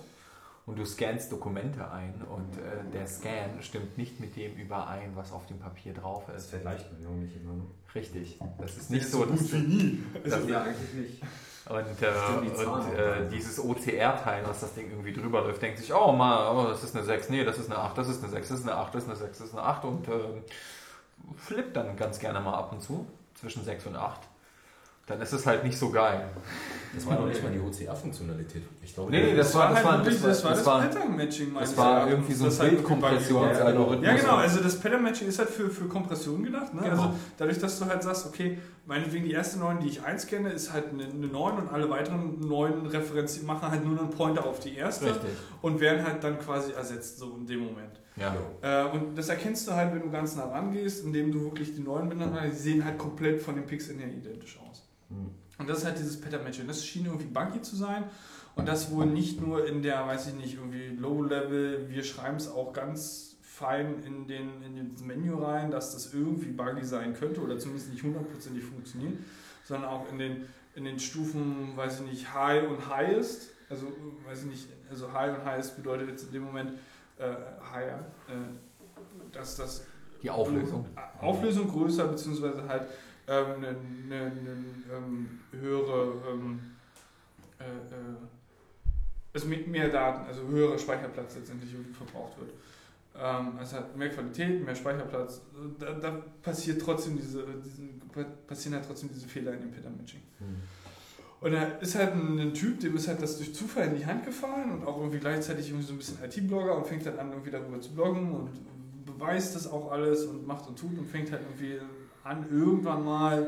Und 0.65 0.79
du 0.79 0.87
scannst 0.87 1.33
Dokumente 1.33 1.91
ein 1.91 2.15
und 2.31 2.57
äh, 2.57 2.89
der 2.93 3.07
Scan 3.09 3.61
stimmt 3.63 3.99
nicht 3.99 4.21
mit 4.21 4.37
dem 4.37 4.55
überein, 4.55 5.11
was 5.17 5.33
auf 5.33 5.45
dem 5.47 5.59
Papier 5.59 5.93
drauf 5.93 6.23
Das 6.29 6.45
ist. 6.45 6.51
vergleicht 6.51 6.91
man 6.93 7.03
ja 7.03 7.09
auch 7.09 7.15
nicht 7.21 7.35
immer. 7.37 7.55
Ne? 7.55 7.63
Richtig. 7.95 8.39
Das 8.59 8.77
ist 8.77 8.91
nicht 8.91 9.03
ist 9.03 9.11
so, 9.11 9.19
so 9.19 9.25
gut 9.27 9.41
dass 9.41 9.53
wie 9.53 9.57
nie. 9.59 10.03
Das 10.23 10.33
Also, 10.35 10.47
ist- 10.47 10.53
ja, 10.53 10.63
eigentlich 10.63 10.93
nicht. 10.95 11.23
Und, 11.69 12.03
äh, 12.03 12.65
und 12.67 12.95
äh, 12.99 13.29
dieses 13.31 13.59
OCR-Teil, 13.59 14.43
was 14.47 14.61
das 14.61 14.75
Ding 14.75 14.91
irgendwie 14.91 15.13
drüber 15.13 15.43
läuft, 15.43 15.63
denkt 15.63 15.79
sich, 15.79 15.93
oh 15.95 16.13
mal, 16.13 16.51
oh, 16.55 16.69
das 16.69 16.83
ist 16.83 16.95
eine 16.97 17.05
6, 17.05 17.29
nee, 17.31 17.45
das 17.45 17.59
ist 17.59 17.71
eine 17.71 17.79
8, 17.79 17.97
das 17.99 18.09
ist 18.09 18.23
eine 18.23 18.33
6, 18.33 18.49
das 18.49 18.59
ist 18.61 18.69
eine 18.69 18.77
8, 18.77 18.95
das 18.95 19.03
ist 19.05 19.09
eine 19.09 19.19
6, 19.19 19.39
das 19.39 19.47
ist 19.49 19.55
eine 19.55 19.63
8 19.63 19.85
und 19.85 20.09
ähm, 20.09 20.43
flippt 21.37 21.77
dann 21.77 21.97
ganz 21.97 22.19
gerne 22.19 22.41
mal 22.41 22.55
ab 22.55 22.73
und 22.73 22.83
zu 22.83 23.07
zwischen 23.35 23.65
6 23.65 23.87
und 23.87 23.97
8. 23.97 24.21
Dann 25.13 25.21
ist 25.21 25.33
es 25.33 25.47
halt 25.47 25.63
nicht 25.63 25.79
so 25.79 25.91
geil. 25.91 26.25
Das 26.95 27.07
war 27.07 27.19
noch 27.19 27.27
nicht 27.27 27.43
mal 27.43 27.51
die 27.53 27.59
OCR-Funktionalität. 27.59 28.63
Ich 28.83 28.95
glaube, 28.95 29.11
Nee, 29.11 29.23
nee, 29.31 29.35
das 29.37 29.55
war- 29.55 29.73
das 29.75 29.83
war- 29.85 29.93
halt 29.93 30.05
wirklich- 30.05 30.23
das 30.23 30.45
war- 30.45 30.51
das 30.51 30.67
war- 30.67 30.81
Pattern-Matching. 30.83 31.53
meines 31.53 31.71
Das 31.71 31.79
war 31.79 32.09
irgendwie 32.09 32.33
so 32.35 32.45
ein 32.45 32.51
Das 32.51 32.61
halt 32.61 32.71
Bildkompressionsalgorithmus. 32.71 34.07
Ja, 34.07 34.17
genau, 34.17 34.35
also 34.37 34.61
das 34.61 34.79
Pattern-Matching 34.81 35.29
ist 35.29 35.39
halt 35.39 35.49
für, 35.51 35.71
für 35.71 35.85
Kompression 35.87 36.43
gedacht. 36.45 36.75
Ne? 36.75 36.81
Genau. 36.83 36.93
Also 36.93 37.15
dadurch, 37.39 37.59
dass 37.59 37.79
du 37.79 37.87
halt 37.87 38.03
sagst, 38.03 38.27
okay, 38.27 38.59
meinetwegen 38.87 39.25
die 39.25 39.33
erste 39.33 39.59
9, 39.59 39.81
die 39.81 39.89
ich 39.89 40.03
einscanne, 40.03 40.51
ist 40.51 40.73
halt 40.73 40.87
eine, 40.93 41.05
eine 41.05 41.27
9 41.29 41.57
und 41.59 41.69
alle 41.73 41.89
weiteren 41.89 42.41
9 42.41 42.87
Referenzen 42.87 43.47
machen 43.47 43.71
halt 43.71 43.85
nur 43.87 43.99
einen 43.99 44.11
Pointer 44.11 44.45
auf 44.47 44.61
die 44.61 44.77
erste 44.77 45.07
Richtig. 45.07 45.31
und 45.63 45.81
werden 45.81 46.05
halt 46.07 46.23
dann 46.23 46.39
quasi 46.41 46.73
ersetzt, 46.73 47.19
so 47.19 47.35
in 47.39 47.47
dem 47.47 47.61
Moment. 47.61 48.01
Ja. 48.17 48.35
Äh, 48.61 48.91
und 48.91 49.17
das 49.17 49.31
erkennst 49.31 49.67
du 49.67 49.73
halt, 49.73 49.95
wenn 49.95 50.03
du 50.03 50.11
ganz 50.11 50.37
nah 50.37 50.45
rangehst, 50.45 51.05
indem 51.07 51.33
du 51.33 51.43
wirklich 51.45 51.75
die 51.75 51.81
neuen 51.81 52.11
Bänder, 52.11 52.29
die 52.45 52.51
sehen 52.55 52.85
halt 52.85 52.99
komplett 52.99 53.41
von 53.41 53.55
den 53.55 53.65
Pixeln 53.65 53.99
her 53.99 54.09
identisch 54.09 54.59
aus. 54.59 54.62
Und 55.59 55.69
das 55.69 55.79
ist 55.79 55.85
halt 55.85 55.99
dieses 55.99 56.21
Pattern-Matching. 56.21 56.67
Das 56.67 56.85
schien 56.85 57.07
irgendwie 57.07 57.27
buggy 57.27 57.63
zu 57.63 57.77
sein. 57.77 58.05
Und 58.55 58.67
das 58.67 58.91
wohl 58.91 59.07
nicht 59.07 59.41
nur 59.41 59.67
in 59.67 59.83
der, 59.83 60.07
weiß 60.07 60.29
ich 60.29 60.35
nicht, 60.35 60.55
irgendwie 60.55 60.89
Low-Level, 60.89 61.89
wir 61.89 62.05
schreiben 62.05 62.37
es 62.37 62.51
auch 62.51 62.73
ganz 62.73 63.37
fein 63.43 64.03
in, 64.05 64.27
den, 64.27 64.63
in 64.63 64.91
das 64.91 65.03
Menü 65.03 65.35
rein, 65.35 65.71
dass 65.71 65.93
das 65.93 66.13
irgendwie 66.13 66.51
buggy 66.51 66.85
sein 66.85 67.15
könnte 67.15 67.41
oder 67.41 67.59
zumindest 67.59 67.91
nicht 67.93 68.03
hundertprozentig 68.03 68.65
funktioniert, 68.65 69.15
sondern 69.65 69.91
auch 69.91 70.11
in 70.11 70.19
den, 70.19 70.45
in 70.75 70.85
den 70.85 70.99
Stufen, 70.99 71.77
weiß 71.77 72.01
ich 72.01 72.07
nicht, 72.07 72.35
High 72.35 72.69
und 72.69 72.89
Highest. 72.89 73.51
Also, 73.71 73.87
weiß 74.27 74.41
ich 74.41 74.51
nicht, 74.51 74.69
also 74.91 75.13
High 75.13 75.39
und 75.39 75.45
Highest 75.45 75.77
bedeutet 75.77 76.09
jetzt 76.09 76.25
in 76.25 76.33
dem 76.33 76.45
Moment 76.45 76.73
äh, 77.19 77.35
Higher, 77.73 78.01
äh, 78.29 79.33
dass 79.33 79.57
das 79.57 79.85
Die 80.23 80.31
Auflösung. 80.31 80.87
Auflösung 81.21 81.69
größer, 81.69 82.07
beziehungsweise 82.09 82.67
halt 82.69 82.87
eine, 83.33 83.69
eine, 83.69 84.25
eine 84.27 84.57
ähm, 84.93 85.41
höhere, 85.53 86.15
ähm, 86.31 86.61
äh, 87.59 87.65
also 89.35 89.49
mehr, 89.49 89.89
Daten, 89.89 90.27
also 90.27 90.47
höherer 90.49 90.79
Speicherplatz 90.79 91.37
letztendlich 91.37 91.75
verbraucht 91.97 92.39
wird. 92.39 92.53
Ähm, 93.19 93.59
es 93.63 93.73
hat 93.73 93.97
mehr 93.97 94.11
Qualität, 94.11 94.65
mehr 94.65 94.75
Speicherplatz. 94.75 95.43
Da, 95.79 95.93
da 95.93 96.23
passiert 96.43 96.81
trotzdem 96.81 97.17
diese, 97.17 97.45
diese, 97.65 98.25
passieren 98.47 98.77
halt 98.77 98.87
trotzdem 98.87 99.11
diese 99.13 99.29
Fehler 99.29 99.53
in 99.55 99.61
dem 99.61 99.71
Pattern-Matching. 99.71 100.21
Hm. 100.39 100.57
Und 101.41 101.55
er 101.55 101.83
ist 101.83 101.97
halt 101.97 102.13
ein, 102.13 102.39
ein 102.39 102.55
Typ, 102.55 102.81
dem 102.81 102.97
ist 102.97 103.09
halt 103.09 103.21
das 103.21 103.37
durch 103.37 103.53
Zufall 103.53 103.89
in 103.89 103.97
die 103.97 104.07
Hand 104.07 104.25
gefallen 104.25 104.71
und 104.71 104.87
auch 104.87 104.99
irgendwie 104.99 105.19
gleichzeitig 105.19 105.69
irgendwie 105.69 105.87
so 105.87 105.93
ein 105.93 105.99
bisschen 105.99 106.23
IT-Blogger 106.23 106.77
und 106.77 106.87
fängt 106.87 107.05
dann 107.05 107.19
an, 107.19 107.31
irgendwie 107.31 107.51
darüber 107.51 107.81
zu 107.81 107.93
bloggen 107.93 108.31
und 108.31 108.51
beweist 109.05 109.57
das 109.57 109.71
auch 109.71 109.91
alles 109.91 110.25
und 110.25 110.47
macht 110.47 110.69
und 110.69 110.79
tut 110.79 110.97
und 110.97 111.09
fängt 111.09 111.33
halt 111.33 111.43
irgendwie 111.43 111.81
an, 112.25 112.47
irgendwann 112.51 113.05
mal, 113.05 113.47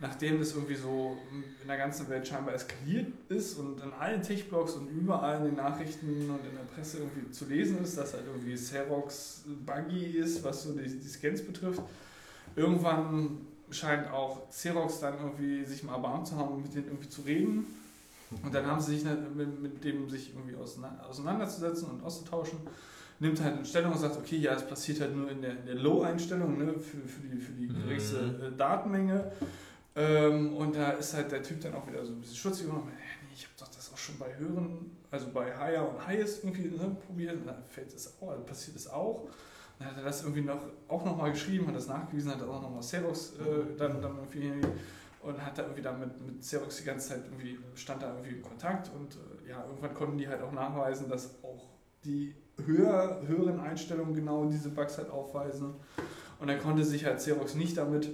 nachdem 0.00 0.38
das 0.38 0.54
irgendwie 0.54 0.74
so 0.74 1.16
in 1.30 1.68
der 1.68 1.76
ganzen 1.76 2.08
Welt 2.08 2.26
scheinbar 2.26 2.54
eskaliert 2.54 3.06
ist 3.28 3.58
und 3.58 3.80
in 3.82 3.92
allen 3.92 4.22
Tech-Blogs 4.22 4.72
und 4.74 4.88
überall 4.88 5.38
in 5.38 5.44
den 5.44 5.56
Nachrichten 5.56 6.28
und 6.28 6.44
in 6.44 6.56
der 6.56 6.64
Presse 6.74 6.98
irgendwie 6.98 7.30
zu 7.30 7.46
lesen 7.46 7.82
ist, 7.82 7.96
dass 7.96 8.14
halt 8.14 8.24
irgendwie 8.26 8.54
Xerox 8.54 9.44
buggy 9.64 10.18
ist, 10.18 10.42
was 10.42 10.64
so 10.64 10.72
die, 10.72 10.88
die 10.88 11.08
Scans 11.08 11.42
betrifft. 11.42 11.82
Irgendwann 12.56 13.46
scheint 13.70 14.10
auch 14.10 14.48
Xerox 14.50 15.00
dann 15.00 15.14
irgendwie 15.18 15.64
sich 15.64 15.82
mal 15.82 15.94
erbarmt 15.94 16.26
zu 16.26 16.36
haben, 16.36 16.60
mit 16.62 16.74
denen 16.74 16.86
irgendwie 16.86 17.08
zu 17.08 17.22
reden. 17.22 17.66
Und 18.42 18.54
dann 18.54 18.66
haben 18.66 18.80
sie 18.80 18.94
sich 18.94 19.04
dann 19.04 19.36
mit, 19.36 19.62
mit 19.62 19.84
dem 19.84 20.08
sich 20.08 20.34
irgendwie 20.34 20.56
auseinander- 20.56 21.06
auseinanderzusetzen 21.06 21.88
und 21.90 22.02
auszutauschen. 22.02 22.58
Nimmt 23.22 23.40
halt 23.42 23.54
eine 23.56 23.64
Stellung 23.64 23.92
und 23.92 23.98
sagt, 23.98 24.16
okay, 24.16 24.36
ja, 24.36 24.52
es 24.54 24.66
passiert 24.66 25.00
halt 25.00 25.14
nur 25.16 25.30
in 25.30 25.40
der, 25.42 25.54
der 25.54 25.76
Low-Einstellung 25.76 26.58
ne, 26.58 26.72
für, 26.74 26.96
für 27.06 27.20
die, 27.28 27.40
für 27.40 27.52
die 27.52 27.68
Mhm. 27.68 27.82
geringste 27.86 28.50
äh, 28.52 28.56
Datenmenge. 28.56 29.30
Ähm, 29.94 30.54
und 30.56 30.74
da 30.74 30.90
ist 30.92 31.14
halt 31.14 31.30
der 31.30 31.42
Typ 31.42 31.60
dann 31.60 31.74
auch 31.74 31.86
wieder 31.86 32.04
so 32.04 32.12
ein 32.12 32.20
bisschen 32.20 32.36
schutzig 32.36 32.66
und 32.66 32.74
meint, 32.84 32.96
"Hä, 32.98 33.18
nee, 33.22 33.34
ich 33.34 33.44
habe 33.44 33.54
doch 33.58 33.68
das 33.68 33.92
auch 33.92 33.96
schon 33.98 34.18
bei 34.18 34.34
höheren, 34.36 34.90
also 35.10 35.26
bei 35.32 35.56
Higher 35.56 35.88
und 35.88 36.04
Highest 36.06 36.42
irgendwie 36.44 36.64
ne, 36.76 36.96
probiert. 37.06 37.34
Und 37.36 37.46
dann 37.46 37.62
fällt 37.64 37.94
es 37.94 38.12
auch, 38.20 38.30
also 38.30 38.42
passiert 38.44 38.76
es 38.76 38.88
auch. 38.90 39.28
Dann 39.78 39.88
hat 39.88 39.96
er 39.98 40.04
das 40.04 40.22
irgendwie 40.22 40.40
noch, 40.42 40.60
auch 40.88 41.04
nochmal 41.04 41.30
geschrieben, 41.32 41.66
hat 41.68 41.76
das 41.76 41.86
nachgewiesen, 41.88 42.30
hat 42.32 42.42
auch 42.42 42.60
nochmal 42.62 42.80
Xerox 42.80 43.34
äh, 43.34 43.76
dann, 43.76 44.00
dann 44.02 44.16
irgendwie 44.16 44.52
und 45.22 45.44
hat 45.44 45.56
da 45.58 45.62
irgendwie 45.62 45.82
dann 45.82 46.00
mit, 46.00 46.20
mit 46.26 46.40
Xerox 46.40 46.78
die 46.78 46.84
ganze 46.84 47.10
Zeit 47.10 47.22
irgendwie, 47.26 47.56
stand 47.76 48.02
da 48.02 48.12
irgendwie 48.14 48.36
in 48.36 48.42
Kontakt 48.42 48.90
und 48.96 49.14
äh, 49.46 49.50
ja, 49.50 49.64
irgendwann 49.66 49.94
konnten 49.94 50.18
die 50.18 50.26
halt 50.26 50.42
auch 50.42 50.52
nachweisen, 50.52 51.08
dass 51.08 51.30
auch 51.44 51.68
die 52.04 52.34
höher, 52.66 53.22
höheren 53.26 53.60
Einstellungen 53.60 54.14
genau 54.14 54.44
diese 54.46 54.68
Bugs 54.68 54.98
halt 54.98 55.10
aufweisen. 55.10 55.74
Und 56.38 56.48
dann 56.48 56.60
konnte 56.60 56.84
sich 56.84 57.04
halt 57.04 57.18
Xerox 57.18 57.54
nicht 57.54 57.76
damit 57.76 58.10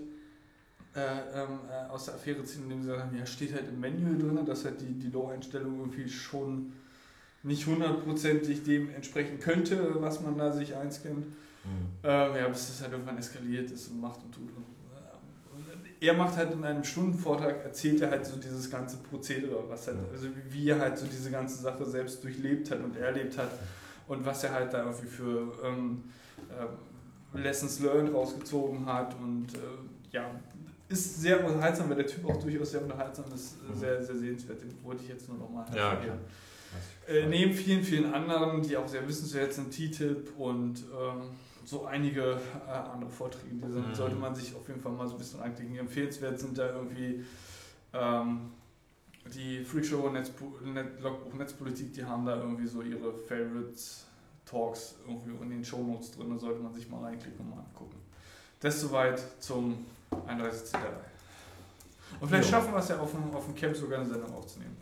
äh, 0.94 1.01
ähm, 1.35 1.60
äh, 1.70 1.90
aus 1.90 2.06
der 2.06 2.15
Affäre 2.15 2.43
ziehen, 2.44 2.65
indem 2.65 2.82
sie 2.82 2.89
sagen, 2.89 3.16
ja, 3.16 3.27
steht 3.27 3.55
halt 3.55 3.69
im 3.69 3.81
Menü 3.81 4.19
drin, 4.19 4.44
dass 4.44 4.65
halt 4.65 4.81
die, 4.81 4.98
die 4.98 5.10
Low-Einstellung 5.10 5.78
irgendwie 5.78 6.09
schon 6.09 6.73
nicht 7.43 7.66
hundertprozentig 7.66 8.65
dem 8.65 8.90
entsprechen 8.90 9.39
könnte, 9.39 9.97
was 10.01 10.20
man 10.20 10.36
da 10.36 10.52
sich 10.52 10.74
einscannt. 10.74 11.27
Ähm, 12.02 12.36
ja, 12.36 12.48
bis 12.48 12.69
das 12.69 12.82
halt 12.82 12.93
irgendwann 12.93 13.19
eskaliert 13.19 13.70
ist 13.70 13.90
und 13.90 14.01
macht 14.01 14.23
und 14.24 14.32
tut. 14.32 14.48
Und, 14.56 14.65
äh, 16.01 16.06
er 16.06 16.15
macht 16.15 16.36
halt 16.36 16.52
in 16.52 16.65
einem 16.65 16.85
Stundenvortrag, 16.85 17.65
erzählt 17.65 18.01
er 18.01 18.10
halt 18.10 18.24
so 18.24 18.36
dieses 18.36 18.70
ganze 18.70 18.97
Prozedere, 18.98 19.65
was 19.69 19.86
halt, 19.86 19.98
also 20.12 20.28
wie 20.51 20.70
er 20.70 20.78
halt 20.78 20.98
so 20.98 21.06
diese 21.06 21.31
ganze 21.31 21.60
Sache 21.60 21.85
selbst 21.85 22.23
durchlebt 22.24 22.70
hat 22.70 22.82
und 22.82 22.97
erlebt 22.97 23.36
hat 23.36 23.51
und 24.09 24.25
was 24.27 24.43
er 24.45 24.53
halt 24.53 24.73
da 24.73 24.85
irgendwie 24.85 25.07
für 25.07 25.53
ähm, 25.65 26.05
ähm, 26.51 27.41
Lessons 27.43 27.81
learned 27.81 28.13
rausgezogen 28.15 28.87
hat 28.87 29.15
und 29.21 29.55
äh, 29.55 29.59
ja, 30.13 30.31
ist 30.89 31.21
sehr 31.21 31.45
unterhaltsam, 31.45 31.89
weil 31.91 31.97
der 31.97 32.07
Typ 32.07 32.25
auch 32.29 32.41
durchaus 32.43 32.71
sehr 32.71 32.83
unterhaltsam 32.83 33.27
ist, 33.35 33.57
äh, 33.63 33.71
Mhm. 33.73 33.79
sehr, 33.79 34.03
sehr 34.03 34.17
sehenswert, 34.17 34.63
den 34.63 34.73
wollte 34.83 35.03
ich 35.03 35.11
jetzt 35.11 35.29
nur 35.29 35.39
nochmal 35.39 35.67
Ja, 35.75 35.99
ich 36.01 36.09
Äh, 37.15 37.27
neben 37.27 37.53
vielen, 37.55 37.83
vielen 37.83 38.13
anderen, 38.13 38.63
die 38.63 38.77
auch 38.77 38.87
sehr 38.89 39.07
wissenswert 39.09 39.53
sind, 39.53 39.71
TTIP 39.71 40.31
und 40.39 40.79
ähm, 40.81 41.23
so 41.65 41.85
einige 41.85 42.39
äh, 42.67 42.71
andere 42.71 43.11
Vorträge, 43.11 43.55
die 43.55 43.71
sind, 43.73 43.89
Mhm. 43.89 43.95
sollte 43.95 44.17
man 44.17 44.35
sich 44.35 44.55
auf 44.55 44.67
jeden 44.69 44.81
Fall 44.81 44.93
mal 44.93 45.07
so 45.07 45.15
ein 45.15 45.19
bisschen 45.19 45.41
anklicken. 45.41 45.77
Empfehlenswert 45.79 46.39
sind 46.41 46.57
da 46.57 46.71
irgendwie 46.75 47.25
ähm, 47.93 48.53
die 49.35 49.65
Freakshow 49.65 50.11
Netzpo 50.11 50.53
Net 50.65 51.01
Logbuch 51.01 51.35
Netzpolitik, 51.35 51.93
die 51.93 52.05
haben 52.05 52.25
da 52.27 52.37
irgendwie 52.37 52.67
so 52.67 52.83
ihre 52.83 53.13
Favorite 53.13 53.75
Talks 54.45 54.95
irgendwie 55.07 55.31
in 55.43 55.51
den 55.51 55.65
Shownotes 55.65 56.13
drin, 56.13 56.31
da 56.31 56.39
sollte 56.39 56.61
man 56.63 56.73
sich 56.73 56.89
mal 56.89 57.03
reinklicken 57.03 57.41
und 57.41 57.51
mal 57.51 57.59
angucken. 57.63 57.97
Das 58.61 58.81
soweit 58.81 59.23
zum 59.41 59.87
31.3. 60.11 60.79
Und 62.21 62.29
vielleicht 62.29 62.51
Ja. 62.51 62.59
schaffen 62.59 62.73
wir 62.73 62.79
es 62.79 62.89
ja 62.89 62.99
auf 62.99 63.11
dem, 63.13 63.35
auf 63.35 63.45
dem 63.45 63.55
Camp 63.55 63.77
sogar 63.77 64.01
eine 64.01 64.09
Sendung 64.09 64.33
aufzunehmen. 64.35 64.77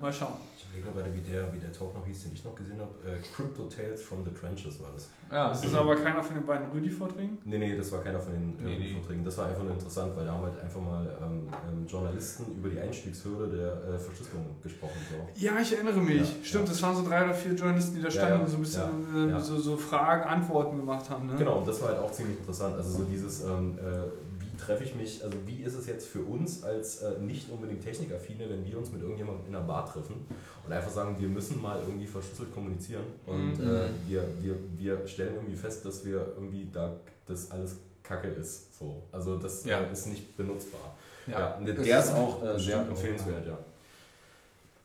Mal 0.00 0.12
schauen. 0.12 0.34
Gerade, 0.80 1.12
wie 1.14 1.20
der, 1.20 1.52
wie 1.52 1.58
der 1.58 1.72
Talk 1.72 1.94
noch 1.94 2.06
hieß, 2.06 2.24
den 2.24 2.32
ich 2.32 2.44
noch 2.44 2.54
gesehen 2.54 2.80
habe. 2.80 2.92
Äh, 3.04 3.20
Crypto 3.34 3.64
Tales 3.64 4.02
from 4.02 4.24
the 4.24 4.30
Trenches 4.30 4.80
war 4.80 4.90
das. 4.94 5.08
Ja, 5.30 5.48
Das 5.48 5.64
ist 5.64 5.74
aber 5.74 5.96
keiner 5.96 6.22
von 6.22 6.36
den 6.36 6.46
beiden 6.46 6.70
Rüdi-Vorträgen. 6.70 7.38
Nee, 7.44 7.58
nee, 7.58 7.76
das 7.76 7.90
war 7.92 8.00
keiner 8.02 8.20
von 8.20 8.32
den 8.32 8.66
äh, 8.66 8.78
nee. 8.78 8.92
Vorträgen. 8.94 9.24
Das 9.24 9.36
war 9.38 9.48
einfach 9.48 9.62
nur 9.62 9.72
interessant, 9.72 10.16
weil 10.16 10.24
da 10.24 10.32
haben 10.32 10.42
halt 10.44 10.60
einfach 10.60 10.80
mal 10.80 11.06
ähm, 11.22 11.48
ähm, 11.68 11.86
Journalisten 11.86 12.56
über 12.56 12.68
die 12.68 12.80
Einstiegshürde 12.80 13.56
der 13.56 13.94
äh, 13.94 13.98
Verschlüsselung 13.98 14.46
gesprochen. 14.62 14.98
So. 15.10 15.44
Ja, 15.44 15.58
ich 15.60 15.72
erinnere 15.72 16.00
mich. 16.00 16.20
Ja, 16.20 16.44
Stimmt, 16.44 16.64
ja. 16.64 16.70
das 16.70 16.82
waren 16.82 16.96
so 16.96 17.08
drei 17.08 17.24
oder 17.24 17.34
vier 17.34 17.52
Journalisten, 17.52 17.96
die 17.96 18.02
da 18.02 18.10
standen 18.10 18.34
ja, 18.38 18.40
und 18.44 18.48
so 18.48 18.56
ein 18.56 18.62
bisschen 18.62 19.30
äh. 19.36 19.40
So, 19.40 19.58
so 19.58 19.76
Fragen, 19.76 20.24
Antworten 20.24 20.76
gemacht 20.78 21.08
haben. 21.10 21.26
Ne? 21.26 21.34
Genau, 21.36 21.58
und 21.58 21.68
das 21.68 21.80
war 21.82 21.88
halt 21.88 21.98
auch 21.98 22.12
ziemlich 22.12 22.38
interessant. 22.38 22.76
Also 22.76 22.98
so 22.98 23.04
dieses, 23.04 23.42
ähm, 23.44 23.78
äh, 23.78 24.31
treffe 24.64 24.84
ich 24.84 24.94
mich, 24.94 25.22
also 25.24 25.36
wie 25.46 25.62
ist 25.62 25.74
es 25.74 25.86
jetzt 25.86 26.06
für 26.06 26.20
uns 26.22 26.62
als 26.62 27.02
äh, 27.02 27.18
nicht 27.18 27.50
unbedingt 27.50 27.82
Technikaffine, 27.82 28.48
wenn 28.48 28.64
wir 28.64 28.78
uns 28.78 28.90
mit 28.92 29.00
irgendjemandem 29.02 29.46
in 29.48 29.54
einer 29.56 29.64
Bar 29.66 29.90
treffen 29.92 30.26
und 30.64 30.72
einfach 30.72 30.90
sagen, 30.90 31.16
wir 31.18 31.28
müssen 31.28 31.60
mal 31.60 31.80
irgendwie 31.80 32.06
verschlüsselt 32.06 32.52
kommunizieren 32.54 33.04
und 33.26 33.58
Mhm. 33.58 33.64
äh, 33.68 33.88
wir, 34.08 34.24
wir, 34.40 34.56
wir 34.78 35.06
stellen 35.06 35.34
irgendwie 35.34 35.56
fest, 35.56 35.84
dass 35.84 36.04
wir 36.04 36.32
irgendwie 36.36 36.68
da 36.72 36.94
das 37.26 37.50
alles 37.50 37.76
Kacke 38.02 38.28
ist. 38.28 38.78
So. 38.78 39.02
Also 39.12 39.38
das 39.38 39.64
Ja. 39.64 39.80
äh, 39.80 39.92
ist 39.92 40.06
nicht 40.06 40.36
benutzbar. 40.36 40.94
ja. 41.26 41.38
Ja, 41.58 41.60
der, 41.64 41.78
ist- 41.78 42.08
ist 42.08 42.14
auch 42.14 42.42
äh, 42.42 42.46
das 42.46 42.64
sehr 42.64 42.80
empfehlenswert, 42.80 43.46
ja. 43.46 43.58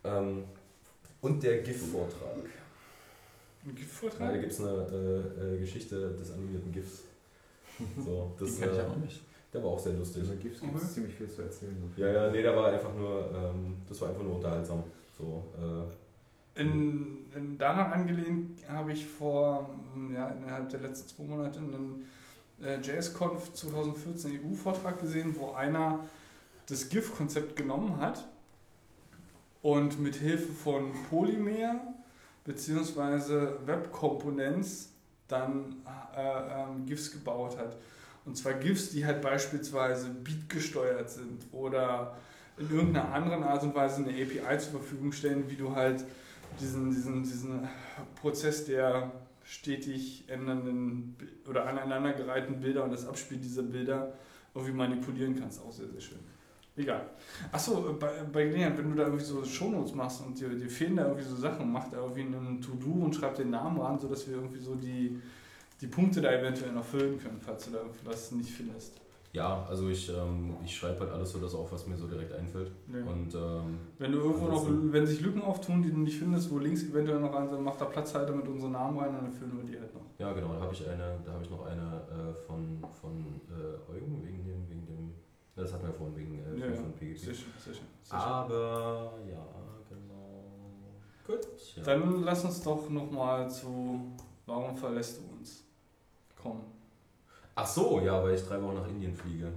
Ähm, 0.03 0.43
und 1.21 1.41
der 1.43 1.61
GIF-Vortrag. 1.63 2.45
Ein 3.65 3.75
Ja, 4.19 4.31
da 4.31 4.37
gibt 4.37 4.51
es 4.51 4.59
eine 4.61 4.69
äh, 4.69 5.55
äh, 5.55 5.59
Geschichte 5.59 6.11
des 6.11 6.31
animierten 6.31 6.71
GIFs. 6.71 7.01
So, 8.03 8.33
das, 8.39 8.55
Die 8.55 8.61
kenn 8.61 8.71
ich 8.71 8.77
äh, 8.79 8.81
auch 8.83 8.95
nicht. 8.97 9.21
Der 9.53 9.63
war 9.63 9.71
auch 9.71 9.79
sehr 9.79 9.93
lustig. 9.93 10.23
Über 10.23 10.35
GIFs 10.35 10.61
gibt 10.61 10.75
es 10.75 10.93
ziemlich 10.93 11.15
viel 11.15 11.29
zu 11.29 11.41
erzählen. 11.41 11.93
Ja, 11.95 12.07
ja, 12.07 12.31
nee, 12.31 12.41
der 12.41 12.55
war 12.55 12.67
einfach 12.71 12.93
nur, 12.93 13.31
ähm, 13.33 13.77
das 13.87 14.01
war 14.01 14.09
einfach 14.09 14.23
nur 14.23 14.35
unterhaltsam. 14.35 14.83
So, 15.17 15.43
äh, 15.57 16.61
In, 16.61 17.25
in 17.35 17.57
daran 17.57 17.91
angelehnt 17.91 18.59
habe 18.67 18.91
ich 18.91 19.05
vor, 19.05 19.69
mm, 19.95 20.13
ja, 20.13 20.27
innerhalb 20.29 20.69
der 20.69 20.81
letzten 20.81 21.07
zwei 21.07 21.23
Monate 21.23 21.59
einen 21.59 22.05
äh, 22.61 22.79
JSConf 22.81 23.53
2014 23.53 24.39
EU-Vortrag 24.41 24.99
gesehen, 24.99 25.35
wo 25.37 25.51
einer 25.51 25.99
das 26.67 26.89
GIF-Konzept 26.89 27.55
genommen 27.55 27.97
hat 27.97 28.27
und 29.61 29.99
mit 29.99 30.15
Hilfe 30.15 30.51
von 30.51 30.91
Polymer 31.09 31.81
bzw. 32.45 33.65
Web 33.65 33.91
Components 33.91 34.91
dann 35.27 35.77
äh, 36.15 36.63
ähm, 36.63 36.85
GIFs 36.85 37.11
gebaut 37.11 37.57
hat. 37.57 37.77
Und 38.27 38.35
zwar 38.35 38.53
GIFs, 38.53 38.91
die 38.91 39.05
halt 39.05 39.21
beispielsweise 39.21 40.09
beatgesteuert 40.09 41.09
sind 41.09 41.45
oder 41.53 42.17
in 42.57 42.69
irgendeiner 42.69 43.13
anderen 43.13 43.43
Art 43.43 43.63
und 43.63 43.73
Weise 43.73 44.03
eine 44.03 44.09
API 44.09 44.59
zur 44.59 44.81
Verfügung 44.81 45.11
stellen, 45.11 45.45
wie 45.47 45.55
du 45.55 45.73
halt 45.73 46.03
diesen, 46.59 46.91
diesen, 46.91 47.23
diesen 47.23 47.67
Prozess 48.19 48.65
der 48.65 49.11
stetig 49.43 50.25
ändernden 50.27 51.15
oder 51.47 51.67
aneinandergereihten 51.67 52.59
Bilder 52.59 52.83
und 52.83 52.91
das 52.91 53.07
Abspiel 53.07 53.37
dieser 53.37 53.63
Bilder 53.63 54.13
irgendwie 54.53 54.73
manipulieren 54.73 55.39
kannst. 55.39 55.61
Auch 55.61 55.71
sehr, 55.71 55.87
sehr 55.87 56.01
schön. 56.01 56.19
Egal. 56.75 57.09
Achso, 57.51 57.95
bei, 57.99 58.11
bei 58.31 58.43
Gelegenheit, 58.43 58.77
wenn 58.77 58.91
du 58.91 58.97
da 58.97 59.03
irgendwie 59.05 59.23
so 59.23 59.43
Shownotes 59.43 59.95
machst 59.95 60.21
und 60.23 60.39
dir, 60.39 60.49
dir 60.49 60.69
fehlen 60.69 60.97
da 60.97 61.05
irgendwie 61.05 61.23
so 61.23 61.35
Sachen, 61.35 61.71
mach 61.71 61.87
da 61.89 61.97
irgendwie 61.97 62.21
einen 62.21 62.61
To-Do 62.61 63.05
und 63.05 63.15
schreib 63.15 63.35
den 63.35 63.49
Namen 63.49 63.79
ran, 63.79 63.97
sodass 63.97 64.27
wir 64.27 64.35
irgendwie 64.35 64.59
so 64.59 64.75
die, 64.75 65.19
die 65.81 65.87
Punkte 65.87 66.21
da 66.21 66.31
eventuell 66.31 66.71
noch 66.71 66.85
füllen 66.85 67.19
können, 67.19 67.39
falls 67.39 67.65
du 67.65 67.71
da 67.71 67.79
was 68.03 68.31
nicht 68.31 68.49
findest. 68.49 68.99
Ja, 69.33 69.65
also 69.69 69.89
ich, 69.89 70.09
ähm, 70.09 70.55
ich 70.65 70.75
schreibe 70.75 71.01
halt 71.01 71.11
alles 71.11 71.31
so 71.31 71.39
das 71.39 71.53
auf, 71.53 71.71
was 71.71 71.85
mir 71.85 71.97
so 71.97 72.07
direkt 72.07 72.33
einfällt. 72.33 72.71
Ja. 72.91 73.03
Und 73.03 73.35
ähm, 73.35 73.77
Wenn 73.99 74.11
du 74.13 74.19
irgendwo 74.19 74.47
noch, 74.47 74.65
wenn 74.67 75.05
sich 75.05 75.21
Lücken 75.21 75.41
auftun, 75.41 75.83
die 75.83 75.91
du 75.91 75.99
nicht 75.99 76.17
findest, 76.17 76.49
wo 76.49 76.57
links 76.57 76.83
eventuell 76.83 77.19
noch 77.19 77.35
eins, 77.35 77.51
dann 77.51 77.63
mach 77.63 77.75
da 77.75 77.85
Platzhalter 77.85 78.33
mit 78.33 78.47
unserem 78.47 78.71
Namen 78.71 78.97
rein 78.97 79.09
und 79.09 79.23
dann 79.23 79.31
füllen 79.31 79.57
wir 79.57 79.63
die 79.65 79.79
halt 79.79 79.93
noch. 79.93 80.01
ja 80.17 80.33
genau, 80.33 80.53
da 80.53 80.61
habe 80.61 80.73
ich 80.73 80.87
eine, 80.87 81.19
da 81.23 81.33
habe 81.33 81.43
ich 81.43 81.49
noch 81.51 81.65
eine 81.65 82.01
äh, 82.09 82.33
von, 82.47 82.83
von 82.99 83.41
äh, 83.49 83.91
Eugen 83.91 84.23
wegen 84.23 84.43
dem, 84.43 84.69
wegen 84.69 84.85
dem. 84.87 85.13
Das 85.55 85.73
hatten 85.73 85.85
wir 85.85 85.93
vorhin 85.93 86.15
wegen 86.15 86.39
äh, 86.39 86.69
ja. 86.69 86.73
von 86.73 86.93
PGP. 86.93 87.17
Sehr 87.17 87.33
schön, 87.33 87.53
sehr 87.63 87.73
schön. 87.73 87.85
Sehr 88.01 88.19
schön. 88.19 88.29
Aber 88.29 89.13
ja, 89.29 89.45
genau. 89.89 90.45
Gut. 91.27 91.47
Ja. 91.75 91.83
Dann 91.83 92.23
lass 92.23 92.45
uns 92.45 92.63
doch 92.63 92.89
nochmal 92.89 93.51
zu 93.51 94.13
Warum 94.47 94.77
verlässt 94.77 95.19
du 95.19 95.36
uns 95.36 95.36
kommen. 96.47 96.61
Ach 97.55 97.65
so, 97.67 97.99
ja, 98.01 98.23
weil 98.23 98.35
ich 98.35 98.43
drei 98.47 98.61
Wochen 98.61 98.75
nach 98.75 98.87
Indien 98.87 99.13
fliege. 99.15 99.47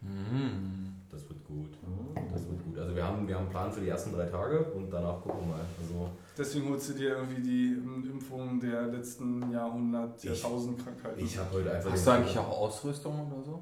Mhm. 0.00 0.94
Das 1.10 1.28
wird 1.28 1.44
gut. 1.46 1.68
Oh. 1.84 2.18
Das 2.32 2.42
wird 2.48 2.64
gut. 2.64 2.78
Also 2.78 2.96
wir 2.96 3.06
haben, 3.06 3.28
wir 3.28 3.34
haben 3.34 3.42
einen 3.42 3.50
Plan 3.50 3.70
für 3.70 3.80
die 3.80 3.88
ersten 3.88 4.12
drei 4.14 4.24
Tage 4.26 4.60
und 4.64 4.90
danach 4.90 5.20
gucken 5.20 5.40
wir 5.42 5.56
mal. 5.56 5.60
Also 5.80 6.08
Deswegen 6.38 6.70
holst 6.70 6.88
du 6.88 6.94
dir 6.94 7.16
irgendwie 7.18 7.42
die 7.42 8.08
Impfungen 8.10 8.58
der 8.58 8.86
letzten 8.86 9.50
Jahrhundert, 9.52 10.24
Ich- 10.24 10.42
Jahrtausend-Krankheiten. 10.42 11.20
ich 11.22 11.36
habe 11.36 11.50
heute 11.52 11.70
einfach 11.72 11.92
Hast 11.92 12.06
du 12.06 12.10
eigentlich 12.12 12.38
auch 12.38 12.48
Ausrüstung 12.48 13.30
oder 13.30 13.44
so? 13.44 13.60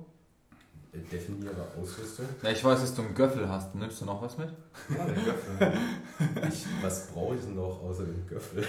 äh, 0.93 0.99
definiere 1.11 1.51
Ausrüstung. 1.81 2.27
Ja, 2.43 2.51
ich 2.51 2.65
weiß, 2.65 2.81
dass 2.81 2.95
du 2.95 3.03
einen 3.03 3.15
Göffel 3.17 3.49
hast. 3.49 3.75
Nimmst 3.75 4.01
du 4.01 4.05
noch 4.05 4.23
was 4.23 4.39
mit? 4.39 4.49
Ja, 4.97 5.05
der 5.05 5.15
Göffel. 5.17 5.73
Ich, 6.49 6.67
was 6.83 7.09
brauche 7.09 7.35
ich 7.35 7.41
denn 7.43 7.57
noch 7.57 7.83
außer 7.83 8.05
dem 8.05 8.27
Göffel? 8.29 8.65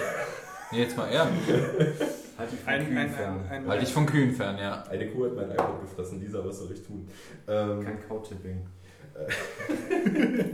Nee, 0.72 0.80
jetzt 0.84 0.98
mal 0.98 1.08
ehrlich. 1.08 1.40
Halt 2.42 2.52
die 2.52 2.56
von 2.58 2.74
ein, 2.74 2.86
Kühen 2.88 2.98
ein, 2.98 3.10
fern. 3.10 3.40
ein, 3.50 3.50
ein, 3.64 3.68
Halt 3.68 3.82
dich 3.82 3.94
von 3.94 4.06
Kühen 4.06 4.32
fern, 4.32 4.58
ja. 4.58 4.84
Eine 4.90 5.08
Kuh 5.10 5.26
hat 5.26 5.36
mein 5.36 5.52
iPod 5.52 5.82
gefressen. 5.82 6.20
Lisa, 6.20 6.44
was 6.46 6.60
soll 6.60 6.72
ich 6.72 6.82
tun? 6.86 7.08
Ähm, 7.48 7.84
Kein 7.84 8.00
Cow-Tipping. 8.08 8.62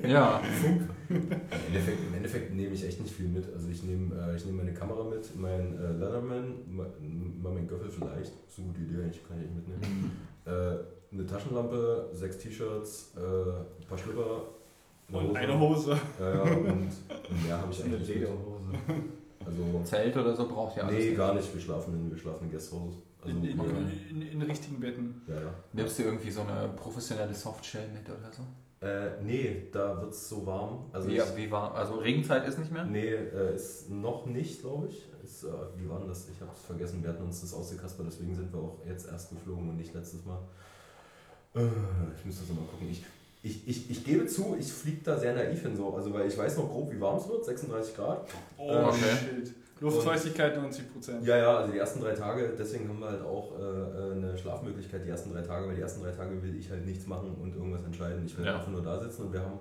Ja. 0.08 0.42
Im 1.10 1.30
Endeffekt, 1.68 2.00
Im 2.10 2.14
Endeffekt 2.16 2.54
nehme 2.54 2.74
ich 2.74 2.86
echt 2.86 3.00
nicht 3.02 3.14
viel 3.16 3.28
mit. 3.28 3.46
Also 3.54 3.70
ich 3.70 3.84
nehme, 3.84 4.14
äh, 4.16 4.36
ich 4.36 4.46
nehme 4.46 4.58
meine 4.64 4.74
Kamera 4.74 5.04
mit, 5.04 5.36
mein 5.40 5.78
äh, 5.80 5.92
Leatherman, 5.94 6.56
mal 6.76 7.52
meinen 7.54 7.68
Göffel 7.68 7.90
vielleicht. 7.90 8.34
Ist 8.48 8.58
eine 8.60 8.68
gute 8.68 8.82
Idee, 8.82 9.04
eigentlich 9.04 9.26
kann 9.28 9.38
ich 9.42 9.50
mitnehmen. 9.52 10.12
Äh, 10.46 11.14
eine 11.14 11.26
Taschenlampe, 11.26 12.10
sechs 12.12 12.38
T-Shirts, 12.40 13.14
äh, 13.16 13.20
ein 13.22 13.88
paar 13.88 13.98
Schlüpper. 13.98 14.42
und 15.12 15.38
eine 15.38 15.58
Hose. 15.60 15.98
Ja, 16.20 16.34
ja, 16.36 16.42
und, 16.42 16.68
und 16.68 17.44
mehr 17.46 17.62
habe 17.62 17.72
ich 17.72 17.84
Eine 17.84 17.96
eigentlich 17.96 18.10
nicht. 18.10 18.20
Lederhose. 18.20 18.72
Also, 19.48 19.82
Zelt 19.86 20.18
oder 20.18 20.36
so 20.36 20.48
braucht 20.48 20.78
ihr 20.78 20.84
alles. 20.86 20.98
nee, 21.06 21.14
gar 21.16 21.34
nicht. 21.34 21.54
Wir 21.54 21.62
schlafen 21.62 21.94
in, 21.94 22.12
wir 22.12 22.18
schlafen 22.18 22.46
in 22.46 22.52
Guesthouse. 22.52 22.96
Also, 23.22 23.38
In, 23.38 23.44
in, 23.46 23.60
okay. 23.60 23.70
in, 24.10 24.22
in, 24.22 24.28
in 24.34 24.42
richtigen 24.44 24.80
Betten. 24.80 25.22
ja, 25.28 25.36
ja. 25.36 25.54
Nimmst 25.74 25.98
du 26.00 26.04
irgendwie 26.04 26.32
so 26.32 26.42
eine 26.42 26.70
professionelle 26.76 27.34
Softshell 27.34 27.88
mit 27.94 28.08
oder 28.10 28.32
so? 28.32 28.44
Äh, 28.86 29.24
nee, 29.24 29.70
da 29.72 30.00
wird 30.02 30.12
es 30.12 30.30
so 30.30 30.46
warm. 30.46 30.86
Also 30.94 31.08
wie, 31.10 31.18
ich, 31.18 31.36
wie 31.36 31.50
war, 31.50 31.74
also 31.74 31.96
Regenzeit 31.96 32.48
ist 32.48 32.60
nicht 32.60 32.72
mehr? 32.72 32.86
Nee, 32.86 33.08
äh, 33.10 33.56
ist 33.56 33.90
noch 33.90 34.28
nicht, 34.28 34.62
glaube 34.62 34.88
ich. 34.90 35.04
Ist, 35.24 35.44
äh, 35.46 35.48
wie 35.78 35.90
war 35.90 35.98
denn 36.00 36.08
das? 36.10 36.30
Ich 36.30 36.40
habe 36.42 36.52
es 36.54 36.60
vergessen. 36.64 37.02
Wir 37.02 37.10
hatten 37.10 37.24
uns 37.24 37.42
das 37.42 37.54
ausgekaspert, 37.56 38.06
deswegen 38.08 38.36
sind 38.36 38.54
wir 38.54 38.60
auch 38.60 38.78
jetzt 38.88 39.08
erst 39.08 39.32
geflogen 39.32 39.70
und 39.70 39.78
nicht 39.78 39.94
letztes 39.96 40.24
Mal. 40.26 40.40
Äh, 41.56 41.62
ich 42.20 42.26
müsste 42.26 42.46
das 42.46 42.56
mal 42.56 42.66
gucken. 42.66 42.88
Ich, 42.92 43.04
ich, 43.44 43.68
ich, 43.68 43.90
ich 43.90 44.04
gebe 44.04 44.26
zu, 44.28 44.56
ich 44.60 44.72
fliege 44.72 45.02
da 45.04 45.18
sehr 45.18 45.34
naiv 45.34 45.62
hin, 45.62 45.76
so. 45.76 45.94
also 45.96 46.14
weil 46.14 46.28
ich 46.28 46.38
weiß 46.38 46.58
noch 46.58 46.70
grob, 46.70 46.92
wie 46.92 47.00
warm 47.00 47.18
es 47.18 47.28
wird, 47.30 47.46
36 47.46 47.96
Grad. 47.96 48.28
Oh, 48.58 48.70
Ähm, 48.72 48.86
okay. 48.86 48.98
shit. 49.44 49.54
Luftfeuchtigkeit 49.80 50.58
90 50.58 50.92
Prozent. 50.92 51.24
Ja, 51.28 51.38
ja, 51.38 51.58
also 51.60 51.72
die 51.72 51.78
ersten 51.78 52.02
drei 52.02 52.14
Tage, 52.14 52.52
deswegen 52.58 52.90
haben 52.90 53.00
wir 53.00 53.10
halt 53.10 53.22
auch 53.24 53.52
äh, 53.60 54.12
eine 54.14 54.36
Schlafmöglichkeit 54.36 55.06
die 55.06 55.10
ersten 55.12 55.32
drei 55.32 55.42
Tage, 55.44 55.68
weil 55.68 55.76
die 55.76 55.82
ersten 55.82 56.02
drei 56.02 56.10
Tage 56.12 56.42
will 56.42 56.56
ich 56.58 56.70
halt 56.72 56.84
nichts 56.84 57.06
machen 57.06 57.36
und 57.40 57.56
irgendwas 57.56 57.84
entscheiden. 57.84 58.24
Ich 58.26 58.36
will 58.38 58.46
Ja. 58.46 58.56
einfach 58.56 58.72
nur 58.72 58.82
da 58.82 59.00
sitzen 59.00 59.28
und 59.28 59.34
wir 59.34 59.42
haben. 59.42 59.60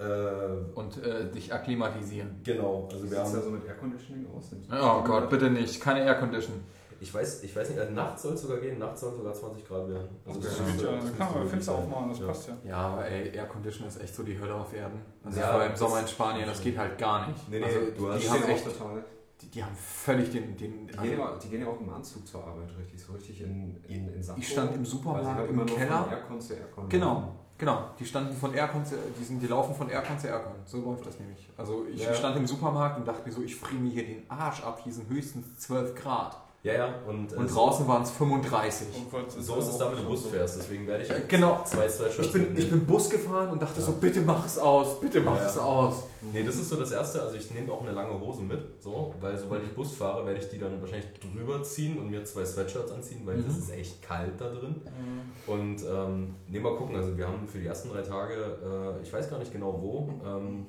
Äh, 0.00 0.78
Und 0.78 1.04
äh, 1.04 1.28
dich 1.30 1.52
akklimatisieren. 1.52 2.36
genau, 2.44 2.88
also 2.90 3.04
Wie 3.04 3.10
wir 3.10 3.16
sieht 3.18 3.26
es 3.26 3.32
da 3.32 3.38
haben. 3.38 3.44
so 3.44 3.50
mit 3.50 3.66
Airconditioning 3.66 4.26
aus? 4.34 4.44
Oh 4.72 5.02
Gott, 5.04 5.28
bitte 5.28 5.50
nicht. 5.50 5.80
Keine 5.80 6.04
Aircondition. 6.04 6.54
Ich 7.00 7.14
weiß, 7.14 7.42
ich 7.44 7.54
weiß 7.54 7.68
nicht, 7.70 7.78
äh, 7.78 7.90
nachts 7.90 8.22
soll 8.22 8.34
es 8.34 8.42
sogar 8.42 8.58
gehen, 8.58 8.78
nachts 8.78 9.00
sollen 9.02 9.16
sogar 9.16 9.32
20 9.32 9.66
Grad 9.66 9.88
werden. 9.88 10.08
Also 10.26 10.40
das 10.40 10.58
das 10.58 10.82
ja, 10.82 10.92
das 10.92 11.04
da 11.16 11.24
kann 11.24 11.34
man 11.38 11.48
Fenster 11.48 11.74
aufmachen, 11.76 12.08
das 12.08 12.18
Ja. 12.18 12.26
passt 12.26 12.48
ja. 12.48 12.56
Ja, 12.64 12.76
aber 12.76 13.06
ey, 13.06 13.30
Aircondition 13.36 13.86
ist 13.86 14.00
echt 14.02 14.14
so 14.14 14.22
die 14.24 14.38
Hölle 14.38 14.54
auf 14.54 14.72
Erden. 14.74 15.00
Also 15.24 15.38
Ja, 15.38 15.46
vor 15.52 15.60
allem 15.60 15.70
im 15.70 15.76
Sommer 15.76 16.00
in 16.00 16.08
Spanien, 16.08 16.46
das 16.46 16.60
geht 16.60 16.76
halt 16.76 16.98
gar 16.98 17.28
nicht. 17.28 17.48
Nee, 17.48 17.60
nee, 17.60 17.64
also, 17.66 17.78
du 17.96 18.10
hast- 18.12 18.22
die, 18.24 18.28
haben 18.30 18.42
echt, 18.44 18.64
total. 18.64 19.04
die, 19.40 19.46
die 19.48 19.62
haben 19.62 19.76
völlig 19.76 20.30
den... 20.32 20.56
den 20.56 20.86
Die, 20.88 20.92
also, 20.98 21.02
gehen 21.10 21.18
ja, 21.20 21.38
die 21.40 21.48
gehen 21.48 21.60
ja 21.60 21.66
auch 21.68 21.80
im 21.80 21.88
Anzug 21.92 22.26
zur 22.26 22.44
Arbeit, 22.44 22.68
richtig? 22.76 23.00
So 23.00 23.12
richtig 23.12 23.40
in, 23.42 23.76
in, 23.86 24.08
in 24.12 24.22
Sakko. 24.22 24.40
ich 24.40 24.48
stand 24.48 24.74
im 24.74 24.84
Supermarkt 24.84 25.26
halt 25.38 25.50
im 25.50 25.66
Keller. 25.66 26.02
Von 26.04 26.12
Aircon 26.12 26.40
zu 26.40 26.54
Aircon 26.54 26.88
Genau, 26.88 27.34
genau. 27.56 27.90
Die 27.96 28.04
standen 28.06 28.34
von 28.36 28.52
Aircon 28.54 28.84
zu, 28.84 28.96
die, 29.16 29.22
sind, 29.24 29.40
die 29.40 29.46
laufen 29.46 29.72
von 29.72 29.88
Aircon 29.88 30.18
zu 30.18 30.26
Aircon. 30.26 30.54
So 30.64 30.78
läuft 30.80 31.06
das 31.06 31.20
nämlich. 31.20 31.48
Also 31.56 31.86
ich 31.86 32.02
Ja. 32.02 32.12
stand 32.12 32.36
im 32.38 32.46
Supermarkt 32.48 32.98
und 32.98 33.06
dachte 33.06 33.24
mir 33.24 33.32
so, 33.32 33.40
ich 33.42 33.54
friere 33.54 33.80
mir 33.80 33.90
hier 33.92 34.04
den 34.04 34.28
Arsch 34.28 34.64
ab, 34.64 34.80
hier 34.82 34.92
sind 34.92 35.08
höchstens 35.08 35.58
12 35.60 35.94
Grad. 35.94 36.36
Ja, 36.64 36.72
ja, 36.72 36.94
und, 37.06 37.32
äh, 37.32 37.36
Und 37.36 37.54
draußen 37.54 37.86
waren 37.86 38.02
es 38.02 38.10
35. 38.10 38.88
Oh 38.96 39.06
Gott, 39.12 39.28
das 39.28 39.46
So 39.46 39.56
ist 39.58 39.68
es 39.68 39.78
da, 39.78 39.92
wenn 39.92 39.98
du 40.02 40.08
Bus 40.08 40.26
fährst, 40.26 40.58
deswegen 40.58 40.88
werde 40.88 41.04
ich 41.04 41.10
Äh, 41.10 41.22
genau. 41.28 41.62
zwei 41.64 41.88
Sweatshirts 41.88 42.26
Ich 42.26 42.32
bin, 42.32 42.58
ich 42.58 42.68
bin 42.68 42.84
Bus 42.84 43.08
gefahren 43.08 43.50
und 43.50 43.62
dachte 43.62 43.78
Ja. 43.78 43.86
so, 43.86 43.92
bitte 43.92 44.20
mach 44.22 44.44
es 44.44 44.58
aus, 44.58 44.98
bitte 45.00 45.20
mach 45.20 45.36
Ja. 45.36 45.46
es 45.46 45.56
aus. 45.56 46.02
Nee, 46.32 46.42
das 46.42 46.56
ist 46.56 46.68
so 46.68 46.74
das 46.74 46.90
Erste, 46.90 47.22
also 47.22 47.36
ich 47.36 47.48
nehme 47.52 47.72
auch 47.72 47.82
eine 47.82 47.92
lange 47.92 48.18
Hose 48.20 48.42
mit, 48.42 48.82
so, 48.82 49.14
weil 49.20 49.38
sobald 49.38 49.62
ich 49.62 49.72
Bus 49.72 49.94
fahre, 49.94 50.26
werde 50.26 50.40
ich 50.40 50.48
die 50.48 50.58
dann 50.58 50.80
wahrscheinlich 50.80 51.06
drüber 51.20 51.62
ziehen 51.62 51.96
und 51.96 52.10
mir 52.10 52.24
zwei 52.24 52.44
Sweatshirts 52.44 52.90
anziehen, 52.90 53.20
weil 53.24 53.36
Mhm. 53.36 53.44
es 53.50 53.56
ist 53.58 53.70
echt 53.70 54.02
kalt 54.02 54.32
da 54.40 54.50
drin. 54.50 54.82
Mhm. 54.84 55.52
Und 55.52 55.84
ähm, 55.88 56.34
nee, 56.48 56.58
mal 56.58 56.74
gucken, 56.74 56.96
also 56.96 57.16
wir 57.16 57.28
haben 57.28 57.46
für 57.46 57.58
die 57.60 57.66
ersten 57.66 57.88
drei 57.90 58.02
Tage, 58.02 58.34
äh, 58.34 59.02
ich 59.02 59.12
weiß 59.12 59.30
gar 59.30 59.38
nicht 59.38 59.52
genau 59.52 59.80
wo, 59.80 60.12
ähm, 60.26 60.66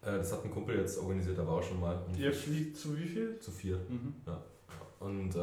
äh, 0.00 0.16
das 0.16 0.32
hat 0.32 0.42
ein 0.42 0.50
Kumpel 0.50 0.78
jetzt 0.78 0.98
organisiert, 0.98 1.36
da 1.38 1.46
war 1.46 1.56
auch 1.58 1.62
schon 1.62 1.80
mal. 1.80 1.98
Ihr 2.16 2.32
fliegt 2.32 2.78
zu 2.78 2.96
wie 2.96 3.06
viel? 3.06 3.38
Zu 3.40 3.50
vier. 3.50 3.76
Mhm. 3.90 4.14
Und 5.06 5.36
äh, 5.36 5.38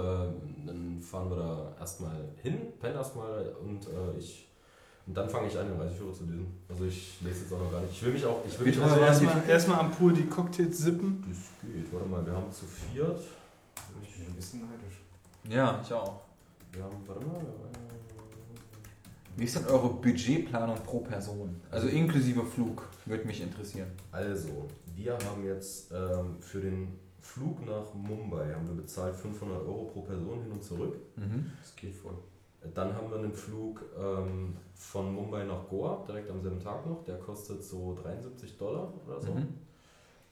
dann 0.65 0.99
fahren 1.01 1.29
wir 1.29 1.37
da 1.37 1.75
erstmal 1.79 2.17
hin, 2.41 2.73
pennen 2.81 2.95
erstmal 2.95 3.55
und 3.63 3.87
äh, 3.87 4.17
ich. 4.19 4.49
Und 5.07 5.15
dann 5.15 5.29
fange 5.29 5.47
ich 5.47 5.57
an, 5.57 5.67
den 5.67 5.79
Reiseführer 5.79 6.13
zu 6.13 6.25
lesen. 6.25 6.47
Also 6.69 6.85
ich 6.85 7.19
lese 7.21 7.41
jetzt 7.41 7.53
auch 7.53 7.59
noch 7.59 7.71
gar 7.71 7.79
nicht. 7.81 7.93
Ich 7.93 8.03
will 8.03 8.11
mich 8.13 8.25
auch. 8.25 8.41
Ich 8.45 8.59
will 8.59 8.67
mich 8.67 8.81
Also 8.81 8.99
erstmal 8.99 9.49
erstmal 9.49 9.79
am 9.79 9.91
Pool 9.91 10.11
die 10.13 10.25
Cocktails 10.25 10.77
sippen. 10.77 11.23
Das 11.29 11.37
geht, 11.61 11.93
warte 11.93 12.07
mal, 12.09 12.25
wir 12.25 12.33
haben 12.33 12.51
zu 12.51 12.65
viert. 12.65 13.19
Ich 14.01 14.17
bin 14.17 14.27
ein 14.27 14.35
bisschen 14.35 14.61
neidisch. 14.61 15.01
Ja, 15.49 15.79
ich 15.81 15.93
auch. 15.93 16.21
Wir 16.73 16.83
haben, 16.83 16.97
warte 17.05 17.25
mal. 17.25 17.41
Wie 19.35 19.45
ist 19.45 19.55
denn 19.55 19.65
eure 19.65 19.89
Budgetplanung 19.89 20.77
pro 20.83 20.99
Person? 20.99 21.55
Also 21.71 21.87
inklusive 21.87 22.45
Flug, 22.45 22.87
würde 23.05 23.25
mich 23.25 23.41
interessieren. 23.41 23.87
Also, 24.11 24.67
wir 24.95 25.13
haben 25.13 25.45
jetzt 25.45 25.91
ähm, 25.91 26.37
für 26.39 26.59
den 26.61 26.99
Flug 27.23 27.65
nach 27.65 27.93
Mumbai 27.93 28.53
haben 28.53 28.67
wir 28.67 28.75
bezahlt 28.75 29.15
500 29.15 29.61
Euro 29.61 29.85
pro 29.85 30.01
Person 30.01 30.41
hin 30.43 30.51
und 30.51 30.61
zurück. 30.63 30.95
Mhm. 31.15 31.51
Das 31.59 31.75
geht 31.75 31.95
voll. 31.95 32.15
Dann 32.73 32.93
haben 32.93 33.09
wir 33.09 33.17
einen 33.17 33.33
Flug 33.33 33.81
ähm, 33.97 34.55
von 34.73 35.13
Mumbai 35.13 35.43
nach 35.45 35.67
Goa, 35.69 36.03
direkt 36.07 36.29
am 36.29 36.41
selben 36.41 36.59
Tag 36.59 36.85
noch. 36.85 37.03
Der 37.05 37.17
kostet 37.17 37.63
so 37.63 37.97
73 38.01 38.57
Dollar 38.57 38.93
oder 39.05 39.21
so. 39.21 39.33
Mhm. 39.33 39.47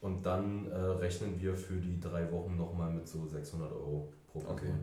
Und 0.01 0.25
dann 0.25 0.69
äh, 0.69 0.75
rechnen 0.75 1.39
wir 1.39 1.55
für 1.55 1.75
die 1.75 1.99
drei 1.99 2.29
Wochen 2.31 2.57
nochmal 2.57 2.91
mit 2.91 3.07
so 3.07 3.25
600 3.25 3.71
Euro 3.71 4.11
pro 4.31 4.39
Person. 4.39 4.57
Okay. 4.57 4.73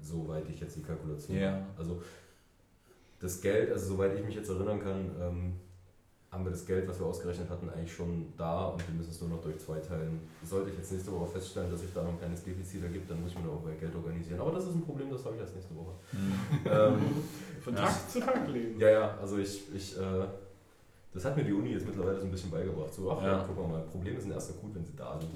Soweit 0.00 0.48
ich 0.48 0.60
jetzt 0.60 0.76
die 0.76 0.82
Kalkulation 0.82 1.36
Ja. 1.36 1.52
habe. 1.52 1.64
Also 1.78 2.02
das 3.20 3.40
Geld, 3.40 3.72
also 3.72 3.94
soweit 3.94 4.14
ich 4.18 4.24
mich 4.24 4.34
jetzt 4.34 4.48
erinnern 4.50 4.80
kann, 4.80 5.10
ähm, 5.20 5.52
haben 6.30 6.44
wir 6.44 6.50
das 6.50 6.66
Geld, 6.66 6.86
was 6.86 6.98
wir 7.00 7.06
ausgerechnet 7.06 7.48
hatten, 7.48 7.70
eigentlich 7.70 7.92
schon 7.92 8.32
da 8.36 8.66
und 8.66 8.86
wir 8.86 8.94
müssen 8.94 9.10
es 9.10 9.20
nur 9.20 9.30
noch 9.30 9.40
durch 9.40 9.58
zwei 9.58 9.78
teilen. 9.80 10.20
Sollte 10.44 10.70
ich 10.70 10.76
jetzt 10.76 10.92
nächste 10.92 11.10
Woche 11.12 11.26
feststellen, 11.26 11.70
dass 11.70 11.80
sich 11.80 11.92
da 11.94 12.02
noch 12.02 12.10
ein 12.10 12.18
kleines 12.18 12.42
Defizit 12.44 12.82
ergibt, 12.82 13.10
dann 13.10 13.22
muss 13.22 13.30
ich 13.32 13.38
mir 13.38 13.44
noch 13.46 13.62
Geld 13.80 13.94
organisieren. 13.94 14.38
Aber 14.40 14.52
das 14.52 14.64
ist 14.64 14.74
ein 14.74 14.82
Problem, 14.84 15.10
das 15.10 15.24
habe 15.24 15.36
ich 15.36 15.40
erst 15.40 15.54
nächste 15.54 15.74
Woche. 15.74 15.92
ähm, 16.66 17.00
Von 17.62 17.74
Ja. 17.74 17.80
Tag 17.84 18.10
zu 18.10 18.20
Tag 18.20 18.48
leben. 18.48 18.78
ja, 18.78 18.90
ja, 18.90 19.18
also 19.20 19.38
ich, 19.38 19.74
ich 19.74 19.98
äh, 19.98 20.24
das 21.14 21.24
hat 21.24 21.36
mir 21.36 21.44
die 21.44 21.52
Uni 21.52 21.70
jetzt 21.72 21.86
mittlerweile 21.86 22.18
so 22.20 22.26
ein 22.26 22.30
bisschen 22.30 22.50
beigebracht. 22.50 22.92
So, 22.92 23.10
ach, 23.10 23.22
Ja. 23.22 23.44
guck 23.46 23.68
mal, 23.68 23.80
Probleme 23.82 24.20
sind 24.20 24.30
erst 24.32 24.50
akut, 24.50 24.74
wenn 24.74 24.84
sie 24.84 24.94
da 24.94 25.18
sind. 25.18 25.30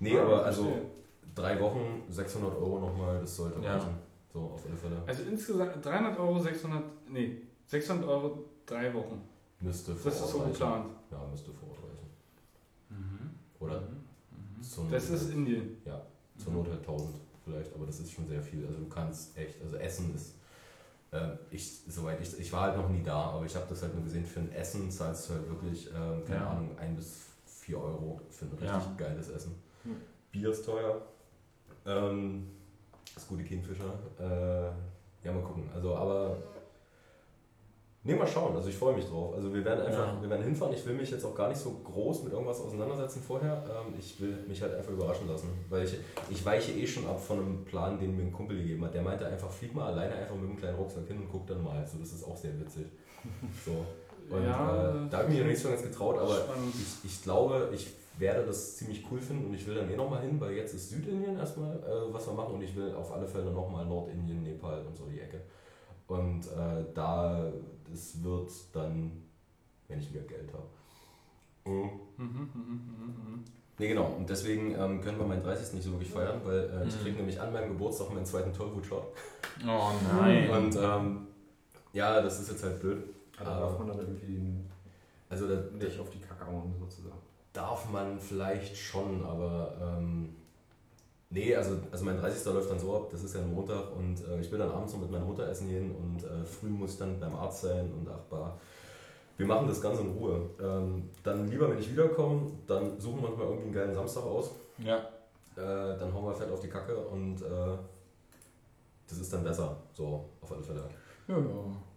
Nee, 0.00 0.14
Ja, 0.16 0.22
aber 0.22 0.44
also 0.44 0.62
verstehe. 0.64 0.82
drei 1.34 1.60
Wochen, 1.60 2.02
600 2.10 2.52
Euro 2.56 2.80
nochmal, 2.80 3.20
das 3.20 3.36
sollte 3.36 3.60
Ja. 3.60 3.74
reichen. 3.74 3.94
So, 4.32 4.40
auf 4.40 4.62
alle 4.66 4.76
Fälle. 4.76 4.96
Also 5.06 5.22
insgesamt 5.30 5.84
300 5.84 6.18
Euro, 6.18 6.40
600, 6.40 6.82
nee, 7.08 7.36
600 7.66 8.08
Euro, 8.08 8.44
drei 8.66 8.92
Wochen. 8.92 9.22
Müsste 9.64 9.94
vor 9.96 10.10
Das 10.10 10.20
ist 10.20 10.22
Ort 10.26 10.30
so 10.32 10.38
geplant. 10.40 10.86
Ja, 11.10 11.26
müsste 11.30 11.52
vor 11.52 11.68
Ort 11.70 11.78
reichen. 11.78 13.38
Oder 13.60 13.82
zur, 14.60 14.84
Mhm. 14.84 14.90
Das 14.90 15.08
ist 15.10 15.30
Indien. 15.30 15.76
zur 16.36 16.52
Not 16.52 16.68
halt 16.68 16.80
1000 16.80 17.14
vielleicht, 17.44 17.74
aber 17.74 17.86
das 17.86 18.00
ist 18.00 18.12
schon 18.12 18.26
sehr 18.26 18.42
viel. 18.42 18.66
Also 18.66 18.78
du 18.80 18.88
kannst 18.88 19.36
echt, 19.38 19.62
also 19.62 19.76
Essen 19.76 20.14
ist, 20.14 20.34
ähm, 21.12 21.38
ich, 21.50 21.80
soweit 21.88 22.20
ich, 22.20 22.38
ich 22.40 22.52
war 22.52 22.62
halt 22.62 22.76
noch 22.76 22.88
nie 22.88 23.02
da, 23.02 23.30
aber 23.30 23.44
ich 23.46 23.54
habe 23.54 23.66
das 23.68 23.82
halt 23.82 23.94
nur 23.94 24.02
gesehen, 24.04 24.24
für 24.26 24.40
ein 24.40 24.52
Essen 24.52 24.90
zahlst 24.90 25.28
du 25.30 25.34
halt 25.34 25.48
wirklich, 25.48 25.86
ähm, 25.94 26.24
keine 26.26 26.40
Ja. 26.40 26.50
Ahnung, 26.50 26.76
ein 26.78 26.96
bis 26.96 27.20
vier 27.46 27.78
Euro 27.78 28.20
für 28.30 28.46
ein 28.46 28.50
richtig 28.52 28.68
Ja. 28.68 28.94
geiles 28.98 29.28
Essen. 29.30 29.54
Hm. 29.84 29.96
Bier 30.32 30.50
ist 30.50 30.64
teuer. 30.66 31.00
Ähm, 31.86 32.48
das 33.14 33.28
gute 33.28 33.44
Kingfischer. 33.44 33.94
Äh, 34.18 35.26
ja, 35.26 35.32
mal 35.32 35.42
gucken. 35.42 35.70
Also, 35.74 35.94
aber 35.94 36.36
Nee, 38.06 38.14
mal 38.14 38.26
schauen. 38.26 38.54
Also 38.54 38.68
ich 38.68 38.76
freue 38.76 38.94
mich 38.94 39.06
drauf. 39.06 39.34
Also 39.34 39.52
wir 39.54 39.64
werden 39.64 39.86
einfach, 39.86 40.06
Ja. 40.14 40.20
wir 40.22 40.28
werden 40.28 40.42
hinfahren. 40.44 40.74
Ich 40.74 40.84
will 40.86 40.94
mich 40.94 41.10
jetzt 41.10 41.24
auch 41.24 41.34
gar 41.34 41.48
nicht 41.48 41.56
so 41.58 41.70
groß 41.82 42.24
mit 42.24 42.34
irgendwas 42.34 42.60
auseinandersetzen 42.60 43.22
vorher. 43.26 43.64
Ähm, 43.66 43.94
ich 43.98 44.20
will 44.20 44.36
mich 44.46 44.60
halt 44.60 44.74
einfach 44.74 44.92
überraschen 44.92 45.26
lassen. 45.26 45.48
Weil 45.70 45.84
ich, 45.84 45.96
ich 46.30 46.44
weiche 46.44 46.72
eh 46.72 46.86
schon 46.86 47.06
ab 47.06 47.18
von 47.18 47.38
einem 47.38 47.64
Plan, 47.64 47.98
den 47.98 48.14
mir 48.14 48.22
ein 48.24 48.32
Kumpel 48.32 48.58
gegeben 48.58 48.84
hat. 48.84 48.92
Der 48.92 49.00
meinte 49.02 49.26
einfach, 49.26 49.50
flieg 49.50 49.74
mal 49.74 49.86
alleine 49.92 50.14
einfach 50.16 50.34
mit 50.34 50.44
einem 50.50 50.56
kleinen 50.58 50.76
Rucksack 50.76 51.06
hin 51.08 51.16
und 51.16 51.28
guck 51.32 51.46
dann 51.46 51.64
mal. 51.64 51.82
So, 51.86 51.98
das 51.98 52.12
ist 52.12 52.24
auch 52.24 52.36
sehr 52.36 52.58
witzig. 52.60 52.86
So. 53.64 53.72
Und 54.34 54.42
Ja, 54.44 54.90
äh, 55.06 55.08
da 55.10 55.18
habe 55.18 55.24
ich 55.24 55.30
mich 55.30 55.40
noch 55.40 55.46
nicht 55.48 55.60
so 55.62 55.68
ganz 55.70 55.82
getraut, 55.82 56.18
aber 56.18 56.34
Spannend. 56.34 56.74
ich, 56.74 57.10
ich 57.10 57.22
glaube, 57.22 57.70
ich 57.72 57.86
werde 58.18 58.44
das 58.46 58.76
ziemlich 58.76 59.04
cool 59.10 59.18
finden 59.20 59.46
und 59.46 59.54
ich 59.54 59.66
will 59.66 59.74
dann 59.74 59.90
eh 59.90 59.96
nochmal 59.96 60.20
hin, 60.22 60.38
weil 60.40 60.52
jetzt 60.52 60.74
ist 60.74 60.90
Südindien 60.90 61.36
erstmal, 61.38 61.76
äh, 61.78 62.12
was 62.12 62.26
wir 62.26 62.34
machen 62.34 62.54
und 62.54 62.62
ich 62.62 62.76
will 62.76 62.94
auf 62.94 63.12
alle 63.12 63.26
Fälle 63.26 63.50
nochmal 63.50 63.84
Nordindien, 63.86 64.42
Nepal 64.42 64.84
und 64.86 64.94
so 64.96 65.04
die 65.06 65.20
Ecke. 65.20 65.40
Und 66.06 66.42
äh, 66.48 66.84
da, 66.94 67.50
das 67.94 68.22
wird 68.22 68.50
dann, 68.72 69.10
wenn 69.88 69.98
ich 70.00 70.10
mehr 70.12 70.22
Geld 70.22 70.50
habe. 70.52 70.64
Mhm. 71.66 71.90
Mhm, 72.16 72.26
mhm, 72.26 72.50
mhm, 72.54 73.06
mhm. 73.06 73.44
Ne, 73.78 73.88
genau. 73.88 74.06
Und 74.18 74.28
deswegen 74.30 74.74
ähm, 74.74 75.00
können 75.00 75.18
wir 75.18 75.26
meinen 75.26 75.42
30. 75.42 75.74
nicht 75.74 75.84
so 75.84 75.90
wirklich 75.92 76.10
feiern, 76.10 76.40
weil 76.44 76.70
äh, 76.70 76.86
ich 76.88 76.94
Mhm. 76.96 77.00
kriege 77.00 77.16
nämlich 77.16 77.40
an 77.40 77.52
meinem 77.52 77.70
Geburtstag 77.70 78.12
meinen 78.14 78.26
zweiten 78.26 78.52
Tollwut-Shot. 78.52 79.04
Oh 79.66 79.90
nein. 80.20 80.48
Und 80.50 80.76
ähm, 80.76 81.26
ja, 81.92 82.20
das 82.20 82.40
ist 82.40 82.50
jetzt 82.50 82.62
halt 82.62 82.80
blöd. 82.80 83.02
Aber 83.38 83.50
da 83.50 83.60
darf 83.60 83.78
man 83.78 83.88
dann 83.88 83.98
irgendwie 83.98 84.64
Also 85.28 85.48
da, 85.48 85.60
nicht 85.76 85.98
auf 85.98 86.10
die 86.10 86.20
Kacke 86.20 86.46
hauen, 86.46 86.72
sozusagen. 86.78 87.18
Darf 87.52 87.90
man 87.90 88.20
vielleicht 88.20 88.76
schon, 88.76 89.24
aber 89.24 89.76
ähm, 89.98 90.36
nee, 91.30 91.54
also, 91.54 91.76
also 91.90 92.04
mein 92.04 92.18
30. 92.18 92.44
läuft 92.52 92.70
dann 92.70 92.78
so 92.78 92.96
ab, 92.96 93.08
das 93.10 93.24
ist 93.24 93.34
ja 93.34 93.40
ein 93.40 93.52
Montag 93.52 93.94
und 93.96 94.16
äh, 94.26 94.40
ich 94.40 94.50
will 94.50 94.58
dann 94.58 94.70
abends 94.70 94.92
noch 94.92 95.00
mit 95.00 95.10
meiner 95.10 95.24
Mutter 95.24 95.48
essen 95.48 95.68
gehen 95.68 95.94
und 95.94 96.24
äh, 96.24 96.44
früh 96.44 96.68
muss 96.68 96.92
ich 96.92 96.98
dann 96.98 97.18
beim 97.18 97.34
Arzt 97.34 97.62
sein 97.62 97.92
und 97.92 98.08
ach 98.08 98.20
bah. 98.30 98.58
Wir 99.36 99.46
machen 99.46 99.66
das 99.66 99.80
Ganze 99.80 100.02
in 100.02 100.12
Ruhe. 100.12 100.48
Ähm, 100.62 101.10
dann 101.24 101.48
lieber, 101.48 101.68
wenn 101.68 101.78
ich 101.78 101.90
wiederkomme, 101.90 102.52
dann 102.68 103.00
suchen 103.00 103.20
wir 103.20 103.30
uns 103.30 103.38
mal 103.38 103.44
irgendwie 103.44 103.64
einen 103.64 103.72
geilen 103.72 103.94
Samstag 103.94 104.22
aus. 104.22 104.52
Ja. 104.78 104.98
Äh, 105.56 105.98
dann 105.98 106.14
hauen 106.14 106.24
wir 106.24 106.34
fett 106.34 106.50
auf 106.50 106.60
die 106.60 106.68
Kacke 106.68 106.96
und 106.96 107.42
äh, 107.42 107.76
das 109.08 109.18
ist 109.18 109.32
dann 109.32 109.44
besser, 109.44 109.76
so 109.92 110.24
auf 110.40 110.52
alle 110.52 110.62
Fälle. 110.62 110.88
Ja, 111.26 111.36
ja. 111.38 111.44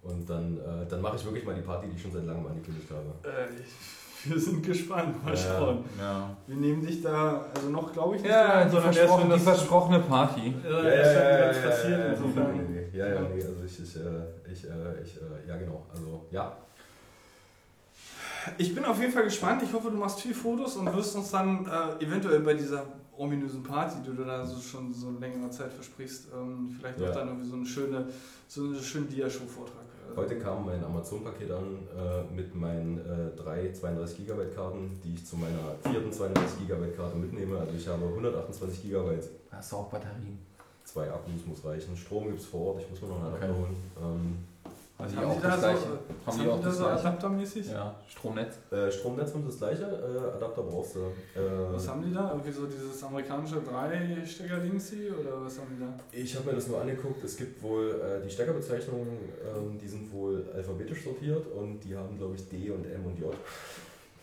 Und 0.04 0.30
dann, 0.30 0.58
äh, 0.58 0.88
dann 0.88 1.02
mache 1.02 1.18
ich 1.18 1.26
wirklich 1.26 1.46
mal 1.46 1.56
die 1.56 1.62
Party, 1.62 1.88
die 1.88 1.96
ich 1.96 2.02
schon 2.02 2.12
seit 2.12 2.26
langem 2.26 2.48
angekündigt 2.48 2.90
habe. 2.90 3.14
Äh, 3.28 3.54
ich, 3.60 4.07
wir 4.26 4.40
sind 4.40 4.66
gespannt. 4.66 5.24
Mal 5.24 5.34
Ja. 5.36 5.38
schauen. 5.38 5.86
Ja, 6.00 6.30
Wir 6.48 6.56
nehmen 6.58 6.86
dich 6.86 7.02
da, 7.02 7.46
also 7.56 7.70
noch 7.70 7.92
glaube 7.94 8.16
ich 8.18 8.22
nicht 8.22 8.32
ja 8.32 8.46
rein, 8.46 8.68
die, 8.68 8.72
sondern 8.72 8.88
erst, 8.94 8.98
versprochen, 9.00 9.30
wenn 9.30 9.38
die 9.38 9.44
versprochene 9.44 10.00
Party. 10.00 10.54
äh, 10.66 10.96
erst 10.98 11.16
wenn 11.16 11.40
ganz 11.40 11.62
passiert. 11.76 12.00
ja, 12.00 12.06
insofern. 12.14 12.58
nee, 12.58 12.64
nee, 12.92 12.98
ja, 12.98 13.08
ja, 13.08 13.22
nee, 13.22 13.34
also 13.44 13.64
ich, 13.66 13.80
ich, 13.84 13.96
äh, 13.96 14.52
ich, 14.52 14.64
äh, 14.66 15.02
ich 15.04 15.18
äh, 15.18 15.48
ja 15.48 15.58
genau, 15.58 15.86
also 15.94 16.26
ja. 16.32 16.56
Ich 18.58 18.74
bin 18.74 18.86
auf 18.86 19.00
jeden 19.02 19.12
Fall 19.12 19.24
gespannt. 19.26 19.62
Ich 19.64 19.74
hoffe, 19.74 19.90
du 19.92 19.98
machst 19.98 20.22
viel 20.22 20.34
Fotos 20.34 20.78
und 20.78 20.94
wirst 20.96 21.16
uns 21.18 21.32
dann 21.32 21.66
äh, 21.66 22.04
eventuell 22.04 22.40
bei 22.40 22.54
dieser 22.54 22.86
ominösen 23.18 23.62
Party, 23.64 23.96
die 24.06 24.16
du 24.16 24.24
da 24.24 24.46
so 24.46 24.60
schon 24.62 24.94
so 24.94 25.12
längere 25.20 25.50
Zeit 25.50 25.74
versprichst, 25.74 26.28
ähm, 26.34 26.74
vielleicht 26.80 27.00
Ja. 27.00 27.10
auch 27.10 27.14
dann 27.14 27.28
irgendwie 27.28 27.48
so 27.50 27.56
eine 27.58 27.66
schöne, 27.66 28.08
so 28.48 28.62
einen 28.62 28.76
schönen 28.82 29.10
Dia-Show-Vortrag. 29.10 29.84
äh, 29.84 29.87
Heute 30.16 30.40
kam 30.40 30.66
mein 30.66 30.84
Amazon-Paket 30.84 31.52
an 31.52 31.64
äh, 31.96 32.34
mit 32.36 32.56
meinen 32.56 32.98
äh, 33.00 33.36
drei 33.36 33.72
32 33.72 34.26
GB 34.26 34.46
Karten, 34.56 35.00
die 35.04 35.14
ich 35.14 35.26
zu 35.26 35.36
meiner 35.38 35.76
vierten 35.84 36.12
32 36.12 36.68
GB 36.68 36.92
Karte 36.96 37.16
mitnehme. 37.18 37.60
Also 37.60 37.74
ich 37.78 37.88
habe 37.88 38.06
128 38.06 38.84
GB, 38.84 39.18
Hast 39.52 39.72
du 39.72 39.76
auch 39.78 39.90
Batterien? 39.90 40.40
zwei 40.86 41.04
Akkus 41.12 41.46
muss 41.46 41.64
reichen. 41.66 41.96
Strom 41.96 42.26
gibt 42.28 42.40
es 42.40 42.46
vor 42.48 42.68
Ort, 42.74 42.82
ich 42.82 42.90
muss 42.90 43.02
mir 43.02 43.10
noch 43.10 43.24
einen 43.26 43.34
Okay. 43.36 43.48
holen. 43.48 43.76
Ähm, 44.02 44.38
Haben 45.00 45.12
die 45.12 45.18
haben 45.18 45.26
auch 45.30 45.36
die 45.36 45.42
da 45.44 45.48
das 45.50 45.62
so, 45.62 45.68
gleiche? 45.68 46.00
was 46.26 46.36
Haben 46.36 46.44
die 46.44 46.50
auch 46.50 46.62
das 46.64 46.78
so 46.78 46.84
gleiche? 46.86 47.00
adaptermäßig? 47.02 47.68
Ja, 47.72 47.96
Stromnetz. 48.08 48.56
äh, 48.72 48.92
Stromnetz 48.92 49.34
haben 49.34 49.46
das 49.46 49.58
gleiche, 49.60 49.84
äh, 49.84 50.36
Adapter 50.38 50.64
brauchst 50.64 50.96
du. 50.96 51.00
Äh, 51.00 51.74
Was 51.74 51.88
haben 51.88 52.04
die 52.04 52.12
da? 52.14 52.30
Irgendwie 52.32 52.52
so 52.52 52.66
dieses 52.66 53.04
amerikanische 53.04 53.62
Drei-Stecker-Dingsi 53.62 55.12
oder 55.12 55.46
was 55.46 55.60
haben 55.60 55.68
die 55.78 55.80
da? 55.84 55.94
Ich 56.12 56.36
habe 56.36 56.48
mir 56.50 56.56
das 56.56 56.68
nur 56.68 56.82
angeguckt. 56.82 57.24
Es 57.24 57.38
gibt 57.38 57.62
wohl 57.62 57.92
äh, 58.02 58.24
die 58.26 58.30
Steckerbezeichnungen, 58.32 59.08
ähm, 59.56 59.78
die 59.80 59.88
sind 59.88 60.12
wohl 60.12 60.44
alphabetisch 60.56 61.04
sortiert 61.04 61.46
und 61.56 61.80
die 61.84 61.96
haben, 61.96 62.18
glaube 62.18 62.34
ich, 62.36 62.50
D 62.50 62.72
und 62.72 62.84
M 62.86 63.06
und 63.06 63.20
J. 63.20 63.34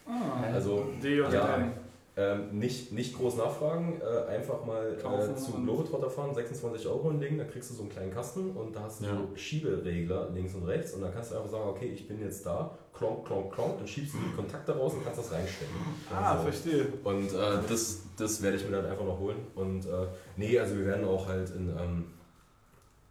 Ah, 0.07 0.43
Also 0.53 0.86
D 1.03 1.20
oder 1.20 1.33
ja, 1.33 1.57
M. 1.57 1.73
ähm, 2.17 2.57
nicht, 2.59 2.93
nicht 2.93 3.17
groß 3.18 3.36
nachfragen, 3.39 4.01
äh, 4.01 4.31
einfach 4.31 4.65
mal 4.65 4.97
Kaufen 5.02 5.33
äh, 5.34 5.36
zu 5.36 5.52
Globetrotter 5.52 6.09
fahren, 6.09 6.33
26 6.33 6.86
Euro 6.86 7.10
hinlegen, 7.10 7.39
dann 7.39 7.51
kriegst 7.51 7.70
du 7.70 7.75
so 7.75 7.83
einen 7.83 7.91
kleinen 7.91 8.12
Kasten 8.15 8.52
und 8.52 8.75
da 8.76 8.83
hast 8.83 9.01
du 9.01 9.07
Ja. 9.07 9.17
so 9.17 9.36
Schieberegler 9.36 10.31
links 10.31 10.55
und 10.55 10.62
rechts 10.65 10.93
und 10.93 11.01
dann 11.02 11.12
kannst 11.12 11.33
du 11.33 11.36
einfach 11.36 11.51
sagen, 11.51 11.68
okay, 11.70 11.86
ich 11.86 12.07
bin 12.07 12.20
jetzt 12.20 12.47
da, 12.47 12.70
klonk, 12.97 13.26
klonk, 13.26 13.52
klonk, 13.52 13.78
dann 13.78 13.86
schiebst 13.89 14.15
du 14.15 14.18
die 14.18 14.36
Kontakte 14.36 14.76
raus 14.76 14.93
und 14.94 15.02
kannst 15.05 15.18
das 15.18 15.33
reinstecken. 15.33 15.75
Ah, 16.12 16.33
Also, 16.33 16.44
verstehe. 16.44 16.86
und 17.02 17.33
äh, 17.33 17.59
das, 17.68 18.02
das 18.17 18.41
werde 18.43 18.59
ich 18.59 18.65
mir 18.65 18.76
dann 18.76 18.86
einfach 18.86 19.05
noch 19.05 19.18
holen. 19.18 19.39
Und 19.57 19.84
äh, 19.86 20.07
nee, 20.36 20.57
also 20.57 20.76
wir 20.76 20.86
werden 20.86 21.05
auch 21.05 21.26
halt 21.26 21.51
in 21.51 21.68
ähm, 21.68 22.05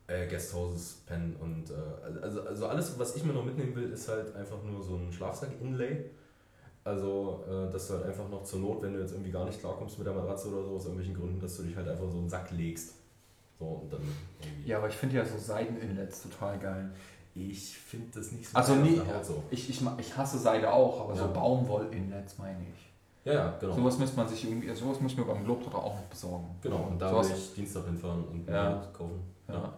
äh, 0.07 0.27
Guesthouses 0.27 1.01
pennen. 1.05 1.35
Und 1.41 1.69
äh, 1.71 2.21
also, 2.23 2.41
also 2.43 2.67
alles, 2.67 2.97
was 2.97 3.17
ich 3.17 3.25
mir 3.25 3.33
noch 3.33 3.43
mitnehmen 3.43 3.75
will, 3.75 3.91
ist 3.91 4.07
halt 4.07 4.33
einfach 4.33 4.63
nur 4.63 4.81
so 4.81 4.95
ein 4.95 5.11
Schlafsack-Inlay. 5.11 6.05
Also, 6.85 7.43
äh, 7.49 7.71
dass 7.71 7.87
du 7.87 7.93
halt 7.93 8.05
einfach 8.07 8.27
noch 8.29 8.43
zur 8.43 8.59
Not, 8.59 8.81
wenn 8.81 8.93
du 8.93 8.99
jetzt 8.99 9.13
irgendwie 9.13 9.31
gar 9.31 9.45
nicht 9.45 9.59
klarkommst 9.59 9.97
mit 9.97 10.05
der 10.07 10.13
Matratze 10.13 10.49
oder 10.49 10.63
so, 10.65 10.75
aus 10.75 10.83
irgendwelchen 10.85 11.15
Gründen, 11.15 11.39
dass 11.39 11.55
du 11.57 11.63
dich 11.63 11.75
halt 11.75 11.87
einfach 11.87 12.09
so 12.09 12.17
einen 12.17 12.29
Sack 12.29 12.51
legst. 12.51 12.95
So 13.59 13.65
und 13.65 13.93
dann 13.93 14.01
irgendwie. 14.41 14.69
Ja, 14.69 14.77
aber 14.79 14.89
ich 14.89 14.95
finde 14.95 15.15
ja 15.15 15.25
so 15.25 15.37
Seiden-Inlets 15.37 16.23
total 16.23 16.59
geil. 16.59 16.89
Ich 17.35 17.77
finde 17.77 18.07
das 18.19 18.31
nicht 18.33 18.47
so 18.49 18.57
Also 18.57 18.75
Haut 18.75 19.25
so. 19.25 19.43
ich, 19.49 19.69
ich, 19.69 19.81
ich 19.97 20.17
hasse 20.17 20.37
Seide 20.37 20.71
auch, 20.71 21.01
aber 21.01 21.15
Ja. 21.15 21.21
so 21.27 21.33
Baumwoll-Inlets 21.33 22.37
meine 22.37 22.59
ich. 22.61 22.89
Ja, 23.25 23.33
ja, 23.33 23.57
genau. 23.59 23.73
Sowas 23.73 23.97
müsste 23.97 24.17
man 24.17 24.27
sich 24.27 24.43
irgendwie, 24.47 24.73
sowas 24.75 24.99
muss 24.99 25.15
mir 25.15 25.23
beim 25.23 25.45
Globetrotter 25.45 25.77
auch 25.77 25.95
noch 25.95 26.03
besorgen. 26.07 26.45
Genau, 26.61 26.87
und 26.91 27.01
da 27.01 27.09
Sowas- 27.09 27.29
will 27.29 27.37
ich 27.37 27.53
Dienstag 27.53 27.85
hinfahren 27.85 28.25
und 28.25 28.47
Ja. 28.49 28.73
das 28.75 28.93
kaufen. 28.93 29.21
Ja. 29.47 29.73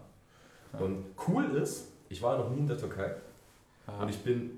Ja. 0.72 0.78
Und 0.80 1.04
cool 1.28 1.44
ist, 1.54 1.86
ich 2.08 2.20
war 2.20 2.36
noch 2.36 2.50
nie 2.50 2.58
in 2.58 2.66
der 2.66 2.76
Türkei. 2.76 3.14
Und 4.00 4.08
ich 4.08 4.18
bin 4.24 4.50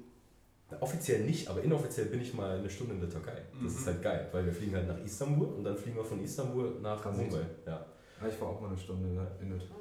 offiziell 0.80 1.24
nicht, 1.24 1.48
aber 1.48 1.62
inoffiziell 1.62 2.06
bin 2.06 2.20
ich 2.20 2.34
mal 2.34 2.58
eine 2.58 2.68
Stunde 2.70 2.94
in 2.94 3.00
der 3.00 3.08
Türkei. 3.10 3.42
Das 3.62 3.72
Mhm. 3.72 3.78
ist 3.78 3.86
halt 3.86 4.02
geil, 4.02 4.28
weil 4.32 4.44
wir 4.46 4.52
fliegen 4.52 4.74
halt 4.74 4.86
nach 4.88 4.98
Istanbul 5.04 5.46
und 5.48 5.64
dann 5.64 5.76
fliegen 5.76 5.96
wir 5.96 6.04
von 6.04 6.22
Istanbul 6.22 6.76
nach 6.82 7.00
Transit. 7.00 7.30
Mumbai. 7.30 7.46
Ja. 7.66 7.86
Ja, 8.20 8.26
ich 8.26 8.40
war 8.40 8.48
auch 8.48 8.60
mal 8.60 8.66
eine 8.68 8.76
Stunde 8.76 9.08
in 9.08 9.14
der, 9.50 9.58
Türkei. 9.58 9.76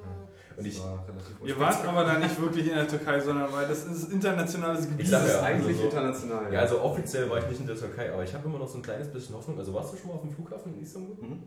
Und 0.56 0.58
Das 0.58 0.66
ich- 0.66 0.80
war 0.80 1.04
Ihr 1.44 1.58
wart 1.58 1.84
aber 1.84 2.04
da 2.04 2.18
nicht 2.20 2.40
wirklich 2.40 2.68
in 2.68 2.74
der 2.76 2.86
Türkei, 2.86 3.18
sondern 3.18 3.52
weil 3.52 3.66
das 3.66 3.84
ist 3.84 4.12
internationales 4.12 4.82
Gebiet. 4.88 5.00
Ich 5.06 5.10
sag 5.10 5.22
Das 5.22 5.28
ist 5.30 5.34
ja, 5.34 5.42
eigentlich 5.42 5.66
also 5.76 5.80
so- 5.80 5.86
international. 5.88 6.52
ja, 6.52 6.60
also 6.60 6.80
offiziell 6.82 7.28
war 7.28 7.38
ich 7.38 7.48
nicht 7.48 7.60
in 7.60 7.66
der 7.66 7.76
Türkei, 7.76 8.12
aber 8.12 8.22
ich 8.22 8.32
habe 8.32 8.48
immer 8.48 8.58
noch 8.60 8.68
so 8.68 8.76
ein 8.78 8.82
kleines 8.82 9.08
bisschen 9.08 9.34
Hoffnung. 9.34 9.58
Also 9.58 9.74
warst 9.74 9.92
du 9.92 9.96
schon 9.96 10.08
mal 10.08 10.14
auf 10.14 10.20
dem 10.22 10.30
Flughafen 10.30 10.72
in 10.74 10.82
Istanbul? 10.82 11.16
Mhm. 11.20 11.42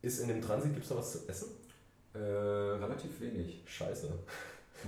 Ist 0.00 0.20
in 0.20 0.28
dem 0.28 0.40
Transit, 0.40 0.72
gibt 0.72 0.84
es 0.84 0.88
da 0.90 0.96
was 0.96 1.12
zu 1.12 1.18
essen? 1.28 1.48
Äh, 2.14 2.18
relativ 2.18 3.20
wenig. 3.20 3.62
Scheiße. 3.66 4.08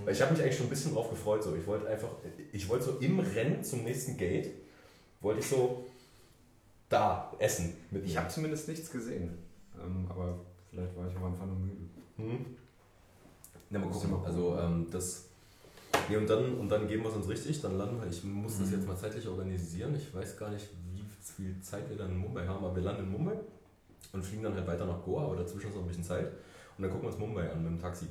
Weil 0.05 0.13
ich 0.15 0.21
habe 0.23 0.33
mich 0.33 0.43
eigentlich 0.43 0.57
schon 0.57 0.67
ein 0.67 0.71
bisschen 0.71 0.93
drauf 0.95 1.11
gefreut. 1.11 1.43
So. 1.43 1.55
Ich 1.55 1.67
wollte 1.67 1.87
einfach, 1.89 2.09
ich 2.53 2.69
wollte 2.69 2.85
so 2.85 2.99
im 2.99 3.21
Rennen 3.21 3.63
zum 3.63 3.85
nächsten 3.85 4.17
Gate, 4.17 4.51
wollte 5.21 5.41
ich 5.41 5.47
so 5.47 5.85
da 6.89 7.33
essen 7.39 7.75
mit 7.91 8.05
Ich 8.05 8.17
habe 8.17 8.29
zumindest 8.29 8.69
nichts 8.69 8.91
gesehen. 8.91 9.39
Ähm, 9.81 10.07
aber 10.09 10.39
vielleicht 10.71 10.97
war 10.97 11.09
ich 11.09 11.17
auch 11.17 11.27
einfach 11.27 11.47
nur 11.47 11.57
müde. 11.57 11.77
Hm. 12.17 12.47
Na, 13.71 13.79
mal 13.79 13.89
gucken. 13.91 14.11
ja 14.11 14.17
mal 14.17 14.27
Also 14.27 14.57
ähm, 14.59 14.87
das. 14.91 15.27
Nee, 16.09 16.17
und 16.17 16.29
dann, 16.29 16.59
und 16.59 16.69
dann 16.69 16.87
geben 16.89 17.03
wir 17.05 17.11
es 17.11 17.17
uns 17.17 17.29
richtig, 17.29 17.61
dann 17.61 17.79
landen 17.79 18.01
wir. 18.01 18.09
Ich 18.09 18.23
muss 18.25 18.59
das 18.59 18.69
Mhm. 18.69 18.75
jetzt 18.75 18.87
mal 18.89 18.97
zeitlich 18.97 19.27
organisieren. 19.29 19.95
Ich 19.95 20.13
weiß 20.15 20.37
gar 20.37 20.51
nicht, 20.51 20.69
wie 20.93 21.03
viel 21.37 21.61
Zeit 21.63 21.89
wir 21.89 21.97
dann 21.97 22.11
in 22.11 22.19
Mumbai 22.19 22.47
haben, 22.47 22.65
aber 22.65 22.75
wir 22.77 22.83
landen 22.83 23.05
in 23.05 23.11
Mumbai 23.13 23.37
und 24.13 24.25
fliegen 24.25 24.43
dann 24.43 24.55
halt 24.55 24.67
weiter 24.67 24.87
nach 24.87 25.03
Goa, 25.05 25.25
aber 25.25 25.37
dazwischen 25.37 25.69
ist 25.69 25.75
noch 25.77 25.83
ein 25.83 25.89
bisschen 25.89 26.05
Zeit. 26.05 26.27
Und 26.77 26.83
dann 26.83 26.91
gucken 26.91 27.07
wir 27.07 27.11
uns 27.11 27.19
Mumbai 27.19 27.51
an 27.51 27.63
mit 27.63 27.73
dem 27.73 27.81
Taxi. 27.81 28.07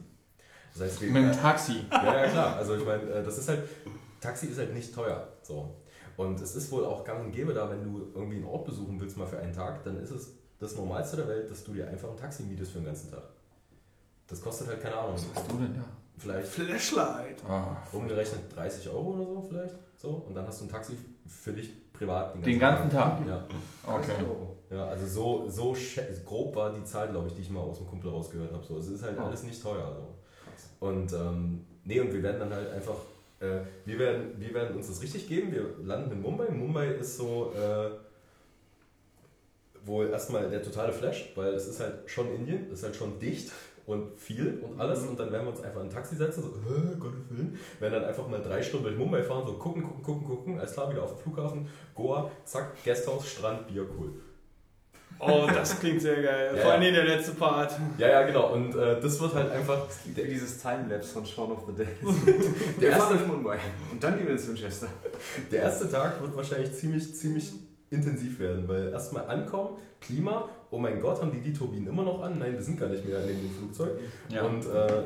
Das 0.73 0.81
heißt, 0.83 1.01
wir, 1.01 1.11
Mit 1.11 1.23
dem 1.23 1.31
Taxi. 1.31 1.85
ja, 1.91 2.21
ja, 2.23 2.27
klar. 2.29 2.55
Also 2.57 2.75
ich 2.75 2.85
meine, 2.85 3.03
äh, 3.03 3.23
das 3.23 3.37
ist 3.37 3.47
halt, 3.49 3.63
Taxi 4.19 4.47
ist 4.47 4.57
halt 4.57 4.73
nicht 4.73 4.93
teuer. 4.93 5.27
So. 5.43 5.69
Und 6.17 6.39
es 6.41 6.55
ist 6.55 6.71
wohl 6.71 6.85
auch 6.85 7.03
gang 7.03 7.23
und 7.25 7.31
gäbe 7.31 7.53
da, 7.53 7.69
wenn 7.69 7.83
du 7.83 8.07
irgendwie 8.15 8.37
einen 8.37 8.45
Ort 8.45 8.65
besuchen 8.65 8.99
willst, 8.99 9.17
mal 9.17 9.27
für 9.27 9.39
einen 9.39 9.53
Tag, 9.53 9.83
dann 9.83 9.97
ist 9.99 10.11
es 10.11 10.31
das 10.59 10.75
Normalste 10.75 11.17
der 11.17 11.27
Welt, 11.27 11.49
dass 11.51 11.63
du 11.63 11.73
dir 11.73 11.87
einfach 11.87 12.09
ein 12.09 12.17
Taxi 12.17 12.43
mietest 12.43 12.71
für 12.71 12.79
den 12.79 12.85
ganzen 12.85 13.11
Tag. 13.11 13.23
Das 14.27 14.41
kostet 14.41 14.67
halt, 14.67 14.81
keine 14.81 14.95
Ahnung, 14.95 15.13
Was 15.15 15.25
hast 15.35 15.51
du 15.51 15.57
denn 15.57 15.73
da? 15.75 15.83
vielleicht 16.17 16.47
Flashlight. 16.47 17.43
Ah, 17.47 17.75
umgerechnet 17.91 18.41
30 18.55 18.87
Euro 18.89 19.09
oder 19.15 19.25
so 19.25 19.41
vielleicht. 19.49 19.75
So. 19.97 20.09
Und 20.27 20.35
dann 20.35 20.47
hast 20.47 20.61
du 20.61 20.65
ein 20.65 20.69
Taxi 20.69 20.95
für 21.27 21.51
dich 21.53 21.91
privat 21.91 22.33
Den 22.45 22.59
ganzen 22.59 22.89
Tag? 22.89 23.19
Ja. 23.27 23.43
okay. 23.85 24.07
30 24.07 24.25
Euro. 24.27 24.57
ja, 24.69 24.85
also 24.87 25.05
so, 25.07 25.49
so 25.49 25.75
grob 26.25 26.55
war 26.55 26.71
die 26.71 26.83
Zahl, 26.83 27.09
glaube 27.09 27.27
ich, 27.27 27.35
die 27.35 27.41
ich 27.41 27.49
mal 27.49 27.59
aus 27.61 27.77
dem 27.79 27.87
Kumpel 27.87 28.09
rausgehört 28.11 28.51
habe. 28.53 28.63
So. 28.63 28.77
Es 28.77 28.87
ist 28.87 29.03
halt 29.03 29.17
Oh. 29.19 29.23
alles 29.25 29.43
nicht 29.43 29.61
teuer. 29.61 29.91
So. 29.95 30.12
Und 30.83 31.13
ähm, 31.13 31.61
nee, 31.85 32.01
und 32.01 32.11
wir 32.11 32.21
werden 32.21 32.41
dann 32.41 32.53
halt 32.53 32.69
einfach, 32.73 32.97
äh, 33.39 33.61
wir, 33.85 33.99
werden, 33.99 34.33
wir 34.37 34.53
werden 34.53 34.75
uns 34.75 34.87
das 34.87 35.01
richtig 35.01 35.29
geben. 35.29 35.53
Wir 35.53 35.65
landen 35.81 36.11
in 36.11 36.21
Mumbai. 36.21 36.49
Mumbai 36.49 36.87
ist 36.87 37.15
so, 37.15 37.53
äh, 37.55 37.89
wohl 39.85 40.09
erstmal 40.09 40.49
der 40.49 40.61
totale 40.61 40.91
Flash, 40.91 41.31
weil 41.35 41.53
es 41.53 41.67
ist 41.67 41.79
halt 41.79 41.99
schon 42.07 42.35
Indien, 42.35 42.65
es 42.67 42.79
ist 42.79 42.83
halt 42.83 42.97
schon 42.97 43.17
dicht 43.17 43.49
und 43.85 44.19
viel 44.19 44.61
und 44.61 44.77
alles. 44.77 45.03
Und 45.03 45.17
dann 45.17 45.31
werden 45.31 45.45
wir 45.45 45.51
uns 45.51 45.63
einfach 45.63 45.79
in 45.79 45.87
ein 45.87 45.93
Taxi 45.93 46.17
setzen, 46.17 46.43
so, 46.43 46.49
äh, 46.49 46.97
Gottes 46.97 47.29
Willen, 47.29 47.57
werden 47.79 47.93
dann 47.93 48.03
einfach 48.03 48.27
mal 48.27 48.41
drei 48.41 48.61
Stunden 48.61 48.87
durch 48.87 48.97
Mumbai 48.97 49.23
fahren, 49.23 49.47
so 49.47 49.53
gucken, 49.53 49.83
gucken, 49.83 50.03
gucken, 50.03 50.27
gucken, 50.27 50.59
alles 50.59 50.73
klar, 50.73 50.91
wieder 50.91 51.03
auf 51.03 51.13
dem 51.13 51.19
Flughafen, 51.23 51.69
Goa, 51.95 52.29
zack, 52.43 52.83
Gasthaus, 52.83 53.25
Strand, 53.25 53.67
Bier, 53.67 53.87
cool. 53.97 54.11
Oh, 55.27 55.47
das 55.47 55.79
klingt 55.79 56.01
sehr 56.01 56.21
geil. 56.21 56.53
Ja, 56.55 56.61
Vor 56.61 56.71
allem 56.73 56.83
ja. 56.83 56.91
der 56.91 57.05
letzte 57.05 57.31
Part. 57.33 57.73
Ja, 57.97 58.07
ja, 58.07 58.23
genau. 58.23 58.53
Und 58.53 58.75
äh, 58.75 58.99
das 58.99 59.19
wird 59.19 59.33
halt 59.33 59.51
einfach. 59.51 59.87
Der, 60.15 60.25
dieses 60.25 60.61
Timelapse 60.61 61.13
von 61.13 61.25
Shaun 61.25 61.51
of 61.51 61.63
the 61.67 61.73
Dead. 61.73 61.87
Der 62.81 62.91
erste, 62.91 63.15
durch 63.15 63.27
Mumbai. 63.27 63.57
Und 63.91 64.03
dann 64.03 64.17
gehen 64.17 64.27
wir 64.27 64.33
ins 64.33 64.47
Winchester. 64.47 64.87
der 65.51 65.61
erste 65.63 65.89
Tag 65.89 66.21
wird 66.21 66.35
wahrscheinlich 66.35 66.73
ziemlich, 66.73 67.15
ziemlich 67.15 67.51
intensiv 67.89 68.39
werden, 68.39 68.67
weil 68.67 68.89
erstmal 68.89 69.27
ankommen, 69.27 69.77
Klima, 70.01 70.49
oh 70.71 70.77
mein 70.77 70.99
Gott, 70.99 71.21
haben 71.21 71.31
die 71.31 71.39
die 71.39 71.53
Turbinen 71.53 71.87
immer 71.87 72.03
noch 72.03 72.21
an? 72.23 72.39
Nein, 72.39 72.53
wir 72.53 72.61
sind 72.61 72.79
gar 72.79 72.89
nicht 72.89 73.05
mehr 73.07 73.19
in 73.21 73.41
dem 73.41 73.51
Flugzeug. 73.51 73.91
Ja. 74.29 74.43
Und 74.43 74.65
äh, 74.65 75.03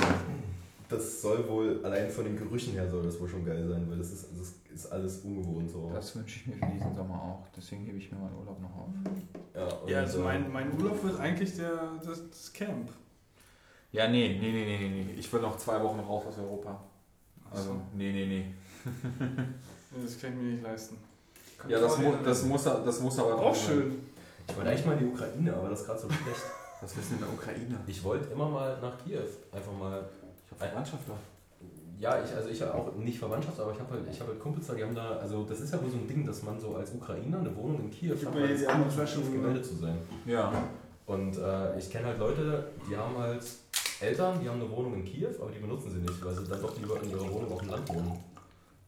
das 0.90 1.22
soll 1.22 1.48
wohl, 1.48 1.80
allein 1.84 2.10
von 2.10 2.24
den 2.24 2.38
Gerüchen 2.38 2.74
her 2.74 2.90
soll 2.90 3.04
das 3.04 3.20
wohl 3.20 3.28
schon 3.28 3.46
geil 3.46 3.68
sein, 3.68 3.86
weil 3.90 3.98
das 3.98 4.12
ist, 4.12 4.30
das 4.40 4.54
ist 4.78 4.92
alles 4.92 5.20
ungewohnt 5.20 5.70
so. 5.72 5.90
Das 5.94 6.16
wünsche 6.16 6.40
ich 6.40 6.48
mir 6.48 6.56
für 6.56 6.72
diesen 6.72 6.94
Sommer 6.96 7.16
auch. 7.16 7.48
Deswegen 7.56 7.86
hebe 7.86 7.98
ich 7.98 8.12
mir 8.12 8.20
meinen 8.20 8.38
Urlaub 8.38 8.60
noch 8.62 8.76
auf. 8.76 8.88
Ja, 9.56 9.66
und, 9.78 9.90
Ja, 9.90 10.00
also 10.00 10.20
mein, 10.22 10.52
mein 10.52 10.72
Urlaub 10.74 11.04
wird 11.04 11.20
eigentlich 11.20 11.56
der, 11.56 11.94
das, 12.06 12.30
das 12.30 12.54
Camp. 12.54 12.90
Ja, 13.92 14.08
nee, 14.08 14.38
nee, 14.40 14.52
nee, 14.52 14.66
nee, 14.66 15.04
nee. 15.06 15.14
Ich 15.18 15.32
will 15.32 15.42
noch 15.42 15.58
zwei 15.58 15.82
Wochen 15.82 16.00
raus 16.00 16.26
aus 16.28 16.38
Europa. 16.38 16.80
Also, 17.50 17.82
nee, 17.96 18.12
nee, 18.12 18.26
nee. 18.26 18.46
Das 20.04 20.20
kann 20.20 20.32
ich 20.34 20.38
mir 20.38 20.52
nicht 20.52 20.64
leisten. 20.64 20.98
Ja, 21.68 21.80
das, 21.80 21.98
mu 21.98 22.14
das, 22.24 22.44
muss, 22.44 22.64
das 22.64 23.00
muss 23.00 23.18
aber 23.18 23.36
Auch 23.40 23.56
sein. 23.56 23.66
schön. 23.66 24.00
Ich 24.48 24.56
wollte 24.56 24.70
eigentlich 24.70 24.86
mal 24.86 24.94
in 24.94 25.00
die 25.00 25.06
Ukraine, 25.06 25.54
aber 25.56 25.70
das 25.70 25.82
ist 25.82 25.86
gerade 25.88 26.00
so 26.00 26.10
schlecht. 26.10 26.42
Was 26.82 26.96
ist 26.96 27.10
denn 27.10 27.18
in 27.18 27.24
der 27.24 27.34
Ukraine? 27.34 27.80
Ich 27.88 28.04
wollte 28.04 28.32
immer 28.32 28.48
mal 28.48 28.80
nach 28.80 29.04
Kiew, 29.04 29.20
einfach 29.52 29.72
mal 29.74 30.08
Ich 30.46 30.52
habe 30.52 30.70
Verwandtschaft 30.70 31.04
da. 31.08 31.14
Ja, 32.00 32.22
ich, 32.24 32.34
also 32.36 32.50
ich 32.50 32.62
habe 32.62 32.76
auch 32.76 32.94
nicht 32.96 33.18
Verwandtschaft, 33.18 33.60
aber 33.60 33.72
ich 33.72 33.80
habe 33.80 33.94
halt, 33.94 34.04
ich 34.12 34.20
hab 34.20 34.28
halt 34.28 34.40
Kumpels 34.40 34.68
da, 34.68 34.76
die 34.76 34.84
haben 34.84 34.94
da, 34.94 35.18
also 35.18 35.44
das 35.44 35.62
ist 35.62 35.74
ja 35.74 35.82
wohl 35.82 35.90
so 35.90 35.98
ein 35.98 36.08
Ding, 36.08 36.26
dass 36.26 36.44
man 36.44 36.60
so 36.60 36.76
als 36.76 36.94
Ukrainer 36.94 37.40
eine 37.40 37.56
Wohnung 37.56 37.80
in 37.80 37.92
Kiew 37.92 38.14
hat, 38.14 38.36
rüber. 39.26 39.42
gemeldet 39.42 39.66
zu 39.66 39.76
sein. 39.76 39.98
Ja. 40.26 40.52
Und 41.08 41.38
äh, 41.38 41.78
ich 41.78 41.90
kenne 41.90 42.08
halt 42.08 42.20
Leute, 42.20 42.68
die 42.88 42.96
haben 42.96 43.18
halt 43.18 43.44
Eltern, 44.00 44.40
die 44.42 44.48
haben 44.48 44.62
eine 44.62 44.70
Wohnung 44.70 44.94
in 44.94 45.06
Kiew, 45.06 45.30
aber 45.42 45.50
die 45.50 45.60
benutzen 45.60 45.90
sie 45.90 46.00
nicht, 46.00 46.24
weil 46.24 46.36
sie 46.36 46.44
dann 46.44 46.62
doch 46.62 46.78
lieber 46.78 47.02
in 47.02 47.10
ihrer 47.10 47.32
Wohnung 47.32 47.52
auf 47.52 47.60
dem 47.60 47.70
Land 47.70 47.90
wohnen. 47.90 48.24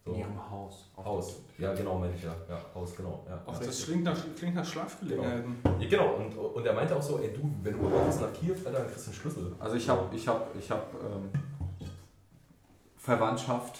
So. 0.05 0.11
In 0.11 0.19
ihrem 0.19 0.51
Haus. 0.51 0.85
Haus. 0.97 1.41
Ja, 1.57 1.73
genau, 1.73 1.97
meine 1.97 2.13
ich 2.13 2.23
ja. 2.23 2.35
Ja, 2.47 2.59
Haus, 2.75 2.95
genau. 2.95 3.25
Ja, 3.27 3.41
Ach, 3.45 3.59
ja. 3.59 3.65
das 3.65 3.83
klingt 3.85 4.03
nach, 4.03 4.17
klingt 4.38 4.55
nach 4.55 4.65
Schlafgelegenheiten. 4.65 5.55
Ja, 5.79 5.89
genau, 5.89 6.15
und, 6.15 6.38
und 6.38 6.65
er 6.65 6.73
meinte 6.73 6.95
auch 6.95 7.01
so, 7.01 7.19
ey 7.19 7.33
du, 7.33 7.49
wenn 7.63 7.73
du 7.73 7.91
wolltest 7.91 8.21
nach 8.21 8.33
Kiew, 8.33 8.53
Alter, 8.65 8.79
dann 8.79 8.88
kriegst 8.88 9.07
du 9.07 9.11
einen 9.11 9.19
Schlüssel. 9.19 9.55
Also 9.59 9.75
ich 9.75 9.89
habe 9.89 10.15
ich 10.15 10.27
hab, 10.27 10.55
ich 10.55 10.69
hab, 10.69 10.93
ähm, 10.93 11.29
Verwandtschaft 13.09 13.79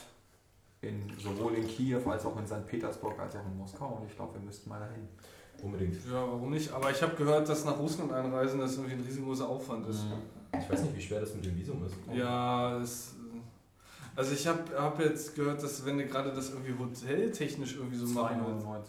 in, 0.82 1.12
sowohl 1.20 1.56
in 1.56 1.68
Kiew 1.68 2.10
als 2.10 2.26
auch 2.26 2.38
in 2.38 2.48
St. 2.48 2.66
Petersburg 2.66 3.20
als 3.20 3.36
auch 3.36 3.46
in 3.46 3.58
Moskau 3.58 4.00
und 4.00 4.10
ich 4.10 4.16
glaube, 4.16 4.34
wir 4.36 4.42
müssten 4.42 4.70
mal 4.70 4.80
dahin. 4.80 5.08
Unbedingt. 5.62 5.96
Ja, 6.06 6.22
warum 6.22 6.52
nicht? 6.52 6.72
Aber 6.72 6.90
ich 6.90 7.02
habe 7.02 7.16
gehört, 7.16 7.50
dass 7.50 7.66
nach 7.66 7.78
Russland 7.78 8.14
einreisen 8.14 8.60
das 8.60 8.76
irgendwie 8.78 8.94
ein 8.94 9.02
riesengroßer 9.02 9.48
Aufwand 9.48 9.88
ist. 9.88 10.06
Ich 10.54 10.72
weiß 10.72 10.84
nicht, 10.84 10.96
wie 10.96 11.02
schwer 11.02 11.20
das 11.20 11.36
mit 11.36 11.46
dem 11.46 11.58
Visum 11.58 11.86
ist. 11.86 11.96
Ja, 12.14 12.80
das. 12.80 13.16
Also 14.16 14.34
ich 14.34 14.48
habe 14.48 14.64
hab 14.78 15.00
jetzt 15.00 15.36
gehört, 15.36 15.62
dass 15.62 15.86
wenn 15.86 15.98
du 15.98 16.06
gerade 16.08 16.32
das 16.34 16.50
irgendwie 16.50 16.74
hoteltechnisch 16.78 17.76
irgendwie 17.76 17.98
so 17.98 18.06
machen 18.08 18.42
willst. 18.46 18.66
2,99. 18.66 18.84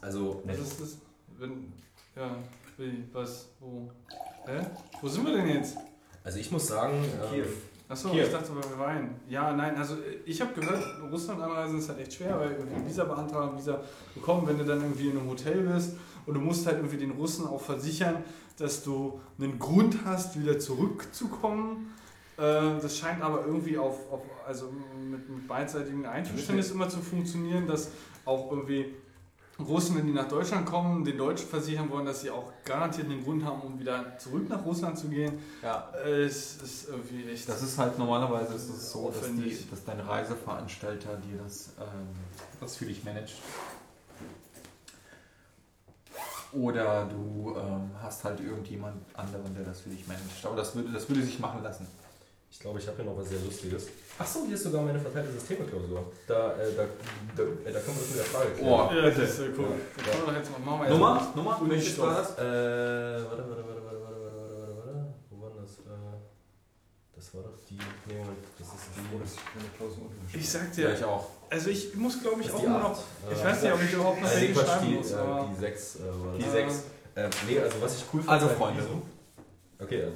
Also, 0.00 0.42
Was 0.44 0.58
ist 0.58 0.80
das? 0.80 0.98
Wenn. 1.38 1.72
Ja, 2.14 2.36
wie, 2.76 3.04
was, 3.12 3.48
wo? 3.58 3.90
Hä? 4.46 4.66
Wo 5.00 5.08
sind 5.08 5.26
wir 5.26 5.34
denn 5.36 5.48
jetzt? 5.48 5.76
also 6.22 6.38
ich 6.38 6.50
muss 6.50 6.66
sagen, 6.68 7.02
Kiew. 7.30 7.42
ähm, 7.42 7.52
Achso, 7.86 8.12
ich 8.14 8.30
dachte, 8.30 8.48
wir 8.54 8.78
weinen. 8.78 9.20
Ja, 9.28 9.52
nein, 9.52 9.76
also 9.76 9.96
ich 10.24 10.40
habe 10.40 10.58
gehört, 10.58 10.82
Russland 11.12 11.42
anreisen 11.42 11.78
ist 11.78 11.88
halt 11.90 12.00
echt 12.00 12.14
schwer, 12.14 12.38
weil 12.40 12.52
irgendwie 12.52 12.88
Visa 12.88 13.04
beantragen, 13.04 13.58
Visa 13.58 13.80
bekommen, 14.14 14.46
wenn 14.46 14.56
du 14.58 14.64
dann 14.64 14.80
irgendwie 14.80 15.10
in 15.10 15.18
einem 15.18 15.28
Hotel 15.28 15.60
bist 15.60 15.96
und 16.24 16.34
du 16.34 16.40
musst 16.40 16.66
halt 16.66 16.78
irgendwie 16.78 16.96
den 16.96 17.10
Russen 17.10 17.46
auch 17.46 17.60
versichern, 17.60 18.16
dass 18.56 18.82
du 18.82 19.20
einen 19.38 19.58
Grund 19.58 19.98
hast, 20.06 20.38
wieder 20.40 20.58
zurückzukommen. 20.58 21.92
Äh, 22.38 22.80
Das 22.80 22.96
scheint 22.98 23.22
aber 23.22 23.44
irgendwie 23.44 23.76
auf, 23.76 24.10
auf 24.10 24.22
also 24.46 24.72
mit, 25.10 25.28
mit 25.28 25.46
beidseitigem 25.46 26.06
Einverständnis 26.06 26.70
immer 26.70 26.88
zu 26.88 27.00
funktionieren, 27.00 27.66
dass 27.66 27.90
auch 28.24 28.50
irgendwie 28.50 28.94
Russen, 29.58 29.96
wenn 29.96 30.06
die 30.06 30.12
nach 30.12 30.26
Deutschland 30.26 30.66
kommen, 30.66 31.04
den 31.04 31.16
Deutschen 31.16 31.48
versichern 31.48 31.88
wollen, 31.88 32.06
dass 32.06 32.22
sie 32.22 32.30
auch 32.30 32.52
garantiert 32.64 33.08
einen 33.08 33.22
Grund 33.22 33.44
haben, 33.44 33.60
um 33.60 33.78
wieder 33.78 34.18
zurück 34.18 34.48
nach 34.48 34.64
Russland 34.64 34.98
zu 34.98 35.08
gehen. 35.08 35.38
Ja. 35.62 35.90
Es 36.04 36.60
ist 36.60 36.88
irgendwie 36.88 37.30
echt. 37.30 37.48
Das 37.48 37.62
ist 37.62 37.78
halt 37.78 37.98
normalerweise 37.98 38.54
ist 38.54 38.68
es 38.68 38.90
so, 38.90 39.10
dass, 39.10 39.30
die, 39.30 39.70
dass 39.70 39.84
dein 39.84 40.00
Reiseveranstalter 40.00 41.16
dir 41.18 41.38
das, 41.42 41.70
ähm, 41.78 42.08
das 42.60 42.76
für 42.76 42.86
dich 42.86 43.04
managt. 43.04 43.34
Oder 46.52 47.06
du 47.06 47.54
ähm, 47.56 47.90
hast 48.00 48.24
halt 48.24 48.40
irgendjemand 48.40 49.02
anderen, 49.14 49.54
der 49.54 49.64
das 49.64 49.80
für 49.80 49.90
dich 49.90 50.06
managt. 50.06 50.44
Aber 50.44 50.56
das 50.56 50.74
würde, 50.74 50.92
das 50.92 51.08
würde 51.08 51.22
sich 51.22 51.38
machen 51.38 51.62
lassen. 51.62 51.86
Ich 52.54 52.60
glaube, 52.60 52.78
ich 52.78 52.86
habe 52.86 52.96
hier 52.96 53.04
noch 53.04 53.18
was 53.18 53.28
sehr 53.28 53.40
Lustiges. 53.40 53.88
Achso, 54.16 54.44
hier 54.46 54.54
ist 54.54 54.62
sogar 54.62 54.82
meine 54.82 54.98
verteilte 54.98 55.32
Systeme-Klausur. 55.32 56.04
Da, 56.26 56.52
äh, 56.52 56.72
da, 56.76 56.84
da, 57.36 57.42
äh, 57.42 57.72
da 57.72 57.80
können 57.80 57.96
wir 57.98 58.00
das 58.00 58.08
mit 58.08 58.18
der 58.18 58.24
Frage 58.24 58.50
klären. 58.52 58.70
Oh, 58.70 58.94
Ja, 58.94 59.02
das 59.10 59.18
ist 59.18 59.38
ja 59.40 59.44
cool. 59.58 59.66
Das 59.96 60.04
können 60.06 60.26
wir 60.26 60.38
jetzt 60.38 60.50
mal 60.52 60.58
machen. 60.60 60.78
wir 60.80 60.86
jetzt 60.86 60.94
Nummer? 60.94 61.14
mal. 61.14 61.32
Nummer? 61.34 61.60
Welches 61.68 61.98
war 61.98 62.14
das? 62.14 62.30
Äh, 62.30 62.38
warte, 62.38 63.42
warte, 63.50 63.64
warte, 63.66 63.84
warte, 63.84 64.00
warte, 64.00 64.20
warte, 64.22 64.46
warte, 64.56 64.76
warte. 64.86 65.14
Wo 65.30 65.42
war 65.42 65.50
das? 65.60 65.70
Äh, 65.82 66.14
das 67.16 67.34
war 67.34 67.42
doch 67.42 67.58
die. 67.68 67.74
Nee, 68.06 68.14
Moment, 68.22 68.38
das 68.56 68.68
ist 68.68 68.84
Froh, 68.94 69.18
dass 69.18 69.32
die. 69.34 69.36
ich 69.36 69.52
keine 69.52 69.68
Klausur 69.76 70.06
Ich 70.32 70.48
sag 70.48 70.62
Ja, 70.78 70.88
dir, 70.88 70.94
ich 70.94 71.04
auch. 71.04 71.26
also 71.50 71.70
ich 71.70 71.94
muss 71.96 72.22
glaube 72.22 72.40
ich 72.40 72.46
das 72.46 72.54
auch 72.54 72.58
ist 72.60 72.64
die 72.64 72.70
nur 72.70 72.78
noch. 72.78 72.98
Äh, 73.28 73.34
Ich 73.34 73.44
weiß 73.44 73.62
nicht, 73.62 73.72
ob 73.74 73.82
ich 73.82 73.92
überhaupt 73.92 74.20
noch 74.22 74.30
äh, 74.30 74.40
nee, 74.40 74.54
welche 74.54 74.60
schreiben 74.64 74.86
die, 74.88 74.94
muss. 74.94 75.10
äh, 75.10 75.14
aber- 75.16 75.50
die 75.52 75.60
6 75.60 75.96
äh, 75.96 75.98
war 76.06 76.32
Die 76.38 76.42
das. 76.44 76.52
sechs. 76.52 76.74
Äh, 77.16 77.30
nee, 77.50 77.58
also 77.60 77.82
was 77.82 77.96
ich 77.98 78.04
cool 78.14 78.22
fand. 78.22 78.42
Also, 78.42 78.54
Freunde. 78.54 78.82
Okay, 79.82 80.00
äh, 80.00 80.06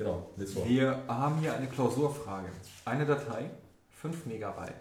genau, 0.00 0.30
go. 0.36 0.64
Wir 0.66 1.02
haben 1.06 1.38
hier 1.40 1.54
eine 1.54 1.66
Klausurfrage. 1.66 2.48
Eine 2.84 3.06
Datei, 3.06 3.50
5 3.90 4.26
Megabyte, 4.26 4.74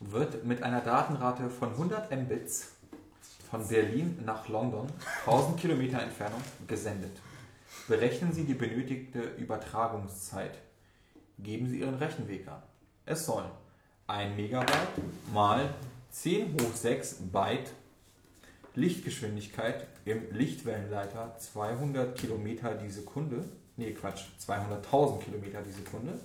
wird 0.00 0.44
mit 0.44 0.62
einer 0.62 0.80
Datenrate 0.80 1.48
von 1.48 1.70
100 1.70 2.10
Mbits 2.10 2.72
von 3.50 3.66
Berlin 3.68 4.18
nach 4.24 4.48
London, 4.48 4.88
1000 5.26 5.58
Kilometer 5.58 6.02
Entfernung, 6.02 6.40
gesendet. 6.66 7.16
Berechnen 7.86 8.32
Sie 8.32 8.44
die 8.44 8.54
benötigte 8.54 9.20
Übertragungszeit. 9.20 10.58
Geben 11.38 11.68
Sie 11.68 11.80
Ihren 11.80 11.94
Rechenweg 11.94 12.48
an. 12.48 12.62
Es 13.06 13.26
sollen 13.26 13.50
1 14.06 14.36
Megabyte 14.36 15.00
mal 15.32 15.72
10 16.10 16.54
hoch 16.54 16.74
6 16.74 17.14
Byte 17.32 17.70
Lichtgeschwindigkeit 18.76 19.86
im 20.04 20.32
Lichtwellenleiter 20.32 21.36
200 21.38 22.18
Kilometer 22.18 22.74
die 22.74 22.90
Sekunde, 22.90 23.44
nee 23.76 23.92
Quatsch, 23.92 24.22
200.000 24.46 25.20
Kilometer 25.20 25.62
die 25.62 25.72
Sekunde. 25.72 26.20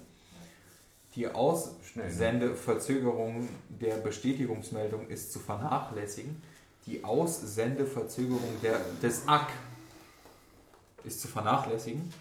Die? 1.15 1.27
Aussendeverzögerung 1.27 3.49
der 3.69 3.95
Bestätigungsmeldung 3.95 5.07
ist 5.07 5.33
zu 5.33 5.39
vernachlässigen. 5.39 6.39
Die 6.85 7.03
Aussendeverzögerung 7.03 8.61
der, 8.61 8.79
des 9.01 9.27
ACK 9.27 9.49
ist 11.03 11.19
zu 11.21 11.27
vernachlässigen. 11.27 12.13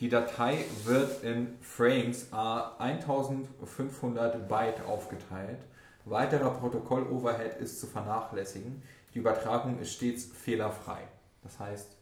Die 0.00 0.08
Datei 0.08 0.64
wird 0.84 1.22
in 1.24 1.58
Frames 1.60 2.32
A 2.32 2.76
1500 2.78 4.48
Byte 4.48 4.86
aufgeteilt. 4.86 5.58
Weiterer 6.04 6.50
Protokoll-Overhead 6.50 7.60
ist 7.60 7.80
zu 7.80 7.88
vernachlässigen. 7.88 8.80
Die 9.12 9.18
Übertragung 9.18 9.80
ist 9.80 9.92
stets 9.92 10.26
fehlerfrei. 10.26 11.00
Das 11.42 11.58
heißt, 11.58 11.97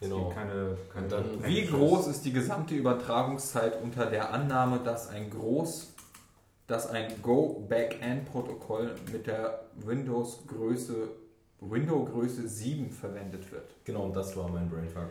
Genau. 0.00 0.28
keine, 0.30 0.76
keine, 0.92 1.08
dann- 1.08 1.44
wie 1.44 1.66
groß 1.66 2.06
ist 2.08 2.24
die 2.24 2.32
gesamte 2.32 2.74
Übertragungszeit 2.74 3.82
unter 3.82 4.06
der 4.06 4.32
Annahme, 4.32 4.78
dass 4.84 5.08
ein 5.08 5.28
Groß, 5.30 5.92
dass 6.68 6.88
ein 6.90 7.20
Go-Back-End-Protokoll 7.22 8.94
mit 9.12 9.26
der 9.26 9.64
Windows-Größe 9.84 11.08
Window-Größe 11.60 12.46
7 12.48 12.90
verwendet 12.90 13.50
wird? 13.50 13.74
Genau, 13.84 14.04
und 14.04 14.14
das 14.14 14.36
war 14.36 14.48
mein 14.48 14.68
Brainfuck. 14.70 15.10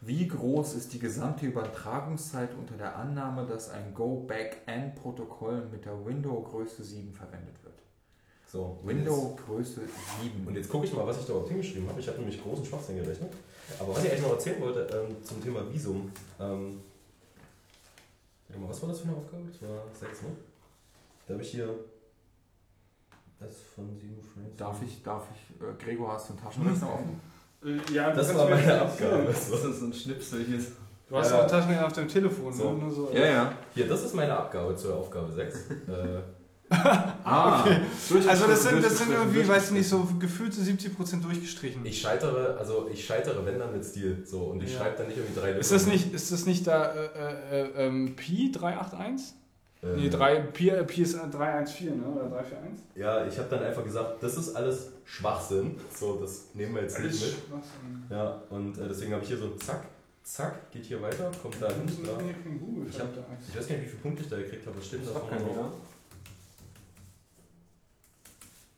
Wie 0.00 0.28
groß 0.28 0.74
ist 0.74 0.92
die 0.92 0.98
gesamte 0.98 1.46
Übertragungszeit 1.46 2.50
unter 2.54 2.74
der 2.76 2.94
Annahme, 2.96 3.46
dass 3.46 3.70
ein 3.70 3.94
Go-Back-End-Protokoll 3.94 5.66
mit 5.72 5.84
der 5.86 6.04
Window-Größe 6.04 6.84
7 6.84 7.12
verwendet 7.12 7.54
wird? 7.64 7.74
So, 8.46 8.78
Window-Größe 8.84 9.80
7. 9.80 10.38
jetzt- 10.38 10.46
Und 10.46 10.54
jetzt 10.56 10.68
gucke 10.68 10.86
ich 10.86 10.92
mal, 10.92 11.06
was 11.06 11.18
ich 11.18 11.24
da 11.24 11.30
überhaupt 11.32 11.48
hingeschrieben 11.48 11.88
habe. 11.88 11.98
Ich 11.98 12.06
habe 12.06 12.18
nämlich 12.18 12.40
großen 12.40 12.64
Schwachsinn 12.64 12.96
gerechnet. 12.96 13.32
Aber 13.80 13.94
was 13.94 14.04
ich 14.04 14.10
eigentlich 14.10 14.22
noch 14.22 14.32
erzählen 14.32 14.60
wollte 14.60 14.80
ähm, 14.92 15.16
zum 15.24 15.42
Thema 15.42 15.60
Visum. 15.72 16.10
Ähm, 16.40 16.80
mal, 18.58 18.68
was 18.68 18.82
war 18.82 18.88
das 18.90 19.00
für 19.00 19.08
eine 19.08 19.16
Aufgabe? 19.16 19.42
Das 19.50 19.62
war 19.68 19.82
6, 20.08 20.22
ne? 20.22 20.28
Da 21.26 21.34
habe 21.34 21.42
ich 21.42 21.50
hier. 21.50 21.68
S 23.40 23.56
von 23.74 23.94
7 23.98 24.14
Frames. 24.22 24.56
Darf 24.56 24.80
ich, 24.82 25.02
darf 25.02 25.24
ich, 25.34 25.60
äh, 25.60 25.72
Gregor, 25.82 26.12
hast 26.12 26.28
du 26.28 26.32
einen 26.34 26.42
Taschenrechner 26.42 26.92
offen? 26.94 27.20
Äh, 27.64 27.78
ja, 27.94 28.12
Das 28.12 28.34
war 28.34 28.46
meine 28.50 28.78
Abgabe. 28.82 29.24
Das 29.24 29.48
ist 29.48 29.80
so 29.80 29.86
ein 29.86 29.92
Schnipsel 29.94 30.44
hier. 30.44 30.58
Du 31.08 31.16
hast 31.16 31.30
Ja. 31.30 31.42
auch 31.42 31.46
Taschenrechner 31.50 31.86
auf 31.86 31.94
dem 31.94 32.06
Telefon, 32.08 32.52
So. 32.52 32.72
ne? 32.72 32.78
Nur 32.82 32.90
so. 32.92 33.10
ja. 33.10 33.54
Hier, 33.74 33.88
das 33.88 34.02
ist 34.02 34.14
meine 34.14 34.36
Abgabe 34.36 34.76
zur 34.76 34.94
Aufgabe 34.96 35.32
6. 35.32 35.70
äh, 35.70 36.20
Ah, 36.70 37.60
Okay. 37.64 37.80
Also 38.28 38.46
das 38.46 38.62
sind, 38.64 38.82
das 38.84 38.98
sind 38.98 39.12
irgendwie, 39.12 39.46
weiß 39.46 39.70
nicht, 39.72 39.90
durchgestrichen. 39.90 40.08
so 40.12 40.18
gefühlte 40.18 40.60
70% 40.60 41.22
durchgestrichen. 41.22 41.84
ich 41.86 42.00
scheitere, 42.00 42.56
also 42.58 42.88
ich 42.92 43.04
scheitere, 43.04 43.44
wenn 43.44 43.58
dann 43.58 43.72
mit 43.72 43.84
Stil. 43.84 44.22
So, 44.26 44.44
und 44.44 44.62
ich 44.62 44.72
Ja. 44.72 44.80
schreibe 44.80 44.98
dann 44.98 45.06
nicht 45.08 45.16
irgendwie 45.18 45.38
drei 45.40 45.50
Ist 45.52 45.72
das 45.72 45.86
nicht, 45.86 46.12
ist 46.14 46.32
das 46.32 46.46
nicht 46.46 46.66
da 46.66 46.92
äh, 46.92 47.04
äh, 47.04 47.60
äh, 47.62 47.86
ähm, 47.86 48.16
Pi 48.16 48.50
381? 48.52 49.34
Äh, 49.82 49.96
Nee, 49.96 50.08
3, 50.08 50.36
Pi, 50.40 50.70
äh, 50.70 50.82
Pi 50.84 51.02
ist 51.02 51.14
314, 51.14 52.00
ne? 52.00 52.06
Oder 52.06 52.28
341? 52.30 52.84
Ja, 52.96 53.26
ich 53.26 53.36
habe 53.38 53.48
dann 53.50 53.62
einfach 53.62 53.84
gesagt, 53.84 54.22
das 54.22 54.36
ist 54.36 54.54
alles 54.56 54.88
Schwachsinn. 55.04 55.76
So, 55.94 56.16
das 56.20 56.46
nehmen 56.54 56.74
wir 56.74 56.82
jetzt 56.82 56.98
nicht 56.98 57.12
mit. 57.12 57.20
Schwachsinn. 57.20 58.04
Ja, 58.08 58.40
und 58.48 58.78
äh, 58.78 58.88
deswegen 58.88 59.12
habe 59.12 59.22
ich 59.22 59.28
hier 59.28 59.38
so 59.38 59.50
Zack, 59.56 59.84
Zack, 60.22 60.70
geht 60.72 60.86
hier 60.86 61.02
weiter, 61.02 61.30
kommt 61.42 61.56
da 61.60 61.68
hin. 61.68 61.82
Ich 62.88 62.98
hab- 62.98 63.08
Ich 63.46 63.56
weiß 63.58 63.68
gar 63.68 63.76
nicht, 63.76 63.84
wie 63.84 63.90
viele 63.90 64.00
Punkte 64.02 64.22
ich 64.22 64.28
da 64.30 64.36
gekriegt 64.38 64.66
habe. 64.66 64.76
Was 64.78 64.86
steht 64.86 65.00
denn 65.00 65.06
da 65.06 65.10
Ich 65.12 65.16
hab 65.16 65.28
vorne 65.28 65.36
keinen 65.44 65.54
drauf? 65.54 65.56
mehr. 65.56 65.72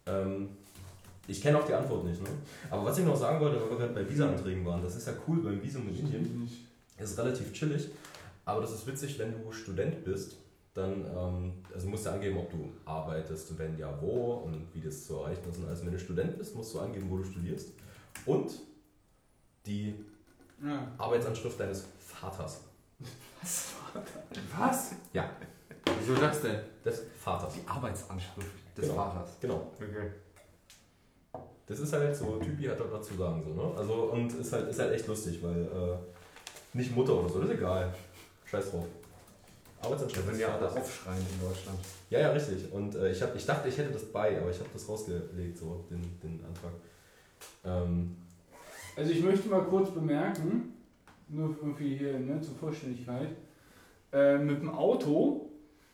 Ähm, 0.06 0.48
ich 1.28 1.42
kenne 1.42 1.58
auch 1.58 1.66
die 1.66 1.74
Antwort 1.74 2.04
nicht, 2.04 2.22
ne? 2.22 2.28
Aber 2.70 2.84
was 2.84 2.98
ich 2.98 3.04
noch 3.04 3.16
sagen 3.16 3.40
wollte, 3.40 3.60
weil 3.60 3.70
wir 3.70 3.76
gerade 3.78 3.92
bei 3.94 4.08
Visa-Anträgen 4.08 4.64
waren, 4.64 4.82
das 4.82 4.94
ist 4.96 5.06
ja 5.06 5.14
cool 5.26 5.42
beim 5.42 5.60
Visum 5.62 5.88
in 5.88 5.96
Indien. 5.98 6.48
Es 6.96 7.10
ist 7.10 7.18
relativ 7.18 7.52
chillig, 7.52 7.88
aber 8.44 8.60
das 8.60 8.72
ist 8.72 8.86
witzig, 8.86 9.18
wenn 9.18 9.32
du 9.32 9.50
Student 9.52 10.04
bist, 10.04 10.36
dann 10.72 11.04
ähm, 11.04 11.52
also 11.74 11.88
musst 11.88 12.06
du 12.06 12.10
angeben, 12.10 12.36
ob 12.38 12.50
du 12.50 12.70
arbeitest, 12.84 13.58
wenn 13.58 13.76
ja 13.78 13.92
wo 14.00 14.34
und 14.44 14.68
wie 14.72 14.80
das 14.80 15.06
zu 15.06 15.16
erreichen 15.16 15.42
ist. 15.50 15.58
Und 15.58 15.68
also 15.68 15.84
wenn 15.84 15.92
du 15.92 15.98
Student 15.98 16.38
bist, 16.38 16.54
musst 16.54 16.74
du 16.74 16.80
angeben, 16.80 17.10
wo 17.10 17.16
du 17.18 17.24
studierst 17.24 17.70
und 18.24 18.52
die 19.64 19.94
Ja. 20.64 20.86
Arbeitsanschrift 20.96 21.58
deines 21.58 21.86
Vaters. 21.98 22.60
Was? 24.56 24.92
Ja. 25.12 25.30
Wieso 26.00 26.14
das 26.20 26.40
denn? 26.42 26.60
Des 26.84 27.02
Vaters. 27.20 27.54
Die 27.54 27.66
Arbeitsanschrift 27.68 28.65
des 28.76 28.88
Genau. 28.88 28.94
Vaters. 28.94 29.30
Genau. 29.40 29.66
Okay. 29.76 30.10
Das 31.66 31.80
ist 31.80 31.92
halt 31.92 32.14
so, 32.14 32.36
Typi 32.36 32.64
hat 32.64 32.78
dort 32.78 32.92
was 32.92 33.06
zu 33.08 33.14
sagen. 33.14 33.42
So, 33.44 33.52
ne? 33.52 33.76
Also, 33.76 33.92
und 34.12 34.32
ist 34.32 34.52
halt, 34.52 34.68
ist 34.68 34.78
halt 34.78 34.92
echt 34.94 35.06
lustig, 35.08 35.42
weil 35.42 35.62
äh, 35.62 36.76
nicht 36.76 36.94
Mutter 36.94 37.18
oder 37.18 37.28
so, 37.28 37.40
das 37.40 37.50
ist 37.50 37.56
egal. 37.56 37.92
Scheiß 38.44 38.70
drauf. 38.70 38.84
Arbeitsanschrift 39.82 40.26
Wenn 40.26 40.32
des 40.34 40.38
die 40.38 40.44
alle 40.44 40.70
aufschreien 40.70 41.18
in 41.18 41.48
Deutschland. 41.48 41.78
Ja, 42.10 42.20
ja, 42.20 42.30
richtig. 42.30 42.72
Und 42.72 42.94
äh, 42.94 43.10
ich, 43.10 43.20
hab, 43.22 43.34
ich 43.34 43.44
dachte, 43.44 43.68
ich 43.68 43.76
hätte 43.76 43.92
das 43.92 44.04
bei, 44.06 44.40
aber 44.40 44.50
ich 44.50 44.58
habe 44.58 44.68
das 44.72 44.88
rausgelegt, 44.88 45.58
so, 45.58 45.84
den, 45.90 46.00
den 46.22 46.40
Antrag. 46.44 46.72
Ähm, 47.64 48.16
Also 48.96 49.10
ich 49.10 49.22
möchte 49.22 49.48
mal 49.48 49.62
kurz 49.64 49.90
bemerken, 49.90 50.72
nur 51.28 51.50
irgendwie 51.60 51.96
hier 51.96 52.18
ne, 52.18 52.40
zur 52.40 52.54
Vollständigkeit, 52.54 53.28
äh, 54.12 54.38
mit 54.38 54.60
dem 54.60 54.70
Auto 54.70 55.50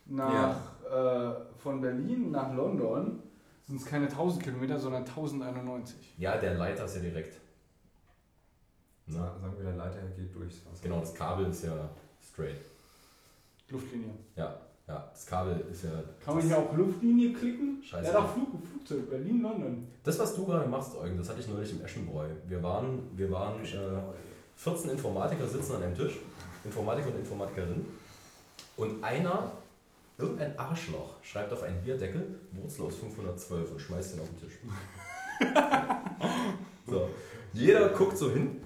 nach, 0.06 0.71
äh, 0.92 1.58
von 1.58 1.80
Berlin 1.80 2.30
nach 2.30 2.52
London 2.54 3.20
sind 3.66 3.76
es 3.80 3.84
keine 3.86 4.06
1000 4.06 4.42
Kilometer, 4.44 4.78
sondern 4.78 5.02
1091. 5.04 6.14
ja, 6.18 6.36
der 6.36 6.54
Leiter 6.54 6.84
ist 6.84 6.96
ja 6.96 7.02
direkt. 7.02 7.40
Sa- 9.06 9.36
Sagen 9.40 9.54
wir, 9.56 9.64
der 9.64 9.76
Leiter 9.76 9.98
geht 10.16 10.34
durchs 10.34 10.64
Wasser. 10.66 10.82
Genau, 10.82 11.00
das 11.00 11.14
Kabel 11.14 11.46
ist 11.46 11.64
ja 11.64 11.88
straight. 12.20 12.60
Luftlinie. 13.68 14.10
Ja, 14.36 14.54
ja, 14.86 15.08
das 15.12 15.26
Kabel 15.26 15.64
ist 15.70 15.84
ja. 15.84 15.90
Kann 16.24 16.36
man 16.36 16.44
hier 16.46 16.58
auch 16.58 16.72
Luftlinie 16.76 17.32
klicken? 17.32 17.82
Scheiße. 17.82 18.06
Ja, 18.12 18.20
doch 18.20 18.32
Flug, 18.34 18.48
Flugzeug, 18.70 19.08
Berlin, 19.10 19.42
London. 19.42 19.86
Das, 20.04 20.18
was 20.18 20.34
du 20.36 20.44
gerade 20.46 20.68
machst, 20.68 20.94
Eugen, 20.96 21.16
das 21.16 21.28
hatte 21.28 21.40
ich 21.40 21.48
neulich 21.48 21.72
im 21.72 21.84
Eschenbräu. 21.84 22.26
Wir 22.46 22.62
waren, 22.62 23.00
wir 23.16 23.30
waren 23.30 23.62
äh, 23.64 23.68
14 24.56 24.90
Informatiker 24.90 25.46
sitzen 25.48 25.76
an 25.76 25.82
einem 25.82 25.94
Tisch, 25.96 26.18
Informatiker 26.64 27.08
und 27.08 27.16
Informatikerinnen. 27.18 27.86
Und 28.76 29.02
einer, 29.04 29.52
irgendein 30.18 30.58
Arschloch, 30.58 31.22
schreibt 31.22 31.52
auf 31.52 31.62
einen 31.62 31.82
Bierdeckel 31.82 32.38
Wurzel 32.52 32.86
aus 32.86 32.96
512 32.96 33.70
und 33.72 33.80
schmeißt 33.80 34.14
den 34.14 34.20
auf 34.20 34.28
den 34.28 34.38
Tisch. 34.40 34.58
so. 36.86 37.08
Jeder 37.52 37.88
guckt 37.90 38.16
so 38.16 38.30
hin. 38.30 38.60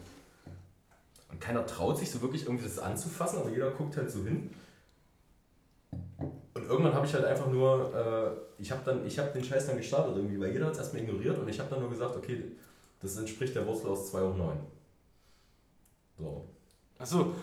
Und 1.30 1.40
keiner 1.40 1.66
traut 1.66 1.98
sich 1.98 2.10
so 2.10 2.20
wirklich 2.22 2.44
irgendwie 2.44 2.64
das 2.64 2.78
anzufassen, 2.78 3.40
aber 3.40 3.50
jeder 3.50 3.70
guckt 3.70 3.96
halt 3.96 4.10
so 4.10 4.24
hin. 4.24 4.50
Und 6.54 6.64
irgendwann 6.64 6.94
habe 6.94 7.06
ich 7.06 7.14
halt 7.14 7.24
einfach 7.24 7.48
nur, 7.48 7.94
äh, 7.94 8.62
ich 8.62 8.70
habe 8.70 8.82
dann, 8.84 9.02
den 9.02 9.44
Scheiß 9.44 9.66
dann 9.66 9.76
gestartet 9.76 10.16
irgendwie, 10.16 10.40
weil 10.40 10.52
jeder 10.52 10.66
hat 10.66 10.72
es 10.72 10.78
erstmal 10.78 11.02
ignoriert 11.02 11.38
und 11.38 11.48
ich 11.48 11.58
habe 11.58 11.68
dann 11.68 11.80
nur 11.80 11.90
gesagt, 11.90 12.16
okay, 12.16 12.42
das 13.00 13.16
entspricht 13.18 13.54
der 13.54 13.66
Wurzel 13.66 13.88
aus 13.88 14.10
2 14.10 14.20
hoch 14.20 14.36
9. 14.36 14.58
So. 16.18 16.48
Achso. 16.98 17.34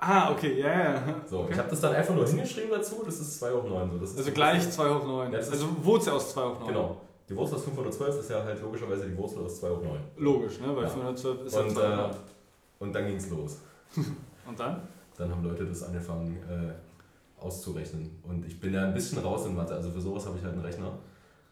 Ah, 0.00 0.30
okay, 0.32 0.60
ja, 0.60 0.68
ja. 0.94 1.02
So, 1.28 1.40
Okay. 1.40 1.52
ich 1.52 1.58
habe 1.58 1.70
das 1.70 1.80
dann 1.80 1.94
einfach 1.94 2.14
nur 2.14 2.26
hingeschrieben 2.26 2.70
dazu, 2.70 3.02
das 3.04 3.18
ist 3.18 3.38
2 3.40 3.50
hoch 3.52 3.64
9. 3.68 3.90
So. 3.92 3.98
Das 3.98 4.10
ist 4.10 4.18
Also 4.18 4.30
gleich 4.32 4.70
2 4.70 4.88
hoch 4.94 5.04
9. 5.06 5.32
Ja, 5.32 5.38
also 5.38 5.66
Wurzel 5.82 6.12
aus 6.12 6.32
2 6.32 6.42
hoch 6.42 6.58
9. 6.60 6.68
Genau. 6.68 7.00
Die 7.28 7.36
Wurzel 7.36 7.54
aus 7.56 7.64
512 7.64 8.18
ist 8.20 8.30
ja 8.30 8.42
halt 8.44 8.60
logischerweise 8.62 9.08
die 9.08 9.16
Wurzel 9.16 9.44
aus 9.44 9.58
2 9.60 9.68
hoch 9.70 9.82
9. 9.82 9.98
Logisch, 10.18 10.60
ne? 10.60 10.74
Weil 10.76 10.84
Ja. 10.84 10.88
512 10.88 11.46
ist 11.46 11.54
ja 11.54 11.60
Und, 11.62 11.70
2 11.70 11.80
hoch 11.80 11.92
äh, 11.92 11.96
9. 11.96 12.10
und 12.80 12.92
dann 12.94 13.06
ging 13.06 13.16
es 13.16 13.30
los. 13.30 13.58
Und 14.48 14.58
dann? 14.58 14.82
Dann 15.16 15.30
haben 15.30 15.44
Leute 15.44 15.64
das 15.66 15.82
angefangen 15.84 16.36
äh, 16.48 17.42
auszurechnen. 17.44 18.10
Und 18.28 18.44
ich 18.46 18.58
bin 18.60 18.74
ja 18.74 18.84
ein 18.84 18.94
bisschen 18.94 19.18
raus 19.18 19.46
in 19.46 19.54
Mathe, 19.54 19.74
also 19.74 19.90
für 19.90 20.00
sowas 20.00 20.26
habe 20.26 20.36
ich 20.38 20.44
halt 20.44 20.54
einen 20.54 20.64
Rechner. 20.64 20.98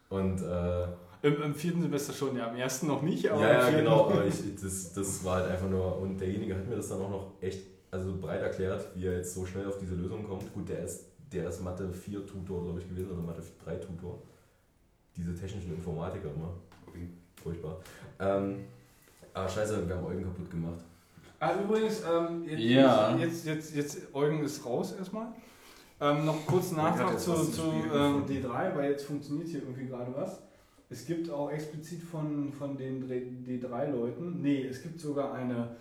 Und 0.09 0.41
äh, 0.41 0.83
Im, 1.27 1.41
Im 1.41 1.55
vierten 1.55 1.81
Semester 1.81 2.11
schon, 2.13 2.35
ja. 2.35 2.47
Im 2.47 2.55
ersten 2.57 2.87
noch 2.87 3.01
nicht, 3.01 3.29
aber 3.29 3.41
ja, 3.41 3.69
ja, 3.69 3.77
genau, 3.77 4.05
aber 4.09 4.25
ich, 4.25 4.35
das, 4.61 4.93
das 4.93 5.23
war 5.23 5.37
halt 5.37 5.51
einfach 5.51 5.69
nur, 5.69 5.99
und 5.99 6.17
derjenige 6.19 6.55
hat 6.55 6.67
mir 6.67 6.75
das 6.75 6.89
dann 6.89 7.01
auch 7.01 7.09
noch 7.09 7.27
echt 7.39 7.61
also 7.91 8.15
breit 8.19 8.41
erklärt, 8.41 8.87
wie 8.95 9.05
er 9.05 9.17
jetzt 9.17 9.33
so 9.33 9.45
schnell 9.45 9.67
auf 9.67 9.77
diese 9.77 9.95
Lösung 9.95 10.23
kommt. 10.23 10.51
Gut, 10.53 10.69
der 10.69 10.83
ist, 10.83 11.05
der 11.31 11.49
ist 11.49 11.61
Mathe 11.61 11.91
4 11.91 12.25
Tutor, 12.25 12.63
glaube 12.63 12.79
ich, 12.79 12.89
gewesen, 12.89 13.11
oder 13.11 13.21
Mathe 13.21 13.43
3 13.63 13.75
Tutor. 13.75 14.17
Diese 15.15 15.35
technischen 15.35 15.75
Informatiker 15.75 16.29
immer. 16.33 16.53
Furchtbar. 17.43 17.79
Ähm, 18.19 18.65
ah, 19.33 19.47
scheiße, 19.47 19.87
wir 19.87 19.95
haben 19.95 20.05
Eugen 20.05 20.23
kaputt 20.23 20.49
gemacht. 20.49 20.79
Ah, 21.39 21.53
übrigens, 21.61 22.01
ähm, 22.03 22.43
jetzt, 22.47 22.59
Ja. 22.61 23.15
jetzt, 23.17 23.45
jetzt, 23.45 23.75
jetzt, 23.75 24.15
Eugen 24.15 24.43
ist 24.43 24.63
raus 24.65 24.93
erstmal. 24.93 25.27
Ähm, 25.99 26.25
noch 26.25 26.45
kurz 26.45 26.71
Nachtrag 26.71 27.19
zu, 27.19 27.33
zu 27.45 27.61
ähm, 27.61 28.25
gefunden. 28.25 28.31
D3, 28.31 28.75
weil 28.75 28.91
jetzt 28.91 29.05
funktioniert 29.05 29.47
hier 29.49 29.61
irgendwie 29.61 29.87
gerade 29.87 30.13
was. 30.15 30.39
Es 30.89 31.05
gibt 31.05 31.29
auch 31.29 31.49
explizit 31.51 32.03
von, 32.03 32.51
von 32.53 32.75
den 32.77 33.07
D3-Leuten, 33.07 34.41
nee, 34.41 34.65
es 34.65 34.81
gibt 34.83 34.99
sogar 34.99 35.33
eine 35.33 35.75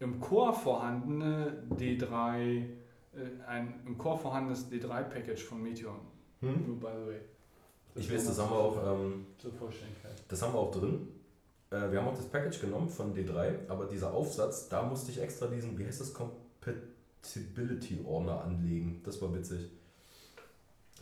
im 0.00 0.20
Core 0.20 0.52
vorhandene 0.52 1.64
D3, 1.70 2.38
äh, 2.38 2.66
ein 3.46 3.80
im 3.86 3.98
Core 3.98 4.18
vorhandenes 4.18 4.70
D3-Package 4.70 5.42
von 5.44 5.62
Meteor. 5.62 5.94
Hm? 6.40 6.66
Nur 6.66 6.76
by 6.80 6.86
the 7.00 7.06
way. 7.10 7.20
Ich 7.94 8.12
weiß, 8.12 8.26
das 8.26 8.38
haben 8.38 8.50
wir 8.50 8.56
auch, 8.58 8.76
ähm, 8.76 9.26
Zur 9.38 9.52
Vollständigkeit. 9.52 10.12
das 10.28 10.42
haben 10.42 10.54
wir 10.54 10.58
auch 10.58 10.70
drin. 10.70 11.08
Äh, 11.70 11.90
wir 11.90 12.00
haben 12.00 12.08
auch 12.08 12.16
das 12.16 12.26
Package 12.26 12.60
genommen 12.60 12.88
von 12.88 13.14
D3, 13.14 13.68
aber 13.68 13.86
dieser 13.86 14.12
Aufsatz, 14.12 14.68
da 14.68 14.82
musste 14.82 15.10
ich 15.10 15.20
extra 15.20 15.46
diesen, 15.48 15.76
wie 15.78 15.84
heißt 15.84 16.00
das, 16.00 16.14
Compatibility 16.14 18.00
Ordner 18.06 18.44
anlegen. 18.44 19.00
Das 19.04 19.20
war 19.20 19.34
witzig. 19.34 19.68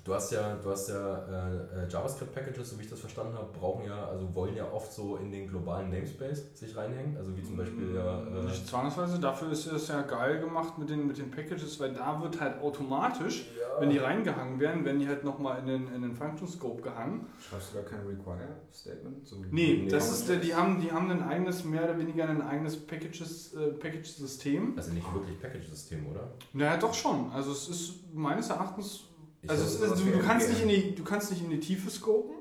Du 0.07 0.15
hast 0.15 0.31
ja, 0.31 0.55
du 0.55 0.71
hast 0.71 0.89
ja 0.89 1.19
äh, 1.19 1.85
äh, 1.85 1.89
JavaScript-Packages, 1.89 2.71
so 2.71 2.79
wie 2.79 2.85
ich 2.85 2.89
das 2.89 3.01
verstanden 3.01 3.35
habe, 3.35 3.49
brauchen 3.53 3.87
ja, 3.87 4.07
also 4.07 4.33
wollen 4.37 4.55
ja 4.55 4.71
oft 4.71 4.93
so 4.93 5.17
in 5.17 5.33
den 5.33 5.49
globalen 5.49 5.91
Namespace 5.91 6.45
sich 6.55 6.77
reinhängen. 6.77 7.17
Also 7.17 7.37
wie 7.37 7.43
zum 7.43 7.57
Beispiel 7.57 7.93
ja. 7.93 8.23
Äh, 8.23 8.45
Nicht 8.45 8.69
zwangsweise, 8.69 9.19
dafür 9.19 9.51
ist 9.51 9.67
es 9.67 9.89
ja 9.89 10.03
geil 10.03 10.39
gemacht 10.39 10.79
mit 10.79 10.91
den, 10.91 11.09
mit 11.09 11.19
den 11.19 11.33
Packages, 11.33 11.81
weil 11.81 11.93
da 11.93 12.23
wird 12.23 12.41
halt 12.41 12.61
automatisch, 12.61 13.49
wenn 13.81 13.91
die 13.91 13.99
reingehangen 13.99 14.61
werden, 14.61 14.85
werden 14.85 15.01
die 15.01 15.09
halt 15.09 15.25
nochmal 15.25 15.59
in 15.59 15.67
den, 15.67 15.93
in 15.93 16.03
den 16.03 16.15
Function 16.15 16.47
Scope 16.47 16.83
gehangen. 16.83 17.27
Schreibst 17.41 17.73
du 17.73 17.79
gar 17.79 17.85
kein 17.87 18.07
Require-Statement? 18.07 19.27
So 19.27 19.37
Nee, 19.51 19.89
das 19.91 20.13
ist 20.13 20.29
der, 20.29 20.37
die 20.37 20.55
haben, 20.55 20.81
die 20.81 20.93
haben 20.93 21.11
ein 21.11 21.25
eigenes, 21.25 21.65
mehr 21.65 21.83
oder 21.83 21.99
weniger 21.99 22.29
ein 22.29 22.43
eigenes 22.43 22.77
Packages, 22.77 23.55
äh, 23.55 23.73
Package-System. 23.73 24.75
also 24.77 24.93
nicht 24.93 25.13
wirklich 25.13 25.41
Package-System, 25.41 26.07
oder? 26.07 26.31
Naja, 26.53 26.77
doch 26.77 26.95
schon. 26.95 27.33
Also 27.33 27.51
es 27.51 27.69
ist 27.69 28.15
meines 28.15 28.51
Erachtens, 28.51 29.06
Ich 29.47 29.51
also 29.51 29.65
ist, 29.65 30.01
du, 30.01 30.07
wie 30.07 30.11
du, 30.11 30.19
kannst 30.19 30.49
nicht 30.49 30.63
in 30.63 30.69
die, 30.69 30.95
du 30.95 31.05
kannst 31.05 31.31
nicht 31.31 31.43
in 31.43 31.51
die 31.51 31.61
Tiefe 31.61 31.89
scopen. 31.89 32.35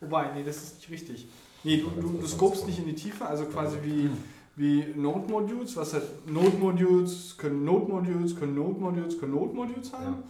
Wobei, 0.00 0.32
nee, 0.32 0.42
das 0.42 0.56
ist 0.56 0.76
nicht 0.76 0.90
richtig. 0.90 1.28
Nee, 1.62 1.78
du, 1.78 1.90
du, 2.00 2.18
du 2.18 2.26
scopest 2.26 2.66
nicht 2.66 2.78
in 2.78 2.86
die 2.86 2.94
Tiefe, 2.94 3.26
also 3.26 3.44
quasi 3.44 3.76
wie, 3.82 4.10
wie 4.56 4.94
Node-Modules, 4.96 5.76
was 5.76 5.92
halt 5.92 6.26
Node-Modules 6.26 7.36
können 7.36 7.64
Node-Modules, 7.64 8.34
können 8.36 8.54
Node-Modules, 8.54 9.18
können 9.20 9.34
Node-Modules 9.34 9.92
haben. 9.92 10.04
Ja. 10.04 10.22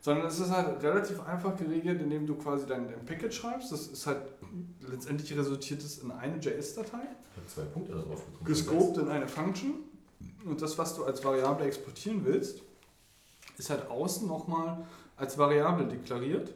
Sondern 0.00 0.26
es 0.26 0.38
ist 0.38 0.50
halt 0.50 0.82
relativ 0.82 1.20
einfach 1.20 1.56
geregelt, 1.56 2.00
indem 2.00 2.26
du 2.26 2.36
quasi 2.36 2.64
dein, 2.66 2.88
dein 2.88 3.04
Package 3.04 3.36
schreibst. 3.36 3.72
Das 3.72 3.88
ist 3.88 4.06
halt, 4.06 4.22
letztendlich 4.88 5.36
resultiert 5.36 5.82
es 5.82 5.98
in 5.98 6.10
eine 6.10 6.36
JS-Datei, 6.38 7.02
Ich 7.02 7.36
habe 7.36 7.46
zwei 7.52 7.62
Punkte 7.62 7.92
da 7.92 7.98
drauf 7.98 8.24
bekommen. 8.24 8.44
gescoped 8.46 8.98
in 8.98 9.08
eine 9.08 9.28
Function. 9.28 9.74
Und 10.46 10.62
das, 10.62 10.78
was 10.78 10.94
du 10.94 11.04
als 11.04 11.22
Variable 11.24 11.66
exportieren 11.66 12.24
willst, 12.24 12.62
ist 13.58 13.70
halt 13.70 13.90
außen 13.90 14.28
nochmal 14.28 14.86
als 15.16 15.38
Variable 15.38 15.86
deklariert. 15.86 16.54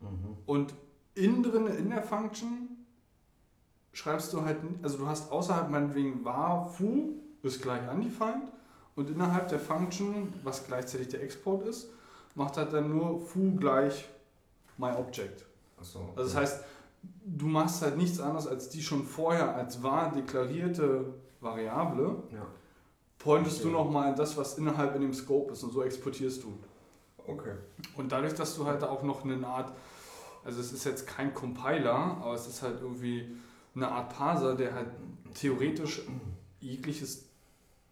Mhm. 0.00 0.36
Und 0.46 0.74
innen 1.14 1.42
drin, 1.42 1.66
in 1.66 1.90
der 1.90 2.02
Function, 2.02 2.68
schreibst 3.92 4.32
du 4.32 4.42
halt, 4.42 4.58
also 4.82 4.98
du 4.98 5.06
hast 5.06 5.30
außerhalb 5.30 5.70
meinetwegen 5.70 6.24
var 6.24 6.68
foo 6.68 7.14
ist 7.42 7.62
gleich 7.62 7.88
undefined 7.92 8.50
und 8.96 9.10
innerhalb 9.10 9.48
der 9.48 9.60
Function, 9.60 10.32
was 10.42 10.66
gleichzeitig 10.66 11.08
der 11.08 11.22
Export 11.22 11.66
ist, 11.66 11.88
macht 12.34 12.56
halt 12.56 12.72
dann 12.72 12.88
nur 12.90 13.20
foo 13.20 13.54
gleich 13.54 14.08
myObject. 14.78 15.44
Achso. 15.78 16.00
Also 16.16 16.22
das 16.30 16.34
heißt, 16.34 16.64
du 17.26 17.46
machst 17.46 17.82
halt 17.82 17.96
nichts 17.96 18.18
anderes 18.18 18.46
als 18.46 18.70
die 18.70 18.82
schon 18.82 19.04
vorher 19.04 19.54
als 19.54 19.82
var 19.82 20.10
deklarierte 20.12 21.14
Variable, 21.40 22.22
Ja. 22.32 22.46
pointest 23.18 23.62
du 23.62 23.68
Okay. 23.68 23.76
nochmal 23.76 24.10
in 24.10 24.16
das, 24.16 24.36
was 24.36 24.56
innerhalb 24.58 24.94
in 24.96 25.02
dem 25.02 25.12
Scope 25.14 25.52
ist 25.52 25.62
und 25.62 25.72
so 25.72 25.82
exportierst 25.82 26.42
du. 26.42 26.54
Okay. 27.26 27.54
Und 27.96 28.12
dadurch, 28.12 28.34
dass 28.34 28.56
du 28.56 28.66
halt 28.66 28.82
auch 28.82 29.02
noch 29.02 29.24
eine 29.24 29.46
Art, 29.46 29.72
also 30.44 30.60
es 30.60 30.72
ist 30.72 30.84
jetzt 30.84 31.06
kein 31.06 31.32
Compiler, 31.32 31.94
aber 31.94 32.34
es 32.34 32.46
ist 32.46 32.62
halt 32.62 32.80
irgendwie 32.80 33.36
eine 33.74 33.88
Art 33.88 34.14
Parser, 34.14 34.54
der 34.54 34.74
halt 34.74 34.88
theoretisch 35.34 36.02
jegliches 36.60 37.28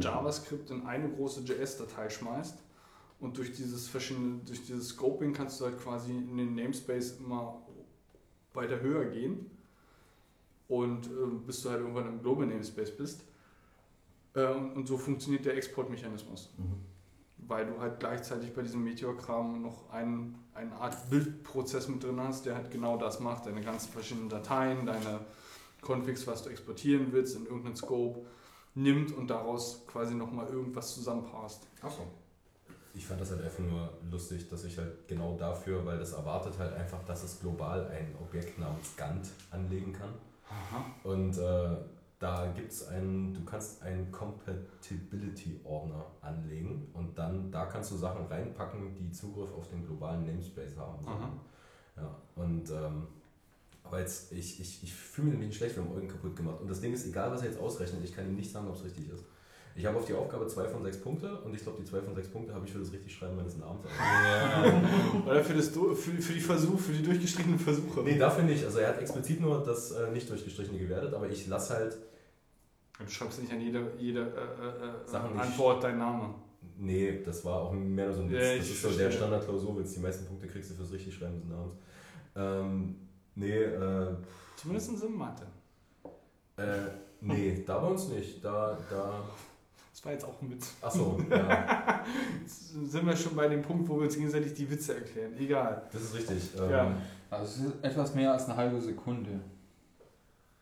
JavaScript 0.01 0.70
in 0.70 0.86
eine 0.86 1.09
große 1.11 1.41
JS-Datei 1.43 2.11
schmeißt. 2.11 2.59
Und 3.20 3.39
durch 3.39 3.52
dieses 3.52 3.89
verschiedene, 3.89 4.41
durch 4.44 4.65
dieses 4.67 4.89
Scoping 4.89 5.33
kannst 5.33 5.61
du 5.61 5.65
halt 5.67 5.78
quasi 5.78 6.11
in 6.11 6.36
den 6.36 6.55
Namespace 6.55 7.19
immer 7.19 7.62
weiter 8.52 8.81
höher 8.81 9.05
gehen. 9.07 9.51
Und 10.69 11.07
äh, 11.07 11.11
bis 11.47 11.62
du 11.62 11.70
halt 11.70 11.81
irgendwann 11.81 12.07
im 12.07 12.20
Global 12.20 12.47
Namespace 12.47 12.97
bist. 12.97 13.25
Äh, 14.35 14.47
und, 14.47 14.73
und 14.73 14.86
so 14.89 14.97
funktioniert 14.97 15.44
der 15.44 15.57
Exportmechanismus 15.57 16.51
Mhm. 16.59 16.92
Weil 17.49 17.67
du 17.67 17.81
halt 17.81 18.01
gleichzeitig 18.01 18.53
bei 18.55 18.62
diesem 18.62 18.85
Meteor-Kram 18.85 19.62
noch 19.62 19.91
einen, 19.91 20.39
eine 20.55 20.73
Art 20.73 21.11
Bildprozess 21.11 21.89
mit 21.89 22.03
drin 22.03 22.21
hast, 22.21 22.47
der 22.47 22.55
halt 22.55 22.71
genau 22.71 22.97
das 22.97 23.21
macht, 23.21 23.47
deine 23.47 23.62
ganzen 23.62 23.91
verschiedenen 23.93 24.29
Dateien, 24.29 24.87
deine 24.87 25.21
Configs, 25.81 26.27
was 26.27 26.43
du 26.43 26.51
exportieren 26.51 27.09
willst 27.12 27.37
in 27.37 27.45
irgendeinen 27.45 27.77
Scope, 27.77 28.21
nimmt 28.75 29.12
und 29.12 29.29
daraus 29.29 29.85
quasi 29.87 30.15
nochmal 30.15 30.47
irgendwas 30.49 30.95
zusammenpasst. 30.95 31.67
Achso. 31.83 32.07
Ich 32.95 33.07
fand 33.07 33.21
das 33.21 33.31
halt 33.31 33.43
einfach 33.43 33.62
nur 33.65 33.91
lustig, 34.11 34.49
dass 34.51 34.65
ich 34.65 34.77
halt 34.77 35.09
genau 35.09 35.37
dafür, 35.39 35.85
weil 35.87 35.99
das 35.99 36.12
erwartet 36.12 36.59
halt 36.59 36.75
einfach, 36.75 37.03
dass 37.05 37.23
es 37.25 37.41
global 37.41 37.87
ein 37.89 38.15
Objekt 38.21 38.59
namens 38.59 38.95
Gantt 38.97 39.29
anlegen 39.51 39.95
kann. 39.95 40.11
Und 41.03 41.39
äh, 41.39 41.77
da 42.23 42.52
gibt 42.55 42.70
es 42.70 42.86
einen, 42.86 43.34
du 43.34 43.44
kannst 43.44 43.83
einen 43.83 44.12
Compatibility-Ordner 44.12 46.07
anlegen 46.20 46.86
und 46.92 47.18
dann 47.18 47.51
da 47.51 47.67
kannst 47.67 47.91
du 47.91 47.97
Sachen 47.97 48.26
reinpacken, 48.26 48.94
die 48.94 49.10
Zugriff 49.10 49.52
auf 49.52 49.67
den 49.68 49.84
globalen 49.84 50.25
Namespace 50.25 50.76
haben. 50.76 51.05
Aha. 51.05 51.33
Ja, 51.97 52.17
und 52.36 52.70
ähm, 52.70 53.09
aber 53.83 53.99
jetzt, 53.99 54.31
ich, 54.31 54.60
ich, 54.60 54.84
ich 54.84 54.94
fühle 54.94 55.31
mich 55.31 55.39
nämlich 55.41 55.57
schlecht, 55.57 55.75
wir 55.75 55.83
haben 55.83 55.92
Eugen 55.92 56.07
kaputt 56.07 56.36
gemacht. 56.36 56.60
Und 56.60 56.70
das 56.70 56.81
Ding 56.81 56.92
ist, 56.92 57.05
egal 57.07 57.33
was 57.33 57.42
er 57.42 57.49
jetzt 57.49 57.60
ausrechnet, 57.60 58.05
ich 58.05 58.15
kann 58.15 58.25
ihm 58.26 58.36
nicht 58.36 58.52
sagen, 58.52 58.68
ob 58.68 58.76
es 58.76 58.84
richtig 58.84 59.10
ist. 59.10 59.25
Ich 59.75 59.84
habe 59.84 59.99
auf 59.99 60.05
die 60.05 60.15
Aufgabe 60.15 60.47
2 60.47 60.68
von 60.68 60.84
6 60.84 60.99
Punkte 60.99 61.41
und 61.41 61.55
ich 61.55 61.62
glaube, 61.62 61.78
die 61.81 61.89
2 61.89 62.02
von 62.02 62.15
6 62.15 62.28
Punkte 62.28 62.55
habe 62.55 62.65
ich 62.67 62.73
für 62.73 62.78
das 62.78 62.92
Richtigschreiben 62.92 63.34
meines 63.34 63.57
Namens. 63.57 63.84
Oder 65.26 65.42
für, 65.42 65.55
das, 65.55 65.70
für, 65.70 65.97
für 65.97 66.33
die 66.34 66.41
Versuch, 66.41 66.78
für 66.78 66.92
die 66.92 67.02
durchgestrichenen 67.02 67.59
Versuche. 67.59 68.02
nee, 68.02 68.17
dafür 68.17 68.44
nicht. 68.44 68.65
Also 68.65 68.78
er 68.78 68.91
hat 68.91 69.01
explizit 69.01 69.41
nur 69.41 69.65
das 69.65 69.91
äh, 69.91 70.10
nicht 70.12 70.31
durchgestrichene 70.31 70.78
gewertet, 70.78 71.15
aber 71.15 71.28
ich 71.28 71.49
lasse 71.49 71.75
halt, 71.75 71.97
Du 73.05 73.11
schreibst 73.11 73.41
nicht 73.41 73.53
an 73.53 73.61
jede, 73.61 73.93
jede 73.99 74.21
äh, 74.21 75.15
äh, 75.15 75.35
äh. 75.35 75.39
Antwort 75.41 75.83
deinen 75.85 75.99
Namen. 75.99 76.35
nee, 76.79 77.23
das 77.25 77.45
war 77.45 77.63
auch 77.63 77.73
mehr 77.73 78.07
nur 78.07 78.15
so 78.15 78.23
ein 78.23 78.31
Witz. 78.31 78.41
Ja, 78.41 78.57
das 78.57 78.67
ist 78.69 78.83
so 78.83 78.89
der 78.89 78.97
verstehe. 78.99 79.19
Standard-Klausurwitz. 79.19 79.95
Die 79.95 80.01
meisten 80.01 80.27
Punkte 80.27 80.47
kriegst 80.47 80.71
du 80.71 80.75
fürs 80.75 80.93
Richtigschreiben 80.93 81.41
des 81.41 81.49
Namens. 81.49 81.75
Ähm, 82.35 82.97
nee, 83.35 83.63
äh, 83.63 84.15
Zumindest 84.57 85.03
in 85.03 85.17
Mathe. 85.17 85.47
äh, 86.57 86.63
nee, 87.21 87.63
da 87.67 87.79
bei 87.79 87.87
uns 87.89 88.09
nicht. 88.09 88.45
Da, 88.45 88.79
da, 88.91 89.23
Das 89.93 90.05
war 90.05 90.13
jetzt 90.13 90.25
auch 90.25 90.41
ein 90.41 90.51
Witz. 90.51 90.75
achso, 90.81 91.21
ja. 91.31 92.05
Jetzt 92.41 92.71
sind 92.91 93.07
wir 93.07 93.17
schon 93.17 93.35
bei 93.37 93.49
dem 93.49 93.63
Punkt, 93.63 93.89
wo 93.89 93.97
wir 93.97 94.05
uns 94.05 94.15
gegenseitig 94.17 94.55
die 94.55 94.71
Witze 94.71 94.95
erklären. 94.95 95.33
Egal. 95.39 95.83
Das 95.93 96.03
ist 96.03 96.15
richtig. 96.15 96.51
Ähm, 96.59 96.71
Ja. 96.71 96.97
Also 97.31 97.45
es 97.45 97.57
ist 97.75 97.85
etwas 97.85 98.15
mehr 98.15 98.33
als 98.33 98.45
eine 98.45 98.57
halbe 98.57 98.79
Sekunde. 98.81 99.41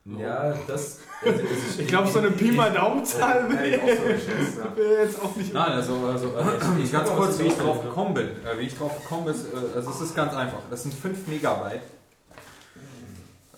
Ja, 0.05 0.55
das. 0.67 1.01
Also, 1.23 1.41
Ich 1.79 1.87
glaube, 1.87 2.09
so 2.09 2.19
eine 2.21 2.31
Pi 2.31 2.53
mal 2.53 2.73
Daumenzahl 2.73 3.47
ich 3.51 4.77
wäre 4.77 5.05
jetzt 5.05 5.23
auch 5.23 5.37
nicht. 5.37 5.53
Nein, 5.53 5.73
also, 5.73 5.95
also 6.07 6.29
äh, 6.29 6.83
ich, 6.83 6.91
ganz 6.91 7.11
kurz, 7.11 7.39
wie 7.39 7.49
ich 7.49 7.57
drauf 7.57 7.83
gekommen 7.83 8.15
bin. 8.15 8.29
Äh, 8.29 8.59
wie 8.59 8.63
ich 8.67 8.77
drauf 8.77 9.03
gekommen 9.03 9.27
bin, 9.27 9.35
ist, 9.35 9.53
äh, 9.53 9.77
also 9.77 9.91
es 9.91 10.01
ist 10.01 10.17
ganz 10.17 10.35
einfach. 10.35 10.61
Das 10.71 10.83
sind 10.85 10.95
5 10.95 11.27
Megabyte. 11.29 11.83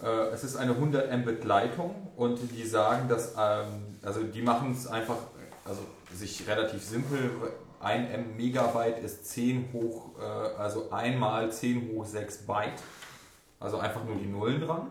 Äh, 0.02 0.06
es 0.32 0.42
ist 0.42 0.56
eine 0.56 0.72
100 0.72 1.16
Mbit 1.18 1.44
Leitung 1.44 1.94
und 2.16 2.40
die 2.52 2.66
sagen, 2.66 3.08
dass, 3.08 3.34
ähm, 3.38 3.98
also 4.02 4.24
die 4.24 4.42
machen 4.42 4.72
es 4.72 4.88
einfach, 4.88 5.18
also 5.64 5.82
sich 6.12 6.48
relativ 6.48 6.82
simpel. 6.82 7.30
Ein 7.78 8.10
M 8.10 8.36
Megabyte 8.36 8.98
ist 8.98 9.26
10 9.28 9.68
hoch, 9.72 10.10
äh, 10.20 10.60
also 10.60 10.90
einmal 10.90 11.52
10 11.52 11.92
hoch 11.92 12.04
6 12.04 12.38
Byte. 12.38 12.82
Also 13.60 13.78
einfach 13.78 14.04
nur 14.04 14.16
die 14.16 14.26
Nullen 14.26 14.60
dran. 14.60 14.90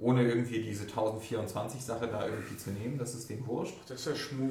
Ohne 0.00 0.22
irgendwie 0.22 0.62
diese 0.62 0.84
1024 0.84 1.84
Sache 1.84 2.06
da 2.06 2.26
irgendwie 2.26 2.56
zu 2.56 2.70
nehmen, 2.70 2.98
das 2.98 3.14
ist 3.14 3.28
dem 3.30 3.46
wurscht. 3.46 3.74
Das 3.88 3.98
ist 4.00 4.06
ja 4.06 4.14
Schmu. 4.14 4.50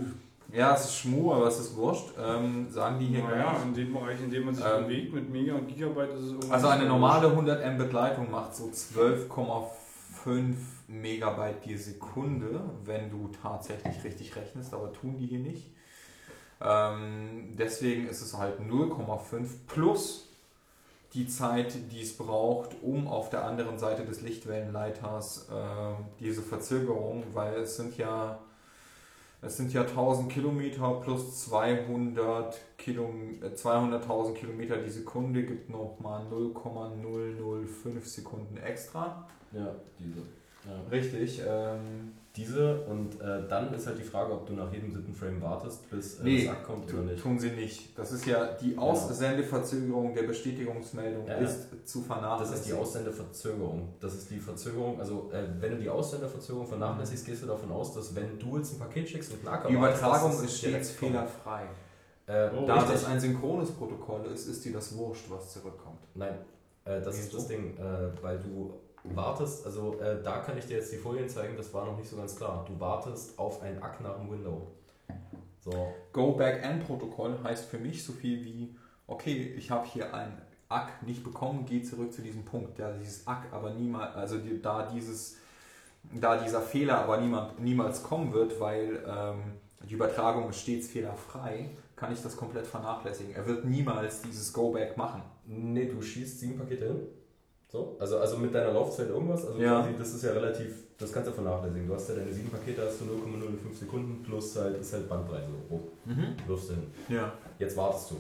Ja, 0.52 0.74
es 0.76 0.86
ist 0.86 0.96
Schmu, 1.00 1.34
aber 1.34 1.48
es 1.48 1.60
ist 1.60 1.76
wurscht. 1.76 2.10
Ähm, 2.18 2.70
sagen 2.70 3.00
die 3.00 3.08
hier 3.08 3.24
Naja, 3.24 3.52
gleich. 3.52 3.64
in 3.66 3.74
dem 3.74 3.94
Bereich, 3.94 4.20
in 4.22 4.32
dem 4.32 4.46
man 4.46 4.56
sich 4.56 4.66
Ähm, 4.66 4.84
bewegt 4.86 5.14
mit 5.14 5.30
Mega 5.30 5.56
und 5.56 5.68
Gigabyte 5.68 6.10
ist 6.14 6.22
es 6.24 6.30
irgendwas. 6.32 6.52
Also 6.52 6.68
eine 6.68 6.86
normale 6.86 7.28
100 7.30 7.74
Mbit 7.76 7.92
Leitung 7.94 8.32
macht 8.32 8.56
so 8.56 8.66
12,5 8.66 10.56
Megabyte 10.88 11.66
die 11.66 11.78
Sekunde, 11.78 12.62
wenn 12.86 13.10
du 13.10 13.30
tatsächlich 13.42 14.04
richtig 14.04 14.36
rechnest, 14.36 14.74
aber 14.74 14.92
tun 14.94 15.18
die 15.18 15.26
hier 15.28 15.40
nicht. 15.40 15.72
Ähm, 16.62 17.56
deswegen 17.58 18.08
ist 18.08 18.22
es 18.22 18.36
halt 18.38 18.60
0,5 18.62 19.46
plus 19.68 20.27
die 21.14 21.28
Zeit, 21.28 21.74
die 21.92 22.02
es 22.02 22.16
braucht, 22.16 22.76
um 22.82 23.08
auf 23.08 23.30
der 23.30 23.46
anderen 23.46 23.80
Seite 23.80 24.06
des 24.06 24.22
Lichtwellenleiters 24.22 25.50
äh, 25.50 25.54
diese 26.20 26.42
Verzögerung, 26.42 27.24
weil 27.34 27.56
es 27.62 27.78
sind 27.78 27.98
ja 27.98 28.40
es 29.40 29.56
sind 29.56 29.72
ja 29.72 29.82
1000 29.82 30.32
Kilometer 30.32 30.96
plus 30.96 31.46
200 31.46 32.60
Kilom 32.78 33.42
äh, 33.42 33.48
200.000 33.48 34.34
Kilometer 34.34 34.78
die 34.78 34.90
Sekunde 34.90 35.44
gibt 35.44 35.70
nochmal 35.70 36.26
0,005 36.26 38.06
Sekunden 38.08 38.58
extra. 38.58 39.28
Ja, 39.52 39.76
diese. 40.00 40.22
Ja. 40.68 40.90
Richtig. 40.92 41.42
Ähm, 41.48 42.12
Diese 42.36 42.82
und 42.82 43.20
äh, 43.20 43.48
dann 43.50 43.74
ist 43.74 43.88
halt 43.88 43.98
die 43.98 44.04
Frage, 44.04 44.32
ob 44.34 44.46
du 44.46 44.54
nach 44.54 44.72
jedem 44.72 44.92
siebten 44.92 45.14
Frame 45.16 45.42
wartest, 45.42 45.90
bis 45.90 46.20
äh, 46.20 46.24
Nee, 46.24 46.38
das 46.46 46.54
Sack 46.56 46.64
kommt 46.68 46.94
oder 46.94 47.02
nicht. 47.04 47.24
tun 47.24 47.40
sie 47.40 47.50
nicht. 47.50 47.98
Das 47.98 48.12
ist 48.12 48.26
ja 48.28 48.46
die 48.62 48.78
Aussendeverzögerung 48.78 50.14
der 50.14 50.24
Bestätigungsmeldung 50.24 51.26
Ja, 51.28 51.34
ja. 51.36 51.40
ist 51.48 51.68
zu 51.88 52.00
Das 52.00 52.08
vernachlässigen. 52.08 52.60
ist 52.60 52.68
die 52.70 52.74
Aussendeverzögerung. 52.74 53.90
Das 54.00 54.14
ist 54.14 54.30
die 54.30 54.40
Verzögerung, 54.40 55.00
also 55.00 55.30
äh, 55.34 55.44
wenn 55.60 55.72
du 55.72 55.78
die 55.78 55.90
Aussendeverzögerung 55.90 56.68
vernachlässigst, 56.68 57.26
gehst 57.26 57.44
du 57.44 57.48
davon 57.48 57.72
aus, 57.72 57.94
dass 57.94 58.16
wenn 58.16 58.38
du 58.40 58.58
jetzt 58.58 58.74
ein 58.74 58.80
Paket 58.80 59.10
schickst 59.10 59.34
und 59.34 59.48
Acker 59.48 59.68
Die 59.70 59.74
Übertragung 59.76 60.32
dass 60.32 60.44
ist 60.44 60.58
stets 60.60 60.92
fehlerfrei. 60.92 61.64
Äh, 62.28 62.50
Oh, 62.56 62.66
Da 62.68 62.84
das 62.84 63.06
ein 63.06 63.20
synchrones 63.20 63.72
Protokoll 63.72 64.26
ist, 64.34 64.48
ist 64.48 64.64
dir 64.66 64.74
das 64.74 64.96
wurscht, 64.98 65.26
was 65.30 65.54
zurückkommt. 65.54 66.02
Nein, 66.14 66.38
äh, 66.86 67.02
das 67.02 67.18
ist 67.20 67.28
Wieso? 67.28 67.38
das 67.38 67.48
Ding, 67.48 67.78
äh, 67.78 68.22
weil 68.22 68.38
du 68.40 68.74
wartest, 69.16 69.66
also 69.66 70.00
äh, 70.00 70.22
da 70.24 70.40
kann 70.40 70.58
ich 70.58 70.66
dir 70.66 70.78
jetzt 70.78 70.92
die 70.92 70.98
Folien 70.98 71.30
zeigen, 71.30 71.56
das 71.56 71.74
war 71.74 71.86
noch 71.86 71.98
nicht 71.98 72.10
so 72.10 72.18
ganz 72.18 72.36
klar. 72.36 72.66
Du 72.68 72.80
wartest 72.80 73.38
auf 73.38 73.62
ein 73.62 73.82
Ack 73.82 74.02
nach 74.02 74.18
dem 74.18 74.32
Window. 74.32 74.68
So, 75.60 75.94
Go-Back-End-Protokoll 76.14 77.40
heißt 77.44 77.66
für 77.66 77.78
mich 77.78 78.04
so 78.04 78.14
viel 78.14 78.44
wie, 78.46 78.76
okay, 79.08 79.54
ich 79.58 79.70
habe 79.70 79.86
hier 79.88 80.14
ein 80.14 80.42
ACK 80.70 81.04
nicht 81.06 81.24
bekommen, 81.24 81.66
geh 81.68 81.82
zurück 81.82 82.14
zu 82.14 82.22
diesem 82.22 82.46
Punkt. 82.46 82.80
Da 82.80 82.92
dieses 82.92 83.28
ACK 83.28 83.52
aber 83.52 83.72
niemals, 83.72 84.16
also 84.16 84.38
die, 84.38 84.62
da 84.62 84.90
dieses, 84.92 85.38
da 86.14 86.38
dieser 86.38 86.62
Fehler 86.62 87.00
aber 87.00 87.18
niemand, 87.18 87.60
niemals 87.60 88.04
kommen 88.04 88.34
wird, 88.34 88.60
weil 88.60 89.04
ähm, 89.08 89.54
die 89.88 89.94
Übertragung 89.94 90.50
ist 90.50 90.62
stets 90.62 90.88
fehlerfrei, 90.88 91.70
kann 91.96 92.12
ich 92.12 92.22
das 92.22 92.36
komplett 92.36 92.68
vernachlässigen. 92.68 93.36
Er 93.36 93.46
wird 93.46 93.66
niemals 93.66 94.22
dieses 94.22 94.54
Go-Back 94.54 94.98
machen. 94.98 95.22
nee, 95.46 95.86
du 95.86 96.02
schießt 96.02 96.40
sieben 96.40 96.58
Pakete 96.58 96.88
hin. 96.88 97.02
So, 97.70 97.98
also, 98.00 98.20
also 98.20 98.38
mit 98.38 98.56
deiner 98.56 98.72
Laufzeit 98.72 99.10
irgendwas, 99.10 99.46
also 99.46 99.60
Ja. 99.60 99.82
quasi, 99.82 99.98
das 99.98 100.14
ist 100.14 100.24
ja 100.24 100.32
relativ, 100.32 100.74
das 100.98 101.12
kannst 101.12 101.30
du 101.30 101.34
vernachlässigen. 101.34 101.88
Du 101.88 101.94
hast 101.96 102.08
ja 102.10 102.16
deine 102.16 102.32
sieben 102.32 102.50
Pakete, 102.50 102.82
hast 102.86 103.02
du 103.02 103.06
0,05 103.06 103.78
Sekunden 103.78 104.24
plus 104.24 104.56
halt, 104.56 104.80
ist 104.80 104.94
halt 104.94 105.10
Bandbreite 105.10 105.48
so 105.48 105.68
grob. 105.68 105.92
Wirfst 106.48 106.70
du 106.70 106.74
hin. 106.76 106.84
Ja. 107.10 107.34
Jetzt 107.60 107.76
wartest 107.76 108.12
du. 108.12 108.16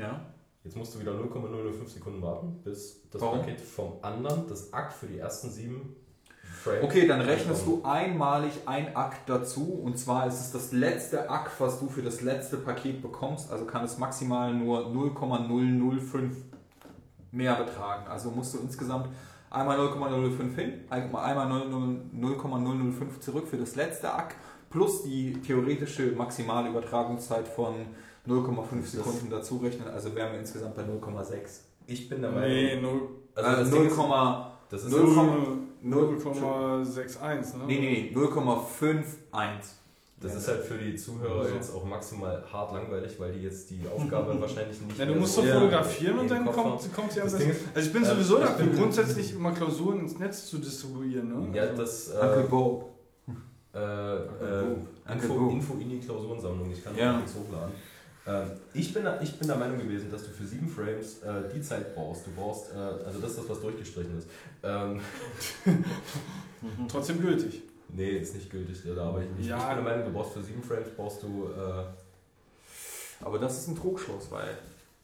Ja. 0.00 0.20
Jetzt 0.64 0.76
musst 0.76 0.94
du 0.94 1.00
wieder 1.00 1.14
0,005 1.14 1.88
Sekunden 1.90 2.20
warten, 2.20 2.60
bis 2.64 3.00
das 3.10 3.22
Warum? 3.22 3.38
Paket 3.38 3.60
vom 3.60 3.92
anderen, 4.02 4.46
das 4.48 4.72
ACK 4.72 4.92
für 4.92 5.06
die 5.06 5.18
ersten 5.18 5.50
sieben 5.50 5.94
Frames. 6.42 6.82
Okay, 6.82 7.06
dann 7.06 7.20
rechnest 7.20 7.64
du 7.66 7.80
einmalig 7.84 8.52
ein 8.66 8.94
ACK 8.94 9.24
dazu 9.26 9.80
und 9.84 9.98
zwar 9.98 10.26
ist 10.26 10.40
es 10.40 10.52
das 10.52 10.72
letzte 10.72 11.30
ACK, 11.30 11.52
was 11.60 11.78
du 11.78 11.88
für 11.88 12.02
das 12.02 12.20
letzte 12.22 12.56
Paket 12.58 13.00
bekommst, 13.00 13.50
also 13.52 13.64
kann 13.64 13.84
es 13.84 13.98
maximal 13.98 14.52
nur 14.52 14.90
0,005 14.90 16.36
mehr 17.32 17.54
betragen. 17.56 18.06
Also 18.08 18.30
musst 18.30 18.54
du 18.54 18.58
insgesamt 18.58 19.08
einmal 19.50 19.76
0,005 19.78 20.54
hin, 20.56 20.84
einmal 20.90 21.48
0,005 21.48 23.20
zurück 23.20 23.48
für 23.48 23.56
das 23.56 23.74
letzte 23.76 24.12
Ack, 24.12 24.34
plus 24.70 25.02
die 25.02 25.32
theoretische 25.40 26.12
maximale 26.12 26.68
Übertragungszeit 26.70 27.48
von 27.48 27.74
0,5 28.26 28.82
Sekunden 28.84 29.30
dazu 29.30 29.56
rechnen, 29.58 29.88
also 29.88 30.14
wären 30.14 30.32
wir 30.32 30.40
insgesamt 30.40 30.76
bei 30.76 30.82
0,6. 30.82 31.60
Ich 31.86 32.08
bin 32.08 32.22
der 32.22 32.30
Meinung. 32.30 32.48
Nee, 32.48 32.80
0, 32.80 33.00
Also 33.34 33.50
Äh, 33.50 33.56
das 33.56 33.70
Ding 33.70 33.86
ist, 33.86 33.98
0,0 33.98 34.46
das 34.70 34.84
ist 34.84 34.94
0,61, 34.94 37.56
ne? 37.56 37.64
Nee, 37.66 37.80
nee, 37.80 38.10
nee, 38.12 38.16
0,51. 38.16 39.02
Das 40.22 40.34
ist 40.34 40.48
halt 40.48 40.62
für 40.64 40.76
die 40.76 40.94
Zuhörer 40.96 41.48
So. 41.48 41.54
jetzt 41.54 41.74
auch 41.74 41.84
maximal 41.84 42.44
hart 42.52 42.72
langweilig, 42.74 43.18
weil 43.18 43.32
die 43.32 43.40
jetzt 43.42 43.70
die 43.70 43.80
Aufgabe 43.88 44.38
wahrscheinlich 44.40 44.78
nicht 44.82 44.98
Ja, 44.98 45.06
du 45.06 45.14
musst 45.14 45.34
so 45.34 45.40
doch 45.40 45.48
Ja. 45.48 45.54
fotografieren 45.54 46.18
und 46.18 46.30
dann 46.30 46.44
kommt, 46.44 46.92
kommt 46.94 47.10
sie 47.12 47.20
am 47.20 47.26
Das 47.26 47.38
besten. 47.38 47.38
Ding 47.38 47.50
ist, 47.50 47.66
Also 47.74 47.86
ich 47.88 47.92
bin 47.94 48.02
äh, 48.02 48.06
sowieso 48.06 48.38
ich 48.38 48.44
dafür, 48.44 48.66
grundsätzlich 48.66 49.32
immer 49.34 49.52
Klausuren 49.52 50.00
ins 50.00 50.18
Netz 50.18 50.46
zu 50.46 50.58
distribuieren. 50.58 51.50
Ne? 51.50 51.56
Ja, 51.56 51.62
Also- 51.62 51.76
das 51.82 52.08
Uncle 52.08 52.44
äh, 52.44 52.48
Bob. 52.48 52.90
äh, 53.72 53.78
äh, 53.78 54.22
Uncle 55.08 55.30
Info. 55.30 55.50
Info 55.50 55.74
in 55.80 55.88
die 55.88 56.00
Klausurensammlung. 56.00 56.70
Ich 56.70 56.84
kann 56.84 56.94
Ja. 56.96 57.04
ja. 57.12 57.16
nichts 57.16 57.34
hochladen. 57.34 57.72
Ähm, 58.26 58.50
ich, 58.74 58.92
bin 58.92 59.02
der, 59.04 59.22
ich 59.22 59.38
bin 59.38 59.48
der 59.48 59.56
Meinung 59.56 59.78
gewesen, 59.78 60.10
dass 60.10 60.24
du 60.24 60.28
für 60.30 60.44
sieben 60.46 60.68
Frames 60.68 61.22
äh, 61.22 61.48
die 61.54 61.62
Zeit 61.62 61.94
brauchst. 61.94 62.26
Du 62.26 62.30
brauchst, 62.36 62.70
äh, 62.74 62.76
also 63.06 63.18
das 63.20 63.30
ist 63.30 63.38
das, 63.40 63.48
was 63.48 63.60
durchgestrichen 63.62 64.18
ist. 64.18 64.28
Ähm, 64.62 65.00
Trotzdem 66.88 67.20
gültig. 67.22 67.62
Nee, 67.94 68.10
ist 68.18 68.34
nicht 68.34 68.50
gültig, 68.50 68.82
da 68.84 69.04
arbeite 69.04 69.26
ich 69.32 69.38
nicht. 69.38 69.48
Ja. 69.48 69.58
Ich 69.58 69.66
bin 69.76 69.84
der 69.84 69.84
Meinung, 69.84 70.06
du 70.06 70.12
brauchst 70.12 70.32
für 70.34 70.42
sieben 70.42 70.62
Frames 70.62 70.88
brauchst 70.96 71.22
du 71.22 71.46
äh, 71.56 71.84
Aber 73.24 73.38
das 73.38 73.58
ist 73.58 73.68
ein 73.68 73.76
Trugschluss, 73.76 74.30
weil 74.30 74.56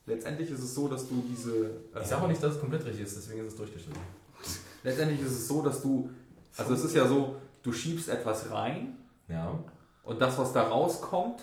letztendlich 0.07 0.51
ist 0.51 0.61
es 0.63 0.75
so, 0.75 0.89
dass 0.89 1.09
du 1.09 1.23
diese. 1.29 1.67
äh, 1.95 2.01
Ich 2.03 2.07
sage 2.07 2.23
auch 2.23 2.29
nicht, 2.29 2.43
dass 2.43 2.55
es 2.55 2.61
komplett 2.61 2.85
richtig 2.85 3.03
ist, 3.05 3.17
deswegen 3.17 3.41
ist 3.47 3.53
es 3.53 3.57
durchgestrichen. 3.57 4.01
Letztendlich 4.83 5.21
ist 5.21 5.33
es 5.33 5.49
so, 5.49 5.63
dass 5.63 5.83
du. 5.83 6.11
Also 6.57 6.75
es 6.75 6.85
ist 6.85 6.95
ja 6.95 7.07
so, 7.07 7.37
du 7.63 7.73
schiebst 7.73 8.09
etwas 8.09 8.51
rein 8.51 8.97
Ja. 9.29 9.59
und 10.05 10.21
das, 10.21 10.39
was 10.39 10.53
da 10.53 10.63
rauskommt, 10.69 11.41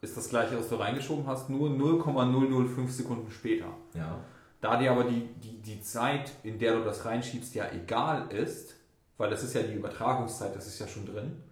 ist 0.00 0.16
das 0.16 0.28
gleiche, 0.30 0.56
was 0.58 0.68
du 0.70 0.76
reingeschoben 0.76 1.26
hast, 1.26 1.50
nur 1.50 1.68
0,005 1.68 2.90
Sekunden 2.90 3.30
später. 3.30 3.66
Ja. 3.92 4.18
Da 4.62 4.76
dir 4.78 4.92
aber 4.92 5.04
die, 5.04 5.26
die, 5.42 5.58
die 5.60 5.82
Zeit, 5.82 6.30
in 6.42 6.58
der 6.58 6.76
du 6.76 6.84
das 6.84 7.04
reinschiebst, 7.04 7.54
ja 7.54 7.66
egal 7.72 8.30
ist, 8.32 8.74
weil 9.20 9.28
das 9.28 9.44
ist 9.44 9.54
ja 9.54 9.62
die 9.62 9.74
Übertragungszeit, 9.74 10.56
das 10.56 10.66
ist 10.66 10.78
ja 10.78 10.88
schon 10.88 11.04
drin, 11.04 11.42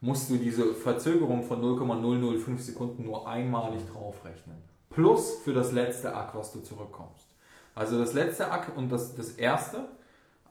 musst 0.00 0.28
du 0.28 0.36
diese 0.36 0.74
Verzögerung 0.74 1.44
von 1.44 1.60
0,005 1.60 2.60
Sekunden 2.60 3.04
nur 3.04 3.28
einmalig 3.28 3.82
draufrechnen. 3.92 4.56
Plus 4.90 5.36
für 5.44 5.52
das 5.52 5.70
letzte 5.70 6.16
Ack, 6.16 6.34
was 6.34 6.52
du 6.52 6.58
zurückkommst. 6.58 7.28
Also 7.76 7.96
das 7.96 8.12
letzte 8.12 8.50
Ack 8.50 8.76
und 8.76 8.90
das, 8.90 9.14
das 9.14 9.30
erste 9.30 9.86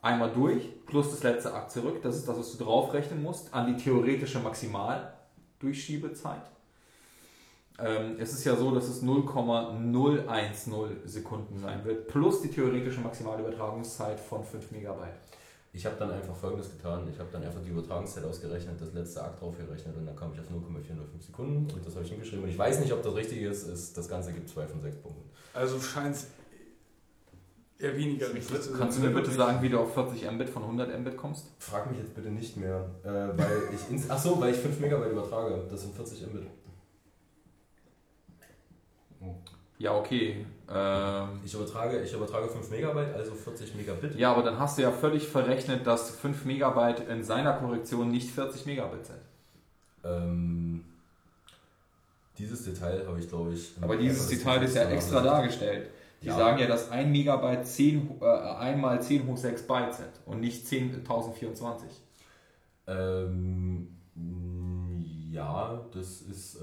einmal 0.01 0.31
durch, 0.31 0.85
plus 0.85 1.11
das 1.11 1.23
letzte 1.23 1.53
Ack 1.53 1.69
zurück, 1.69 2.01
das 2.03 2.15
ist 2.15 2.29
das, 2.29 2.39
was 2.39 2.57
du 2.57 2.63
draufrechnen 2.63 3.21
musst, 3.21 3.53
an 3.53 3.67
die 3.67 3.75
theoretische 3.75 4.39
Maximaldurchschiebezeit. 4.39 6.49
Ähm, 7.79 8.15
es 8.17 8.31
ist 8.31 8.45
ja 8.45 8.55
so, 8.55 8.73
dass 8.73 8.87
es 8.87 9.01
0,010 9.01 11.01
Sekunden 11.03 11.59
sein 11.59 11.83
wird, 11.83 12.07
plus 12.07 12.41
die 12.41 12.49
theoretische 12.49 13.01
Maximalübertragungszeit 13.01 14.21
von 14.21 14.45
5 14.45 14.71
Megabyte. 14.71 15.19
Ich 15.73 15.85
habe 15.85 15.95
dann 15.97 16.11
einfach 16.11 16.35
folgendes 16.35 16.69
getan. 16.69 17.07
Ich 17.09 17.17
habe 17.17 17.29
dann 17.31 17.43
einfach 17.43 17.61
die 17.61 17.69
Übertragungszeit 17.69 18.25
ausgerechnet, 18.25 18.79
das 18.79 18.93
letzte 18.93 19.23
Akt 19.23 19.41
drauf 19.41 19.57
gerechnet 19.57 19.95
und 19.95 20.05
dann 20.05 20.15
kam 20.15 20.33
ich 20.33 20.39
auf 20.39 20.49
0,405 20.49 21.23
Sekunden 21.23 21.73
und 21.73 21.85
das 21.85 21.95
habe 21.95 22.03
ich 22.03 22.11
hingeschrieben. 22.11 22.43
Und 22.43 22.49
ich 22.49 22.57
weiß 22.57 22.81
nicht, 22.81 22.91
ob 22.91 23.01
das 23.01 23.15
richtig 23.15 23.41
ist. 23.41 23.63
ist 23.63 23.97
das 23.97 24.09
Ganze 24.09 24.33
gibt 24.33 24.49
zwei 24.49 24.67
von 24.67 24.81
sechs 24.81 24.97
Punkten. 24.97 25.29
Also 25.53 25.79
scheint 25.79 26.15
es 26.15 26.27
eher 27.79 27.95
weniger 27.95 28.33
richtig 28.33 28.61
zu 28.61 28.69
sein. 28.69 28.79
Kannst 28.79 28.97
du 28.97 29.01
mir 29.01 29.11
bitte 29.11 29.31
sagen, 29.31 29.61
wie 29.61 29.69
du 29.69 29.79
auf 29.79 29.93
40 29.93 30.29
Mbit 30.29 30.49
von 30.49 30.63
100 30.63 30.99
Mbit 30.99 31.15
kommst? 31.15 31.47
Frag 31.59 31.89
mich 31.89 31.99
jetzt 31.99 32.13
bitte 32.15 32.29
nicht 32.29 32.57
mehr, 32.57 32.89
äh, 33.03 33.07
weil 33.09 33.61
ich 33.73 33.89
ins 33.89 34.09
ach 34.09 34.19
so, 34.19 34.39
weil 34.41 34.53
ich 34.53 34.59
5 34.59 34.77
Megabyte 34.79 35.13
übertrage. 35.13 35.67
Das 35.69 35.81
sind 35.81 35.95
40 35.95 36.27
Mbit. 36.27 36.47
Ja, 39.81 39.95
okay. 39.95 40.45
Ähm, 40.71 41.27
Ich 41.43 41.53
übertrage, 41.55 42.01
ich 42.01 42.13
übertrage 42.13 42.47
5 42.47 42.69
Megabyte, 42.69 43.15
also 43.15 43.33
40 43.33 43.73
Megabit. 43.75 44.15
ja, 44.15 44.31
aber 44.31 44.43
dann 44.43 44.59
hast 44.59 44.77
du 44.77 44.83
ja 44.83 44.91
völlig 44.91 45.27
verrechnet, 45.27 45.87
dass 45.87 46.11
5 46.11 46.45
Megabyte 46.45 47.07
in 47.09 47.23
seiner 47.23 47.53
Korrektion 47.53 48.11
nicht 48.11 48.29
40 48.29 48.67
Megabit 48.67 49.05
sind. 49.07 49.17
Ähm, 50.03 50.83
dieses 52.37 52.63
Detail 52.63 53.05
habe 53.07 53.19
ich, 53.19 53.27
glaube 53.27 53.53
ich. 53.53 53.73
Aber 53.81 53.97
dieses 53.97 54.27
Detail 54.27 54.61
ist 54.61 54.75
ja 54.75 54.83
extra 54.89 55.21
dargestellt. 55.21 55.89
Die 56.21 56.27
Ja. 56.27 56.35
sagen 56.37 56.59
ja, 56.59 56.67
dass 56.67 56.91
1 56.91 57.09
Megabyte 57.09 57.65
10, 57.65 58.21
äh, 58.21 58.25
1 58.25 58.79
mal 58.79 59.01
10 59.01 59.25
hoch 59.25 59.37
6 59.37 59.63
Byte 59.63 59.95
sind 59.95 60.09
und 60.27 60.41
nicht 60.41 60.67
10.024. 60.67 61.87
Ähm, 62.87 63.87
ja, 65.31 65.79
das 65.93 66.21
ist 66.21 66.55
äh, 66.57 66.59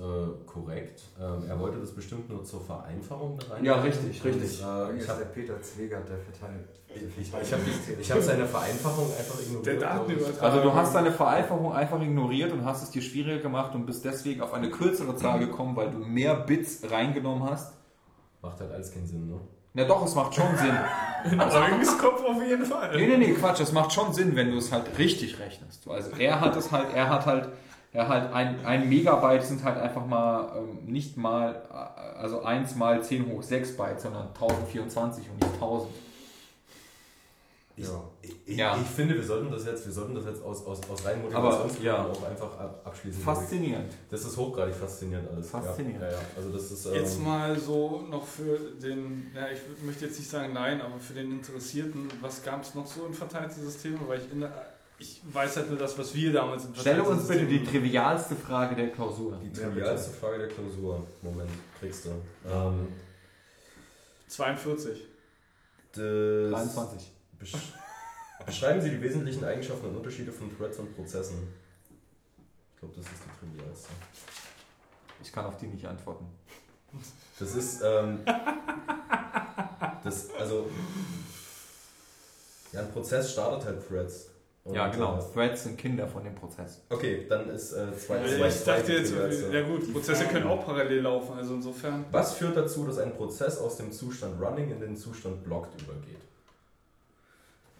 korrekt. 0.46 1.02
Ähm, 1.20 1.44
er 1.48 1.58
wollte 1.58 1.78
das 1.78 1.92
bestimmt 1.92 2.28
nur 2.28 2.44
zur 2.44 2.60
Vereinfachung 2.60 3.38
da 3.38 3.54
rein. 3.54 3.64
Ja, 3.64 3.80
richtig, 3.80 4.22
Und, 4.24 4.34
richtig. 4.34 4.62
Äh, 4.62 4.96
ich 4.96 5.02
ist 5.02 5.08
habe 5.08 5.18
der 5.20 5.26
Peter 5.26 5.62
Zwegert, 5.62 6.08
der 6.08 6.18
verteilt. 6.18 6.68
ich, 6.94 7.02
ich 7.18 8.00
ich 8.00 8.12
hab 8.12 8.20
seine 8.20 8.46
Vereinfachung 8.46 9.06
einfach 9.06 9.40
ignoriert. 9.40 10.42
Also 10.42 10.62
du 10.62 10.74
hast 10.74 10.94
deine 10.94 11.12
Vereinfachung 11.12 11.72
einfach 11.72 12.00
ignoriert 12.00 12.52
und 12.52 12.64
hast 12.64 12.82
es 12.82 12.90
dir 12.90 13.02
schwieriger 13.02 13.40
gemacht 13.40 13.74
und 13.74 13.86
bist 13.86 14.04
deswegen 14.04 14.42
auf 14.42 14.52
eine 14.52 14.70
kürzere 14.70 15.16
Zahl 15.16 15.38
gekommen, 15.38 15.74
weil 15.74 15.90
du 15.90 15.98
mehr 15.98 16.34
Bits 16.34 16.82
reingenommen 16.90 17.48
hast. 17.48 17.72
Macht 18.42 18.60
halt 18.60 18.70
alles 18.72 18.92
keinen 18.92 19.06
Sinn, 19.06 19.28
ne? 19.28 19.40
Na 19.74 19.84
doch, 19.84 20.04
es 20.04 20.14
macht 20.14 20.34
schon 20.34 20.56
Sinn. 20.56 20.76
In 21.32 21.40
Eugens 21.40 21.98
Kopf 21.98 22.22
auf 22.24 22.42
jeden 22.42 22.64
Fall. 22.64 22.96
Nee, 22.96 23.06
nee, 23.06 23.16
nee, 23.16 23.32
Quatsch, 23.32 23.60
es 23.60 23.72
macht 23.72 23.92
schon 23.92 24.12
Sinn, 24.12 24.34
wenn 24.36 24.50
du 24.50 24.58
es 24.58 24.72
halt 24.72 24.98
richtig 24.98 25.38
rechnest. 25.38 25.86
Also 25.88 26.10
er 26.18 26.40
hat 26.40 26.56
es 26.56 26.70
halt, 26.72 26.92
er 26.94 27.08
hat 27.10 27.26
halt, 27.26 27.48
er 27.92 28.08
hat 28.08 28.32
ein, 28.32 28.64
ein 28.64 28.88
Megabyte 28.88 29.42
sind 29.42 29.64
halt 29.64 29.78
einfach 29.78 30.04
mal 30.06 30.52
ähm, 30.58 30.92
nicht 30.92 31.16
mal, 31.16 31.62
äh, 31.70 32.18
also 32.18 32.42
1 32.42 32.74
mal 32.76 33.02
10 33.02 33.26
hoch 33.28 33.42
6 33.42 33.76
Byte, 33.76 34.00
sondern 34.00 34.28
1024 34.28 35.28
und 35.30 35.40
nicht 35.40 35.54
1000. 35.54 35.90
Ich, 37.76 37.84
Ja. 37.86 38.02
ich, 38.22 38.56
Ja. 38.56 38.76
ich 38.76 38.88
finde, 38.88 39.14
wir 39.14 39.22
sollten 39.22 39.52
das 39.52 39.64
jetzt, 39.64 39.86
wir 39.86 39.92
sollten 39.92 40.12
das 40.16 40.24
jetzt 40.24 40.42
aus, 40.42 40.66
aus, 40.66 40.80
aus 40.90 41.06
Aber, 41.06 41.16
Motivationsgründen 41.16 41.84
ja. 41.86 42.04
auch 42.04 42.24
einfach 42.24 42.58
ab, 42.58 42.80
abschließen. 42.84 43.22
Faszinierend. 43.22 43.92
Das 44.10 44.24
ist 44.24 44.36
hochgradig 44.36 44.74
faszinierend 44.74 45.30
alles. 45.30 45.48
Faszinierend. 45.48 46.00
Ja, 46.02 46.08
ja, 46.08 46.12
ja. 46.14 46.18
Also 46.36 46.50
das 46.50 46.70
ist, 46.72 46.86
ähm, 46.86 46.94
Jetzt 46.94 47.20
mal 47.20 47.56
so 47.56 48.02
noch 48.10 48.26
für 48.26 48.58
den, 48.82 49.30
ja, 49.32 49.46
ich 49.52 49.60
möchte 49.84 50.06
jetzt 50.06 50.18
nicht 50.18 50.28
sagen 50.28 50.52
nein, 50.52 50.80
aber 50.80 50.98
für 50.98 51.14
den 51.14 51.30
Interessierten, 51.30 52.08
was 52.20 52.42
gab 52.42 52.62
es 52.64 52.74
noch 52.74 52.86
so 52.86 53.06
in 53.06 53.14
Verteilsysteme? 53.14 53.98
Weil 54.08 54.18
ich, 54.22 54.32
in, 54.32 54.40
der- 54.40 54.67
ich 54.98 55.22
weiß 55.32 55.56
halt 55.56 55.70
nur 55.70 55.78
das, 55.78 55.96
was 55.96 56.14
wir 56.14 56.32
damals 56.32 56.64
in 56.64 56.74
Stelle 56.74 57.04
uns 57.04 57.28
bitte 57.28 57.46
die 57.46 57.62
trivialste 57.64 58.34
Frage 58.34 58.74
der 58.74 58.90
Klausur. 58.90 59.38
die 59.42 59.52
trivialste 59.52 60.10
Frage 60.12 60.38
der 60.38 60.48
Klausur. 60.48 61.06
Moment, 61.22 61.50
kriegst 61.78 62.06
du. 62.06 62.10
Ähm, 62.48 62.88
42. 64.26 65.06
das 65.92 66.50
23. 66.50 67.12
Besch 67.38 67.52
beschreiben 68.46 68.80
Sie 68.80 68.90
die 68.90 69.00
wesentlichen 69.00 69.44
Eigenschaften 69.44 69.86
und 69.86 69.96
Unterschiede 69.96 70.32
von 70.32 70.56
Threads 70.56 70.78
und 70.78 70.94
Prozessen. 70.96 71.48
Ich 72.74 72.80
glaube, 72.80 72.94
das 72.96 73.04
ist 73.04 73.14
die 73.24 73.46
trivialste. 73.46 73.90
Ich 75.22 75.32
kann 75.32 75.46
auf 75.46 75.56
die 75.56 75.66
nicht 75.66 75.86
antworten. 75.86 76.26
Das 77.38 77.54
ist, 77.54 77.82
ähm, 77.84 78.20
das, 80.02 80.30
also, 80.34 80.68
ja, 82.72 82.80
ein 82.80 82.90
Prozess 82.90 83.32
startet 83.32 83.64
halt 83.66 83.88
Threads. 83.88 84.27
Und, 84.68 84.74
Ja, 84.74 84.88
genau. 84.88 85.16
Äh, 85.18 85.22
Threads 85.32 85.62
sind 85.64 85.78
Kinder 85.78 86.06
von 86.06 86.22
dem 86.22 86.34
Prozess. 86.34 86.82
okay, 86.90 87.26
dann 87.26 87.48
ist 87.48 87.72
äh, 87.72 87.90
zwei, 87.96 88.16
Ja, 88.18 88.26
zwei, 88.38 88.48
ich 88.48 88.64
dachte 88.64 88.92
jetzt, 88.92 89.10
trivialste. 89.12 89.56
ja 89.56 89.66
gut, 89.66 89.92
Prozesse 89.94 90.24
können 90.26 90.46
auch 90.46 90.62
parallel 90.66 91.00
laufen, 91.00 91.38
also 91.38 91.54
insofern. 91.54 92.04
Was 92.10 92.34
führt 92.34 92.54
dazu, 92.54 92.84
dass 92.86 92.98
ein 92.98 93.14
Prozess 93.14 93.58
aus 93.58 93.78
dem 93.78 93.90
Zustand 93.92 94.38
Running 94.42 94.70
in 94.70 94.78
den 94.80 94.94
Zustand 94.94 95.42
Blocked 95.42 95.80
übergeht? 95.80 96.18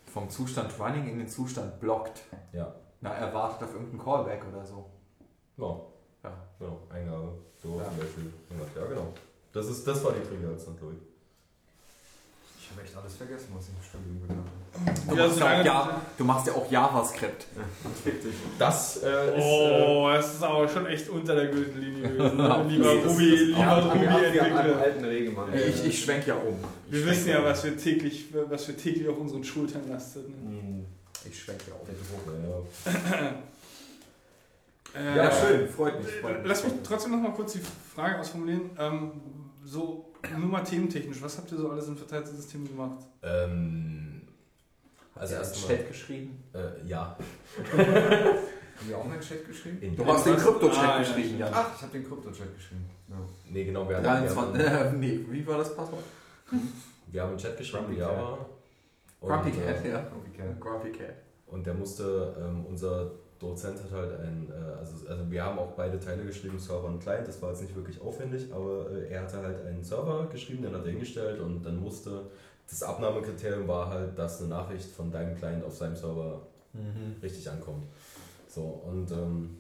Vom 0.07 0.31
Zustand 0.31 0.73
Running 0.81 1.09
in 1.09 1.19
den 1.19 1.29
Zustand 1.29 1.79
Blocked. 1.79 2.23
Ja, 2.55 2.75
Na, 3.03 3.11
er 3.13 3.35
wartet 3.35 3.65
auf 3.69 3.75
irgendeinen 3.75 4.03
Callback 4.03 4.43
oder 4.51 4.65
so. 4.65 4.87
ja, 5.59 5.81
Ja. 6.25 6.33
genau, 6.59 6.81
Eingabe. 6.89 7.33
So 7.63 7.79
Ja. 7.79 7.85
zum 7.85 7.99
Beispiel. 7.99 8.33
Ja, 8.75 8.87
genau. 8.87 9.09
Das, 9.53 9.67
ist, 9.69 9.87
das 9.87 10.03
war 10.05 10.13
die 10.13 10.27
trivialste, 10.27 10.71
glaube 10.73 10.95
ich. 10.95 11.08
Ich 12.71 12.77
habe 12.77 12.87
echt 12.87 12.97
alles 12.97 13.15
vergessen, 13.17 13.49
was 13.57 13.65
ich 13.65 13.71
im 13.75 13.83
Studium 13.83 14.21
gelernt 14.23 14.47
habe. 14.49 15.09
Du, 15.09 15.17
Ja, 15.17 15.27
machst 15.27 15.65
ja 15.67 16.03
du 16.19 16.25
machst 16.25 16.47
ja 16.47 16.53
auch 16.53 16.71
JavaScript. 16.71 17.47
Das 18.59 19.03
äh, 19.03 19.39
ist. 19.39 19.45
Oh, 19.45 20.09
das 20.13 20.35
ist 20.35 20.43
aber 20.43 20.69
schon 20.69 20.87
echt 20.87 21.09
unter 21.09 21.35
der 21.35 21.47
Gürtellinie 21.49 22.03
gewesen. 22.09 22.39
Lieber 22.69 22.93
Ruby, 23.05 23.25
lieber 23.25 23.83
Ruby-Entwickler. 23.85 24.79
alten 24.81 25.05
Regelmann. 25.05 25.55
Ich, 25.55 25.85
ich 25.87 26.05
schwenk 26.05 26.27
ja 26.27 26.35
um. 26.35 26.57
Wir 26.91 27.07
wissen 27.07 27.29
ja, 27.31 27.43
was 27.43 27.65
wir 27.65 27.77
täglich, 27.77 28.27
was 28.49 28.69
wir 28.69 28.77
täglich 28.77 29.09
auf 29.09 29.19
unseren 29.19 29.43
Schultern 29.45 29.89
lastet. 29.89 30.29
Ne? 30.29 30.35
Hm, 30.61 30.85
Ich 31.29 31.43
schwenk 31.43 31.61
ja 31.67 31.75
um. 31.75 31.89
ja. 34.95 35.01
Äh, 35.01 35.17
Ja, 35.17 35.31
schön, 35.31 35.69
freut 35.69 36.03
mich. 36.03 36.13
Freut 36.17 36.39
mich. 36.39 36.49
Lass 36.49 36.65
mich 36.65 36.73
trotzdem 36.85 37.13
noch 37.13 37.21
mal 37.21 37.33
kurz 37.33 37.53
die 37.55 37.61
Frage 37.95 38.19
ausformulieren. 38.21 38.71
Ähm, 38.79 39.13
so, 39.65 40.08
nur 40.37 40.49
mal 40.49 40.63
thementechnisch, 40.63 41.23
was 41.23 41.39
habt 41.39 41.51
ihr 41.53 41.59
so 41.59 41.71
alles 41.71 41.89
in 41.89 41.97
Verteilsystemen 41.97 42.69
gemacht? 42.69 43.07
Ähm, 43.23 44.23
Also 45.15 45.35
hat 45.37 45.43
erstmal, 45.45 45.77
Chat 45.79 45.89
geschrieben. 45.89 46.45
äh, 46.55 46.87
ja. 46.87 47.17
Haben 47.77 48.89
wir 48.89 48.99
auch 48.99 49.05
einen 49.05 49.21
Chat 49.21 49.47
geschrieben? 49.47 49.79
In 49.81 49.97
Du 49.97 50.07
hast 50.07 50.27
den? 50.27 50.37
Krypto-Chat 50.37 50.79
Ah, 50.79 50.93
ja, 50.93 50.99
geschrieben. 50.99 51.39
Jan. 51.39 51.51
Ach, 51.53 51.71
ich 51.77 51.83
habe 51.83 51.93
den 51.93 52.07
Krypto-Chat 52.09 52.55
geschrieben. 52.55 52.85
Ja. 53.09 53.17
Nee, 53.51 53.65
genau, 53.65 53.89
wir 53.89 53.97
haben, 53.97 54.05
23, 54.05 54.59
wir 54.63 54.71
haben, 54.71 54.87
äh, 54.87 54.93
nee, 54.99 55.21
wie 55.31 55.47
war 55.47 55.59
das 55.59 55.75
Passwort? 55.75 56.05
wir 57.09 57.23
haben 57.23 57.31
einen 57.31 57.39
Chat 57.39 57.57
geschrieben, 57.57 57.85
Grumpy 57.87 58.01
Java. 58.01 58.39
Und, 59.21 59.29
Grumpy 59.29 59.49
äh, 59.51 59.53
Cat, 59.73 59.85
ja. 59.87 60.07
Grumpy 60.61 60.93
Cat. 60.93 61.15
Und 61.47 61.67
der 61.67 61.75
musste, 61.75 62.37
ähm, 62.41 62.67
unser 62.67 63.11
Dozent 63.39 63.83
hat 63.83 63.93
halt 63.93 64.21
ein, 64.21 64.51
äh, 64.51 64.79
also, 64.79 65.07
also 65.09 65.31
wir 65.31 65.45
haben 65.45 65.59
auch 65.59 65.73
beide 65.73 65.99
Teile 66.01 66.25
geschrieben, 66.25 66.59
Server 66.59 66.89
und 66.89 67.01
Client, 67.01 67.27
das 67.29 67.41
war 67.41 67.51
jetzt 67.51 67.63
nicht 67.63 67.75
wirklich 67.75 68.01
aufwendig, 68.01 68.53
aber 68.53 68.91
äh, 68.91 69.13
er 69.13 69.23
hatte 69.23 69.39
halt 69.39 69.65
einen 69.67 69.85
Server 69.85 70.27
geschrieben, 70.27 70.63
den 70.63 70.75
hat 70.75 70.85
er 70.85 70.91
hingestellt 70.91 71.41
und 71.41 71.63
dann 71.65 71.81
musste, 71.81 72.23
das 72.69 72.83
Abnahmekriterium 72.83 73.67
war 73.69 73.89
halt, 73.89 74.19
dass 74.19 74.41
eine 74.41 74.49
Nachricht 74.51 74.91
von 74.91 75.11
deinem 75.11 75.37
Client 75.37 75.65
auf 75.65 75.75
seinem 75.75 75.97
Server 75.97 76.43
Mhm. 76.75 77.17
richtig 77.23 77.49
ankommt. 77.51 77.85
So, 78.47 78.63
und 78.63 79.11
ähm, 79.11 79.57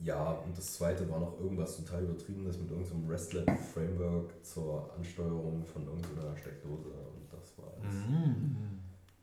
ja, 0.00 0.32
und 0.32 0.56
das 0.56 0.74
zweite 0.74 1.08
war 1.08 1.20
noch 1.20 1.38
irgendwas 1.38 1.76
total 1.76 2.02
übertriebenes 2.02 2.58
mit 2.58 2.70
irgendeinem 2.70 3.08
RESTlet-Framework 3.08 4.44
zur 4.44 4.90
Ansteuerung 4.96 5.64
von 5.64 5.86
irgendeiner 5.86 6.36
Steckdose 6.36 6.88
und 6.88 7.32
das 7.32 7.56
war 7.58 7.72
alles. 7.80 7.94
Mhm. 7.94 8.56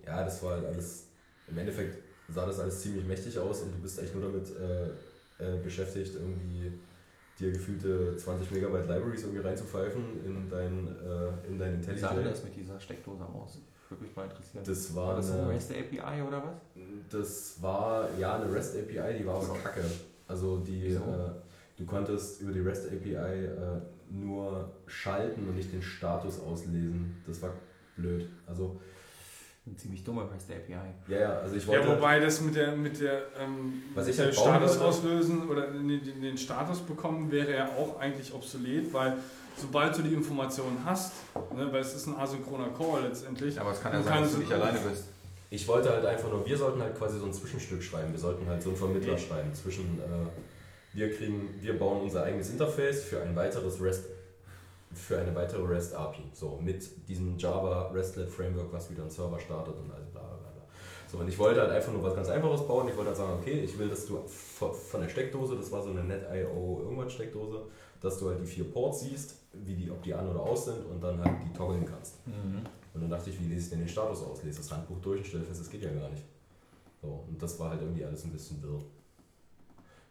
Ja, 0.06 0.24
das 0.24 0.42
war 0.42 0.54
halt 0.54 0.66
alles, 0.68 1.08
im 1.48 1.58
Endeffekt 1.58 1.98
sah 2.34 2.46
das 2.46 2.60
alles 2.60 2.82
ziemlich 2.82 3.06
mächtig 3.06 3.38
aus 3.38 3.62
und 3.62 3.74
du 3.76 3.82
bist 3.82 4.00
echt 4.00 4.14
nur 4.16 4.24
damit 4.24 4.48
äh, 4.50 4.88
äh, 5.44 5.58
beschäftigt, 5.64 6.16
irgendwie 6.16 6.72
dir 7.40 7.52
gefühlte 7.52 8.18
20 8.18 8.52
Megabyte 8.52 8.88
Libraries 8.88 9.24
irgendwie 9.24 9.42
reinzupfeifen 9.42 10.04
in 10.26 10.50
dein, 10.50 10.88
äh, 10.88 11.48
in 11.48 11.58
dein 11.58 11.80
Wie 11.80 11.98
sah 11.98 12.10
IntelliJ. 12.10 12.30
das 12.30 12.44
mit 12.44 12.56
dieser 12.56 12.80
Steckdose 12.80 13.24
aus? 13.26 13.60
Würde 13.88 14.04
mich 14.04 14.16
mal 14.16 14.26
interessieren. 14.26 14.64
Das 14.66 14.96
war 14.96 15.08
war, 15.08 15.16
das 15.16 15.32
eine 15.32 15.44
eine, 15.44 15.54
REST 15.54 15.72
API 15.72 16.22
oder 16.22 16.44
was? 16.44 16.56
das 17.10 17.62
war 17.62 18.10
ja 18.20 18.36
eine 18.36 18.54
REST 18.54 18.78
API, 18.78 19.18
die 19.18 19.26
war 19.26 19.36
aber 19.36 19.58
kacke. 19.64 19.82
Also 20.28 20.58
die, 20.58 20.90
äh, 20.90 21.00
du 21.78 21.86
konntest 21.86 22.42
über 22.42 22.52
die 22.52 22.60
REST 22.60 22.88
API 22.88 23.16
äh, 23.16 23.82
nur 24.12 24.72
schalten 24.86 25.48
und 25.48 25.56
nicht 25.56 25.72
den 25.72 25.82
Status 25.82 26.40
auslesen. 26.40 27.16
Das 27.26 27.42
war 27.42 27.54
blöd. 27.96 28.30
Also 28.46 28.80
Eine 29.70 29.78
ziemlich 29.78 30.04
dumme 30.04 30.24
REST 30.34 30.50
API. 30.50 30.74
ja, 31.10 31.20
ja, 31.20 31.40
also 31.42 31.56
ich 31.56 31.68
wollte 31.68 31.88
Ja, 31.88 31.96
wobei 31.96 32.20
das 32.20 32.42
mit 32.42 32.56
der, 32.56 32.76
mit 32.76 33.00
der, 33.00 33.22
ähm, 33.40 33.84
Was 33.94 34.06
mit 34.06 34.12
ich 34.12 34.16
der 34.18 34.26
halt 34.26 34.36
Status 34.36 34.72
wollte- 34.72 34.86
auslösen 34.86 35.48
oder 35.48 35.68
den, 35.68 36.22
den, 36.22 36.38
Status 36.40 36.80
bekommen, 36.80 37.32
wäre 37.32 37.56
ja 37.56 37.66
auch 37.78 38.00
eigentlich 38.00 38.34
obsolet, 38.34 38.92
weil 38.92 39.18
sobald 39.56 39.96
du 39.96 40.02
die 40.02 40.14
Informationen 40.16 40.80
hast, 40.84 41.14
ne, 41.56 41.72
weil 41.72 41.82
es 41.82 41.94
ist 41.94 42.08
ein 42.08 42.16
asynchroner 42.16 42.70
Call 42.70 43.04
letztendlich, 43.04 43.60
Aber 43.62 43.72
es 43.72 43.80
kann 43.82 43.92
Du 43.92 44.00
ja 44.00 44.04
sein, 44.04 44.24
dass 44.24 44.32
du 44.34 44.40
nicht 44.40 44.52
alleine 44.52 44.80
bist. 44.80 45.04
Ich 45.52 45.68
wollte 45.68 45.90
halt 45.92 46.06
einfach 46.06 46.30
nur, 46.32 46.44
wir 46.48 46.58
sollten 46.58 46.82
halt 46.82 46.98
quasi 46.98 47.20
so 47.20 47.26
ein 47.26 47.34
Zwischenstück 47.34 47.84
schreiben. 47.84 48.12
Wir 48.12 48.20
sollten 48.20 48.48
halt 48.48 48.64
so 48.64 48.70
einen 48.70 48.78
Vermittler 48.78 49.18
schreiben 49.20 49.54
zwischen, 49.54 50.00
äh, 50.00 50.98
wir 50.98 51.16
kriegen, 51.16 51.50
wir 51.62 51.78
bauen 51.78 52.02
unser 52.02 52.24
eigenes 52.24 52.50
Interface 52.50 53.04
für 53.04 53.22
ein 53.22 53.36
weiteres 53.36 53.80
REST, 53.80 54.06
für 54.94 55.20
eine 55.20 55.34
weitere 55.36 55.62
REST 55.62 55.94
API. 55.96 56.24
So, 56.34 56.60
mit 56.62 57.08
diesem 57.08 57.38
Java 57.38 57.90
RESTlet 57.90 58.30
Framework, 58.30 58.72
was 58.72 58.90
wieder 58.90 59.04
einen 59.04 59.12
Server 59.12 59.40
startet 59.40 59.76
und 59.78 59.92
alles 59.92 60.10
bla 60.10 60.22
bla 60.22 60.36
bla. 60.36 60.50
So, 61.12 61.18
und 61.18 61.28
ich 61.28 61.38
wollte 61.40 61.62
halt 61.62 61.72
einfach 61.72 61.92
nur 61.92 62.04
was 62.04 62.16
ganz 62.16 62.30
Einfaches 62.30 62.68
bauen. 62.68 62.88
Ich 62.88 62.96
wollte 62.96 63.10
halt 63.10 63.18
sagen, 63.18 63.34
okay, 63.40 63.62
ich 63.62 63.78
will, 63.78 63.90
dass 63.90 64.06
du 64.06 64.20
von 64.28 65.02
der 65.02 65.10
Steckdose, 65.10 65.56
das 65.56 65.72
war 65.72 65.82
so 65.82 65.90
eine 65.90 66.04
NetIO 66.04 66.82
irgendwas 66.84 67.14
Steckdose, 67.14 67.62
dass 68.00 68.20
du 68.20 68.30
halt 68.30 68.40
die 68.42 68.46
vier 68.46 68.72
Ports 68.72 69.02
siehst, 69.02 69.36
wie 69.54 69.76
die, 69.76 69.90
ob 69.90 70.04
die 70.04 70.14
an 70.14 70.28
oder 70.30 70.42
aus 70.42 70.66
sind 70.66 70.86
und 70.86 71.04
dann 71.04 71.24
halt 71.24 71.38
die 71.44 71.52
toggeln 71.58 71.86
kannst. 71.86 72.16
Und 72.94 73.02
dann 73.02 73.10
dachte 73.10 73.30
ich, 73.30 73.40
wie 73.40 73.46
lese 73.46 73.64
ich 73.66 73.70
denn 73.72 73.80
den 73.80 73.88
Status 73.88 74.24
aus? 74.24 74.44
Lese 74.44 74.60
das 74.60 74.72
Handbuch 74.72 75.00
durch 75.02 75.20
und 75.20 75.26
stelle 75.28 75.44
fest, 75.44 75.62
das 75.62 75.70
geht 75.70 75.82
ja 75.82 75.92
gar 75.92 76.10
nicht. 76.10 76.24
So, 77.02 77.24
und 77.28 77.42
das 77.42 77.60
war 77.60 77.72
halt 77.72 77.82
irgendwie 77.82 78.06
alles 78.06 78.24
ein 78.26 78.32
bisschen 78.32 78.62
wirr. 78.62 78.80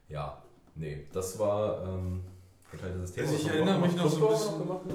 Ja, 0.09 0.43
nee, 0.75 1.07
das 1.13 1.39
war 1.39 1.85
ähm, 1.85 2.25
verteilte 2.69 3.01
System. 3.01 3.25
Also 3.25 3.37
ich 3.37 3.49
erinnere 3.49 3.79
mich 3.81 3.97
noch 3.97 4.09
so 4.09 4.29
ein 4.29 4.33
bisschen- 4.35 4.59
gemacht? 4.59 4.81
Äh, 4.89 4.93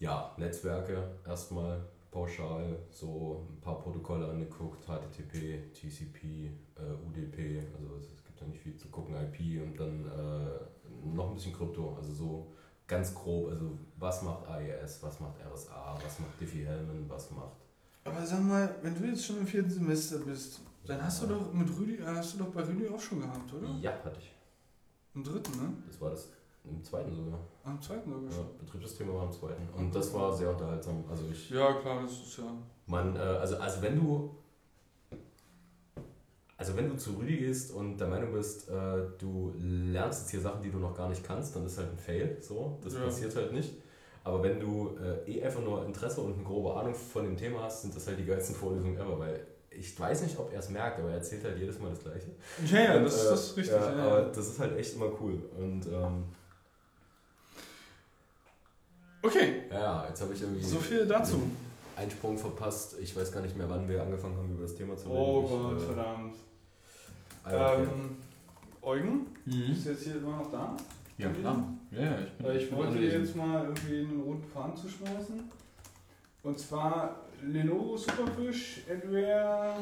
ja, 0.00 0.32
Netzwerke 0.36 1.12
erstmal 1.24 1.80
pauschal, 2.10 2.76
so 2.90 3.46
ein 3.48 3.60
paar 3.60 3.78
Protokolle 3.78 4.28
angeguckt, 4.28 4.84
HTTP, 4.84 5.72
TCP, 5.72 6.50
äh, 6.76 7.08
UDP, 7.08 7.62
also 7.74 7.96
es, 7.98 8.12
es 8.12 8.24
gibt 8.24 8.40
ja 8.40 8.46
nicht 8.48 8.60
viel 8.60 8.76
zu 8.76 8.88
gucken, 8.88 9.14
IP 9.14 9.62
und 9.62 9.78
dann 9.78 10.04
äh, 10.06 11.14
noch 11.14 11.28
ein 11.28 11.34
bisschen 11.34 11.54
Krypto, 11.54 11.94
also 11.96 12.12
so 12.12 12.52
ganz 12.86 13.14
grob, 13.14 13.50
also 13.50 13.78
was 13.96 14.22
macht 14.22 14.46
AES, 14.48 15.02
was 15.02 15.20
macht 15.20 15.36
RSA, 15.40 15.98
was 16.04 16.18
macht 16.18 16.40
Diffie-Hellman, 16.40 17.08
was 17.08 17.30
macht 17.30 17.56
Aber 18.04 18.24
sag 18.24 18.42
mal, 18.42 18.74
wenn 18.82 18.94
du 18.94 19.04
jetzt 19.06 19.24
schon 19.24 19.38
im 19.38 19.46
vierten 19.46 19.70
Semester 19.70 20.18
bist, 20.18 20.60
dann 20.86 21.02
hast 21.02 21.22
du 21.22 21.26
doch 21.28 21.52
mit 21.52 21.68
Rüdi, 21.78 21.98
hast 22.04 22.34
du 22.34 22.38
doch 22.38 22.48
bei 22.48 22.62
Rüdi 22.62 22.88
auch 22.88 23.00
schon 23.00 23.20
gehabt, 23.20 23.52
oder? 23.54 23.68
Ja, 23.80 23.92
hatte 24.04 24.18
ich. 24.18 24.32
Im 25.14 25.22
dritten, 25.22 25.52
ne? 25.52 25.72
Das 25.86 26.00
war 26.00 26.10
das 26.10 26.28
im 26.64 26.82
zweiten 26.82 27.14
sogar. 27.14 27.38
Am 27.64 27.80
zweiten 27.80 28.10
sogar 28.10 28.30
Ja, 28.30 28.36
schon. 28.36 28.58
Betriebssysteme 28.58 29.14
war 29.14 29.24
im 29.24 29.32
zweiten. 29.32 29.68
Und 29.76 29.94
das 29.94 30.12
war 30.14 30.34
sehr 30.34 30.50
unterhaltsam. 30.50 31.04
Also 31.08 31.24
ich 31.30 31.50
Ja, 31.50 31.74
klar, 31.74 32.02
das 32.02 32.12
ist 32.12 32.38
ja. 32.38 32.44
Man, 32.86 33.14
äh, 33.16 33.18
also, 33.18 33.56
also 33.58 33.82
wenn 33.82 33.96
du 33.96 34.34
also 36.62 36.76
wenn 36.76 36.88
du 36.88 36.96
zu 36.96 37.14
Rüdi 37.18 37.38
gehst 37.38 37.72
und 37.72 37.98
der 37.98 38.06
Meinung 38.06 38.32
bist, 38.32 38.68
äh, 38.68 38.72
du 39.18 39.52
lernst 39.58 40.20
jetzt 40.22 40.30
hier 40.30 40.40
Sachen, 40.40 40.62
die 40.62 40.70
du 40.70 40.78
noch 40.78 40.96
gar 40.96 41.08
nicht 41.08 41.24
kannst, 41.24 41.56
dann 41.56 41.66
ist 41.66 41.76
halt 41.76 41.90
ein 41.90 41.98
Fail. 41.98 42.36
So, 42.40 42.78
das 42.84 42.94
Ja. 42.94 43.00
passiert 43.00 43.34
halt 43.34 43.52
nicht. 43.52 43.72
Aber 44.22 44.40
wenn 44.44 44.60
du 44.60 44.96
äh, 45.02 45.28
eh 45.30 45.42
einfach 45.42 45.60
nur 45.62 45.84
Interesse 45.84 46.20
und 46.20 46.34
eine 46.34 46.44
grobe 46.44 46.72
Ahnung 46.74 46.94
von 46.94 47.24
dem 47.24 47.36
Thema 47.36 47.64
hast, 47.64 47.82
sind 47.82 47.96
das 47.96 48.06
halt 48.06 48.18
die 48.20 48.24
geilsten 48.24 48.54
Vorlesungen 48.54 48.96
ever, 48.96 49.18
weil 49.18 49.44
ich 49.70 49.98
weiß 49.98 50.22
nicht, 50.22 50.38
ob 50.38 50.52
er 50.52 50.60
es 50.60 50.68
merkt, 50.70 51.00
aber 51.00 51.08
er 51.08 51.16
erzählt 51.16 51.42
halt 51.42 51.58
jedes 51.58 51.80
Mal 51.80 51.90
das 51.90 52.00
Gleiche. 52.04 52.28
Ja, 52.72 52.80
ja, 52.92 52.96
Und, 52.98 53.04
das, 53.04 53.26
äh, 53.26 53.30
das 53.30 53.40
ist 53.48 53.56
richtig. 53.56 53.74
Ja, 53.76 53.96
Ja, 53.96 54.04
aber 54.06 54.22
das 54.32 54.46
ist 54.46 54.58
halt 54.60 54.78
echt 54.78 54.94
immer 54.94 55.10
cool. 55.20 55.42
Und 55.58 55.86
ähm, 55.86 56.24
Okay, 59.22 59.62
ja, 59.70 60.06
jetzt 60.08 60.20
habe 60.20 60.32
ich 60.34 60.42
irgendwie 60.42 60.62
so 60.64 60.78
viel 60.78 61.06
dazu. 61.06 61.42
einen 61.96 62.10
Sprung 62.10 62.36
verpasst. 62.38 62.96
Ich 63.00 63.14
weiß 63.16 63.30
gar 63.32 63.40
nicht 63.40 63.56
mehr, 63.56 63.68
wann 63.68 63.88
wir 63.88 64.02
angefangen 64.02 64.36
haben, 64.36 64.50
über 64.52 64.62
das 64.62 64.74
Thema 64.74 64.96
zu 64.96 65.08
reden. 65.08 65.16
Oh 65.18 65.42
Ich, 65.44 65.50
Gott, 65.50 65.76
äh, 65.76 65.94
verdammt. 65.94 66.34
Ah, 67.44 67.72
okay. 67.74 67.82
Ähm, 67.82 68.16
Eugen, 68.82 69.26
Mhm. 69.44 69.66
bist 69.68 69.86
du 69.86 69.90
jetzt 69.90 70.02
hier 70.04 70.16
immer 70.16 70.36
noch 70.38 70.50
da? 70.50 70.76
Ja, 71.18 71.28
klar. 71.30 71.64
Ja, 71.90 72.00
ja, 72.02 72.18
ich 72.20 72.32
bin, 72.32 72.46
Weil 72.46 72.56
ich 72.56 72.68
bin 72.68 72.78
wollte 72.78 72.92
anwesend. 72.92 73.24
jetzt 73.26 73.36
mal 73.36 73.64
irgendwie 73.64 73.98
einen 74.00 74.20
roten 74.22 74.44
Faden 74.52 74.76
zuschmeißen. 74.76 75.40
Und 76.42 76.58
zwar 76.58 77.16
Lenovo 77.42 77.96
Superfish, 77.96 78.82
Adware, 78.90 79.74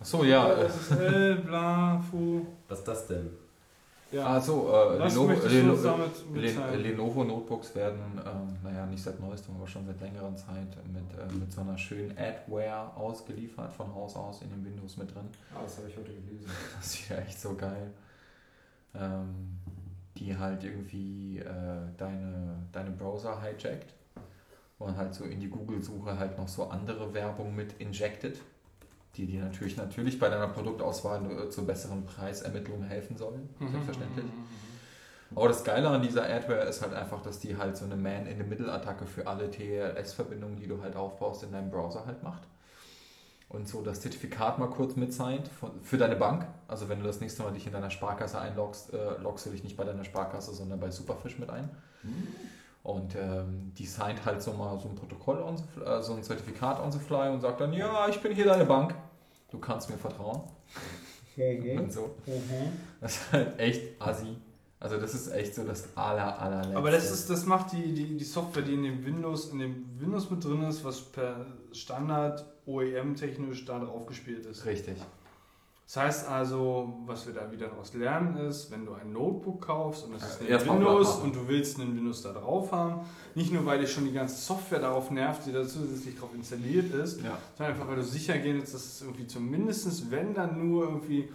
Achso, 0.00 0.24
ja. 0.24 0.52
Äh, 0.54 0.66
SSL, 0.68 1.34
bla, 1.36 2.00
fu. 2.10 2.44
Was 2.68 2.80
ist 2.80 2.88
das 2.88 3.06
denn? 3.06 3.30
Ja, 4.12 4.26
also, 4.26 4.68
äh, 4.68 4.98
was 5.00 5.14
Lenovo, 5.14 5.28
möchtest 5.28 5.52
du 5.52 5.56
Leno, 5.56 5.72
uns 5.72 5.82
damit 5.82 6.10
Le 6.34 6.40
mitteilen? 6.40 6.82
Lenovo 6.82 7.24
Notebooks 7.24 7.74
werden, 7.74 8.20
ähm, 8.24 8.56
naja, 8.62 8.84
nicht 8.86 9.02
seit 9.02 9.18
neuestem, 9.18 9.56
aber 9.56 9.66
schon 9.66 9.86
seit 9.86 10.00
längerer 10.00 10.36
Zeit 10.36 10.76
mit, 10.92 11.18
äh, 11.18 11.34
mit 11.34 11.50
so 11.50 11.62
einer 11.62 11.78
schönen 11.78 12.16
Adware 12.18 12.94
ausgeliefert, 12.94 13.72
von 13.72 13.92
Haus 13.94 14.14
aus 14.14 14.42
in 14.42 14.50
den 14.50 14.64
Windows 14.64 14.98
mit 14.98 15.14
drin. 15.14 15.24
Ah, 15.54 15.60
das 15.62 15.78
habe 15.78 15.88
ich 15.88 15.96
heute 15.96 16.12
gelesen. 16.12 16.46
Das 16.76 16.94
ist 16.94 17.08
ja 17.08 17.16
echt 17.16 17.40
so 17.40 17.54
geil. 17.54 17.90
Ähm, 18.94 19.58
die 20.18 20.36
halt 20.36 20.62
irgendwie 20.62 21.38
äh, 21.38 21.44
deine, 21.96 22.56
deine 22.70 22.90
Browser 22.90 23.40
hijackt 23.40 23.94
und 24.78 24.96
halt 24.96 25.14
so 25.14 25.24
in 25.24 25.40
die 25.40 25.48
Google-Suche 25.48 26.18
halt 26.18 26.36
noch 26.36 26.48
so 26.48 26.68
andere 26.68 27.14
Werbung 27.14 27.56
mit 27.56 27.80
injected, 27.80 28.38
die 29.16 29.26
dir 29.26 29.42
natürlich 29.44 29.76
natürlich 29.76 30.18
bei 30.18 30.28
deiner 30.28 30.48
Produktauswahl 30.48 31.20
äh, 31.30 31.50
zur 31.50 31.66
besseren 31.66 32.04
Preisermittlung 32.04 32.82
helfen 32.82 33.16
sollen, 33.16 33.48
Mhm, 33.58 33.68
selbstverständlich. 33.70 34.26
Aber 35.34 35.48
das 35.48 35.64
Geile 35.64 35.88
an 35.88 36.02
dieser 36.02 36.24
Adware 36.24 36.64
ist 36.68 36.82
halt 36.82 36.92
einfach, 36.92 37.22
dass 37.22 37.38
die 37.38 37.56
halt 37.56 37.76
so 37.76 37.86
eine 37.86 37.96
Man-in-the-Middle-Attacke 37.96 39.06
für 39.06 39.26
alle 39.26 39.50
TLS-Verbindungen, 39.50 40.56
die 40.56 40.66
du 40.66 40.82
halt 40.82 40.94
aufbaust, 40.94 41.42
in 41.42 41.52
deinem 41.52 41.70
Browser 41.70 42.04
halt 42.04 42.22
macht. 42.22 42.42
und 43.48 43.68
so 43.68 43.82
das 43.82 44.00
Zertifikat 44.00 44.58
mal 44.58 44.68
kurz 44.68 44.94
von, 44.94 45.82
für 45.82 45.98
deine 45.98 46.16
Bank. 46.16 46.46
Also 46.68 46.88
wenn 46.88 47.00
du 47.00 47.06
das 47.06 47.20
nächste 47.20 47.42
Mal 47.42 47.52
dich 47.52 47.66
in 47.66 47.72
deiner 47.72 47.90
Sparkasse 47.90 48.38
einloggst, 48.38 48.92
äh, 48.92 49.18
loggst 49.22 49.46
du 49.46 49.50
dich 49.50 49.62
nicht 49.62 49.76
bei 49.76 49.84
deiner 49.84 50.04
Sparkasse, 50.04 50.52
sondern 50.54 50.80
bei 50.80 50.90
Superfish 50.90 51.38
mit 51.38 51.50
ein. 51.50 51.70
Und 52.82 53.14
ähm, 53.14 53.72
die 53.78 53.86
signed 53.86 54.24
halt 54.24 54.42
so 54.42 54.52
mal 54.52 54.76
so 54.78 54.88
ein 54.88 54.94
Protokoll 54.96 55.40
on 55.40 55.56
the, 55.56 55.62
fly- 55.72 55.84
äh, 55.84 56.02
so 56.02 56.14
ein 56.14 56.22
Zertifikat 56.24 56.80
on 56.80 56.90
the 56.90 56.98
fly 56.98 57.28
und 57.30 57.40
sagt 57.40 57.60
dann, 57.60 57.72
ja, 57.72 58.08
ich 58.08 58.20
bin 58.20 58.34
hier 58.34 58.44
deine 58.46 58.64
Bank. 58.64 58.94
Du 59.50 59.58
kannst 59.58 59.88
mir 59.90 59.96
vertrauen. 59.98 60.40
Und 61.78 61.92
so. 61.92 62.10
Das 63.00 63.12
ist 63.16 63.32
halt 63.32 63.58
echt 63.58 64.02
assi. 64.02 64.36
Also 64.80 64.96
das 64.98 65.14
ist 65.14 65.28
echt 65.32 65.54
so 65.54 65.64
das 65.64 65.96
aller, 65.96 66.38
allerletzte. 66.40 66.76
Aber 66.76 66.90
das, 66.90 67.10
ist, 67.10 67.30
das 67.30 67.46
macht 67.46 67.72
die, 67.72 67.94
die, 67.94 68.16
die 68.16 68.24
Software, 68.24 68.62
die 68.64 68.74
in 68.74 68.82
dem 68.82 69.04
Windows, 69.06 69.50
in 69.50 69.60
dem 69.60 69.86
Windows 70.00 70.28
mit 70.28 70.42
drin 70.44 70.62
ist, 70.64 70.84
was 70.84 71.00
per 71.00 71.46
Standard 71.70 72.44
OEM-technisch 72.66 73.64
da 73.64 73.78
drauf 73.78 74.06
gespielt 74.06 74.44
ist. 74.46 74.66
richtig. 74.66 74.96
Das 75.92 76.02
heißt 76.02 76.28
also, 76.28 76.94
was 77.04 77.26
wir 77.26 77.34
da 77.34 77.52
wieder 77.52 77.68
daraus 77.68 77.92
lernen 77.92 78.38
ist, 78.38 78.70
wenn 78.70 78.86
du 78.86 78.94
ein 78.94 79.12
Notebook 79.12 79.60
kaufst 79.60 80.06
und 80.06 80.14
das 80.14 80.22
ist 80.40 80.48
Ja, 80.48 80.56
ein 80.56 80.66
Windows 80.66 81.16
und 81.16 81.36
du 81.36 81.46
willst 81.46 81.78
einen 81.78 81.94
Windows 81.94 82.22
da 82.22 82.32
drauf 82.32 82.72
haben, 82.72 83.06
nicht 83.34 83.52
nur 83.52 83.66
weil 83.66 83.78
dich 83.78 83.92
schon 83.92 84.06
die 84.06 84.12
ganze 84.12 84.36
Software 84.36 84.78
darauf 84.78 85.10
nervt, 85.10 85.44
die 85.44 85.52
da 85.52 85.68
zusätzlich 85.68 86.18
drauf 86.18 86.30
installiert 86.34 86.94
ist, 86.94 87.20
Ja. 87.20 87.36
sondern 87.58 87.74
einfach 87.74 87.88
weil 87.88 87.96
du 87.96 88.04
sicher 88.04 88.38
gehen 88.38 88.56
willst, 88.56 88.72
dass 88.72 88.86
es 88.86 89.02
irgendwie 89.02 89.26
zumindest, 89.26 90.10
wenn 90.10 90.32
dann 90.32 90.66
nur 90.66 90.84
irgendwie 90.84 91.28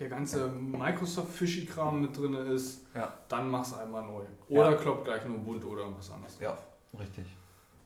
der 0.00 0.08
ganze 0.08 0.48
Microsoft-Fishy-Kram 0.48 2.00
mit 2.00 2.16
drin 2.16 2.32
ist, 2.32 2.86
Ja. 2.94 3.12
dann 3.28 3.50
mach's 3.50 3.74
einmal 3.74 4.02
neu. 4.06 4.22
Ja. 4.48 4.60
Oder 4.66 4.76
kloppt 4.78 5.04
gleich 5.04 5.26
nur 5.26 5.36
Ubuntu 5.36 5.68
oder 5.68 5.94
was 5.94 6.10
anderes. 6.10 6.38
Ja, 6.40 6.56
richtig. 6.98 7.26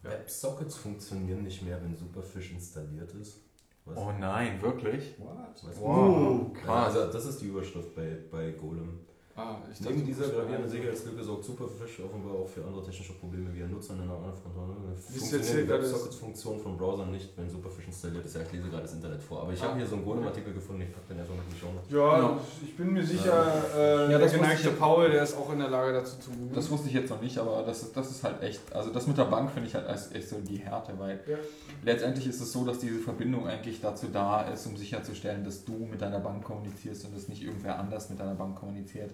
Ja. 0.05 0.11
WebSockets 0.11 0.77
funktionieren 0.77 1.43
nicht 1.43 1.61
mehr, 1.63 1.83
wenn 1.83 1.97
Superfish 1.97 2.53
installiert 2.53 3.11
ist. 3.15 3.48
Was? 3.89 3.99
Oh 3.99 4.13
nein, 4.19 4.61
wirklich? 4.63 5.15
What? 5.19 5.37
Weißt 5.65 5.79
du? 5.79 5.83
Wow, 5.85 6.51
Ja, 6.55 6.61
krass. 6.61 6.97
also 6.97 7.13
das 7.13 7.25
ist 7.27 7.41
die 7.41 7.47
Überschrift 7.47 7.95
bei, 7.95 8.19
bei 8.31 8.51
Golem. 8.53 9.01
Ah, 9.41 9.55
ich 9.73 9.81
Neben 9.81 9.95
dachte, 10.01 10.07
dieser 10.07 10.29
gravierenden 10.35 10.69
Sicherheitslücke 10.69 11.23
sorgt 11.23 11.45
Superfish 11.45 12.01
offenbar 12.01 12.35
auch 12.35 12.49
für 12.49 12.65
andere 12.65 12.83
technische 12.85 13.13
Probleme 13.13 13.55
wie 13.55 13.63
ein 13.63 13.71
Nutzer 13.71 13.95
in 13.95 14.01
einer 14.01 14.15
anderen 14.15 14.35
die 14.35 15.67
gerade- 15.67 15.83
WebSockets-Funktion 15.85 16.59
von 16.59 16.77
Browsern 16.77 17.13
nicht, 17.13 17.31
wenn 17.37 17.49
Superfish 17.49 17.87
installiert 17.87 18.27
ist. 18.27 18.35
Ja, 18.35 18.43
ich 18.43 18.51
lese 18.53 18.69
gerade 18.69 18.83
das 18.83 18.95
Internet 18.95 19.23
vor. 19.23 19.43
Aber 19.43 19.53
ich 19.53 19.63
Ah. 19.63 19.69
habe 19.69 19.79
hier 19.79 19.87
so 19.87 19.95
einen 19.95 20.05
Golem-Artikel 20.05 20.53
gefunden, 20.53 20.83
ich 20.83 20.93
packe 20.93 21.07
den 21.11 21.19
erstmal 21.19 21.39
mit 21.39 21.47
die 21.55 21.61
Show. 21.61 21.69
Ja, 21.89 22.19
Ja. 22.19 22.41
ich 22.65 22.77
bin 22.77 22.93
mir 22.93 23.05
sicher, 23.07 23.65
äh, 23.77 24.11
Ja, 24.13 24.19
der 24.19 24.29
geneigte 24.29 24.71
Paul, 24.71 25.09
der 25.09 25.23
ist 25.23 25.37
auch 25.37 25.53
in 25.53 25.61
der 25.61 25.69
Lage 25.71 25.93
dazu 25.93 26.19
zu 26.19 26.31
googeln. 26.33 26.55
Das 26.55 26.69
wusste 26.69 26.89
ich 26.89 26.95
jetzt 26.95 27.11
noch 27.11 27.23
nicht, 27.23 27.39
aber 27.39 27.63
das 27.63 27.83
ist, 27.85 27.97
das 27.97 28.11
ist 28.11 28.25
halt 28.25 28.43
echt, 28.43 28.61
also 28.75 28.91
das 28.91 29.07
mit 29.07 29.17
der 29.19 29.27
Bank 29.27 29.53
finde 29.53 29.69
ich 29.69 29.75
halt 29.77 29.87
als 29.87 30.11
echt 30.13 30.29
so 30.31 30.41
die 30.41 30.57
Härte, 30.57 30.99
weil 30.99 31.21
Ja. 31.29 31.37
letztendlich 31.85 32.27
ist 32.27 32.41
es 32.41 32.53
so, 32.53 32.65
dass 32.65 32.81
diese 32.81 32.99
Verbindung 32.99 33.47
eigentlich 33.47 33.81
dazu 33.81 34.09
da 34.13 34.43
ist, 34.49 34.67
um 34.67 34.77
sicherzustellen, 34.77 35.45
dass 35.45 35.65
du 35.65 35.75
mit 35.75 36.01
deiner 36.03 36.19
Bank 36.19 36.43
kommunizierst 36.43 37.05
und 37.05 37.15
dass 37.17 37.29
nicht 37.29 37.45
irgendwer 37.45 37.79
anders 37.79 38.11
mit 38.11 38.19
deiner 38.19 38.35
Bank 38.35 38.57
kommuniziert. 38.57 39.13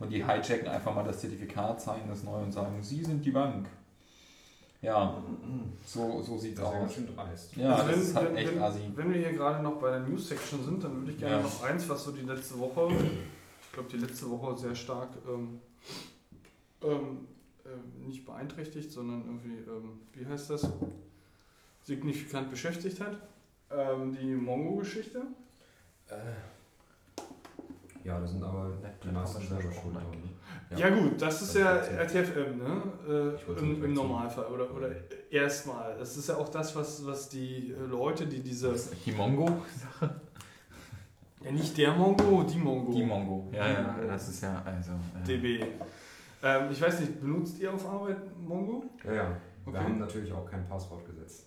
Und 0.00 0.10
die 0.10 0.24
hijacken 0.24 0.66
einfach 0.68 0.94
mal 0.94 1.04
das 1.04 1.20
Zertifikat, 1.20 1.80
zeigen 1.80 2.08
das 2.08 2.24
neu 2.24 2.38
und 2.42 2.52
sagen, 2.52 2.82
sie 2.82 3.04
sind 3.04 3.24
die 3.24 3.30
Bank. 3.30 3.68
Ja, 4.80 5.22
so, 5.86 6.20
so 6.22 6.36
sieht's 6.36 6.58
Das 6.58 6.68
ist 6.68 6.72
ja 6.74 6.78
ganz 6.80 6.90
aus. 6.90 6.94
schön 6.96 7.14
dreist. 7.14 7.56
Ja, 7.56 7.74
Also 7.76 7.86
das 7.86 7.94
wenn, 7.96 8.02
ist 8.02 8.16
halt 8.16 8.28
wenn, 8.30 8.36
echt 8.36 8.54
wenn, 8.56 8.62
assi. 8.62 8.80
wenn 8.96 9.12
wir 9.12 9.18
hier 9.20 9.32
gerade 9.32 9.62
noch 9.62 9.78
bei 9.78 9.90
der 9.90 10.00
News-Section 10.00 10.64
sind, 10.64 10.82
dann 10.82 10.96
würde 10.96 11.12
ich 11.12 11.18
gerne 11.18 11.36
Ja. 11.36 11.42
noch 11.42 11.62
eins, 11.62 11.88
was 11.88 12.02
so 12.02 12.10
die 12.10 12.22
letzte 12.22 12.58
Woche, 12.58 12.88
ich 13.62 13.72
glaube 13.72 13.88
die 13.90 13.98
letzte 13.98 14.28
Woche 14.28 14.58
sehr 14.58 14.74
stark 14.74 15.10
ähm, 15.28 15.60
ähm, 16.82 17.28
äh, 17.64 18.04
nicht 18.08 18.24
beeinträchtigt, 18.26 18.90
sondern 18.90 19.24
irgendwie, 19.24 19.58
ähm, 19.70 20.00
wie 20.14 20.26
heißt 20.26 20.50
das, 20.50 20.68
signifikant 21.84 22.50
beschäftigt 22.50 23.00
hat. 23.00 23.16
Ähm, 23.70 24.12
die 24.20 24.34
Mongo-Geschichte. 24.34 25.22
Äh, 26.08 26.14
Ja, 28.04 28.18
das 28.18 28.30
sind 28.32 28.42
aber 28.42 28.70
Ja, 28.82 28.88
die 29.04 29.08
meisten 29.14 29.40
wir 29.42 29.48
selber 29.48 29.72
schuld. 29.72 29.96
Ja. 30.70 30.78
Ja. 30.78 30.90
gut, 30.90 31.20
das 31.22 31.42
ist 31.42 31.54
Das 31.54 31.60
ja 31.60 31.76
ja- 31.76 32.00
RTFM, 32.02 32.58
ne? 32.58 32.82
Äh, 33.08 33.60
im, 33.60 33.84
Im. 33.84 33.92
Normalfall 33.94 34.46
oder, 34.46 34.74
oder 34.74 34.90
erstmal. 35.30 35.96
Das 35.98 36.16
ist 36.16 36.28
ja 36.28 36.36
auch 36.36 36.48
das, 36.48 36.74
was, 36.74 37.04
was 37.06 37.28
die 37.28 37.72
äh, 37.72 37.86
Leute, 37.88 38.26
die 38.26 38.40
diese. 38.40 38.74
Die 39.04 39.12
Mongo? 39.12 39.48
Ja, 41.44 41.50
nicht 41.50 41.76
der 41.76 41.92
Mongo, 41.92 42.42
die 42.44 42.58
Mongo. 42.58 42.92
Die 42.92 43.04
Mongo. 43.04 43.50
Ja, 43.52 43.68
ja, 43.68 43.96
das 44.06 44.28
ist 44.28 44.42
ja, 44.42 44.62
also. 44.64 44.92
äh, 44.92 45.26
DB. 45.26 45.64
Ähm, 46.44 46.68
ich 46.72 46.80
weiß 46.80 47.00
nicht, 47.00 47.20
benutzt 47.20 47.58
ihr 47.60 47.72
auf 47.72 47.86
Arbeit 47.86 48.18
Mongo? 48.40 48.84
Ja, 49.04 49.12
ja. 49.12 49.36
Wir 49.64 49.74
Okay. 49.74 49.78
haben 49.78 49.98
natürlich 50.00 50.32
auch 50.32 50.44
kein 50.50 50.66
Passwort 50.68 51.04
gesetzt. 51.06 51.46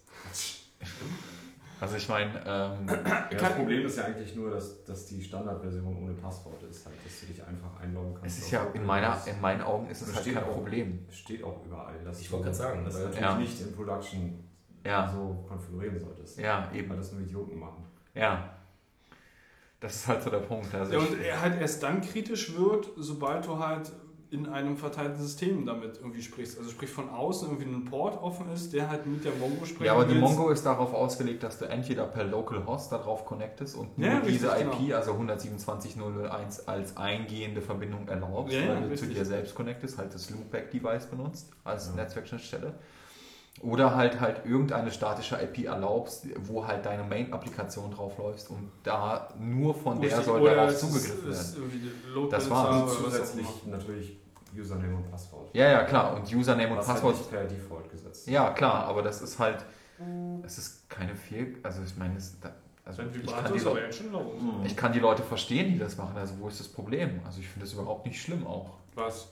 Also 1.81 1.97
ich 1.97 2.07
meine, 2.07 2.31
ähm, 2.45 2.87
Ja, 2.87 3.27
das 3.37 3.53
Problem 3.53 3.85
ist 3.85 3.97
ja 3.97 4.05
eigentlich 4.05 4.33
nur, 4.35 4.49
dass, 4.51 4.83
dass 4.85 5.05
die 5.07 5.21
Standardversion 5.21 5.85
ohne 6.03 6.13
Passwort 6.13 6.63
ist, 6.63 6.85
halt, 6.85 6.95
dass 7.05 7.19
du 7.19 7.25
dich 7.27 7.43
einfach 7.43 7.79
einloggen 7.81 8.15
kannst. 8.15 8.37
es 8.39 8.45
ist 8.45 8.51
ja 8.51 8.65
in, 8.73 8.85
meiner, 8.85 9.17
in 9.27 9.41
meinen 9.41 9.61
Augen 9.61 9.87
ist 9.89 10.01
es 10.01 10.13
halt 10.13 10.21
Steht 10.21 10.35
kein 10.35 10.43
auch. 10.45 10.53
Problem. 10.53 11.05
steht 11.11 11.43
auch 11.43 11.65
überall. 11.65 11.95
Dass 12.03 12.21
Ich 12.21 12.27
du 12.27 12.33
wollte 12.33 12.45
gerade 12.45 12.57
sagen, 12.57 12.85
das 12.85 12.93
weil- 12.95 13.03
natürlich 13.05 13.21
Ja. 13.21 13.37
nicht 13.37 13.61
in 13.61 13.75
Production 13.75 14.43
Ja, 14.85 15.07
so 15.13 15.43
konfigurieren 15.47 15.99
solltest. 15.99 16.39
ja, 16.39 16.67
Weil 16.71 16.79
eben. 16.79 16.95
das 16.95 17.11
nur 17.11 17.21
Idioten 17.21 17.59
machen. 17.59 17.83
Ja. 18.13 18.51
Das 19.81 19.95
ist 19.95 20.07
halt 20.07 20.23
so 20.23 20.29
der 20.29 20.39
Punkt. 20.39 20.73
Also 20.73 20.93
Ja, 20.93 20.99
und 20.99 21.19
er 21.21 21.41
halt 21.41 21.59
erst 21.61 21.83
dann 21.83 22.01
kritisch 22.01 22.55
wird, 22.55 22.87
sobald 22.95 23.45
du 23.45 23.59
halt 23.59 23.91
in 24.31 24.47
einem 24.47 24.75
verteilten 24.75 25.21
System 25.21 25.65
damit 25.65 25.97
irgendwie 25.97 26.21
sprichst. 26.21 26.57
Also 26.57 26.71
sprich 26.71 26.89
von 26.89 27.09
außen 27.09 27.47
irgendwie 27.49 27.69
ein 27.69 27.85
Port 27.85 28.21
offen 28.21 28.51
ist, 28.51 28.73
der 28.73 28.89
halt 28.89 29.05
mit 29.05 29.23
der 29.23 29.33
Mongo 29.33 29.65
spricht. 29.65 29.85
ja, 29.85 29.93
aber 29.93 30.05
die 30.05 30.15
Mongo 30.15 30.49
ist 30.49 30.65
darauf 30.65 30.93
ausgelegt, 30.93 31.43
dass 31.43 31.59
du 31.59 31.65
entweder 31.65 32.05
per 32.05 32.23
Localhost 32.23 32.91
darauf 32.91 33.25
connectest 33.25 33.75
und 33.75 33.97
nur 33.97 34.07
Ja, 34.07 34.19
diese 34.21 34.51
richtig, 34.51 34.67
IP, 34.73 34.79
genau. 34.87 34.95
also 34.97 35.11
127.001 35.13 36.65
als 36.65 36.97
eingehende 36.97 37.61
Verbindung 37.61 38.07
erlaubst, 38.07 38.53
Ja, 38.53 38.61
ja, 38.61 38.67
weil 38.69 38.75
du 38.81 38.95
zu 38.95 39.05
richtig. 39.05 39.13
dir 39.17 39.25
selbst 39.25 39.55
connectest, 39.55 39.97
halt 39.97 40.13
das 40.13 40.29
Loopback-Device 40.29 41.05
benutzt 41.07 41.51
als 41.63 41.87
Ja. 41.89 41.95
Netzwerkschnittstelle. 41.95 42.73
Oder 43.61 43.95
halt 43.95 44.19
halt 44.19 44.45
irgendeine 44.45 44.91
statische 44.91 45.37
IP 45.41 45.65
erlaubst, 45.65 46.27
wo 46.47 46.67
halt 46.67 46.85
deine 46.85 47.03
Main-Applikation 47.03 47.89
drauf 47.91 48.17
läufst 48.17 48.49
und 48.49 48.69
da 48.83 49.29
nur 49.39 49.73
von 49.73 50.01
der 50.01 50.21
soll 50.21 50.43
darauf 50.43 50.75
zugegriffen 50.77 51.31
werden. 51.31 52.29
Das. 52.29 52.49
Und 52.49 52.89
zusätzlich 52.89 53.47
natürlich 53.65 54.19
Username 54.57 54.95
und 54.97 55.09
Passwort. 55.09 55.49
Ja, 55.53 55.69
ja, 55.69 55.83
klar. 55.83 56.15
Und 56.15 56.23
Username 56.33 56.71
und 56.71 56.77
Was 56.77 56.87
halt 56.87 56.95
Passwort 56.97 57.17
nicht 57.17 57.29
per 57.29 57.43
Default 57.45 57.89
gesetzt. 57.91 58.27
Ja, 58.27 58.51
klar, 58.51 58.85
aber 58.85 59.01
das 59.01 59.21
ist 59.21 59.39
halt, 59.39 59.65
es 60.43 60.57
ist 60.57 60.89
keine 60.89 61.15
Fehl, 61.15 61.57
also 61.63 61.81
ich 61.83 61.95
meine, 61.97 62.17
es, 62.17 62.37
da- 62.39 62.53
also 62.83 63.01
ich, 63.01 63.25
kann 63.25 63.51
die 63.53 63.59
Leute, 63.59 64.03
laut. 64.11 64.27
ich 64.65 64.77
kann 64.77 64.93
die 64.93 64.99
Leute 64.99 65.23
verstehen, 65.23 65.71
die 65.73 65.79
das 65.79 65.97
machen, 65.97 66.15
also 66.17 66.35
wo 66.39 66.47
ist 66.49 66.59
das 66.59 66.67
Problem? 66.67 67.19
Also 67.25 67.39
ich 67.39 67.47
finde 67.47 67.65
das 67.65 67.73
überhaupt 67.73 68.05
nicht 68.05 68.21
schlimm 68.21 68.45
auch. 68.45 68.71
Was? 68.93 69.29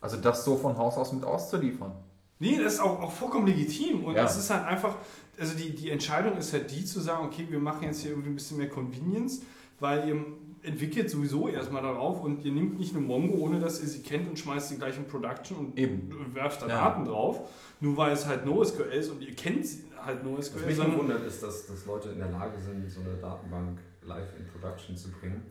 Also 0.00 0.18
das 0.18 0.44
so 0.44 0.56
von 0.56 0.76
Haus 0.76 0.96
aus 0.96 1.12
mit 1.12 1.24
auszuliefern. 1.24 1.92
Nee, 2.38 2.58
das 2.62 2.74
ist 2.74 2.80
auch, 2.80 3.00
auch 3.00 3.12
vollkommen 3.12 3.46
legitim. 3.46 4.04
Und 4.04 4.14
Ja. 4.16 4.24
es 4.24 4.36
ist 4.36 4.50
halt 4.50 4.64
einfach, 4.66 4.96
also 5.38 5.56
die, 5.56 5.74
die 5.74 5.90
Entscheidung 5.90 6.36
ist 6.36 6.52
halt 6.52 6.70
die 6.70 6.84
zu 6.84 7.00
sagen, 7.00 7.24
okay, 7.26 7.46
wir 7.48 7.58
machen 7.60 7.84
jetzt 7.84 8.00
hier 8.00 8.10
irgendwie 8.10 8.30
ein 8.30 8.34
bisschen 8.34 8.58
mehr 8.58 8.68
Convenience, 8.68 9.42
weil 9.80 10.08
ihr 10.08 10.24
entwickelt 10.62 11.10
sowieso 11.10 11.48
erstmal 11.48 11.82
darauf 11.82 12.22
und 12.22 12.44
ihr 12.44 12.52
nehmt 12.52 12.78
nicht 12.78 12.94
eine 12.96 13.04
Mongo, 13.04 13.36
ohne 13.38 13.60
dass 13.60 13.80
ihr 13.82 13.88
sie 13.88 14.00
kennt 14.02 14.28
und 14.28 14.38
schmeißt 14.38 14.70
sie 14.70 14.78
gleich 14.78 14.96
in 14.96 15.06
Production 15.06 15.58
und 15.58 15.78
Eben. 15.78 16.10
werft 16.34 16.62
da 16.62 16.68
Ja. 16.68 16.88
Daten 16.88 17.04
drauf, 17.04 17.48
nur 17.80 17.96
weil 17.96 18.12
es 18.12 18.26
halt 18.26 18.46
NoSQL 18.46 18.88
ist 18.92 19.10
und 19.10 19.20
ihr 19.22 19.34
kennt 19.34 19.66
sie 19.66 19.84
halt 20.02 20.20
Was 20.20 20.24
NoSQL, 20.24 20.66
mich 20.66 20.76
sondern 20.76 20.98
wundert, 20.98 21.24
ist, 21.26 21.42
dass, 21.42 21.66
dass 21.66 21.84
Leute 21.86 22.10
in 22.10 22.18
der 22.18 22.30
Lage 22.30 22.58
sind, 22.58 22.90
so 22.90 23.00
eine 23.00 23.14
Datenbank 23.20 23.78
live 24.02 24.28
in 24.38 24.46
Production 24.46 24.96
zu 24.96 25.10
bringen 25.12 25.42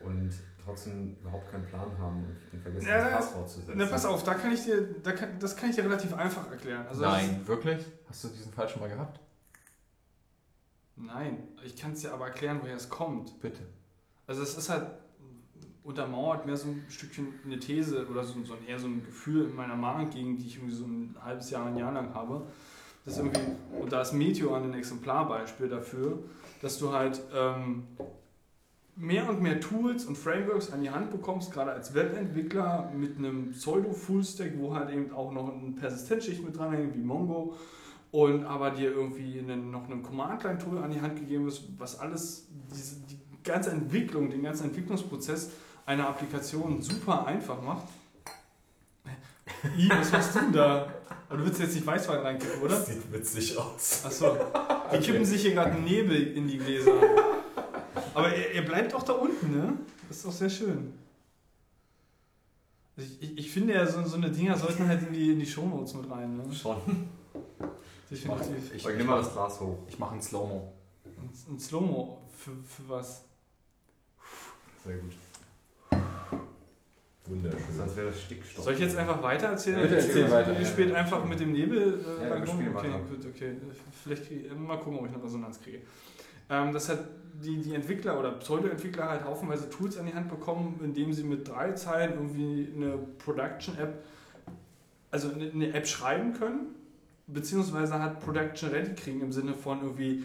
und 0.00 0.30
trotzdem 0.66 1.16
überhaupt 1.20 1.50
keinen 1.50 1.64
Plan 1.64 1.96
haben 1.98 2.36
und 2.52 2.60
vergessen, 2.60 2.88
Ja, 2.88 3.04
das 3.04 3.12
Passwort 3.12 3.48
zu 3.48 3.60
setzen. 3.60 3.72
Na, 3.76 3.86
pass 3.86 4.04
auf, 4.04 4.22
da 4.24 4.34
kann 4.34 4.52
ich 4.52 4.64
dir, 4.64 4.82
da 5.02 5.12
kann, 5.12 5.38
das 5.38 5.56
kann 5.56 5.70
ich 5.70 5.76
dir 5.76 5.84
relativ 5.84 6.12
einfach 6.12 6.50
erklären. 6.50 6.86
Also 6.88 7.02
Nein, 7.02 7.46
wirklich? 7.46 7.84
Hast 8.08 8.24
du 8.24 8.28
diesen 8.28 8.52
Fall 8.52 8.68
schon 8.68 8.82
mal 8.82 8.88
gehabt? 8.88 9.18
Ist, 9.18 9.22
nein, 10.96 11.48
ich 11.64 11.76
kann 11.76 11.92
es 11.92 12.00
dir 12.00 12.12
aber 12.12 12.26
erklären, 12.26 12.58
woher 12.60 12.76
es 12.76 12.88
kommt. 12.88 13.40
Bitte. 13.40 13.60
Also 14.26 14.42
es 14.42 14.58
ist 14.58 14.68
halt 14.68 14.86
untermauert 15.84 16.46
mehr 16.46 16.56
so 16.56 16.68
ein 16.68 16.84
Stückchen 16.88 17.28
eine 17.44 17.60
These 17.60 18.08
oder 18.08 18.24
so, 18.24 18.42
so 18.42 18.54
ein, 18.54 18.66
eher 18.66 18.78
so 18.78 18.88
ein 18.88 19.04
Gefühl 19.04 19.44
in 19.44 19.54
meiner 19.54 19.76
Magengegend, 19.76 20.40
die 20.42 20.48
ich 20.48 20.56
irgendwie 20.56 20.74
so 20.74 20.84
ein 20.84 21.14
halbes 21.22 21.50
Jahr, 21.50 21.66
ein 21.66 21.76
Jahr 21.76 21.92
lang 21.92 22.12
habe. 22.12 22.44
Das 23.04 23.14
ist 23.14 23.20
irgendwie, 23.20 23.40
und 23.80 23.92
da 23.92 24.00
ist 24.00 24.12
Meteor 24.12 24.56
ein 24.56 24.74
Exemplarbeispiel 24.74 25.68
dafür, 25.68 26.24
dass 26.60 26.78
du 26.78 26.92
halt 26.92 27.20
ähm, 27.32 27.86
mehr 28.96 29.28
und 29.28 29.42
mehr 29.42 29.60
Tools 29.60 30.06
und 30.06 30.16
Frameworks 30.16 30.72
an 30.72 30.82
die 30.82 30.90
Hand 30.90 31.10
bekommst, 31.10 31.52
gerade 31.52 31.72
als 31.72 31.94
Webentwickler 31.94 32.90
mit 32.96 33.18
einem 33.18 33.50
Pseudo-Fullstack, 33.50 34.52
wo 34.58 34.74
halt 34.74 34.90
eben 34.90 35.12
auch 35.12 35.32
noch 35.32 35.52
eine 35.52 35.72
Persistenzschicht 35.72 36.44
mit 36.44 36.56
dranhängt, 36.56 36.94
wie 36.94 37.02
Mongo, 37.02 37.54
und 38.10 38.44
aber 38.44 38.70
dir 38.70 38.90
irgendwie 38.90 39.38
einen, 39.38 39.70
noch 39.70 39.88
ein 39.90 40.02
Command-Line-Tool 40.02 40.78
an 40.78 40.90
die 40.90 41.00
Hand 41.00 41.16
gegeben 41.16 41.46
ist, 41.46 41.64
was 41.76 41.98
alles, 41.98 42.48
diese, 42.74 42.96
die 43.00 43.18
ganze 43.44 43.70
Entwicklung, 43.70 44.30
den 44.30 44.42
ganzen 44.42 44.68
Entwicklungsprozess 44.68 45.50
einer 45.84 46.08
Applikation 46.08 46.80
super 46.80 47.26
einfach 47.26 47.60
macht. 47.62 47.86
I, 49.76 49.90
was 49.90 50.10
machst 50.10 50.34
du 50.34 50.40
denn 50.40 50.52
da? 50.52 50.92
Aber 51.28 51.38
du 51.38 51.44
willst 51.44 51.60
jetzt 51.60 51.74
nicht 51.74 51.86
Weißwein 51.86 52.20
reinkippen, 52.20 52.62
oder? 52.62 52.76
Das 52.76 52.86
sieht 52.86 53.12
witzig 53.12 53.56
aus. 53.58 54.02
Achso. 54.04 54.36
Die 54.92 54.98
kippen 54.98 55.24
sich 55.24 55.42
hier 55.42 55.54
gerade 55.54 55.74
Nebel 55.80 56.36
in 56.36 56.48
die 56.48 56.58
Gläser. 56.58 56.92
Aber 58.16 58.32
er, 58.34 58.54
er 58.54 58.62
bleibt 58.62 58.94
auch 58.94 59.02
da 59.02 59.12
unten, 59.12 59.52
ne? 59.56 59.74
Das 60.08 60.16
ist 60.18 60.26
doch 60.26 60.32
sehr 60.32 60.48
schön. 60.48 60.94
Ich, 62.96 63.22
ich, 63.22 63.38
ich 63.38 63.50
finde 63.50 63.74
ja, 63.74 63.86
so, 63.86 64.02
so 64.04 64.16
eine 64.16 64.30
Dinger 64.30 64.56
sollten 64.56 64.88
halt 64.88 65.06
in 65.06 65.12
die, 65.12 65.32
in 65.32 65.38
die 65.38 65.46
Shownotes 65.46 65.92
mit 65.94 66.10
rein, 66.10 66.34
ne? 66.38 66.50
Schon. 66.52 66.78
Definitiv. 68.10 68.56
Ich, 68.68 68.74
Ich 68.76 68.86
ich 68.86 68.86
nehme 68.96 69.04
mal 69.04 69.16
mache 69.16 69.24
das 69.24 69.32
Glas 69.34 69.60
hoch. 69.60 69.78
ich 69.88 69.98
mach 69.98 70.12
ein 70.12 70.22
Slow-Mo. 70.22 70.72
Ein, 71.04 71.54
ein 71.54 71.58
Slow-Mo. 71.60 72.22
Für, 72.34 72.52
für 72.52 72.88
was? 72.88 73.24
Sehr 74.84 74.96
gut. 74.96 75.12
Wunderschön. 77.26 77.60
Sonst 77.76 77.96
wäre 77.96 78.06
das 78.06 78.22
Stickstoff. 78.22 78.64
Soll 78.64 78.74
ich 78.74 78.80
jetzt 78.80 78.96
einfach 78.96 79.22
weiter 79.22 79.48
erzählen? 79.48 79.82
Bitte 79.82 79.96
erzähl 79.96 80.30
weiter. 80.30 80.58
Ihr 80.58 80.64
spielt 80.64 80.94
einfach 80.94 81.22
mit 81.24 81.40
dem 81.40 81.52
Nebel 81.52 82.00
äh, 82.22 82.28
Ja, 82.30 82.38
wir 82.40 82.46
spielen 82.46 82.74
Okay, 82.76 82.88
weiter. 82.88 82.98
gut, 83.00 83.26
okay. 83.26 83.56
Vielleicht 84.04 84.26
kriege 84.28 84.46
ich, 84.46 84.54
mal 84.54 84.78
gucken, 84.78 85.00
ob 85.00 85.06
ich 85.06 85.12
eine 85.14 85.22
Resonanz 85.22 85.60
kriege. 85.60 85.80
Ähm, 86.48 86.72
das 86.72 86.88
hat 86.88 87.00
die, 87.42 87.60
die 87.60 87.74
Entwickler 87.74 88.18
oder 88.18 88.32
Pseudo-Entwickler 88.32 89.08
halt 89.08 89.24
haufenweise 89.24 89.68
Tools 89.70 89.98
an 89.98 90.06
die 90.06 90.14
Hand 90.14 90.28
bekommen, 90.28 90.80
indem 90.82 91.12
sie 91.12 91.24
mit 91.24 91.48
drei 91.48 91.72
Zeilen 91.72 92.14
irgendwie 92.14 92.72
eine 92.74 92.98
Production-App, 93.18 94.04
also 95.10 95.30
eine, 95.32 95.72
App 95.72 95.86
schreiben 95.86 96.32
können, 96.34 96.74
beziehungsweise 97.26 98.00
hat 98.00 98.20
Production 98.20 98.70
ready 98.70 98.94
kriegen 98.94 99.20
im 99.20 99.32
Sinne 99.32 99.54
von 99.54 99.82
irgendwie 99.82 100.24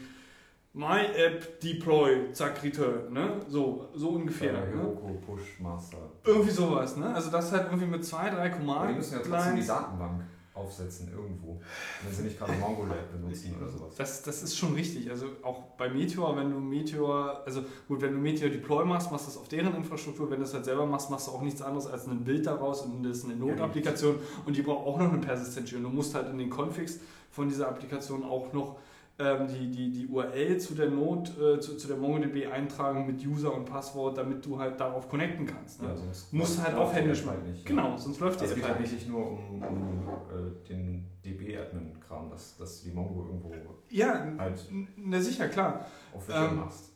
My 0.73 1.05
App 1.15 1.59
Deploy, 1.59 2.31
zack, 2.31 2.63
Return, 2.63 3.11
ne? 3.11 3.41
So, 3.47 3.89
so 3.93 4.11
ungefähr. 4.11 4.53
Ja, 4.53 4.65
Ne? 4.65 5.17
Push, 5.25 5.59
Master. 5.59 5.97
Irgendwie 6.23 6.51
sowas, 6.51 6.95
ne? 6.95 7.13
Also 7.13 7.29
das 7.29 7.51
halt 7.51 7.65
irgendwie 7.65 7.87
mit 7.87 8.05
zwei, 8.05 8.29
drei 8.29 8.49
Aber 8.49 8.57
Command 8.57 8.91
die 8.91 8.95
müssen 8.95 9.13
ja 9.15 9.19
trotzdem 9.19 9.55
die 9.57 9.67
Datenbank 9.67 10.23
aufsetzen 10.61 11.11
irgendwo. 11.11 11.61
Wenn 12.03 12.13
sie 12.13 12.23
nicht 12.23 12.37
gerade 12.37 12.53
MongoLab 12.53 13.11
benutzen 13.11 13.55
oder 13.59 13.69
sowas. 13.69 13.95
Das, 13.95 14.21
das 14.23 14.43
ist 14.43 14.57
schon 14.57 14.73
richtig. 14.73 15.09
Also 15.09 15.27
auch 15.43 15.61
bei 15.77 15.89
Meteor, 15.89 16.35
wenn 16.37 16.51
du 16.51 16.59
Meteor, 16.59 17.43
also 17.45 17.63
gut, 17.87 18.01
wenn 18.01 18.13
du 18.13 18.19
Meteor 18.19 18.49
Deploy 18.49 18.85
machst, 18.85 19.11
machst 19.11 19.27
du 19.27 19.31
das 19.31 19.37
auf 19.37 19.47
deren 19.47 19.75
Infrastruktur. 19.75 20.29
Wenn 20.29 20.39
du 20.39 20.45
es 20.45 20.53
halt 20.53 20.65
selber 20.65 20.85
machst, 20.85 21.09
machst 21.09 21.27
du 21.27 21.31
auch 21.31 21.41
nichts 21.41 21.61
anderes 21.61 21.87
als 21.87 22.07
ein 22.07 22.23
Bild 22.23 22.45
daraus 22.45 22.81
und 22.81 23.03
das 23.03 23.17
ist 23.17 23.25
eine 23.25 23.35
Notapplikation 23.35 24.15
und 24.45 24.55
die 24.55 24.61
braucht 24.61 24.87
auch 24.87 24.97
noch 24.97 25.11
eine 25.11 25.21
Persistenzschiene. 25.21 25.85
Und 25.85 25.91
du 25.91 25.95
musst 25.95 26.15
halt 26.15 26.29
in 26.29 26.37
den 26.37 26.49
Configs 26.49 26.99
von 27.31 27.47
dieser 27.47 27.67
Applikation 27.67 28.23
auch 28.23 28.53
noch 28.53 28.77
ähm, 29.19 29.47
die, 29.47 29.69
die, 29.69 29.91
die 29.91 30.07
URL 30.07 30.57
zu 30.59 30.73
der 30.73 30.89
Not, 30.89 31.29
äh, 31.39 31.59
zu, 31.59 31.77
zu 31.77 31.87
der 31.87 31.97
MongoDB 31.97 32.47
eintragen 32.51 33.05
mit 33.05 33.25
User 33.25 33.53
und 33.53 33.65
Passwort, 33.65 34.17
damit 34.17 34.45
du 34.45 34.57
halt 34.57 34.79
darauf 34.79 35.07
connecten 35.09 35.45
kannst. 35.45 35.81
Ne? 35.81 35.89
Ja, 35.89 35.95
sonst 35.95 36.33
Musst 36.33 36.57
du 36.57 36.63
halt 36.63 36.75
auch 36.75 36.89
die 36.89 36.95
händisch 36.97 37.19
App 37.21 37.25
machen. 37.27 37.51
nicht. 37.51 37.65
Genau, 37.65 37.97
sonst 37.97 38.19
läuft 38.19 38.41
das 38.41 38.49
Es 38.49 38.55
geht 38.55 38.67
halt 38.67 38.79
nicht. 38.79 38.93
nicht 38.93 39.07
nur 39.09 39.25
um, 39.27 39.61
um 39.61 40.09
äh, 40.31 40.67
den 40.67 41.05
DB-Admin-Kram, 41.25 42.29
dass, 42.29 42.57
dass 42.57 42.81
die 42.81 42.91
Mongo 42.91 43.25
irgendwo 43.25 43.53
Ja, 43.89 44.25
halt 44.37 44.67
na 44.97 45.19
sicher, 45.19 45.47
klar. 45.49 45.85
Ähm, 46.33 46.55
machst. 46.57 46.91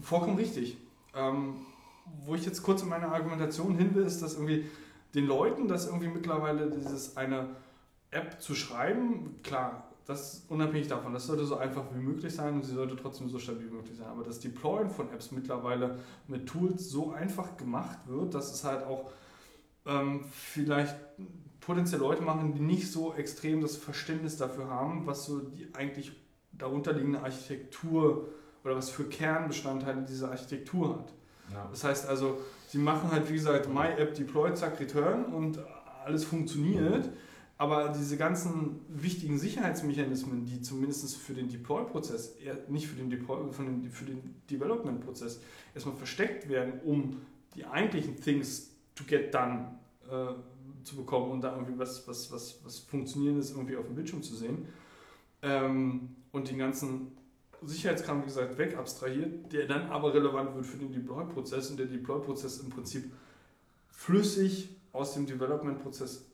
Vollkommen 0.00 0.36
richtig. 0.36 0.76
Ähm, 1.14 1.54
wo 2.24 2.34
ich 2.34 2.44
jetzt 2.44 2.62
kurz 2.62 2.82
in 2.82 2.88
meiner 2.88 3.12
Argumentation 3.12 3.76
hin 3.76 3.94
will, 3.94 4.04
ist, 4.04 4.20
dass 4.22 4.34
irgendwie 4.34 4.66
den 5.14 5.26
Leuten, 5.26 5.68
dass 5.68 5.86
irgendwie 5.86 6.08
mittlerweile 6.08 6.70
dieses 6.70 7.16
eine 7.16 7.48
App 8.10 8.40
zu 8.40 8.54
schreiben, 8.54 9.36
klar, 9.42 9.84
das 10.06 10.34
ist 10.34 10.50
unabhängig 10.50 10.86
davon, 10.86 11.12
das 11.12 11.26
sollte 11.26 11.44
so 11.44 11.56
einfach 11.56 11.82
wie 11.92 12.00
möglich 12.00 12.32
sein 12.32 12.54
und 12.54 12.64
sie 12.64 12.74
sollte 12.74 12.94
trotzdem 12.94 13.28
so 13.28 13.40
stabil 13.40 13.68
wie 13.68 13.74
möglich 13.74 13.98
sein. 13.98 14.06
Aber 14.06 14.22
das 14.22 14.38
Deployen 14.38 14.88
von 14.88 15.10
Apps 15.10 15.32
mittlerweile 15.32 15.98
mit 16.28 16.46
Tools 16.46 16.88
so 16.88 17.10
einfach 17.10 17.56
gemacht 17.56 17.98
wird, 18.06 18.34
dass 18.34 18.54
es 18.54 18.62
halt 18.62 18.84
auch 18.84 19.10
ähm, 19.84 20.24
vielleicht 20.30 20.94
potenziell 21.60 22.00
Leute 22.00 22.22
machen, 22.22 22.54
die 22.54 22.60
nicht 22.60 22.90
so 22.90 23.14
extrem 23.14 23.60
das 23.60 23.76
Verständnis 23.76 24.36
dafür 24.36 24.70
haben, 24.70 25.06
was 25.06 25.26
so 25.26 25.40
die 25.40 25.68
eigentlich 25.74 26.12
darunterliegende 26.52 27.20
Architektur 27.20 28.28
oder 28.62 28.76
was 28.76 28.88
für 28.88 29.04
Kernbestandteile 29.04 30.02
diese 30.02 30.28
Architektur 30.28 31.00
hat. 31.00 31.12
Ja. 31.52 31.66
Das 31.68 31.82
heißt 31.82 32.08
also, 32.08 32.38
sie 32.68 32.78
machen 32.78 33.10
halt 33.10 33.28
wie 33.28 33.34
gesagt 33.34 33.68
My 33.68 33.88
App 33.98 34.14
Deploy, 34.14 34.54
zack, 34.54 34.78
Return 34.78 35.24
und 35.26 35.58
alles 36.04 36.24
funktioniert, 36.24 37.08
aber 37.58 37.88
diese 37.88 38.16
ganzen 38.18 38.80
wichtigen 38.88 39.38
Sicherheitsmechanismen, 39.38 40.44
die 40.44 40.60
zumindest 40.60 41.16
für 41.16 41.32
den 41.32 41.48
Deploy-Prozess, 41.48 42.36
nicht 42.68 42.86
für 42.86 42.96
den 42.96 43.08
Deploy, 43.08 43.50
von 43.50 43.66
den, 43.66 43.90
für 43.90 44.04
den 44.04 44.42
Development-Prozess 44.50 45.40
erstmal 45.74 45.96
versteckt 45.96 46.48
werden, 46.48 46.80
um 46.84 47.16
die 47.54 47.64
eigentlichen 47.64 48.20
Things 48.20 48.70
to 48.94 49.04
get 49.04 49.32
done 49.32 49.78
äh, 50.10 50.34
zu 50.84 50.96
bekommen 50.96 51.32
und 51.32 51.40
da 51.40 51.54
irgendwie 51.54 51.78
was, 51.78 52.06
was, 52.06 52.30
was, 52.30 52.60
was 52.62 52.78
Funktionierendes 52.80 53.52
irgendwie 53.52 53.76
auf 53.76 53.86
dem 53.86 53.94
Bildschirm 53.94 54.22
zu 54.22 54.34
sehen. 54.34 54.66
Ähm, 55.42 56.16
und 56.32 56.50
den 56.50 56.58
ganzen 56.58 57.12
Sicherheitskram, 57.62 58.20
wie 58.20 58.26
gesagt, 58.26 58.58
weg 58.58 58.76
abstrahiert, 58.76 59.50
der 59.52 59.66
dann 59.66 59.88
aber 59.90 60.12
relevant 60.12 60.54
wird 60.54 60.66
für 60.66 60.76
den 60.76 60.92
Deploy-Prozess 60.92 61.70
und 61.70 61.78
der 61.78 61.86
Deploy-Prozess 61.86 62.58
im 62.58 62.68
Prinzip 62.68 63.10
flüssig 63.88 64.68
aus 64.92 65.14
dem 65.14 65.24
Development-Prozess 65.24 66.26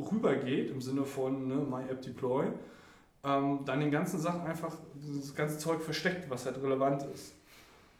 rübergeht, 0.00 0.70
im 0.70 0.80
Sinne 0.80 1.04
von 1.04 1.48
ne, 1.48 1.54
My 1.56 1.82
App 1.90 2.02
Deploy, 2.02 2.46
ähm, 3.24 3.60
dann 3.64 3.80
den 3.80 3.90
ganzen 3.90 4.18
Sachen 4.18 4.42
einfach 4.42 4.76
das 5.18 5.34
ganze 5.34 5.58
Zeug 5.58 5.82
versteckt, 5.82 6.30
was 6.30 6.46
halt 6.46 6.62
relevant 6.62 7.04
ist. 7.14 7.34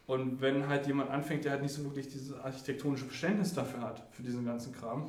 Und 0.07 0.41
wenn 0.41 0.67
halt 0.67 0.87
jemand 0.87 1.11
anfängt, 1.11 1.45
der 1.45 1.53
halt 1.53 1.63
nicht 1.63 1.75
so 1.75 1.85
wirklich 1.85 2.09
dieses 2.09 2.33
architektonische 2.39 3.05
Verständnis 3.05 3.55
dafür 3.55 3.83
hat, 3.83 4.03
für 4.11 4.23
diesen 4.23 4.45
ganzen 4.45 4.73
Kram, 4.73 5.09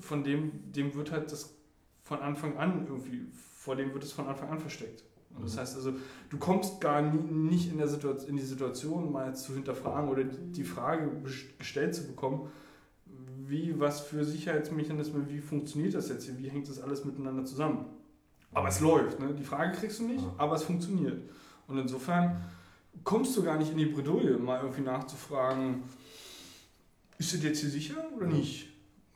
von 0.00 0.22
dem, 0.22 0.72
dem 0.72 0.94
wird 0.94 1.12
halt 1.12 1.32
das 1.32 1.54
von 2.02 2.20
Anfang 2.20 2.56
an 2.58 2.86
irgendwie, 2.86 3.26
vor 3.56 3.76
dem 3.76 3.92
wird 3.94 4.04
es 4.04 4.12
von 4.12 4.26
Anfang 4.26 4.50
an 4.50 4.58
versteckt. 4.58 5.02
Und 5.34 5.44
das 5.44 5.56
Mhm. 5.56 5.60
heißt 5.60 5.76
also, 5.76 5.92
du 6.30 6.38
kommst 6.38 6.80
gar 6.80 7.02
nie, 7.02 7.22
nicht 7.32 7.70
in, 7.72 7.78
der 7.78 7.88
Situation, 7.88 8.28
in 8.28 8.36
die 8.36 8.42
Situation, 8.42 9.10
mal 9.10 9.34
zu 9.34 9.54
hinterfragen 9.54 10.10
oder 10.10 10.24
die 10.24 10.64
Frage 10.64 11.10
gestellt 11.58 11.94
zu 11.94 12.06
bekommen, 12.06 12.50
wie, 13.46 13.78
was 13.78 14.00
für 14.00 14.24
Sicherheitsmechanismen, 14.24 15.28
wie 15.28 15.40
funktioniert 15.40 15.94
das 15.94 16.08
jetzt 16.08 16.24
hier, 16.26 16.38
wie 16.38 16.48
hängt 16.48 16.68
das 16.68 16.80
alles 16.80 17.04
miteinander 17.04 17.44
zusammen. 17.44 17.86
Aber 18.52 18.68
es 18.68 18.80
läuft, 18.80 19.18
ne? 19.20 19.34
die 19.34 19.42
Frage 19.44 19.72
kriegst 19.76 19.98
du 20.00 20.04
nicht, 20.06 20.22
Ja. 20.22 20.34
aber 20.38 20.54
es 20.56 20.62
funktioniert. 20.62 21.28
Und 21.66 21.78
insofern 21.78 22.40
kommst 23.02 23.36
du 23.36 23.42
gar 23.42 23.56
nicht 23.58 23.70
in 23.72 23.78
die 23.78 23.86
Bredouille, 23.86 24.38
mal 24.38 24.60
irgendwie 24.60 24.82
nachzufragen, 24.82 25.82
ist 27.18 27.32
das 27.34 27.42
jetzt 27.42 27.60
hier 27.60 27.70
sicher 27.70 27.96
oder 28.16 28.26
nicht? 28.26 28.68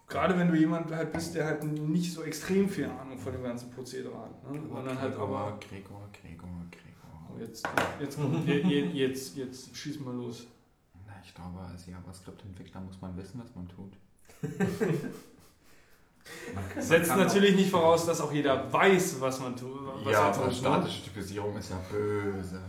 Gerade 0.09 0.39
wenn 0.39 0.49
du 0.49 0.55
jemand 0.57 0.91
halt 0.91 1.13
bist, 1.13 1.35
der 1.35 1.45
halt 1.47 1.63
nicht 1.65 2.13
so 2.13 2.23
extrem 2.23 2.69
viel 2.69 2.87
Ahnung 2.87 3.19
von 3.19 3.33
dem 3.33 3.43
ganzen 3.43 3.71
Prozedere 3.71 4.17
hat. 4.19 4.51
Ne? 4.51 4.61
Sondern 4.73 4.99
halt 5.01 5.15
aber. 5.17 5.59
Gregor, 5.61 6.09
Gregor, 6.13 6.49
Gregor. 6.71 7.29
Oh, 7.31 7.39
jetzt, 7.39 7.69
jetzt, 8.01 8.17
kommt, 8.17 8.47
je- 8.49 8.61
je- 8.63 8.87
jetzt, 9.07 9.37
jetzt 9.37 9.77
schieß 9.77 10.01
mal 10.01 10.15
los. 10.15 10.47
Na, 11.07 11.13
ich 11.23 11.35
glaube, 11.35 11.61
als 11.61 11.87
JavaScript-Entwickler 11.87 12.81
muss 12.81 12.99
man 13.03 13.15
wissen, 13.19 13.39
was 13.43 13.55
man 13.55 13.69
tut. 13.69 13.93
Man 16.55 16.83
Setzt 16.83 17.09
man 17.11 17.19
natürlich 17.21 17.57
nicht 17.57 17.71
voraus, 17.71 18.07
dass 18.07 18.21
auch 18.21 18.33
jeder 18.33 18.71
weiß, 18.73 19.21
was 19.21 19.41
man 19.41 19.57
tut. 19.57 19.71
Was 20.05 20.13
ja, 20.13 20.29
er 20.29 20.35
aber 20.35 20.51
statische 20.53 21.05
Typisierung 21.05 21.57
ist 21.57 21.71
ja 21.71 21.77
böse. 21.91 22.61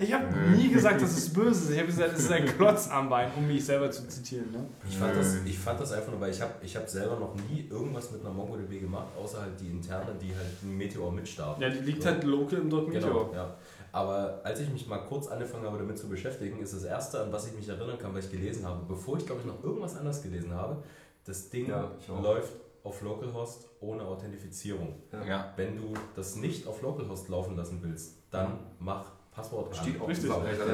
Ich 0.00 0.12
habe 0.12 0.24
nie 0.56 0.68
gesagt, 0.70 1.02
dass 1.02 1.16
es 1.16 1.30
böse 1.32 1.64
ist. 1.64 1.70
Ich 1.70 1.76
habe 1.78 1.86
gesagt, 1.88 2.12
es 2.14 2.20
ist 2.20 2.32
ein 2.32 2.46
Klotz 2.46 2.88
am 2.88 3.08
Bein, 3.08 3.30
um 3.36 3.46
mich 3.46 3.64
selber 3.64 3.90
zu 3.90 4.06
zitieren. 4.08 4.50
Ne? 4.50 4.64
Ich 4.88 4.96
fand, 4.96 5.14
das, 5.16 5.36
ich 5.44 5.58
fand 5.58 5.78
das 5.80 5.92
einfach 5.92 6.10
nur, 6.10 6.20
weil 6.20 6.30
ich 6.30 6.40
habe 6.40 6.52
ich 6.62 6.74
hab 6.76 6.88
selber 6.88 7.16
noch 7.16 7.34
nie 7.50 7.66
irgendwas 7.70 8.10
mit 8.10 8.22
einer 8.22 8.32
MongoDB 8.32 8.80
gemacht, 8.80 9.08
außer 9.22 9.42
halt 9.42 9.60
die 9.60 9.68
interne, 9.68 10.14
die 10.20 10.34
halt 10.34 10.62
ein 10.62 10.76
Meteor 10.76 11.12
mitstartet. 11.12 11.62
Ja, 11.62 11.68
die 11.68 11.84
liegt 11.84 12.02
So. 12.02 12.08
halt 12.08 12.24
local 12.24 12.58
im 12.60 12.70
Dot 12.70 12.90
Genau, 12.90 13.06
Meteor. 13.06 13.30
ja. 13.34 13.54
Aber 13.94 14.40
als 14.42 14.58
ich 14.58 14.68
mich 14.70 14.88
mal 14.88 14.98
kurz 14.98 15.28
angefangen 15.28 15.64
habe, 15.64 15.78
damit 15.78 15.96
zu 15.96 16.08
beschäftigen, 16.08 16.58
ist 16.58 16.74
das 16.74 16.82
Erste, 16.82 17.20
an 17.20 17.32
was 17.32 17.46
ich 17.46 17.54
mich 17.54 17.68
erinnern 17.68 17.96
kann, 17.96 18.12
was 18.12 18.24
ich 18.24 18.32
gelesen 18.32 18.66
habe, 18.66 18.80
bevor 18.88 19.18
ich, 19.18 19.24
glaube 19.24 19.42
ich, 19.42 19.46
noch 19.46 19.62
irgendwas 19.62 19.96
anderes 19.96 20.20
gelesen 20.20 20.52
habe, 20.52 20.82
das 21.24 21.48
Ding 21.48 21.68
Ja, 21.68 21.92
läuft 22.20 22.54
auf 22.82 23.00
Localhost 23.02 23.68
ohne 23.78 24.02
Authentifizierung. 24.02 24.96
Ja. 25.28 25.52
Wenn 25.54 25.76
du 25.76 25.94
das 26.16 26.34
nicht 26.34 26.66
auf 26.66 26.82
Localhost 26.82 27.28
laufen 27.28 27.56
lassen 27.56 27.78
willst, 27.84 28.16
dann 28.32 28.58
mach 28.80 29.12
Passwort 29.30 29.68
an. 29.68 29.84
Steht 29.84 30.00
auch 30.00 30.08
Richtig. 30.08 30.28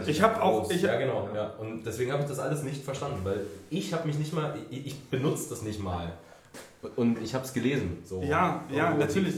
Ich 0.06 0.22
habe 0.22 0.42
auch, 0.42 0.70
ich, 0.70 0.80
ja, 0.80 0.98
genau. 0.98 1.28
Ja. 1.34 1.50
Und 1.58 1.84
deswegen 1.84 2.12
habe 2.12 2.22
ich 2.22 2.28
das 2.28 2.38
alles 2.38 2.62
nicht 2.62 2.82
verstanden, 2.82 3.20
weil 3.22 3.44
ich 3.68 3.92
habe 3.92 4.06
mich 4.06 4.18
nicht 4.18 4.32
mal, 4.32 4.56
ich, 4.70 4.86
ich 4.86 5.04
benutze 5.10 5.50
das 5.50 5.60
nicht 5.60 5.82
mal. 5.82 6.10
Und 6.96 7.20
ich 7.20 7.34
habe 7.34 7.44
es 7.44 7.52
gelesen. 7.52 7.98
So. 8.02 8.22
ja, 8.22 8.64
ja, 8.74 8.94
natürlich. 8.94 9.34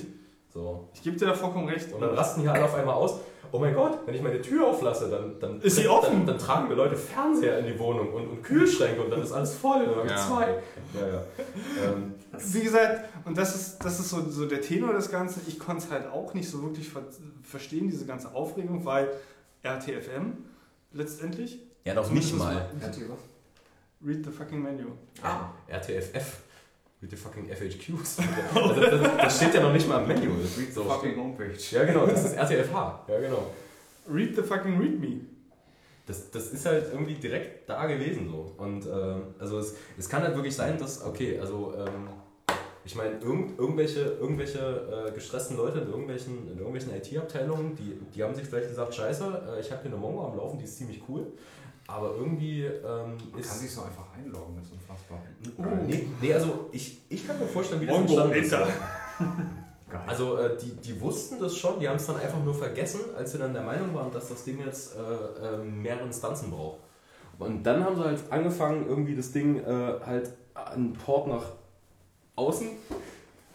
So. 0.55 0.89
Ich 0.95 1.03
gebe 1.03 1.17
dir 1.17 1.27
da 1.27 1.35
vollkommen 1.35 1.69
recht. 1.69 1.93
Und 1.93 2.01
dann 2.01 2.11
rasten 2.11 2.43
hier 2.43 2.53
alle 2.53 2.65
auf 2.65 2.75
einmal 2.77 2.95
aus. 2.95 3.19
Oh 3.51 3.59
mein 3.59 3.75
Gott, 3.75 3.99
wenn 4.07 4.15
ich 4.15 4.23
meine 4.23 4.41
Tür 4.41 4.67
auflasse, 4.69 5.11
dann, 5.11 5.39
dann, 5.41 5.61
Ist 5.61 5.77
sie 5.77 5.83
dann, 5.83 5.93
offen? 5.93 6.13
Dann, 6.19 6.27
dann 6.27 6.39
tragen 6.39 6.69
mir 6.69 6.75
Leute 6.75 6.97
Fernseher 6.97 7.59
in 7.59 7.67
die 7.67 7.79
Wohnung 7.79 8.13
und, 8.13 8.27
und 8.29 8.43
Kühlschränke 8.43 9.03
und 9.03 9.11
dann 9.11 9.21
ist 9.23 9.33
alles 9.33 9.55
voll. 9.55 9.85
Dann 9.87 10.09
Ja. 10.09 10.17
zwei. 10.17 10.63
Ja, 10.95 11.07
ja. 11.09 11.23
Ähm, 11.93 12.15
Wie 12.39 12.61
gesagt, 12.63 13.09
und 13.27 13.37
das 13.37 13.55
ist, 13.55 13.79
das 13.85 14.01
ist 14.01 14.09
so, 14.09 14.23
so 14.31 14.47
der 14.47 14.61
Tenor 14.63 14.95
des 14.95 15.11
Ganzen. 15.11 15.43
Ich 15.49 15.59
konnte 15.59 15.85
es 15.85 15.91
halt 15.91 16.07
auch 16.11 16.33
nicht 16.35 16.49
so 16.49 16.63
wirklich 16.63 16.89
ver 16.89 17.03
verstehen, 17.43 17.91
diese 17.91 18.07
ganze 18.07 18.35
Aufregung, 18.35 18.85
weil 18.87 19.11
RTFM 19.63 20.33
letztendlich. 20.93 21.59
ja, 21.85 21.95
doch 21.95 22.11
nicht 22.11 22.37
mal. 22.37 22.71
Was? 22.81 22.97
Read 24.05 24.25
the 24.25 24.31
fucking 24.31 24.63
menu. 24.63 24.87
Ah, 25.23 25.51
RTFF. 25.69 26.39
Read 27.03 27.11
the 27.11 27.17
fucking 27.17 27.49
FHQs. 27.49 28.19
also 28.55 28.81
das, 28.81 29.17
das 29.17 29.37
steht 29.37 29.55
ja 29.55 29.61
noch 29.61 29.73
nicht 29.73 29.89
mal 29.89 30.03
im 30.03 30.09
Manual. 30.09 30.41
Das 30.41 30.57
read 30.57 30.73
so. 30.73 30.85
Fucking 30.85 31.17
Homepage. 31.17 31.59
Ja, 31.73 31.85
genau, 31.85 32.07
das 32.07 32.25
ist 32.25 32.37
RTFH. 32.37 33.07
Ja, 33.09 33.21
genau. 33.21 33.51
Read 34.09 34.37
the 34.37 34.43
fucking 34.43 34.79
read 34.79 35.01
me. 35.01 35.21
Das, 36.07 36.31
das 36.31 36.53
ist 36.53 36.65
halt 36.65 36.87
irgendwie 36.93 37.15
direkt 37.15 37.69
da 37.69 37.87
gewesen 37.87 38.29
so. 38.29 38.53
Und 38.57 38.87
ähm, 38.87 39.35
also 39.39 39.59
es, 39.59 39.75
es 39.99 40.09
kann 40.09 40.23
halt 40.23 40.37
wirklich 40.37 40.55
sein, 40.55 40.79
dass, 40.79 41.05
okay, 41.05 41.41
also 41.41 41.75
ähm, 41.77 42.09
ich 42.85 42.95
meine, 42.95 43.19
irgend, 43.19 43.59
irgendwelche, 43.59 44.01
irgendwelche 44.21 45.09
äh, 45.09 45.13
gestressten 45.13 45.57
Leute 45.57 45.81
in 45.81 45.89
irgendwelchen, 45.89 46.51
in 46.53 46.59
irgendwelchen 46.59 46.95
IT-Abteilungen, 46.95 47.77
die, 47.77 47.99
die 48.15 48.23
haben 48.23 48.35
sich 48.35 48.45
vielleicht 48.45 48.69
gesagt, 48.69 48.95
scheiße, 48.95 49.55
äh, 49.57 49.61
ich 49.61 49.71
habe 49.71 49.83
hier 49.83 49.93
eine 49.93 50.01
Mongo 50.01 50.27
am 50.27 50.37
Laufen, 50.37 50.59
die 50.59 50.65
ist 50.65 50.77
ziemlich 50.77 51.03
cool. 51.09 51.27
Aber 51.93 52.15
irgendwie 52.17 52.65
ähm, 52.65 53.19
Man 53.31 53.41
ist. 53.41 53.49
kann 53.51 53.59
sich 53.59 53.71
so 53.71 53.83
einfach 53.83 54.07
einloggen, 54.17 54.57
das 54.57 54.67
ist 54.67 54.73
unfassbar. 54.73 55.19
Oh. 55.59 55.85
Nee, 55.87 56.09
nee, 56.23 56.33
also 56.33 56.71
ich, 56.73 57.03
ich 57.11 57.27
kann 57.27 57.39
mir 57.39 57.47
vorstellen, 57.47 57.83
wie 57.83 57.87
das 57.87 57.97
entstanden 57.97 58.35
ist. 58.35 58.55
Also 60.07 60.39
äh, 60.39 60.57
die, 60.57 60.71
die 60.77 60.99
wussten 61.03 61.39
das 61.39 61.55
schon, 61.55 61.79
die 61.79 61.87
haben 61.87 61.97
es 61.97 62.07
dann 62.07 62.17
einfach 62.17 62.43
nur 62.43 62.55
vergessen, 62.55 63.01
als 63.15 63.35
wir 63.35 63.41
dann 63.41 63.53
der 63.53 63.63
Meinung 63.63 63.95
waren, 63.95 64.11
dass 64.11 64.31
das 64.31 64.43
Ding 64.43 64.59
jetzt 64.65 64.97
äh, 64.97 65.01
äh, 65.01 65.59
mehrere 65.63 66.07
Instanzen 66.07 66.51
braucht. 66.51 66.79
Und 67.39 67.63
dann 67.63 67.85
haben 67.85 67.97
sie 67.97 68.03
halt 68.03 68.21
angefangen, 68.31 68.87
irgendwie 68.89 69.15
das 69.15 69.33
Ding 69.33 69.63
äh, 69.63 70.01
halt 70.03 70.33
einen 70.55 70.95
Port 70.95 71.27
nach 71.27 71.45
außen 72.37 72.69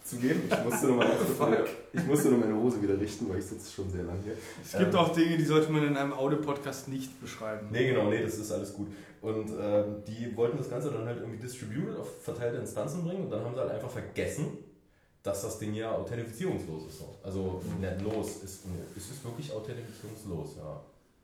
zu 0.08 0.16
geben. 0.16 0.42
Ich 0.50 0.64
musste 0.64 0.86
nur, 0.86 0.96
mal, 0.96 1.10
ich 1.92 2.04
musste 2.04 2.28
nur 2.28 2.38
meine 2.38 2.54
Hose 2.54 2.82
wieder 2.82 2.98
richten, 2.98 3.28
weil 3.28 3.38
ich 3.38 3.44
sitze 3.44 3.72
schon 3.72 3.90
sehr 3.90 4.04
lang 4.04 4.18
hier. 4.22 4.34
Es 4.62 4.78
gibt 4.78 4.92
Ähm, 4.92 4.98
auch 4.98 5.14
Dinge, 5.14 5.36
die 5.36 5.44
sollte 5.44 5.70
man 5.70 5.86
in 5.86 5.96
einem 5.96 6.12
Audio-Podcast 6.12 6.88
nicht 6.88 7.20
beschreiben. 7.20 7.68
Nee, 7.70 7.88
genau, 7.88 8.08
nee, 8.08 8.22
das 8.22 8.38
ist 8.38 8.50
alles 8.52 8.72
gut. 8.72 8.88
Und 9.20 9.50
ähm, 9.60 10.02
die 10.06 10.34
wollten 10.36 10.58
das 10.58 10.70
Ganze 10.70 10.90
dann 10.90 11.04
halt 11.04 11.18
irgendwie 11.18 11.38
distributed 11.38 11.96
auf 11.96 12.22
verteilte 12.22 12.58
Instanzen 12.58 13.04
bringen 13.04 13.24
und 13.24 13.30
dann 13.30 13.44
haben 13.44 13.54
sie 13.54 13.60
halt 13.60 13.72
einfach 13.72 13.90
vergessen, 13.90 14.58
dass 15.22 15.42
das 15.42 15.58
Ding 15.58 15.74
ja 15.74 15.92
authentifizierungslos 15.92 16.86
ist. 16.86 17.02
Also, 17.22 17.60
nicht 17.80 18.02
los, 18.02 18.36
ist, 18.44 18.64
es 18.96 19.10
ist 19.10 19.24
wirklich 19.24 19.52
authentifizierungslos, 19.52 20.56
ja. 20.56 20.80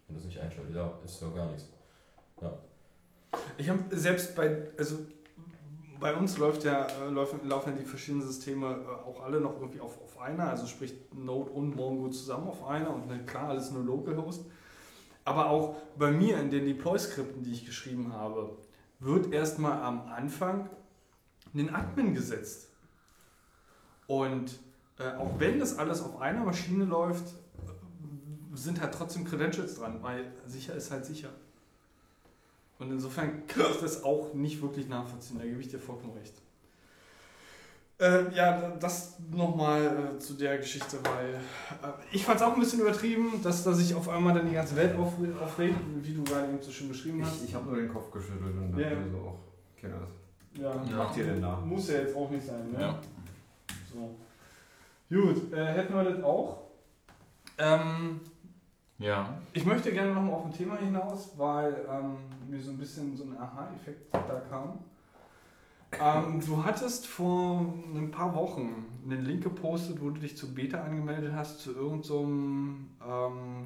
Wenn 0.06 0.16
du 0.16 0.20
es 0.20 0.26
nicht 0.26 0.38
einschaltet, 0.40 0.74
ja, 0.74 0.92
ist 1.04 1.22
ja 1.22 1.28
gar 1.28 1.50
nichts. 1.50 1.68
Ich 3.56 3.68
habe 3.68 3.78
selbst 3.90 4.34
bei, 4.34 4.68
also 4.76 4.96
bei 6.04 6.14
uns 6.14 6.36
läuft 6.36 6.64
ja, 6.64 6.86
äh, 6.86 7.08
laufen, 7.08 7.48
laufen 7.48 7.70
ja 7.70 7.76
die 7.80 7.86
verschiedenen 7.86 8.26
Systeme 8.26 8.66
äh, 8.66 9.08
auch 9.08 9.22
alle 9.22 9.40
noch 9.40 9.58
irgendwie 9.58 9.80
auf, 9.80 9.98
auf 10.02 10.20
einer, 10.20 10.50
also 10.50 10.66
sprich 10.66 10.92
Node 11.14 11.48
und 11.48 11.74
Mongo 11.74 12.10
zusammen 12.10 12.46
auf 12.46 12.62
einer 12.66 12.94
und 12.94 13.10
dann 13.10 13.24
klar 13.24 13.48
alles 13.48 13.70
nur 13.70 13.82
Localhost. 13.82 14.44
Aber 15.24 15.48
auch 15.48 15.76
bei 15.96 16.10
mir 16.10 16.38
in 16.38 16.50
den 16.50 16.66
Deploy-Skripten, 16.66 17.42
die 17.42 17.52
ich 17.52 17.64
geschrieben 17.64 18.12
habe, 18.12 18.54
wird 19.00 19.32
erstmal 19.32 19.82
am 19.82 20.06
Anfang 20.08 20.68
ein 21.54 21.74
Admin 21.74 22.12
gesetzt. 22.12 22.68
Und 24.06 24.58
äh, 24.98 25.10
auch 25.16 25.40
wenn 25.40 25.58
das 25.58 25.78
alles 25.78 26.02
auf 26.02 26.20
einer 26.20 26.44
Maschine 26.44 26.84
läuft, 26.84 27.28
äh, 27.28 27.32
sind 28.52 28.82
halt 28.82 28.92
trotzdem 28.92 29.24
Credentials 29.24 29.76
dran, 29.76 30.02
weil 30.02 30.34
sicher 30.44 30.74
ist 30.74 30.90
halt 30.90 31.06
sicher. 31.06 31.30
Und 32.78 32.90
insofern 32.90 33.46
kann 33.46 33.66
ich 33.72 33.80
das 33.80 34.02
auch 34.04 34.34
nicht 34.34 34.60
wirklich 34.60 34.88
nachvollziehen, 34.88 35.38
da 35.38 35.44
gebe 35.44 35.60
ich 35.60 35.68
dir 35.68 35.78
vollkommen 35.78 36.12
recht. 36.14 36.34
Äh, 38.00 38.34
ja, 38.34 38.70
das 38.80 39.14
nochmal 39.30 40.14
äh, 40.16 40.18
zu 40.18 40.34
der 40.34 40.58
Geschichte, 40.58 40.98
weil 41.04 41.34
äh, 41.34 41.92
ich 42.12 42.24
fand 42.24 42.40
es 42.40 42.42
auch 42.44 42.52
ein 42.54 42.58
bisschen 42.60 42.80
übertrieben, 42.80 43.40
dass, 43.42 43.62
dass 43.62 43.76
sich 43.78 43.94
auf 43.94 44.08
einmal 44.08 44.34
dann 44.34 44.48
die 44.48 44.54
ganze 44.54 44.74
Welt 44.74 44.96
auf, 44.98 45.12
aufregt, 45.40 45.76
wie 46.02 46.12
du 46.12 46.24
gerade 46.24 46.48
eben 46.48 46.60
so 46.60 46.72
schön 46.72 46.88
beschrieben 46.88 47.24
hast. 47.24 47.36
Ich, 47.44 47.50
ich 47.50 47.54
habe 47.54 47.66
nur 47.66 47.76
den 47.76 47.88
Kopf 47.88 48.10
geschüttelt 48.10 48.42
und 48.56 48.76
Ja. 48.76 48.90
mir 48.90 49.10
so, 49.12 49.18
auch, 49.18 49.38
Kinder, 49.80 50.08
ja. 50.60 50.74
was 50.82 50.90
macht 50.90 51.16
ihr 51.18 51.24
denn 51.26 51.40
da? 51.40 51.56
Muss 51.60 51.88
ja 51.88 51.98
jetzt 52.00 52.16
auch 52.16 52.28
nicht 52.30 52.44
sein, 52.44 52.72
ne? 52.72 52.80
Ja. 52.80 53.00
So. 53.92 54.16
Gut, 55.08 55.52
äh, 55.52 55.64
hätten 55.64 55.94
wir 55.94 56.02
das 56.02 56.22
auch. 56.24 56.62
Ähm, 57.58 58.20
Ja. 58.98 59.38
Ich 59.52 59.64
möchte 59.64 59.92
gerne 59.92 60.14
nochmal 60.14 60.34
auf 60.34 60.44
ein 60.46 60.52
Thema 60.52 60.76
hinaus, 60.76 61.32
weil 61.36 61.84
ähm, 61.90 62.16
mir 62.48 62.60
so 62.62 62.70
ein 62.70 62.78
bisschen 62.78 63.16
so 63.16 63.24
ein 63.24 63.36
Aha-Effekt 63.36 64.14
da 64.14 64.40
kam. 64.48 64.78
Ähm, 66.00 66.40
du 66.44 66.64
hattest 66.64 67.06
vor 67.06 67.60
ein 67.94 68.10
paar 68.10 68.34
Wochen 68.34 68.86
einen 69.04 69.24
Link 69.24 69.42
gepostet, 69.42 70.00
wo 70.00 70.10
du 70.10 70.20
dich 70.20 70.36
zu 70.36 70.54
Beta 70.54 70.82
angemeldet 70.82 71.32
hast, 71.34 71.60
zu 71.60 71.72
irgendeinem 71.72 72.88
so 72.98 73.06
ähm, 73.06 73.64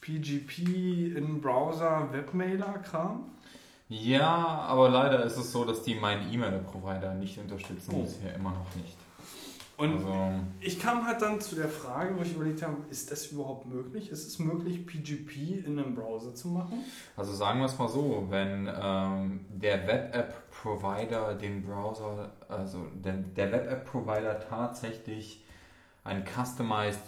PGP 0.00 1.16
in 1.16 1.40
Browser 1.40 2.08
Webmailer-Kram. 2.12 3.24
Ja, 3.88 4.26
aber 4.68 4.88
leider 4.88 5.24
ist 5.24 5.36
es 5.36 5.52
so, 5.52 5.64
dass 5.64 5.82
die 5.82 5.94
meinen 5.94 6.32
E-Mail-Provider 6.32 7.14
nicht 7.14 7.38
unterstützen, 7.38 7.92
Oh. 7.94 8.02
bisher 8.02 8.34
immer 8.34 8.50
noch 8.50 8.74
nicht. 8.76 8.96
Und 9.76 9.94
Also, 9.94 10.40
ich 10.60 10.78
kam 10.78 11.06
halt 11.06 11.20
dann 11.20 11.40
zu 11.40 11.56
der 11.56 11.68
Frage, 11.68 12.16
wo 12.16 12.22
ich 12.22 12.34
überlegt 12.34 12.62
habe, 12.62 12.76
ist 12.90 13.10
das 13.10 13.26
überhaupt 13.26 13.66
möglich? 13.66 14.10
Ist 14.10 14.26
es 14.26 14.38
möglich, 14.38 14.86
PGP 14.86 15.66
in 15.66 15.78
einem 15.78 15.94
Browser 15.94 16.34
zu 16.34 16.48
machen? 16.48 16.84
also 17.16 17.34
sagen 17.34 17.58
wir 17.58 17.66
es 17.66 17.78
mal 17.78 17.88
so, 17.88 18.26
wenn 18.30 18.68
ähm, 18.72 19.40
der 19.48 19.86
Web-App-Provider 19.86 21.34
den 21.34 21.64
Browser, 21.64 22.30
also 22.48 22.86
der, 22.94 23.14
der 23.14 23.50
Web-App-Provider 23.50 24.40
tatsächlich 24.48 25.44
ein 26.04 26.24
customized, 26.24 27.02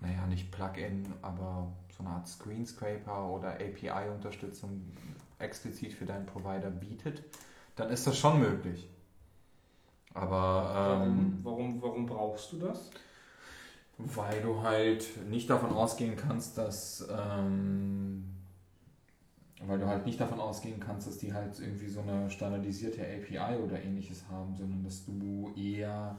naja, 0.00 0.26
nicht 0.26 0.50
Plugin, 0.50 1.06
aber 1.22 1.68
so 1.96 2.04
eine 2.04 2.14
Art 2.14 2.28
Screenscraper 2.28 3.28
oder 3.28 3.54
API-Unterstützung 3.54 4.82
explizit 5.38 5.92
für 5.92 6.04
deinen 6.04 6.26
Provider 6.26 6.70
bietet, 6.70 7.22
dann 7.76 7.90
ist 7.90 8.06
das 8.06 8.18
schon 8.18 8.40
möglich. 8.40 8.88
Aber 10.20 11.04
ähm, 11.06 11.38
Warum, 11.42 11.80
warum, 11.80 11.82
warum 11.82 12.06
brauchst 12.06 12.52
du 12.52 12.58
das? 12.58 12.90
Weil 13.98 14.40
du 14.42 14.62
halt 14.62 15.04
nicht 15.28 15.50
davon 15.50 15.72
ausgehen 15.72 16.16
kannst, 16.16 16.58
dass. 16.58 17.08
Ähm, 17.10 18.24
weil 19.66 19.78
du 19.78 19.86
halt 19.86 20.06
nicht 20.06 20.20
davon 20.20 20.38
ausgehen 20.38 20.78
kannst, 20.78 21.08
dass 21.08 21.18
die 21.18 21.32
halt 21.34 21.58
irgendwie 21.58 21.88
so 21.88 22.00
eine 22.00 22.30
standardisierte 22.30 23.02
API 23.02 23.56
oder 23.56 23.82
ähnliches 23.82 24.24
haben, 24.30 24.54
sondern 24.54 24.84
dass 24.84 25.04
du 25.04 25.52
eher 25.56 26.16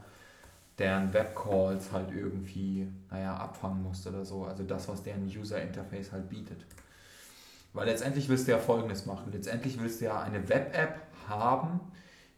deren 0.78 1.12
Webcalls 1.12 1.90
halt 1.90 2.10
irgendwie, 2.10 2.86
naja, 3.10 3.36
abfangen 3.36 3.82
musst 3.82 4.06
oder 4.06 4.24
so. 4.24 4.44
Also 4.44 4.62
das, 4.62 4.88
was 4.88 5.02
deren 5.02 5.24
User 5.24 5.60
Interface 5.60 6.12
halt 6.12 6.28
bietet. 6.28 6.66
Weil 7.72 7.86
letztendlich 7.86 8.28
willst 8.28 8.46
du 8.46 8.52
ja 8.52 8.58
folgendes 8.58 9.06
machen. 9.06 9.30
Letztendlich 9.32 9.80
willst 9.80 10.00
du 10.00 10.06
ja 10.06 10.20
eine 10.20 10.48
Web-App 10.48 11.00
haben, 11.28 11.80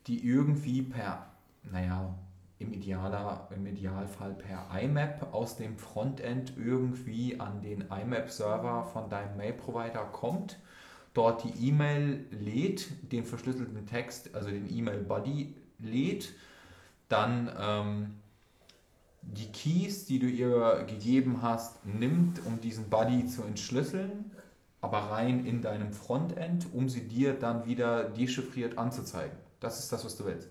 die 0.06 0.26
irgendwie 0.26 0.82
per, 0.82 1.26
naja, 1.70 2.14
im, 2.58 2.72
Idealer, 2.72 3.48
im 3.54 3.66
Idealfall 3.66 4.34
per 4.34 4.68
IMAP 4.80 5.32
aus 5.32 5.56
dem 5.56 5.76
Frontend 5.76 6.54
irgendwie 6.56 7.38
an 7.40 7.60
den 7.60 7.82
IMAP-Server 7.82 8.84
von 8.92 9.10
deinem 9.10 9.36
Mail-Provider 9.36 10.04
kommt, 10.12 10.58
dort 11.14 11.44
die 11.44 11.68
E-Mail 11.68 12.24
lädt, 12.30 12.88
den 13.12 13.24
verschlüsselten 13.24 13.86
Text, 13.86 14.34
also 14.34 14.50
den 14.50 14.72
E-Mail-Body 14.72 15.54
lädt, 15.80 16.32
dann 17.08 17.50
ähm, 17.60 18.14
die 19.22 19.52
Keys, 19.52 20.06
die 20.06 20.18
du 20.18 20.26
ihr 20.26 20.84
gegeben 20.88 21.42
hast, 21.42 21.84
nimmt, 21.84 22.44
um 22.46 22.60
diesen 22.60 22.88
Buddy 22.90 23.26
zu 23.26 23.42
entschlüsseln, 23.42 24.30
aber 24.80 24.98
rein 24.98 25.44
in 25.44 25.62
deinem 25.62 25.92
Frontend, 25.92 26.66
um 26.72 26.88
sie 26.88 27.06
dir 27.06 27.34
dann 27.34 27.66
wieder 27.66 28.04
dechiffriert 28.04 28.78
anzuzeigen. 28.78 29.36
Das 29.60 29.78
ist 29.78 29.92
das, 29.92 30.04
was 30.04 30.16
du 30.16 30.24
willst. 30.24 30.48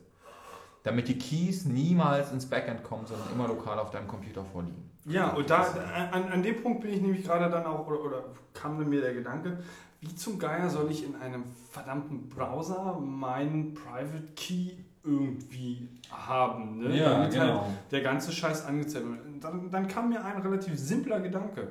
Damit 0.84 1.08
die 1.08 1.18
Keys 1.18 1.66
niemals 1.66 2.32
ins 2.32 2.48
Backend 2.48 2.84
kommen, 2.84 3.06
sondern 3.06 3.28
immer 3.34 3.48
lokal 3.48 3.78
auf 3.78 3.92
deinem 3.92 4.08
Computer 4.08 4.44
vorliegen. 4.44 4.90
Ja, 5.06 5.32
und 5.32 5.50
da, 5.50 5.64
an, 6.12 6.32
an 6.32 6.44
dem 6.44 6.62
Punkt 6.62 6.82
bin 6.82 6.94
ich 6.94 7.02
nämlich 7.02 7.24
gerade 7.24 7.50
dann 7.50 7.66
auch, 7.66 7.88
oder, 7.88 8.04
oder 8.04 8.24
kam 8.54 8.78
mir 8.88 9.02
der 9.02 9.14
Gedanke, 9.14 9.58
wie 10.00 10.16
zum 10.16 10.40
Geier 10.40 10.70
soll 10.70 10.90
ich 10.92 11.06
in 11.06 11.16
einem 11.16 11.44
verdammten 11.70 12.28
Browser 12.28 13.00
meinen 13.00 13.76
Private 13.76 14.34
Key 14.36 14.72
irgendwie 15.04 15.90
haben? 16.10 16.80
Ne? 16.80 17.00
Damit 17.00 17.40
halt 17.40 17.62
der 17.92 18.02
ganze 18.02 18.32
Scheiß 18.32 18.66
angezeigt 18.66 19.06
wird. 19.06 19.44
Dann, 19.44 19.70
dann 19.70 19.88
kam 19.88 20.10
mir 20.10 20.24
ein 20.24 20.42
relativ 20.42 20.78
simpler 20.78 21.20
Gedanke. 21.20 21.68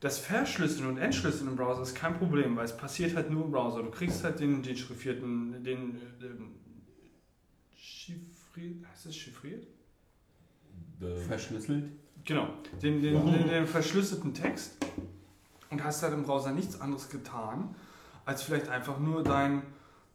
Das 0.00 0.18
Verschlüsseln 0.18 0.88
und 0.88 0.98
Entschlüsseln 0.98 1.48
im 1.50 1.56
Browser 1.56 1.82
ist 1.82 1.94
kein 1.94 2.14
Problem, 2.14 2.56
weil 2.56 2.64
es 2.64 2.76
passiert 2.76 3.16
halt 3.16 3.30
nur 3.30 3.44
im 3.44 3.50
Browser. 3.50 3.82
Du 3.82 3.90
kriegst 3.90 4.22
halt 4.22 4.38
den 4.38 4.62
dechiffrierten, 4.62 5.62
den 5.64 5.96
äh, 6.20 6.26
ähm, 6.26 6.54
chiffriert, 8.58 8.86
heißt 8.90 9.06
es 9.06 9.16
chiffriert? 9.16 9.66
Verschlüsselt. 11.26 11.84
Genau, 12.24 12.48
den, 12.82 13.00
den, 13.00 13.24
den, 13.24 13.48
den 13.48 13.66
verschlüsselten 13.66 14.34
Text 14.34 14.76
und 15.70 15.82
hast 15.82 16.02
halt 16.02 16.12
im 16.12 16.24
Browser 16.24 16.52
nichts 16.52 16.80
anderes 16.80 17.08
getan, 17.08 17.74
als 18.26 18.42
vielleicht 18.42 18.68
einfach 18.68 18.98
nur 18.98 19.22
dein, 19.22 19.62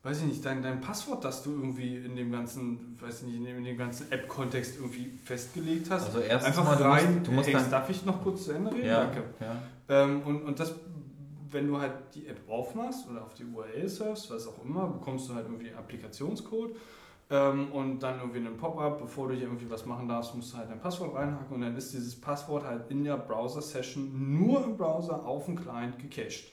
weiß 0.03 0.19
ich 0.19 0.25
nicht, 0.25 0.45
dein, 0.45 0.61
dein 0.61 0.81
Passwort, 0.81 1.23
das 1.23 1.41
du 1.41 1.51
irgendwie 1.51 1.95
in 1.95 2.15
dem 2.15 2.31
ganzen, 2.31 2.97
weiß 3.01 3.21
ich 3.21 3.27
nicht, 3.27 3.37
in 3.37 3.45
dem, 3.45 3.57
in 3.59 3.63
dem 3.63 3.77
ganzen 3.77 4.11
App-Kontext 4.11 4.75
irgendwie 4.75 5.11
festgelegt 5.23 5.89
hast. 5.89 6.05
Also 6.07 6.19
erstens 6.19 6.49
einfach 6.57 6.65
mal, 6.65 6.75
du 6.77 6.83
rein. 6.83 7.15
musst, 7.15 7.27
du 7.27 7.31
musst 7.31 7.47
Hey, 7.47 7.53
dann, 7.53 7.71
darf 7.71 7.89
ich 7.89 8.05
noch 8.05 8.21
kurz 8.21 8.43
zu 8.45 8.51
Ende 8.51 8.71
reden? 8.73 8.85
ja, 8.85 9.05
Danke. 9.05 9.23
ja. 9.39 9.55
Ähm, 9.89 10.21
und, 10.23 10.43
und 10.43 10.59
das, 10.59 10.75
wenn 11.49 11.67
du 11.67 11.79
halt 11.79 11.93
die 12.13 12.27
App 12.27 12.41
aufmachst 12.47 13.09
oder 13.09 13.23
auf 13.23 13.33
die 13.33 13.45
URL 13.45 13.87
surfst, 13.87 14.29
was 14.29 14.47
auch 14.47 14.63
immer, 14.63 14.87
bekommst 14.87 15.29
du 15.29 15.33
halt 15.35 15.45
irgendwie 15.47 15.73
Applikationscode. 15.73 16.75
Ähm, 17.33 17.71
und 17.71 18.03
dann 18.03 18.19
irgendwie 18.19 18.37
einen 18.37 18.57
Pop-up, 18.57 18.99
bevor 18.99 19.27
du 19.27 19.33
hier 19.33 19.47
irgendwie 19.47 19.67
was 19.67 19.87
machen 19.87 20.07
darfst, 20.07 20.35
musst 20.35 20.53
du 20.53 20.57
halt 20.57 20.69
dein 20.69 20.79
Passwort 20.79 21.15
reinhacken 21.15 21.55
und 21.55 21.61
dann 21.61 21.75
ist 21.75 21.91
dieses 21.91 22.21
Passwort 22.21 22.63
halt 22.63 22.91
in 22.91 23.03
der 23.03 23.17
Browser-Session 23.17 24.37
nur 24.37 24.63
im 24.63 24.77
Browser 24.77 25.25
auf 25.25 25.45
dem 25.45 25.55
Client 25.55 25.97
gecached. 25.97 26.51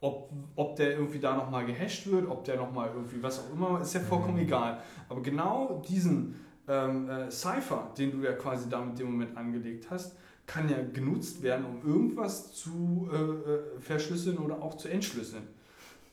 Ob, 0.00 0.30
ob 0.54 0.76
der 0.76 0.92
irgendwie 0.92 1.18
da 1.18 1.34
nochmal 1.34 1.66
gehasht 1.66 2.06
wird, 2.06 2.30
ob 2.30 2.44
der 2.44 2.58
nochmal 2.58 2.92
irgendwie 2.94 3.20
was 3.24 3.40
auch 3.40 3.52
immer, 3.52 3.80
ist 3.80 3.92
ja 3.94 4.00
vollkommen 4.00 4.38
egal. 4.38 4.80
Aber 5.08 5.20
genau 5.20 5.82
diesen 5.88 6.36
ähm, 6.68 7.10
äh, 7.10 7.28
Cipher, 7.28 7.90
den 7.98 8.12
du 8.12 8.24
ja 8.24 8.34
quasi 8.34 8.68
da 8.68 8.84
mit 8.84 8.96
dem 8.96 9.10
Moment 9.10 9.36
angelegt 9.36 9.90
hast, 9.90 10.16
kann 10.46 10.68
ja 10.68 10.76
genutzt 10.92 11.42
werden, 11.42 11.64
um 11.64 11.84
irgendwas 11.84 12.52
zu 12.52 13.08
äh, 13.12 13.16
äh, 13.16 13.80
verschlüsseln 13.80 14.38
oder 14.38 14.62
auch 14.62 14.76
zu 14.76 14.86
entschlüsseln. 14.86 15.48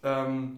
Ähm, 0.02 0.58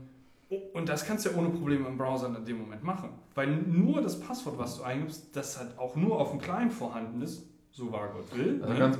und 0.73 0.89
das 0.89 1.05
kannst 1.05 1.25
du 1.25 1.29
ja 1.29 1.37
ohne 1.37 1.49
Probleme 1.49 1.87
im 1.87 1.97
Browser 1.97 2.27
in 2.35 2.45
dem 2.45 2.59
Moment 2.59 2.83
machen. 2.83 3.09
Weil 3.35 3.47
nur 3.47 4.01
das 4.01 4.19
Passwort, 4.19 4.57
was 4.57 4.77
du 4.77 4.83
eingibst, 4.83 5.35
das 5.35 5.59
halt 5.59 5.77
auch 5.77 5.95
nur 5.95 6.19
auf 6.19 6.31
dem 6.31 6.39
Client 6.39 6.73
vorhanden 6.73 7.21
ist, 7.21 7.47
so 7.71 7.91
wahr 7.91 8.09
Gott 8.13 8.37
will. 8.37 8.59
Also 8.61 8.73
ne? 8.73 8.79
ganz, 8.79 8.97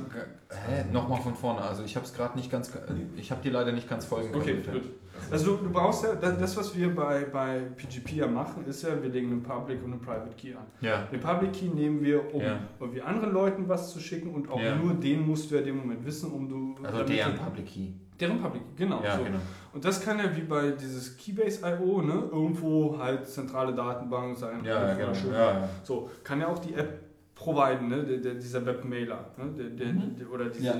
hä? 0.50 0.84
Nochmal 0.92 1.20
von 1.20 1.34
vorne. 1.34 1.60
Also 1.60 1.84
ich 1.84 1.94
habe 1.94 2.04
es 2.04 2.12
gerade 2.12 2.36
nicht 2.36 2.50
ganz, 2.50 2.72
ich 3.16 3.30
habe 3.30 3.40
dir 3.40 3.52
leider 3.52 3.70
nicht 3.70 3.88
ganz 3.88 4.04
folgen 4.04 4.32
können. 4.32 4.42
Okay, 4.42 4.72
gut. 4.72 4.90
Also 5.30 5.56
du, 5.56 5.64
du 5.64 5.70
brauchst 5.70 6.02
ja, 6.02 6.14
das, 6.16 6.56
was 6.56 6.76
wir 6.76 6.92
bei, 6.92 7.24
bei 7.24 7.60
PGP 7.76 8.16
ja 8.16 8.26
machen, 8.26 8.66
ist 8.66 8.82
ja, 8.82 9.00
wir 9.00 9.08
legen 9.08 9.30
einen 9.30 9.42
Public 9.44 9.82
und 9.84 9.92
einen 9.92 10.00
Private 10.00 10.34
Key 10.36 10.54
an. 10.54 10.64
Ja. 10.80 11.02
Den 11.04 11.20
Public 11.20 11.52
Key 11.52 11.68
nehmen 11.68 12.02
wir, 12.02 12.34
um 12.34 12.42
Ja. 12.42 12.58
irgendwie 12.80 13.00
anderen 13.00 13.32
Leuten 13.32 13.68
was 13.68 13.92
zu 13.92 14.00
schicken 14.00 14.34
und 14.34 14.50
auch 14.50 14.60
Ja. 14.60 14.74
nur 14.74 14.94
den 14.94 15.24
musst 15.24 15.50
du 15.50 15.54
ja 15.54 15.60
in 15.60 15.68
dem 15.68 15.76
Moment 15.78 16.04
wissen, 16.04 16.32
um 16.32 16.48
du... 16.48 16.76
Also 16.84 17.04
deren 17.04 17.36
Public 17.36 17.66
Key. 17.66 17.88
Deren 18.18 18.40
Public 18.40 18.62
Key, 18.62 18.84
genau. 18.84 19.02
Ja, 19.04 19.16
so. 19.16 19.22
genau. 19.24 19.38
Und 19.74 19.84
das 19.84 20.00
kann 20.00 20.18
ja 20.18 20.34
wie 20.36 20.42
bei 20.42 20.70
dieses 20.70 21.16
Keybase.io, 21.16 22.00
ne, 22.02 22.28
irgendwo 22.30 22.96
halt 22.98 23.26
zentrale 23.28 23.74
Datenbank 23.74 24.36
sein. 24.38 24.64
Ja, 24.64 24.88
ja, 24.88 24.94
genau. 24.94 25.14
Schön. 25.14 25.32
Ja, 25.32 25.52
ja. 25.60 25.68
So, 25.82 26.08
kann 26.22 26.40
ja 26.40 26.46
auch 26.46 26.60
die 26.60 26.74
App 26.74 27.00
providen, 27.34 27.88
ne, 27.88 28.04
der, 28.04 28.18
der, 28.18 28.34
dieser 28.34 28.64
Webmailer. 28.64 29.32
Ne, 29.36 29.44
der, 29.58 29.66
der, 29.70 29.92
Mhm. 29.92 30.16
der, 30.16 30.30
oder 30.30 30.46
diese 30.46 30.66
Ja. 30.66 30.76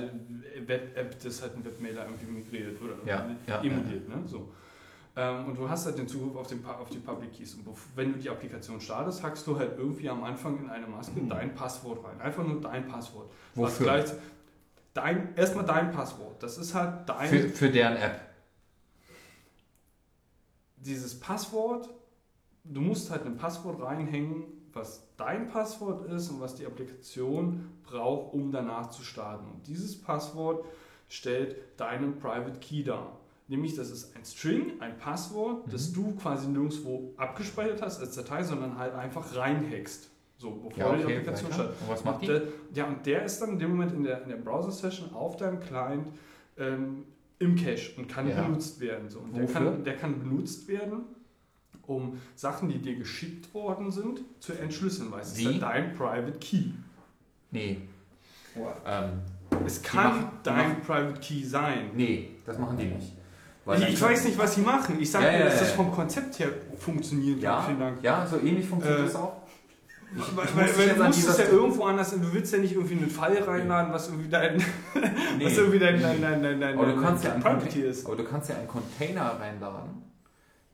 Web-App, 0.67 1.21
das 1.21 1.41
halt 1.41 1.57
ein 1.57 1.65
Webmailer 1.65 2.05
irgendwie 2.05 2.25
migriert 2.31 2.81
oder 2.81 2.93
Ja, 3.05 3.25
ja, 3.45 3.59
emuliert. 3.61 4.07
Ne, 4.07 4.15
so. 4.25 4.49
Ähm, 5.17 5.45
und 5.47 5.57
du 5.57 5.69
hast 5.69 5.85
halt 5.85 5.97
den 5.97 6.07
Zugriff 6.07 6.35
auf, 6.37 6.47
den, 6.47 6.65
auf 6.65 6.89
die 6.89 6.97
Public 6.99 7.33
Keys. 7.33 7.55
Und 7.55 7.65
wenn 7.95 8.13
du 8.13 8.19
die 8.19 8.29
Applikation 8.29 8.79
startest, 8.81 9.21
hackst 9.23 9.45
du 9.47 9.57
halt 9.59 9.77
irgendwie 9.77 10.09
am 10.09 10.23
Anfang 10.23 10.57
in 10.59 10.69
eine 10.69 10.87
Maske 10.87 11.19
Mhm. 11.19 11.29
dein 11.29 11.53
Passwort 11.53 12.03
rein. 12.05 12.19
Einfach 12.21 12.45
nur 12.45 12.61
dein 12.61 12.87
Passwort. 12.87 13.29
Was 13.55 13.73
Wofür? 13.79 13.85
gleich, 13.85 14.05
dein, 14.93 15.35
erstmal 15.35 15.65
dein 15.65 15.91
Passwort. 15.91 16.41
Das 16.41 16.57
ist 16.57 16.73
halt 16.73 17.07
dein 17.09 17.27
Für, 17.29 17.49
für 17.49 17.69
deren 17.69 17.97
App. 17.97 18.21
Dieses 20.85 21.19
Passwort, 21.19 21.89
du 22.63 22.81
musst 22.81 23.09
halt 23.11 23.25
ein 23.25 23.37
Passwort 23.37 23.81
reinhängen, 23.81 24.43
was 24.73 25.03
dein 25.17 25.47
Passwort 25.49 26.05
ist 26.11 26.29
und 26.29 26.41
was 26.41 26.55
die 26.55 26.65
Applikation 26.65 27.69
braucht, 27.83 28.33
um 28.33 28.51
danach 28.51 28.89
zu 28.89 29.03
starten. 29.03 29.45
Und 29.49 29.67
dieses 29.67 29.99
Passwort 30.01 30.65
stellt 31.07 31.55
deinen 31.79 32.17
Private 32.19 32.59
Key 32.59 32.83
dar. 32.83 33.17
Nämlich, 33.47 33.75
das 33.75 33.91
ist 33.91 34.15
ein 34.15 34.25
String, 34.25 34.81
ein 34.81 34.97
Passwort, 34.97 35.71
das 35.71 35.89
Mhm. 35.91 35.93
du 35.93 36.15
quasi 36.15 36.47
nirgendwo 36.47 37.13
abgespeichert 37.15 37.81
hast 37.81 37.99
als 38.01 38.15
Datei, 38.15 38.43
sondern 38.43 38.77
halt 38.77 38.93
einfach 38.95 39.35
reinhackst. 39.35 40.09
So, 40.37 40.51
bevor 40.51 40.71
Ja, 40.77 40.95
die 40.97 41.03
okay. 41.03 41.13
Applikation 41.17 41.51
weiter. 41.51 41.63
startet. 41.63 41.81
Und 41.81 41.89
was 41.89 42.03
macht 42.03 42.15
Und 42.15 42.21
die? 42.23 42.27
der, 42.27 42.41
ja, 42.73 42.87
und 42.87 43.05
der 43.05 43.23
ist 43.23 43.39
dann 43.41 43.51
in 43.51 43.59
dem 43.59 43.69
Moment 43.69 43.93
in 43.93 44.03
der, 44.03 44.23
in 44.23 44.29
der 44.29 44.37
Browser-Session 44.37 45.13
auf 45.13 45.37
deinem 45.37 45.59
Client 45.61 46.07
ähm, 46.57 47.05
im 47.39 47.55
Cache 47.55 47.91
und 47.97 48.07
kann 48.07 48.27
Ja. 48.29 48.41
benutzt 48.41 48.79
werden. 48.79 49.09
So. 49.09 49.19
Und 49.19 49.35
der 49.35 49.45
kann, 49.47 49.83
der 49.83 49.95
kann 49.97 50.19
benutzt 50.19 50.67
werden, 50.67 50.99
um 51.83 52.19
Sachen, 52.35 52.69
die 52.69 52.79
dir 52.79 52.95
geschickt 52.95 53.53
worden 53.53 53.91
sind, 53.91 54.21
zu 54.39 54.53
entschlüsseln, 54.53 55.11
weil 55.11 55.21
es 55.21 55.33
ist 55.33 55.37
Wie? 55.39 55.51
ja 55.53 55.59
dein 55.59 55.93
Private 55.93 56.39
Key. 56.39 56.71
Nee. 57.51 57.77
Ähm, 58.85 59.09
Es 59.65 59.81
kann 59.81 60.03
machen- 60.21 60.29
dein 60.43 60.81
Private 60.81 61.19
Key 61.19 61.43
sein. 61.43 61.89
nee, 61.95 62.31
das 62.45 62.57
machen 62.57 62.77
die 62.77 62.85
nicht. 62.85 63.13
Ich, 63.77 63.89
ich 63.95 64.01
weiß 64.01 64.25
nicht, 64.25 64.37
was 64.37 64.55
sie 64.55 64.61
machen. 64.61 64.97
Ich 64.99 65.09
sage 65.09 65.25
Ja, 65.25 65.31
ja, 65.33 65.45
dass 65.45 65.55
ja, 65.55 65.59
das 65.61 65.71
vom 65.71 65.91
Konzept 65.91 66.37
her 66.39 66.49
funktioniert. 66.77 67.41
Ja, 67.41 67.61
Vielen 67.63 67.79
Dank. 67.79 68.03
ja, 68.03 68.25
so 68.25 68.37
ähnlich 68.37 68.65
funktioniert 68.65 69.01
Äh, 69.01 69.05
das 69.05 69.15
auch. 69.15 69.41
Ich- 70.17 70.35
weil, 70.37 70.77
weil, 70.77 70.89
du 70.95 71.03
musst 71.03 71.27
es 71.29 71.37
ja 71.37 71.45
irgendwo 71.45 71.83
anders, 71.85 72.11
du 72.11 72.33
willst 72.33 72.53
ja 72.53 72.59
nicht 72.59 72.73
irgendwie 72.73 72.95
einen 72.97 73.09
Fall 73.09 73.37
reinladen, 73.37 73.91
was 73.93 74.07
irgendwie 74.07 74.29
dein, 74.29 74.57
Nee. 75.37 75.45
was 75.45 75.57
irgendwie 75.57 75.79
dein, 75.79 76.01
dein, 76.01 76.21
dein, 76.21 76.41
dein, 76.43 76.61
dein, 76.61 76.77
Aber 76.77 76.87
du 76.91 77.01
kannst 77.01 77.23
ja 77.23 77.33
einen 77.33 77.41
Private 77.43 77.79
ist. 77.81 78.05
Aber 78.05 78.15
du 78.15 78.23
kannst 78.23 78.49
ja 78.49 78.55
einen 78.55 78.67
Container 78.67 79.39
reinladen, 79.39 80.03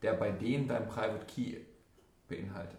der 0.01 0.13
bei 0.13 0.31
denen 0.31 0.67
dein 0.67 0.87
Private 0.87 1.25
Key 1.27 1.57
beinhaltet. 2.27 2.77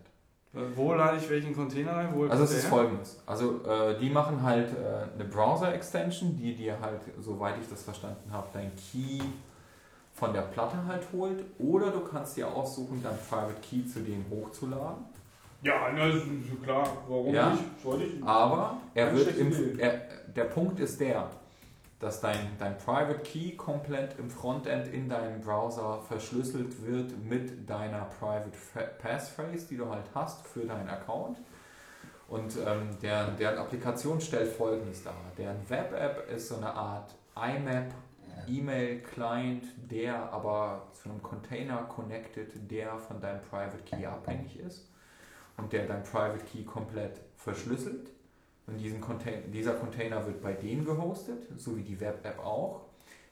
Wo 0.76 0.92
lade 0.92 1.16
ich 1.16 1.30
welchen 1.30 1.54
Container 1.54 1.92
rein? 1.96 2.10
Wo 2.12 2.26
Also 2.26 2.44
es 2.44 2.50
ist 2.52 2.62
her? 2.64 2.70
folgendes. 2.70 3.22
Also 3.24 3.64
äh, 3.64 3.98
die 3.98 4.10
machen 4.10 4.42
halt 4.42 4.68
äh, 4.70 5.14
eine 5.14 5.24
Browser-Extension, 5.24 6.36
die 6.36 6.54
dir 6.54 6.78
halt, 6.78 7.00
soweit 7.20 7.54
ich 7.60 7.68
das 7.70 7.82
verstanden 7.82 8.30
habe, 8.30 8.48
dein 8.52 8.70
Key 8.76 9.18
von 10.12 10.34
der 10.34 10.42
Platte 10.42 10.76
halt 10.86 11.04
holt. 11.14 11.42
Oder 11.58 11.90
du 11.90 12.00
kannst 12.00 12.36
dir 12.36 12.46
aussuchen, 12.48 13.00
dein 13.02 13.16
Private 13.30 13.60
Key 13.62 13.86
zu 13.86 14.00
denen 14.00 14.26
hochzuladen. 14.30 15.04
Ja, 15.62 15.92
na, 15.94 16.10
klar. 16.64 16.88
Warum 17.08 17.32
Ja. 17.32 17.50
nicht? 17.50 17.64
Sollte 17.82 18.04
ich. 18.04 18.22
Aber 18.24 18.78
er 18.94 19.14
wird 19.14 19.36
im, 19.38 19.78
er, 19.78 20.00
der 20.34 20.44
Punkt 20.44 20.80
ist 20.80 21.00
der, 21.00 21.30
dass 22.00 22.20
dein, 22.20 22.56
dein 22.58 22.76
Private 22.78 23.20
Key 23.20 23.52
komplett 23.54 24.18
im 24.18 24.28
Frontend 24.28 24.88
in 24.88 25.08
deinem 25.08 25.40
Browser 25.40 26.00
verschlüsselt 26.02 26.84
wird 26.84 27.16
mit 27.24 27.70
deiner 27.70 28.06
Private 28.18 28.50
Passphrase, 29.00 29.68
die 29.68 29.76
du 29.76 29.88
halt 29.88 30.06
hast 30.12 30.44
für 30.48 30.66
deinen 30.66 30.88
Account. 30.88 31.38
Und 32.26 32.56
ähm, 32.56 32.88
deren, 33.00 33.36
deren 33.36 33.58
Applikation 33.58 34.20
stellt 34.20 34.48
folgendes 34.52 35.04
dar. 35.04 35.14
Deren 35.38 35.68
Web-App 35.68 36.28
ist 36.28 36.48
so 36.48 36.56
eine 36.56 36.74
Art 36.74 37.14
IMAP, 37.36 37.92
E-Mail-Client, 38.48 39.64
der 39.88 40.32
aber 40.32 40.88
zu 40.92 41.08
einem 41.08 41.22
Container 41.22 41.82
connected, 41.84 42.48
der 42.68 42.98
von 42.98 43.20
deinem 43.20 43.42
Private 43.42 43.82
Key 43.84 44.04
abhängig 44.04 44.58
ist 44.58 44.91
und 45.62 45.72
der 45.72 45.86
dein 45.86 46.02
Private 46.02 46.44
Key 46.44 46.64
komplett 46.64 47.20
verschlüsselt. 47.36 48.10
Und 48.66 48.78
diesen 48.78 49.00
Contain 49.00 49.50
dieser 49.52 49.74
Container 49.74 50.24
wird 50.26 50.42
bei 50.42 50.52
denen 50.52 50.84
gehostet, 50.84 51.44
so 51.56 51.76
wie 51.76 51.82
die 51.82 51.98
Web-App 52.00 52.38
auch. 52.38 52.82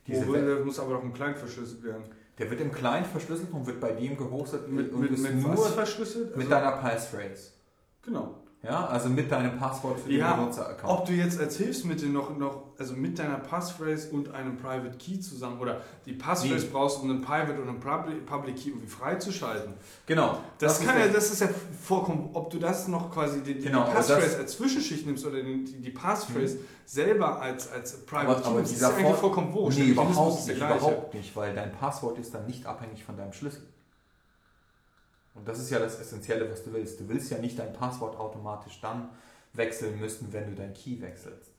Diese 0.06 0.22
Web 0.26 0.32
will, 0.42 0.64
muss 0.64 0.78
aber 0.80 0.94
doch 0.94 1.02
ein 1.04 1.12
Client 1.12 1.38
verschlüsselt 1.38 1.82
werden. 1.84 2.02
der 2.38 2.50
wird 2.50 2.60
im 2.62 2.72
Client 2.72 3.06
verschlüsselt 3.06 3.52
und 3.52 3.66
wird 3.66 3.80
bei 3.80 3.92
dem 3.92 4.16
gehostet 4.16 4.66
Mit, 4.68 4.92
und 4.92 5.00
mit, 5.02 5.10
ist 5.10 5.22
mit 5.22 5.36
nur 5.36 5.52
was 5.58 5.74
verschlüsselt? 5.74 6.36
mit 6.36 6.46
Also- 6.46 6.50
deiner 6.50 6.72
Passphrase. 6.78 7.50
Genau. 8.02 8.39
Ja, 8.62 8.84
also 8.88 9.08
mit 9.08 9.32
deinem 9.32 9.58
Passwort 9.58 9.98
für 10.00 10.12
Ja, 10.12 10.32
den 10.34 10.40
Benutzeraccount. 10.40 10.92
Ob 11.00 11.06
du 11.06 11.12
jetzt 11.12 11.40
als 11.40 11.56
Hilfsmittel 11.56 12.10
noch, 12.10 12.36
noch, 12.36 12.64
also 12.78 12.92
mit 12.92 13.18
deiner 13.18 13.38
Passphrase 13.38 14.10
und 14.10 14.34
einem 14.34 14.58
Private 14.58 14.98
Key 14.98 15.18
zusammen, 15.18 15.58
oder 15.58 15.80
die 16.04 16.12
Passphrase 16.12 16.66
Nee. 16.66 16.70
brauchst, 16.70 17.02
um 17.02 17.08
einen 17.08 17.22
Private 17.22 17.58
und 17.58 17.68
einen 17.70 17.80
Public, 17.80 18.26
Public 18.26 18.56
Key 18.56 18.68
irgendwie 18.68 18.86
freizuschalten. 18.86 19.72
Genau. 20.04 20.36
Das, 20.58 20.78
ist 20.78 20.86
kann 20.86 21.00
ja, 21.00 21.08
das 21.08 21.30
ist 21.32 21.40
ja 21.40 21.48
vollkommen, 21.82 22.28
ob 22.34 22.50
du 22.50 22.58
das 22.58 22.86
noch 22.86 23.10
quasi 23.10 23.40
die, 23.42 23.54
die, 23.54 23.60
Genau, 23.62 23.86
die 23.86 23.92
Passphrase 23.92 24.26
das- 24.26 24.36
als 24.36 24.52
Zwischenschicht 24.52 25.06
nimmst 25.06 25.24
oder 25.24 25.42
die, 25.42 25.64
die, 25.80 25.90
Passphrase 25.90 26.58
selber 26.84 27.40
als, 27.40 27.72
als 27.72 28.04
Private 28.04 28.28
Aber- 28.28 28.40
Key 28.42 28.46
aber 28.46 28.56
nimmst, 28.56 28.72
ist 28.76 28.84
eigentlich 28.84 29.16
vollkommen 29.16 29.54
wurscht. 29.54 29.78
Nee, 29.78 29.86
überhaupt 29.86 30.46
nicht, 30.46 30.56
überhaupt 30.58 31.14
nicht, 31.14 31.34
weil 31.34 31.54
dein 31.54 31.72
Passwort 31.72 32.18
ist 32.18 32.34
dann 32.34 32.46
nicht 32.46 32.66
abhängig 32.66 33.04
von 33.04 33.16
deinem 33.16 33.32
Schlüssel. 33.32 33.62
Und 35.40 35.48
das 35.48 35.58
ist 35.58 35.70
ja 35.70 35.78
das 35.78 35.98
Essentielle, 35.98 36.50
was 36.50 36.62
du 36.62 36.72
willst. 36.74 37.00
Du 37.00 37.08
willst 37.08 37.30
ja 37.30 37.38
nicht 37.38 37.58
dein 37.58 37.72
Passwort 37.72 38.14
automatisch 38.18 38.78
dann 38.82 39.08
wechseln 39.54 39.98
müssen, 39.98 40.30
wenn 40.32 40.50
du 40.50 40.54
dein 40.54 40.74
Key 40.74 41.00
wechselst. 41.00 41.50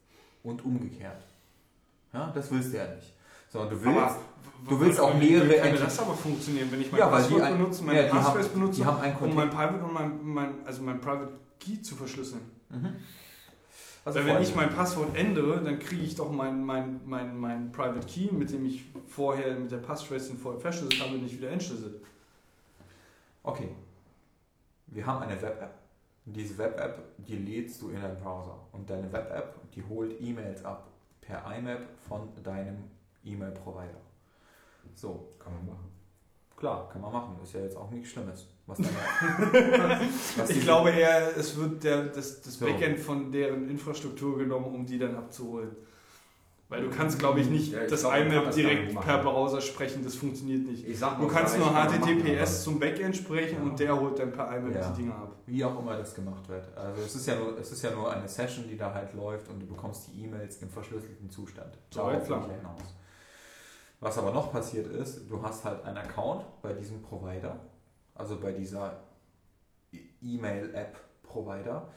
Und 0.43 0.63
umgekehrt. 0.63 1.23
Ja, 2.13 2.31
das 2.33 2.51
willst 2.51 2.71
du 2.73 2.77
ja 2.77 2.85
nicht. 2.93 3.11
Sondern 3.49 3.71
du 3.71 3.83
willst, 3.83 3.97
Aber 3.97 4.15
du 4.69 4.79
willst 4.79 4.99
auch 4.99 5.15
mehrere 5.15 5.55
kann 5.57 5.75
das 5.79 5.99
aber 5.99 6.13
funktionieren, 6.13 6.71
wenn 6.71 6.81
ich 6.81 6.91
mein 6.91 6.99
Ja, 6.99 7.07
Passwort 7.07 7.41
ein- 7.41 7.57
benutze, 7.57 7.83
meine 7.83 8.05
ja, 8.05 8.13
Passphrase 8.13 8.49
benutze, 8.49 8.81
die 8.81 8.85
haben 8.85 9.01
einen 9.01 9.15
um 9.17 9.33
mein 9.35 9.49
Private 9.49 9.83
und 9.83 9.93
mein, 9.93 10.19
mein, 10.23 10.53
also 10.65 10.83
mein 10.83 11.01
Private 11.01 11.31
Key 11.59 11.81
zu 11.81 11.95
verschlüsseln. 11.95 12.41
Mhm. 12.69 12.95
Also 14.05 14.19
Weil 14.19 14.27
wenn 14.27 14.41
ich 14.43 14.55
mein 14.55 14.69
Passwort 14.69 15.15
ändere, 15.17 15.63
dann 15.63 15.79
kriege 15.79 16.03
ich 16.03 16.15
doch 16.15 16.31
mein, 16.31 16.63
mein, 16.63 17.01
mein, 17.05 17.35
mein 17.37 17.71
Private 17.71 18.05
Key, 18.07 18.29
mit 18.31 18.51
dem 18.51 18.65
ich 18.67 18.83
vorher 19.07 19.55
mit 19.55 19.71
der 19.71 19.77
Passphrase 19.77 20.29
den 20.29 20.37
vorher 20.37 20.61
verschlüsselt 20.61 21.01
habe, 21.03 21.17
nicht 21.17 21.35
wieder 21.37 21.49
entschlüsselt. 21.49 21.95
Okay. 23.43 23.69
Wir 24.87 25.05
haben 25.05 25.23
eine 25.23 25.41
Web-App. 25.41 25.73
Diese 26.25 26.57
Web-App, 26.57 26.99
die 27.17 27.37
lädst 27.37 27.81
du 27.81 27.89
in 27.89 28.01
deinen 28.01 28.19
Browser. 28.19 28.59
Und 28.71 28.89
deine 28.89 29.11
Web-App, 29.11 29.55
die 29.73 29.83
holt 29.83 30.21
E-Mails 30.21 30.63
ab 30.63 30.87
per 31.21 31.43
IMAP 31.55 31.81
von 32.07 32.29
deinem 32.43 32.83
E-Mail-Provider. 33.23 34.01
So, 34.93 35.29
Kann 35.39 35.53
man 35.53 35.65
machen. 35.67 35.91
klar, 36.57 36.89
kann 36.89 37.01
man 37.01 37.13
machen. 37.13 37.35
Ist 37.41 37.53
ja 37.53 37.61
jetzt 37.61 37.77
auch 37.77 37.89
nichts 37.89 38.09
Schlimmes. 38.09 38.47
Was 38.67 38.79
was 40.37 40.49
Ich 40.49 40.61
glaube 40.61 40.91
eher, 40.91 41.35
es 41.35 41.57
wird 41.57 41.83
der, 41.83 42.05
das, 42.05 42.41
das 42.41 42.59
So. 42.59 42.65
Backend 42.65 42.99
von 42.99 43.31
deren 43.31 43.69
Infrastruktur 43.69 44.37
genommen, 44.37 44.73
um 44.75 44.85
die 44.85 44.99
dann 44.99 45.15
abzuholen. 45.15 45.75
Weil 46.72 46.83
du 46.83 46.90
kannst, 46.90 47.19
glaube 47.19 47.41
ich, 47.41 47.50
nicht 47.50 47.74
Ja, 47.74 47.83
ich 47.83 47.90
das 47.91 48.01
das 48.03 48.09
gar 48.11 48.50
direkt 48.51 48.93
machen. 48.93 49.06
per 49.06 49.17
Browser 49.17 49.59
sprechen, 49.59 50.06
das 50.06 50.16
funktioniert 50.16 50.66
nicht. 50.66 50.88
Ich 50.88 50.98
sag 50.98 51.17
Du 51.17 51.24
mal, 51.24 51.33
kannst 51.33 51.58
nur 51.59 51.67
HTTPS 51.67 52.64
zum 52.64 52.80
Backend 52.80 53.14
sprechen 53.14 53.58
Ja. 53.58 53.64
und 53.69 53.77
der 53.77 54.00
holt 54.00 54.17
dann 54.17 54.32
per 54.32 54.56
IMAP 54.56 54.75
Ja. 54.75 54.90
die 54.90 55.01
Dinge 55.01 55.14
ab. 55.14 55.35
Wie 55.45 55.66
auch 55.66 55.77
immer 55.77 55.98
das 55.98 56.16
gemacht 56.16 56.48
wird. 56.48 56.66
Also 56.77 57.01
es 57.01 57.14
ist 57.14 57.27
ja 57.27 57.35
nur, 57.35 57.59
es 57.59 57.74
ist 57.74 57.82
ja 57.82 57.91
nur 57.91 58.09
eine 58.14 58.25
Session, 58.25 58.69
die 58.69 58.77
da 58.77 58.93
halt 58.93 59.14
läuft 59.14 59.50
und 59.50 59.59
du 59.59 59.67
bekommst 59.67 60.08
die 60.14 60.24
E-Mails 60.24 60.61
im 60.61 60.69
verschlüsselten 60.69 61.30
Zustand. 61.30 61.77
Soweit 61.90 62.14
Darauf 62.22 62.25
klar. 62.25 62.50
hinaus. 62.56 62.95
Was 64.00 64.17
aber 64.17 64.32
noch 64.32 64.50
passiert 64.53 64.88
ist, 64.88 65.30
du 65.30 65.43
hast 65.43 65.66
halt 65.66 65.83
einen 65.83 65.98
Account 65.98 66.45
bei 66.61 66.72
diesem 66.72 67.01
Provider, 67.01 67.59
also 68.16 68.38
bei 68.40 68.53
dieser 68.53 68.93
E-Mail-App-Provider 70.22 71.88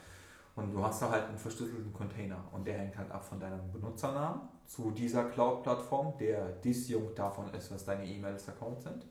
und 0.56 0.72
du 0.72 0.82
hast 0.84 1.00
da 1.00 1.10
halt 1.10 1.28
einen 1.28 1.38
verschlüsselten 1.38 1.92
Container 1.92 2.42
und 2.50 2.66
der 2.66 2.76
hängt 2.78 2.98
halt 2.98 3.10
ab 3.12 3.24
von 3.24 3.38
deinem 3.38 3.70
Benutzernamen 3.72 4.40
zu 4.66 4.90
dieser 4.90 5.24
Cloud-Plattform, 5.24 6.16
der 6.18 6.52
disjunkt 6.64 7.18
davon 7.18 7.52
ist, 7.54 7.70
was 7.72 7.84
deine 7.84 8.06
E-Mails-Accounts 8.06 8.84
sind 8.84 9.06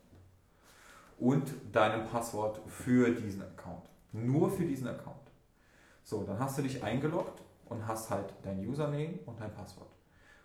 und 1.19 1.53
deinem 1.71 2.07
Passwort 2.07 2.59
für 2.67 3.11
diesen 3.11 3.41
Account. 3.41 3.89
Nur 4.11 4.51
für 4.51 4.65
diesen 4.65 4.87
Account. 4.87 5.31
So, 6.03 6.23
dann 6.23 6.39
hast 6.39 6.57
du 6.57 6.61
dich 6.63 6.83
eingeloggt 6.83 7.41
und 7.65 7.87
hast 7.87 8.09
halt 8.09 8.33
dein 8.43 8.59
Username 8.67 9.19
und 9.25 9.39
dein 9.39 9.53
Passwort. 9.53 9.89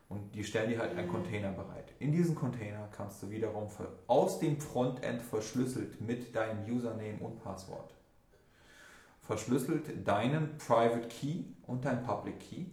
Und 0.09 0.35
die 0.35 0.45
stellen 0.45 0.70
dir 0.70 0.78
halt 0.78 0.97
einen 0.97 1.09
Container 1.09 1.53
bereit. 1.53 1.93
In 1.99 2.12
diesen 2.12 2.35
Container 2.35 2.89
kannst 2.93 3.23
du 3.23 3.31
wiederum 3.31 3.69
aus 4.07 4.39
dem 4.39 4.59
Frontend 4.61 5.20
verschlüsselt 5.20 6.01
mit 6.01 6.35
deinem 6.35 6.65
Username 6.65 7.19
und 7.20 7.43
Passwort 7.43 7.93
verschlüsselt 9.28 10.09
deinen 10.09 10.57
Private 10.57 11.07
Key 11.07 11.45
und 11.67 11.85
dein 11.85 12.03
Public 12.03 12.41
Key 12.41 12.65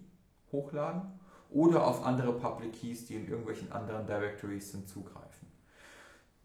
hochladen 0.54 1.15
oder 1.56 1.88
auf 1.88 2.06
andere 2.06 2.34
Public 2.34 2.74
Keys, 2.74 3.06
die 3.06 3.16
in 3.16 3.28
irgendwelchen 3.30 3.72
anderen 3.72 4.06
Directories 4.06 4.72
sind, 4.72 4.90
zugreifen. 4.90 5.48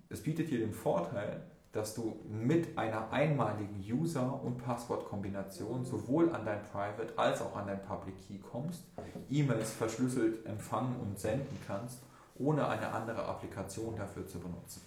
Es 0.08 0.22
bietet 0.22 0.50
dir 0.50 0.60
den 0.60 0.72
Vorteil, 0.72 1.42
dass 1.72 1.94
du 1.94 2.16
mit 2.28 2.78
einer 2.78 3.12
einmaligen 3.12 3.84
User- 3.92 4.40
und 4.42 4.58
Passwortkombination 4.58 5.84
sowohl 5.84 6.32
an 6.32 6.44
dein 6.44 6.62
Private 6.62 7.12
als 7.16 7.42
auch 7.42 7.56
an 7.56 7.66
dein 7.66 7.82
Public 7.82 8.14
Key 8.26 8.38
kommst, 8.38 8.84
E-Mails 9.28 9.72
verschlüsselt 9.72 10.46
empfangen 10.46 10.94
und 11.00 11.18
senden 11.18 11.58
kannst, 11.66 11.98
ohne 12.38 12.66
eine 12.68 12.88
andere 12.92 13.24
Applikation 13.24 13.96
dafür 13.96 14.26
zu 14.26 14.38
benutzen. 14.38 14.82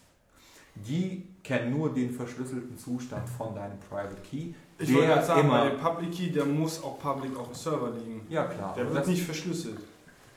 Die 0.75 1.27
kennen 1.43 1.71
nur 1.77 1.93
den 1.93 2.11
verschlüsselten 2.11 2.77
Zustand 2.77 3.29
von 3.29 3.53
deinem 3.55 3.79
Private 3.79 4.21
Key. 4.29 4.53
Ich 4.79 4.91
der 4.91 5.05
gerade 5.07 5.25
sagen, 5.25 5.41
immer- 5.41 5.69
dem 5.69 5.79
Public 5.79 6.11
Key, 6.13 6.31
der 6.31 6.45
muss 6.45 6.81
auch 6.83 6.97
public 6.99 7.37
auf 7.37 7.47
dem 7.47 7.55
Server 7.55 7.91
liegen. 7.91 8.25
Ja 8.29 8.45
klar. 8.45 8.73
Der 8.75 8.91
wird 8.93 9.07
nicht 9.07 9.23
verschlüsselt. 9.23 9.79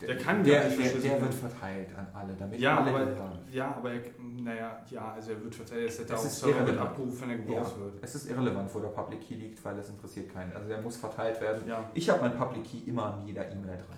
Der 0.00 0.18
kann 0.18 0.44
der, 0.44 0.60
gar 0.60 0.64
nicht 0.68 0.78
der, 0.78 0.84
verschlüsselt 0.84 1.12
der 1.14 1.22
wird 1.22 1.34
verteilt 1.34 1.88
an 1.96 2.06
alle, 2.12 2.34
damit 2.38 2.60
Ja, 2.60 2.78
alle 2.80 2.90
aber, 2.90 3.32
ja, 3.50 3.74
aber 3.76 3.92
er, 3.92 4.00
naja, 4.20 4.84
ja, 4.90 5.12
also 5.12 5.30
er 5.32 5.42
wird 5.42 5.54
verteilt, 5.54 5.88
es 5.88 5.96
Das 6.06 6.10
auf 6.12 6.20
dem 6.20 6.26
ist 6.28 6.38
Server 6.38 6.54
wird 6.54 6.68
irrelevant. 6.68 6.88
abgerufen, 6.90 7.20
wenn 7.22 7.30
er 7.30 7.36
gebraucht 7.38 7.74
Ja. 7.78 7.84
wird. 7.84 7.94
Es 8.02 8.14
ist 8.14 8.30
irrelevant, 8.30 8.74
wo 8.74 8.78
der 8.80 8.88
Public 8.88 9.20
Key 9.20 9.34
liegt, 9.34 9.64
weil 9.64 9.76
das 9.76 9.88
interessiert 9.88 10.32
keinen. 10.32 10.52
Also 10.52 10.68
der 10.68 10.80
muss 10.82 10.96
verteilt 10.96 11.40
werden. 11.40 11.62
Ja, 11.68 11.88
Ich 11.94 12.10
habe 12.10 12.20
mein 12.20 12.36
Public 12.36 12.64
Key 12.64 12.78
immer 12.86 13.06
an 13.14 13.26
jeder 13.26 13.50
E-Mail 13.50 13.76
dran. 13.78 13.96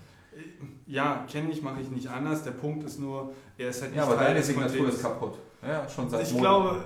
ja 0.85 1.25
kenne 1.29 1.51
ich, 1.51 1.61
mache 1.61 1.81
ich 1.81 1.89
nicht 1.89 2.07
anders. 2.07 2.43
Der 2.43 2.51
Punkt 2.51 2.83
ist 2.85 2.99
nur, 2.99 3.33
er 3.57 3.69
ist 3.69 3.81
halt 3.81 3.93
Ja, 3.95 4.01
nicht 4.03 4.09
aber 4.11 4.17
Teil 4.19 4.27
deine 4.33 4.43
Signatur 4.43 4.87
ist 4.89 5.01
kaputt. 5.01 5.37
Ja, 5.61 5.87
schon 5.89 6.09
seit 6.09 6.23
Ich 6.23 6.33
Monaten. 6.33 6.63
glaube, 6.63 6.83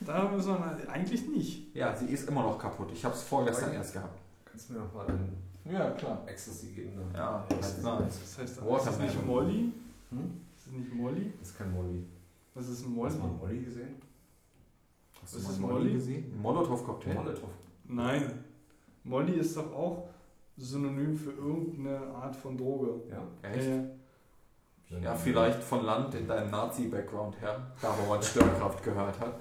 da 0.00 0.28
müssen 0.28 0.48
wir 0.54 0.90
eigentlich 0.90 1.28
nicht. 1.28 1.74
Ja, 1.74 1.94
sie 1.94 2.06
ist 2.06 2.28
immer 2.28 2.42
noch 2.42 2.58
kaputt. 2.58 2.88
Ich 2.92 3.04
habe 3.04 3.14
es 3.14 3.22
vorgestern 3.22 3.72
erst 3.74 3.92
gehabt. 3.92 4.18
Kannst 4.44 4.68
du 4.70 4.72
mir 4.74 4.80
noch 4.80 4.92
mal 4.94 5.06
einen 5.06 5.36
Ja, 5.70 5.90
klar. 5.90 6.22
Ecstasy 6.26 6.68
geben? 6.68 6.92
Dann? 6.96 7.14
Ja, 7.14 7.44
das 7.48 7.78
ist 7.78 7.82
nice. 7.84 8.20
Das 8.20 8.38
heißt, 8.38 8.52
ist 8.52 8.56
Watermelon. 8.66 8.86
das 8.86 8.98
nicht 8.98 9.26
Molly? 9.26 9.72
Hm? 10.10 10.40
Ist 10.56 10.66
das 10.66 10.72
nicht 10.74 10.94
Molly? 10.94 11.32
Das 11.38 11.48
ist 11.50 11.58
kein 11.58 11.72
Molly. 11.72 12.04
Was 12.54 12.68
ist 12.68 12.86
ein 12.86 12.94
Molly? 12.94 13.10
Hast 13.10 13.18
du 13.18 13.22
mal 13.22 13.32
Molly 13.38 13.58
gesehen? 13.64 13.94
Hast 15.22 15.22
Was 15.22 15.30
du 15.44 15.50
ist 15.52 15.60
mal 15.60 15.68
Molly? 15.68 15.80
Molly 15.84 15.92
gesehen? 15.94 16.40
Molotow-Cocktail? 16.42 17.14
Molotow. 17.14 17.48
Nein. 17.84 18.44
Molly 19.04 19.32
ist 19.34 19.56
doch 19.56 19.72
auch 19.72 20.08
Synonym 20.56 21.16
für 21.16 21.30
irgendeine 21.32 22.00
Art 22.14 22.34
von 22.34 22.56
Droge. 22.56 23.00
Ja. 23.10 23.22
Echt? 23.48 23.66
Äh, 23.68 25.02
Ja, 25.02 25.14
vielleicht 25.14 25.62
von 25.62 25.84
Land 25.84 26.14
in 26.14 26.26
deinem 26.26 26.50
Nazi-Background 26.50 27.38
her, 27.42 27.70
da 27.82 27.94
wo 28.00 28.08
man 28.08 28.22
Störkraft 28.22 28.82
gehört 28.82 29.20
hat. 29.20 29.38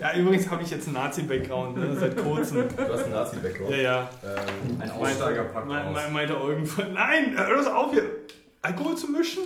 Ja, 0.00 0.14
übrigens 0.16 0.48
habe 0.50 0.62
ich 0.62 0.70
jetzt 0.70 0.86
einen 0.86 0.94
Nazi-Background, 0.94 1.76
ne, 1.76 1.96
seit 1.96 2.16
kurzem. 2.16 2.68
Du 2.68 2.92
hast 2.92 3.04
einen 3.04 3.12
Nazi-Background. 3.12 3.70
Ja, 3.74 3.76
ja. 3.82 4.10
Ähm, 4.24 4.38
Ein 4.72 4.78
Meinte- 4.78 4.94
Aussteiger 4.94 5.44
packt 5.44 5.66
Me- 5.68 5.84
aus. 5.86 5.94
me- 5.94 6.12
Meinte 6.12 6.32
irgendwann, 6.34 6.92
nein, 6.94 7.34
hör 7.36 7.56
das 7.56 7.66
auf 7.66 7.92
hier. 7.92 8.04
Alkohol 8.62 8.96
zu 8.96 9.08
mischen? 9.08 9.42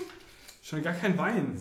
Schon 0.63 0.83
gar 0.83 0.93
kein 0.95 1.17
Wein. 1.19 1.59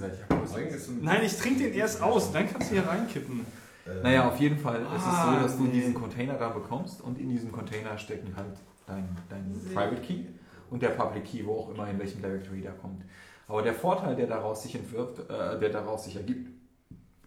Nein, 1.02 1.22
ich 1.24 1.38
trinke 1.38 1.64
den 1.64 1.74
erst 1.74 2.02
aus, 2.02 2.32
dann 2.32 2.50
kannst 2.52 2.70
du 2.72 2.76
hier 2.76 2.88
reinkippen. 2.88 3.46
äh, 3.88 4.04
Naja, 4.04 4.28
auf 4.28 4.40
jeden 4.40 4.60
Fall 4.60 4.82
ist 4.82 5.02
es 5.02 5.04
Ah, 5.08 5.34
so, 5.38 5.42
dass 5.44 5.58
du 5.58 5.64
nee. 5.64 5.72
diesen 5.72 5.94
Container 5.94 6.36
da 6.36 6.50
bekommst 6.50 7.02
und 7.02 7.18
in 7.20 7.30
diesem 7.30 7.52
Container 7.52 7.98
stecken 7.98 8.34
halt 8.36 8.58
dein, 8.86 9.08
dein 9.30 9.60
Private 9.74 10.02
Key 10.02 10.26
und 10.70 10.82
der 10.84 10.90
Public 10.90 11.26
Key, 11.26 11.46
wo 11.46 11.60
auch 11.62 11.70
immer 11.74 11.90
in 11.90 11.98
welchem 12.00 12.22
Directory 12.22 12.62
der 12.62 12.74
kommt. 12.74 13.04
Aber 13.48 13.62
der 13.64 13.74
Vorteil, 13.74 14.16
der 14.16 14.28
daraus 14.28 14.64
sich 14.64 14.76
entwirft, 14.76 15.20
äh, 15.30 15.60
der 15.60 15.70
daraus 15.70 16.04
sich 16.06 16.16
ergibt, 16.16 16.50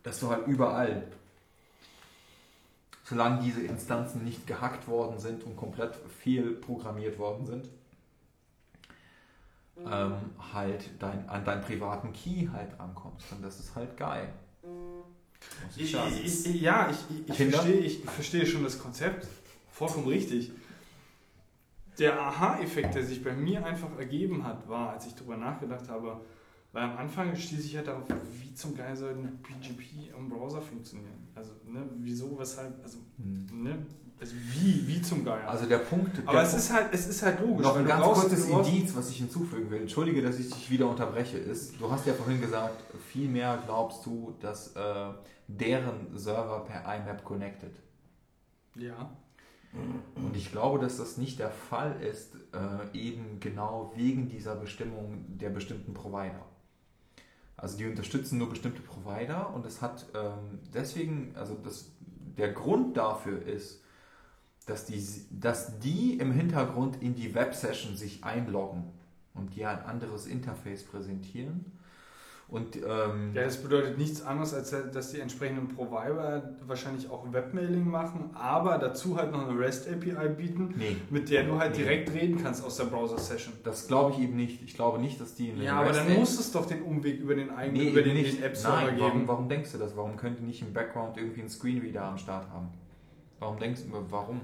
dass 0.05 0.20
du 0.20 0.31
halt 0.31 0.47
überall, 0.47 1.02
solange 3.05 3.42
diese 3.42 3.62
Instanzen 3.62 4.23
nicht 4.23 4.47
gehackt 4.47 4.86
worden 4.86 5.18
sind 5.18 5.42
und 5.42 5.57
komplett 5.57 5.97
viel 6.23 6.52
programmiert 6.52 7.18
worden 7.18 7.47
sind, 7.47 7.68
ähm, 9.84 10.15
halt 10.52 10.91
dein, 11.00 11.28
an 11.28 11.44
deinen 11.44 11.62
privaten 11.62 12.12
Key 12.12 12.49
halt 12.52 12.78
rankommst. 12.78 13.33
Und 13.33 13.42
das 13.42 13.58
ist 13.58 13.74
halt 13.74 13.97
geil. 13.97 14.33
Muss 14.62 15.76
ich 15.76 15.94
Ich, 15.94 16.47
ich, 16.47 16.60
ja, 16.60 16.91
ich, 16.91 16.97
ich, 17.10 17.28
ich, 17.28 17.36
Kinder? 17.36 17.58
verstehe, 17.58 17.81
ich 17.81 18.05
verstehe 18.05 18.47
schon 18.47 18.62
das 18.62 18.78
Konzept. 18.78 19.26
Vollkommen 19.73 20.07
richtig. 20.07 20.52
Der 21.99 22.20
Aha-Effekt, 22.20 22.94
der 22.94 23.05
sich 23.05 23.23
bei 23.23 23.33
mir 23.33 23.65
einfach 23.65 23.89
ergeben 23.99 24.44
hat, 24.44 24.68
war, 24.68 24.91
als 24.91 25.07
ich 25.07 25.15
darüber 25.15 25.36
nachgedacht 25.36 25.89
habe, 25.89 26.20
weil 26.75 26.83
am 26.83 26.99
Anfang 26.99 27.35
stieß 27.35 27.65
ich 27.65 27.73
ja 27.73 27.83
darauf, 27.83 28.03
wie 28.43 28.53
zum 28.53 28.77
Geil 28.77 28.94
soll 28.94 29.12
ein 29.15 29.39
PGP 29.43 30.11
im 30.19 30.28
Browser 30.28 30.61
funktionieren? 30.61 31.27
Also, 31.35 31.53
ne, 31.67 31.89
wieso, 32.01 32.39
weshalb, 32.39 32.83
also, 32.83 32.99
Hm. 33.17 33.62
ne, 33.62 33.86
also 34.20 34.35
wie, 34.36 34.86
wie 34.86 35.01
zum 35.03 35.25
Geil? 35.25 35.43
Also 35.47 35.67
der 35.67 35.78
Punkt. 35.78 36.19
Aber 36.27 36.33
der 36.39 36.43
es 36.43 36.51
Punkt- 36.51 36.65
ist 36.65 36.73
halt, 36.73 36.89
es 36.93 37.07
ist 37.09 37.23
halt 37.23 37.41
logisch. 37.41 37.67
noch 37.67 37.77
ein 37.77 37.86
ganz 37.86 38.05
kurzes 38.05 38.47
Indiz, 38.49 38.94
was 38.94 39.09
ich 39.11 39.17
hinzufügen 39.19 39.70
will. 39.70 39.81
Entschuldige, 39.83 40.23
dass 40.23 40.39
ich 40.39 40.51
dich 40.51 40.70
wieder 40.70 40.89
unterbreche. 40.89 41.39
Ist, 41.39 41.81
du 41.81 41.91
hast 41.91 42.07
ja 42.07 42.12
vorhin 42.12 42.41
gesagt, 42.41 42.83
vielmehr 43.09 43.59
glaubst 43.67 44.05
du, 44.07 44.35
dass 44.41 44.75
äh, 44.77 45.11
deren 45.49 46.17
Server 46.17 46.61
per 46.65 46.83
IMAP 46.97 47.25
connected. 47.25 47.73
Ja. 48.77 49.11
Und 50.15 50.36
ich 50.36 50.53
glaube, 50.53 50.78
dass 50.78 50.99
das 50.99 51.17
nicht 51.19 51.41
der 51.41 51.51
Fall 51.51 52.01
ist, 52.01 52.36
äh, 52.53 52.97
eben 52.97 53.41
genau 53.41 53.93
wegen 53.97 54.28
dieser 54.28 54.55
Bestimmung 54.55 55.25
der 55.39 55.51
bestimmten 55.51 55.93
Provider. 55.93 56.44
Also 57.57 57.78
die 57.78 57.86
unterstützen 57.86 58.39
nur 58.39 58.50
bestimmte 58.50 58.83
Provider 58.83 59.55
und 59.55 59.65
es 59.65 59.81
hat 59.81 60.07
ähm, 60.15 60.58
deswegen, 60.73 61.34
also 61.36 61.55
das, 61.55 61.92
der 62.36 62.52
Grund 62.52 62.97
dafür 62.97 63.41
ist, 63.42 63.81
dass 64.66 64.86
die, 64.86 65.02
dass 65.31 65.78
die 65.78 66.18
im 66.18 66.33
Hintergrund 66.33 67.02
in 67.02 67.15
die 67.15 67.34
Web-Session 67.34 67.97
sich 67.97 68.24
einloggen 68.24 68.84
und 69.34 69.55
dir 69.55 69.68
ein 69.68 69.84
anderes 69.84 70.26
Interface 70.26 70.84
präsentieren. 70.84 71.73
Und 72.55 72.76
ähm, 72.76 73.33
Ja, 73.34 73.42
das 73.42 73.57
bedeutet 73.60 73.99
nichts 73.99 74.23
anderes, 74.23 74.55
als 74.55 74.70
dass 74.92 75.10
die 75.10 75.18
entsprechenden 75.18 75.66
Provider 75.74 76.55
wahrscheinlich 76.68 77.10
auch 77.10 77.33
Webmailing 77.33 77.84
machen, 77.91 78.31
aber 78.33 78.78
dazu 78.78 79.16
halt 79.16 79.33
noch 79.33 79.49
eine 79.49 79.58
REST-API 79.58 80.28
bieten, 80.36 80.73
nee, 80.76 80.97
mit 81.10 81.31
der 81.31 81.42
du 81.42 81.58
halt 81.58 81.73
Nee. 81.73 81.83
direkt 81.83 82.15
reden 82.15 82.41
kannst 82.41 82.65
aus 82.65 82.76
der 82.76 82.84
Browser-Session. 82.84 83.55
das 83.65 83.89
glaube 83.89 84.12
ich 84.12 84.20
eben 84.20 84.36
nicht. 84.36 84.62
Ich 84.62 84.74
glaube 84.74 85.00
nicht, 85.00 85.20
dass 85.20 85.34
die 85.34 85.50
eine 85.50 85.65
Ja, 85.65 85.81
aber 85.81 85.91
dann 85.91 86.15
muss 86.15 86.39
es 86.39 86.52
doch 86.52 86.65
den 86.66 86.83
Umweg 86.83 87.18
über 87.20 87.34
den 87.34 87.50
eigenen, 87.50 87.83
Nee, 87.83 87.91
über 87.91 88.02
den, 88.02 88.15
den 88.23 88.41
App-Server 88.42 88.83
Nein, 88.83 88.94
warum, 89.00 89.12
geben. 89.15 89.28
warum 89.28 89.49
denkst 89.49 89.73
du 89.73 89.78
das? 89.78 89.97
Warum 89.97 90.16
könnt 90.16 90.39
ihr 90.39 90.47
nicht 90.47 90.62
im 90.62 90.73
Background 90.73 91.16
irgendwie 91.16 91.41
einen 91.41 91.50
Screenreader 91.50 92.05
am 92.05 92.18
Start 92.18 92.49
haben? 92.50 92.68
Warum 93.41 93.58
denkst 93.58 93.81
du, 93.91 94.05
warum? 94.10 94.41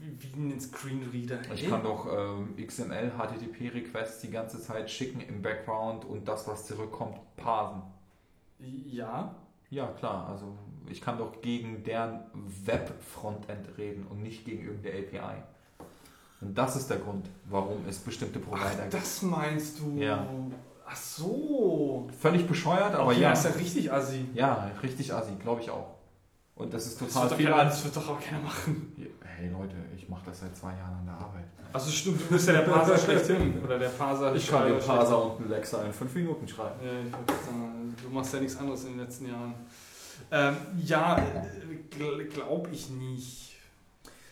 Wie, 0.00 0.32
einen 0.34 0.58
Screenreader. 0.60 1.40
Ich 1.54 1.68
kann 1.68 1.82
doch 1.82 2.06
ähm, 2.10 2.54
XML, 2.56 3.12
HTTP-Requests 3.18 4.22
die 4.22 4.30
ganze 4.30 4.60
Zeit 4.60 4.90
schicken 4.90 5.20
im 5.20 5.42
Background 5.42 6.04
und 6.06 6.26
das, 6.26 6.48
was 6.48 6.66
zurückkommt, 6.66 7.18
parsen. 7.36 7.82
Ja, 8.58 9.34
Ja, 9.70 9.86
klar. 9.88 10.28
Also 10.30 10.56
ich 10.88 11.00
kann 11.00 11.18
doch 11.18 11.40
gegen 11.42 11.84
deren 11.84 12.20
Web-Frontend 12.64 13.76
reden 13.78 14.06
und 14.08 14.22
nicht 14.22 14.44
gegen 14.44 14.64
irgendeine 14.64 14.98
API. 14.98 15.42
Und 16.40 16.56
das 16.56 16.76
ist 16.76 16.88
der 16.88 16.96
Grund, 16.98 17.26
warum 17.50 17.84
es 17.86 17.98
bestimmte 17.98 18.38
Provider 18.38 18.82
gibt. 18.82 18.94
das 18.94 19.22
meinst 19.22 19.78
du. 19.80 19.98
Ja. 19.98 20.26
Ach 20.86 20.96
so. 20.96 22.08
Völlig 22.18 22.46
bescheuert, 22.48 22.94
aber 22.94 23.10
okay, 23.12 23.20
ja. 23.20 23.30
Das 23.30 23.44
ist 23.44 23.54
ja 23.54 23.60
richtig 23.60 23.92
assi. 23.92 24.24
Ja, 24.34 24.70
richtig 24.82 25.12
assi, 25.12 25.32
glaube 25.40 25.60
ich 25.60 25.70
auch. 25.70 25.94
Und 26.56 26.74
das 26.74 26.86
ist 26.86 27.00
Das 27.00 27.08
total 27.08 27.22
wird, 27.24 27.32
doch 27.32 27.36
viel. 27.36 27.46
keiner, 27.50 27.64
das 27.64 27.84
wird 27.84 27.96
doch 27.96 28.08
auch 28.08 28.20
keiner 28.20 28.40
machen. 28.42 28.92
Hey 29.40 29.48
Leute, 29.50 29.76
ich 29.96 30.08
mache 30.08 30.26
das 30.26 30.40
seit 30.40 30.54
zwei 30.54 30.72
Jahren 30.72 30.98
an 30.98 31.06
der 31.06 31.14
Arbeit. 31.14 31.44
Also 31.72 31.90
stimmt, 31.90 32.20
du 32.20 32.34
bist 32.34 32.46
ja 32.46 32.54
der 32.54 32.60
Parser 32.60 32.98
schlechthin. 32.98 33.60
Oder 33.64 33.78
der 33.78 33.88
Parser 33.88 34.34
Ich 34.34 34.48
kann 34.48 34.68
den 34.68 34.78
Parser 34.78 35.24
und 35.24 35.40
einen 35.40 35.50
Lexer 35.50 35.84
in 35.86 35.92
fünf 35.92 36.14
Minuten 36.14 36.46
schreiben. 36.46 36.74
Ja, 36.84 36.92
ich 37.06 37.12
wollte 37.12 37.44
sagen, 37.44 37.96
du 38.02 38.10
machst 38.10 38.34
ja 38.34 38.40
nichts 38.40 38.58
anderes 38.58 38.84
in 38.84 38.90
den 38.90 39.00
letzten 39.00 39.28
Jahren. 39.28 39.54
Ähm, 40.30 40.56
ja, 40.84 41.22
glaube 42.30 42.68
ich 42.70 42.90
nicht. 42.90 43.49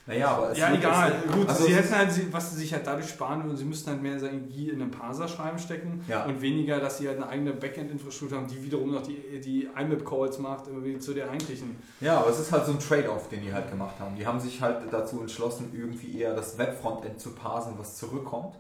Naja, 0.09 0.29
aber 0.31 0.51
es 0.53 0.59
Ja, 0.59 0.73
egal. 0.73 1.13
jetzt- 1.13 1.33
Gut, 1.35 1.49
also 1.49 1.65
sie 1.67 1.75
hätten 1.75 1.95
halt, 1.95 2.33
was 2.33 2.51
sie 2.51 2.57
sich 2.57 2.73
halt 2.73 2.87
dadurch 2.87 3.09
sparen 3.11 3.45
würden, 3.45 3.59
sie 3.59 3.67
müssten 3.67 3.91
halt 3.91 4.01
mehr 4.03 4.17
Energie 4.17 4.71
in 4.71 4.81
einen 4.81 4.91
Parser 4.91 5.29
schreiben 5.29 5.59
stecken 5.59 6.03
Ja. 6.09 6.25
und 6.25 6.41
weniger, 6.41 6.81
dass 6.81 6.97
sie 6.97 7.07
halt 7.09 7.19
eine 7.19 7.29
eigene 7.29 7.53
Backend-Infrastruktur 7.53 8.39
haben, 8.39 8.47
die 8.49 8.63
wiederum 8.63 8.91
noch 8.93 9.03
die, 9.03 9.39
die 9.41 9.65
IMAP-Calls 9.77 10.39
macht, 10.39 10.65
zu 11.01 11.13
der 11.13 11.31
eigentlichen. 11.31 11.77
Ja, 12.01 12.21
aber 12.21 12.31
es 12.31 12.39
ist 12.41 12.51
halt 12.51 12.65
so 12.65 12.73
ein 12.73 12.79
Trade-off, 12.81 13.29
den 13.29 13.43
die 13.43 13.53
halt 13.53 13.69
gemacht 13.71 13.97
haben. 14.01 14.17
Die 14.17 14.27
haben 14.27 14.41
sich 14.41 14.63
halt 14.63 14.91
dazu 14.91 15.21
entschlossen, 15.21 15.71
irgendwie 15.75 16.19
eher 16.19 16.35
das 16.35 16.57
Web-Frontend 16.57 17.21
zu 17.21 17.35
parsen, 17.35 17.75
was 17.77 17.97
zurückkommt, 17.99 18.55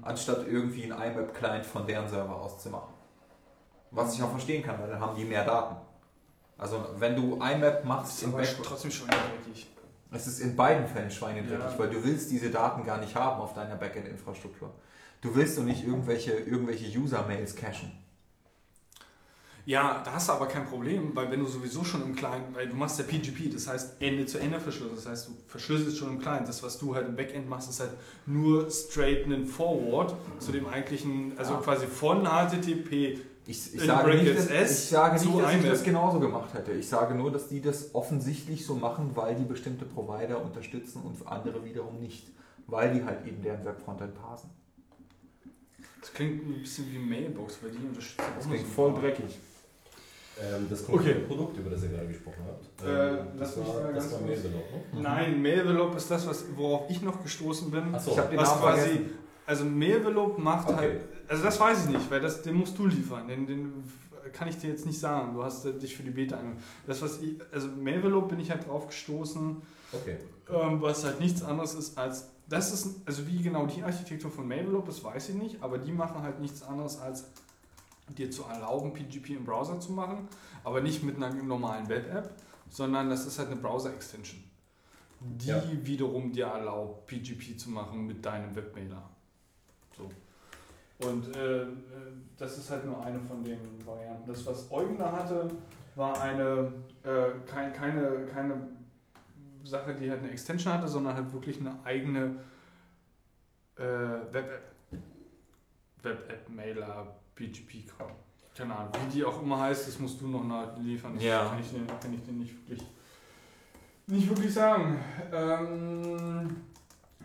anstatt 0.00 0.46
irgendwie 0.48 0.90
einen 0.90 0.92
IMAP-Client 0.92 1.66
von 1.66 1.86
deren 1.86 2.08
Server 2.08 2.34
aus 2.36 2.58
zu 2.62 2.70
machen. 2.70 2.94
Was 3.90 4.14
ich 4.14 4.22
auch 4.22 4.30
verstehen 4.30 4.62
kann, 4.62 4.80
weil 4.80 4.88
dann 4.88 5.00
haben 5.00 5.14
die 5.14 5.24
mehr 5.24 5.44
Daten. 5.44 5.76
Also 6.56 6.82
wenn 6.98 7.14
du 7.14 7.34
IMAP 7.34 7.80
Das 7.80 7.84
machst 7.84 8.16
ist 8.16 8.22
im 8.22 8.34
aber 8.34 8.42
trotzdem 8.62 8.90
schon 8.90 9.08
dreckig. 9.08 9.66
Es 10.12 10.26
ist 10.26 10.40
in 10.40 10.54
beiden 10.56 10.86
Fällen 10.86 11.10
schweinedreckig, 11.10 11.64
Ja. 11.72 11.78
weil 11.78 11.90
du 11.90 12.02
willst 12.04 12.30
diese 12.30 12.50
Daten 12.50 12.84
gar 12.84 12.98
nicht 12.98 13.14
haben 13.14 13.40
auf 13.40 13.54
deiner 13.54 13.76
Backend-Infrastruktur. 13.76 14.72
Du 15.20 15.34
willst 15.34 15.58
doch 15.58 15.64
nicht 15.64 15.84
irgendwelche, 15.86 16.32
irgendwelche 16.32 16.86
User-Mails 16.98 17.56
cachen. 17.56 17.90
Ja, 19.64 20.00
da 20.04 20.12
hast 20.12 20.28
du 20.28 20.32
aber 20.34 20.46
kein 20.46 20.64
Problem, 20.64 21.10
weil 21.16 21.28
wenn 21.28 21.40
du 21.40 21.46
sowieso 21.46 21.82
schon 21.82 22.00
im 22.02 22.14
Client, 22.14 22.54
weil 22.54 22.68
du 22.68 22.76
machst 22.76 23.00
ja 23.00 23.04
PGP, 23.04 23.52
das 23.52 23.66
heißt 23.66 24.00
Ende-zu-Ende-Verschluss, 24.00 24.92
das 24.94 25.06
heißt 25.06 25.26
du 25.28 25.32
verschlüsselst 25.48 25.98
schon 25.98 26.10
im 26.10 26.18
Client. 26.20 26.46
Das, 26.46 26.62
was 26.62 26.78
du 26.78 26.94
halt 26.94 27.08
im 27.08 27.16
Backend 27.16 27.48
machst, 27.48 27.68
ist 27.68 27.80
halt 27.80 27.90
nur 28.26 28.70
straight 28.70 29.24
einen 29.24 29.44
Forward 29.44 30.14
zu 30.38 30.52
dem 30.52 30.68
eigentlichen, 30.68 31.36
also 31.36 31.54
Ja. 31.54 31.60
quasi 31.60 31.86
von 31.88 32.24
HTTP. 32.26 33.18
Ich, 33.48 33.74
ich 33.74 33.80
sage 33.80 34.14
nicht, 34.14 34.36
dass, 34.36 34.50
ich, 34.50 34.88
sage 34.88 35.14
nicht, 35.24 35.40
dass 35.40 35.54
ich 35.54 35.64
das 35.70 35.84
genauso 35.84 36.18
gemacht 36.18 36.52
hätte. 36.52 36.72
Ich 36.72 36.88
sage 36.88 37.14
nur, 37.14 37.30
dass 37.30 37.48
die 37.48 37.60
das 37.60 37.94
offensichtlich 37.94 38.66
so 38.66 38.74
machen, 38.74 39.12
weil 39.14 39.36
die 39.36 39.44
bestimmte 39.44 39.84
Provider 39.84 40.42
unterstützen 40.42 41.02
und 41.02 41.26
andere 41.26 41.64
wiederum 41.64 42.00
nicht. 42.00 42.26
Weil 42.66 42.92
die 42.94 43.04
halt 43.04 43.24
eben 43.24 43.40
deren 43.42 43.64
Webfrontend 43.64 44.20
parsen. 44.20 44.50
Das 46.00 46.12
klingt 46.12 46.44
ein 46.44 46.60
bisschen 46.60 46.92
wie 46.92 46.98
Mailbox, 46.98 47.58
weil 47.62 47.70
die 47.70 47.86
unterstützen 47.86 48.24
auch 48.32 48.36
Das 48.38 48.46
klingt 48.48 48.66
so 48.66 48.72
voll 48.72 48.94
dreckig. 48.94 49.38
Ähm, 50.38 50.66
das 50.68 50.84
konkrete 50.84 51.20
Produkt, 51.20 51.56
über 51.56 51.70
das 51.70 51.82
ihr 51.84 51.88
gerade 51.90 52.08
gesprochen 52.08 52.42
habt, 52.46 52.84
Äh, 52.84 53.08
ähm, 53.20 53.26
lass 53.38 53.54
das 53.54 53.66
war, 53.66 53.80
mal 53.80 53.94
das 53.94 54.12
war 54.12 54.20
Mailvelope, 54.20 54.74
ne? 54.92 55.00
Nein, 55.00 55.40
Mailvelope 55.40 55.96
ist 55.96 56.10
das, 56.10 56.26
was, 56.26 56.44
worauf 56.54 56.90
ich 56.90 57.00
noch 57.00 57.22
gestoßen 57.22 57.70
bin. 57.70 57.94
Achso, 57.94 58.10
Ich 58.10 58.18
hab 58.18 58.28
den 58.28 58.38
was 58.38 58.48
Namen 58.50 58.60
quasi, 58.60 58.80
vergessen. 58.80 59.18
Also 59.46 59.64
Mailvelope 59.64 60.40
macht 60.40 60.68
Okay. 60.68 60.76
halt, 60.76 61.00
also 61.28 61.42
das 61.44 61.58
weiß 61.60 61.84
ich 61.84 61.90
nicht, 61.90 62.10
weil 62.10 62.20
das, 62.20 62.42
den 62.42 62.54
musst 62.56 62.76
du 62.78 62.86
liefern, 62.86 63.28
den, 63.28 63.46
den 63.46 63.84
kann 64.32 64.48
ich 64.48 64.58
dir 64.58 64.70
jetzt 64.70 64.86
nicht 64.86 64.98
sagen. 64.98 65.34
Du 65.34 65.42
hast 65.44 65.64
äh, 65.64 65.72
dich 65.78 65.96
für 65.96 66.02
die 66.02 66.10
Beta 66.10 66.36
angemeldet. 66.36 66.64
Das 66.86 67.00
was 67.02 67.20
ich, 67.20 67.36
also 67.52 67.68
Mailvelope 67.68 68.28
bin 68.28 68.40
ich 68.40 68.50
halt 68.50 68.66
drauf 68.66 68.88
gestoßen, 68.88 69.62
okay. 69.92 70.16
ähm, 70.52 70.82
was 70.82 71.04
halt 71.04 71.20
nichts 71.20 71.42
anderes 71.42 71.74
ist 71.74 71.96
als, 71.96 72.28
das 72.48 72.72
ist, 72.72 72.96
also 73.06 73.26
wie 73.26 73.42
genau 73.42 73.66
die 73.66 73.82
Architektur 73.82 74.30
von 74.30 74.46
Mailvelope 74.46 74.90
ist, 74.90 75.02
weiß 75.02 75.30
ich 75.30 75.34
nicht, 75.36 75.62
aber 75.62 75.78
die 75.78 75.92
machen 75.92 76.22
halt 76.22 76.40
nichts 76.40 76.62
anderes 76.62 76.98
als 77.00 77.24
dir 78.08 78.30
zu 78.30 78.44
erlauben, 78.44 78.92
PGP 78.92 79.30
im 79.30 79.44
Browser 79.44 79.80
zu 79.80 79.92
machen, 79.92 80.28
aber 80.62 80.80
nicht 80.80 81.02
mit 81.02 81.16
einer 81.16 81.32
normalen 81.34 81.88
Web-App, 81.88 82.34
sondern 82.68 83.10
das 83.10 83.26
ist 83.26 83.38
halt 83.38 83.48
eine 83.50 83.56
Browser-Extension, 83.60 84.42
die 85.20 85.48
Ja. 85.48 85.62
wiederum 85.82 86.32
dir 86.32 86.46
erlaubt, 86.46 87.06
PGP 87.08 87.58
zu 87.58 87.70
machen 87.70 88.06
mit 88.06 88.24
deinem 88.24 88.54
Webmailer. 88.54 89.08
So. 89.96 90.10
Und 91.08 91.34
äh, 91.36 91.62
äh, 91.62 91.66
das 92.38 92.58
ist 92.58 92.70
halt 92.70 92.84
nur 92.86 93.04
eine 93.04 93.20
von 93.20 93.42
den 93.44 93.58
Varianten. 93.86 94.26
Das, 94.26 94.44
was 94.46 94.70
Eugen 94.70 94.96
da 94.98 95.12
hatte, 95.12 95.50
war 95.94 96.20
eine, 96.20 96.72
äh, 97.04 97.30
kein, 97.46 97.72
keine, 97.72 98.26
keine 98.32 98.54
Sache, 99.64 99.94
die 99.94 100.10
halt 100.10 100.20
eine 100.20 100.30
Extension 100.30 100.72
hatte, 100.72 100.88
sondern 100.88 101.14
halt 101.14 101.32
wirklich 101.32 101.60
eine 101.60 101.74
eigene 101.84 102.36
äh, 103.76 103.82
Web-App. 103.82 104.72
Web-App-Mailer, 106.02 107.16
PGP-Kram. 107.34 108.10
Keine 108.56 108.74
Ahnung, 108.74 108.92
wie 109.06 109.12
die 109.18 109.24
auch 109.24 109.42
immer 109.42 109.60
heißt, 109.60 109.88
das 109.88 109.98
musst 109.98 110.20
du 110.20 110.28
noch 110.28 110.44
nachliefern. 110.44 111.14
Das 111.14 111.22
Ja. 111.24 111.46
kann 111.48 111.60
ich, 111.60 111.68
dir- 111.70 111.84
kann 112.00 112.14
ich 112.14 112.22
dir 112.24 112.32
nicht 112.32 112.54
wirklich, 112.54 112.86
nicht 114.06 114.28
wirklich 114.28 114.54
sagen. 114.54 114.98
Ähm, 115.32 116.56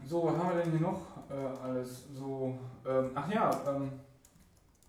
so, 0.06 0.26
was 0.26 0.36
haben 0.36 0.56
wir 0.58 0.64
denn 0.64 0.72
hier 0.72 0.82
noch 0.82 1.11
äh, 1.32 1.64
alles? 1.64 2.06
So, 2.14 2.58
ähm, 2.88 3.12
ach 3.16 3.32
ja, 3.32 3.52
ähm, 3.76 3.92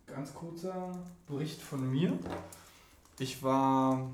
ganz 0.07 0.35
kurzer 0.35 0.93
Bericht 1.27 1.61
von 1.61 1.91
mir. 1.91 2.19
Ich 3.19 3.43
war, 3.43 4.11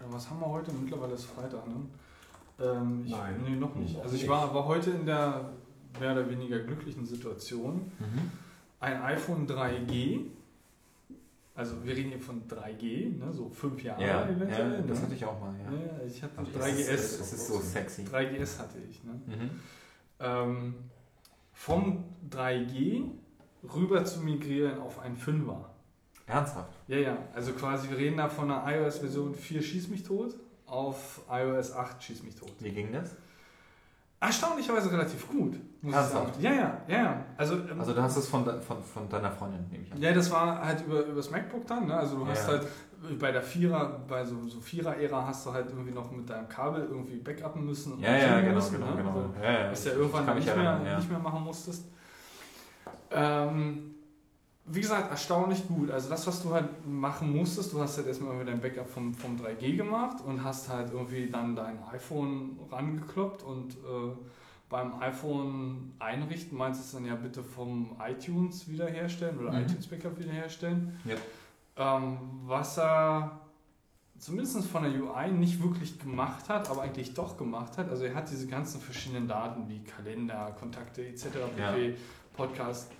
äh, 0.00 0.04
was 0.08 0.30
haben 0.30 0.40
wir 0.40 0.48
heute? 0.48 0.72
Mittlerweile 0.72 1.14
ist 1.14 1.24
Freitag, 1.26 1.66
ne? 1.68 1.76
Ähm, 2.60 3.02
ich, 3.04 3.10
Nein. 3.12 3.42
Nee, 3.44 3.56
noch 3.56 3.74
nicht. 3.74 4.00
Also 4.00 4.14
ich 4.16 4.28
war, 4.28 4.54
war 4.54 4.64
heute 4.64 4.90
in 4.90 5.06
der 5.06 5.50
mehr 6.00 6.12
oder 6.12 6.28
weniger 6.28 6.58
glücklichen 6.60 7.06
Situation, 7.06 7.90
ein 8.80 9.02
iPhone 9.02 9.46
3G, 9.46 10.26
also 11.56 11.84
wir 11.84 11.94
reden 11.94 12.08
hier 12.08 12.20
von 12.20 12.42
3G, 12.48 13.16
ne, 13.18 13.32
so 13.32 13.48
fünf 13.48 13.80
Jahre 13.82 14.02
Ja, 14.02 14.08
ja, 14.08 14.28
eventuell. 14.28 14.82
das 14.82 14.98
ne? 14.98 15.04
hatte 15.04 15.14
ich 15.14 15.24
auch 15.24 15.40
mal. 15.40 15.54
Ja. 15.64 15.70
Ja, 15.72 16.04
ich 16.04 16.20
hatte 16.20 16.38
Aber 16.38 16.48
das 16.52 16.66
3GS. 16.66 16.88
Ist, 16.90 17.20
das 17.20 17.32
ist 17.32 17.46
so 17.46 17.60
sexy. 17.60 18.02
3GS 18.02 18.58
hatte 18.58 18.78
ich. 18.90 19.04
Ne? 19.04 19.12
Mhm. 19.26 19.50
Ähm, 20.20 20.74
vom 21.52 22.04
3G 22.30 23.10
rüber 23.74 24.04
zu 24.04 24.20
migrieren 24.20 24.78
auf 24.80 24.98
einen 24.98 25.16
5er. 25.16 25.56
Ernsthaft? 26.26 26.72
Ja, 26.88 26.96
ja, 26.96 27.18
also 27.34 27.52
quasi 27.52 27.90
wir 27.90 27.98
reden 27.98 28.16
da 28.16 28.28
von 28.28 28.50
einer 28.50 28.64
iOS-Version 28.76 29.34
4 29.34 29.62
Schieß 29.62 29.88
mich 29.88 30.02
tot 30.04 30.34
auf 30.66 31.20
iOS 31.30 31.72
8 31.72 32.02
Schieß 32.02 32.22
mich 32.22 32.34
tot. 32.34 32.50
Wie 32.60 32.70
ging 32.70 32.92
das? 32.92 33.14
Erstaunlicherweise 34.20 34.90
relativ 34.90 35.28
gut. 35.28 35.56
Ernsthaft? 35.82 36.40
Ja, 36.40 36.52
ja, 36.52 36.80
ja, 36.88 36.96
ja. 36.96 37.24
Also, 37.36 37.56
ähm, 37.56 37.78
Also 37.78 37.92
du 37.92 38.02
hast 38.02 38.16
es 38.16 38.26
von, 38.26 38.42
de, 38.44 38.58
von, 38.62 38.82
von 38.82 39.06
deiner 39.10 39.30
Freundin, 39.30 39.66
nehme 39.70 39.84
ich 39.84 39.92
an. 39.92 40.00
ja, 40.00 40.12
das 40.14 40.30
war 40.30 40.64
halt 40.64 40.80
über, 40.86 41.04
über 41.04 41.16
das 41.16 41.30
MacBook 41.30 41.66
dann. 41.66 41.86
Ne? 41.88 41.94
Also 41.94 42.16
du 42.16 42.26
hast 42.26 42.46
Ja. 42.46 42.54
halt 42.54 42.66
bei 43.18 43.32
der 43.32 43.42
Vierer, 43.42 44.00
bei 44.08 44.24
so, 44.24 44.36
so 44.48 44.60
Vierer-Ära 44.60 45.26
hast 45.26 45.46
du 45.46 45.52
halt 45.52 45.68
irgendwie 45.70 45.92
noch 45.92 46.10
mit 46.10 46.28
deinem 46.28 46.48
Kabel 46.48 46.84
irgendwie 46.90 47.16
backuppen 47.16 47.64
müssen. 47.64 47.94
und 47.94 48.00
Ja, 48.00 48.16
ja, 48.16 48.40
genau, 48.40 48.54
müssen, 48.54 48.74
genau, 48.74 48.90
ne? 48.90 48.96
genau. 48.96 49.10
Also, 49.10 49.30
Ja, 49.42 49.52
ja, 49.52 49.70
was 49.70 49.84
ja 49.84 49.92
irgendwann 49.92 50.34
nicht 50.34 50.46
mehr, 50.46 50.54
erinnern, 50.54 50.86
ja. 50.86 50.96
nicht 50.96 51.10
mehr 51.10 51.18
machen 51.18 51.42
musstest. 51.44 51.84
Ähm, 53.10 53.94
wie 54.66 54.80
gesagt, 54.80 55.10
erstaunlich 55.10 55.66
gut. 55.68 55.90
Also 55.90 56.08
das, 56.08 56.26
was 56.26 56.42
du 56.42 56.52
halt 56.54 56.86
machen 56.86 57.36
musstest, 57.36 57.72
du 57.72 57.80
hast 57.80 57.96
halt 57.98 58.06
erstmal 58.06 58.30
irgendwie 58.32 58.50
dein 58.50 58.60
Backup 58.60 58.88
vom, 58.88 59.12
vom 59.14 59.36
3G 59.36 59.76
gemacht 59.76 60.16
und 60.24 60.42
hast 60.42 60.68
halt 60.70 60.90
irgendwie 60.92 61.26
dann 61.28 61.54
dein 61.54 61.78
iPhone 61.92 62.58
rangekloppt 62.70 63.42
und 63.42 63.72
äh, 63.74 64.16
beim 64.70 64.94
iPhone 65.00 65.92
einrichten 65.98 66.56
meinst 66.56 66.92
du 66.92 66.96
dann 66.96 67.06
ja 67.06 67.14
bitte 67.14 67.42
vom 67.44 67.94
iTunes 68.08 68.66
wiederherstellen 68.68 69.38
oder 69.38 69.52
Mhm. 69.52 69.64
iTunes 69.66 69.86
Backup 69.86 70.18
wiederherstellen. 70.18 70.98
Ja. 71.04 71.14
Ähm, 71.76 72.18
was 72.46 72.78
er 72.78 73.40
zumindest 74.18 74.64
von 74.68 74.82
der 74.84 74.92
UI 74.92 75.30
nicht 75.32 75.62
wirklich 75.62 75.98
gemacht 75.98 76.48
hat, 76.48 76.70
aber 76.70 76.82
eigentlich 76.82 77.14
doch 77.14 77.36
gemacht 77.36 77.76
hat. 77.78 77.90
Also 77.90 78.04
er 78.04 78.14
hat 78.14 78.30
diese 78.30 78.46
ganzen 78.46 78.80
verschiedenen 78.80 79.26
Daten 79.28 79.68
wie 79.68 79.82
Kalender, 79.82 80.54
Kontakte 80.58 81.04
etc. 81.06 81.26
pp, 81.56 81.96
Podcast, 82.36 82.90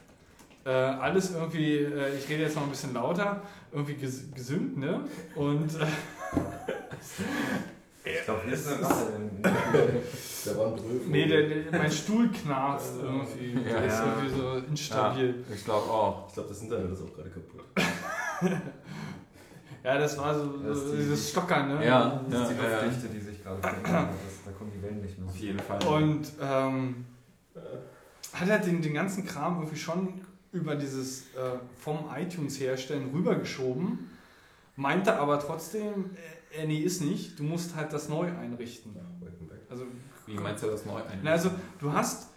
äh, 0.64 0.70
alles 0.70 1.32
irgendwie, 1.34 1.76
äh, 1.78 2.16
ich 2.18 2.28
rede 2.28 2.42
jetzt 2.42 2.56
noch 2.56 2.64
ein 2.64 2.70
bisschen 2.70 2.94
lauter, 2.94 3.42
irgendwie 3.72 3.94
ges 3.94 4.32
gesynkt, 4.34 4.76
ne? 4.76 5.00
Und 5.36 5.74
äh, 5.80 5.86
Ich 8.06 8.22
glaube, 8.26 8.42
hier 8.44 8.52
ist 8.52 8.68
eine 8.68 9.16
in 9.16 9.42
Da 9.42 9.50
war 10.58 10.66
ein 10.66 10.76
Brüll. 10.76 11.00
nee, 11.08 11.26
der, 11.26 11.48
der, 11.48 11.78
mein 11.80 11.90
Stuhl 11.90 12.28
knarzt 12.30 12.96
irgendwie, 13.00 13.52
Ja. 13.66 13.78
der 13.80 13.84
ist 13.86 13.92
Ja. 13.94 14.14
irgendwie 14.16 14.40
so 14.40 14.56
instabil. 14.68 15.44
Ich 15.54 15.64
glaube 15.64 15.90
auch. 15.90 16.28
Ich 16.28 16.34
glaube, 16.34 16.48
das 16.50 16.60
Internet 16.60 16.92
ist 16.92 17.02
auch 17.02 17.14
gerade 17.14 17.30
kaputt. 17.30 17.62
Ja, 19.82 19.98
das 19.98 20.16
war 20.16 20.34
so, 20.34 20.56
Das 20.56 20.78
so 20.78 20.84
ist 20.86 20.92
die- 20.92 20.96
dieses 20.98 21.30
Stockern, 21.30 21.68
ne? 21.68 21.84
Ja. 21.86 22.22
Das 22.30 22.40
ist 22.50 22.50
die 22.58 22.62
Ja, 22.62 22.70
ja. 22.70 22.82
Luftdichte, 22.84 23.08
die 23.08 23.20
sich 23.20 23.42
gerade 23.42 23.60
Da 23.60 24.50
kommen 24.58 24.72
die 24.74 24.82
Wellen 24.82 25.02
nicht 25.02 25.18
mehr. 25.18 25.28
Auf 25.28 25.36
jeden 25.36 25.58
Fall. 25.58 25.82
Und 25.86 26.32
ähm, 26.40 27.04
hat 28.32 28.48
er 28.48 28.58
den, 28.60 28.80
den 28.80 28.94
ganzen 28.94 29.26
Kram 29.26 29.56
irgendwie 29.58 29.76
schon 29.76 30.20
über 30.52 30.74
dieses 30.76 31.34
äh, 31.34 31.58
vom 31.78 32.06
iTunes 32.16 32.58
herstellen 32.60 33.10
rübergeschoben, 33.12 34.10
meinte 34.76 35.18
aber 35.18 35.38
trotzdem, 35.38 36.10
äh, 36.56 36.66
nee, 36.66 36.78
ist 36.78 37.02
nicht, 37.02 37.38
du 37.38 37.42
musst 37.44 37.76
halt 37.76 37.92
das 37.92 38.08
neu 38.08 38.26
einrichten. 38.28 38.96
Also, 39.68 39.84
Wie 40.26 40.34
meinst 40.34 40.62
du 40.62 40.68
das 40.68 40.86
neu 40.86 40.96
einrichten? 40.96 41.20
na, 41.24 41.32
also 41.32 41.50
du 41.78 41.92
hast 41.92 42.28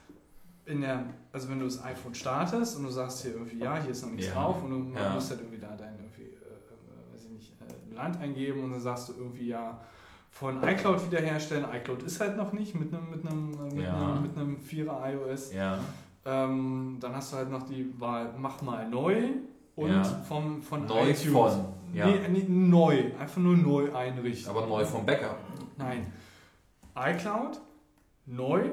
in 0.66 0.82
der, 0.82 1.03
also 1.32 1.50
wenn 1.50 1.60
du 1.60 1.66
das 1.66 1.82
iPhone 1.84 2.14
startest 2.14 2.76
und 2.77 2.84
du 2.84 2.90
sagst 2.90 3.22
hier 3.22 3.32
irgendwie, 3.32 3.60
ja, 3.60 3.80
hier 3.82 3.92
ist 3.92 4.02
noch 4.02 4.10
nichts 4.11 4.27
Ja. 4.27 4.34
drauf 4.34 4.61
und 4.64 4.69
du 4.94 5.00
Ja. 5.00 5.14
musst 5.14 5.30
halt 5.30 5.40
irgendwie 5.42 5.60
da 5.60 5.76
dein 5.77 5.94
irgendwie, 5.95 6.24
äh, 6.24 6.26
äh, 6.36 7.14
weiß 7.14 7.24
ich 7.26 7.30
nicht, 7.32 7.53
äh, 7.61 7.66
Land 7.98 8.19
eingeben 8.19 8.64
und 8.64 8.72
dann 8.72 8.80
sagst 8.82 9.09
du 9.09 9.14
irgendwie, 9.14 9.48
ja, 9.48 9.80
von 10.32 10.61
iCloud 10.64 11.06
wiederherstellen. 11.06 11.66
iCloud 11.74 12.03
ist 12.03 12.19
halt 12.19 12.38
noch 12.38 12.53
nicht 12.53 12.76
mit 12.76 12.93
einem, 12.93 13.09
mit 13.09 13.26
einem, 13.26 13.53
äh, 13.53 13.74
mit 13.76 13.84
Ja. 13.85 14.11
einem, 14.14 14.22
mit 14.22 14.38
einem 14.38 14.58
4er 14.58 15.14
iOS. 15.14 15.53
Ja. 15.53 15.80
Ähm, 16.26 16.98
dann 17.00 17.16
hast 17.16 17.32
du 17.34 17.38
halt 17.38 17.50
noch 17.50 17.64
die 17.64 17.93
Wahl, 18.00 18.34
mach 18.38 18.61
mal 18.61 18.88
neu 18.90 19.30
und 19.76 19.90
Ja. 19.92 20.03
vom, 20.03 20.61
von 20.61 20.85
Neu 20.85 21.09
iTunes. 21.09 21.32
von. 21.34 21.66
Ja. 21.93 22.06
Nee, 22.08 22.19
nee, 22.30 22.45
neu, 22.48 23.11
einfach 23.19 23.38
nur 23.38 23.56
neu 23.56 23.93
einrichten. 23.95 24.50
Aber 24.56 24.67
neu 24.67 24.84
vom 24.85 25.06
Backup. 25.06 25.38
Nein. 25.77 26.06
iCloud, 26.95 27.59
neu 28.26 28.69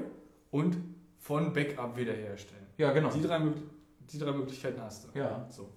und 0.51 0.77
von 1.19 1.53
Backup 1.53 1.97
wiederherstellen. 1.97 2.67
Ja, 2.77 2.93
genau. 2.93 3.11
Die 3.11 3.21
drei, 3.23 3.41
die 4.13 4.19
drei 4.19 4.33
Möglichkeiten 4.33 4.81
hast 4.83 5.05
du. 5.15 5.19
Ja. 5.19 5.47
So. 5.49 5.71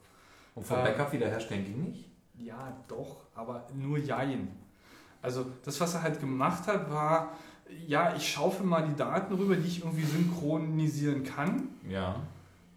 Und 0.56 0.66
vom 0.66 0.80
Äh, 0.80 0.84
Backup 0.84 1.14
wiederherstellen 1.14 1.64
ging 1.66 1.84
nicht? 1.84 2.07
Ja, 2.38 2.76
doch, 2.88 3.18
aber 3.36 3.68
nur 3.74 3.98
Jein. 3.98 4.50
Also 5.22 5.46
das, 5.64 5.80
was 5.82 5.96
er 5.96 6.04
halt 6.04 6.20
gemacht 6.20 6.68
hat, 6.68 6.90
war, 6.92 7.32
ja, 7.88 8.16
ich 8.16 8.30
schaufel 8.32 8.66
mal 8.66 8.88
die 8.88 8.96
Daten 8.96 9.34
rüber, 9.34 9.56
die 9.56 9.68
ich 9.68 9.84
irgendwie 9.84 10.04
synchronisieren 10.04 11.24
kann. 11.24 11.70
Ja. 11.90 12.16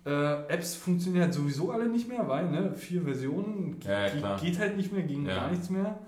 Äh, 0.04 0.46
Apps 0.48 0.74
funktionieren 0.74 1.24
halt 1.24 1.34
sowieso 1.34 1.70
alle 1.70 1.88
nicht 1.88 2.08
mehr, 2.08 2.26
weil 2.26 2.50
ne, 2.50 2.74
vier 2.74 3.02
Versionen 3.02 3.78
Ja, 3.82 4.06
ja, 4.06 4.36
geht 4.38 4.58
halt 4.58 4.76
nicht 4.76 4.92
mehr, 4.92 5.02
ging 5.02 5.26
Ja. 5.26 5.34
gar 5.36 5.50
nichts 5.50 5.68
mehr. 5.68 5.98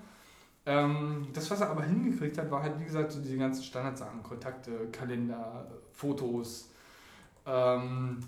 Ähm, 0.65 1.27
das, 1.33 1.51
was 1.51 1.61
er 1.61 1.69
aber 1.69 1.83
hingekriegt 1.83 2.37
hat, 2.37 2.49
war 2.49 2.63
halt, 2.63 2.79
wie 2.79 2.85
gesagt, 2.85 3.11
so 3.11 3.21
diese 3.21 3.37
ganzen 3.37 3.63
Standardsachen, 3.63 4.23
Kontakte, 4.23 4.87
Kalender, 4.91 5.67
Fotos, 5.91 6.71
ähm, 7.45 8.19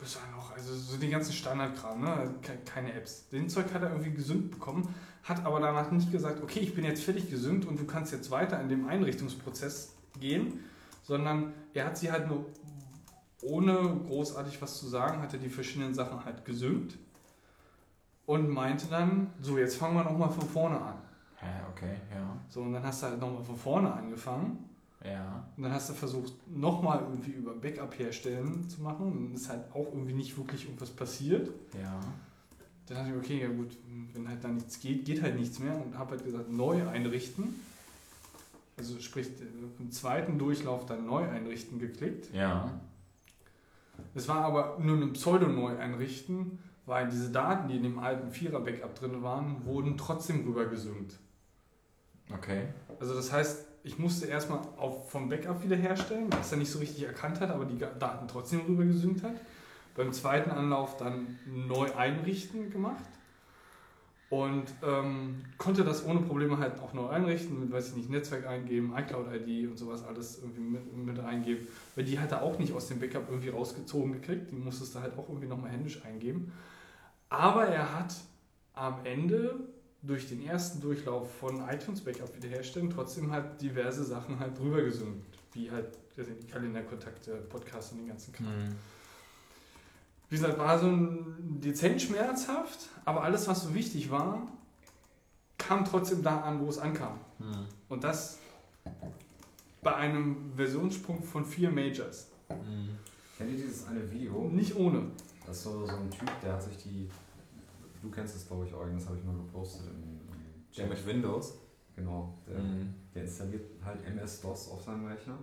was 0.00 0.16
war 0.16 0.30
noch, 0.36 0.52
also 0.54 0.74
so 0.74 0.96
die 0.98 1.08
ganzen 1.08 1.32
Standardkram, 1.32 2.00
ne? 2.00 2.34
Ke- 2.42 2.58
keine 2.64 2.92
Apps. 2.92 3.28
Den 3.28 3.48
Zeug 3.48 3.72
hat 3.72 3.82
er 3.82 3.90
irgendwie 3.90 4.12
gesynkt 4.12 4.50
bekommen, 4.50 4.94
hat 5.22 5.44
aber 5.44 5.60
danach 5.60 5.90
nicht 5.90 6.12
gesagt, 6.12 6.42
okay, 6.42 6.60
ich 6.60 6.74
bin 6.74 6.84
jetzt 6.84 7.02
fertig 7.02 7.30
gesynkt 7.30 7.64
und 7.66 7.78
du 7.80 7.84
kannst 7.86 8.12
jetzt 8.12 8.30
weiter 8.30 8.60
in 8.60 8.68
dem 8.68 8.86
Einrichtungsprozess 8.86 9.94
gehen, 10.20 10.64
sondern 11.02 11.52
er 11.72 11.86
hat 11.86 11.96
sie 11.98 12.10
halt 12.12 12.28
nur 12.28 12.46
ohne 13.42 14.00
großartig 14.06 14.60
was 14.60 14.78
zu 14.78 14.86
sagen, 14.86 15.22
hat 15.22 15.32
er 15.32 15.38
die 15.38 15.48
verschiedenen 15.48 15.94
Sachen 15.94 16.24
halt 16.24 16.44
gesynkt 16.44 16.98
und 18.26 18.48
meinte 18.50 18.86
dann, 18.88 19.30
so 19.40 19.56
jetzt 19.56 19.76
fangen 19.76 19.94
wir 19.94 20.04
nochmal 20.04 20.30
von 20.30 20.48
vorne 20.48 20.80
an. 20.80 20.96
Ja, 21.40 21.68
okay, 21.70 21.96
ja. 22.12 22.36
So, 22.48 22.62
und 22.62 22.72
dann 22.72 22.82
hast 22.82 23.02
du 23.02 23.06
halt 23.08 23.20
nochmal 23.20 23.44
von 23.44 23.56
vorne 23.56 23.92
angefangen 23.92 24.68
Ja. 25.04 25.46
und 25.56 25.62
dann 25.62 25.72
hast 25.72 25.90
du 25.90 25.94
versucht, 25.94 26.32
nochmal 26.48 27.00
irgendwie 27.00 27.30
über 27.30 27.54
Backup 27.54 27.98
herstellen 27.98 28.68
zu 28.68 28.82
machen 28.82 29.06
und 29.12 29.24
dann 29.26 29.34
ist 29.34 29.48
halt 29.48 29.70
auch 29.72 29.86
irgendwie 29.92 30.14
nicht 30.14 30.36
wirklich 30.36 30.64
irgendwas 30.64 30.90
passiert. 30.90 31.50
Ja. 31.80 32.00
Dann 32.86 32.96
dachte 32.96 33.10
ich, 33.10 33.16
okay, 33.16 33.42
ja 33.42 33.48
gut, 33.48 33.76
wenn 34.14 34.28
halt 34.28 34.42
da 34.42 34.48
nichts 34.48 34.80
geht, 34.80 35.04
geht 35.04 35.22
halt 35.22 35.38
nichts 35.38 35.58
mehr 35.58 35.74
und 35.76 35.96
habe 35.98 36.12
halt 36.12 36.24
gesagt, 36.24 36.50
neu 36.50 36.88
einrichten. 36.88 37.54
Also 38.78 38.98
sprich, 39.00 39.28
im 39.78 39.90
zweiten 39.90 40.38
Durchlauf 40.38 40.86
dann 40.86 41.06
neu 41.06 41.28
einrichten 41.28 41.78
geklickt. 41.78 42.32
Ja. 42.34 42.80
Es 44.14 44.28
war 44.28 44.44
aber 44.44 44.78
nur 44.80 44.96
ein 44.98 45.12
Pseudo-Neu 45.14 45.78
einrichten, 45.78 46.58
weil 46.84 47.08
diese 47.08 47.30
Daten, 47.30 47.68
die 47.68 47.76
in 47.76 47.82
dem 47.82 47.98
alten 47.98 48.30
Vierer-Backup 48.30 48.94
drin 48.94 49.22
waren, 49.22 49.64
wurden 49.64 49.96
trotzdem 49.96 50.44
rübergesynkt. 50.44 51.18
Okay. 52.32 52.68
Also 53.00 53.14
das 53.14 53.32
heißt, 53.32 53.65
ich 53.86 54.00
musste 54.00 54.26
erstmal 54.26 54.58
vom 55.08 55.28
Backup 55.28 55.62
wiederherstellen, 55.62 56.26
was 56.32 56.50
er 56.50 56.58
nicht 56.58 56.70
so 56.70 56.80
richtig 56.80 57.04
erkannt 57.04 57.40
hat, 57.40 57.50
aber 57.50 57.64
die 57.64 57.78
Daten 57.78 58.26
trotzdem 58.26 58.62
rübergesynkt 58.66 59.22
hat. 59.22 59.36
Beim 59.94 60.12
zweiten 60.12 60.50
Anlauf 60.50 60.96
dann 60.96 61.38
neu 61.46 61.94
einrichten 61.94 62.70
gemacht 62.70 63.04
und 64.28 64.64
ähm, 64.82 65.44
konnte 65.56 65.84
das 65.84 66.04
ohne 66.04 66.20
Probleme 66.20 66.58
halt 66.58 66.80
auch 66.80 66.94
neu 66.94 67.06
einrichten, 67.06 67.60
mit, 67.60 67.70
weiß 67.70 67.90
ich 67.90 67.96
nicht, 67.96 68.10
Netzwerk 68.10 68.48
eingeben, 68.48 68.92
iCloud-ID 68.96 69.70
und 69.70 69.78
sowas 69.78 70.04
alles 70.04 70.42
irgendwie 70.42 70.62
mit, 70.62 70.96
mit 70.96 71.20
eingeben, 71.20 71.68
weil 71.94 72.04
die 72.04 72.18
hat 72.18 72.32
er 72.32 72.42
auch 72.42 72.58
nicht 72.58 72.72
aus 72.72 72.88
dem 72.88 72.98
Backup 72.98 73.30
irgendwie 73.30 73.50
rausgezogen 73.50 74.14
gekriegt, 74.14 74.50
die 74.50 74.56
musstest 74.56 74.96
du 74.96 75.00
halt 75.00 75.16
auch 75.16 75.28
irgendwie 75.28 75.46
nochmal 75.46 75.70
händisch 75.70 76.04
eingeben. 76.04 76.52
Aber 77.28 77.66
er 77.66 77.96
hat 77.96 78.16
am 78.74 78.96
Ende 79.04 79.60
durch 80.02 80.28
den 80.28 80.46
ersten 80.46 80.80
Durchlauf 80.80 81.32
von 81.36 81.68
iTunes 81.68 82.00
Backup 82.00 82.34
wiederherstellen 82.36 82.90
trotzdem 82.90 83.32
halt 83.32 83.60
diverse 83.60 84.04
Sachen 84.04 84.38
halt 84.38 84.58
rübergesynkt, 84.60 85.24
wie 85.52 85.70
halt 85.70 85.88
weiß 86.16 86.28
nicht, 86.28 86.50
Kalenderkontakte, 86.50 87.36
Podcasts 87.48 87.92
und 87.92 87.98
den 87.98 88.08
ganzen 88.08 88.32
Kram. 88.32 88.46
Wie 90.28 90.36
gesagt, 90.36 90.58
war 90.58 90.78
so 90.78 90.86
ein 90.86 91.60
dezent 91.60 92.02
schmerzhaft, 92.02 92.88
aber 93.04 93.22
alles, 93.22 93.46
was 93.46 93.62
so 93.62 93.74
wichtig 93.74 94.10
war, 94.10 94.48
kam 95.58 95.84
trotzdem 95.84 96.22
da 96.22 96.40
an, 96.40 96.60
wo 96.60 96.68
es 96.68 96.78
ankam. 96.78 97.18
Hm. 97.38 97.66
Und 97.88 98.04
das 98.04 98.38
bei 99.82 99.94
einem 99.94 100.52
Versionssprung 100.56 101.22
von 101.22 101.44
vier 101.44 101.70
Majors. 101.70 102.28
Hm. 102.48 102.88
Kennt 103.38 103.50
ihr 103.50 103.56
dieses 103.56 103.86
eine 103.86 104.10
Video? 104.10 104.48
Nicht 104.48 104.74
ohne. 104.74 105.10
Das 105.46 105.58
ist 105.58 105.62
so, 105.64 105.86
so 105.86 105.92
ein 105.94 106.10
Typ, 106.10 106.28
der 106.42 106.54
hat 106.54 106.62
sich 106.62 106.76
die. 106.78 107.08
Du 108.02 108.10
kennst 108.10 108.36
es, 108.36 108.46
glaube 108.46 108.66
ich, 108.66 108.74
Eugen, 108.74 108.96
das 108.96 109.06
habe 109.06 109.16
ich 109.18 109.24
mal 109.24 109.34
gepostet 109.36 109.86
im, 109.88 110.02
im 110.02 110.64
Der 110.76 110.86
mit 110.86 111.06
Windows. 111.06 111.58
Genau. 111.94 112.34
Der, 112.46 112.58
Hm. 112.58 112.92
der 113.14 113.22
installiert 113.24 113.62
halt 113.84 114.04
MS-DOS 114.04 114.70
auf 114.70 114.82
seinem 114.82 115.06
Rechner 115.06 115.38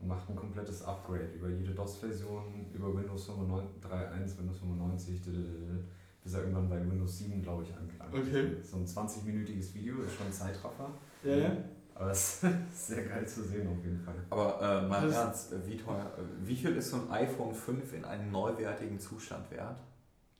und 0.00 0.08
macht 0.08 0.28
ein 0.28 0.34
komplettes 0.36 0.82
Upgrade 0.82 1.28
über 1.36 1.48
jede 1.48 1.72
DOS-Version, 1.72 2.66
über 2.74 2.94
Windows 2.96 3.26
95, 3.26 3.80
3.1, 3.82 4.38
Windows 4.38 4.58
95, 4.58 5.22
ddd, 5.22 5.84
bis 6.22 6.34
er 6.34 6.40
irgendwann 6.40 6.68
bei 6.68 6.80
Windows 6.80 7.18
7, 7.18 7.40
glaube 7.42 7.62
ich, 7.62 7.72
angelangt 7.76 8.12
Okay. 8.14 8.56
ist. 8.60 8.70
So 8.72 8.78
ein 8.78 8.86
20-minütiges 8.86 9.72
Video, 9.74 10.02
ist 10.02 10.14
schon 10.16 10.26
ein 10.26 10.32
Zeitraffer. 10.32 10.90
Ja, 11.22 11.36
ja. 11.36 11.56
Aber 11.94 12.10
es 12.10 12.42
ist 12.72 12.88
sehr 12.88 13.04
geil 13.04 13.24
zu 13.28 13.44
sehen 13.44 13.68
auf 13.68 13.84
jeden 13.84 14.00
Fall. 14.00 14.16
Aber 14.30 14.56
äh, 14.60 14.88
Das- 14.90 15.14
Ernst, 15.14 15.52
äh, 15.52 15.64
wie 15.64 15.76
teuer, 15.76 16.10
äh, 16.18 16.46
wie 16.48 16.56
viel 16.56 16.74
ist 16.76 16.90
so 16.90 16.96
ein 16.96 17.10
iPhone 17.12 17.54
5 17.54 17.92
in 17.92 18.04
einem 18.04 18.32
neuwertigen 18.32 18.98
Zustand 18.98 19.48
wert? 19.52 19.78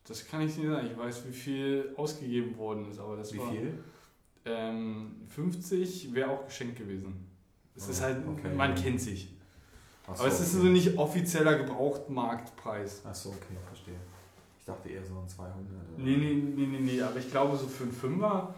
Das 0.06 0.26
kann 0.26 0.42
ich 0.42 0.56
nicht 0.56 0.68
sagen. 0.68 0.86
Ich 0.90 0.98
weiß, 0.98 1.26
wie 1.28 1.32
viel 1.32 1.92
ausgegeben 1.96 2.56
worden 2.58 2.90
ist, 2.90 2.98
aber 2.98 3.16
das 3.16 3.32
Wie 3.32 3.38
war. 3.38 3.50
viel? 3.50 3.78
Ähm, 4.44 5.16
50 5.28 6.12
wäre 6.14 6.30
auch 6.30 6.44
geschenkt 6.46 6.76
gewesen. 6.78 7.26
Es 7.74 7.88
ist 7.88 8.00
Oh, 8.00 8.04
halt, 8.04 8.18
okay. 8.28 8.54
man 8.54 8.74
kennt 8.74 9.00
sich. 9.00 9.30
Ach 10.06 10.18
Aber 10.18 10.28
es 10.28 10.38
ist 10.40 10.54
okay. 10.54 10.64
so 10.66 10.68
nicht 10.70 10.98
offizieller 10.98 11.56
Gebrauchtmarktpreis. 11.58 13.04
Achso, 13.06 13.30
okay, 13.30 13.56
verstehe. 13.66 13.94
Ich 14.60 14.66
dachte 14.66 14.88
eher 14.90 15.04
so 15.04 15.18
ein 15.18 15.28
200. 15.28 15.56
oder- 15.56 16.04
Nee, 16.04 16.16
nee, 16.16 16.34
nee, 16.34 16.66
nee, 16.66 16.80
nee, 16.80 17.00
aber 17.02 17.18
ich 17.18 17.30
glaube 17.30 17.56
so 17.56 17.66
für 17.66 17.84
einen 17.84 17.92
Fünfer, 17.92 18.54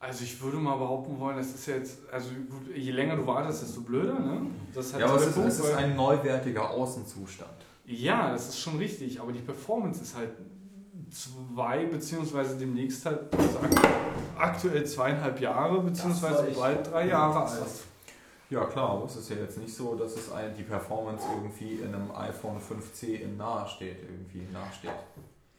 also 0.00 0.24
ich 0.24 0.40
würde 0.42 0.56
mal 0.56 0.76
behaupten 0.76 1.18
wollen, 1.20 1.36
das 1.36 1.54
ist 1.54 1.66
jetzt, 1.66 1.98
also 2.10 2.30
gut, 2.30 2.74
je 2.76 2.90
länger 2.90 3.16
du 3.16 3.26
wartest, 3.26 3.62
desto 3.62 3.82
blöder, 3.82 4.18
ne? 4.18 4.46
Das 4.74 4.86
ist 4.86 4.92
halt 4.94 5.02
Ja, 5.02 5.08
aber 5.10 5.18
so 5.18 5.26
es 5.28 5.36
ist, 5.36 5.58
es 5.60 5.66
ist 5.70 5.74
ein 5.74 5.94
neuwertiger 5.94 6.68
Außenzustand. 6.70 7.50
Ja, 7.90 8.30
das 8.32 8.48
ist 8.48 8.60
schon 8.60 8.78
richtig, 8.78 9.20
aber 9.20 9.32
die 9.32 9.40
Performance 9.40 10.02
ist 10.02 10.16
halt 10.16 10.30
zwei, 11.10 11.84
beziehungsweise 11.86 12.56
demnächst 12.56 13.04
halt 13.04 13.30
sagt, 13.32 13.88
aktuell 14.38 14.86
zweieinhalb 14.86 15.40
Jahre, 15.40 15.80
beziehungsweise 15.80 16.52
bald 16.56 16.90
drei 16.90 17.08
Jahre 17.08 17.44
alt. 17.44 17.70
Ja 18.48 18.64
klar, 18.64 18.90
aber 18.90 19.04
es 19.06 19.16
ist 19.16 19.30
ja 19.30 19.36
jetzt 19.36 19.58
nicht 19.58 19.74
so, 19.74 19.94
dass 19.94 20.16
es 20.16 20.30
ein, 20.32 20.54
die 20.56 20.64
Performance 20.64 21.24
irgendwie 21.36 21.82
in 21.82 21.94
einem 21.94 22.10
iPhone 22.12 22.58
5C 22.58 23.20
in 23.20 23.36
nahe 23.36 23.68
steht, 23.68 23.98
irgendwie 24.02 24.52
nahe 24.52 24.66
steht. 24.76 24.90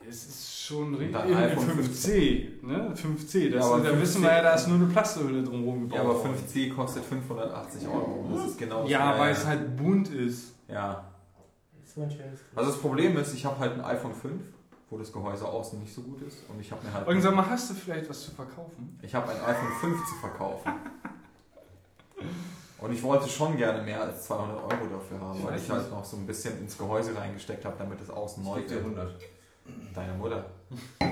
Es 0.07 0.25
ist 0.25 0.61
schon 0.61 0.95
richtig. 0.95 1.15
in 1.25 1.35
iPhone 1.35 1.69
5C, 1.69 2.65
ne? 2.65 2.93
5C, 2.95 3.49
das, 3.49 3.65
Ja, 3.65 3.71
aber 3.71 3.83
da 3.83 3.89
5C 3.91 4.01
wissen 4.01 4.21
wir 4.23 4.31
ja, 4.31 4.41
da 4.41 4.53
ist 4.55 4.67
nur 4.67 4.77
eine 4.77 4.87
Plastikhülle 4.87 5.43
drumherum 5.43 5.81
gebaut. 5.81 5.95
Ja, 5.95 6.01
aber 6.01 6.15
worden. 6.15 6.33
5C 6.47 6.73
kostet 6.73 7.05
580 7.05 7.87
Euro. 7.87 8.29
Das 8.33 8.45
ist 8.47 8.57
genau 8.57 8.81
das 8.81 8.91
Ja, 8.91 9.15
äh, 9.15 9.19
weil 9.19 9.31
es 9.31 9.45
halt 9.45 9.77
bunt 9.77 10.09
ist. 10.09 10.55
Ja. 10.67 11.10
Das 11.93 11.97
ist 11.97 11.97
mein 11.97 12.09
schönes 12.11 12.39
Also 12.55 12.71
das 12.71 12.79
Problem 12.79 13.17
ist, 13.17 13.33
ich 13.33 13.43
habe 13.43 13.59
halt 13.59 13.73
ein 13.73 13.81
iPhone 13.81 14.13
5, 14.13 14.41
wo 14.89 14.97
das 14.97 15.11
Gehäuse 15.11 15.45
außen 15.45 15.77
nicht 15.77 15.93
so 15.93 16.01
gut 16.01 16.21
ist. 16.21 16.37
Und 16.49 16.59
ich 16.61 16.71
habe 16.71 16.85
mir 16.85 16.93
halt. 16.93 17.21
Sag 17.21 17.35
mal, 17.35 17.49
hast 17.49 17.69
du 17.69 17.73
vielleicht 17.73 18.09
was 18.09 18.21
zu 18.21 18.31
verkaufen? 18.31 18.97
Ich 19.01 19.13
habe 19.13 19.29
ein 19.29 19.41
iPhone 19.41 19.71
5 19.81 20.07
zu 20.07 20.15
verkaufen. 20.15 20.71
Und 22.77 22.93
ich 22.93 23.03
wollte 23.03 23.27
schon 23.27 23.57
gerne 23.57 23.81
mehr 23.83 24.01
als 24.01 24.23
200 24.25 24.57
Euro 24.57 24.87
dafür 24.89 25.19
haben, 25.19 25.39
Ich 25.39 25.45
weil 25.45 25.59
ich 25.59 25.69
halt 25.69 25.81
nicht. 25.81 25.91
noch 25.91 26.05
so 26.05 26.15
ein 26.15 26.25
bisschen 26.25 26.57
ins 26.61 26.77
Gehäuse 26.77 27.13
reingesteckt 27.15 27.65
habe, 27.65 27.75
damit 27.77 27.99
es 28.01 28.09
außen 28.09 28.41
neu 28.43 28.55
wird. 28.61 28.71
100. 28.71 29.15
Deine 29.93 30.13
Mutter. 30.13 30.45
Nein, 30.99 31.11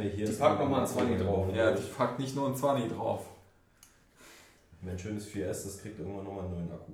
hier 0.00 0.10
Die 0.10 0.22
ist 0.22 0.38
packt 0.38 0.60
noch 0.60 0.68
mal 0.68 0.82
ein 0.82 0.86
20 0.86 1.18
drauf. 1.20 1.48
Ja, 1.52 1.72
die 1.72 1.82
packt 1.82 2.20
nicht 2.20 2.36
nur 2.36 2.48
ein 2.48 2.54
20 2.56 2.92
drauf. 2.92 3.26
Mein 4.80 4.98
schönes 4.98 5.26
4S, 5.28 5.64
das 5.64 5.78
kriegt 5.82 5.98
irgendwann 5.98 6.24
nochmal 6.24 6.44
einen 6.44 6.52
neuen 6.54 6.72
Akku. 6.72 6.92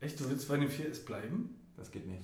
Echt, 0.00 0.18
du 0.20 0.28
willst 0.30 0.48
bei 0.48 0.56
dem 0.56 0.68
4S 0.68 1.04
bleiben? 1.04 1.56
Das 1.76 1.90
geht 1.90 2.06
nicht. 2.06 2.22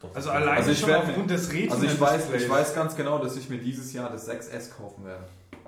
Doch, 0.00 0.14
Also 0.14 0.28
das- 0.28 0.36
alleine 0.36 0.56
Also 0.58 0.70
ich 0.72 0.78
schon 0.80 0.90
aufgrund 0.94 1.30
des 1.30 1.52
Retina 1.52 1.74
Also 1.74 1.86
ich 1.86 2.00
weiß, 2.00 2.16
Displays. 2.22 2.42
ich 2.42 2.48
weiß 2.50 2.74
ganz 2.74 2.96
genau, 2.96 3.18
dass 3.18 3.36
ich 3.36 3.48
mir 3.48 3.58
dieses 3.58 3.92
Jahr 3.92 4.10
das 4.10 4.26
6S 4.28 4.70
kaufen 4.76 5.04
werde. 5.04 5.24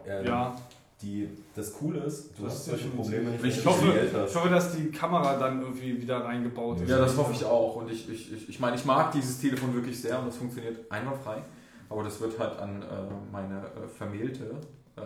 Ähm, 0.07 0.26
Ja, 0.26 0.57
Die, 1.02 1.28
das 1.55 1.73
Coole 1.74 1.99
ist, 2.00 2.31
du 2.39 2.44
Das 2.44 2.52
hast 2.52 2.60
ist 2.60 2.65
solche 2.66 2.89
Probleme 2.89 3.31
nicht, 3.33 3.44
ich 3.44 3.62
du 3.62 3.68
hoffe, 3.68 3.92
ich 4.26 4.34
hoffe, 4.34 4.49
dass 4.49 4.74
die 4.74 4.91
Kamera 4.91 5.36
dann 5.36 5.60
irgendwie 5.60 6.00
wieder 6.00 6.24
reingebaut 6.24 6.81
ist. 6.81 6.89
Ja, 6.89 6.99
das 6.99 7.15
hoffe 7.16 7.33
ich 7.34 7.44
auch. 7.44 7.76
Und 7.76 7.91
ich, 7.91 8.08
ich, 8.08 8.33
ich, 8.33 8.49
ich 8.49 8.60
meine, 8.60 8.76
ich 8.76 8.84
mag 8.86 9.12
dieses 9.12 9.39
Telefon 9.39 9.74
wirklich 9.74 10.00
sehr 10.00 10.18
und 10.18 10.28
es 10.28 10.36
funktioniert 10.36 10.91
einwandfrei. 10.91 11.42
Aber 11.91 12.05
das 12.05 12.18
wird 12.20 12.39
halt 12.39 12.58
an 12.58 12.81
äh, 12.83 12.86
meine 13.31 13.58
äh, 13.66 13.89
Vermählte 13.99 14.52
äh, 14.97 15.00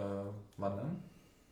wandern. 0.56 1.02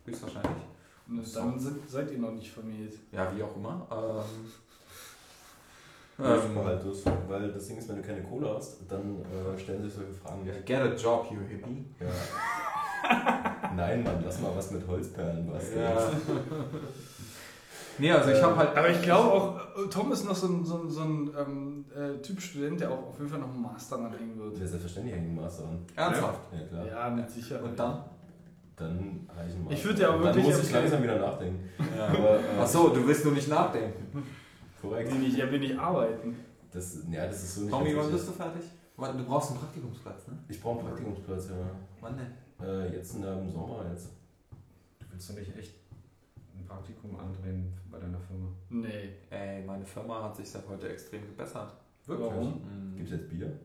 höchstwahrscheinlich. 0.05 0.63
Und 1.09 1.37
dann 1.37 1.59
sind, 1.59 1.89
seid 1.89 2.11
ihr 2.11 2.19
noch 2.19 2.33
nicht 2.33 2.51
vermählt. 2.51 2.95
Ja, 3.13 3.31
wie 3.37 3.43
auch 3.43 3.55
immer. 3.57 3.87
Ähm, 3.91 4.51
Ja, 6.19 6.35
ähm, 6.35 6.65
halt 6.65 6.81
das, 6.85 7.05
weil 7.29 7.53
das 7.53 7.67
Ding 7.69 7.77
ist, 7.77 7.89
wenn 7.89 7.97
du 7.97 8.03
keine 8.03 8.23
Kohle 8.23 8.55
hast, 8.57 8.79
dann 8.89 9.21
äh, 9.21 9.59
stellen 9.59 9.83
sich 9.83 9.93
solche 9.93 10.13
Fragen 10.15 10.43
nicht. 10.45 10.65
get 10.65 10.81
a 10.81 10.95
job, 10.95 11.27
you 11.31 11.41
hippie. 11.41 11.85
Ja. 12.01 13.71
Nein, 13.77 14.03
Mann, 14.03 14.23
lass 14.25 14.41
mal 14.41 14.51
was 14.57 14.71
mit 14.71 14.87
Holzperlen 14.89 15.47
basteln. 15.47 15.83
Ja. 15.83 16.11
nee, 17.99 18.11
also 18.11 18.31
ich 18.31 18.43
habe 18.43 18.57
halt. 18.57 18.77
Aber 18.77 18.89
ich 18.89 19.03
glaube 19.03 19.31
auch, 19.31 19.57
äh, 19.77 19.89
Tom 19.91 20.11
ist 20.11 20.25
noch 20.25 20.35
so 20.35 20.49
ein, 20.49 20.65
so 20.65 20.79
ein, 20.79 20.91
so 20.91 21.03
ein 21.03 21.31
ähm, 21.39 21.85
äh, 21.95 22.21
Typ 22.23 22.41
Student, 22.41 22.81
der 22.81 22.91
auch 22.91 23.09
auf 23.11 23.19
jeden 23.19 23.31
Fall 23.31 23.41
noch 23.41 23.51
einen 23.53 23.63
Master 23.63 23.97
anhängen 23.97 24.39
wird. 24.39 24.59
Der 24.59 24.67
selbstverständlich 24.67 25.15
hängen 25.15 25.35
Master 25.35 25.65
an. 25.65 25.85
Ernsthaft. 25.95 26.41
Ja, 26.53 26.67
klar. 26.67 26.87
Ja, 26.87 27.11
mit 27.11 27.31
Sicherheit. 27.31 27.63
Und 27.63 27.79
dann? 27.79 28.05
Dann 28.77 29.27
ich 29.27 29.55
einen 29.55 29.65
Master. 29.65 29.79
Ich 29.79 29.85
würde 29.85 30.03
ja 30.03 30.09
aber 30.11 30.25
Dann 30.25 30.35
wirklich 30.35 30.55
muss 30.55 30.65
ich 30.65 30.73
langsam 30.73 31.03
wieder 31.03 31.19
nachdenken. 31.19 31.71
Ja. 31.97 32.09
Aber, 32.09 32.41
äh, 32.41 32.61
Achso, 32.61 32.89
du 32.91 33.07
willst 33.07 33.25
nur 33.25 33.35
nicht 33.35 33.49
nachdenken. 33.49 34.23
Korrekt. 34.81 35.11
Nee, 35.13 35.19
nicht, 35.19 35.39
er 35.39 35.51
will 35.51 35.61
nicht 35.61 35.79
arbeiten. 35.79 36.37
Das, 36.71 36.99
ja, 37.11 37.27
das 37.27 37.43
ist 37.43 37.55
so 37.55 37.61
nicht 37.63 37.71
Tommy, 37.71 37.97
wann 37.97 38.13
bist 38.13 38.29
du 38.29 38.33
fertig? 38.33 38.63
Du 38.97 39.25
brauchst 39.25 39.51
einen 39.51 39.61
Praktikumsplatz, 39.61 40.29
ne? 40.29 40.39
Ich 40.49 40.61
brauche 40.61 40.81
einen 40.81 40.89
Praktikumsplatz, 40.89 41.49
ja. 41.49 41.57
Wann 42.01 42.17
denn? 42.17 42.67
Äh, 42.67 42.95
jetzt 42.95 43.15
in, 43.15 43.25
im 43.25 43.51
Sommer 43.51 43.85
jetzt. 43.91 44.11
Willst 45.11 45.31
du 45.31 45.33
nicht 45.35 45.57
echt 45.57 45.75
ein 46.55 46.65
Praktikum 46.67 47.19
andrehen 47.19 47.73
bei 47.91 47.99
deiner 47.99 48.21
Firma? 48.21 48.49
Nee. 48.69 49.15
Ey, 49.31 49.65
meine 49.65 49.85
Firma 49.85 50.23
hat 50.23 50.37
sich 50.37 50.51
seit 50.51 50.69
heute 50.69 50.89
extrem 50.89 51.23
gebessert. 51.23 51.73
Warum? 52.07 52.61
Mm. 52.61 52.97
Gibt 52.97 53.11
es 53.11 53.19
jetzt 53.19 53.31
Bier? 53.31 53.59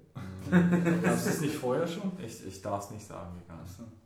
Hast 1.05 1.25
du 1.25 1.29
es 1.29 1.41
nicht 1.41 1.55
vorher 1.55 1.85
schon? 1.85 2.11
Ich, 2.25 2.45
ich 2.45 2.61
darf 2.61 2.85
es 2.85 2.91
nicht 2.91 3.05
sagen, 3.05 3.41
egal. 3.45 3.59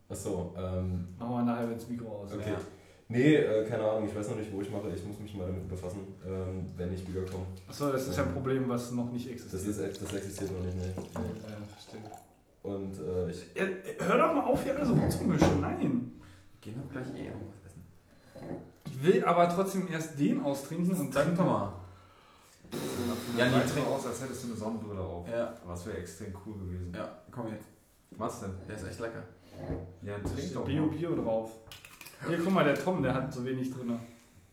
Achso. 0.08 0.54
Ähm, 0.56 1.08
Machen 1.18 1.30
wir 1.30 1.42
nachher 1.44 1.66
das 1.66 1.88
Mikro 1.88 2.22
aus. 2.22 2.32
Okay. 2.32 2.50
Ja. 2.52 2.58
nee, 3.08 3.34
äh, 3.36 3.68
keine 3.68 3.82
Ahnung, 3.90 4.08
ich 4.08 4.14
weiß 4.14 4.28
noch 4.30 4.36
nicht, 4.36 4.52
wo 4.52 4.60
ich 4.60 4.70
mache. 4.70 4.88
Ich 4.94 5.04
muss 5.04 5.18
mich 5.18 5.34
mal 5.34 5.46
damit 5.48 5.68
befassen, 5.68 6.00
ähm, 6.26 6.66
wenn 6.76 6.92
ich 6.92 7.06
wiederkomme. 7.08 7.44
Achso, 7.68 7.90
das 7.90 8.06
ist 8.08 8.16
ja 8.16 8.24
ein 8.24 8.32
Problem, 8.32 8.68
was 8.68 8.92
noch 8.92 9.10
nicht 9.10 9.26
Das, 9.26 9.32
existiert. 9.52 9.90
ist, 9.92 10.02
das 10.02 10.12
existiert 10.14 10.52
noch 10.52 10.64
nicht, 10.64 10.76
ne? 10.76 10.84
Nee. 10.96 11.02
Ja, 11.14 11.56
verstehe. 11.66 12.00
Und 12.62 12.98
äh, 12.98 13.30
ich, 13.30 13.46
Ja, 13.54 14.06
hör 14.06 14.18
doch 14.18 14.34
mal 14.34 14.44
auf, 14.44 14.62
hier 14.62 14.76
alles 14.76 14.88
rumzumischen. 14.90 15.60
Nein. 15.60 16.12
Gehen 16.60 16.74
wir 16.82 17.00
gleich 17.00 17.14
eh 17.16 17.26
irgendwas 17.26 17.54
essen. 17.66 17.84
Ich 18.86 19.02
will 19.04 19.24
aber 19.24 19.48
trotzdem 19.48 19.88
erst 19.92 20.18
den 20.18 20.42
austrinken 20.42 20.94
und 20.94 21.14
dann. 21.14 21.24
Trink 21.26 21.36
doch 21.38 21.44
mal. 21.46 21.72
Ja, 23.36 23.44
Ja, 23.46 23.50
nee, 23.58 23.62
trink- 23.64 23.84
so 23.86 23.92
aus, 23.94 24.06
als 24.06 24.20
hättest 24.22 24.42
du 24.44 24.48
eine 24.48 24.56
Sonnenbrille 24.56 25.00
auf. 25.00 25.28
Ja. 25.28 25.54
Aber 25.62 25.72
das 25.72 25.86
wäre 25.86 25.98
extrem 25.98 26.32
cool 26.44 26.54
gewesen. 26.58 26.92
Ja, 26.94 27.08
komm 27.30 27.48
jetzt. 27.52 27.66
Was 28.10 28.40
denn? 28.40 28.50
Der 28.68 28.74
ist 28.76 28.86
echt 28.88 28.98
lecker. 29.00 29.22
Ja, 30.02 30.12
Da 30.22 30.28
trink 30.28 30.38
steht 30.40 30.56
doch 30.56 30.64
Bio 30.64 30.86
mal. 30.86 30.96
Bio 30.96 31.16
drauf. 31.16 31.50
Hier, 32.28 32.38
guck 32.42 32.52
mal, 32.52 32.64
der 32.64 32.74
Tom, 32.74 33.02
der 33.02 33.14
hat 33.14 33.32
so 33.32 33.44
wenig 33.44 33.72
drin. 33.72 33.98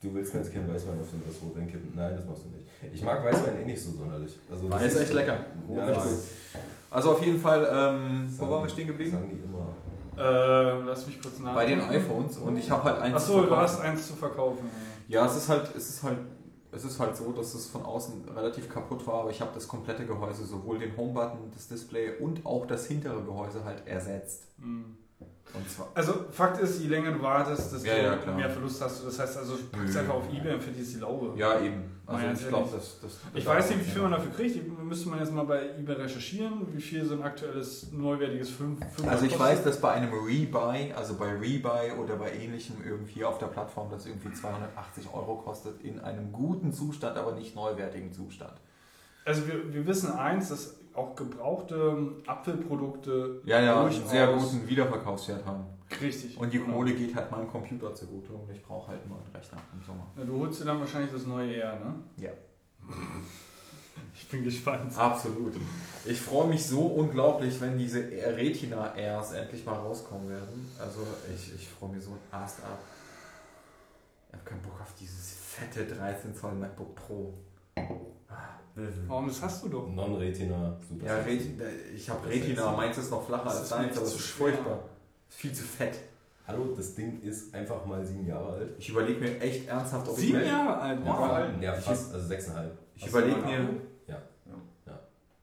du 0.02 0.14
willst 0.14 0.34
jetzt 0.34 0.54
keinen 0.54 0.74
Weißwein 0.74 1.00
auf 1.00 1.10
den 1.10 1.22
Restaurant 1.28 1.58
reinkippen? 1.58 1.92
Nein, 1.96 2.16
das 2.16 2.26
machst 2.26 2.44
du 2.46 2.50
nicht. 2.50 2.68
Ich 2.94 3.04
mag 3.04 3.24
Weißwein 3.24 3.62
eh 3.62 3.66
nicht 3.66 3.82
so 3.82 3.92
sonderlich. 3.92 4.38
Also, 4.52 4.68
das 4.70 4.84
ist 4.84 5.00
echt 5.02 5.14
lecker. 5.14 5.38
Ja, 5.74 5.94
gut. 5.94 6.04
Also 6.92 7.12
auf 7.12 7.26
jeden 7.26 7.40
Fall, 7.40 7.68
ähm, 7.72 8.28
wo 8.38 8.50
waren 8.50 8.64
wir 8.64 8.70
stehen 8.70 8.88
geblieben? 8.88 9.12
Sagen 9.12 9.30
die 9.32 9.40
immer. 9.44 9.74
Äh, 10.16 10.82
lass 10.86 11.08
mich 11.08 11.20
kurz 11.20 11.40
nach. 11.40 11.56
Bei 11.56 11.66
den 11.66 11.82
iPhones 11.82 12.38
und 12.38 12.56
ich 12.58 12.70
habe 12.70 12.84
halt 12.84 13.00
eins 13.02 13.16
Achso, 13.16 13.34
zu 13.34 13.42
du 13.42 13.48
verkaufen. 13.48 13.64
hast 13.64 13.82
eins 13.82 14.08
zu 14.08 14.14
verkaufen. 14.14 14.70
Ja, 15.08 15.26
es 15.26 15.36
ist 15.36 15.50
halt, 15.50 15.76
es 15.76 15.90
ist 15.90 16.04
halt, 16.04 16.18
es 16.76 16.84
ist 16.84 17.00
halt 17.00 17.16
so, 17.16 17.32
dass 17.32 17.54
es 17.54 17.68
von 17.68 17.84
außen 17.84 18.30
relativ 18.30 18.70
kaputt 18.70 19.06
war, 19.06 19.22
aber 19.22 19.30
ich 19.30 19.42
habe 19.42 19.52
das 19.54 19.68
komplette 19.68 20.06
Gehäuse, 20.06 20.46
sowohl 20.46 20.80
den 20.80 20.96
Home-Button, 20.98 21.52
das 21.54 21.68
Display 21.68 22.18
und 22.18 22.46
auch 22.46 22.66
das 22.66 22.88
hintere 22.88 23.24
Gehäuse 23.24 23.64
halt 23.64 23.86
ersetzt. 23.88 24.48
Hm. 24.60 24.98
Also, 25.94 26.26
Fakt 26.32 26.60
ist, 26.62 26.82
je 26.82 26.88
länger 26.88 27.12
du 27.12 27.22
wartest, 27.22 27.74
desto 27.74 27.88
Ja, 27.88 27.98
ja, 27.98 28.32
mehr 28.36 28.50
Verlust 28.50 28.82
hast 28.82 29.02
du. 29.02 29.06
Das 29.06 29.20
heißt 29.20 29.38
also, 29.38 29.58
packst 29.72 29.94
Nö. 29.94 30.00
einfach 30.00 30.16
auf 30.16 30.34
Ebay 30.34 30.54
und 30.54 30.64
verdienst 30.64 30.96
die 30.96 31.00
Laube. 31.00 31.38
Ja, 31.38 31.60
eben. 31.60 31.84
Also 32.06 32.26
ich 32.28 32.48
glaube, 32.50 32.68
ehrlich. 32.68 32.82
das, 32.82 33.00
das. 33.02 33.20
Ich 33.34 33.46
weiß 33.46 33.70
nicht, 33.70 33.80
wie 33.80 33.92
viel 33.92 34.02
man 34.02 34.12
dafür 34.12 34.32
kriegt. 34.32 34.84
Müsste 34.84 35.10
man 35.10 35.20
jetzt 35.20 35.32
mal 35.32 35.46
bei 35.46 35.70
eBay 35.78 35.96
recherchieren, 35.96 36.68
wie 36.74 36.82
viel 36.82 37.06
so 37.06 37.14
ein 37.14 37.24
aktuelles, 37.24 37.92
neuwertiges 37.92 38.50
5 38.50 38.80
Also 39.08 39.26
ich 39.26 39.40
weiß, 39.40 39.64
dass 39.64 39.80
bei 39.80 39.92
einem 39.92 40.12
Rebuy, 40.12 40.92
also 40.94 41.16
bei 41.16 41.32
Rebuy 41.32 41.92
oder 41.98 42.18
bei 42.18 42.34
ähnlichem 42.34 42.76
irgendwie 42.86 43.24
auf 43.24 43.38
der 43.38 43.46
Plattform 43.46 43.90
das 43.90 44.06
irgendwie 44.06 44.34
280 44.34 45.14
Euro 45.14 45.38
kostet, 45.38 45.82
in 45.82 46.00
einem 46.02 46.34
guten 46.34 46.74
Zustand, 46.74 47.18
aber 47.18 47.34
nicht 47.34 47.56
neuwertigen 47.56 48.12
Zustand. 48.12 48.54
Also 49.26 49.48
wir, 49.48 49.74
wir 49.74 49.88
wissen 49.88 50.12
eins, 50.12 50.50
dass 50.50 50.76
auch 50.96 51.16
gebrauchte 51.16 52.14
Apfelprodukte 52.28 53.42
Ja, 53.46 53.60
ja, 53.62 53.86
einen 53.86 54.08
sehr 54.08 54.28
guten 54.28 54.68
Wiederverkaufswert 54.68 55.46
haben. 55.46 55.66
richtig. 56.02 56.38
Und 56.38 56.52
die 56.54 56.60
genau. 56.60 56.74
Kohle 56.74 56.94
geht 56.94 57.16
halt 57.16 57.32
meinem 57.32 57.48
Computer 57.48 57.94
zugute 57.94 58.34
und 58.34 58.50
ich 58.52 58.62
brauche 58.62 58.90
halt 58.90 59.08
nur 59.08 59.18
einen 59.18 59.36
Rechner 59.36 59.58
im 59.74 59.84
Sommer. 59.84 60.08
Ja, 60.18 60.24
du 60.24 60.40
holst 60.40 60.62
dir 60.62 60.66
dann 60.66 60.80
wahrscheinlich 60.80 61.12
das 61.12 61.26
neue 61.26 61.54
eher, 61.54 61.74
ne? 61.80 61.96
Ja. 62.18 62.32
Ich 64.16 64.28
bin 64.30 64.44
gespannt. 64.44 64.96
Absolut. 64.98 65.54
Ich 66.06 66.20
freue 66.20 66.48
mich 66.48 66.66
so 66.66 66.82
unglaublich, 66.82 67.60
wenn 67.62 67.78
diese 67.78 68.00
Retina 68.00 68.94
Airs 68.96 69.34
endlich 69.34 69.66
mal 69.66 69.74
rauskommen 69.76 70.30
werden. 70.30 70.72
Also 70.80 71.02
ich, 71.34 71.56
ich 71.56 71.68
freue 71.70 71.90
mich 71.92 72.04
so 72.04 72.12
ein 72.12 72.40
Ast 72.40 72.60
ab. 72.64 72.80
Ich 74.30 74.34
habe 74.34 74.44
keinen 74.46 74.62
Bock 74.62 74.80
auf 74.82 74.94
dieses 75.00 75.34
fette 75.34 75.86
13 75.86 76.36
Zoll 76.36 76.54
MacBook 76.54 76.96
Pro. 76.96 77.34
Warum, 79.08 79.28
das 79.28 79.42
hast 79.42 79.64
du 79.64 79.70
doch. 79.70 79.88
Non-Retina, 79.88 80.76
super. 80.88 81.06
Ja, 81.06 81.18
Retina, 81.18 81.64
ich 81.96 82.10
habe 82.10 82.28
Das 82.28 82.36
ist 82.36 82.42
Retina, 82.44 82.62
sexy. 82.64 82.78
meins 82.78 82.98
ist 82.98 83.12
noch 83.12 83.26
flacher 83.26 83.44
Das 83.46 83.54
als 83.56 83.64
ist 83.64 83.72
deins, 83.72 83.98
es 83.98 84.10
zu 84.12 84.16
ist 84.18 84.26
furchtbar. 84.32 84.80
Ist 85.30 85.38
viel 85.38 85.54
zu 85.54 85.64
fett. 85.64 86.00
Hallo, 86.48 86.74
das 86.76 86.96
Ding 86.96 87.22
ist 87.22 87.54
einfach 87.54 87.86
mal 87.86 88.04
sieben 88.06 88.26
Jahre 88.26 88.54
alt. 88.54 88.70
Ich 88.78 88.90
überlege 88.90 89.20
mir 89.20 89.40
echt 89.40 89.68
ernsthaft, 89.68 90.08
ob 90.10 90.16
Sieben 90.16 90.40
ich 90.40 90.44
mir, 90.46 90.50
Jahre 90.52 90.80
alt, 90.80 91.00
Ja, 91.06 91.18
wow. 91.18 91.62
ja 91.62 91.74
fast, 91.74 92.14
also 92.14 92.28
sechseinhalb. 92.28 92.78
ich 92.96 93.04
du 93.04 93.10
überlege 93.10 93.38
mir, 93.42 93.58
ein 93.60 93.80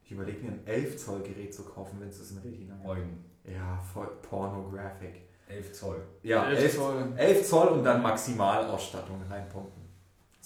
ich 0.05 0.17
überlege 0.17 0.43
mir 0.45 0.49
ein 0.51 0.67
11 0.67 0.97
Zoll 0.97 1.21
Gerät 1.21 1.55
zu 1.55 1.63
kaufen, 1.63 1.99
wenn 2.01 2.09
es 2.09 2.19
das 2.19 2.33
in 2.33 2.39
Retina. 2.39 2.75
Eugen. 2.85 3.25
Ja, 3.45 3.79
voll 3.95 4.09
Pornographic. 4.23 5.23
11 5.47 5.73
Zoll. 5.73 6.03
Ja, 6.25 6.49
11 6.49 6.59
11 6.63 6.75
Zoll. 6.75 7.13
11 7.17 7.49
Zoll 7.49 7.69
und 7.69 7.85
dann 7.85 8.03
Maximalausstattung 8.03 9.23
reinpumpen. 9.31 9.80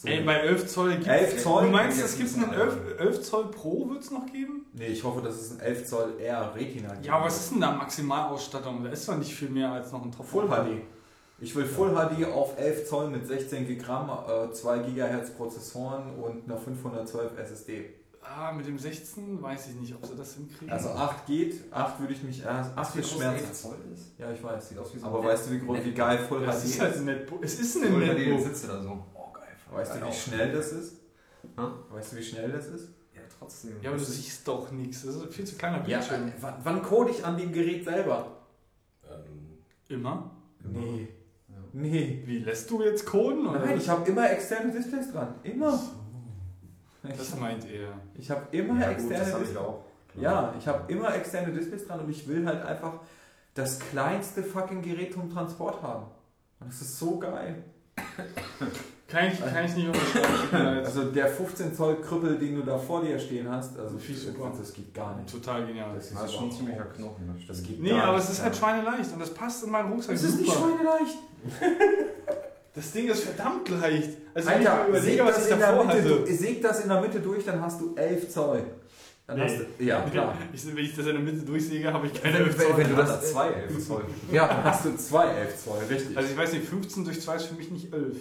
So. 0.04 0.10
Ey, 0.10 0.20
bei 0.22 0.34
11 0.34 0.66
Zoll 0.66 0.90
gibt's... 0.92 1.08
11 1.08 1.42
Zoll? 1.42 1.64
Du 1.64 1.70
meinst, 1.70 2.02
es 2.04 2.18
gibt 2.18 2.34
einen 2.34 2.52
11, 2.52 2.76
11 2.98 3.22
Zoll 3.22 3.50
Pro, 3.50 3.88
wird 3.88 4.02
es 4.02 4.10
noch 4.10 4.26
geben? 4.26 4.66
nee, 4.74 4.88
ich 4.88 5.02
hoffe, 5.02 5.22
dass 5.22 5.34
es 5.34 5.52
ein 5.52 5.60
11 5.60 5.86
Zoll 5.86 6.20
R 6.20 6.54
Retina 6.54 6.92
gibt. 6.92 7.06
Ja, 7.06 7.24
was 7.24 7.36
ist 7.40 7.52
denn 7.52 7.62
da 7.62 7.70
Maximalausstattung? 7.72 8.84
Da 8.84 8.90
ist 8.90 9.08
doch 9.08 9.16
nicht 9.16 9.34
viel 9.34 9.48
mehr 9.48 9.72
als 9.72 9.92
noch 9.92 10.02
ein 10.04 10.12
Top 10.12 10.26
Full 10.26 10.46
HD. 10.48 10.82
Ich 11.40 11.56
will 11.56 11.64
Full 11.64 11.90
HD 11.94 12.26
auf 12.26 12.58
11 12.58 12.86
Zoll 12.88 13.08
mit 13.10 13.26
16 13.26 13.78
Gramm, 13.78 14.10
äh, 14.28 14.52
2 14.52 14.78
GHz 14.80 15.30
Prozessoren 15.30 16.14
und 16.16 16.44
einer 16.44 16.58
512 16.58 17.38
SSD. 17.38 17.94
Ah, 18.22 18.52
mit 18.52 18.66
dem 18.66 18.78
16 18.78 19.42
weiß 19.42 19.68
ich 19.68 19.74
nicht, 19.74 19.94
ob 19.94 20.06
sie 20.06 20.16
das 20.16 20.34
hinkriegen. 20.34 20.70
Also 20.72 20.90
8 20.90 21.26
geht, 21.26 21.60
8 21.70 22.00
würde 22.00 22.12
ich 22.14 22.22
mich 22.22 22.42
erst. 22.42 22.76
8 22.76 22.96
ist 22.96 23.10
schmerzhaft. 23.10 23.54
Zoll 23.54 23.76
ist? 23.92 24.18
Ja, 24.18 24.30
ich 24.32 24.42
weiß. 24.42 24.68
Sieht 24.68 24.78
aus 24.78 24.94
wie 24.94 24.98
so 24.98 25.06
Aber 25.06 25.20
ein 25.20 25.26
weißt 25.26 25.46
du, 25.46 25.50
wie, 25.52 25.58
groß, 25.60 25.78
wie 25.84 25.92
geil 25.92 26.18
Full 26.18 26.44
das 26.46 26.62
HD 26.62 26.64
ist 26.66 26.80
halt 26.80 26.96
ein 26.96 27.04
Netbook. 27.04 27.44
Es 27.44 27.58
ist 27.60 27.76
ein 27.76 27.92
Full 27.92 28.00
HD, 28.06 28.18
Netbook. 28.18 28.40
sitzt 28.46 28.68
da 28.68 28.82
so. 28.82 29.04
Weißt 29.74 29.94
du, 29.96 30.06
wie 30.06 30.12
schnell 30.12 30.52
das 30.52 30.72
ist? 30.72 30.96
Hm? 31.56 31.72
Weißt 31.90 32.12
du, 32.12 32.16
wie 32.16 32.22
schnell 32.22 32.50
das 32.52 32.66
ist? 32.68 32.88
Ja, 33.14 33.20
trotzdem. 33.38 33.76
Ja, 33.82 33.90
aber 33.90 33.98
du 33.98 34.04
siehst 34.04 34.46
doch 34.48 34.70
nichts. 34.70 35.04
Das 35.04 35.14
ist 35.16 35.22
ein 35.22 35.28
viel 35.30 35.44
zu 35.46 35.56
kleiner 35.56 35.86
Ja, 35.88 35.98
Bildschirm. 35.98 36.28
äh, 36.28 36.32
wann, 36.40 36.54
wann 36.64 36.82
code 36.82 37.10
ich 37.10 37.24
an 37.24 37.36
dem 37.36 37.52
Gerät 37.52 37.84
selber? 37.84 38.38
Ähm, 39.08 39.58
Immer? 39.88 40.30
Nee. 40.62 41.08
Ja. 41.48 41.54
Nee. 41.72 42.22
Wie, 42.26 42.38
lässt 42.38 42.70
du 42.70 42.82
jetzt 42.82 43.04
coden? 43.06 43.46
Oder? 43.46 43.60
Nein, 43.60 43.78
ich 43.78 43.88
habe 43.88 44.08
immer 44.10 44.30
externe 44.30 44.72
Displays 44.72 45.12
dran. 45.12 45.34
Immer. 45.42 45.78
Das 47.02 47.38
meint 47.38 47.66
er. 47.70 47.92
Ich 48.14 48.30
habe 48.30 48.56
immer 48.56 48.80
Ja, 48.80 48.90
externe 48.92 49.18
ich 49.18 49.24
Displays. 49.36 49.56
auch. 49.58 49.84
Ja, 50.16 50.54
ich 50.58 50.66
habe 50.66 50.90
immer 50.92 51.14
externe 51.14 51.52
Displays 51.52 51.86
dran 51.86 52.00
und 52.00 52.08
ich 52.10 52.26
will 52.26 52.46
halt 52.46 52.64
einfach 52.64 53.00
das 53.52 53.78
kleinste 53.78 54.42
fucking 54.42 54.80
Gerät 54.80 55.12
zum 55.12 55.30
Transport 55.30 55.82
haben. 55.82 56.06
Und 56.60 56.68
das 56.72 56.80
ist 56.80 56.98
so 56.98 57.18
geil. 57.18 57.62
Kann 59.14 59.28
ich, 59.32 59.38
kann 59.40 59.64
ich 59.64 59.76
nicht 59.76 59.86
unterschreiben. 59.86 60.84
Also 60.84 61.04
der 61.04 61.28
15 61.28 61.74
Zoll 61.74 62.00
Krüppel, 62.00 62.36
den 62.36 62.56
du 62.56 62.62
da 62.62 62.76
vor 62.76 63.00
dir 63.02 63.16
stehen 63.18 63.48
hast, 63.48 63.78
also 63.78 63.96
Viel 63.96 64.16
super. 64.16 64.50
das 64.58 64.72
geht 64.72 64.92
gar 64.92 65.16
nicht. 65.16 65.30
Total 65.30 65.64
genial. 65.66 65.94
Das 65.94 66.10
Das 66.12 66.24
ist 66.24 66.32
schon 66.34 66.44
ein 66.48 66.52
ziemlicher 66.52 66.84
Knochen. 66.84 67.32
Das 67.46 67.58
Das 67.58 67.66
geht 67.66 67.80
Nee, 67.80 67.90
gar 67.90 68.04
aber 68.04 68.16
nicht. 68.16 68.24
es 68.24 68.32
ist 68.32 68.42
halt 68.42 68.56
schweineleicht 68.56 69.12
und 69.12 69.20
das 69.20 69.30
passt 69.32 69.62
in 69.64 69.70
meinen 69.70 69.92
Rucksack 69.92 70.16
Es 70.16 70.22
ist 70.24 70.40
nicht 70.40 70.52
super. 70.52 70.68
schweineleicht. 70.68 71.18
Das 72.76 72.90
Ding 72.90 73.08
ist 73.08 73.22
verdammt 73.22 73.68
leicht. 73.68 74.10
Also 74.34 74.48
wenn 74.48 74.56
Alter, 74.66 74.86
ich 74.88 74.92
mir 74.94 75.00
säg 75.00 75.14
überlege, 75.14 75.24
was 75.26 75.34
das, 75.36 75.46
ich 75.46 75.52
in 75.52 75.58
der 75.60 75.68
davor 75.70 75.84
Mitte, 75.84 75.98
hatte. 76.00 76.08
du- 76.24 76.34
säg 76.36 76.60
das 76.62 76.80
in 76.80 76.88
der 76.88 77.00
Mitte 77.00 77.20
durch, 77.20 77.44
dann 77.44 77.60
hast 77.60 77.80
du 77.80 77.94
11 77.94 78.28
Zoll. 78.30 78.64
Dann 79.28 79.36
Nee. 79.38 79.44
hast 79.44 79.56
du, 79.78 79.84
ja, 79.84 80.00
klar. 80.10 80.34
Ich, 80.52 80.66
wenn 80.66 80.78
ich 80.84 80.96
das 80.96 81.06
in 81.06 81.12
der 81.12 81.20
Mitte 81.22 81.46
durchsäge, 81.46 81.92
habe 81.92 82.08
ich 82.08 82.20
keine 82.20 82.34
Wenn- 82.34 82.46
11 82.46 82.58
wenn- 82.58 82.66
Zoll. 82.66 82.76
wenn 82.76 82.88
du 82.88 82.96
Du 82.96 83.00
das- 83.00 83.10
hast 83.10 83.28
zwei 83.32 83.46
11 83.50 83.86
Zoll. 83.86 84.04
Ja, 84.32 84.48
dann 84.48 84.64
hast 84.64 84.84
du 84.86 84.96
zwei 84.96 85.26
11 85.28 85.64
Zoll, 85.64 85.78
richtig. 85.88 86.16
Also 86.16 86.28
ich 86.32 86.36
weiß 86.36 86.52
nicht, 86.52 86.64
15 86.68 87.04
durch 87.04 87.20
2 87.20 87.36
ist 87.36 87.44
für 87.44 87.54
mich 87.54 87.70
nicht 87.70 87.92
11. 87.94 88.16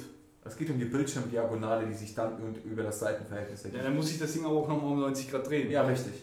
es 0.46 0.58
geht 0.58 0.70
um 0.70 0.78
die 0.80 0.86
Bildschirmdiagonale, 0.86 1.88
die 1.88 1.94
sich 1.94 2.14
dann 2.14 2.56
über 2.66 2.84
das 2.84 3.00
Seitenverhältnis 3.00 3.62
Ja, 3.64 3.68
ergibt. 3.70 3.86
dann 3.86 3.96
muss 3.96 4.12
ich 4.12 4.20
das 4.20 4.34
Ding 4.34 4.46
aber 4.46 4.56
auch 4.56 4.68
nochmal 4.68 4.92
um 4.92 5.00
90 5.00 5.32
Grad 5.32 5.48
drehen. 5.48 5.72
Ja, 5.72 5.84
richtig. 5.84 6.14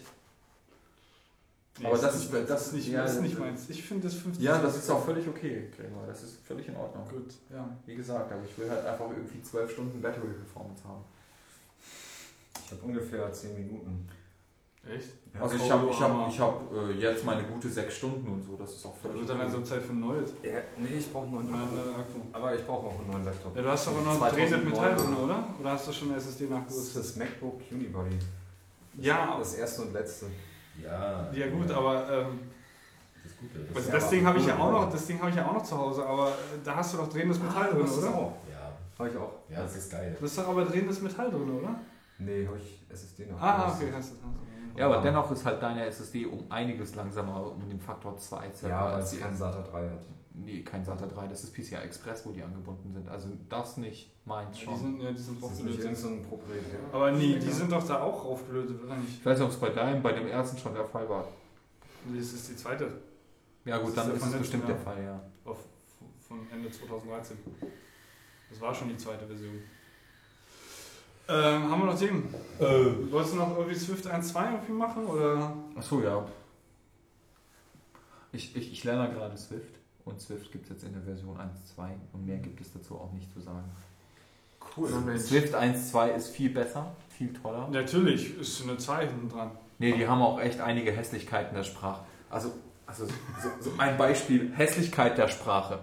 Nee, 1.79 1.85
Aber 1.87 1.95
ist 1.95 2.03
das 2.03 2.15
nicht 2.15 2.25
ist- 2.25 2.33
meins. 2.33 2.47
das- 2.49 2.67
ist 2.67 2.73
nicht, 2.73 2.87
ja, 2.89 3.03
ist 3.05 3.21
nicht 3.21 3.33
das- 3.33 3.39
meins. 3.39 3.69
Ich 3.69 3.81
finde 3.83 4.03
das 4.07 4.13
50 4.15 4.43
Ja, 4.43 4.61
das 4.61 4.75
ist 4.77 4.89
auch 4.89 5.03
völlig 5.03 5.27
okay, 5.27 5.69
Gregor. 5.75 6.05
Das 6.05 6.21
ist 6.21 6.37
völlig 6.45 6.67
in 6.67 6.75
Ordnung. 6.75 7.07
gut. 7.09 7.33
Ja. 7.49 7.67
Wie 7.85 7.95
gesagt, 7.95 8.31
aber 8.31 8.41
ich 8.43 8.55
will 8.57 8.69
halt 8.69 8.85
einfach 8.85 9.09
irgendwie 9.09 9.41
12 9.41 9.71
Stunden 9.71 10.01
Battery 10.01 10.27
Performance 10.33 10.83
haben. 10.83 11.03
Ich 12.65 12.71
habe 12.71 12.81
ungefähr 12.83 13.31
10 13.33 13.55
Minuten. 13.55 14.07
Echt? 14.83 15.09
Ja, 15.33 15.41
Also 15.41 15.55
ich 15.55 15.71
habe 15.71 15.87
ich 15.91 16.01
hab, 16.01 16.27
ich 16.29 16.39
hab, 16.39 16.73
äh, 16.73 16.91
jetzt 16.93 17.23
meine 17.23 17.43
gute 17.43 17.69
6 17.69 17.93
Stunden 17.95 18.27
und 18.27 18.43
so, 18.43 18.55
das 18.57 18.71
ist 18.73 18.85
auch 18.85 18.95
völlig 18.97 19.19
wird 19.19 19.29
dann 19.29 19.37
langsam 19.37 19.63
Zeit 19.63 19.81
für 19.83 19.93
ein 19.93 19.99
neues. 19.99 20.33
ja, 20.41 20.59
nee, 20.77 20.97
ich 20.97 21.11
brauche 21.13 21.27
einen 21.27 21.35
Oder 21.37 21.43
neuen 21.45 21.61
ein 21.61 21.69
Akku. 21.69 21.99
Akku. 22.01 22.19
Aber 22.33 22.55
ich 22.55 22.65
brauche 22.65 22.87
auch 22.87 22.99
einen 22.99 23.11
neuen 23.11 23.25
Laptop. 23.25 23.55
Ja, 23.55 23.61
du 23.61 23.69
hast 23.69 23.87
aber 23.87 24.01
noch 24.01 24.17
2009. 24.17 24.49
drehendes 24.49 24.73
Metall 24.73 24.95
drin, 24.95 25.15
oder? 25.17 25.43
Oder 25.59 25.71
hast 25.71 25.87
du 25.87 25.91
schon 25.93 26.07
eine 26.09 26.17
SSD 26.17 26.47
Das 26.47 26.57
ist 26.57 26.59
nachgerüstet? 26.95 27.03
das 27.03 27.15
MacBook 27.15 27.61
Unibody. 27.71 28.19
Ja, 28.97 29.35
Das 29.37 29.53
erste 29.53 29.81
und 29.83 29.93
letzte. 29.93 30.25
Ja. 30.83 31.31
ja 31.31 31.49
gut, 31.49 31.69
aber 31.71 32.11
ähm, 32.11 32.39
Das 33.23 33.31
ist 33.31 33.39
gut. 33.39 33.49
Das 33.53 33.75
also 33.77 33.91
das 33.91 34.03
ja 34.05 34.09
Ding 34.09 34.25
habe 34.25 34.39
ich 34.39 34.47
ja 34.47 34.55
auch 34.57 34.71
noch, 34.71 34.81
oder? 34.83 34.91
das 34.91 35.05
Ding 35.05 35.19
habe 35.19 35.29
ich 35.29 35.35
ja 35.35 35.47
auch 35.47 35.53
noch 35.53 35.63
zu 35.63 35.77
Hause, 35.77 36.05
aber 36.05 36.29
äh, 36.29 36.31
da 36.63 36.75
hast 36.75 36.93
du 36.93 36.97
doch 36.97 37.07
drehendes 37.07 37.39
Metall 37.39 37.69
drin, 37.69 37.81
das 37.83 37.91
ist 37.91 37.99
oder? 37.99 38.15
auch. 38.15 38.33
ja, 38.49 38.71
Habe 38.97 39.09
ich 39.09 39.15
auch. 39.17 39.33
ja, 39.47 39.61
das 39.61 39.75
ist 39.75 39.91
geil. 39.91 40.15
Du 40.19 40.25
hast 40.25 40.37
doch 40.39 40.47
aber 40.49 40.65
drehendes 40.65 40.99
Metall 41.01 41.29
drin, 41.29 41.49
oder? 41.51 41.75
Nee, 42.17 42.47
habe 42.47 42.57
ich 42.57 42.79
SSD 42.91 43.27
noch. 43.27 43.39
Ah, 43.39 43.71
okay, 43.73 43.73
hast 43.73 43.81
du. 43.83 43.95
Hast 43.95 44.11
du. 44.13 44.50
Ja, 44.77 44.85
aber 44.87 45.01
dennoch 45.01 45.29
ist 45.31 45.45
halt 45.45 45.61
deine 45.61 45.85
SSD 45.85 46.25
um 46.25 46.45
einiges 46.49 46.95
langsamer, 46.95 47.51
um 47.51 47.67
den 47.69 47.79
Faktor 47.79 48.17
2 48.17 48.51
circa, 48.53 48.67
Ja, 48.75 48.85
weil 48.85 48.93
als 48.95 49.05
es 49.05 49.11
die 49.11 49.17
kein 49.17 49.35
SATA 49.35 49.61
3 49.61 49.89
hat. 49.89 50.05
Nee, 50.33 50.61
kein 50.63 50.83
SATA 50.85 51.05
3, 51.07 51.27
das 51.27 51.43
ist 51.43 51.53
PCI 51.53 51.75
Express, 51.75 52.25
wo 52.25 52.31
die 52.31 52.41
angebunden 52.41 52.91
sind. 52.93 53.07
Also 53.09 53.27
das 53.49 53.77
nicht, 53.77 54.11
meins 54.25 54.57
Die 54.57 54.63
schon. 54.63 54.77
sind, 54.77 55.01
ja, 55.01 55.11
die 55.11 55.17
sind 55.17 55.43
Das 55.43 55.51
ist 55.51 55.63
nicht 55.65 55.79
irgend 55.79 55.97
draufgelötet. 56.31 56.65
so. 56.91 56.97
Aber 56.97 57.11
nee, 57.11 57.35
die 57.37 57.49
sind 57.51 57.71
doch 57.71 57.85
da 57.85 58.01
auch 58.01 58.21
draufgelötet, 58.23 58.81
oder 58.83 58.95
nicht? 58.95 59.19
Ich 59.19 59.25
weiß 59.25 59.37
nicht, 59.39 59.45
ob 59.45 59.51
es 59.53 59.59
bei 59.59 59.69
deinem, 59.69 60.01
bei 60.01 60.13
dem 60.13 60.27
ersten 60.27 60.57
schon 60.57 60.73
der 60.73 60.85
Fall 60.85 61.07
war. 61.09 61.25
Das 62.15 62.23
ist 62.33 62.49
die 62.49 62.55
zweite 62.55 62.91
Ja 63.65 63.77
gut, 63.77 63.89
Das 63.95 64.05
dann 64.07 64.15
ist 64.15 64.23
ist 64.25 64.33
es 64.33 64.39
bestimmt 64.39 64.67
der. 64.69 64.77
Fall, 64.77 65.03
ja. 65.03 65.21
auf, 65.45 65.57
von 66.27 66.39
Ende 66.51 66.71
2013. 66.71 67.37
Das 68.49 68.61
war 68.61 68.73
schon 68.73 68.87
die 68.89 68.97
zweite 68.97 69.27
Version. 69.27 69.61
Ähm, 71.31 71.71
haben 71.71 71.79
wir 71.79 71.85
noch 71.85 71.97
Themen? 71.97 72.33
Äh, 72.59 73.11
Wolltest 73.11 73.33
du 73.33 73.37
noch 73.37 73.57
irgendwie 73.57 73.77
Swift 73.77 74.05
1.2 74.05 74.51
irgendwie 74.51 74.73
machen? 74.73 75.05
Oder? 75.05 75.53
Achso, 75.77 76.01
ja. 76.01 76.25
Ich, 78.33 78.55
ich, 78.55 78.73
ich 78.73 78.83
lerne 78.83 79.13
gerade 79.13 79.37
Swift 79.37 79.75
und 80.03 80.19
Swift 80.19 80.51
gibt 80.51 80.65
es 80.65 80.71
jetzt 80.71 80.83
in 80.83 80.93
der 80.93 81.01
Version 81.01 81.37
1.2 81.37 81.89
und 82.11 82.25
mehr 82.25 82.37
gibt 82.37 82.59
es 82.59 82.73
dazu 82.73 82.95
auch 82.95 83.13
nicht 83.13 83.31
zu 83.31 83.39
sagen. 83.39 83.63
Cool. 84.75 84.89
Swift 85.17 85.55
1.2 85.55 86.15
ist 86.15 86.27
viel 86.29 86.49
besser, 86.49 86.91
viel 87.17 87.33
toller. 87.33 87.67
Natürlich 87.69 88.37
ist 88.37 88.61
eine 88.63 88.77
2 88.77 89.07
hinten 89.07 89.29
dran. 89.29 89.51
Nee, 89.79 89.93
die 89.93 90.07
haben 90.07 90.21
auch 90.21 90.39
echt 90.39 90.59
einige 90.59 90.91
Hässlichkeiten 90.91 91.55
der 91.55 91.63
Sprache. 91.63 92.03
Also, 92.29 92.51
also 92.85 93.05
so, 93.05 93.49
so 93.59 93.71
ein 93.77 93.97
Beispiel, 93.97 94.51
Hässlichkeit 94.53 95.17
der 95.17 95.27
Sprache. 95.29 95.79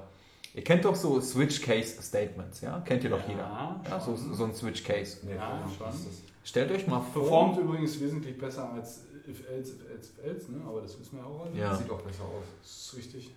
Ihr 0.58 0.64
kennt 0.64 0.84
doch 0.84 0.96
so 0.96 1.20
Switch 1.20 1.62
Case 1.62 2.02
Statements, 2.02 2.62
ja? 2.62 2.80
Kennt 2.80 3.04
ihr 3.04 3.10
doch 3.10 3.28
jeder. 3.28 3.80
Ja, 3.88 4.00
so, 4.00 4.16
so 4.16 4.42
ein 4.42 4.52
Switch 4.52 4.82
Case. 4.82 5.18
Ja, 5.24 5.62
was 5.64 5.76
schon. 5.76 5.88
ist 5.88 6.06
das? 6.08 6.22
Stellt 6.42 6.72
euch 6.72 6.84
mal 6.88 7.00
vor. 7.00 7.22
Performt 7.22 7.58
übrigens 7.58 8.00
wesentlich 8.00 8.36
besser 8.36 8.72
als 8.72 9.04
if 9.28 9.48
else, 9.48 9.74
if 9.74 9.88
else, 9.88 10.10
if 10.18 10.24
else, 10.24 10.50
ne? 10.50 10.60
aber 10.66 10.80
das 10.80 10.98
wissen 10.98 11.16
wir 11.16 11.24
auch 11.24 11.44
alle. 11.44 11.56
Ja. 11.56 11.76
Sieht 11.76 11.88
auch 11.88 12.02
besser 12.02 12.24
aus. 12.24 12.44
Das 12.60 12.70
ist 12.72 12.96
richtig. 12.96 13.30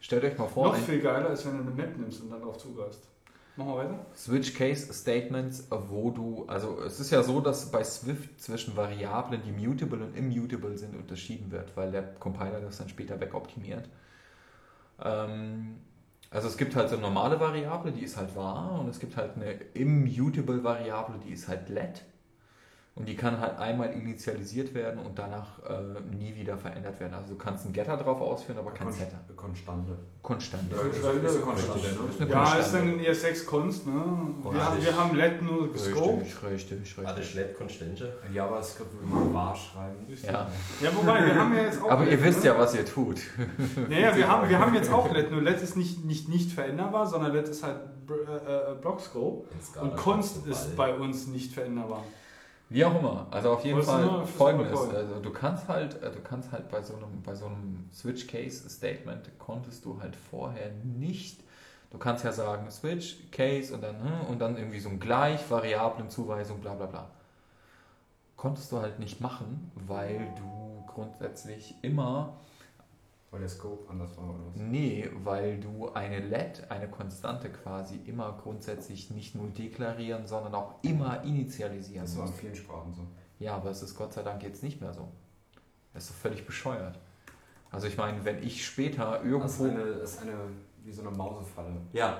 Stellt 0.00 0.24
euch 0.24 0.36
mal 0.36 0.48
vor, 0.48 0.72
Noch 0.72 0.76
viel 0.78 1.00
geiler, 1.00 1.28
als 1.28 1.46
wenn 1.46 1.58
du 1.58 1.62
eine 1.62 1.70
Map 1.70 1.96
nimmst 1.96 2.22
und 2.22 2.30
dann 2.30 2.42
drauf 2.42 2.58
zugreifst. 2.58 3.02
Machen 3.54 3.68
wir 3.68 3.76
weiter? 3.76 4.06
Switch 4.16 4.52
Case 4.54 4.92
Statements, 4.92 5.68
wo 5.70 6.10
du, 6.10 6.44
also 6.48 6.82
es 6.82 6.98
ist 6.98 7.12
ja 7.12 7.22
so, 7.22 7.40
dass 7.40 7.70
bei 7.70 7.84
Swift 7.84 8.42
zwischen 8.42 8.76
Variablen, 8.76 9.42
die 9.44 9.52
mutable 9.52 10.04
und 10.04 10.16
immutable 10.16 10.76
sind, 10.76 10.96
unterschieden 10.96 11.52
wird, 11.52 11.76
weil 11.76 11.92
der 11.92 12.02
Compiler 12.02 12.60
das 12.60 12.78
dann 12.78 12.88
später 12.88 13.20
wegoptimiert. 13.20 13.88
Ähm, 15.02 15.76
also 16.30 16.48
es 16.48 16.56
gibt 16.56 16.76
halt 16.76 16.88
so 16.88 16.96
eine 16.96 17.02
normale 17.02 17.40
Variable, 17.40 17.92
die 17.92 18.04
ist 18.04 18.16
halt 18.16 18.34
wahr 18.36 18.78
und 18.80 18.88
es 18.88 19.00
gibt 19.00 19.16
halt 19.16 19.36
eine 19.36 19.52
immutable 19.74 20.62
Variable, 20.62 21.18
die 21.18 21.32
ist 21.32 21.48
halt 21.48 21.68
let. 21.68 22.04
Und 22.96 23.08
die 23.08 23.16
kann 23.16 23.40
halt 23.40 23.56
einmal 23.58 23.92
initialisiert 23.92 24.74
werden 24.74 25.00
und 25.00 25.18
danach 25.18 25.60
äh, 25.64 26.00
nie 26.14 26.34
wieder 26.34 26.58
verändert 26.58 26.98
werden. 27.00 27.14
Also 27.14 27.30
du 27.30 27.38
kannst 27.38 27.64
einen 27.64 27.72
Getter 27.72 27.96
drauf 27.96 28.20
ausführen, 28.20 28.58
aber 28.58 28.72
kein 28.72 28.88
Kon- 28.88 28.96
Setter. 28.96 29.18
Konstante. 29.36 29.96
Konstante. 30.20 30.74
Ja, 30.76 30.82
ist 30.82 31.04
eine 31.04 31.40
Konstante, 31.40 31.74
Richtig. 31.76 31.98
ne? 31.98 32.08
Ist 32.10 32.20
eine 32.20 32.30
Ja, 32.30 32.36
Konstante. 32.38 32.66
ist 32.66 32.74
dann 32.74 32.88
in 32.92 33.00
ES6 33.00 33.46
Konst, 33.46 33.86
ne? 33.86 33.92
Wir, 34.42 34.84
wir 34.84 34.96
haben 34.98 35.16
LED 35.16 35.42
nur 35.42 35.72
gescoped. 35.72 36.20
Richtig, 36.22 36.42
richtig, 36.50 36.80
richtig. 36.80 37.06
Alle 37.06 37.22
Schlepp 37.22 37.56
Konstante. 37.56 38.12
In 38.28 38.34
JavaScript 38.34 38.92
würde 38.92 39.06
man 39.06 39.34
wahr 39.34 39.56
schreiben. 39.56 40.06
Ja. 40.22 40.48
Ja, 40.82 40.90
wobei, 40.94 41.24
wir 41.24 41.34
haben 41.36 41.54
ja 41.54 41.62
jetzt 41.62 41.82
auch. 41.82 41.90
Aber 41.92 42.04
ihr 42.04 42.10
LED, 42.10 42.24
wisst 42.24 42.40
ne? 42.40 42.46
ja, 42.46 42.58
was 42.58 42.74
ihr 42.74 42.84
tut. 42.84 43.20
Naja, 43.88 44.14
wir 44.16 44.28
haben, 44.28 44.48
wir 44.48 44.58
haben 44.58 44.74
jetzt 44.74 44.92
auch 44.92 45.10
LED, 45.10 45.30
nur 45.30 45.40
LED 45.40 45.62
ist 45.62 45.76
nicht, 45.76 46.04
nicht, 46.04 46.28
nicht 46.28 46.52
veränderbar, 46.52 47.06
sondern 47.06 47.32
LED 47.32 47.48
ist 47.48 47.62
halt 47.62 47.76
äh, 48.10 48.72
äh, 48.72 48.74
Blockscope. 48.80 49.46
Und 49.80 49.96
global. 49.96 50.20
ist 50.50 50.76
bei 50.76 50.92
uns 50.94 51.28
nicht 51.28 51.52
veränderbar. 51.54 52.04
Wie 52.70 52.84
auch 52.84 52.96
immer. 52.98 53.26
Also 53.32 53.50
auf 53.50 53.64
jeden 53.64 53.82
Fall 53.82 54.24
folgendes. 54.24 54.78
Also 54.78 55.18
du 55.20 55.30
kannst 55.30 55.66
halt, 55.66 56.00
äh, 56.02 56.12
du 56.12 56.20
kannst 56.20 56.52
halt 56.52 56.70
bei 56.70 56.80
so 56.80 56.94
einem, 56.94 57.20
bei 57.22 57.34
so 57.34 57.46
einem 57.46 57.90
Switch 57.92 58.28
Case 58.28 58.70
Statement 58.70 59.28
konntest 59.38 59.84
du 59.84 60.00
halt 60.00 60.14
vorher 60.14 60.70
nicht. 60.84 61.40
Du 61.90 61.98
kannst 61.98 62.24
ja 62.24 62.30
sagen 62.30 62.70
Switch 62.70 63.16
Case 63.32 63.74
und 63.74 63.82
dann 63.82 63.96
hm, 63.96 64.28
und 64.28 64.38
dann 64.38 64.56
irgendwie 64.56 64.78
so 64.78 64.88
ein 64.88 65.00
Gleich 65.00 65.50
Variablenzuweisung 65.50 66.60
bla 66.60 66.74
bla 66.74 66.86
bla. 66.86 67.10
Konntest 68.36 68.70
du 68.70 68.78
halt 68.78 69.00
nicht 69.00 69.20
machen, 69.20 69.72
weil 69.74 70.32
du 70.36 70.84
grundsätzlich 70.86 71.74
immer 71.82 72.34
Weil 73.30 73.40
der 73.40 73.48
Scope 73.48 73.88
anders 73.88 74.16
war 74.16 74.24
oder 74.24 74.38
was? 74.48 74.56
Nee, 74.56 75.08
weil 75.22 75.60
du 75.60 75.88
eine 75.90 76.18
LED, 76.18 76.68
eine 76.68 76.88
Konstante 76.90 77.48
quasi, 77.50 78.00
immer 78.06 78.36
grundsätzlich 78.42 79.10
nicht 79.10 79.36
nur 79.36 79.48
deklarieren, 79.48 80.26
sondern 80.26 80.54
auch 80.56 80.82
immer 80.82 81.22
initialisieren 81.22 82.04
Das 82.04 82.16
war 82.16 82.24
in 82.24 82.30
musst. 82.30 82.40
vielen 82.40 82.56
Sprachen 82.56 82.92
so. 82.92 83.02
Ja, 83.38 83.54
aber 83.56 83.70
es 83.70 83.82
ist 83.82 83.94
Gott 83.94 84.12
sei 84.12 84.22
Dank 84.24 84.42
jetzt 84.42 84.62
nicht 84.64 84.80
mehr 84.80 84.92
so. 84.92 85.08
Das 85.94 86.04
ist 86.04 86.10
doch 86.10 86.16
völlig 86.16 86.44
bescheuert. 86.44 86.98
Also 87.70 87.86
ich 87.86 87.96
meine, 87.96 88.24
wenn 88.24 88.42
ich 88.42 88.64
später 88.66 89.12
Das 89.12 89.22
ist 89.22 89.60
irgendwo... 89.60 89.64
eine, 89.64 89.94
das 89.98 90.14
ist 90.14 90.22
eine 90.22 90.34
wie 90.82 90.92
so 90.92 91.02
eine 91.02 91.10
Mausefalle. 91.16 91.70
Ja, 91.92 92.18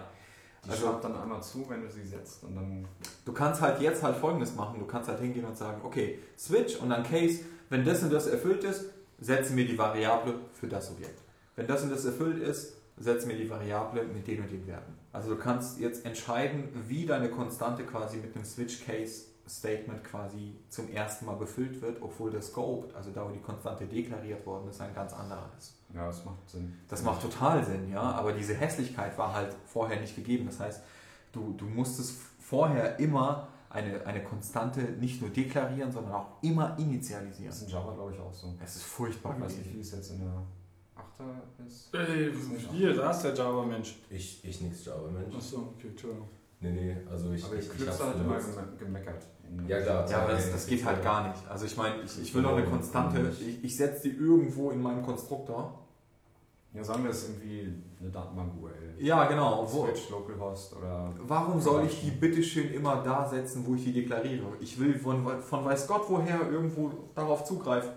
Die 0.64 0.70
Also- 0.70 0.82
schnappt 0.82 1.02
dann 1.04 1.16
einmal 1.20 1.42
zu, 1.42 1.68
wenn 1.68 1.82
du 1.82 1.90
sie 1.90 2.04
setzt 2.04 2.44
und 2.44 2.54
dann 2.54 2.86
du 3.24 3.32
kannst 3.32 3.60
halt 3.62 3.80
jetzt 3.80 4.02
halt 4.02 4.14
folgendes 4.16 4.54
machen. 4.54 4.78
Du 4.78 4.86
kannst 4.86 5.08
halt 5.08 5.18
hingehen 5.18 5.44
und 5.44 5.56
sagen, 5.56 5.80
okay, 5.82 6.20
Switch 6.38 6.76
und 6.76 6.90
dann 6.90 7.02
Case, 7.02 7.44
wenn 7.68 7.84
das 7.84 8.02
und 8.04 8.12
das 8.12 8.26
erfüllt 8.28 8.62
ist, 8.62 8.84
setzen 9.20 9.56
wir 9.56 9.66
die 9.66 9.78
Variable 9.78 10.34
für 10.54 10.68
das 10.68 10.90
Objekt. 10.90 11.20
Wenn 11.56 11.66
das 11.66 11.82
und 11.82 11.90
das 11.90 12.04
erfüllt 12.04 12.42
ist, 12.42 12.74
setzen 12.96 13.28
wir 13.28 13.36
die 13.36 13.48
Variable 13.48 14.04
mit 14.04 14.26
den 14.26 14.42
und 14.42 14.50
den 14.50 14.66
Werten. 14.66 14.94
Also 15.12 15.30
du 15.30 15.36
kannst 15.36 15.78
jetzt 15.78 16.04
entscheiden, 16.04 16.68
wie 16.86 17.06
deine 17.06 17.30
Konstante 17.30 17.84
quasi 17.84 18.18
mit 18.18 18.34
einem 18.34 18.44
Switch 18.44 18.84
Case 18.84 19.24
Statement 19.48 20.04
quasi 20.04 20.54
zum 20.68 20.88
ersten 20.90 21.26
Mal 21.26 21.34
befüllt 21.34 21.82
wird, 21.82 22.00
obwohl 22.02 22.30
der 22.30 22.42
Scope, 22.42 22.94
also 22.94 23.10
da 23.10 23.24
wo 23.26 23.30
die 23.30 23.40
Konstante 23.40 23.84
deklariert 23.86 24.46
worden 24.46 24.68
ist, 24.70 24.80
ein 24.80 24.94
ganz 24.94 25.12
anderer 25.12 25.50
ist. 25.58 25.74
ja, 25.92 26.06
das 26.06 26.24
macht 26.24 26.48
Sinn. 26.48 26.78
Das 26.88 27.02
macht 27.02 27.22
total 27.22 27.64
Sinn, 27.64 27.90
ja, 27.90 28.00
aber 28.00 28.32
diese 28.32 28.54
Hässlichkeit 28.54 29.18
war 29.18 29.34
halt 29.34 29.56
vorher 29.66 30.00
nicht 30.00 30.14
gegeben. 30.14 30.46
Das 30.46 30.60
heißt, 30.60 30.82
du, 31.32 31.54
du 31.56 31.64
musstest 31.64 32.16
vorher 32.38 33.00
immer 33.00 33.48
eine, 33.70 34.04
eine 34.04 34.22
Konstante 34.22 34.80
nicht 35.00 35.20
nur 35.20 35.30
deklarieren, 35.30 35.90
sondern 35.90 36.12
auch 36.12 36.42
immer 36.42 36.76
initialisieren. 36.78 37.46
Das 37.46 37.58
ist 37.58 37.68
in 37.68 37.68
Java 37.70 37.94
glaube 37.94 38.12
ich 38.12 38.20
auch 38.20 38.32
so. 38.32 38.54
Es 38.62 38.76
ist 38.76 38.82
furchtbar 38.82 39.34
Ich 39.36 39.44
weiß 39.44 39.56
nicht, 39.58 39.74
wie 39.74 39.80
es 39.80 39.92
jetzt 39.92 40.10
in 40.10 40.18
der 40.18 40.42
8er 40.96 41.66
ist. 41.66 41.94
Ey, 41.94 42.32
hier, 42.72 42.94
da 42.94 43.10
ist 43.12 43.22
der 43.22 43.34
Java-Mensch. 43.34 44.00
Ich, 44.10 44.44
ich 44.44 44.60
nix 44.60 44.84
Java, 44.84 45.08
Mensch. 45.08 45.34
Achso, 45.34 45.72
okay, 45.76 45.88
Entschuldigung. 45.88 46.28
Nee, 46.60 46.72
nee, 46.72 46.96
also 47.08 47.32
ich. 47.32 47.44
Aber 47.44 47.54
ich, 47.54 47.70
ich 47.72 47.86
hab's 47.86 48.02
hat 48.02 48.16
immer 48.16 48.38
gemeckert. 48.78 49.26
Ja, 49.66 49.80
klar. 49.80 50.10
Ja, 50.10 50.22
aber 50.22 50.32
das, 50.32 50.50
das 50.50 50.66
geht 50.66 50.84
halt 50.84 51.02
gar 51.02 51.28
nicht. 51.28 51.48
Also 51.48 51.64
ich 51.64 51.76
meine, 51.76 52.02
ich, 52.02 52.20
ich 52.20 52.34
will 52.34 52.42
noch 52.42 52.56
eine 52.56 52.64
Konstante, 52.64 53.32
ich, 53.40 53.64
ich 53.64 53.76
setze 53.76 54.08
die 54.08 54.16
irgendwo 54.16 54.70
in 54.70 54.82
meinen 54.82 55.02
Konstruktor. 55.02 55.86
Ja, 56.72 56.84
sagen 56.84 57.02
wir 57.02 57.10
es 57.10 57.28
irgendwie 57.28 57.72
eine 58.00 58.10
Datenbank 58.10 58.52
URL. 58.60 58.89
Ja, 59.00 59.24
genau. 59.26 59.66
Wo, 59.70 59.86
Switch, 59.86 60.10
Localhost 60.10 60.76
oder. 60.76 61.10
warum 61.26 61.60
soll 61.60 61.86
ich 61.86 62.00
die 62.02 62.10
bitteschön 62.10 62.70
immer 62.74 62.96
da 63.02 63.26
setzen, 63.28 63.64
wo 63.66 63.74
ich 63.74 63.84
die 63.84 63.92
deklariere? 63.92 64.44
Ich 64.60 64.78
will 64.78 64.98
von, 64.98 65.26
von 65.40 65.64
weiß 65.64 65.86
Gott 65.86 66.02
woher 66.08 66.50
irgendwo 66.50 66.90
darauf 67.14 67.44
zugreifen. 67.44 67.90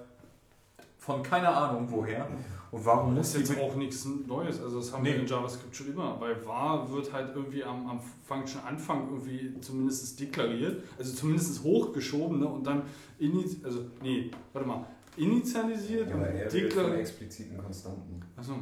Von 0.97 1.21
keine 1.21 1.49
Ahnung 1.49 1.87
woher. 1.89 2.25
Und 2.71 2.85
warum 2.85 3.15
Das 3.15 3.33
muss 3.33 3.35
ist 3.35 3.49
die 3.49 3.53
jetzt 3.53 3.61
auch 3.63 3.75
nichts 3.75 4.07
Neues. 4.25 4.61
Also 4.61 4.77
das 4.77 4.93
haben 4.93 5.03
Nee. 5.03 5.09
wir 5.13 5.19
in 5.19 5.27
JavaScript 5.27 5.75
schon 5.75 5.87
immer. 5.93 6.15
Bei 6.15 6.33
var 6.45 6.89
wird 6.89 7.11
halt 7.11 7.35
irgendwie 7.35 7.63
am, 7.63 7.85
am 7.87 7.99
Function 8.25 8.61
Anfang 8.65 9.09
irgendwie 9.11 9.59
zumindest 9.61 10.17
deklariert, 10.19 10.81
also 10.97 11.13
zumindest 11.13 11.61
hochgeschoben 11.63 12.39
ne? 12.39 12.47
und 12.47 12.65
dann 12.65 12.83
init 13.19 13.63
also 13.65 13.81
nee, 14.01 14.31
warte 14.53 14.67
mal, 14.67 14.85
initialisiert 15.17 16.09
Ja, 16.09 16.15
aber 16.15 16.27
er 16.29 16.45
und 16.45 16.53
deklariert. 16.53 16.99
expliziten 16.99 17.57
Konstanten. 17.57 18.21
Achso. 18.37 18.53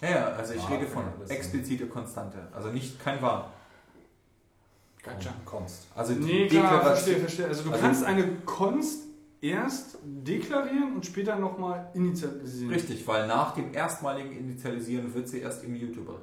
Ja, 0.00 0.10
ja, 0.10 0.26
also 0.28 0.54
ich 0.54 0.62
Ah, 0.62 0.66
rede 0.68 0.86
von 0.86 1.04
explizite 1.28 1.86
Konstante. 1.86 2.38
Also 2.54 2.68
nicht 2.70 3.02
kein 3.02 3.20
wahr. 3.22 3.52
Gotcha. 5.02 5.30
Konst. 5.44 5.86
Also 5.94 6.14
die 6.14 6.20
Nee, 6.20 6.46
klar, 6.48 6.62
Deklaration- 6.64 6.84
verstehe, 6.94 7.16
verstehe. 7.20 7.46
Also 7.46 7.62
du 7.64 7.70
Also- 7.70 7.82
kannst 7.82 8.04
eine 8.04 8.26
Const 8.44 9.04
erst 9.40 9.98
deklarieren 10.02 10.96
und 10.96 11.06
später 11.06 11.36
nochmal 11.36 11.88
initialisieren. 11.94 12.72
Richtig, 12.72 13.06
weil 13.06 13.26
nach 13.26 13.54
dem 13.54 13.72
erstmaligen 13.72 14.32
Initialisieren 14.36 15.14
wird 15.14 15.28
sie 15.28 15.40
erst 15.40 15.62
immutable. 15.64 16.16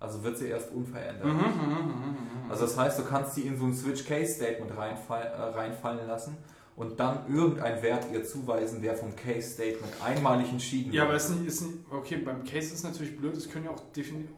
Also 0.00 0.22
wird 0.22 0.36
sie 0.36 0.48
erst 0.48 0.72
unverändert. 0.72 1.24
Mhm, 1.24 1.32
mhm, 1.32 1.38
mhm, 1.38 2.44
mhm. 2.44 2.50
Also 2.50 2.66
das 2.66 2.76
heißt, 2.76 2.98
du 2.98 3.04
kannst 3.04 3.34
sie 3.36 3.42
in 3.42 3.56
so 3.56 3.64
ein 3.64 3.74
Switch-Case-Statement 3.74 4.76
reinfall, 4.76 5.22
äh, 5.22 5.40
reinfallen 5.56 6.06
lassen 6.06 6.36
und 6.76 7.00
dann 7.00 7.20
irgendein 7.34 7.82
Wert 7.82 8.04
ihr 8.12 8.22
zuweisen, 8.24 8.82
der 8.82 8.94
vom 8.94 9.16
Case-Statement 9.16 9.94
einmalig 10.04 10.50
entschieden 10.50 10.92
Ja, 10.92 11.04
aber 11.04 11.12
wird. 11.12 11.22
ist 11.22 11.30
nicht, 11.30 11.46
ist 11.46 11.62
nicht, 11.62 11.74
okay, 11.90 12.16
beim 12.18 12.44
Case 12.44 12.74
ist 12.74 12.84
natürlich 12.84 13.16
blöd, 13.16 13.34
es 13.36 13.48
können 13.50 13.64
ja 13.64 13.70
auch 13.70 13.82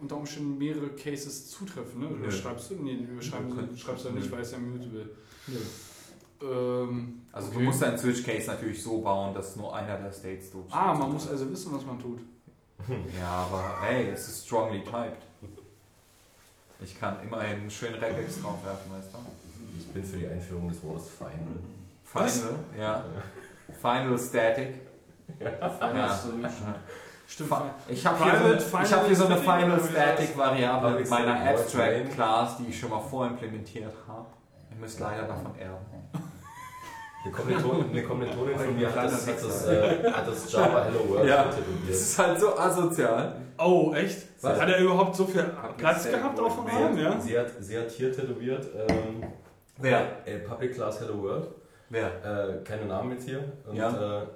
unter 0.00 0.16
Umständen 0.16 0.56
mehrere 0.56 0.90
Cases 0.90 1.50
zutreffen, 1.50 2.00
ne? 2.00 2.06
Nö. 2.10 2.16
Überschreibst 2.16 2.70
du? 2.70 2.74
Nee, 2.76 2.94
Nö, 2.94 3.20
schreibst 3.20 4.04
du 4.04 4.08
ja 4.08 4.14
nicht, 4.14 4.26
nö. 4.26 4.32
weil 4.32 4.42
es 4.42 4.52
ja 4.52 4.58
mutable. 4.58 5.10
Ähm, 6.40 7.22
Also 7.32 7.48
okay. 7.48 7.58
du 7.58 7.64
musst 7.64 7.82
deinen 7.82 7.98
Switch-Case 7.98 8.46
natürlich 8.46 8.80
so 8.82 9.00
bauen, 9.00 9.34
dass 9.34 9.56
nur 9.56 9.74
einer 9.74 9.98
der 9.98 10.12
States 10.12 10.50
du 10.52 10.64
Ah, 10.70 10.94
man 10.94 11.12
muss 11.12 11.28
also 11.28 11.50
wissen, 11.50 11.72
was 11.74 11.84
man 11.84 11.98
tut. 11.98 12.20
Ja, 13.18 13.48
aber 13.50 13.80
hey, 13.82 14.10
es 14.10 14.28
ist 14.28 14.46
strongly 14.46 14.84
typed. 14.84 15.22
Ich 16.80 16.98
kann 17.00 17.16
immerhin 17.24 17.62
einen 17.62 17.70
schönen 17.70 17.96
Regex 17.96 18.40
draufwerfen, 18.40 18.92
weißt 18.92 19.08
du? 19.12 19.18
Ich 19.80 19.86
bin 19.88 20.04
für 20.04 20.16
die 20.18 20.28
Einführung 20.28 20.68
des 20.68 20.80
Wortes 20.84 21.08
Final. 21.10 21.58
Final, 22.12 22.54
ja. 22.78 23.04
Final 23.80 24.18
Static. 24.18 24.80
Ja. 25.40 26.18
Stimmt. 27.26 27.48
Fa- 27.50 27.74
Ich 27.88 28.06
habe 28.06 28.24
hier, 28.24 28.58
so 28.60 28.78
hab 28.78 29.06
hier 29.06 29.16
so 29.16 29.26
eine 29.26 29.36
Final 29.36 29.60
Final 29.78 29.80
Static 29.80 30.36
Variable 30.38 30.90
mit 30.92 31.08
Public 31.08 31.10
meiner 31.10 31.50
Abstract. 31.50 32.12
Class, 32.14 32.56
die 32.56 32.66
ich 32.70 32.78
schon 32.80 32.88
mal 32.90 33.00
vorimplementiert 33.00 33.92
habe. 34.06 34.26
Ihr 34.70 34.76
müsst 34.78 34.98
leider 35.00 35.24
davon 35.24 35.54
erben. 35.58 35.84
Eine 37.24 37.32
Kommilitonin, 37.32 37.90
eine 37.90 38.02
Kommilitonin 38.04 38.56
von 38.58 38.76
mir 38.76 38.88
hat 38.88 39.04
das, 39.04 39.26
hat, 39.26 39.36
das, 39.36 39.66
äh, 39.66 40.10
hat 40.12 40.26
das 40.28 40.50
Java 40.52 40.84
Hello 40.84 41.08
World 41.10 41.28
Ja. 41.28 41.44
Das 41.86 41.96
ist 41.96 42.18
halt 42.18 42.40
so 42.40 42.56
asozial. 42.56 43.36
Oh, 43.58 43.92
echt? 43.92 44.26
Was? 44.40 44.58
Hat 44.60 44.68
er 44.68 44.78
überhaupt 44.78 45.14
so 45.16 45.26
viel 45.26 45.42
Platz 45.76 46.08
gehabt 46.08 46.38
auf 46.40 46.54
dem 46.56 46.66
Arm, 46.74 46.94
Main. 46.94 46.98
ja? 47.04 47.20
Sie 47.20 47.38
hat, 47.38 47.46
sie 47.60 47.76
hat 47.78 47.90
hier 47.90 48.12
tätowiert, 48.12 48.66
ähm, 48.88 49.24
Wer? 49.78 50.26
äh, 50.26 50.38
Public 50.38 50.74
Class 50.74 51.00
Hello 51.00 51.20
World. 51.22 51.48
Wer? 51.90 52.06
Äh, 52.06 52.64
keine 52.64 52.84
Namen 52.84 53.12
jetzt 53.12 53.24
hier. 53.24 53.42
Und 53.66 53.74
Ja. 53.76 53.88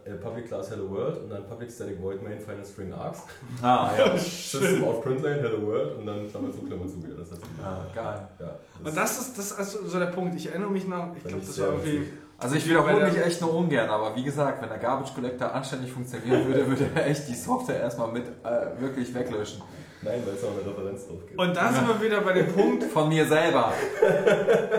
äh, 0.07 0.11
äh, 0.11 0.15
Public 0.15 0.47
Class 0.49 0.71
Hello 0.71 0.89
World 0.91 1.19
und 1.19 1.29
dann 1.31 1.47
Public 1.47 1.71
Static 1.71 2.01
Void 2.03 2.23
Main 2.23 2.41
Final 2.41 2.65
String 2.65 2.93
Arcs. 2.95 3.25
Ah, 3.61 3.91
ja. 3.99 4.17
System 4.17 4.83
out 4.85 5.03
Printlane 5.03 5.43
Hello 5.43 5.67
World 5.67 5.99
und 5.99 6.07
dann 6.07 6.29
Klammer 6.31 6.51
zu, 6.51 6.63
Klammer 6.63 6.87
zu. 6.87 6.97
Ja, 7.07 7.15
das 7.19 7.29
sie 7.29 7.37
Ah, 7.63 7.85
geil. 7.95 8.29
Ja, 8.41 8.55
Und 8.83 8.97
das 8.97 9.19
ist, 9.21 9.37
das 9.39 9.51
ist 9.53 9.59
also 9.59 9.87
so 9.87 9.99
der 9.99 10.07
Punkt. 10.07 10.35
Ich 10.35 10.47
erinnere 10.49 10.71
mich 10.71 10.87
noch, 10.87 11.15
ich 11.17 11.25
glaube, 11.25 11.45
das 11.45 11.61
war 11.61 11.67
irgendwie. 11.69 12.01
witzig. 12.01 12.13
Also 12.39 12.57
ich 12.57 12.69
wiederhole 12.69 13.05
mich 13.05 13.19
echt 13.25 13.41
nur 13.41 13.55
ungern, 13.55 13.89
aber 13.89 14.17
wie 14.17 14.25
gesagt, 14.25 14.61
wenn 14.63 14.69
der 14.69 14.79
Garbage 14.79 15.15
Collector 15.15 15.53
anständig 15.55 15.93
funktionieren 15.93 16.45
würde, 16.49 16.67
würde 16.69 16.89
er 16.95 17.07
echt 17.07 17.29
die 17.29 17.35
Software 17.35 17.81
erstmal 17.81 18.11
mit 18.11 18.25
äh, 18.43 18.81
wirklich 18.81 19.15
weglöschen. 19.15 19.63
Nein, 20.05 20.21
weil 20.27 20.35
es 20.35 20.43
noch 20.43 20.51
eine 20.51 20.67
Referenz 20.67 21.07
drauf 21.07 21.19
gibt. 21.27 21.39
Und 21.39 21.57
da 21.57 21.73
sind 21.73 21.87
wir 21.87 22.01
wieder 22.01 22.21
bei 22.23 22.33
dem 22.33 22.53
Punkt. 22.55 22.85
Von 22.85 23.09
mir 23.09 23.25
selber. 23.25 23.73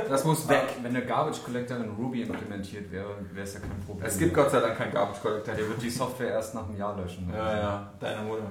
Das 0.10 0.24
muss 0.26 0.48
weg. 0.50 0.66
Wenn 0.82 0.94
der 0.94 1.04
Garbage 1.04 1.42
Collector 1.44 1.78
in 1.78 1.90
Ruby 1.92 2.24
implementiert 2.24 2.92
wäre, 2.92 3.08
wäre 3.32 3.44
es 3.46 3.54
ja 3.54 3.62
kein 3.62 3.80
Problem. 3.86 4.06
Es 4.06 4.18
gibt 4.18 4.34
Gott 4.34 4.52
sei 4.52 4.60
Dank 4.60 4.78
keinen 4.78 4.92
Garbage 4.94 5.22
Collector. 5.22 5.56
Der 5.56 5.68
wird 5.70 5.82
die 5.82 5.90
Software 5.90 6.32
erst 6.32 6.54
nach 6.56 6.68
einem 6.68 6.78
Jahr 6.78 6.98
löschen. 6.98 7.32
Ja, 7.34 7.58
ja, 7.58 7.94
deine 8.00 8.22
Mutter. 8.24 8.44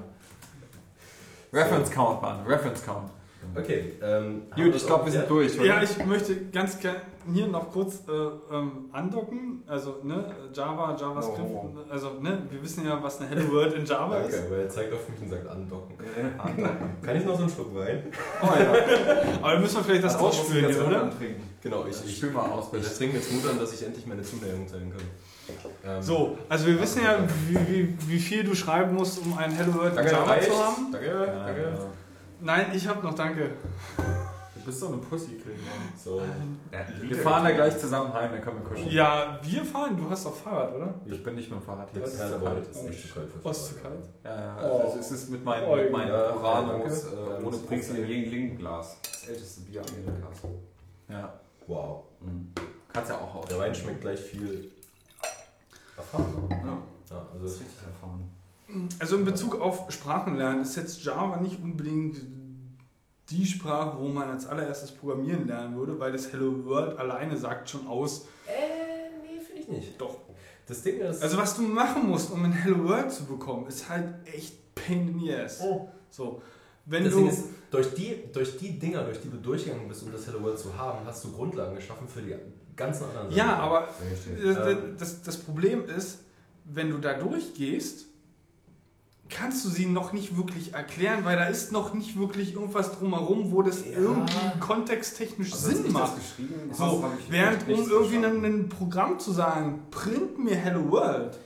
Reference 1.52 1.90
Count, 1.90 2.22
Mann, 2.22 2.46
Reference 2.46 2.82
Count. 2.84 3.10
Okay, 3.54 3.92
ähm, 4.02 4.42
Gut, 4.54 4.74
ich 4.74 4.86
glaube, 4.86 5.04
wir 5.06 5.12
sind 5.12 5.28
geklärt? 5.28 5.30
durch, 5.30 5.58
oder? 5.60 5.66
Ja, 5.68 5.82
ich 5.82 6.04
möchte 6.06 6.36
ganz 6.52 6.78
gerne 6.78 6.98
hier 7.32 7.46
noch 7.46 7.70
kurz 7.70 8.02
äh, 8.08 8.54
ähm, 8.54 8.86
andocken. 8.92 9.62
Also, 9.66 9.96
ne, 10.02 10.24
Java, 10.54 10.96
JavaScript. 10.98 11.40
Oh. 11.52 11.70
Also, 11.90 12.14
ne, 12.20 12.38
wir 12.50 12.62
wissen 12.62 12.84
ja, 12.86 12.98
was 13.02 13.20
eine 13.20 13.28
Hello 13.30 13.52
World 13.52 13.74
in 13.74 13.84
Java 13.84 14.16
ist. 14.18 14.36
Danke, 14.38 14.50
weil 14.50 14.60
er 14.60 14.68
zeigt 14.68 14.92
auf 14.92 15.08
mich 15.08 15.20
und 15.20 15.28
sagt 15.30 15.46
andocken. 15.48 15.94
Ja, 16.58 16.70
Kann 17.04 17.16
ich 17.16 17.24
noch 17.24 17.36
so 17.36 17.42
einen 17.42 17.50
Schluck 17.52 17.74
Wein? 17.74 18.02
Oh 18.42 18.46
ja. 18.46 18.74
Aber 19.42 19.52
wir 19.52 19.58
müssen 19.60 19.84
vielleicht 19.84 20.04
das 20.04 20.16
ausspülen 20.16 20.66
hier, 20.72 20.86
oder? 20.86 21.10
Genau, 21.62 21.84
ich, 21.88 21.96
Ich 22.04 22.10
ich, 22.10 22.16
spül 22.16 22.30
mal 22.32 22.50
aus, 22.50 22.70
bitte. 22.70 22.86
ich 22.90 22.96
trinke 22.96 23.16
jetzt 23.18 23.32
Mut 23.32 23.48
an, 23.48 23.58
dass 23.58 23.72
ich 23.72 23.86
endlich 23.86 24.04
meine 24.06 24.22
Zuneigung 24.22 24.66
zeigen 24.66 24.90
kann. 24.90 25.96
Ähm, 25.96 26.02
So, 26.02 26.38
also 26.48 26.66
wir 26.66 26.80
wissen 26.80 27.02
ja, 27.04 27.18
wie, 27.48 27.54
wie, 27.68 27.96
wie 28.08 28.18
viel 28.18 28.42
du 28.44 28.54
schreiben 28.54 28.94
musst, 28.94 29.20
um 29.24 29.36
ein 29.38 29.50
Hello 29.52 29.74
World 29.74 29.90
in 29.90 29.96
Danke, 29.96 30.10
Java 30.12 30.24
reicht. 30.32 30.50
zu 30.52 30.58
haben. 30.58 30.86
Danke, 30.92 31.06
Ja, 31.06 31.26
danke. 31.46 31.60
ja. 31.62 31.78
Nein, 32.42 32.66
ich 32.74 32.86
habe 32.88 33.02
noch, 33.06 33.14
danke. 33.14 33.50
Du 34.54 34.66
bist 34.66 34.78
so 34.80 34.88
eine 34.88 34.96
Pussy-Kid, 34.98 35.46
Mann. 35.46 35.92
So, 35.96 36.20
Wir 37.02 37.16
fahren 37.16 37.44
da 37.44 37.50
gleich 37.50 37.76
zusammen 37.78 38.12
heim, 38.12 38.30
dann 38.32 38.40
können 38.42 38.58
wir 38.62 38.68
kuscheln. 38.68 38.90
Ja, 38.92 39.38
wir 39.42 39.64
fahren, 39.64 39.96
du 39.96 40.08
hast 40.08 40.24
doch 40.26 40.34
Fahrrad, 40.36 40.74
oder? 40.74 40.94
Ich 41.06 41.22
bin 41.22 41.34
nicht 41.34 41.50
mit 41.50 41.60
dem 41.60 41.64
Fahrrad 41.64 41.88
hier. 41.92 42.02
es 42.04 42.14
ist 42.14 42.20
zu 42.28 42.38
kalt. 42.40 42.68
ist 42.70 42.82
nicht 42.84 43.02
zu 43.08 43.14
kalt 43.14 43.28
für 43.30 43.44
Was 43.44 43.68
zu 43.68 43.74
kalt? 43.76 44.04
Ja, 44.24 44.40
ja, 44.40 44.56
Oh. 44.70 44.78
also 44.84 44.98
es 45.00 45.10
ist 45.10 45.30
mit 45.30 45.44
meinen, 45.44 45.66
Oh, 45.68 45.74
mit 45.76 45.90
meinen 45.90 46.08
ja, 46.08 46.32
Uranus 46.34 47.04
äh, 47.06 47.16
ohne 47.44 47.50
Du 47.50 47.66
trinkst 47.66 47.90
ein 47.90 47.96
Probleme. 47.96 48.22
Yingling-Glas. 48.24 48.96
Das 49.02 49.28
älteste 49.28 49.60
Bier 49.62 49.80
Amerikas. 49.82 50.38
Ja, 51.08 51.32
Wow, 51.66 52.04
kannst 52.92 53.10
ja 53.10 53.18
auch 53.18 53.34
aus. 53.36 53.46
der 53.48 53.58
Wein 53.58 53.74
schmeckt 53.74 54.00
gleich 54.00 54.20
viel 54.20 54.70
erfahren. 55.96 56.46
Ja, 56.50 56.56
Ja, 56.56 56.78
das 57.08 57.18
also 57.32 57.46
ist 57.46 57.60
richtig 57.60 57.82
erfahren. 57.86 58.30
Also 58.98 59.16
in 59.16 59.24
Bezug 59.24 59.60
auf 59.60 59.90
Sprachenlernen 59.90 60.62
ist 60.62 60.76
jetzt 60.76 61.04
Java 61.04 61.38
nicht 61.40 61.62
unbedingt 61.62 62.20
die 63.30 63.46
Sprache, 63.46 63.98
wo 63.98 64.08
man 64.08 64.30
als 64.30 64.46
allererstes 64.46 64.92
Programmieren 64.92 65.46
lernen 65.46 65.76
würde, 65.76 65.98
weil 65.98 66.12
das 66.12 66.32
Hello 66.32 66.64
World 66.64 66.98
alleine 66.98 67.36
sagt 67.36 67.70
schon 67.70 67.86
aus. 67.86 68.26
Äh, 68.46 69.10
nee, 69.22 69.40
finde 69.40 69.62
ich 69.62 69.68
nicht. 69.68 70.00
Doch. 70.00 70.18
Das 70.66 70.82
Ding 70.82 71.00
ist. 71.00 71.22
Also 71.22 71.36
was 71.38 71.56
du 71.56 71.62
machen 71.62 72.06
musst, 72.08 72.30
um 72.30 72.44
ein 72.44 72.52
Hello 72.52 72.88
World 72.88 73.10
zu 73.10 73.24
bekommen, 73.24 73.66
ist 73.66 73.88
halt 73.88 74.14
echt 74.26 74.74
pain 74.74 75.08
in 75.08 75.20
the 75.20 75.34
ass. 75.34 75.60
Oh. 75.62 75.88
So, 76.10 76.42
wenn 76.86 77.04
das 77.04 77.12
du 77.14 77.28
ist, 77.28 77.44
durch 77.70 77.94
die, 77.94 78.24
durch 78.32 78.58
die 78.58 78.78
Dinger, 78.78 79.04
durch 79.04 79.20
die 79.20 79.30
du 79.30 79.38
durchgegangen 79.38 79.88
bist, 79.88 80.02
um 80.02 80.12
das 80.12 80.26
Hello 80.26 80.42
World 80.42 80.58
zu 80.58 80.76
haben, 80.76 81.06
hast 81.06 81.24
du 81.24 81.32
Grundlagen 81.32 81.74
geschaffen 81.74 82.06
für 82.06 82.20
die 82.20 82.34
ganzen 82.76 83.04
anderen 83.04 83.30
ja, 83.30 83.46
Sachen. 83.46 83.60
aber 83.60 83.88
Richtig. 84.10 84.44
äh, 84.44 84.72
Ähm. 84.72 84.96
das, 84.98 85.22
das 85.22 85.36
Problem 85.38 85.86
ist, 85.88 86.20
wenn 86.64 86.90
du 86.90 86.98
da 86.98 87.14
durchgehst, 87.14 88.06
kannst 89.34 89.64
du 89.64 89.68
sie 89.68 89.86
noch 89.86 90.12
nicht 90.12 90.36
wirklich 90.36 90.74
erklären, 90.74 91.24
weil 91.24 91.36
da 91.36 91.44
ist 91.46 91.72
noch 91.72 91.94
nicht 91.94 92.18
wirklich 92.18 92.54
irgendwas 92.54 92.92
drumherum, 92.98 93.50
wo 93.52 93.62
das 93.62 93.84
Ja. 93.84 93.98
irgendwie 93.98 94.58
kontexttechnisch 94.60 95.52
Also 95.52 95.66
als 95.68 95.76
Sinn 95.76 95.86
ich 95.86 95.92
macht. 95.92 96.16
das 96.16 96.20
geschrieben 96.36 96.54
habe, 96.78 96.90
So, 96.90 97.04
während 97.28 97.62
um 97.68 97.90
irgendwie 97.90 98.16
ein, 98.16 98.68
Programm 98.68 99.18
zu 99.18 99.32
sagen, 99.32 99.80
print 99.90 100.38
mir 100.38 100.56
Hello 100.56 100.90
World, 100.90 101.38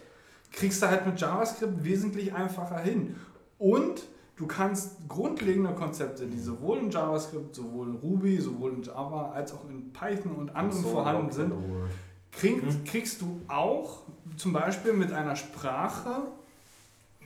kriegst 0.53 0.83
du 0.83 0.87
halt 0.89 1.07
mit 1.07 1.21
JavaScript 1.21 1.85
wesentlich 1.85 2.33
einfacher 2.35 2.79
hin. 2.79 3.17
Und 3.59 4.03
du 4.37 4.47
kannst 4.47 5.09
grundlegende 5.09 5.73
Konzepte, 5.75 6.27
die 6.27 6.39
sowohl 6.41 6.79
in 6.79 6.91
JavaScript, 6.91 7.55
sowohl 7.55 7.89
in 7.89 7.95
Ruby, 7.97 8.39
sowohl 8.41 8.73
in 8.75 8.83
Java 8.83 9.31
als 9.33 9.53
auch 9.55 9.69
in 9.69 9.93
Python 9.93 10.33
und 10.37 10.55
anderen 10.55 10.83
So, 10.83 10.91
vorhanden 10.91 11.31
sind, 11.33 11.51
Hello 11.53 11.63
World. 11.81 11.91
krieg, 12.33 12.63
Mhm. 12.65 12.85
kriegst 12.85 13.21
du 13.23 13.41
auch 13.49 14.03
zum 14.37 14.53
Beispiel 14.53 14.93
mit 14.93 15.13
einer 15.13 15.37
Sprache 15.37 16.23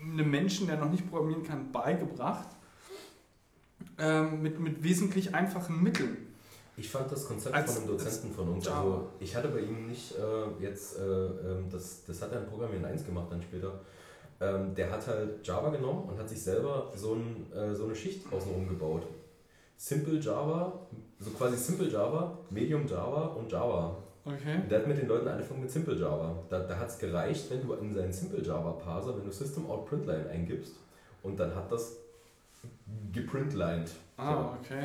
einem 0.03 0.31
Menschen, 0.31 0.67
der 0.67 0.77
noch 0.77 0.91
nicht 0.91 1.09
programmieren 1.09 1.43
kann, 1.43 1.73
beigebracht. 1.73 2.49
Ähm, 3.99 4.43
mit, 4.43 4.59
mit 4.61 4.83
wesentlich 4.83 5.35
einfachen 5.35 5.83
Mitteln. 5.83 6.17
Ich 6.77 6.89
fand 6.89 7.11
das 7.13 7.27
Konzept 7.27 7.55
Als- 7.55 7.75
von 7.75 7.83
einem 7.83 7.99
Dozenten 7.99 8.33
von 8.33 8.49
uns, 8.49 8.67
also 8.67 9.09
ich 9.21 9.37
hatte 9.37 9.49
bei 9.49 9.61
ihm 9.61 9.87
nicht 9.89 10.15
äh, 10.17 10.63
jetzt, 10.63 10.99
äh, 10.99 11.03
ähm, 11.03 11.67
das, 11.71 12.05
das 12.07 12.23
hat 12.23 12.33
er 12.33 12.41
in 12.41 12.47
Programmieren 12.47 12.85
1 12.87 13.05
gemacht 13.05 13.27
dann 13.31 13.43
später, 13.43 13.81
ähm, 14.41 14.75
der 14.75 14.91
hat 14.91 15.07
halt 15.07 15.47
Java 15.47 15.69
genommen 15.69 16.09
und 16.09 16.19
hat 16.19 16.29
sich 16.29 16.43
selber 16.43 16.91
so, 16.97 17.15
ein, 17.15 17.53
äh, 17.53 17.75
so 17.75 17.85
eine 17.85 17.95
Schicht 17.95 18.33
außenrum 18.33 18.67
gebaut. 18.69 19.03
Simple 19.77 20.19
Java, 20.19 20.87
so 21.19 21.31
quasi 21.31 21.57
Simple 21.59 21.89
Java, 21.89 22.39
Medium 22.49 22.87
Java 22.87 23.27
und 23.27 23.53
Java. 23.53 23.97
Okay. 24.35 24.61
Der 24.71 24.79
hat 24.81 24.87
mit 24.87 24.99
den 24.99 25.09
Leuten 25.09 25.29
angefangen 25.29 25.61
mit 25.61 25.71
Simple 25.71 25.95
Java. 25.97 26.37
Da, 26.49 26.61
da 26.61 26.77
hat 26.79 26.89
es 26.89 26.99
gereicht, 26.99 27.51
wenn 27.51 27.67
du 27.67 27.73
in 27.75 27.95
seinen 27.95 28.13
Simple 28.13 28.43
Java 28.43 28.73
Parser, 28.73 29.17
wenn 29.17 29.25
du 29.25 29.31
System 29.33 29.69
Out 29.71 29.87
Printline 29.87 30.29
eingibst 30.31 30.75
und 31.23 31.39
dann 31.41 31.55
hat 31.55 31.71
das 31.73 31.97
geprintlined. 33.13 33.91
Ah, 34.17 34.55
okay. 34.61 34.85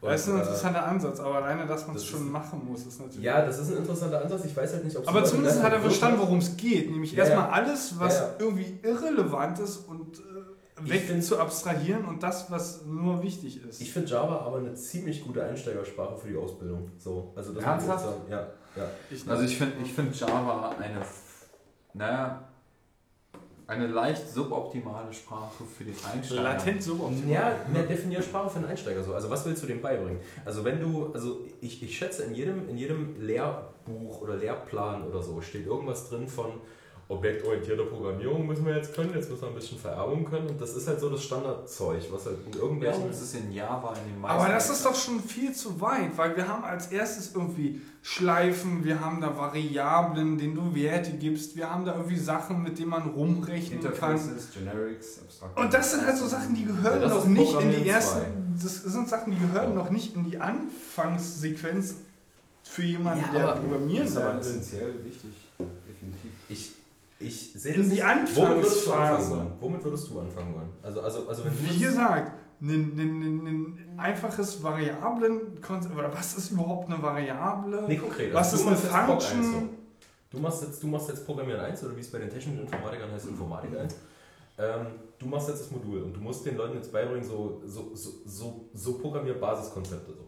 Und, 0.00 0.10
Das 0.10 0.22
ist 0.22 0.28
ein 0.30 0.36
äh, 0.36 0.40
interessanter 0.40 0.84
Ansatz, 0.86 1.20
aber 1.20 1.36
alleine, 1.36 1.64
dass 1.66 1.86
man 1.86 1.94
es 1.94 2.02
das 2.02 2.10
schon 2.10 2.26
ist- 2.26 2.32
machen 2.32 2.62
muss, 2.68 2.84
ist 2.86 3.00
natürlich. 3.00 3.22
Ja, 3.22 3.46
das 3.46 3.58
ist 3.60 3.70
ein 3.70 3.78
interessanter 3.78 4.20
Ansatz. 4.22 4.44
Ich 4.44 4.56
weiß 4.56 4.72
halt 4.72 4.84
nicht, 4.84 4.96
ob 4.96 5.06
aber 5.06 5.24
zumindest 5.24 5.62
hat 5.62 5.72
er 5.72 5.80
verstanden, 5.80 6.18
worum 6.18 6.38
es 6.38 6.56
geht. 6.56 6.90
Nämlich 6.90 7.12
Ja, 7.12 7.24
erstmal 7.24 7.50
alles, 7.50 7.94
was 8.00 8.18
Ja, 8.18 8.22
ja. 8.26 8.30
irgendwie 8.40 8.80
irrelevant 8.82 9.60
ist 9.60 9.76
und 9.88 10.18
äh, 10.18 10.90
weg 10.90 11.02
find- 11.02 11.22
zu 11.22 11.38
abstrahieren 11.38 12.04
und 12.06 12.20
das, 12.24 12.50
was 12.50 12.84
nur 12.84 13.22
wichtig 13.22 13.64
ist. 13.64 13.80
Ich 13.80 13.92
finde 13.92 14.08
Java 14.10 14.38
aber 14.40 14.58
eine 14.58 14.74
ziemlich 14.74 15.22
gute 15.22 15.44
Einsteigersprache 15.44 16.16
für 16.16 16.28
die 16.28 16.36
Ausbildung. 16.36 16.90
So, 16.98 17.32
also 17.36 17.52
das 17.52 17.62
Ernsthaft? 17.62 18.08
Ja, 18.28 18.48
ja. 18.76 18.90
Ich 19.10 19.28
Also 19.28 19.44
ich 19.44 19.56
finde 19.56 19.74
ich 19.84 19.92
find 19.92 20.18
Java 20.18 20.74
eine, 20.78 21.02
naja, 21.94 22.48
Eine 23.66 23.86
leicht 23.86 24.28
suboptimale 24.28 25.12
Sprache 25.12 25.64
für 25.64 25.84
den 25.84 25.94
Einsteiger. 26.12 26.42
Latent 26.42 26.82
suboptimal. 26.82 27.32
Ja, 27.32 27.56
mehr 27.72 27.84
definier 27.84 28.20
Sprache 28.20 28.50
für 28.50 28.56
einen 28.56 28.66
Einsteiger 28.66 29.02
so. 29.02 29.14
Also 29.14 29.30
was 29.30 29.46
willst 29.46 29.62
du 29.62 29.66
dem 29.66 29.80
beibringen? 29.80 30.20
Also 30.44 30.64
wenn 30.64 30.80
du, 30.80 31.10
also 31.14 31.40
ich, 31.60 31.82
ich 31.82 31.96
schätze 31.96 32.24
in 32.24 32.34
jedem, 32.34 32.68
in 32.68 32.76
jedem 32.76 33.20
Lehrbuch 33.24 34.20
oder 34.20 34.36
Lehrplan 34.36 35.04
oder 35.04 35.22
so 35.22 35.40
steht 35.40 35.66
irgendwas 35.66 36.08
drin 36.08 36.28
von 36.28 36.60
objektorientierte 37.08 37.84
Programmierung 37.84 38.46
müssen 38.46 38.64
wir 38.64 38.76
jetzt 38.76 38.94
können, 38.94 39.12
jetzt 39.14 39.28
müssen 39.28 39.42
wir 39.42 39.48
ein 39.48 39.54
bisschen 39.54 39.78
Vererbung 39.78 40.24
können 40.24 40.48
und 40.48 40.60
das 40.60 40.74
ist 40.74 40.88
halt 40.88 41.00
so 41.00 41.10
das 41.10 41.22
Standardzeug, 41.22 42.02
was 42.10 42.26
halt 42.26 42.38
in 42.46 42.52
Ja, 42.52 42.58
irgendwelchen... 42.60 43.08
das 43.08 43.20
ist 43.20 43.34
in 43.34 43.52
Java 43.52 43.94
in 43.94 44.12
den 44.12 44.20
meisten. 44.20 44.40
Aber 44.40 44.52
das 44.52 44.70
ist 44.70 44.84
doch 44.86 44.94
schon 44.94 45.20
viel 45.20 45.52
zu 45.52 45.80
weit, 45.80 46.16
weil 46.16 46.36
wir 46.36 46.48
haben 46.48 46.64
als 46.64 46.86
erstes 46.86 47.34
irgendwie 47.34 47.82
Schleifen, 48.00 48.84
wir 48.84 49.00
haben 49.00 49.20
da 49.20 49.36
Variablen, 49.36 50.38
denen 50.38 50.54
du 50.54 50.74
Werte 50.74 51.12
gibst, 51.12 51.54
wir 51.54 51.70
haben 51.70 51.84
da 51.84 51.94
irgendwie 51.96 52.18
Sachen, 52.18 52.62
mit 52.62 52.78
denen 52.78 52.90
man 52.90 53.02
rumrechnen 53.10 53.80
kann. 53.80 53.92
Interfaces, 53.92 54.48
Generics, 54.54 55.20
abstrakte. 55.22 55.60
Und 55.60 55.74
das 55.74 55.92
sind 55.92 56.06
halt 56.06 56.16
so 56.16 56.26
Sachen, 56.26 56.54
die 56.54 56.64
gehören 56.64 57.02
Ja, 57.02 57.08
noch 57.08 57.26
nicht 57.26 57.60
in 57.60 57.70
die 57.70 57.88
ersten. 57.88 58.20
Das 58.60 58.82
sind 58.82 59.08
Sachen, 59.08 59.32
die 59.32 59.38
gehören 59.38 59.74
noch 59.74 59.90
nicht 59.90 60.16
in 60.16 60.24
die 60.28 60.38
Anfangssequenz 60.38 61.96
für 62.62 62.82
jemanden, 62.82 63.24
Ja, 63.34 63.54
der 63.54 63.60
programmieren 63.60 64.12
Das 64.12 64.46
ist 64.46 64.56
essentiell 64.56 64.94
wichtig. 65.04 65.30
Ich, 67.26 67.52
sehe 67.54 67.74
In 67.74 67.80
das 67.82 67.90
die 67.90 67.94
nicht. 67.94 68.36
Womit 68.36 68.56
würdest 68.56 68.86
du 68.86 68.92
anfangen 68.92 69.08
Anfangsphase. 69.08 69.30
wollen? 69.36 69.52
Womit 69.60 69.84
würdest 69.84 70.10
du 70.10 70.20
anfangen 70.20 70.54
wollen? 70.54 70.68
Also, 70.82 71.00
also, 71.00 71.28
also 71.28 71.44
wenn 71.44 71.70
Wie 71.70 71.78
gesagt, 71.78 72.32
ein, 72.60 72.68
ein, 72.70 72.98
ein, 72.98 73.46
ein 73.46 73.98
einfaches 73.98 74.62
Variablen, 74.62 75.40
oder 75.96 76.12
was 76.12 76.36
ist 76.36 76.50
überhaupt 76.52 76.90
eine 76.90 77.02
Variable? 77.02 77.84
Nee, 77.88 77.96
konkret. 77.96 78.32
Was 78.32 78.52
also 78.52 78.70
ist 78.70 78.92
eine 78.92 79.06
Function? 79.06 79.38
1 79.38 79.46
so. 79.52 79.62
Du 80.30 80.38
machst 80.38 80.62
jetzt, 80.62 80.82
du 80.82 80.86
machst 80.86 81.08
jetzt 81.08 81.26
Programmieren 81.26 81.60
1 81.60 81.84
oder 81.84 81.94
wie 81.96 82.00
es 82.00 82.10
bei 82.10 82.18
den 82.18 82.30
technischen 82.30 82.60
Informatikern 82.60 83.10
heißt, 83.12 83.26
Informatik 83.28 83.76
1. 83.78 83.96
Ähm, 84.58 84.86
du 85.18 85.26
machst 85.26 85.48
jetzt 85.48 85.62
das 85.62 85.70
Modul 85.70 86.02
und 86.02 86.14
du 86.14 86.20
musst 86.20 86.44
den 86.46 86.56
Leuten 86.56 86.76
jetzt 86.76 86.92
beibringen, 86.92 87.24
so, 87.24 87.62
so, 87.66 87.90
so, 87.94 88.10
so, 88.24 88.68
so 88.74 88.98
Programmier-Basiskonzepte. 88.98 90.12
So. 90.12 90.24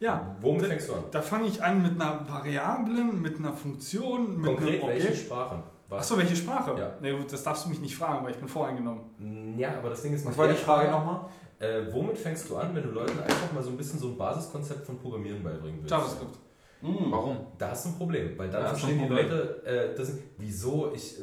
Ja, 0.00 0.36
Womit 0.40 0.66
fängst 0.66 0.88
du 0.88 0.94
an? 0.94 1.04
da 1.10 1.20
fange 1.22 1.48
ich 1.48 1.62
an 1.62 1.82
mit 1.82 1.92
einer 2.00 2.26
Variablen, 2.28 3.20
mit 3.20 3.38
einer 3.38 3.52
Funktion, 3.52 4.36
mit 4.40 4.46
Konkret, 4.46 4.80
einem 4.82 4.90
welche 4.90 5.08
Objekt. 5.08 5.26
Sprachen? 5.26 5.62
Was? 5.88 6.00
Achso, 6.00 6.18
welche 6.18 6.36
Sprache? 6.36 6.78
Ja. 6.78 6.92
Nee, 7.00 7.12
gut, 7.12 7.32
das 7.32 7.42
darfst 7.42 7.64
du 7.64 7.70
mich 7.70 7.80
nicht 7.80 7.96
fragen, 7.96 8.24
weil 8.24 8.32
ich 8.32 8.38
bin 8.38 8.48
voreingenommen. 8.48 9.56
Ja, 9.58 9.78
aber 9.78 9.90
das 9.90 10.02
Ding 10.02 10.12
ist 10.12 10.26
Was 10.26 10.36
war 10.36 10.48
die 10.48 10.54
Frage 10.54 10.90
nochmal? 10.90 11.20
Äh, 11.58 11.92
womit 11.92 12.18
fängst 12.18 12.48
du 12.50 12.56
an, 12.56 12.74
wenn 12.74 12.82
du 12.82 12.90
Leuten 12.90 13.18
einfach 13.20 13.52
mal 13.52 13.62
so 13.62 13.70
ein 13.70 13.76
bisschen 13.76 13.98
so 13.98 14.08
ein 14.08 14.16
Basiskonzept 14.18 14.84
von 14.86 14.98
Programmieren 14.98 15.42
beibringen 15.42 15.78
willst? 15.78 15.90
JavaScript. 15.90 16.36
Warum? 16.82 17.38
Da 17.56 17.70
hast 17.70 17.86
du 17.86 17.88
ein 17.88 17.94
Problem, 17.96 18.38
weil 18.38 18.48
dann 18.50 18.62
Ja, 18.62 18.68
verstehen 18.68 18.90
ein 18.90 18.98
die 18.98 19.06
Problem. 19.06 19.28
Leute, 19.30 19.66
äh, 19.66 19.96
das, 19.96 20.12
wieso 20.36 20.92
ich, 20.94 21.18
äh, 21.18 21.22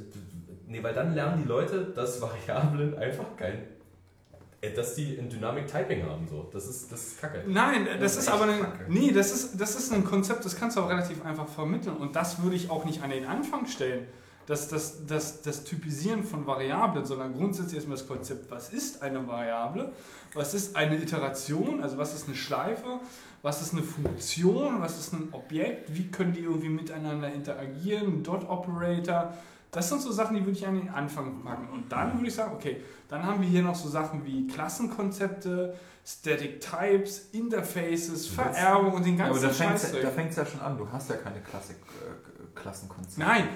nee, 0.67 0.83
weil 0.83 0.93
dann 0.93 1.13
lernen 1.13 1.41
die 1.43 1.47
Leute, 1.47 1.85
dass 1.95 2.19
Variablen 2.21 2.97
einfach 2.97 3.23
kein, 3.37 3.59
äh, 4.59 4.73
dass 4.73 4.95
die 4.95 5.17
ein 5.17 5.29
Dynamic 5.29 5.67
Typing 5.67 6.03
haben, 6.03 6.27
so. 6.27 6.49
Das 6.51 6.67
ist, 6.67 6.91
das 6.91 7.07
ist 7.07 7.21
kacke. 7.21 7.43
Nein, 7.47 7.85
das, 7.85 7.99
Das 7.99 8.11
ist 8.17 8.17
ist 8.23 8.29
aber 8.33 8.45
ein, 8.51 8.59
kacke. 8.61 8.85
nee, 8.89 9.11
das 9.11 9.31
ist, 9.31 9.61
das 9.61 9.75
ist 9.77 9.93
ein 9.93 10.03
Konzept, 10.03 10.43
das 10.43 10.57
kannst 10.57 10.75
du 10.75 10.81
auch 10.81 10.89
relativ 10.89 11.23
einfach 11.23 11.47
vermitteln 11.47 11.95
und 11.95 12.13
das 12.15 12.41
würde 12.43 12.57
ich 12.57 12.69
auch 12.69 12.83
nicht 12.83 13.01
an 13.01 13.11
den 13.11 13.25
Anfang 13.25 13.65
stellen. 13.67 14.07
Das, 14.47 14.67
das, 14.67 15.05
das, 15.07 15.41
das 15.41 15.63
Typisieren 15.63 16.23
von 16.23 16.45
Variablen, 16.45 17.05
sondern 17.05 17.33
grundsätzlich 17.33 17.75
erstmal 17.75 17.97
das 17.97 18.07
Konzept, 18.07 18.51
was 18.51 18.71
ist 18.71 19.01
eine 19.01 19.27
Variable, 19.27 19.91
was 20.35 20.53
ist 20.53 20.75
eine 20.75 20.97
Iteration, 20.97 21.81
also 21.81 21.97
was 21.97 22.13
ist 22.13 22.27
eine 22.27 22.35
Schleife, 22.35 22.99
was 23.41 23.61
ist 23.61 23.73
eine 23.73 23.83
Funktion, 23.83 24.81
was 24.81 24.99
ist 24.99 25.13
ein 25.13 25.29
Objekt, 25.31 25.95
wie 25.95 26.07
können 26.09 26.33
die 26.33 26.41
irgendwie 26.41 26.69
miteinander 26.69 27.31
interagieren, 27.31 28.07
ein 28.07 28.23
Dot-Operator. 28.23 29.33
Das 29.71 29.89
sind 29.89 30.01
so 30.01 30.11
Sachen, 30.11 30.35
die 30.35 30.41
würde 30.45 30.57
ich 30.57 30.65
an 30.65 30.75
den 30.75 30.89
Anfang 30.89 31.43
packen. 31.43 31.67
Und 31.69 31.91
dann 31.91 32.13
würde 32.13 32.27
ich 32.27 32.33
sagen, 32.33 32.53
okay, 32.55 32.81
dann 33.09 33.23
haben 33.23 33.41
wir 33.41 33.47
hier 33.47 33.61
noch 33.61 33.75
so 33.75 33.89
Sachen 33.89 34.25
wie 34.25 34.47
Klassenkonzepte, 34.47 35.75
Static 36.05 36.61
Types, 36.61 37.29
Interfaces, 37.33 38.27
Vererbung 38.27 38.93
und 38.93 39.05
den 39.05 39.17
Ja, 39.17 39.25
aber 39.25 39.39
ganzen 39.39 40.01
da 40.01 40.09
fängt 40.09 40.29
es 40.29 40.35
ja 40.37 40.45
schon 40.45 40.61
an. 40.61 40.77
Du 40.77 40.87
hast 40.91 41.09
ja 41.09 41.17
keine 41.17 41.41
Klassik, 41.41 41.77
äh, 41.77 42.59
Klassenkonzepte. 42.59 43.19
Nein, 43.19 43.49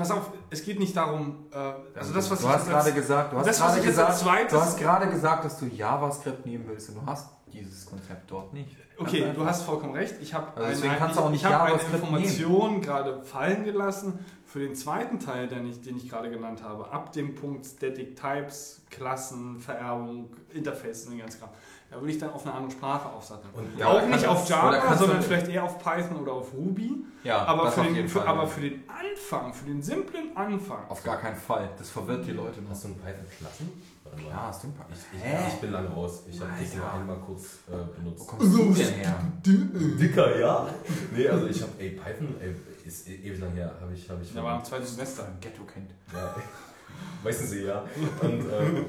pass 0.00 0.10
auf, 0.10 0.30
es 0.50 0.64
geht 0.64 0.78
nicht 0.78 0.96
darum, 0.96 1.46
äh, 1.52 1.56
also 1.98 2.12
das, 2.14 2.30
was 2.30 2.40
du 2.40 2.46
ich 2.46 2.52
hast 2.52 2.68
gerade 2.68 2.92
gesagt, 2.92 3.32
du 3.32 3.38
hast 3.38 3.46
das, 3.46 3.58
gerade 3.58 3.80
gesagt, 3.80 4.52
du 4.52 4.60
hast 4.60 4.78
gerade 4.78 5.08
gesagt, 5.08 5.44
dass 5.44 5.58
du 5.58 5.66
JavaScript 5.66 6.46
nehmen 6.46 6.64
willst 6.66 6.88
und 6.88 6.96
du 6.96 7.06
hast 7.06 7.28
dieses 7.52 7.84
Konzept 7.86 8.30
dort 8.30 8.52
nicht. 8.52 8.76
Okay, 8.98 9.20
Ganz 9.20 9.34
du 9.34 9.40
einfach. 9.40 9.52
hast 9.52 9.62
vollkommen 9.62 9.94
recht. 9.94 10.14
Ich 10.20 10.34
habe 10.34 10.60
Also 10.62 10.84
eine, 10.84 10.96
kannst 10.96 11.14
ich, 11.14 11.20
du 11.20 11.26
auch 11.26 11.30
nicht 11.30 11.42
ich 11.42 11.50
habe 11.50 11.64
eine 11.64 11.80
Information 11.80 12.80
gerade 12.82 13.22
fallen 13.22 13.64
gelassen 13.64 14.18
für 14.44 14.58
den 14.60 14.74
zweiten 14.74 15.18
Teil, 15.18 15.48
den 15.48 15.66
ich, 15.66 15.80
den 15.80 15.96
ich 15.96 16.08
gerade 16.08 16.30
genannt 16.30 16.62
habe. 16.62 16.90
Ab 16.92 17.12
dem 17.12 17.34
Punkt 17.34 17.64
Static 17.66 18.16
Types, 18.16 18.82
Klassen, 18.90 19.58
Vererbung, 19.58 20.30
Interfaces 20.52 21.06
und 21.06 21.12
den 21.12 21.20
ganzen 21.20 21.40
Kram. 21.40 21.50
Da 21.90 21.96
würde 21.96 22.12
ich 22.12 22.18
dann 22.18 22.30
auf 22.30 22.46
eine 22.46 22.54
andere 22.54 22.70
Sprache 22.70 23.08
aufsatteln. 23.08 23.50
Und 23.52 23.76
Ja, 23.76 23.88
auch 23.88 24.06
nicht 24.06 24.22
kann- 24.22 24.30
auf 24.36 24.48
Java, 24.48 24.96
sondern 24.96 25.20
vielleicht 25.22 25.48
eher 25.48 25.64
auf 25.64 25.78
Python 25.82 26.18
oder 26.22 26.32
auf 26.34 26.52
Ruby. 26.54 27.04
Ja, 27.24 27.44
aber, 27.44 27.64
das 27.64 27.74
für 27.74 27.82
den, 27.82 28.08
Fall. 28.08 28.26
aber 28.28 28.46
für 28.46 28.60
den 28.60 28.84
Anfang, 28.88 29.52
für 29.52 29.64
den 29.66 29.82
simplen 29.82 30.36
Anfang. 30.36 30.78
Auf 30.88 31.02
gar 31.02 31.16
keinen 31.18 31.36
Fall. 31.36 31.68
Das 31.76 31.90
verwirrt 31.90 32.24
die 32.26 32.30
Leute 32.32 32.62
noch. 32.62 32.70
Hast 32.70 32.84
du 32.84 32.88
einen 32.88 32.96
Python-Klassen? 32.98 33.82
Ja, 34.28 34.46
hast 34.48 34.62
du 34.64 34.68
ein 34.68 34.74
paar. 34.74 34.86
Ich, 34.90 35.18
ich, 35.18 35.54
ich 35.54 35.60
bin 35.60 35.70
lange 35.72 35.88
raus. 35.88 36.22
Ich 36.28 36.40
habe 36.40 36.50
dich 36.60 36.74
nur 36.74 36.84
Alter. 36.84 36.98
einmal 37.00 37.16
kurz 37.18 37.44
äh, 37.68 37.72
Wo 37.72 38.00
benutzt. 38.02 38.26
kommst 38.28 38.56
du 38.58 38.72
denn 38.72 38.94
her? 38.94 39.14
Dicker, 39.44 40.38
ja? 40.40 40.68
Nee, 41.14 41.28
also 41.28 41.46
ich 41.46 41.60
habe, 41.62 41.72
ey, 41.78 41.90
Python, 41.90 42.34
ey, 42.40 42.54
ist 42.86 43.08
e- 43.08 43.14
ewig 43.16 43.38
lang 43.40 43.52
her, 43.52 43.72
habe 43.80 43.92
ich, 43.94 44.08
habe 44.10 44.20
ich. 44.22 44.32
Der 44.32 44.42
war 44.42 44.58
im 44.58 44.64
zweiten 44.64 44.86
Semester. 44.86 45.26
Ein 45.26 45.38
Ghetto-Kind. 45.40 45.90
Ja, 46.12 46.34
weißen 47.22 47.46
Sie, 47.46 47.64
ja. 47.64 47.84
Und 48.22 48.40
ähm, 48.40 48.86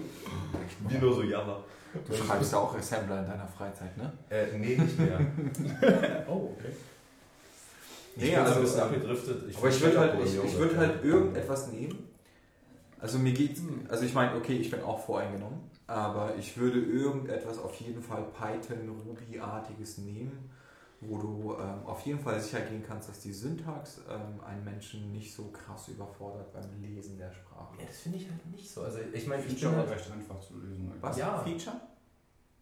wie 0.88 0.98
nur 0.98 1.14
so 1.14 1.22
Java. 1.24 1.58
Du 2.08 2.16
schreibst 2.16 2.52
ja 2.54 2.60
auch 2.60 2.76
Assembler 2.76 3.20
in 3.20 3.28
deiner 3.28 3.48
Freizeit, 3.48 3.98
ne? 3.98 4.12
Äh, 4.30 4.58
nee, 4.58 4.78
nicht 4.78 5.00
mehr. 5.00 5.20
oh, 6.28 6.56
okay. 6.58 6.72
Ich 8.16 8.24
Nee, 8.24 8.30
bin 8.32 8.40
also, 8.40 8.54
so 8.54 8.60
ein 8.60 8.64
bisschen 8.64 8.80
ähm, 8.80 8.86
abgedriftet. 8.86 9.56
Aber 9.58 9.70
ich 9.70 9.82
würde 9.82 10.00
halt, 10.00 10.14
ich, 10.26 10.44
ich 10.44 10.58
würd 10.58 10.78
halt 10.78 11.04
irgendetwas 11.04 11.72
nehmen. 11.72 12.08
Also 13.00 13.18
mir 13.18 13.34
geht's, 13.34 13.62
also 13.90 14.06
ich 14.06 14.14
meine, 14.14 14.36
okay, 14.36 14.58
ich 14.58 14.70
bin 14.70 14.82
auch 14.84 15.04
voreingenommen, 15.04 15.60
aber 15.88 16.36
ich 16.38 16.56
würde 16.58 16.80
irgendetwas 16.80 17.58
auf 17.58 17.74
jeden 17.76 18.02
Fall 18.02 18.24
Python, 18.38 18.90
Ruby-artiges 19.08 19.98
nehmen, 20.00 20.52
wo 21.02 21.18
du 21.18 21.56
ähm, 21.60 21.86
auf 21.86 22.02
jeden 22.06 22.20
Fall 22.20 22.40
sicher 22.40 22.62
gehen 22.62 22.84
kannst, 22.88 23.10
dass 23.10 23.20
die 23.20 23.34
Syntax 23.34 24.02
ähm, 24.08 24.40
einen 24.46 24.64
Menschen 24.64 25.12
nicht 25.12 25.34
so 25.34 25.46
krass 25.46 25.88
überfordert 25.88 26.54
beim 26.54 26.64
Lesen 26.80 27.18
der 27.18 27.32
Sprache. 27.32 27.76
Ja, 27.80 27.86
das 27.88 27.98
finde 28.02 28.20
ich 28.20 28.30
halt 28.30 28.46
nicht 28.52 28.70
so. 28.72 28.82
Also 28.82 29.00
ich 29.12 29.26
meine, 29.28 29.44
ich 29.44 29.50
Feature 29.54 29.72
bin 29.72 29.80
war 29.82 29.88
halt, 29.90 30.00
recht 30.00 30.12
einfach 30.12 30.40
zu 30.40 30.54
lösen. 30.58 30.92
Was? 31.02 31.18
Ja. 31.18 31.40
Feature? 31.40 31.76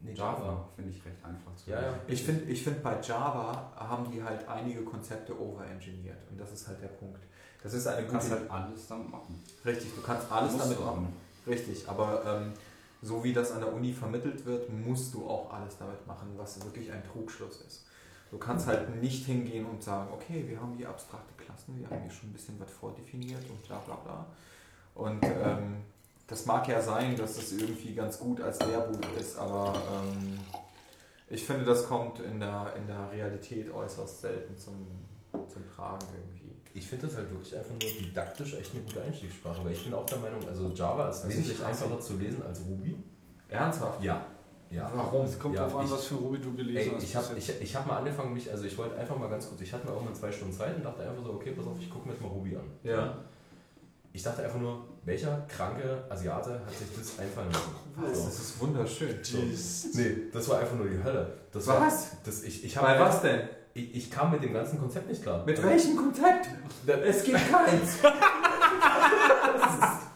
nee, 0.01 0.14
Java 0.14 0.69
finde 0.74 0.92
ich 0.92 1.06
recht 1.06 1.24
einfach 1.24 1.53
zu 1.56 1.69
Ja, 1.69 1.82
ja. 1.82 1.88
lösen. 1.88 2.01
Ich 2.08 2.24
finde, 2.24 2.43
ich 2.45 2.64
find, 2.64 2.82
bei 2.82 3.00
Java 3.01 3.74
haben 3.76 4.09
die 4.09 4.24
halt 4.24 4.48
einige 4.48 4.84
Konzepte 4.84 5.38
overengineert 5.38 6.30
und 6.32 6.40
das 6.40 6.53
ist 6.53 6.68
halt 6.68 6.82
der 6.82 6.88
Punkt. 6.88 7.19
Das 7.61 7.74
ist 7.74 7.88
eine 7.88 8.06
Du 8.06 8.11
kannst 8.14 8.32
halt 8.32 8.50
alles 8.50 8.88
damit 8.88 9.09
machen. 9.09 9.43
Richtig, 9.66 9.93
du 9.93 10.01
kannst 10.01 10.32
alles 10.32 10.53
Musst 10.53 10.64
damit 10.64 10.77
du 10.80 10.84
machen. 10.84 11.14
Richtig, 11.45 11.90
aber 11.90 12.24
ähm, 12.26 12.53
so 13.01 13.22
wie 13.22 13.34
das 13.34 13.51
an 13.51 13.59
der 13.59 13.74
Uni 13.74 13.92
vermittelt 13.92 14.45
wird, 14.45 14.69
musst 14.72 15.14
du 15.14 15.27
auch 15.27 15.51
alles 15.51 15.77
damit 15.77 16.06
machen, 16.08 16.30
was 16.38 16.64
wirklich 16.64 16.90
ein 16.92 17.03
Trugschluss 17.03 17.61
ist. 17.61 17.85
Du 18.32 18.38
kannst 18.38 18.67
halt 18.67 19.01
nicht 19.01 19.25
hingehen 19.25 19.66
und 19.66 19.82
sagen, 19.83 20.11
okay, 20.14 20.45
wir 20.48 20.59
haben 20.61 20.74
hier 20.77 20.90
abstrakte 20.90 21.33
Klassen, 21.43 21.80
wir 21.80 21.90
haben 21.90 22.01
hier 22.01 22.11
schon 22.11 22.30
ein 22.30 22.33
bisschen 22.33 22.59
was 22.59 22.69
vordefiniert 22.72 23.43
und 23.49 23.61
bla 23.67 23.77
bla 23.80 23.95
bla. 23.95 24.25
Und 24.95 25.24
ähm, 25.24 25.77
das 26.27 26.45
mag 26.45 26.67
ja 26.67 26.80
sein, 26.82 27.16
dass 27.16 27.35
das 27.38 27.51
irgendwie 27.53 27.95
ganz 27.95 28.19
gut 28.19 28.40
als 28.41 28.59
Lehrbuch 28.59 28.99
ist, 29.19 29.38
aber 29.38 29.74
ähm, 29.74 30.38
ich 31.27 31.43
finde, 31.45 31.66
das 31.66 31.88
kommt 31.88 32.19
in 32.19 32.40
der, 32.40 32.74
in 32.77 32.85
der 32.88 33.11
Realität 33.11 33.72
äußerst 33.74 34.22
selten 34.22 34.56
zum, 34.58 34.85
zum 35.32 35.64
Tragen 35.75 36.06
irgendwie. 36.16 36.49
Ich 36.75 36.85
finde 36.88 37.08
das 37.08 37.16
halt 37.17 37.32
wirklich 37.32 37.56
einfach 37.58 37.72
nur 37.72 37.80
didaktisch 37.80 38.53
echt 38.53 38.74
eine 38.75 38.83
gute 38.83 39.01
Einstiegssprache, 39.01 39.66
weil 39.66 39.72
ich 39.74 39.83
bin 39.83 39.93
auch 39.95 40.06
der 40.06 40.19
Meinung, 40.19 40.48
also 40.48 40.69
Java 40.69 41.09
ist 41.09 41.27
wesentlich 41.27 41.59
ich- 41.59 41.66
einfacher 41.66 41.99
zu 41.99 42.17
lesen 42.17 42.43
als 42.43 42.61
Ruby. 42.61 42.95
Ernsthaft? 43.48 44.03
Ja. 44.03 44.24
Ja. 44.72 44.89
Warum? 44.93 45.25
Es 45.25 45.39
kommt 45.39 45.56
Ja, 45.56 45.64
drauf 45.64 45.77
an, 45.77 45.85
ich- 45.85 45.91
was 45.91 46.06
für 46.06 46.15
Ruby 46.15 46.38
du 46.39 46.53
gelesen 46.53 46.91
Ey, 46.91 46.95
hast. 46.95 47.03
ich 47.03 47.15
habe 47.15 47.25
ich, 47.38 47.61
ich 47.61 47.75
hab 47.75 47.88
mal 47.88 47.98
angefangen, 47.98 48.33
mich, 48.33 48.49
also 48.51 48.65
ich 48.65 48.77
wollte 48.77 48.95
einfach 48.98 49.17
mal 49.17 49.30
ganz 49.30 49.48
kurz, 49.49 49.61
ich 49.61 49.73
hatte 49.73 49.85
mal 49.88 49.93
irgendwann 49.93 50.15
zwei 50.15 50.31
Stunden 50.31 50.53
Zeit 50.53 50.75
und 50.75 50.85
dachte 50.85 51.01
einfach 51.09 51.23
so, 51.23 51.31
okay, 51.33 51.51
pass 51.51 51.65
auf, 51.65 51.77
ich 51.80 51.89
gucke 51.89 52.07
mir 52.07 52.14
jetzt 52.14 52.22
mal 52.22 52.27
Ruby 52.30 52.56
an. 52.56 52.64
Ja. 52.83 53.17
Ich 54.14 54.23
dachte 54.23 54.43
einfach 54.43 54.59
nur, 54.59 54.85
welcher 55.06 55.45
kranke 55.48 56.03
Asiate 56.09 56.61
hat 56.65 56.73
sich 56.75 56.88
das 56.98 57.19
einfallen 57.19 57.51
lassen? 57.51 57.72
Was? 57.95 58.17
So. 58.17 58.25
Das 58.25 58.39
ist 58.39 58.59
wunderschön. 58.59 59.15
Jeez. 59.23 59.88
Nee, 59.93 60.15
das 60.33 60.49
war 60.49 60.59
einfach 60.59 60.75
nur 60.75 60.88
die 60.88 61.03
Hölle. 61.03 61.38
Das 61.51 61.67
Was? 61.67 61.77
War, 62.11 62.17
das, 62.25 62.43
ich, 62.43 62.65
ich, 62.65 62.75
Bei 62.75 62.99
was 62.99 63.22
denn? 63.22 63.48
Ich, 63.75 63.95
ich 63.95 64.11
kam 64.11 64.31
mit 64.31 64.43
dem 64.43 64.51
ganzen 64.53 64.80
Konzept 64.80 65.07
nicht 65.09 65.22
klar. 65.22 65.45
Mit 65.45 65.57
Also, 65.57 65.69
welchem 65.69 65.95
Konzept? 65.95 66.48
Es 67.06 67.23
gibt 67.23 67.38
keins. 67.51 67.98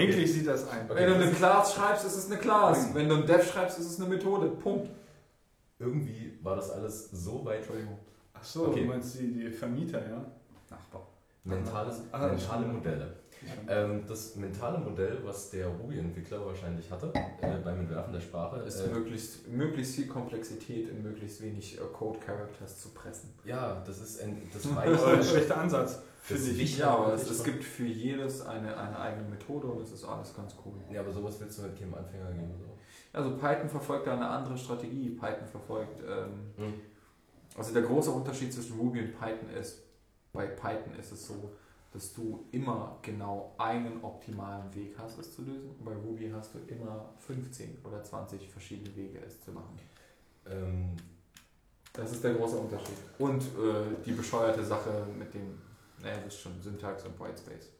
Endlich 0.00 0.32
sieht 0.32 0.46
das 0.46 0.68
ein. 0.68 0.86
Okay, 0.90 0.94
Wenn 1.00 1.08
du 1.08 1.14
eine 1.26 1.30
Class 1.32 1.74
schreibst, 1.74 2.04
ist 2.04 2.16
es 2.16 2.26
eine 2.30 2.38
Class. 2.38 2.94
Wenn 2.94 3.08
du 3.08 3.16
ein 3.16 3.26
Dev 3.26 3.44
schreibst, 3.50 3.78
ist 3.78 3.86
es 3.92 4.00
eine 4.00 4.08
Methode. 4.08 4.48
Punkt. 4.48 4.88
Irgendwie 5.78 6.38
war 6.42 6.56
das 6.56 6.70
alles 6.70 7.10
so 7.10 7.44
weit, 7.44 7.58
Entschuldigung, 7.58 7.98
Ach 8.34 8.44
so, 8.44 8.66
Okay. 8.68 8.80
du 8.82 8.86
meinst 8.86 9.18
die, 9.18 9.32
die 9.32 9.50
Vermieter, 9.50 9.98
ja? 10.08 10.24
Nachbau. 10.70 11.06
mentales, 11.44 12.00
Ah, 12.12 12.26
mentale 12.28 12.66
Modelle. 12.66 13.16
Ähm, 13.68 14.04
das 14.06 14.36
mentale 14.36 14.78
Modell, 14.78 15.18
was 15.24 15.50
der 15.50 15.66
Ruby-Entwickler 15.68 16.44
wahrscheinlich 16.44 16.90
hatte, 16.90 17.12
äh, 17.14 17.56
beim 17.64 17.80
Entwerfen 17.80 18.12
der 18.12 18.20
Sprache, 18.20 18.60
ist 18.60 18.80
äh, 18.80 18.88
möglichst, 18.88 19.48
möglichst 19.48 19.94
viel 19.94 20.06
Komplexität 20.08 20.88
in 20.90 21.02
möglichst 21.02 21.40
wenig 21.42 21.78
äh, 21.78 21.80
Code-Characters 21.92 22.80
zu 22.80 22.90
pressen. 22.90 23.30
ja, 23.44 23.82
das 23.86 24.00
ist 24.00 24.22
ein, 24.22 24.42
das 24.52 24.62
Das 24.74 25.00
ist 25.00 25.04
ein 25.06 25.22
schlechter 25.24 25.56
Ansatz, 25.58 25.94
Das 26.28 26.38
finde 26.38 26.50
ich. 26.52 26.58
Wichtige- 26.58 26.82
Ja, 26.82 26.90
aber 26.96 27.14
es, 27.14 27.30
es 27.30 27.42
gibt 27.44 27.64
für 27.64 27.86
jedes 27.86 28.42
eine, 28.44 28.76
eine 28.76 28.98
eigene 28.98 29.28
Methode 29.28 29.68
und 29.68 29.82
es 29.82 29.92
ist 29.92 30.04
alles 30.04 30.34
ganz 30.36 30.54
cool. 30.64 30.74
Ja, 30.92 31.00
aber 31.00 31.12
sowas 31.12 31.36
willst 31.40 31.58
du 31.58 31.62
halt 31.62 31.78
keinem 31.78 31.94
Anfänger 31.94 32.30
geben. 32.32 32.52
So. 32.58 32.76
Also 33.12 33.36
Python 33.38 33.68
verfolgt 33.68 34.06
da 34.06 34.12
eine 34.14 34.28
andere 34.28 34.56
Strategie. 34.58 35.10
Python 35.10 35.46
verfolgt, 35.50 36.00
ähm, 36.02 36.66
Mhm. 36.66 36.74
also 37.56 37.72
der 37.72 37.82
große 37.82 38.10
Unterschied 38.10 38.52
zwischen 38.52 38.78
Ruby 38.78 39.00
und 39.00 39.18
Python 39.18 39.48
ist, 39.58 39.82
bei 40.32 40.46
Python 40.46 40.94
ist 40.98 41.10
es 41.12 41.26
so, 41.26 41.50
dass 41.92 42.12
du 42.14 42.44
immer 42.52 42.98
genau 43.02 43.54
einen 43.58 44.02
optimalen 44.02 44.72
Weg 44.74 44.94
hast, 44.98 45.18
es 45.18 45.34
zu 45.34 45.42
lösen. 45.42 45.74
Bei 45.84 45.92
Ruby 45.94 46.30
hast 46.32 46.54
du 46.54 46.58
immer 46.72 47.12
15 47.18 47.78
oder 47.84 48.02
20 48.02 48.48
verschiedene 48.48 48.94
Wege, 48.94 49.20
es 49.26 49.40
zu 49.40 49.50
machen. 49.52 49.78
Ähm, 50.46 50.96
Das 51.92 52.12
ist 52.12 52.22
der 52.22 52.34
große 52.34 52.56
Unterschied. 52.56 52.96
Und 53.18 53.42
äh, 53.42 54.02
die 54.04 54.12
bescheuerte 54.12 54.64
Sache 54.64 55.04
mit 55.18 55.34
dem, 55.34 55.58
naja, 56.00 56.16
das 56.24 56.34
ist 56.34 56.40
schon 56.40 56.62
Syntax 56.62 57.04
und 57.04 57.18
Whitespace. 57.18 57.70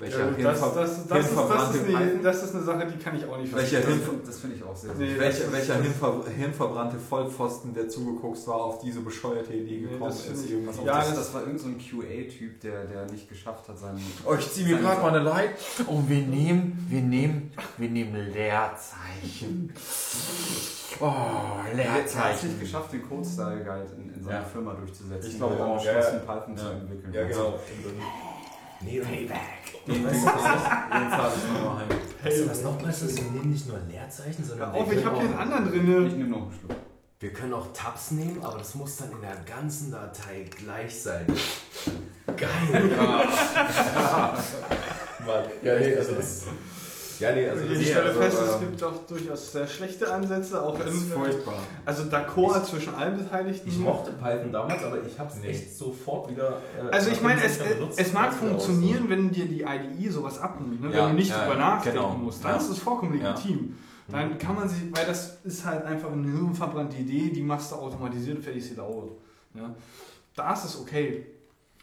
Welcher 0.00 0.38
Ja, 0.38 0.52
das, 0.52 0.60
das, 0.60 1.08
das, 1.08 1.26
ist, 1.30 1.38
eine, 1.38 2.18
das 2.22 2.42
ist 2.44 2.54
eine 2.54 2.64
Sache, 2.64 2.86
die 2.86 3.02
kann 3.02 3.16
ich 3.16 3.24
auch 3.26 3.36
nicht 3.38 3.52
Welcher 3.52 3.82
verstehen. 3.82 4.00
Hirn- 4.04 4.20
Das 4.24 4.38
finde 4.38 4.54
ich 4.56 4.62
auch 4.62 4.76
sehr, 4.76 4.94
Nee, 4.94 5.18
Welcher, 5.18 5.52
welcher 5.52 5.74
Hirnver 5.82 6.24
hirnverbrannte 6.36 6.96
Vollpfosten, 7.00 7.74
der 7.74 7.88
zugeguckt 7.88 8.46
war, 8.46 8.56
auf 8.56 8.78
diese 8.78 9.00
bescheuerte 9.00 9.52
Idee 9.54 9.80
Nee, 9.86 9.92
gekommen 9.92 10.12
finde 10.12 10.70
ist. 10.70 10.78
auf, 10.78 10.86
Ja, 10.86 10.98
das, 11.00 11.14
das- 11.16 11.34
war 11.34 11.40
irgendein 11.40 11.80
so 11.80 11.96
QA-Typ, 11.96 12.60
der, 12.60 12.84
der 12.84 13.06
nicht 13.06 13.28
geschafft 13.28 13.68
hat, 13.68 13.76
seinen. 13.76 14.00
Oh, 14.24 14.34
ich 14.38 14.52
ziehe 14.52 14.68
mir 14.68 14.78
gerade 14.78 15.00
mal 15.02 15.08
eine 15.08 15.18
Light 15.24 15.56
und 15.88 16.08
wir 16.08 16.22
nehmen, 16.22 16.86
wir 16.88 17.00
nehmen, 17.00 17.52
wir 17.76 17.90
nehmen 17.90 18.32
Leerzeichen. 18.32 19.72
Oh, 21.00 21.04
Der 21.76 21.92
hat 21.92 22.06
es 22.06 22.14
nicht 22.14 22.14
Leerzeichen. 22.14 22.60
geschafft, 22.60 22.92
den 22.92 23.08
Code-Style 23.08 23.64
Guide 23.64 23.86
in, 23.98 24.14
in 24.14 24.22
seiner 24.22 24.38
Ja. 24.38 24.44
Firma 24.44 24.74
durchzusetzen. 24.74 25.28
Ich 25.30 25.36
glaube 25.38 25.56
dann 25.56 25.68
auch. 25.70 25.82
beschlossen, 25.84 26.20
Python 26.24 26.56
zu 26.56 26.66
entwickeln. 26.68 27.12
ja, 27.12 27.26
genau. 27.26 27.58
Und 28.80 28.88
dann, 29.88 30.02
nee, 30.02 30.06
und 30.06 30.12
Den 30.12 30.14
Jetzt 30.14 30.26
habe 30.26 31.32
ich 31.36 31.60
nur 31.62 31.78
heim. 31.78 31.88
Weißt 32.22 32.38
du, 32.40 32.50
was 32.50 32.62
noch 32.62 32.76
besser 32.82 33.06
ist? 33.06 33.16
Wir 33.16 33.30
nehmen 33.30 33.50
nicht 33.52 33.66
nur 33.68 33.78
Leerzeichen, 33.90 34.44
sondern 34.44 34.72
Hör 34.72 34.80
auf, 34.82 34.92
ich 34.92 35.04
habe 35.04 35.16
hier 35.20 35.24
einen 35.28 35.38
anderen 35.38 35.66
Ich 35.66 35.70
drin. 35.72 36.18
nehme 36.18 36.28
noch 36.30 36.42
einen 36.42 36.52
Schluck. 36.58 36.76
wir 37.20 37.32
können 37.32 37.52
auch 37.54 37.72
Tabs 37.72 38.10
nehmen, 38.12 38.42
aber 38.42 38.58
das 38.58 38.74
muss 38.74 38.96
dann 38.96 39.12
in 39.12 39.20
der 39.20 39.36
ganzen 39.46 39.90
Datei 39.92 40.44
gleich 40.50 41.00
sein. 41.02 41.26
Geil! 42.36 42.90
Mann, 45.26 45.44
ja, 45.62 45.78
nee, 45.78 45.96
also 45.96 46.12
das. 46.14 46.44
Ja, 47.20 47.32
nee, 47.34 47.48
also 47.48 47.64
Ich 47.64 47.88
stelle 47.88 48.08
also, 48.08 48.20
fest, 48.20 48.38
es 48.46 48.54
ähm, 48.54 48.60
gibt 48.60 48.82
auch 48.82 49.06
durchaus 49.06 49.52
sehr 49.52 49.66
schlechte 49.66 50.12
Ansätze, 50.12 50.62
auch 50.62 50.78
Das 50.78 50.92
ist 50.94 51.12
furchtbar. 51.12 51.54
also 51.84 52.02
d'accord 52.04 52.64
zwischen 52.64 52.94
allen 52.94 53.16
Beteiligten. 53.18 53.68
Ich 53.68 53.78
mochte 53.78 54.12
Python 54.12 54.52
damals, 54.52 54.82
aber 54.84 54.98
ich 55.04 55.18
habe 55.18 55.30
es 55.30 55.36
Nee. 55.40 55.48
echt 55.48 55.76
sofort 55.76 56.30
wieder. 56.30 56.60
äh, 56.78 56.90
Also 56.92 57.10
ich 57.10 57.20
meine, 57.20 57.42
es, 57.42 57.58
benutzt 57.58 57.98
es 58.00 58.12
mag 58.12 58.32
funktionieren, 58.32 59.08
wenn 59.08 59.30
dir 59.30 59.46
die 59.46 59.62
IDE 59.62 60.08
sowas 60.10 60.38
abnimmt, 60.38 60.80
ne? 60.80 60.92
Ja, 60.94 61.04
wenn 61.06 61.10
du 61.10 61.16
nicht 61.16 61.30
ja, 61.30 61.44
drüber 61.44 61.56
nachdenken 61.58 61.98
genau. 61.98 62.14
musst. 62.14 62.44
Dann 62.44 62.52
Ja. 62.52 62.56
ist 62.58 62.68
es 62.70 62.78
vollkommen 62.78 63.12
legitim. 63.18 63.76
Dann 64.10 64.38
kann 64.38 64.54
man 64.54 64.68
sich, 64.68 64.78
weil 64.92 65.04
das 65.04 65.38
ist 65.44 65.64
halt 65.66 65.84
einfach 65.84 66.10
eine 66.10 66.30
hirnverbrannte 66.30 66.96
Idee, 66.96 67.30
die 67.30 67.42
machst 67.42 67.72
du 67.72 67.76
automatisiert 67.76 68.38
und 68.38 68.42
fertig 68.42 68.62
ist 68.62 68.70
sie 68.70 68.76
laut. 68.76 69.10
Ja? 69.54 69.74
Da 70.34 70.52
ist 70.54 70.64
es 70.64 70.80
okay. 70.80 71.26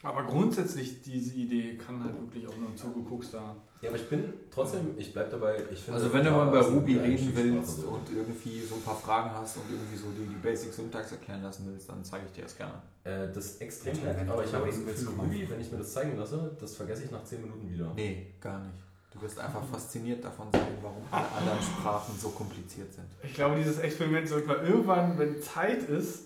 Aber 0.02 0.24
grundsätzlich, 0.24 1.02
diese 1.04 1.34
Idee 1.36 1.78
kann 1.78 2.04
halt 2.04 2.14
wirklich 2.20 2.48
auch 2.48 2.58
nur 2.58 2.70
im 2.70 2.78
Zuge 2.78 3.02
guckst 3.02 3.34
da. 3.34 3.56
Ja, 3.86 3.92
aber 3.92 4.00
ich 4.00 4.10
bin 4.10 4.34
trotzdem, 4.50 4.96
ich 4.98 5.14
bleib 5.14 5.30
dabei. 5.30 5.58
Ich 5.72 5.80
finde, 5.80 6.00
Also 6.00 6.12
wenn 6.12 6.24
du 6.26 6.32
mal 6.32 6.50
bei 6.50 6.60
Ruby 6.60 6.98
reden 6.98 7.32
willst 7.36 7.82
so. 7.82 7.88
und 7.90 8.10
irgendwie 8.12 8.62
so 8.62 8.76
ein 8.76 8.82
paar 8.82 8.96
Fragen 8.96 9.30
hast 9.32 9.58
und 9.58 9.64
irgendwie 9.70 9.96
so 9.96 10.08
die, 10.18 10.26
die 10.28 10.36
Basic 10.42 10.74
Syntax 10.74 11.12
erklären 11.12 11.44
lassen 11.44 11.68
willst, 11.70 11.88
dann 11.88 12.04
zeige 12.04 12.26
ich 12.26 12.32
dir 12.32 12.42
das 12.44 12.58
gerne. 12.58 12.74
Äh, 13.04 13.32
das 13.32 13.46
ist 13.46 13.62
extrem 13.62 13.96
Ja, 14.04 14.14
nett, 14.14 14.28
aber 14.28 14.44
ich 14.44 14.52
habe 14.52 14.66
das 14.66 14.84
Gefühl, 14.84 15.14
Ruby, 15.20 15.48
wenn 15.50 15.62
ich 15.62 15.72
mir 15.72 15.78
das 15.78 15.94
zeigen 15.94 16.18
lasse, 16.18 16.56
das 16.60 16.76
vergesse 16.76 17.04
ich 17.04 17.12
nach 17.12 17.24
10 17.24 17.42
Minuten 17.44 17.70
wieder. 17.72 17.92
Nee, 17.96 18.34
gar 18.42 18.60
nicht. 18.60 18.74
Du 19.12 19.22
wirst 19.22 19.40
einfach 19.40 19.64
fasziniert 19.72 20.24
davon 20.26 20.48
sein, 20.52 20.68
warum 20.82 21.04
alle 21.12 21.32
anderen 21.38 21.62
Sprachen 21.62 22.16
so 22.20 22.30
kompliziert 22.30 22.92
sind. 22.92 23.06
Ich 23.24 23.34
glaube, 23.36 23.56
dieses 23.58 23.78
Experiment 23.80 24.28
sollte 24.28 24.48
man 24.48 24.66
irgendwann, 24.66 25.18
wenn 25.18 25.40
Zeit 25.42 25.84
ist, 25.84 26.24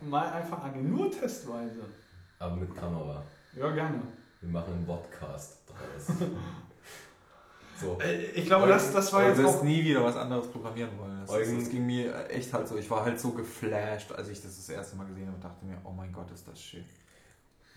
mal 0.00 0.28
einfach 0.32 0.64
angehen. 0.64 0.90
Nur 0.90 1.10
testweise. 1.10 1.80
Aber 2.38 2.56
mit 2.56 2.74
Kamera. 2.74 3.22
Ja, 3.54 3.70
gerne. 3.70 4.00
Wir 4.40 4.50
machen 4.50 4.72
einen 4.74 4.86
Podcast 4.86 5.58
draus. 5.68 6.16
so. 7.82 7.98
Äh, 8.00 8.22
Ich 8.34 8.46
glaube, 8.46 8.68
das, 8.68 8.92
das 8.92 9.12
war 9.12 9.22
du 9.22 9.28
jetzt 9.28 9.38
wirst 9.38 9.56
auch. 9.58 9.62
nie 9.62 9.84
wieder 9.84 10.02
was 10.04 10.16
anderes 10.16 10.46
programmieren 10.48 10.90
wollen. 10.98 11.20
Das, 11.20 11.30
Eugen- 11.30 11.58
das 11.58 11.68
ging 11.70 11.84
mir 11.86 12.28
echt 12.30 12.52
halt 12.52 12.66
so. 12.68 12.76
Ich 12.76 12.88
war 12.90 13.04
halt 13.04 13.18
so 13.20 13.30
geflasht, 13.32 14.12
als 14.12 14.28
ich 14.28 14.40
das 14.40 14.56
das 14.56 14.68
erste 14.68 14.96
Mal 14.96 15.04
gesehen 15.06 15.26
habe 15.26 15.36
und 15.36 15.44
dachte 15.44 15.64
mir, 15.64 15.76
oh 15.84 15.90
mein 15.90 16.12
Gott, 16.12 16.30
ist 16.32 16.46
das 16.48 16.60
schön. 16.62 16.84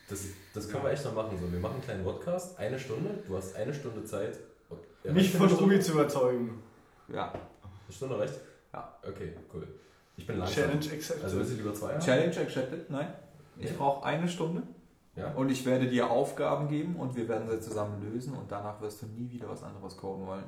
Das, 0.07 0.21
das 0.53 0.69
können 0.69 0.83
wir 0.83 0.91
echt 0.91 1.03
noch 1.03 1.15
machen. 1.15 1.37
So, 1.41 1.51
wir 1.51 1.59
machen 1.59 1.73
einen 1.75 1.83
kleinen 1.83 2.03
Podcast, 2.03 2.57
eine 2.59 2.77
Stunde. 2.79 3.09
Du 3.27 3.35
hast 3.35 3.55
eine 3.55 3.73
Stunde 3.73 4.03
Zeit. 4.05 4.37
Ja, 5.03 5.11
Mich 5.11 5.31
von? 5.31 5.49
Ruby 5.51 5.79
zu 5.79 5.93
überzeugen. 5.93 6.61
Ja. 7.07 7.31
Eine 7.31 7.93
Stunde 7.95 8.19
reicht? 8.19 8.35
Ja. 8.73 8.93
Okay, 9.07 9.33
cool. 9.53 9.67
Ich 10.17 10.25
bin 10.27 10.37
langsam. 10.37 10.55
Challenge 10.55 10.85
accepted. 10.93 11.23
Also 11.23 11.37
willst 11.37 11.51
du 11.51 11.55
lieber 11.55 11.73
zwei 11.73 11.93
haben? 11.93 11.99
Challenge 11.99 12.37
accepted? 12.39 12.89
Nein. 12.89 13.13
Ich 13.57 13.69
Ja. 13.71 13.75
brauche 13.77 14.05
eine 14.05 14.27
Stunde 14.27 14.63
Ja. 15.15 15.31
und 15.33 15.49
ich 15.49 15.65
werde 15.65 15.87
dir 15.87 16.09
Aufgaben 16.09 16.67
geben 16.67 16.97
und 16.97 17.15
wir 17.15 17.27
werden 17.29 17.47
sie 17.49 17.61
zusammen 17.61 18.01
lösen 18.01 18.33
und 18.33 18.51
danach 18.51 18.81
wirst 18.81 19.01
du 19.01 19.05
nie 19.05 19.31
wieder 19.31 19.47
was 19.49 19.63
anderes 19.63 19.95
coden 19.95 20.27
wollen. 20.27 20.43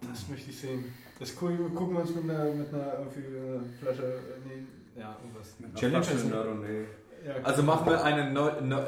Das 0.00 0.28
möchte 0.28 0.50
ich 0.50 0.58
sehen. 0.58 0.84
Das 1.20 1.36
gucken, 1.36 1.72
gucken 1.76 1.94
wir 1.94 2.00
uns 2.02 2.14
mit 2.14 2.24
einer, 2.24 2.44
mit 2.52 2.74
einer 2.74 2.98
irgendwie 2.98 3.36
einer 3.38 3.60
Flasche. 3.80 4.18
Nee, 4.44 5.00
ja, 5.00 5.16
irgendwas. 5.22 5.54
Mit 5.60 5.74
Challenge 5.76 6.02
Flasche 6.02 6.18
ist- 6.18 6.28
Nerdonee. 6.30 6.84
Ja, 7.24 7.34
Also 7.44 7.62
machen 7.62 7.86
wir 7.86 8.02
eine 8.02 8.30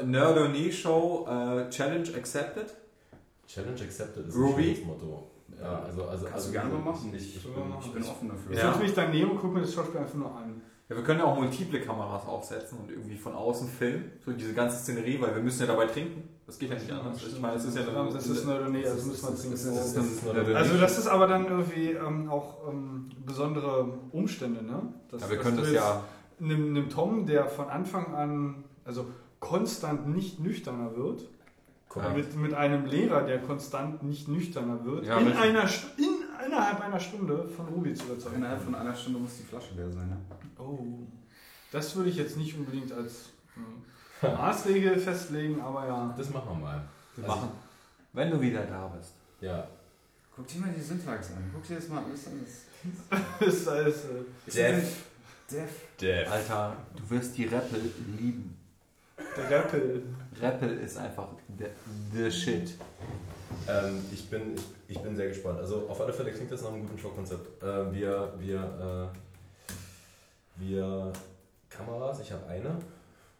Nerdonee-Show 0.05 1.27
äh, 1.27 1.69
Challenge 1.69 2.09
accepted. 2.17 2.73
Challenge 3.47 3.81
accepted 3.81 4.27
ist 4.27 4.35
Ruby? 4.35 4.63
schönes 4.75 4.85
Motto. 4.85 5.27
Ja, 5.61 5.83
also, 5.83 6.03
also, 6.05 6.25
Kannst 6.25 6.33
also 6.35 6.47
du 6.47 6.53
gerne 6.53 6.69
mal 6.73 6.91
machen. 6.91 7.13
Ich, 7.15 7.35
ich 7.37 7.43
bin. 7.43 7.53
Ich 7.79 7.93
bin 7.93 8.03
offen 8.03 8.29
dafür. 8.29 8.51
Ich 8.51 8.57
Ja. 8.57 8.71
setze 8.71 8.83
mich 8.83 8.93
daneben 8.93 9.31
und 9.31 9.37
gucke 9.39 9.53
mir 9.53 9.61
das 9.61 9.73
Schauspiel 9.73 9.99
einfach 10.01 10.15
nur 10.15 10.35
an. 10.35 10.61
Ja, 10.93 10.97
wir 10.97 11.03
können 11.03 11.19
ja 11.19 11.25
auch 11.25 11.35
multiple 11.35 11.81
Kameras 11.81 12.25
aufsetzen 12.27 12.77
und 12.77 12.91
irgendwie 12.91 13.17
von 13.17 13.33
außen 13.33 13.67
filmen, 13.67 14.11
so 14.23 14.31
diese 14.31 14.53
ganze 14.53 14.77
Szenerie, 14.77 15.19
weil 15.19 15.33
wir 15.35 15.41
müssen 15.41 15.61
ja 15.61 15.67
dabei 15.67 15.87
trinken. 15.87 16.29
Das 16.45 16.59
geht 16.59 16.69
ja 16.69 16.75
nicht 16.75 16.91
anders. 16.91 17.19
Ich 17.25 17.39
meine, 17.39 17.55
es 17.55 17.65
ist 17.65 17.75
ja 17.75 17.81
Ja, 17.83 18.03
das 18.11 18.27
ist 18.27 18.47
eine 18.47 18.69
nee, 18.69 18.85
also 18.85 19.07
müssen 19.09 19.27
wir 19.27 19.35
trinken. 20.35 20.55
Also 20.55 20.77
das 20.77 20.99
ist 20.99 21.07
aber 21.07 21.25
dann 21.27 21.45
irgendwie 21.47 21.91
ähm, 21.91 22.29
auch 22.29 22.67
ähm, 22.69 23.09
besondere 23.25 23.87
Umstände, 24.11 24.63
ne? 24.63 24.93
Dass- 25.09 25.21
ja, 25.21 25.29
wir 25.31 25.37
können 25.37 25.57
das 25.57 25.71
ja. 25.71 26.03
Einem 26.39 26.89
Tom, 26.89 27.25
der 27.25 27.47
von 27.47 27.69
Anfang 27.69 28.13
an, 28.13 28.63
also 28.85 29.05
konstant 29.39 30.07
nicht 30.09 30.39
nüchterner 30.39 30.95
wird, 30.95 31.27
Korrekt. 31.93 32.15
mit, 32.15 32.35
mit 32.35 32.53
einem 32.53 32.85
Lehrer, 32.85 33.21
der 33.23 33.39
konstant 33.39 34.01
nicht 34.03 34.27
nüchterner 34.27 34.83
wird, 34.83 35.05
Ja, 35.05 35.17
in, 35.19 35.27
richtig. 35.27 35.43
einer, 35.43 35.63
in 35.97 36.23
innerhalb 36.47 36.81
einer 36.81 36.99
Stunde 36.99 37.47
von 37.47 37.67
Ruby 37.67 37.93
zu 37.93 38.05
überzeugen. 38.05 38.37
Innerhalb 38.37 38.61
von 38.61 38.75
einer 38.75 38.93
Stunde 38.95 39.19
muss 39.19 39.37
die 39.37 39.43
Flasche 39.43 39.73
leer 39.75 39.89
sein. 39.91 40.09
Ne? 40.09 40.17
Oh, 40.57 40.79
das 41.71 41.95
würde 41.95 42.09
ich 42.09 42.17
jetzt 42.17 42.35
nicht 42.37 42.57
unbedingt 42.57 42.91
als 42.91 43.29
hm, 43.53 43.63
Maßregel 44.33 44.97
festlegen, 44.97 45.61
aber 45.61 45.87
ja. 45.87 46.13
Das 46.17 46.29
machen 46.31 46.49
wir 46.49 46.55
mal. 46.55 46.83
Wir 47.15 47.23
Also 47.25 47.35
machen. 47.37 47.51
Wenn 48.13 48.29
du 48.31 48.41
wieder 48.41 48.63
da 48.65 48.87
bist. 48.87 49.13
Ja. 49.41 49.67
Guck 50.35 50.47
dir 50.47 50.59
mal 50.61 50.73
die 50.75 50.81
Syntax 50.81 51.31
an. 51.31 51.49
Guck 51.53 51.65
dir 51.67 51.75
das 51.75 51.87
mal 51.89 51.99
an. 51.99 52.05
Das 52.11 52.19
ist 52.21 52.67
Das 53.39 53.47
ist 53.53 53.67
alles, 53.67 54.05
äh, 54.05 54.51
Def. 54.51 55.03
Def. 55.49 55.69
Def. 56.01 56.31
Alter, 56.31 56.75
du 56.95 57.09
wirst 57.15 57.37
die 57.37 57.45
Rappel 57.45 57.79
lieben. 58.19 58.57
der 59.37 59.59
Rappel. 59.59 60.03
Rappel 60.41 60.77
ist 60.79 60.97
einfach 60.97 61.27
the, 61.57 61.65
the 62.13 62.31
shit. 62.31 62.75
Ähm, 63.67 63.99
ich, 64.11 64.29
bin, 64.29 64.55
ich, 64.55 64.63
ich 64.95 64.99
bin 64.99 65.15
sehr 65.15 65.27
gespannt. 65.27 65.59
Also 65.59 65.85
auf 65.89 66.01
alle 66.01 66.11
Fälle 66.13 66.31
klingt 66.31 66.51
das 66.51 66.61
nach 66.63 66.71
einem 66.73 66.81
guten 66.87 66.97
Showkonzept. 66.97 67.61
Äh, 67.63 67.91
wir, 67.93 68.33
wir, 68.39 69.11
äh, 70.57 70.61
wir 70.67 71.13
Kameras, 71.69 72.19
ich 72.19 72.31
habe 72.31 72.45
eine. 72.47 72.77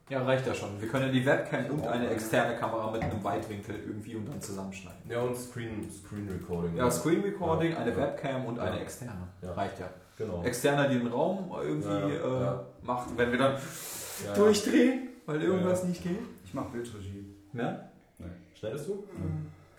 Ja, 0.10 0.22
reicht 0.24 0.46
ja 0.46 0.54
schon. 0.54 0.80
Wir 0.82 0.90
können 0.90 1.06
ja 1.08 1.12
die 1.12 1.26
Webcam 1.26 1.66
und 1.68 1.88
eine 1.88 2.10
externe 2.10 2.56
Kamera 2.58 2.92
mit 2.92 3.02
einem 3.02 3.24
Weitwinkel 3.24 3.76
irgendwie 3.88 4.16
und 4.16 4.28
dann 4.28 4.42
zusammenschneiden. 4.42 5.00
Ja, 5.10 5.22
und 5.22 5.36
Screen, 5.36 5.90
Screen 5.90 6.30
Recording. 6.30 6.76
Ja, 6.76 6.92
Screen 6.92 7.22
Recording, 7.22 7.72
Ja. 7.72 7.78
eine 7.80 7.96
Webcam 7.96 8.46
und 8.46 8.60
eine 8.60 8.76
Ja. 8.76 8.82
externe. 8.82 9.28
Ja. 9.42 9.54
Reicht 9.54 9.80
ja. 9.80 9.90
Genau. 10.18 10.44
Externer, 10.44 10.90
die 10.90 11.00
den 11.00 11.08
Raum 11.08 11.52
irgendwie 11.64 11.88
Ja, 11.90 12.00
ja, 12.08 12.38
äh, 12.38 12.42
ja. 12.44 12.64
macht, 12.84 13.18
wenn 13.18 13.32
wir 13.32 13.40
dann 13.40 13.54
Ja, 14.26 14.34
durchdrehen, 14.36 15.08
weil 15.26 15.42
irgendwas 15.42 15.82
Ja. 15.84 15.88
nicht 15.88 16.04
geht. 16.04 16.20
Ich 16.54 16.60
mach 16.60 16.66
Bildregie. 16.66 17.26
Ne? 17.52 17.90
Schneidest 18.54 18.88
du? 18.88 19.04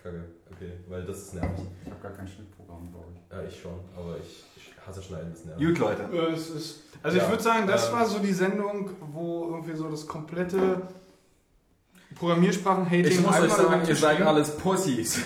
Kacke. 0.03 0.25
Okay, 0.51 0.73
weil 0.89 1.05
das 1.05 1.19
ist 1.19 1.35
nervig. 1.35 1.65
Ich 1.85 1.89
habe 1.89 2.01
gar 2.01 2.11
kein 2.11 2.27
Schnittprogramm, 2.27 2.91
glaube 2.91 3.05
ich. 3.13 3.31
Ja, 3.31 3.43
ich 3.47 3.61
schon, 3.61 3.79
aber 3.95 4.17
ich, 4.17 4.43
ich 4.57 4.73
hasse 4.85 5.01
Schneiden, 5.01 5.31
das 5.31 5.45
nervt. 5.45 5.61
Gut, 5.63 5.79
Leute. 5.79 6.03
Es 6.33 6.49
ist, 6.49 6.83
also 7.01 7.17
Ja, 7.17 7.23
ich 7.23 7.29
würde 7.29 7.41
sagen, 7.41 7.65
das 7.65 7.87
ähm, 7.87 7.93
war 7.93 8.05
so 8.05 8.19
die 8.19 8.33
Sendung, 8.33 8.89
wo 9.13 9.51
irgendwie 9.51 9.73
so 9.73 9.89
das 9.89 10.05
komplette 10.05 10.81
Programmiersprachen-Hating 12.15 13.05
Ich 13.05 13.21
muss 13.21 13.39
euch 13.39 13.53
sagen, 13.53 13.87
ihr 13.87 13.95
seid 13.95 14.21
alles 14.21 14.57
Pussys. 14.57 15.21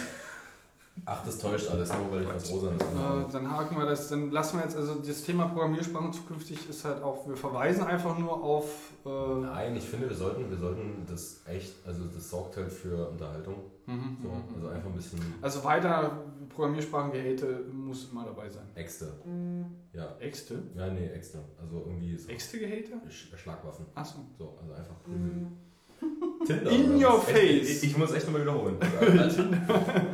Ach, 1.05 1.23
das 1.25 1.37
täuscht 1.39 1.69
alles, 1.69 1.91
nur 1.91 2.11
weil 2.11 2.21
ich 2.23 2.27
was 2.29 2.51
Rosanes 2.51 2.81
Äh, 2.81 2.97
habe. 2.97 3.25
dann 3.31 3.51
haken 3.51 3.77
wir 3.77 3.85
das, 3.85 4.09
dann 4.09 4.31
lassen 4.31 4.57
wir 4.57 4.63
jetzt, 4.65 4.75
also 4.75 4.95
das 4.95 5.23
Thema 5.23 5.47
Programmiersprachen 5.47 6.13
zukünftig 6.13 6.69
ist 6.69 6.85
halt 6.85 7.01
auch, 7.03 7.27
wir 7.27 7.35
verweisen 7.37 7.83
einfach 7.83 8.17
nur 8.17 8.43
auf, 8.43 8.91
äh, 9.05 9.09
Nein, 9.09 9.75
ich 9.75 9.83
finde, 9.87 10.09
wir 10.09 10.15
sollten, 10.15 10.49
wir 10.49 10.57
sollten 10.57 11.05
das 11.09 11.41
echt, 11.45 11.73
also 11.85 12.03
das 12.05 12.29
sorgt 12.29 12.57
halt 12.57 12.71
für 12.71 13.09
Unterhaltung. 13.09 13.55
mhm, 13.85 14.17
So, 14.21 14.29
mhm. 14.29 14.43
also 14.55 14.67
einfach 14.69 14.89
ein 14.89 14.95
bisschen 14.95 15.19
also 15.41 15.63
weiter 15.63 16.11
Programmiersprachen-Gehate 16.49 17.65
muss 17.71 18.09
immer 18.11 18.25
dabei 18.25 18.49
sein. 18.49 18.65
Äxte. 18.75 19.13
Ja. 19.93 20.15
Äxte? 20.19 20.61
Ja, 20.75 20.87
nee, 20.89 21.07
Äxte. 21.09 21.39
Also 21.61 21.83
irgendwie 21.85 22.17
so 22.17 22.29
Äxte-Gehate? 22.29 22.93
Sch 23.09 23.33
Schlagwaffen. 23.37 23.85
Achso. 23.95 24.19
So, 24.37 24.57
also 24.61 24.73
einfach 24.73 24.95
Prügel. 25.03 25.47
Tinder. 26.45 26.71
In 26.71 27.03
your 27.03 27.21
face. 27.21 27.69
Ich, 27.69 27.83
ich 27.83 27.97
muss 27.97 28.11
echt 28.11 28.25
nochmal 28.25 28.41
wiederholen. 28.41 28.77
Also, 29.19 29.43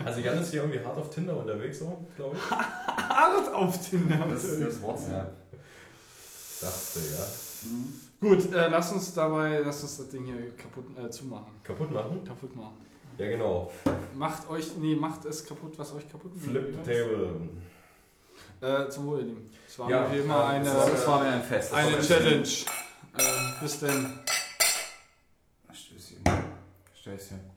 also 0.04 0.20
Jan 0.20 0.42
ist 0.42 0.52
hier 0.52 0.62
irgendwie 0.62 0.84
hart 0.84 0.98
auf 0.98 1.10
Tinder 1.10 1.38
unterwegs, 1.38 1.80
so, 1.80 2.06
glaube 2.16 2.36
ich. 2.36 2.52
Hart 2.52 3.54
auf 3.54 3.90
Tinder. 3.90 4.26
Das 4.30 4.44
ist 4.44 4.62
das 4.62 4.82
WhatsApp. 4.82 5.34
Dachte, 6.62 7.00
ja. 7.00 7.26
Gut, 8.28 8.54
äh, 8.54 8.68
lass 8.70 8.92
uns 8.92 9.14
dabei, 9.14 9.62
lass 9.64 9.84
uns 9.84 9.98
das 9.98 10.10
Ding 10.10 10.26
hier 10.26 10.56
kaputt 10.56 10.86
äh, 10.98 11.10
zumachen. 11.10 11.54
Kaputt 11.64 11.92
machen? 11.92 12.24
Kaputt 12.26 12.56
machen. 12.56 12.78
Ja, 13.18 13.28
genau. 13.28 13.72
Macht 14.16 14.50
euch, 14.50 14.76
nee, 14.78 14.96
macht 14.96 15.26
es 15.26 15.46
kaputt, 15.46 15.78
was 15.78 15.94
euch 15.94 16.10
kaputt 16.10 16.36
macht. 16.36 16.46
Flip 16.46 16.76
the 16.84 16.92
table. 16.92 17.50
Äh, 18.62 18.90
zum 18.90 19.08
Wohl, 19.08 19.20
ihr 19.20 19.26
Lieben. 19.26 19.50
Es 19.68 19.80
war 19.80 19.90
Ja, 19.90 20.12
wie 20.12 20.18
immer 20.18 20.46
eine, 20.48 20.68
es 20.68 20.92
Das 20.92 21.08
war 21.08 21.24
mir 21.24 21.30
ein 21.30 21.44
Fest. 21.44 21.74
Eine 21.74 21.94
war 21.94 22.02
Challenge. 22.02 22.44
Äh, 22.44 23.62
bis 23.62 23.80
denn. 23.80 24.20
Szczęście. 27.06 27.55